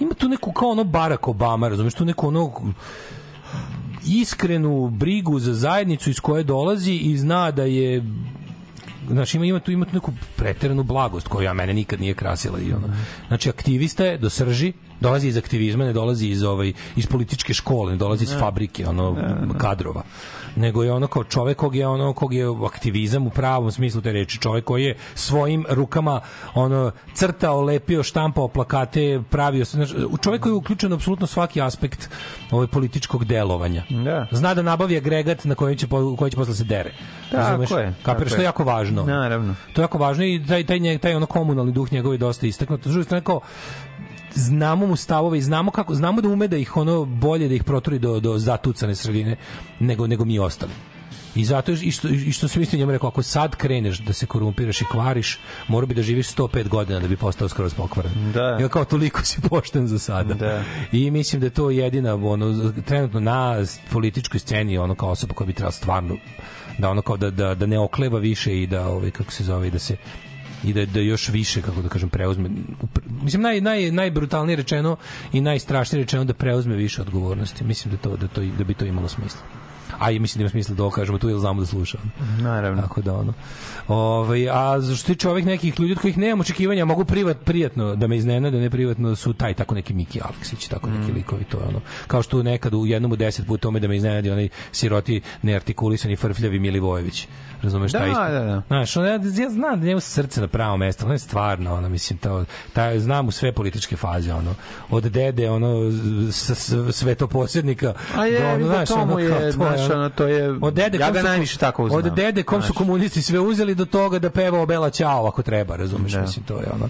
ima 0.00 0.14
tu 0.14 0.28
neku 0.28 0.52
kao 0.52 0.68
ono 0.68 0.84
Barack 0.84 1.28
Obama, 1.28 1.68
razumeš, 1.68 1.94
tu 1.94 2.04
neku 2.04 2.28
ono 2.28 2.52
iskrenu 4.06 4.90
brigu 4.90 5.38
za 5.38 5.54
zajednicu 5.54 6.10
iz 6.10 6.20
koje 6.20 6.44
dolazi 6.44 6.92
i 6.92 7.18
zna 7.18 7.50
da 7.50 7.62
je 7.62 8.04
znači 9.10 9.36
ima, 9.36 9.46
ima 9.46 9.60
tu 9.60 9.70
ima 9.70 9.84
tu 9.84 9.94
neku 9.94 10.12
preteranu 10.36 10.82
blagost 10.82 11.28
koja 11.28 11.54
mene 11.54 11.74
nikad 11.74 12.00
nije 12.00 12.14
krasila 12.14 12.58
i 12.58 12.72
ono. 12.72 12.88
Znači 13.28 13.48
aktivista 13.48 14.04
je 14.04 14.18
do 14.18 14.30
srži, 14.30 14.72
dolazi 15.00 15.28
iz 15.28 15.36
aktivizma, 15.36 15.84
ne 15.84 15.92
dolazi 15.92 16.28
iz 16.28 16.42
ovaj 16.42 16.72
iz 16.96 17.06
političke 17.06 17.54
škole, 17.54 17.92
ne 17.92 17.98
dolazi 17.98 18.24
iz 18.24 18.34
fabrike, 18.38 18.86
ono 18.86 19.16
kadrova 19.58 20.02
nego 20.58 20.82
je 20.82 20.92
ono 20.92 21.06
kao 21.06 21.24
čovek 21.24 21.56
kog 21.56 21.76
je 21.76 21.86
ono 21.86 22.12
kog 22.12 22.34
je 22.34 22.46
aktivizam 22.66 23.26
u 23.26 23.30
pravom 23.30 23.72
smislu 23.72 24.00
te 24.00 24.12
reči, 24.12 24.38
čovek 24.38 24.64
koji 24.64 24.84
je 24.84 24.96
svojim 25.14 25.66
rukama 25.68 26.20
ono 26.54 26.90
crtao, 27.14 27.60
lepio, 27.60 28.02
štampao 28.02 28.48
plakate, 28.48 29.22
pravio 29.30 29.64
se, 29.64 29.76
znači, 29.76 29.94
čovek 30.22 30.42
koji 30.42 30.50
je 30.50 30.56
uključen 30.56 30.92
u 30.92 30.94
apsolutno 30.94 31.26
svaki 31.26 31.60
aspekt 31.60 32.10
ovaj 32.50 32.66
političkog 32.66 33.24
delovanja. 33.24 33.82
Da. 33.90 34.26
Zna 34.30 34.54
da 34.54 34.62
nabavi 34.62 34.96
agregat 34.96 35.44
na 35.44 35.54
kojem 35.54 35.76
će 35.76 35.86
koji 36.18 36.30
će 36.30 36.36
posle 36.36 36.54
se 36.54 36.64
dere. 36.64 36.92
Tako 37.30 37.42
Razumeš? 37.42 37.70
je, 37.70 37.94
Kapiraš, 38.02 38.30
tako 38.30 38.36
to 38.36 38.42
je. 38.42 38.44
jako 38.44 38.64
važno. 38.64 39.04
Naravno. 39.04 39.54
To 39.72 39.80
je 39.80 39.82
jako 39.82 39.98
važno 39.98 40.24
i 40.24 40.44
taj 40.48 40.66
taj 40.66 40.98
taj 40.98 41.14
ono 41.14 41.26
komunalni 41.26 41.72
duh 41.72 41.92
njegov 41.92 42.12
je 42.14 42.18
dosta 42.18 42.46
istaknut. 42.46 42.80
S 42.86 42.90
druge 42.90 43.04
strane 43.04 43.24
kao 43.24 43.40
znamo 44.34 44.86
mu 44.86 44.96
stavove 44.96 45.38
i 45.38 45.42
znamo 45.42 45.70
kako 45.70 45.94
znamo 45.94 46.20
da 46.20 46.28
ume 46.28 46.48
da 46.48 46.56
ih 46.56 46.76
ono 46.76 47.04
bolje 47.04 47.48
da 47.48 47.54
ih 47.54 47.64
proturi 47.64 47.98
do 47.98 48.20
do 48.20 48.38
zatucane 48.38 48.94
sredine 48.94 49.36
nego 49.80 50.06
nego 50.06 50.24
mi 50.24 50.38
ostali. 50.38 50.72
I 51.34 51.44
zato 51.44 51.72
i 51.72 51.90
što, 51.90 52.08
i 52.08 52.32
što 52.32 52.48
sam 52.48 52.62
isto 52.62 52.76
njemu 52.76 52.92
rekao, 52.92 53.08
ako 53.08 53.22
sad 53.22 53.56
kreneš 53.56 53.98
da 53.98 54.12
se 54.12 54.26
korumpiraš 54.26 54.80
i 54.80 54.84
kvariš, 54.84 55.38
mora 55.68 55.86
bi 55.86 55.94
da 55.94 56.02
živiš 56.02 56.28
105 56.34 56.68
godina 56.68 57.00
da 57.00 57.08
bi 57.08 57.16
postao 57.16 57.48
skroz 57.48 57.74
pokvaren. 57.74 58.32
Da. 58.34 58.58
Ja 58.60 58.68
kao 58.68 58.84
toliko 58.84 59.24
si 59.24 59.40
pošten 59.40 59.86
za 59.86 59.98
sada. 59.98 60.34
Da. 60.34 60.62
I 60.92 61.10
mislim 61.10 61.40
da 61.40 61.46
je 61.46 61.50
to 61.50 61.70
jedina 61.70 62.14
ono 62.14 62.72
trenutno 62.86 63.20
na 63.20 63.56
političkoj 63.92 64.40
sceni 64.40 64.78
ono 64.78 64.94
kao 64.94 65.08
osoba 65.08 65.34
koja 65.34 65.46
bi 65.46 65.52
trebala 65.52 65.72
stvarno 65.72 66.16
da 66.78 66.90
ono 66.90 67.02
kao 67.02 67.16
da, 67.16 67.30
da, 67.30 67.54
da 67.54 67.66
ne 67.66 67.78
okleva 67.78 68.18
više 68.18 68.62
i 68.62 68.66
da 68.66 68.88
ovaj 68.88 69.10
kako 69.10 69.32
se 69.32 69.44
zove 69.44 69.70
da 69.70 69.78
se 69.78 69.96
i 70.64 70.72
da, 70.72 70.86
da 70.86 71.00
još 71.00 71.28
više 71.28 71.62
kako 71.62 71.82
da 71.82 71.88
kažem 71.88 72.08
preuzme 72.08 72.50
mislim 73.22 73.42
naj 73.42 73.60
naj 73.60 73.90
najbrutalnije 73.90 74.56
rečeno 74.56 74.96
i 75.32 75.40
najstrašnije 75.40 76.04
rečeno 76.04 76.24
da 76.24 76.34
preuzme 76.34 76.76
više 76.76 77.02
odgovornosti. 77.02 77.64
Mislim 77.64 77.94
da 77.94 78.00
to 78.00 78.16
da 78.16 78.28
to 78.28 78.42
da 78.58 78.64
bi 78.64 78.74
to 78.74 78.84
imalo 78.84 79.08
smisla. 79.08 79.40
A 79.98 80.10
i 80.10 80.18
mislim 80.18 80.38
da 80.38 80.42
ima 80.42 80.50
smisla 80.50 80.74
da 80.74 80.82
ovo 80.82 80.90
kažemo 80.90 81.18
tu 81.18 81.28
jer 81.28 81.38
znamo 81.38 81.60
da 81.60 81.66
sluša 81.66 81.98
Naravno. 82.40 82.82
tako 82.82 83.02
da 83.02 83.14
ono. 83.14 83.32
Ovaj 83.88 84.48
a 84.50 84.80
što 84.96 85.06
tiče 85.06 85.28
ovih 85.28 85.46
nekih 85.46 85.80
ljudi 85.80 85.92
od 85.92 85.98
kojih 85.98 86.18
nemam 86.18 86.40
očekivanja 86.40 86.84
mogu 86.84 87.04
privat 87.04 87.36
prijatno 87.44 87.96
da 87.96 88.06
me 88.06 88.16
iznenade 88.16 88.60
ne 88.60 88.70
privatno 88.70 89.16
su 89.16 89.32
taj 89.32 89.54
tako 89.54 89.74
neki 89.74 89.94
Miki 89.94 90.20
Aleksić 90.24 90.68
tako 90.68 90.90
neki 90.90 91.12
likovi 91.12 91.44
to 91.44 91.58
je 91.58 91.64
ono. 91.64 91.80
Kao 92.06 92.22
što 92.22 92.42
nekad 92.42 92.74
u 92.74 92.86
jednom 92.86 93.12
u 93.12 93.16
deset 93.16 93.46
puta 93.46 93.62
tome 93.62 93.80
da 93.80 93.88
me 93.88 93.96
iznenadi 93.96 94.30
onaj 94.30 94.48
siroti 94.72 95.20
neartikulisani 95.42 96.16
frfljavi 96.16 96.58
Milivojević 96.58 97.28
razumeš 97.62 97.92
Da, 97.92 97.98
taj 97.98 98.08
isto 98.10 98.22
da, 98.22 98.40
da. 98.40 98.62
Znaš, 98.66 98.96
ono, 98.96 99.06
ja, 99.06 99.12
ja 99.12 99.50
znam 99.50 99.80
da 99.80 99.86
njemu 99.86 100.00
srce 100.00 100.40
na 100.40 100.48
pravo 100.48 100.76
mesto, 100.76 101.04
ono 101.04 101.14
je 101.14 101.18
stvarno, 101.18 101.74
ono, 101.74 101.88
mislim, 101.88 102.18
to, 102.18 102.44
taj, 102.72 102.98
znam 102.98 103.28
u 103.28 103.32
sve 103.32 103.52
političke 103.52 103.96
faze, 103.96 104.34
ono, 104.34 104.54
od 104.90 105.04
dede, 105.04 105.50
ono, 105.50 105.90
s, 106.30 106.50
s, 106.50 106.72
svetoposjednika, 106.92 107.94
A 108.16 108.26
je, 108.26 108.38
do, 108.40 108.46
ono, 108.46 108.58
da 108.58 108.64
znaš, 108.66 108.88
to 108.88 108.94
ono, 108.94 109.18
je, 109.18 109.28
kao, 109.30 109.38
to 109.40 109.50
znaš, 109.50 109.90
ono, 109.90 110.08
to 110.10 110.26
je- 110.26 110.58
od 110.62 110.74
dede 110.74 110.98
ja 110.98 111.10
ga 111.10 111.22
najviše 111.22 111.58
tako 111.58 111.82
Od 111.84 111.90
znam, 111.92 112.14
dede 112.14 112.42
kom 112.42 112.62
su 112.62 112.74
komunisti 112.74 113.22
sve 113.22 113.40
uzeli 113.40 113.74
do 113.74 113.84
toga 113.84 114.18
da 114.18 114.30
peva 114.30 114.66
Bela 114.66 114.90
Ćao 114.90 115.26
ako 115.26 115.42
treba, 115.42 115.76
razumeš, 115.76 116.12
Da. 116.12 116.20
mislim, 116.20 116.44
to 116.44 116.54
je 116.54 116.66
ono, 116.72 116.88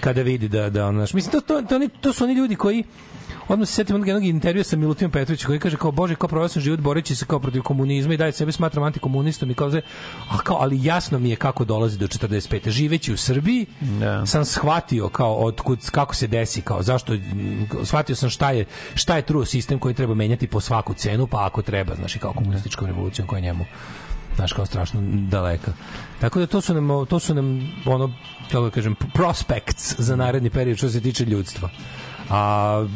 kada 0.00 0.22
vidi 0.22 0.48
da, 0.48 0.70
da 0.70 0.86
ono, 0.86 0.98
znaš, 0.98 1.12
mislim, 1.14 1.32
to, 1.32 1.40
to, 1.42 1.62
to, 1.62 1.74
oni- 1.74 1.88
to 1.90 2.12
su 2.12 2.24
oni 2.24 2.32
ljudi 2.34 2.56
koji, 2.56 2.84
Odmah 3.48 3.68
se 3.68 3.74
setim 3.74 3.96
onog 3.96 4.08
jednog 4.08 4.24
intervjua 4.24 4.64
sa 4.64 4.76
Milutinom 4.76 5.10
Petrovićem 5.10 5.46
koji 5.46 5.58
kaže 5.58 5.76
kao 5.76 5.90
bože 5.90 6.14
kao 6.14 6.28
proveo 6.28 6.48
sam 6.48 6.62
život 6.62 6.80
boreći 6.80 7.16
se 7.16 7.24
kao 7.26 7.38
protiv 7.38 7.62
komunizma 7.62 8.14
i 8.14 8.16
dalje 8.16 8.32
sebe 8.32 8.52
smatram 8.52 8.84
antikomunistom 8.84 9.50
i 9.50 9.54
kao 9.54 9.70
a 10.30 10.38
kao 10.38 10.56
ali 10.60 10.84
jasno 10.84 11.18
mi 11.18 11.30
je 11.30 11.36
kako 11.36 11.64
dolazi 11.64 11.98
do 11.98 12.06
45. 12.06 12.70
Živeći 12.70 13.12
u 13.12 13.16
Srbiji 13.16 13.66
Da. 13.80 14.26
sam 14.26 14.44
shvatio 14.44 15.08
kao 15.08 15.34
otkud 15.34 15.90
kako 15.90 16.14
se 16.14 16.26
desi 16.26 16.62
kao 16.62 16.82
zašto 16.82 17.12
shvatio 17.84 18.16
sam 18.16 18.30
šta 18.30 18.50
je 18.50 18.64
šta 18.94 19.16
je 19.16 19.22
true 19.22 19.46
sistem 19.46 19.78
koji 19.78 19.94
treba 19.94 20.14
menjati 20.14 20.46
po 20.46 20.60
svaku 20.60 20.94
cenu 20.94 21.26
pa 21.26 21.46
ako 21.46 21.62
treba 21.62 21.94
znači 21.94 22.18
kao 22.18 22.32
komunističkom 22.32 22.86
revolucijom 22.86 23.28
koja 23.28 23.38
je 23.38 23.42
njemu 23.42 23.64
znaš 24.38 24.52
kao 24.52 24.66
strašno 24.66 25.00
daleka. 25.30 25.72
Tako 26.20 26.40
da 26.40 26.46
to 26.46 26.60
su 26.60 26.74
nam 26.74 27.06
to 27.06 27.18
su 27.18 27.34
nam 27.34 27.72
ono 27.86 28.12
kako 28.52 28.64
da 28.64 28.70
kažem 28.70 28.94
prospects 29.14 29.94
za 29.98 30.16
naredni 30.16 30.50
period 30.50 30.78
što 30.78 30.88
se 30.88 31.00
tiče 31.00 31.24
ljudstva. 31.24 31.70
A 32.30 32.86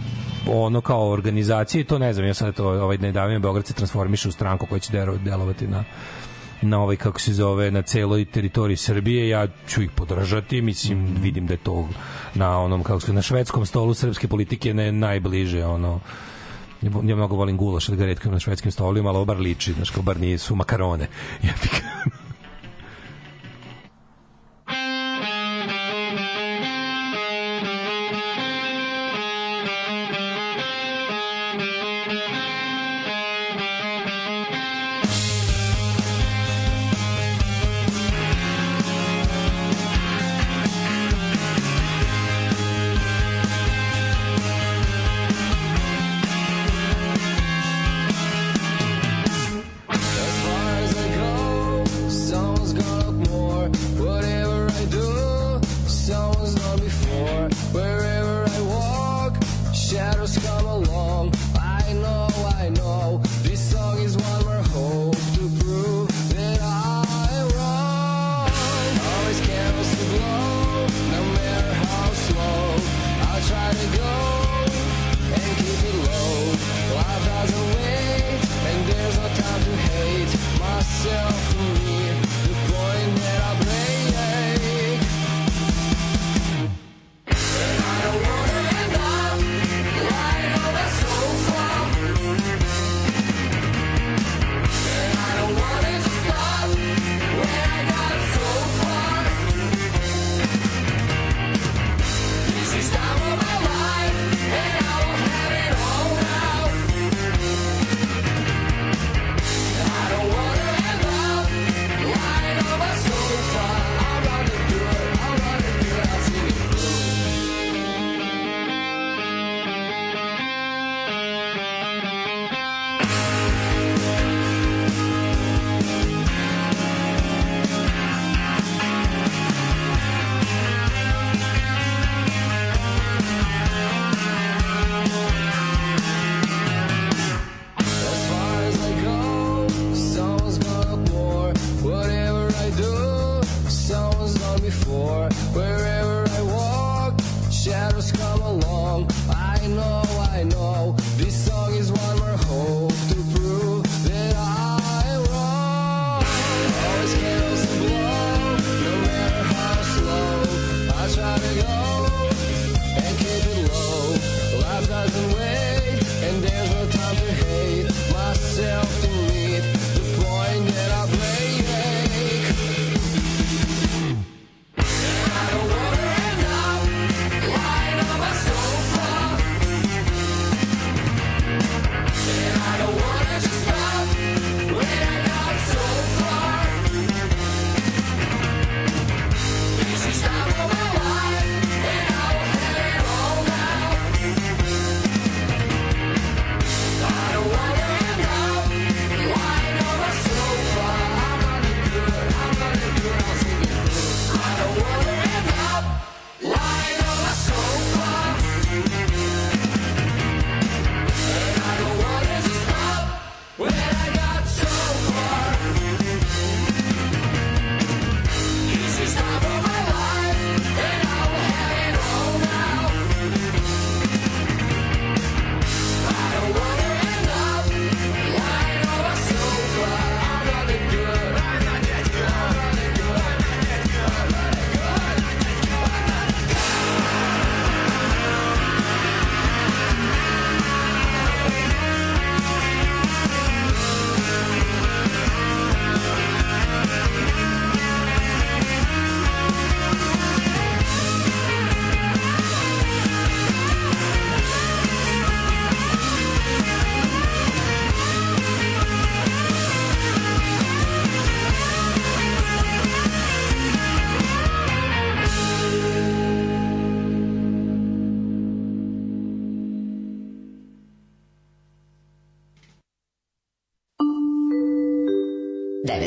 ono 0.47 0.81
kao 0.81 1.11
organizacije, 1.11 1.85
to 1.85 1.99
ne 1.99 2.13
znam, 2.13 2.27
ja 2.27 2.35
sad 2.35 2.55
to 2.55 2.69
ovaj 2.69 2.99
nedavno 2.99 3.39
Beograd 3.39 3.67
se 3.67 3.75
transformiše 3.75 4.29
u 4.29 4.33
stranku 4.33 4.67
koja 4.67 4.79
će 4.79 4.93
delovati 5.25 5.67
na 5.67 5.85
na 6.63 6.81
ovaj 6.81 6.97
kako 6.97 7.21
se 7.21 7.33
zove 7.33 7.71
na 7.71 7.83
celoj 7.83 8.25
teritoriji 8.25 8.77
Srbije 8.77 9.29
ja 9.29 9.47
ću 9.69 9.83
ih 9.83 9.91
podržati 9.91 10.63
mislim 10.63 11.17
vidim 11.21 11.47
da 11.47 11.55
je 11.55 11.59
to 11.59 11.89
na 12.35 12.59
onom 12.59 12.83
kako 12.83 13.01
se 13.01 13.13
na 13.13 13.23
švedskom 13.23 13.67
stolu 13.67 13.95
srpske 13.95 14.29
politike 14.29 14.75
ne 14.75 14.93
najbliže 14.93 15.65
ono 15.65 16.01
ja, 16.83 17.17
mnogo 17.17 17.37
volim 17.37 17.57
gulaš 17.57 17.87
da 17.87 17.97
ga 17.97 18.07
retko 18.07 18.29
imam 18.29 18.35
na 18.35 18.41
švedskim 18.41 18.73
stolima, 18.73 19.09
ali 19.09 19.17
ovo 19.17 19.25
bar 19.25 19.39
liči, 19.39 19.73
znaš, 19.73 19.91
kao 19.91 20.03
bar 20.03 20.21
nisu 20.21 20.55
makarone. 20.55 21.09
Jebi 21.43 21.69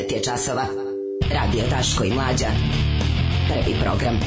9 0.06 0.12
je 0.12 0.22
časova. 0.22 0.64
Radio 1.32 1.62
Daško 1.70 2.04
i 2.04 2.12
Mlađa. 2.12 2.46
Prvi 3.48 3.76
program. 3.82 4.20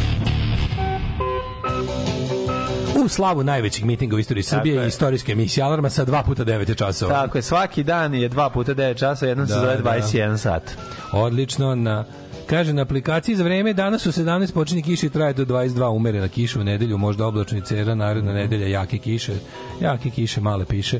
U 3.06 3.08
slavu 3.08 3.44
najvećeg 3.44 3.86
mitinga 3.86 4.16
u 4.16 4.20
istoriji 4.20 4.44
Srbije 4.44 4.76
je. 4.76 4.88
istorijske 4.88 5.32
emisije 5.32 5.64
Alarma 5.64 5.90
sa 5.90 6.06
2 6.06 6.26
puta 6.26 6.46
9 6.46 6.70
je 6.70 6.76
časova. 6.76 7.14
Tako 7.14 7.38
je, 7.38 7.42
svaki 7.42 7.84
dan 7.84 8.14
je 8.14 8.30
2 8.30 8.54
puta 8.54 8.76
9 8.76 8.98
časa, 8.98 9.26
jednom 9.26 9.48
se 9.48 9.54
Da, 9.54 9.60
zove 9.60 9.78
da. 9.78 9.84
21 9.84 10.38
sat. 10.38 10.64
Odlično 11.12 11.76
na 11.76 12.06
Kaže, 12.50 12.74
na 12.74 12.82
aplikaciji 12.82 13.36
za 13.36 13.44
vreme 13.44 13.74
danas 13.74 14.06
u 14.06 14.12
17 14.12 14.54
počinje 14.54 14.82
kiša 14.82 15.06
i 15.06 15.10
traje 15.10 15.34
do 15.34 15.46
22 15.46 15.90
umerena 15.90 16.28
kiša 16.28 16.60
u 16.60 16.64
nedelju, 16.64 16.98
možda 16.98 17.26
oblačni 17.26 17.62
cera, 17.62 17.96
naredna 17.96 18.34
nedelja 18.34 18.68
jake 18.68 18.98
kiše, 18.98 19.34
jake 19.82 20.10
kiše, 20.10 20.42
male 20.42 20.66
piše, 20.66 21.00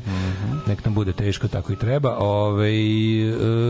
nek 0.66 0.84
nam 0.84 0.94
bude 0.94 1.12
teško, 1.12 1.48
tako 1.48 1.72
i 1.72 1.76
treba. 1.76 2.16
Ove, 2.18 2.70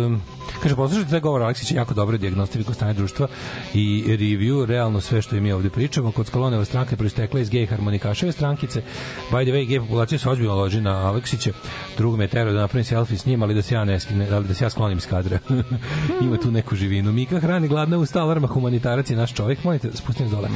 um, 0.06 0.22
kaže, 0.62 0.76
poslušajte 0.76 1.10
taj 1.10 1.20
govor 1.20 1.42
Aleksića, 1.42 1.74
jako 1.74 1.94
dobro 1.94 2.18
diagnostifiku 2.18 2.74
stanje 2.74 2.94
društva 2.94 3.28
i 3.74 4.04
review, 4.06 4.64
realno 4.64 5.00
sve 5.00 5.22
što 5.22 5.36
i 5.36 5.40
mi 5.40 5.52
ovde 5.52 5.70
pričamo. 5.70 6.12
Kod 6.12 6.26
Skoloneva 6.26 6.64
stranka 6.64 6.92
je 6.92 6.96
proistekla 6.96 7.40
iz 7.40 7.50
gej 7.50 7.66
harmonikaševe 7.66 8.32
strankice. 8.32 8.82
By 9.30 9.44
the 9.44 9.52
way, 9.52 9.66
gej 9.66 9.80
populacija 9.80 10.18
se 10.18 10.30
ozbiljno 10.30 10.54
loži 10.54 10.80
na 10.80 11.06
Aleksića. 11.08 11.52
Drugo 11.96 12.16
me 12.16 12.24
je 12.24 12.28
terao 12.28 12.52
da 12.52 12.60
napravim 12.60 12.84
selfie 12.84 13.18
s 13.18 13.26
njim, 13.26 13.42
ali 13.42 13.54
da 13.54 13.62
se 13.62 13.74
ja 13.74 13.84
ne 13.84 14.00
skine, 14.00 14.28
ali 14.32 14.46
da 14.48 14.54
se 14.54 14.64
ja 14.64 14.70
sklonim 14.70 14.98
iz 14.98 15.06
kadra. 15.06 15.38
Ima 16.24 16.36
tu 16.36 16.50
neku 16.50 16.76
živinu. 16.76 17.12
Mika 17.12 17.40
hrani 17.40 17.68
gladna 17.68 17.98
usta, 17.98 18.22
alarma 18.22 18.46
humanitarac 18.46 19.10
je 19.10 19.16
naš 19.16 19.34
čovjek. 19.34 19.64
Molite, 19.64 19.90
spustim 19.94 20.30
dole. 20.30 20.48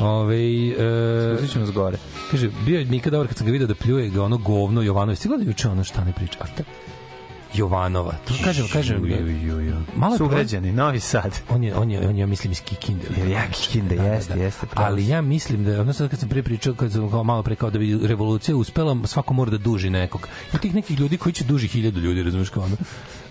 Ove, 0.00 0.36
e, 0.36 0.74
Spustit 1.28 1.52
ćemo 1.52 1.66
s 1.66 1.70
gore. 1.70 1.98
Kaže, 2.30 2.50
bio 2.66 2.78
je 2.78 2.84
Mika 2.84 3.10
dobar 3.10 3.28
kad 3.28 3.36
sam 3.36 3.46
ga 3.46 3.52
vidio 3.52 3.66
da 3.66 3.74
pljuje 3.74 4.10
ga 4.10 4.22
ono 4.22 4.38
govno 4.38 4.82
Jovanović. 4.82 5.20
Da 5.20 5.44
juče 5.44 5.68
ono 5.68 5.84
šta 5.84 6.04
ne 6.04 6.12
priča. 6.12 6.38
A 6.40 6.46
Jovanova. 7.56 8.12
To 8.28 8.34
kažem, 8.44 8.68
kažem. 8.72 9.02
Malo 9.96 10.14
je 10.14 10.18
Sugrađani, 10.18 10.72
Novi 10.72 11.00
Sad. 11.00 11.40
on 11.48 11.64
je, 11.64 11.74
on 11.74 11.90
je, 11.90 12.08
on 12.08 12.16
je, 12.16 12.20
ja 12.20 12.26
mislim, 12.26 12.52
iz 12.52 12.60
Kikinde. 12.60 13.06
Jer 13.16 13.28
ja 13.28 13.42
Kikinde, 13.52 13.94
jeste, 13.94 14.38
jeste, 14.38 14.66
pravo 14.66 14.86
Ali 14.88 15.08
ja 15.08 15.22
mislim 15.22 15.64
da, 15.64 15.80
ono 15.80 15.92
sad 15.92 16.10
kad 16.10 16.18
sam 16.20 16.28
prije 16.28 16.42
pričao, 16.42 16.74
kad 16.74 16.92
sam 16.92 17.10
kao 17.10 17.24
malo 17.24 17.42
pre 17.42 17.54
kao 17.54 17.70
da 17.70 17.78
bi 17.78 17.98
revolucija 18.02 18.56
uspela, 18.56 18.96
svako 19.04 19.34
mora 19.34 19.50
da 19.50 19.58
duži 19.58 19.90
nekog. 19.90 20.28
Ima 20.52 20.60
tih 20.60 20.74
nekih 20.74 20.98
ljudi 21.00 21.16
koji 21.16 21.32
će 21.32 21.44
duži 21.44 21.68
hiljadu 21.68 22.00
ljudi, 22.00 22.22
razumeš 22.22 22.48
kao 22.50 22.62
ono. 22.62 22.76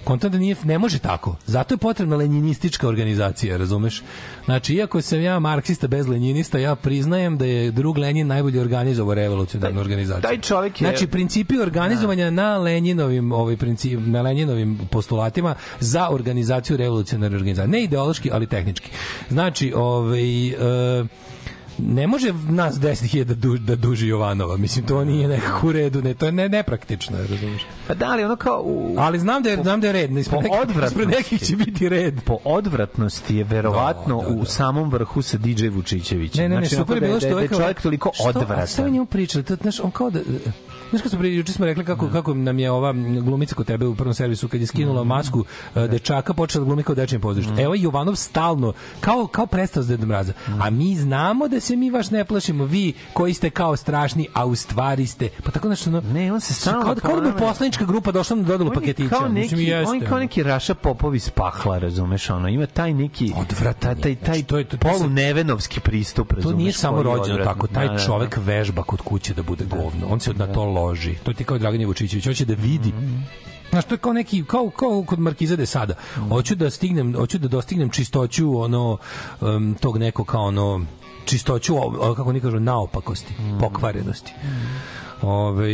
Kontam 0.06 0.32
da 0.32 0.38
nije, 0.38 0.56
ne 0.64 0.77
može 0.77 1.00
tako. 1.00 1.35
Zato 1.45 1.74
je 1.74 1.77
potrebna 1.77 2.16
lenjinistička 2.16 2.88
organizacija, 2.88 3.58
razumeš? 3.58 4.03
Znači, 4.45 4.74
iako 4.74 5.01
sam 5.01 5.22
ja 5.22 5.40
marksista 5.40 5.88
bez 5.88 6.08
lenjinista, 6.08 6.58
ja 6.59 6.75
priznajem 6.75 7.38
da 7.38 7.45
je 7.45 7.72
drug 7.72 7.98
Lenin 7.98 8.27
najbolje 8.27 8.61
organizovao 8.61 9.14
revolucionarnu 9.14 9.82
organizaciju. 9.82 10.22
taj 10.22 10.40
čovjek 10.40 10.82
je- 10.82 10.88
Znači, 10.90 11.08
principi 11.08 11.59
organizovanja 11.59 12.30
na 12.30 12.58
Lenjinovim 12.58 13.32
ovaj 13.32 13.58
princip 13.58 14.00
na 14.00 14.22
Lenjinovim 14.22 14.80
postulatima 14.92 15.56
za 15.80 16.09
organizaciju 16.09 16.77
revolucionarne 16.77 17.38
organizacije. 17.38 17.72
Ne 17.72 17.84
ideološki, 17.84 18.30
ali 18.32 18.48
tehnički. 18.48 18.90
Znači, 19.30 19.74
ovaj 19.75 20.48
e, 20.48 21.06
ne 21.80 22.08
može 22.08 22.34
nas 22.34 22.76
10.000 22.76 23.24
da, 23.24 23.34
duži, 23.36 23.62
da 23.62 23.76
duži 23.76 24.08
Jovanova. 24.08 24.58
Mislim, 24.58 24.86
to 24.86 25.04
nije 25.04 25.28
nekako 25.28 25.68
u 25.68 25.72
redu. 25.72 26.02
Ne, 26.02 26.14
to 26.14 26.26
je 26.26 26.32
ne, 26.32 26.50
nepraktično, 26.50 27.18
razumiješ? 27.20 27.62
Pa 27.88 27.94
da 27.94 28.16
li 28.16 28.24
ono 28.24 28.36
kao 28.36 28.62
u, 28.62 28.95
Ali 28.98 29.20
znam 29.20 29.44
da 29.44 29.50
je, 29.50 29.58
znam 29.58 29.82
da 29.82 29.88
je 29.88 29.94
red. 29.94 30.12
Ispred, 30.12 30.42
po 30.42 30.58
nekih, 30.58 30.86
ispred 30.86 31.08
nekih 31.10 31.42
će 31.42 31.56
biti 31.56 31.90
red. 31.90 32.22
po 32.22 32.38
odvratnosti 32.45 33.36
je 33.36 33.44
verovatno 33.44 34.18
Da, 34.18 34.24
da, 34.24 34.36
da. 34.36 34.42
u 34.42 34.45
samom 34.45 34.90
vrhu 34.90 35.22
sa 35.22 35.38
DJ 35.38 35.68
Vučićevićem. 35.68 36.44
Ne, 36.44 36.50
ne, 36.50 36.56
ne, 36.56 36.62
Znači, 36.62 36.76
super 36.76 36.98
je 36.98 37.02
bilo 37.02 37.14
da 37.14 37.20
što 37.20 37.36
da 37.36 37.42
je 37.42 37.48
kao- 37.48 37.60
čovjek 37.60 37.82
toliko 37.82 38.12
što- 38.14 38.28
a 38.28 38.32
Šta 38.32 38.40
odvratan. 38.40 38.86
njemu 38.86 39.06
pričali? 39.06 39.44
To, 39.44 39.56
znaš, 39.56 39.80
on 39.80 39.92
kao 39.92 40.10
da... 40.10 40.20
Znaš 40.90 41.02
kad 41.02 41.12
smo 41.12 41.20
pre, 41.20 41.30
juče 41.30 41.54
smo 41.54 41.66
rekli 41.66 41.86
kako, 41.86 42.08
kako 42.10 42.34
nam 42.34 42.60
je 42.60 42.72
ova 42.72 42.94
glumica 43.22 43.56
kod 43.56 43.68
tebe 43.68 43.88
u 43.88 43.95
prvom 43.95 44.14
servisu 44.14 44.48
kad 44.48 44.62
je 44.62 44.68
skinula 44.68 45.04
masku 45.04 45.40
uh, 45.40 45.45
dečaka 45.84 46.34
počela 46.34 46.62
da 46.62 46.66
glumi 46.66 46.84
kao 46.84 46.94
u 46.94 46.95
dečijem 46.95 47.22
pozorištu. 47.22 47.54
Evo 47.58 47.76
Jovanov 47.76 48.16
stalno 48.16 48.74
kao 49.00 49.28
kao 49.28 49.45
prestao 49.45 49.84
s 49.84 49.88
Dedom 49.88 50.08
Mraza. 50.10 50.34
A 50.60 50.70
mi 50.70 50.95
znamo 50.95 51.48
da 51.48 51.60
se 51.66 51.76
mi 51.76 51.90
vaš 51.90 52.11
ne 52.11 52.26
plašimo. 52.26 52.66
Vi 52.66 52.94
koji 53.14 53.34
ste 53.34 53.50
kao 53.50 53.76
strašni, 53.76 54.27
a 54.34 54.45
u 54.45 54.56
stvari 54.56 55.08
ste. 55.08 55.30
Pa 55.44 55.52
tako 55.52 55.69
nešto 55.69 55.90
ono, 55.90 56.02
Ne, 56.03 56.34
on 56.34 56.42
se 56.42 56.53
stalno 56.53 56.84
kao, 56.84 56.95
kao 56.95 57.22
da 57.22 57.32
bi 57.32 57.38
poslanička 57.40 57.85
grupa 57.85 58.11
došla 58.11 58.35
na 58.35 58.44
dodelu 58.44 58.72
paketića. 58.72 59.10
kao 59.10 59.30
Mislim, 59.30 59.60
neki, 59.60 59.69
jeste, 59.69 59.90
on 59.90 60.02
je 60.02 60.08
kao 60.08 60.19
neki 60.19 60.44
Raša 60.44 60.74
Popov 60.76 61.16
iz 61.16 61.30
Pahla, 61.30 61.77
razumeš, 61.77 62.30
ono, 62.30 62.48
ima 62.50 62.66
taj 62.68 62.94
neki 62.94 63.32
Odvratan 63.38 63.92
je. 63.92 64.02
taj, 64.02 64.16
taj, 64.16 64.24
Znači, 64.26 64.44
to 64.44 64.50
taj 64.50 64.60
je- 64.60 64.64
to- 64.66 64.77
to 64.77 64.88
se- 64.88 64.94
polunevenovski 64.94 65.80
pristup, 65.80 66.30
To 66.30 66.35
razumeš. 66.35 66.58
nije 66.58 66.74
samo 66.74 67.03
rođeno 67.03 67.44
tako, 67.45 67.68
taj 67.68 67.85
Da, 67.85 67.94
da, 67.94 67.98
da. 67.98 68.06
čovek 68.06 68.38
vežba 68.38 68.84
kod 68.84 69.02
kuće 69.02 69.34
da 69.34 69.44
bude 69.44 69.66
govno. 69.66 70.08
On 70.10 70.19
se 70.19 70.34
na 70.34 70.48
to 70.48 70.64
loži. 70.66 71.16
To 71.16 71.34
ti 71.34 71.44
kao 71.44 71.58
Dragan 71.58 71.85
Vučićević, 71.85 72.26
hoće 72.26 72.45
da 72.45 72.53
vidi. 72.56 72.94
Znaš, 73.69 73.85
to 73.85 73.94
je 73.94 74.00
kao 74.00 74.14
neki, 74.14 74.44
kao, 74.44 74.69
kao 74.69 75.03
kod 75.03 75.19
Markiza 75.19 75.56
de 75.56 75.66
Sada. 75.66 75.94
Hoću 76.30 76.56
da 76.56 76.69
stignem, 76.69 77.16
hoću 77.16 77.38
da 77.38 77.48
dostignem 77.48 77.90
čistoću 77.90 78.58
ono, 78.58 78.98
um, 79.42 79.76
tog 79.76 79.98
neko 79.98 80.24
kao 80.24 80.44
ono, 80.44 80.85
čistoću, 81.26 81.76
kako 82.16 82.30
oni 82.30 82.42
kažu, 82.42 82.60
naopakosti, 82.60 83.34
pokvarenosti. 83.60 84.32
Ove, 85.22 85.70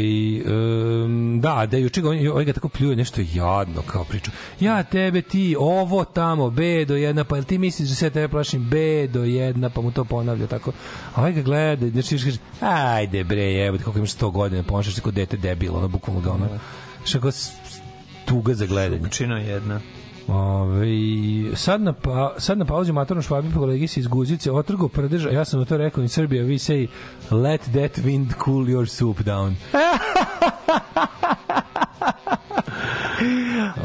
um, 0.45 1.39
da, 1.41 1.65
da 1.65 1.77
juče 1.77 2.01
on- 2.01 2.27
ovaj 2.27 2.45
ga 2.45 2.53
tako 2.53 2.69
pljuje 2.69 2.95
nešto 2.95 3.21
jadno 3.23 3.81
kao 3.81 4.03
priču. 4.03 4.31
Ja 4.59 4.83
tebe 4.83 5.21
ti, 5.21 5.55
ovo 5.59 6.03
tamo, 6.05 6.49
B 6.49 6.85
do 6.85 6.95
jedna, 6.95 7.23
pa 7.23 7.35
jel 7.35 7.43
ti 7.43 7.57
misliš 7.57 7.89
da 7.89 7.95
se 7.95 8.09
tebe 8.09 8.27
plašim 8.27 8.63
B 8.63 8.77
do 9.07 9.23
jedna, 9.23 9.69
pa 9.69 9.81
mu 9.81 9.91
to 9.91 10.03
ponavlja 10.05 10.47
tako. 10.47 10.71
A 11.15 11.19
ovaj 11.19 11.33
ga 11.33 11.41
gleda, 11.41 11.89
znači 11.89 12.17
kaže, 12.17 12.37
ajde 12.61 13.23
bre, 13.23 13.41
jebote, 13.43 13.83
koliko 13.83 13.97
imaš 13.97 14.11
100 14.11 14.31
godina, 14.31 14.63
ponašaš 14.63 14.95
se 14.95 15.01
kao 15.01 15.11
dete 15.11 15.37
debil, 15.37 15.75
ono, 15.75 15.87
bukvalno 15.87 16.21
ga 16.21 16.31
ono, 16.31 16.47
što 17.05 17.19
kao 17.19 17.31
s- 17.31 17.51
tuga 18.25 18.53
za 18.53 18.65
gledanje. 18.65 19.09
Čino 19.09 19.37
jedna. 19.37 19.79
Ove, 20.31 21.55
sad, 21.55 21.81
na 21.81 21.93
pa, 21.93 22.35
sad 22.37 22.57
na 22.57 22.65
pauzi 22.65 22.91
matorno 22.91 23.21
švabi 23.21 23.53
kolegi 23.53 23.87
se 23.87 23.99
iz 23.99 24.07
Guzice 24.07 24.51
otrgo 24.51 24.87
prdeža, 24.87 25.29
ja 25.29 25.45
sam 25.45 25.59
mu 25.59 25.65
to 25.65 25.77
rekao 25.77 26.01
in 26.01 26.09
Srbija, 26.09 26.43
we 26.43 26.57
say 26.57 26.87
let 27.31 27.61
that 27.61 27.97
wind 27.97 28.33
cool 28.45 28.65
your 28.65 28.85
soup 28.89 29.21
down. 29.21 29.55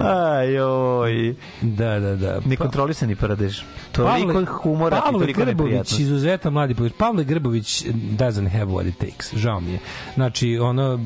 Ajoj. 0.00 1.34
Da, 1.62 2.00
da, 2.00 2.16
da. 2.16 2.40
Nekontrolisani 2.44 3.16
prdež. 3.16 3.60
Toliko 3.92 4.44
humora 4.62 4.96
i 4.96 5.00
Pavle 5.00 5.20
toliko 5.20 5.44
Grbović, 5.44 5.98
izuzetan 5.98 6.52
mladi 6.52 6.74
političar. 6.74 6.98
Pavle 6.98 7.24
Grbović 7.24 7.84
doesn't 8.18 8.48
have 8.48 8.72
what 8.72 8.88
it 8.88 8.98
takes. 8.98 9.34
Žao 9.34 9.60
mi 9.60 9.72
je. 9.72 9.78
Znači, 10.14 10.58
ono, 10.58 11.00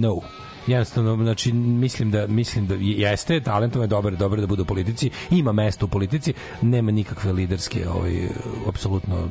no 0.00 0.20
jednostavno 0.66 1.16
znači 1.16 1.52
mislim 1.52 2.10
da 2.10 2.26
mislim 2.26 2.66
da 2.66 2.74
jeste 2.80 3.40
talentovan 3.40 3.84
je 3.84 3.88
dobar 3.88 4.16
dobar 4.16 4.40
da 4.40 4.46
bude 4.46 4.62
u 4.62 4.64
politici 4.64 5.10
ima 5.30 5.52
mesto 5.52 5.86
u 5.86 5.88
politici 5.88 6.34
nema 6.62 6.90
nikakve 6.90 7.32
liderske 7.32 7.88
ovaj 7.88 8.28
apsolutno 8.68 9.28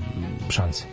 šanse. 0.50 0.86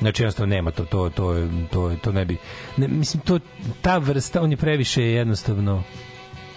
Znači 0.00 0.22
jednostavno 0.22 0.54
nema 0.54 0.70
to 0.70 0.84
to 0.84 1.10
to 1.10 1.48
to 1.70 1.96
to 2.02 2.12
ne 2.12 2.24
bi 2.24 2.36
ne, 2.76 2.88
mislim 2.88 3.20
to 3.20 3.38
ta 3.82 3.98
vrsta 3.98 4.42
on 4.42 4.50
je 4.50 4.56
previše 4.56 5.02
jednostavno 5.02 5.82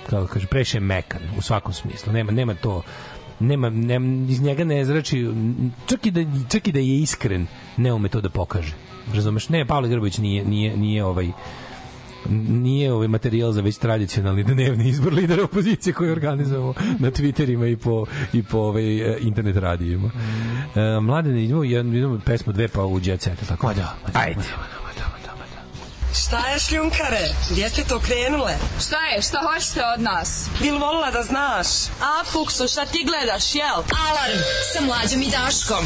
kako 0.10 0.28
kaže 0.28 0.48
previše 0.48 0.80
mekan 0.80 1.22
u 1.38 1.42
svakom 1.42 1.74
smislu. 1.74 2.14
Nema 2.14 2.32
nema 2.32 2.54
to 2.56 2.82
nema, 3.40 3.70
nema 3.70 4.32
iz 4.32 4.42
njega 4.42 4.64
ne 4.64 4.86
zrači 4.86 5.28
čak 5.86 6.06
i 6.06 6.12
da 6.12 6.22
čak 6.50 6.68
i 6.68 6.72
da 6.72 6.80
je 6.80 7.02
iskren 7.02 7.48
ne 7.78 7.94
ume 7.94 8.10
to 8.10 8.22
da 8.22 8.30
pokaže. 8.30 8.74
Razumeš? 9.14 9.50
Ne 9.50 9.66
Pavle 9.66 9.90
Grbović 9.90 10.18
nije 10.18 10.46
nije 10.46 10.78
nije 10.78 11.06
ovaj 11.06 11.32
nije 12.30 12.94
ovaj 12.94 13.08
materijal 13.08 13.52
za 13.52 13.62
već 13.62 13.78
tradicionalni 13.78 14.44
dnevni 14.44 14.90
izbor 14.90 15.14
lidera 15.14 15.44
opozicije 15.44 15.94
koji 15.94 16.12
organizujemo 16.12 16.74
na 17.00 17.12
Twitterima 17.12 17.72
i 17.72 17.78
po, 17.78 18.06
i 18.34 18.44
po 18.44 18.58
ovaj, 18.58 19.14
eh, 19.14 19.18
internet 19.20 19.58
radijima. 19.58 20.12
E, 20.76 21.00
mladene, 21.00 21.44
idemo, 21.44 21.64
jednu, 21.64 21.98
idemo 21.98 22.20
pesmu 22.26 22.54
dve 22.54 22.68
pa 22.68 22.86
u 22.86 23.00
jet 23.04 23.22
set. 23.22 23.48
Tako. 23.48 23.68
Ma 23.68 23.74
da, 23.74 23.96
Ajde. 24.14 24.42
Šta 26.14 26.48
je 26.48 26.60
šljunkare? 26.60 27.30
Gdje 27.52 27.70
ste 27.70 27.84
to 27.84 28.00
krenule? 28.00 28.54
Šta 28.86 29.06
je? 29.06 29.22
Šta 29.22 29.40
hoćete 29.48 29.82
od 29.96 30.02
nas? 30.02 30.50
Bil 30.62 30.78
volila 30.78 31.12
da 31.12 31.24
znaš? 31.24 31.68
A, 32.02 32.24
Fuksu, 32.26 32.68
šta 32.68 32.86
ti 32.86 33.06
gledaš, 33.08 33.56
jel? 33.56 33.76
Alarm 33.76 34.40
sa 34.74 34.82
mlađom 34.86 35.22
i 35.22 35.30
Daškom. 35.32 35.86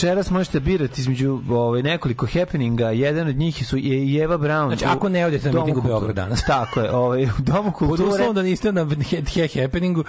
Večeras 0.00 0.30
možete 0.30 0.60
birati 0.60 1.00
između 1.00 1.40
ovaj, 1.50 1.82
nekoliko 1.82 2.26
happeninga. 2.26 2.90
Jedan 2.90 3.28
od 3.28 3.36
njih 3.36 3.66
su 3.66 3.76
je 3.76 4.04
i 4.04 4.16
Eva 4.18 4.38
Brown. 4.38 4.66
Znači, 4.66 4.84
ako 4.86 5.08
ne 5.08 5.26
odete 5.26 5.52
na 5.52 5.58
miting 5.60 5.76
u 5.76 5.80
kulture. 5.80 5.92
Beograd 5.92 6.16
danas. 6.16 6.44
Tako 6.44 6.80
je, 6.80 6.92
ovaj, 6.92 7.24
u 7.24 7.28
Domu 7.38 7.62
Pod 7.64 7.74
kulture. 7.78 8.08
uslovom 8.08 8.34
da 8.34 8.42
niste 8.42 8.72
na 8.72 8.84
he- 8.84 9.22
he- 9.24 9.62
happeningu, 9.62 10.04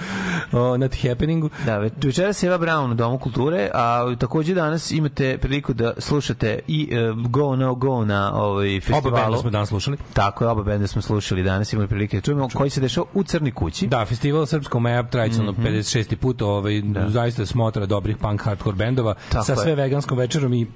o, 0.53 0.77
na 0.77 0.89
happeningu. 1.01 1.49
Da, 1.65 1.77
ve- 1.77 1.89
večeras 1.97 2.43
je 2.43 2.47
Eva 2.47 2.57
Brown 2.57 2.91
u 2.91 2.95
Domu 2.95 3.17
kulture, 3.17 3.69
a 3.73 4.15
takođe 4.15 4.53
danas 4.53 4.91
imate 4.91 5.37
priliku 5.37 5.73
da 5.73 5.93
slušate 5.97 6.59
i 6.67 6.89
uh, 7.11 7.27
Go 7.27 7.55
No 7.55 7.75
Go 7.75 8.05
na 8.05 8.33
ovaj 8.35 8.79
festivalu. 8.79 9.07
Oba 9.07 9.21
benda 9.21 9.37
smo 9.37 9.49
danas 9.49 9.69
slušali. 9.69 9.97
Tako 10.13 10.43
je, 10.43 10.49
oba 10.49 10.63
benda 10.63 10.87
smo 10.87 11.01
slušali 11.01 11.43
danas, 11.43 11.73
imali 11.73 11.87
prilike 11.87 12.17
da 12.17 12.21
čujemo 12.21 12.49
koji 12.49 12.69
se 12.69 12.81
dešava 12.81 13.05
u 13.13 13.23
Crnoj 13.23 13.51
kući. 13.51 13.87
Da, 13.87 14.05
festival 14.05 14.45
Srpsko 14.45 14.79
Map, 14.79 15.09
tradicionalno 15.09 15.51
Mhm. 15.53 15.67
56. 15.67 16.15
put, 16.15 16.41
ovaj, 16.41 16.81
zaista 17.07 17.45
smotra 17.45 17.85
dobrih 17.85 18.17
punk 18.17 18.41
hardcore 18.41 18.75
bendova 18.75 19.13
Tako 19.29 19.45
sa 19.45 19.51
je. 19.51 19.57
sve 19.57 19.75
veganskom 19.75 20.17
večerom 20.17 20.53
i 20.53 20.67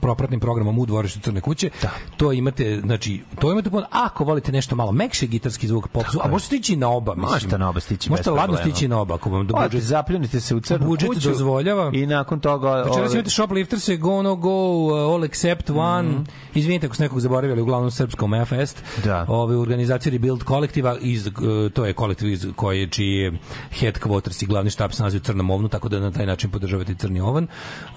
propratnim 0.00 0.40
programom 0.40 0.78
u 0.78 0.86
dvorištu 0.86 1.20
Crne 1.20 1.40
kuće. 1.40 1.70
To 2.16 2.32
imate, 2.32 2.80
znači, 2.84 3.20
to 3.40 3.52
imate 3.52 3.70
pon- 3.70 3.84
ako 3.90 4.24
volite 4.24 4.52
nešto 4.52 4.76
malo 4.76 4.92
mekši 4.92 5.26
gitarski 5.26 5.66
zvuk, 5.66 5.88
pop 5.88 6.04
a 6.22 6.28
možete 6.28 6.46
stići 6.46 6.76
na 6.76 6.88
oba, 6.88 7.14
mislim. 7.14 7.32
Možete 7.32 7.58
na 7.58 7.68
oba 7.68 7.80
stići 7.80 8.10
Možete 8.10 8.30
ladno 8.30 8.56
stići 8.56 8.88
na 8.88 9.00
oba, 9.00 9.14
ako 9.14 9.30
vam 9.30 9.46
do 9.46 9.54
Odite, 9.54 9.68
budžet 9.68 9.88
zapljunite 9.88 10.40
se 10.40 10.54
u 10.54 10.60
Crnu 10.60 10.86
budžet 10.86 11.08
kuću 11.08 11.28
dozvoljava. 11.28 11.90
i 11.94 12.06
nakon 12.06 12.40
toga... 12.40 12.68
Večeras 12.72 12.96
ovaj, 12.96 13.12
imate 13.12 13.30
Shoplifters, 13.30 13.88
Go 13.98 14.22
No 14.22 14.34
Go, 14.36 14.50
uh, 14.50 14.92
All 14.92 15.24
Except 15.24 15.70
One, 15.70 16.14
izvinite 16.54 16.86
ako 16.86 16.96
se 16.96 17.02
nekog 17.02 17.20
zaboravili, 17.20 17.62
uglavnom 17.62 17.90
srpsko 17.90 18.26
Mea 18.26 18.44
Fest, 18.44 18.82
Da. 19.04 19.24
ove, 19.28 19.56
u 19.56 19.60
organizaciji 19.60 20.12
Rebuild 20.12 20.42
kolektiva, 20.42 20.96
iz, 21.00 21.26
uh, 21.26 21.32
to 21.72 21.84
je 21.86 21.92
kolektiv 21.92 22.28
iz 22.28 22.46
koje, 22.56 22.86
čiji 22.86 23.08
je 23.08 23.32
headquarters 23.80 24.42
i 24.42 24.46
glavni 24.46 24.70
štab 24.70 24.92
se 24.92 25.02
nalazi 25.02 25.16
u 25.16 25.20
Crnom 25.20 25.50
ovnu, 25.50 25.68
tako 25.68 25.88
da 25.88 26.00
na 26.00 26.10
taj 26.10 26.26
način 26.26 26.50
podržavate 26.50 26.94
Crni 26.94 27.20
ovan, 27.20 27.46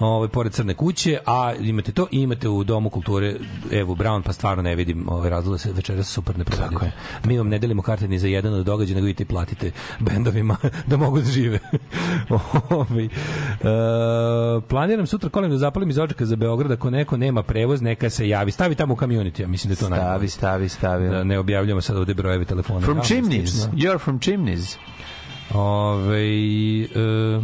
ove, 0.00 0.28
pored 0.28 0.52
Crne 0.52 0.74
kuće, 0.74 1.18
a 1.26 1.54
imate 1.60 1.85
to 1.92 2.06
i 2.10 2.20
imate 2.20 2.48
u 2.48 2.64
Domu 2.64 2.90
kulture 2.90 3.34
Evu 3.72 3.94
Brown, 3.94 4.22
pa 4.22 4.32
stvarno 4.32 4.62
ne 4.62 4.74
vidim 4.74 5.08
ove 5.08 5.30
razloga 5.30 5.54
da 5.54 5.58
se 5.58 5.72
večeras 5.72 6.08
super 6.08 6.38
ne 6.38 6.44
provedete. 6.44 6.92
Mi 7.24 7.38
vam 7.38 7.48
ne 7.48 7.58
delimo 7.58 7.82
karte 7.82 8.08
ni 8.08 8.18
za 8.18 8.28
jedan 8.28 8.54
od 8.54 8.66
događaja, 8.66 8.94
nego 8.94 9.06
idite 9.06 9.22
i 9.22 9.26
platite 9.26 9.70
bendovima 10.00 10.56
da 10.90 10.96
mogu 10.96 11.20
da 11.20 11.30
žive. 11.30 11.58
Ovaj, 12.70 13.04
e, 13.04 13.08
planiram 14.68 15.06
sutra 15.06 15.30
kolim 15.30 15.50
da 15.50 15.58
zapalim 15.58 15.90
iz 15.90 15.98
očaka 15.98 16.26
za 16.26 16.36
Beograd, 16.36 16.72
ako 16.72 16.90
neko 16.90 17.16
nema 17.16 17.42
prevoz, 17.42 17.82
neka 17.82 18.10
se 18.10 18.28
javi. 18.28 18.50
Stavi 18.50 18.74
tamo 18.74 18.94
u 18.94 18.96
community, 18.96 19.40
ja 19.40 19.48
mislim 19.48 19.68
da 19.68 19.72
je 19.72 19.76
to 19.76 19.88
najbolje. 19.88 20.28
Stavi, 20.28 20.68
stavi, 20.68 20.68
stavi. 20.68 21.08
Da 21.08 21.24
ne 21.24 21.38
objavljamo 21.38 21.80
sad 21.80 21.96
ovde 21.96 22.14
brojeve 22.14 22.44
telefona. 22.44 22.80
From 22.80 22.98
Chimneys. 22.98 23.68
You're 23.72 23.98
from 23.98 24.18
Chimneys. 24.18 24.76
Ove, 25.54 26.26
e, 26.82 27.40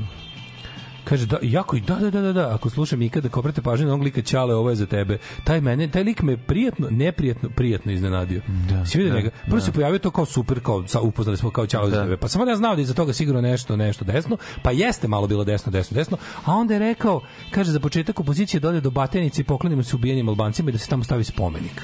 kaže 1.05 1.27
da 1.27 1.39
jako 1.43 1.77
i 1.77 1.81
da 1.81 1.95
da 1.95 2.11
da 2.11 2.21
da 2.21 2.33
da 2.33 2.55
ako 2.55 2.71
slušam 2.71 3.03
ikada 3.03 3.29
ko 3.29 3.41
obrate 3.41 3.63
pažnju 3.63 3.87
na 3.87 3.93
onog 3.93 4.05
lika 4.05 4.23
Ćale 4.23 4.55
ovo 4.55 4.71
je 4.71 4.77
za 4.77 4.87
tebe. 4.87 5.19
Taj 5.45 5.61
mene 5.61 5.89
taj 5.89 6.03
lik 6.05 6.23
me 6.23 6.37
prijatno 6.37 6.89
neprijatno 6.91 7.51
prijatno 7.51 7.93
iznenadio. 7.93 8.41
Da, 8.69 8.87
si 8.87 8.99
vidio 8.99 9.13
da, 9.13 9.19
njega? 9.19 9.31
Prvo 9.45 9.57
da. 9.57 9.61
se 9.61 9.73
pojavio 9.73 9.99
to 9.99 10.11
kao 10.11 10.25
super 10.27 10.61
kao 10.61 10.89
sa, 10.89 11.01
upoznali 11.01 11.37
smo 11.37 11.51
kao 11.51 11.67
Ćale 11.67 11.91
za 11.91 11.97
Da. 11.97 12.03
tebe. 12.03 12.17
Pa 12.17 12.29
sam 12.29 12.41
onda 12.41 12.57
znao 12.57 12.77
da 12.77 12.83
iza 12.83 12.95
toga 12.95 13.13
sigurno 13.13 13.41
nešto 13.41 13.77
nešto 13.77 14.05
desno 14.05 14.37
pa 14.63 14.71
jeste 14.71 15.09
malo 15.09 15.27
bilo 15.27 15.45
desno 15.45 15.73
desno 15.73 15.95
desno 15.95 16.17
a 16.45 16.55
onda 16.55 16.75
je 16.75 16.81
rekao 16.81 17.21
kaže 17.51 17.71
za 17.73 17.81
početak 17.81 18.21
opozicije 18.21 18.61
dode 18.61 18.81
do 18.81 18.91
Batenice 18.91 19.41
i 19.41 19.45
poklonimo 19.45 19.83
se 19.83 19.97
ubijenim 19.97 20.29
Albancima 20.29 20.69
i 20.69 20.73
da 20.73 20.79
se 20.79 20.89
tamo 20.89 21.05
stavi 21.05 21.25
spomenik 21.25 21.83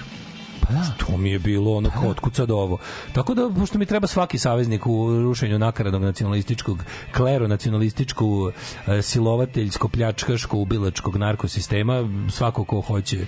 Pa 0.69 0.75
da. 0.75 0.85
To 1.07 1.17
mi 1.17 1.31
je 1.31 1.39
bilo 1.39 1.77
ono 1.77 1.91
kao 1.91 2.11
otkud 2.11 2.35
sad 2.35 2.51
ovo. 2.51 2.79
Tako 3.13 3.35
da, 3.35 3.51
pošto 3.59 3.79
mi 3.79 3.87
treba 3.87 4.07
svaki 4.07 4.39
saveznik 4.39 4.87
u 4.87 5.23
rušenju 5.23 5.59
nakaradnog 5.59 6.03
nacionalističkog 6.03 6.85
klero, 7.17 7.49
nacionalističku 7.49 8.51
e, 8.87 9.03
silovateljsko, 9.03 9.89
pljačkaško, 9.89 10.59
ubilačkog 10.59 11.17
narkosistema, 11.17 12.09
svako 12.31 12.65
ko 12.65 12.81
hoće 12.81 13.27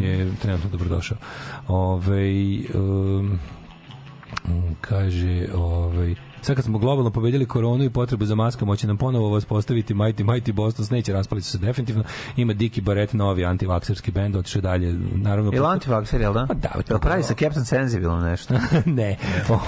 je 0.00 0.32
trenutno 0.42 0.70
dobrodošao. 0.70 1.18
Ove, 1.68 2.60
um, 2.74 3.38
kaže, 4.80 5.46
ovaj 5.54 6.25
sad 6.42 6.56
kad 6.56 6.64
smo 6.64 6.78
globalno 6.78 7.10
pobedili 7.10 7.46
koronu 7.46 7.84
i 7.84 7.90
potrebu 7.90 8.24
za 8.24 8.34
maskama, 8.34 8.76
će 8.76 8.86
nam 8.86 8.96
ponovo 8.96 9.30
vas 9.30 9.44
postaviti 9.44 9.94
Mighty 9.94 10.24
Mighty 10.24 10.52
Boston, 10.52 10.86
neće 10.90 11.12
raspaliti 11.12 11.48
se 11.48 11.58
definitivno. 11.58 12.04
Ima 12.36 12.52
Diki 12.52 12.80
Barrett, 12.80 13.12
novi 13.12 13.44
antivakserski 13.44 14.10
bend, 14.10 14.36
otišao 14.36 14.58
je 14.58 14.62
dalje. 14.62 14.94
Naravno, 15.14 15.52
Je 15.52 15.60
li 15.60 15.66
antivakser, 15.66 16.20
jel 16.20 16.32
da? 16.32 16.46
Pa 16.46 16.54
da, 16.54 16.68
Jel 16.88 16.98
pravi 16.98 17.22
sa 17.22 17.34
Captain 17.34 17.64
Sensible 17.64 18.20
nešto? 18.20 18.54
ne. 18.86 19.16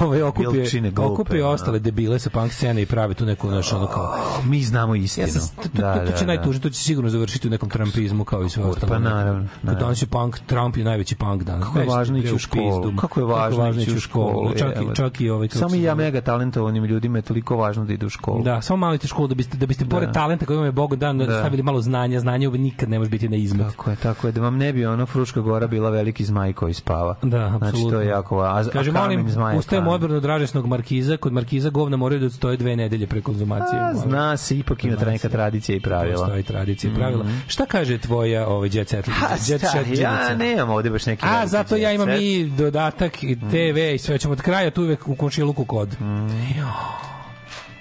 Ovaj 0.00 0.22
okupio, 0.22 0.64
okupio 0.96 1.48
ostale 1.48 1.78
debile 1.78 2.18
sa 2.18 2.30
punk 2.30 2.52
scene 2.52 2.82
i 2.82 2.86
pravi 2.86 3.14
tu 3.14 3.26
neku 3.26 3.50
naš 3.50 3.72
ono 3.72 3.86
kao 3.86 4.18
Mi 4.44 4.62
znamo 4.62 4.94
istinu. 4.94 5.26
Ja 5.26 5.32
sam, 5.32 5.56
to, 5.56 5.68
Da, 5.72 5.94
to, 5.94 6.10
to 6.10 6.18
će 6.18 6.24
da, 6.24 6.26
najtužnije, 6.26 6.60
to 6.60 6.70
će 6.70 6.80
sigurno 6.80 7.10
završiti 7.10 7.48
u 7.48 7.50
nekom 7.50 7.68
trumpizmu 7.68 8.24
kao 8.24 8.44
i 8.44 8.50
sve 8.50 8.64
ostalo. 8.64 8.92
pa 8.92 8.98
naravno, 8.98 9.40
Kad 9.40 9.62
naravno. 9.62 9.80
Danas 9.80 10.02
je 10.02 10.06
punk, 10.06 10.38
Trump 10.46 10.76
je 10.76 10.84
najveći 10.84 11.14
punk 11.14 11.42
danas. 11.42 11.66
Kako 11.66 11.78
je 11.78 11.86
važno 11.86 12.18
ići 12.18 12.34
u 12.34 12.38
školu? 12.38 12.96
Kako 12.96 13.20
je 13.20 13.26
važno 13.26 13.82
ići 13.82 13.96
u 13.96 14.00
školu? 14.00 14.52
Čak 14.94 15.20
i, 15.20 15.30
ovaj, 15.30 15.48
Samo 15.48 15.74
ja 15.74 15.94
mega 15.94 16.20
talentovanim 16.58 16.84
ljudima 16.84 17.18
je 17.18 17.22
toliko 17.22 17.56
važno 17.56 17.84
da 17.84 17.92
idu 17.92 18.06
u 18.06 18.10
školu. 18.10 18.42
Da, 18.42 18.62
samo 18.62 18.76
malo 18.76 18.94
idete 18.94 19.08
školu 19.08 19.28
da 19.28 19.34
biste 19.34 19.56
da 19.56 19.66
biste 19.66 19.84
pored 19.86 20.12
talenta 20.12 20.46
koji 20.46 20.56
vam 20.56 20.66
je 20.66 20.72
Bog 20.72 20.96
dan 20.96 21.18
Da. 21.18 21.24
stavili 21.24 21.62
malo 21.62 21.80
znanja, 21.80 22.20
znanje 22.20 22.48
nikad 22.48 22.88
ne 22.88 22.98
može 22.98 23.10
biti 23.10 23.28
na 23.28 23.36
izmet. 23.36 23.66
Tako 23.66 23.90
je, 23.90 23.96
tako 23.96 24.26
je, 24.26 24.32
da 24.32 24.40
vam 24.40 24.56
ne 24.56 24.72
bi 24.72 24.86
ono 24.86 25.06
Fruška 25.06 25.40
gora 25.40 25.66
bila 25.66 25.90
veliki 25.90 26.24
zmaj 26.24 26.52
koji 26.52 26.74
spava. 26.74 27.16
Da, 27.22 27.44
apsolutno. 27.46 27.70
Znači, 27.70 27.90
to 27.90 28.00
je 28.00 28.06
jako 28.06 28.36
važno. 28.36 28.72
Kaže, 28.72 28.92
molim, 28.92 29.26
ustajem 29.58 29.86
odbranu 29.88 30.16
od 30.16 30.24
ražesnog 30.24 30.66
markiza, 30.66 31.16
kod 31.16 31.32
markiza 31.32 31.70
govna 31.70 31.96
moraju 31.96 32.20
da 32.20 32.26
odstoje 32.26 32.56
dve 32.56 32.76
nedelje 32.76 33.06
pre 33.06 33.20
konzumacije. 33.20 33.80
A, 33.80 33.94
zna 33.96 34.36
se, 34.36 34.58
ipak 34.58 34.84
ima 34.84 34.96
neka 35.06 35.28
tradicija 35.28 35.76
i 35.76 35.80
pravila. 35.80 36.16
Postoji 36.16 36.42
tradicija 36.42 36.88
i 36.88 36.92
Mhm. 36.92 37.00
pravila. 37.00 37.24
Šta 37.46 37.66
kaže 37.66 37.98
tvoja 37.98 38.48
ovaj 38.48 38.70
jet 38.72 38.88
set? 38.88 39.06
Ha, 39.08 39.26
jet 39.46 39.60
set 39.62 39.98
ja 39.98 40.36
nemam 40.36 40.70
ovde 40.70 40.90
baš 40.90 41.06
neki 41.06 41.24
A, 41.26 41.46
zato 41.46 41.76
ja 41.76 41.92
imam 41.92 42.08
i 42.10 42.44
dodatak 42.48 43.22
i 43.22 43.36
TV 43.40 43.78
i 43.94 43.98
sve 43.98 44.18
ćemo 44.18 44.32
od 44.32 44.40
kraja 44.42 44.70
tu 44.70 44.82
uvek 44.82 45.08
u 45.08 45.14
komšiluku 45.14 45.64
kod. 45.64 45.88
Mhm. 46.00 46.28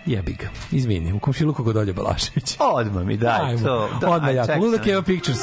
Jebi 0.06 0.34
ga. 0.34 0.48
Izvini, 0.72 1.14
u 1.14 1.20
komšiluku 1.20 1.64
kod 1.64 1.78
Olje 1.78 1.94
Balašević. 1.94 2.56
Odmah 2.60 3.04
mi 3.06 3.18
daj 3.18 3.50
Ajmo. 3.50 3.60
to. 3.64 3.90
Da, 4.02 4.10
Odmah 4.10 4.36
jako. 4.36 4.48
čekaj 4.48 4.60
Ludak. 4.62 4.88
Eva 4.88 5.02
Pictures. 5.02 5.40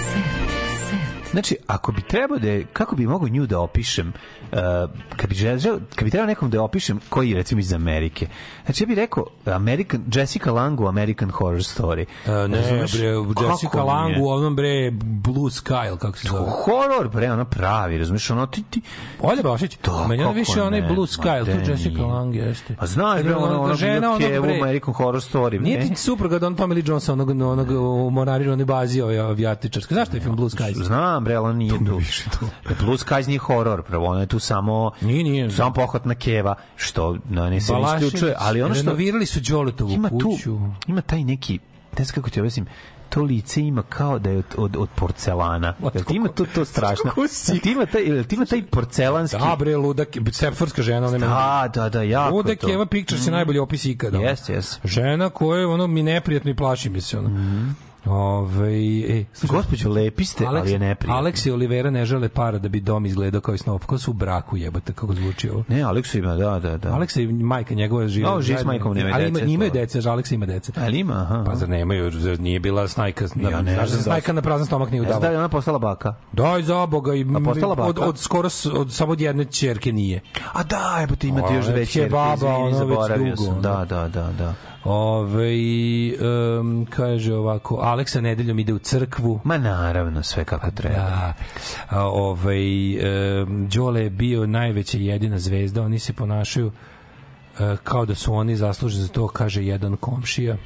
Set. 0.06 0.50
Set. 0.89 1.31
Znači, 1.31 1.56
ako 1.66 1.92
bi 1.92 2.02
trebao 2.02 2.39
da 2.39 2.48
je, 2.48 2.66
kako 2.73 2.97
bi 2.97 3.06
mogao 3.06 3.28
nju 3.28 3.47
da 3.47 3.60
opišem, 3.60 4.12
kad 5.16 5.28
bi 5.28 5.34
želeo, 5.34 5.78
kad 5.94 6.05
bi 6.05 6.10
trebao 6.10 6.26
nekom 6.26 6.50
da 6.50 6.62
opišem 6.62 7.00
koji 7.08 7.31
je 7.31 7.36
recimo 7.36 7.60
iz 7.60 7.73
Amerike. 7.73 8.26
Znači, 8.65 8.83
ja 8.83 8.86
bih 8.86 8.97
rekao 8.97 9.25
American, 9.44 10.05
Jessica 10.15 10.52
Lange 10.52 10.83
u 10.83 10.86
American 10.86 11.31
Horror 11.31 11.60
Story. 11.60 12.05
E, 12.26 12.49
ne, 12.49 12.57
Razumeš? 12.60 12.92
bre, 12.92 13.07
Jessica? 13.50 13.83
Lange 13.83 14.20
u 14.20 14.28
onom 14.28 14.57
bre 14.57 14.91
Blue 15.02 15.50
Sky, 15.50 15.99
kako 15.99 16.18
se 16.18 16.28
zove. 16.28 16.50
Horor, 16.65 17.08
bre, 17.08 17.33
ono 17.33 17.44
pravi, 17.44 17.99
razumiješ, 17.99 18.31
ono 18.31 18.47
ti, 18.47 18.62
ti... 18.70 18.81
Olja 19.20 19.42
Balašić, 19.42 19.78
Da, 19.84 20.07
meni 20.08 20.25
on 20.25 20.34
više 20.34 20.62
onaj 20.62 20.83
Blue 20.83 21.07
Sky, 21.07 21.44
to 21.44 21.70
Jessica. 21.70 22.02
Lange 22.02 22.39
jeste. 22.39 22.76
A 22.78 22.86
znaš, 22.86 23.23
bre, 23.23 23.34
ono, 23.34 23.60
ono, 23.62 23.75
žena 23.75 24.10
ono, 24.10 24.26
onog, 24.26 24.39
u 24.39 24.42
bre, 24.42 24.60
American 24.60 24.94
Horror 24.94 25.23
Story, 25.23 25.60
Nije 25.60 25.81
ti 25.81 25.94
supruga 25.97 26.39
Don 26.39 26.57
Tommy 26.57 26.75
Lee 26.75 26.83
Jonesa, 26.86 27.12
onog, 27.12 27.31
onog 27.31 27.70
u 27.70 28.10
Morari, 28.10 28.49
onoj 28.49 28.65
bazi 28.65 29.00
ovaj, 29.00 29.18
avijatičarske. 29.18 29.94
Zašto 29.94 30.16
je 30.16 30.20
film 30.20 30.36
Blue 30.36 30.50
Skies? 30.50 30.76
Znam, 30.76 31.25
bre, 31.25 31.34
ali 31.34 31.49
on 31.49 31.57
nije 31.57 31.78
tu. 32.39 32.47
Blue 32.81 32.99
Skies 32.99 33.26
nije 33.26 33.39
horor, 33.39 33.83
pravo, 33.83 34.07
ono 34.07 34.20
je 34.20 34.26
tu 34.26 34.35
samo... 34.39 34.90
Nije, 35.00 35.24
nije. 35.24 35.50
Samo 35.50 35.73
pohvatna 35.73 36.15
keva, 36.15 36.55
što 36.76 37.16
no, 37.31 37.50
ne 37.50 37.60
se 37.60 37.73
isključuje, 37.94 38.34
ali 38.39 38.62
ono 38.62 38.74
što... 38.74 38.84
Renovirali 38.84 39.26
su 39.26 39.40
Đoletovu 39.40 39.90
ima 39.90 40.08
tu, 40.08 40.18
kuću. 40.18 40.58
ima 40.86 41.00
taj 41.00 41.24
neki, 41.24 41.58
ne 41.98 42.05
znam 42.05 42.15
kako 42.15 42.31
ti 42.31 42.40
objasnim, 42.40 42.66
to 43.08 43.23
lice 43.23 43.62
ima 43.62 43.82
kao 43.82 44.18
da 44.18 44.31
je 44.31 44.39
od, 44.39 44.44
od, 44.56 44.76
od 44.76 44.89
porcelana. 44.94 45.74
Jel 45.94 46.05
ti 46.05 46.15
ima 46.15 46.28
to, 46.28 46.47
to 46.55 46.65
strašno? 46.65 47.10
Jel 47.48 47.58
ti 47.60 47.73
ima 47.73 47.86
taj, 47.86 48.02
jel 48.02 48.24
ti 48.24 48.34
ima 48.34 48.44
taj 48.44 48.62
porcelanski... 48.62 49.39
Da, 49.39 49.56
bre, 49.58 49.76
ludak, 49.76 50.08
sepforska 50.32 50.82
žena, 50.82 51.06
ona 51.06 51.18
Da, 51.18 51.70
da, 51.74 51.89
da, 51.89 52.02
jako 52.02 52.36
Ludak 52.36 52.58
to. 52.58 52.73
Eva 52.73 52.86
Pictures 52.86 53.26
je 53.26 53.32
najbolji 53.32 53.58
opis 53.58 53.84
ikada. 53.84 54.18
Jeste, 54.18 54.52
jeste. 54.52 54.89
Žena 54.89 55.31
koja 55.31 55.60
je 55.60 55.66
ono 55.66 55.86
mi 55.86 56.02
neprijatno 56.02 56.50
i 56.50 56.55
plaši 56.56 56.90
mi 56.90 57.00
se 57.00 57.18
ono. 57.18 57.31
Ove, 58.07 58.73
e, 59.09 59.25
slušaj, 59.33 59.57
Gospođo, 59.57 59.91
lepi 59.91 60.25
ste, 60.25 60.47
ali 60.47 60.73
je 60.73 60.78
neprijatno. 60.78 61.23
Alex 61.23 61.49
i 61.49 61.51
Olivera 61.51 61.91
ne 61.91 62.05
žele 62.05 62.28
para 62.28 62.59
da 62.59 62.68
bi 62.68 62.81
dom 62.81 63.07
izgledao 63.07 63.41
kao 63.41 63.55
i 63.55 63.59
snop. 63.59 63.81
Kako 63.81 63.99
su 63.99 64.10
u 64.10 64.15
braku 64.15 64.57
jebote, 64.57 64.93
kako 64.93 65.15
zvuči 65.15 65.51
ovo. 65.51 65.65
Ne, 65.68 65.83
Aleksu 65.83 66.18
ima, 66.18 66.36
da, 66.36 66.59
da, 66.59 66.76
da. 66.76 66.94
Aleksa 66.94 67.20
i 67.20 67.26
majka 67.26 67.75
njegova 67.75 68.09
žive. 68.09 68.28
No, 68.28 68.43
živi 68.43 68.59
s 68.59 68.65
majkom, 68.65 68.94
nemaju 68.94 69.15
Ali 69.15 69.31
dece, 69.31 69.44
ima, 69.44 69.52
imaju 69.52 69.70
dece, 69.70 70.01
že 70.01 70.10
Aleksa 70.10 70.35
ima 70.35 70.47
dece. 70.47 70.73
Ali 70.76 70.99
ima, 70.99 71.15
aha. 71.15 71.44
Pa 71.47 71.55
zar 71.55 71.68
nemaju, 71.68 72.10
zar 72.10 72.41
nije 72.41 72.60
bila 72.60 72.89
snajka, 72.89 73.26
na, 73.35 73.51
Ja 73.51 73.62
ne 73.62 73.75
znaš 73.75 73.91
da 73.91 73.97
snajka 74.02 74.33
na 74.33 74.43
prazan 74.43 74.67
stomak 74.67 74.91
nije 74.91 75.01
da 75.02 75.09
udavala. 75.09 75.28
li 75.28 75.35
je 75.35 75.39
ona 75.39 75.49
postala 75.49 75.78
baka? 75.78 76.15
Daj 76.33 76.62
za 76.62 76.86
Boga 76.86 77.15
i 77.15 77.26
A 77.36 77.41
postala 77.44 77.75
baka? 77.75 77.89
od, 77.89 77.99
od 77.99 78.18
skoro 78.18 78.49
od 78.75 78.93
samo 78.93 79.12
od 79.12 79.20
jedne 79.20 79.44
ćerke 79.44 79.93
nije. 79.93 80.20
A 80.52 80.62
da, 80.62 81.07
ti 81.18 81.28
imate 81.28 81.55
još 81.55 81.67
dve 81.67 82.09
baba, 82.09 82.35
izvini, 82.35 82.75
zaboravio 82.75 83.36
sam. 83.36 83.49
ono. 83.49 83.60
Da, 83.60 83.85
da, 83.89 84.09
da, 84.09 84.33
da. 84.39 84.55
Ove, 84.86 85.52
um, 86.60 86.86
kaže 86.90 87.34
ovako, 87.34 87.76
Aleksa 87.76 88.20
nedeljom 88.20 88.58
ide 88.58 88.73
u 88.73 88.78
crkvu. 88.78 89.40
Ma 89.44 89.58
naravno, 89.58 90.23
sve 90.23 90.44
kako 90.44 90.70
treba. 90.70 90.97
Da. 90.97 91.34
A, 91.89 92.05
ovaj, 92.06 92.97
um, 93.42 93.68
Đole 93.68 94.02
je 94.02 94.10
bio 94.10 94.47
najveća 94.47 94.98
jedina 94.98 95.39
zvezda, 95.39 95.82
oni 95.82 95.98
se 95.98 96.12
ponašaju 96.12 96.66
uh, 96.66 96.73
kao 97.84 98.06
da 98.06 98.15
su 98.15 98.34
oni 98.34 98.56
zasluženi 98.56 99.02
za 99.02 99.08
to, 99.08 99.28
kaže 99.28 99.65
jedan 99.65 99.97
komšija. 99.97 100.56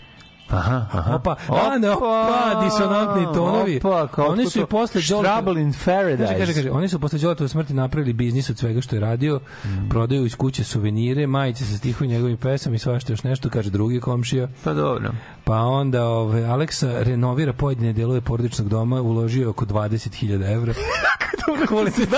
Aha, 0.50 0.86
aha. 0.92 1.14
Opa, 1.14 1.36
a 1.48 1.78
ne, 1.78 1.90
opa, 1.90 2.60
disonantni 2.64 3.24
tonovi. 3.24 3.76
Opa, 3.76 4.06
kao 4.06 4.26
oni 4.26 4.46
su 4.46 4.60
i 4.60 4.66
posle 4.66 5.00
Trouble 5.02 5.62
in 5.62 5.74
Paradise. 5.84 6.26
Kaže, 6.28 6.38
kaže, 6.38 6.54
kaže, 6.54 6.70
oni 6.70 6.88
su 6.88 7.00
posle 7.00 7.18
Đoletove 7.18 7.48
smrti 7.48 7.74
napravili 7.74 8.12
biznis 8.12 8.50
od 8.50 8.58
svega 8.58 8.80
što 8.80 8.96
je 8.96 9.00
radio, 9.00 9.40
Mm. 9.64 9.88
prodaju 9.88 10.26
iz 10.26 10.36
kuće 10.36 10.64
suvenire, 10.64 11.26
majice 11.26 11.64
sa 11.64 11.76
stihovim 11.76 12.10
njegovim 12.10 12.36
pesama 12.36 12.76
i 12.76 12.78
svašta 12.78 13.12
još 13.12 13.22
nešto, 13.22 13.48
kaže 13.50 13.70
drugi 13.70 14.00
komšija. 14.00 14.48
Pa 14.64 14.72
dobro. 14.72 15.10
Pa 15.44 15.56
onda 15.56 16.04
ove, 16.04 16.44
Aleksa 16.44 16.92
renovira 16.98 17.52
pojedine 17.52 17.92
delove 17.92 18.20
porodičnog 18.20 18.68
doma, 18.68 19.00
uložio 19.00 19.40
je 19.40 19.48
oko 19.48 19.64
20.000 19.64 20.52
evra. 20.52 20.72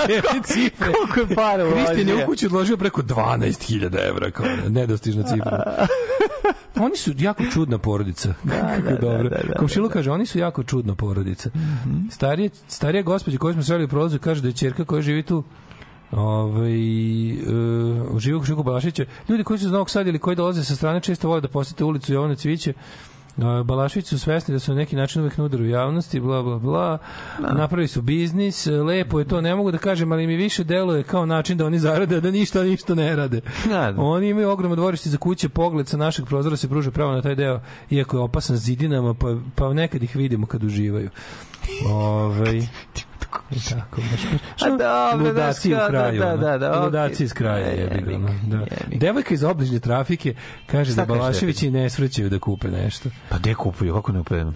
Te 0.07 0.21
cifre. 0.43 0.87
Koliko 0.93 1.19
je 1.21 1.35
para 1.35 1.63
Kristijan 1.65 1.97
je 1.99 2.13
uložio? 2.13 2.23
u 2.23 2.27
kuću 2.27 2.45
odložio 2.45 2.77
preko 2.77 3.01
12.000 3.01 4.07
evra, 4.09 4.31
kao 4.31 4.45
nedostižna 4.69 5.23
cifra. 5.23 5.63
Oni 6.75 6.97
su 6.97 7.11
jako 7.17 7.43
čudna 7.53 7.77
porodica. 7.77 8.33
Kako 8.49 8.81
da, 8.81 8.97
dobro. 8.97 9.29
da, 9.29 9.37
da, 9.47 9.53
Komšilo 9.59 9.89
kaže, 9.89 10.11
oni 10.11 10.25
su 10.25 10.39
jako 10.39 10.63
čudna 10.63 10.95
porodica. 10.95 11.49
Starije, 12.11 12.49
starija 12.67 13.03
gospođa 13.03 13.37
koju 13.37 13.53
smo 13.53 13.63
sreli 13.63 13.83
u 13.85 13.87
prolazu 13.87 14.19
kaže 14.19 14.41
da 14.41 14.47
je 14.47 14.53
ćerka 14.53 14.85
koja 14.85 15.01
živi 15.01 15.23
tu 15.23 15.43
ovaj 16.11 17.31
uh, 17.31 18.19
živi 18.19 18.35
u 18.35 18.39
Krušiku 18.39 18.63
Balašića. 18.63 19.05
Ljudi 19.29 19.43
koji 19.43 19.59
su 19.59 19.65
iz 19.65 19.71
Novog 19.71 19.89
Sada 19.89 20.09
ili 20.09 20.19
koji 20.19 20.35
dolaze 20.35 20.63
sa 20.63 20.75
strane 20.75 20.99
često 20.99 21.27
vole 21.27 21.41
da 21.41 21.47
posete 21.47 21.83
ulicu 21.83 22.13
Jovane 22.13 22.35
Cviće. 22.35 22.73
Balašević 23.37 24.07
su 24.07 24.19
svesni 24.19 24.53
da 24.53 24.59
su 24.59 24.71
na 24.71 24.77
neki 24.77 24.95
način 24.95 25.21
uvek 25.21 25.37
na 25.37 25.43
udaru 25.43 25.65
javnosti, 25.65 26.19
bla, 26.19 26.43
bla, 26.43 26.59
bla. 26.59 26.97
Napravili 27.39 27.87
su 27.87 28.01
biznis, 28.01 28.65
lepo 28.65 29.19
je 29.19 29.27
to, 29.27 29.41
ne 29.41 29.55
mogu 29.55 29.71
da 29.71 29.77
kažem, 29.77 30.11
ali 30.11 30.27
mi 30.27 30.35
više 30.35 30.63
deluje 30.63 31.03
kao 31.03 31.25
način 31.25 31.57
da 31.57 31.65
oni 31.65 31.79
zarade, 31.79 32.21
da 32.21 32.31
ništa, 32.31 32.63
ništa 32.63 32.95
ne 32.95 33.15
rade. 33.15 33.41
Oni 33.97 34.29
imaju 34.29 34.49
ogromno 34.49 34.75
dvorište 34.75 35.09
za 35.09 35.17
kuće, 35.17 35.49
pogled 35.49 35.87
sa 35.87 35.97
našeg 35.97 36.25
prozora 36.25 36.57
se 36.57 36.69
pruža 36.69 36.91
pravo 36.91 37.11
na 37.11 37.21
taj 37.21 37.35
deo, 37.35 37.59
iako 37.89 38.17
je 38.17 38.21
opasan 38.21 38.57
zidinama, 38.57 39.13
pa, 39.13 39.35
pa 39.55 39.73
nekad 39.73 40.03
ih 40.03 40.15
vidimo 40.15 40.47
kad 40.47 40.63
uživaju. 40.63 41.09
Ove, 41.89 42.61
I 43.51 43.59
tako, 43.69 44.01
baš, 44.01 44.21
baš, 44.23 44.61
A 44.61 44.69
dobro, 44.69 45.27
ludaci 45.27 45.73
u 45.73 45.77
kao, 45.77 45.87
kraju. 45.87 46.19
da, 46.19 46.35
da, 46.37 46.57
da, 46.57 46.71
okej. 46.71 46.81
Ludaci 46.81 47.23
iz 47.23 47.33
kraja, 47.33 47.67
E, 47.67 47.75
jebi 47.75 48.01
ga. 48.01 48.15
ono, 48.15 48.29
Da. 48.43 48.57
jebi 48.57 48.97
Devojka 48.97 49.33
iz 49.33 49.43
obližnje 49.43 49.79
trafike 49.79 50.35
kaže 50.65 50.91
Šta 50.91 51.05
da 51.05 51.15
Balaševići 51.15 51.71
ne 51.71 51.89
svraćaju 51.89 52.29
da 52.29 52.39
kupe 52.39 52.67
nešto. 52.67 53.09
Pa 53.29 53.37
gde 53.37 53.53
kupuju, 53.53 53.93
kako 53.93 54.11
ne 54.11 54.19
upadem? 54.19 54.53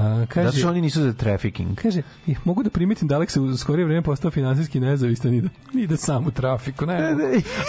A, 0.00 0.26
kaže, 0.28 0.46
Zato 0.46 0.58
što 0.58 0.68
oni 0.68 0.80
nisu 0.80 1.02
za 1.02 1.12
trafficking. 1.12 1.74
Kaže, 1.74 2.02
"Ih, 2.26 2.38
mogu 2.44 2.62
da 2.62 2.70
primetim 2.70 3.08
da 3.08 3.14
Aleksa 3.16 3.40
u 3.42 3.56
skorije 3.56 3.84
vreme 3.84 4.02
postao 4.02 4.30
finansijski 4.30 4.80
nezavistan 4.80 5.34
i 5.34 5.40
da, 5.40 5.48
i 5.74 5.86
da 5.86 5.96
sam 5.96 6.26
u 6.26 6.30
trafiku. 6.30 6.86
Ne, 6.86 7.10
mogu. 7.10 7.22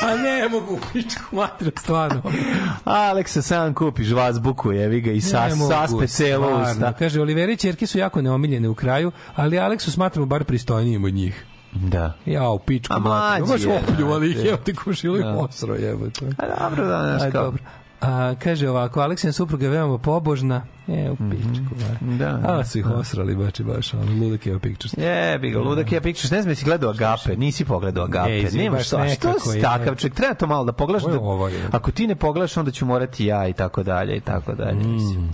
A 0.03 0.18
ne 0.18 0.50
mogu, 0.50 0.80
pičku 0.93 1.35
materiju, 1.35 1.72
stvarno. 1.80 2.22
Aleksa 2.84 3.42
sam 3.42 3.74
kupiš 3.74 4.11
vazbuku, 4.11 4.72
jevi 4.72 5.01
ga, 5.01 5.11
i 5.11 5.22
sa, 5.22 5.48
Ne 5.48 5.56
mogu, 5.56 5.72
saspe 5.72 6.08
celo 6.08 6.61
usta. 6.61 6.93
Kaže, 6.93 7.22
Olivera 7.22 7.51
i 7.51 7.58
čerke 7.58 7.88
su 7.88 7.98
jako 7.98 8.22
neomiljene 8.22 8.69
u 8.69 8.76
kraju, 8.76 9.11
ali 9.35 9.60
Aleksu 9.60 9.92
smatramo 9.92 10.26
bar 10.26 10.43
pristojnijim 10.43 11.03
od 11.03 11.14
njih. 11.14 11.45
Da. 11.74 12.14
Ja, 12.26 12.50
u 12.50 12.60
pičku 12.60 12.93
A 12.93 13.00
mlađi 13.00 13.43
Baš 13.48 13.61
je, 13.61 13.82
opljuvali 13.90 14.30
ih, 14.32 14.38
da. 14.38 14.48
evo 14.48 14.58
te 14.58 14.74
kušilo 14.74 15.18
i 15.18 15.24
Da. 15.24 15.34
posro, 15.34 15.76
jebote. 15.76 16.26
A 16.38 16.69
dobro, 16.69 16.88
da, 16.88 17.18
znaš 17.18 17.32
kao. 17.32 17.43
dobro. 17.43 17.64
A, 18.02 18.36
kaže 18.40 18.70
ovako, 18.70 19.02
Aleksina 19.02 19.34
supruga 19.34 19.66
je 19.66 19.72
veoma 19.72 19.98
pobožna. 19.98 20.62
E, 20.88 21.10
u 21.10 21.16
pičku. 21.16 21.76
Mm 22.02 22.18
Da. 22.18 22.40
A, 22.48 22.66
su 22.66 22.80
ih 22.80 22.88
osrali, 22.88 23.36
baš 23.36 23.60
i 23.60 23.64
baš, 23.64 23.94
ono, 23.94 24.12
ludak 24.16 24.46
je 24.46 24.60
pictures. 24.60 24.94
Jebi 24.98 25.52
ga, 25.52 25.60
ludak 25.60 25.92
je 25.92 26.02
pictures. 26.02 26.32
Ne 26.32 26.42
znam, 26.42 26.52
jesi 26.52 26.66
gledao 26.66 26.90
Agape, 26.90 27.36
nisi 27.38 27.66
pogledao 27.66 28.04
Agape. 28.04 28.30
Ne, 28.30 28.40
izvini, 28.40 28.64
Nemaš 28.64 28.80
baš 28.80 28.88
što, 28.88 28.98
a 28.98 29.10
što 29.10 29.40
si 29.40 29.58
je. 29.58 29.62
takav 29.62 29.96
čovjek? 29.96 30.16
Treba 30.16 30.34
to 30.34 30.48
malo 30.48 30.66
da 30.66 30.72
pogledaš. 30.72 31.04
Je 31.04 31.12
Da, 31.12 31.48
je. 31.48 31.68
ako 31.72 31.92
ti 31.92 32.08
ne 32.08 32.16
pogledaš, 32.16 32.58
onda 32.58 32.72
ću 32.72 32.86
morati 32.86 33.26
ja 33.26 33.48
i 33.48 33.54
tako 33.54 33.84
dalje 33.84 34.18
i 34.18 34.22
tako 34.22 34.54
dalje. 34.56 34.84
Mislim. 34.88 35.30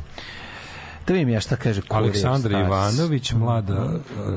Da 1.07 1.13
vidim 1.13 1.29
ja 1.29 1.39
šta 1.39 1.55
kaže 1.55 1.81
Kurir 1.81 1.97
Aleksandra. 1.97 2.59
Ivanović, 2.59 3.31
mlada, 3.33 3.89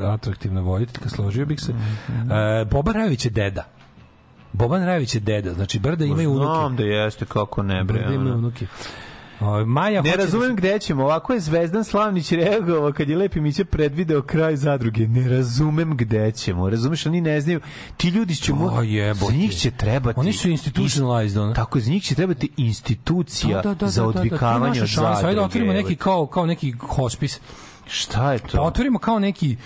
atraktivna 0.05 0.61
voditeljka, 0.61 1.09
složio 1.09 1.47
bih 1.47 1.61
se. 1.61 1.73
E, 1.73 2.65
Boban 2.65 2.95
Rajović 2.95 3.25
je 3.25 3.31
deda. 3.31 3.65
Boban 4.53 4.85
Rajović 4.85 5.15
je 5.15 5.21
deda, 5.21 5.55
znači 5.55 5.79
Brda 5.79 6.05
imaju 6.05 6.31
unuke. 6.31 6.45
Znam 6.45 6.77
da 6.77 6.83
jeste, 6.83 7.25
kako 7.25 7.63
ne 7.63 7.85
bre. 7.85 7.99
Brda 7.99 8.15
imaju 8.15 8.35
unuke. 8.35 8.67
O, 9.41 9.65
Maja 9.65 10.03
Ne 10.03 10.11
da 10.11 10.17
razumem 10.17 10.57
gde 10.57 10.79
ćemo. 10.79 11.05
Ovako 11.05 11.33
je 11.33 11.41
Zvezdan 11.41 11.85
Slavnić 11.85 12.33
reagovao 12.33 12.93
kad 12.93 13.09
je 13.09 13.17
Lepi 13.17 13.41
Miće 13.41 13.65
predvideo 13.65 14.23
kraj 14.23 14.57
zadruge. 14.57 15.09
Ne 15.09 15.29
razumem 15.29 15.97
gde 15.97 16.33
ćemo. 16.33 16.71
Razumeš, 16.71 17.07
oni 17.07 17.21
ne 17.21 17.41
znaju. 17.41 17.61
Ti 17.97 18.09
ljudi 18.09 18.37
će 18.37 18.53
mu... 18.53 18.71
Za 19.15 19.33
njih 19.33 19.57
će 19.57 19.71
trebati... 19.71 20.21
Oni 20.21 20.33
su 20.33 20.49
institutionalized, 20.49 21.43
ono. 21.43 21.55
Tako, 21.55 21.81
za 21.81 21.91
njih 21.91 22.03
će 22.03 22.15
trebati 22.15 22.51
institucija 22.57 23.63
za 23.81 24.07
odvikavanje 24.07 24.79
je 24.79 24.83
od 24.83 24.83
naša 24.83 24.87
šansa. 24.87 25.15
zadruge. 25.15 25.29
Ajde 25.29 25.41
otvorimo 25.41 25.73
neki 25.73 25.97
kao, 25.97 26.27
kao 26.27 26.47
neki 26.47 26.73
hospis. 26.81 27.41
Šta 27.87 28.33
je 28.33 28.39
Pa 28.39 28.49
to? 28.49 28.63
otvorimo 28.63 28.99
kao 28.99 29.19
neki 29.19 29.57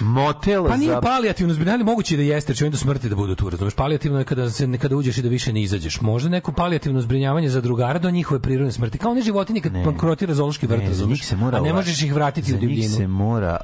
Motel 0.00 0.66
Pa 0.68 0.76
nije 0.76 0.92
za... 0.92 1.00
palijativno 1.00 1.54
zbrinjavanje, 1.54 1.84
moguće 1.84 2.16
da 2.16 2.22
jeste, 2.22 2.54
će 2.54 2.70
do 2.70 2.76
smrti 2.76 3.08
da 3.08 3.16
budu 3.16 3.34
tu, 3.34 3.50
razumeš? 3.50 3.74
Palijativno 3.74 4.18
je 4.18 4.24
kada 4.24 4.50
se 4.50 4.78
kada 4.78 4.96
uđeš 4.96 5.18
i 5.18 5.22
da 5.22 5.28
više 5.28 5.52
ne 5.52 5.62
izađeš. 5.62 6.00
Možda 6.00 6.28
neko 6.28 6.52
palijativno 6.52 7.00
zbrinjavanje 7.00 7.48
za 7.48 7.60
drugara 7.60 7.98
do 7.98 8.10
njihove 8.10 8.40
prirodne 8.40 8.72
smrti. 8.72 8.98
Kao 8.98 9.10
one 9.10 9.22
životinje 9.22 9.60
kad 9.60 9.72
bankrotira 9.72 10.34
zoološki 10.34 10.66
vrt, 10.66 10.82
Ne, 10.82 10.88
razumeš? 10.88 11.18
njih 11.18 11.26
se 11.26 11.36
mora 11.36 11.58
A 11.58 11.60
ne 11.60 11.72
možeš 11.72 12.02
ih 12.02 12.14
vratiti 12.14 12.54
u 12.54 12.58
divljinu. 12.58 12.96
se 12.96 13.06
mora 13.06 13.56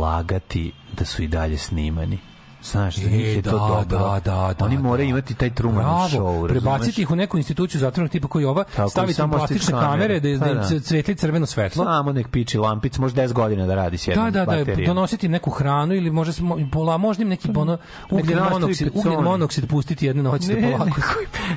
lagati 0.00 0.72
da 0.98 1.04
su 1.04 1.22
i 1.22 1.28
dalje 1.28 1.58
snimani. 1.58 2.18
Znaš, 2.66 2.96
za 2.96 3.10
njih 3.10 3.26
je 3.26 3.42
to 3.42 3.50
da, 3.50 3.56
dobro. 3.58 3.84
da, 3.84 4.20
da, 4.20 4.54
da, 4.54 4.64
Oni 4.64 4.76
da. 4.76 4.82
moraju 4.82 5.08
imati 5.08 5.34
taj 5.34 5.50
Truman 5.50 5.74
Bravo, 5.76 6.08
show, 6.08 6.48
prebaciti 6.48 7.02
ih 7.02 7.10
u 7.10 7.16
neku 7.16 7.36
instituciju 7.36 7.80
zatvornog 7.80 8.10
tipa 8.10 8.28
koji 8.28 8.44
ova, 8.44 8.64
Tako, 8.66 8.90
staviti 8.90 9.22
im 9.22 9.30
plastične 9.30 9.58
stič 9.58 9.70
kamere. 9.70 10.20
da, 10.20 10.38
Pa 10.38 10.46
da, 10.46 10.54
da. 10.56 10.68
im 10.68 10.80
svetli 10.80 11.14
crveno 11.16 11.46
svetlo. 11.46 11.84
Samo 11.84 12.12
nek 12.12 12.28
piči 12.28 12.58
lampic, 12.58 12.98
može 12.98 13.14
10 13.16 13.32
godina 13.32 13.66
da 13.66 13.74
radi 13.74 13.98
s 13.98 14.08
jednom 14.08 14.24
Da, 14.24 14.30
da, 14.30 14.46
da, 14.46 14.58
baterijom. 14.58 14.86
donositi 14.86 15.28
neku 15.28 15.50
hranu 15.50 15.94
ili 15.94 16.10
može 16.10 16.32
se 16.32 16.42
mo- 16.42 16.70
pola, 16.70 16.96
možda 16.98 17.22
im 17.22 17.28
neki 17.28 17.48
ono 17.56 17.78
ugljen 18.10 18.38
monoksid, 18.52 18.90
ugljen 18.94 19.20
monoksid 19.22 19.66
pustiti 19.66 20.06
jedne 20.06 20.22
noći 20.22 20.48
da 20.48 20.54
Ne, 20.56 20.72
polako. 20.72 21.00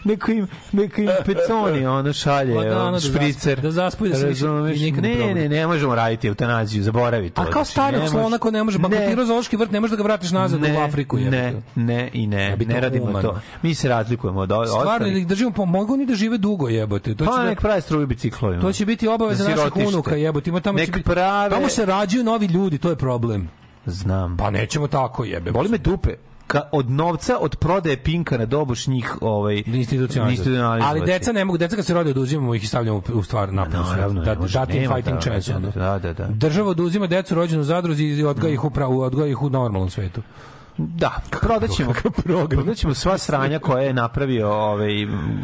neko 0.04 0.32
im, 0.32 0.48
neko 0.72 1.02
im, 1.02 1.10
peconi, 1.26 1.86
ono 1.88 2.14
šalje, 2.14 2.56
Lagano 2.56 2.82
ono, 2.82 2.92
da 2.92 3.00
špricer. 3.00 3.62
da 3.62 3.72
zaspu 3.72 4.06
i 4.06 4.10
da 4.10 4.16
se 4.16 4.28
više- 4.28 4.46
Razumeš? 4.46 4.78
i 4.78 4.84
nikad 4.84 5.04
ne 5.04 5.16
Ne, 5.16 5.34
ne, 5.36 5.50
ne 5.50 5.68
možemo 5.68 5.96
raditi 5.96 6.28
eutanaziju, 6.28 6.84
zaboravi 6.84 7.30
to. 7.30 7.42
A 7.42 7.46
kao 7.46 7.54
Znači, 7.54 7.72
starog 7.72 8.10
slona 8.10 8.38
ko 8.38 8.52
ne 8.52 8.64
može, 8.64 8.80
bankrotirao 8.80 9.26
zoološki 9.26 9.58
vrt, 9.58 9.72
ne 9.72 9.80
može 9.80 9.92
da 9.92 9.98
ga 9.98 10.04
vratiš 10.04 10.32
nazad 10.32 10.60
u 10.64 10.80
Afriku. 10.80 10.99
Jebote. 11.18 11.32
Ne, 11.32 11.54
ne 11.76 12.10
i 12.14 12.28
ne, 12.28 12.56
bi 12.58 12.66
to 12.66 12.74
ne 12.74 12.80
radimo 12.80 13.06
humano. 13.06 13.30
to. 13.30 13.40
Mi 13.62 13.76
se 13.76 13.90
razlikujemo 13.90 14.40
od 14.40 14.50
Stvarno, 14.50 14.76
ostalih. 14.78 15.12
ili 15.12 15.22
ih 15.22 15.28
držimo, 15.28 15.52
po, 15.52 15.66
mogu 15.66 15.94
oni 15.94 16.06
da 16.06 16.16
žive 16.16 16.38
dugo, 16.38 16.70
jebote. 16.70 17.16
To 17.16 17.26
će 17.26 17.32
Pa 17.32 17.38
da- 17.38 17.44
nek 17.44 17.62
pravi 17.62 17.82
struju 17.82 18.08
biciklovima. 18.08 18.62
To 18.62 18.72
će 18.72 18.86
biti 18.86 19.08
obaveza 19.08 19.44
Na 19.44 19.50
naših 19.50 19.88
unuka, 19.88 20.16
jebote. 20.16 20.50
Ima 20.50 20.60
tamo 20.60 20.78
Nek 20.78 20.86
će 20.86 20.92
biti, 20.92 21.04
prave- 21.06 21.50
Tamo 21.50 21.70
se 21.70 21.86
rađuju 21.86 22.24
novi 22.24 22.46
ljudi, 22.46 22.78
to 22.78 22.90
je 22.90 22.96
problem. 22.96 23.50
Znam. 23.86 24.38
Pa 24.38 24.50
nećemo 24.50 24.88
tako, 24.88 25.24
jebe. 25.24 25.52
Boli 25.52 25.70
me 25.70 25.78
dupe. 25.78 26.10
Ka, 26.48 26.62
od 26.72 26.90
novca, 26.92 27.38
od 27.40 27.56
prodaje 27.56 27.98
pinka 27.98 28.38
na 28.38 28.46
doboš 28.46 28.88
njih 28.88 29.18
ovaj, 29.22 29.64
institucionalizovati. 29.66 30.84
Ali 30.84 31.02
deca 31.02 31.32
ne 31.32 31.46
mogu, 31.46 31.58
deca 31.58 31.76
kad 31.76 31.86
se 31.86 31.94
rode 31.94 32.10
oduzimamo 32.10 32.56
ih 32.56 32.64
i 32.64 32.68
stavljamo 32.68 33.02
u 33.14 33.24
stvar 33.24 33.54
napolju. 33.54 33.84
Naravno, 33.84 34.22
da, 34.22 34.32
im 34.32 34.82
nema 34.82 34.96
fighting 34.96 35.16
da, 35.16 35.22
chance. 35.22 35.54
da, 35.54 35.60
da, 35.60 36.00
da, 36.00 36.14
da. 36.14 36.28
Država 36.28 36.70
oduzima 36.70 37.08
decu 37.08 37.36
rođenu 37.36 37.62
u 37.62 37.66
zadruzi 37.66 38.04
i 38.04 38.24
odgaja 38.24 38.54
ih 38.54 38.64
u, 38.64 38.70
pravu, 38.70 39.02
odgaja 39.02 39.28
ih 39.28 39.42
u 39.42 39.50
normalnom 39.50 39.90
svetu. 39.90 40.22
Da, 40.82 41.12
prodaćemo, 41.42 41.94
prodaćemo 42.50 42.94
sva 42.94 43.18
sranja 43.18 43.60
koje 43.60 43.86
je 43.86 43.94
napravio, 43.94 44.50
ovaj, 44.50 44.92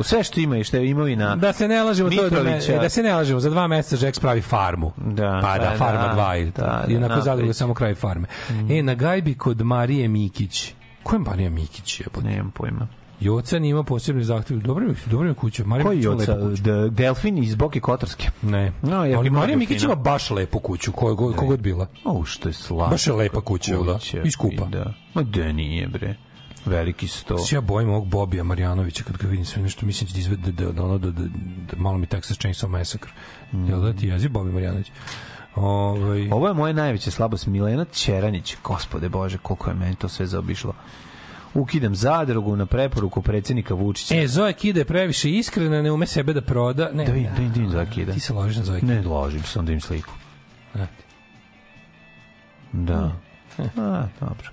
sve 0.01 0.23
što 0.23 0.39
ima 0.39 0.57
i 0.57 0.63
što 0.63 0.77
je 0.77 0.89
imovina 0.89 1.35
Da 1.35 1.53
se 1.53 1.67
ne 1.67 1.83
lažemo, 1.83 2.09
to 2.09 2.15
je 2.15 2.29
da, 2.29 2.37
Mitrovića. 2.37 2.81
da 2.81 2.89
se 2.89 3.03
ne 3.03 3.15
lažemo, 3.15 3.39
za 3.39 3.49
dva 3.49 3.67
meseca 3.67 4.07
Jax 4.07 4.21
pravi 4.21 4.41
farmu. 4.41 4.91
Da, 4.97 5.39
pa 5.41 5.57
da, 5.57 5.73
farma 5.77 6.07
da, 6.07 6.13
2 6.21 6.41
ili 6.41 6.51
da, 6.51 6.61
da, 6.61 6.83
da, 6.87 6.93
I 6.93 6.97
onako 6.97 7.21
zadruga 7.21 7.53
će. 7.53 7.57
samo 7.57 7.73
kraj 7.73 7.95
farme. 7.95 8.27
E, 8.69 8.83
na 8.83 8.93
gajbi 8.95 9.33
kod 9.33 9.61
Marije 9.61 10.07
Mikić. 10.07 10.73
Ko 11.03 11.15
je 11.15 11.19
Marija 11.19 11.49
Mikić? 11.49 11.99
Je, 11.99 12.05
Nemam 12.23 12.51
pojma. 12.51 12.87
Joca 13.19 13.57
ima 13.57 13.83
posebni 13.83 14.23
zahtev. 14.23 14.57
Dobro 14.57 14.87
mi, 14.87 14.95
dobro 15.05 15.23
mi 15.23 15.29
je 15.29 15.33
kuća. 15.33 15.63
Marija 15.65 15.85
Koji 15.85 15.97
Mikić 15.97 16.05
ima 16.05 16.15
oca? 16.15 16.33
lepu 16.33 16.49
kuću. 16.49 16.63
De, 16.63 16.89
delfin 16.89 17.37
iz 17.37 17.55
Boke 17.55 17.79
Kotorske. 17.79 18.29
Ne. 18.41 18.71
No, 18.81 19.05
jer 19.05 19.17
Ali 19.17 19.29
Marija. 19.29 19.57
Mikić 19.57 19.83
ima 19.83 19.95
baš 19.95 20.31
lepu 20.31 20.59
kuću, 20.59 20.91
god, 20.91 21.35
kogod 21.35 21.59
bila. 21.59 21.87
O, 22.03 22.25
što 22.25 22.49
je 22.49 22.53
slatko. 22.53 22.91
Baš 22.91 23.07
je 23.07 23.13
lepa 23.13 23.41
kuća, 23.41 23.77
da? 23.77 23.99
I 24.23 24.31
skupa. 24.31 24.65
Da. 24.65 24.93
Ma 25.13 25.23
da 25.23 25.51
nije, 25.51 25.87
bre. 25.87 26.15
Veliki 26.65 27.07
sto. 27.07 27.37
Ja 27.51 27.61
bojim 27.61 27.89
ovog 27.89 28.07
Bobija 28.07 28.43
Marjanovića 28.43 29.03
kad 29.03 29.17
ga 29.17 29.27
vidim 29.27 29.45
sve 29.45 29.61
nešto 29.61 29.85
mislim 29.85 30.09
da 30.13 30.19
izvede 30.19 30.51
da, 30.51 30.71
da, 30.71 30.83
ono, 30.83 30.97
da, 30.97 31.11
da, 31.11 31.23
da, 31.71 31.77
malo 31.77 31.97
mi 31.97 32.07
Texas 32.07 32.41
Chainsaw 32.41 32.67
Massacre. 32.67 33.11
Mm. 33.53 33.69
Jel 33.69 33.81
da 33.81 33.93
ti 33.93 34.07
jezi 34.07 34.29
Bobi 34.29 34.51
Marjanović? 34.51 34.91
Ovaj 35.55 36.29
Ovo 36.31 36.47
je 36.47 36.53
moja 36.53 36.73
najveća 36.73 37.11
slabost. 37.11 37.47
Milena 37.47 37.85
Ćeranić, 37.85 38.57
gospode 38.63 39.09
Bože, 39.09 39.37
koliko 39.37 39.69
je 39.69 39.75
meni 39.75 39.95
to 39.95 40.09
sve 40.09 40.25
zaobišlo. 40.25 40.73
Ukidam 41.55 41.95
zadrugu 41.95 42.55
na 42.55 42.65
preporuku 42.65 43.21
predsjednika 43.21 43.73
Vučića. 43.73 44.15
E, 44.15 44.27
Zoe 44.27 44.53
Kida 44.53 44.79
je 44.79 44.85
previše 44.85 45.31
iskrena, 45.31 45.81
ne 45.81 45.91
ume 45.91 46.07
sebe 46.07 46.33
da 46.33 46.41
proda. 46.41 46.89
Ne, 46.93 47.05
Da 47.05 47.11
vidim, 47.11 47.31
da 47.35 47.41
vidim, 47.41 47.63
da 47.63 47.69
Zoe 47.69 47.87
Kida. 47.89 48.13
Ti 48.13 48.19
se 48.19 48.33
ložiš 48.33 48.57
na 48.57 48.63
Zoe 48.63 48.79
Kida. 48.79 48.93
Ne 48.93 49.01
ložim 49.01 49.43
se, 49.43 49.59
onda 49.59 49.71
im 49.71 49.81
sliku. 49.81 50.11
Da. 52.73 53.11
A, 53.77 54.07
dobro. 54.19 54.49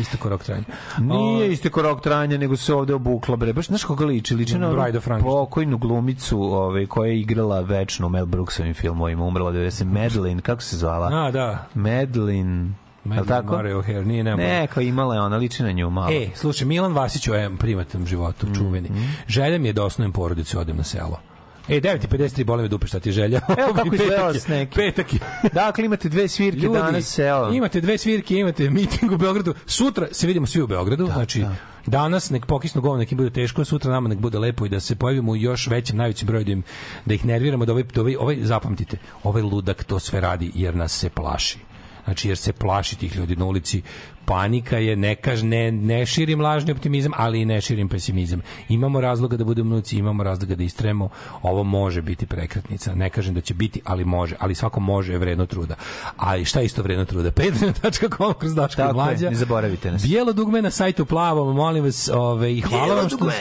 Isto 0.00 0.18
korok 0.18 0.42
trajanja. 0.42 0.64
Nije 0.98 1.52
isteko 1.52 1.82
rok 1.82 2.02
trajanja, 2.02 2.38
nego 2.38 2.56
se 2.56 2.74
ovde 2.74 2.94
obukla, 2.94 3.36
bre. 3.36 3.52
Baš, 3.52 3.66
znaš 3.66 3.84
koga 3.84 4.04
liči? 4.04 4.34
Liči 4.34 4.58
na 4.58 4.72
Bride 4.72 4.98
of 4.98 5.04
Frankenstein. 5.04 5.32
pokojnu 5.32 5.78
glumicu 5.78 6.42
ovaj, 6.42 6.86
koja 6.86 7.10
je 7.10 7.20
igrala 7.20 7.60
večno 7.60 8.06
u 8.06 8.10
Mel 8.10 8.26
Brooksovim 8.26 8.74
filmovima, 8.74 9.24
umrla 9.24 9.52
90. 9.52 9.84
Madeline, 9.84 10.42
kako 10.42 10.62
se 10.62 10.76
zvala? 10.76 11.10
A, 11.12 11.30
da. 11.30 11.66
Madeline, 11.74 12.70
li 13.04 13.26
tako? 13.26 13.52
Mario 13.52 13.78
O'Hare, 13.78 14.04
nije 14.04 14.24
nema. 14.24 14.36
Ne, 14.36 14.66
kao 14.66 14.80
imala 14.80 15.14
je 15.14 15.20
ona, 15.20 15.36
liči 15.36 15.62
na 15.62 15.72
nju 15.72 15.90
malo. 15.90 16.12
E, 16.12 16.28
slušaj, 16.34 16.66
Milan 16.66 16.92
Vasić 16.92 17.28
o 17.28 17.34
em 17.34 17.56
privatnom 17.56 18.06
životu, 18.06 18.46
Mm, 18.46 18.54
čuveni. 18.54 18.88
Želja 19.28 19.58
mi 19.58 19.68
je 19.68 19.72
da 19.72 19.84
osnovim 19.84 20.12
porodicu 20.12 20.58
odem 20.58 20.76
na 20.76 20.84
selo. 20.84 21.20
E, 21.68 21.80
9.53, 21.80 22.44
boli 22.44 22.62
me 22.62 22.68
dupe, 22.68 22.86
šta 22.86 23.00
ti 23.00 23.12
želja? 23.12 23.40
Evo 23.58 23.74
kako 23.74 23.94
je, 24.32 24.40
s 24.40 24.48
nekim. 24.48 24.76
Petak 24.76 25.12
je. 25.12 25.18
Dakle, 25.52 25.84
imate 25.84 26.08
dve 26.08 26.28
svirke 26.28 26.60
Ljudi, 26.60 26.78
danas, 26.78 27.04
seo. 27.04 27.52
imate 27.52 27.80
dve 27.80 27.98
svirke, 27.98 28.34
imate 28.36 28.70
miting 28.70 29.12
u 29.12 29.16
Beogradu. 29.16 29.54
Sutra 29.66 30.06
se 30.12 30.26
vidimo 30.26 30.46
svi 30.46 30.62
u 30.62 30.66
Beogradu. 30.66 31.06
znači, 31.06 31.44
danas 31.86 32.30
nek 32.30 32.46
pokisnu 32.46 32.80
govno, 32.80 32.98
nek 32.98 33.12
im 33.12 33.18
bude 33.18 33.30
teško, 33.30 33.62
a 33.62 33.64
sutra 33.64 33.92
nama 33.92 34.08
nek 34.08 34.18
bude 34.18 34.38
lepo 34.38 34.66
i 34.66 34.68
da 34.68 34.80
se 34.80 34.94
pojavimo 34.96 35.32
u 35.32 35.36
još 35.36 35.66
većem, 35.66 35.96
najvećem 35.96 36.26
broju 36.26 36.44
da, 36.44 36.52
im, 36.52 36.62
da 37.04 37.14
ih 37.14 37.24
nerviramo, 37.24 37.64
da 37.64 37.72
ovaj, 37.72 37.84
da 37.84 38.00
ovaj, 38.00 38.16
ovaj, 38.16 38.36
zapamtite, 38.40 38.96
ovaj 39.22 39.42
ludak 39.42 39.84
to 39.84 39.98
sve 39.98 40.20
radi 40.20 40.52
jer 40.54 40.76
nas 40.76 40.92
se 40.92 41.10
plaši. 41.10 41.58
Znači, 42.04 42.28
jer 42.28 42.38
se 42.38 42.52
plaši 42.52 42.98
tih 42.98 43.16
ljudi 43.16 43.36
na 43.36 43.44
ulici. 43.44 43.82
Panika 44.24 44.78
je, 44.78 44.96
ne, 44.96 45.14
kaž, 45.14 45.42
ne, 45.42 45.72
ne 45.72 46.06
širim 46.06 46.40
lažni 46.40 46.72
optimizam, 46.72 47.12
ali 47.16 47.40
i 47.40 47.44
ne 47.44 47.60
širim 47.60 47.88
pesimizam. 47.88 48.40
Imamo 48.68 49.00
razloga 49.00 49.36
da 49.36 49.44
budemo 49.44 49.74
nuci, 49.74 49.98
imamo 49.98 50.22
razloga 50.22 50.54
da 50.54 50.62
istremo. 50.62 51.08
Ovo 51.42 51.64
može 51.64 52.02
biti 52.02 52.26
prekretnica. 52.26 52.94
Ne 52.94 53.10
kažem 53.10 53.34
da 53.34 53.40
će 53.40 53.54
biti, 53.54 53.80
ali 53.84 54.04
može. 54.04 54.36
Ali 54.38 54.54
svako 54.54 54.80
može 54.80 55.12
je 55.12 55.18
vredno 55.18 55.46
truda. 55.46 55.74
Ali 56.16 56.44
šta 56.44 56.60
je 56.60 56.66
isto 56.66 56.82
vredno 56.82 57.04
truda? 57.04 57.30
Patreon.com 57.40 58.34
kroz 58.38 58.54
Daško 58.54 58.76
Tako 58.76 58.88
je, 58.88 58.94
Mlađa. 58.94 59.30
ne 59.30 59.36
zaboravite 59.36 59.90
nas. 59.90 60.02
Bijelo 60.02 60.32
dugme 60.32 60.62
na 60.62 60.70
sajtu 60.70 61.04
plavom, 61.06 61.56
molim 61.56 61.84
vas, 61.84 62.10
ove, 62.14 62.52
i 62.54 62.60
hvala 62.60 62.84
Bijelo 62.84 63.00
vam 63.00 63.08
što 63.08 63.16
dugme. 63.16 63.34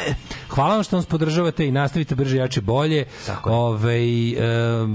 hvala 0.49 0.73
vam 0.75 0.83
što 0.83 0.95
nas 0.95 1.05
podržavate 1.05 1.67
i 1.67 1.71
nastavite 1.71 2.15
brže, 2.15 2.37
jače, 2.37 2.61
bolje. 2.61 3.05
Ove, 3.43 3.97
e, 3.97 4.35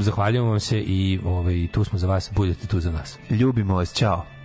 zahvaljujemo 0.01 0.51
vam 0.51 0.61
se 0.61 0.81
i 0.81 1.21
ove, 1.25 1.67
tu 1.67 1.85
smo 1.85 1.99
za 1.99 2.07
vas, 2.07 2.31
budete 2.35 2.67
tu 2.67 2.81
za 2.81 2.93
nas. 2.93 3.19
Ljubimo 3.31 3.75
vas, 3.75 3.95
čao. 3.95 4.38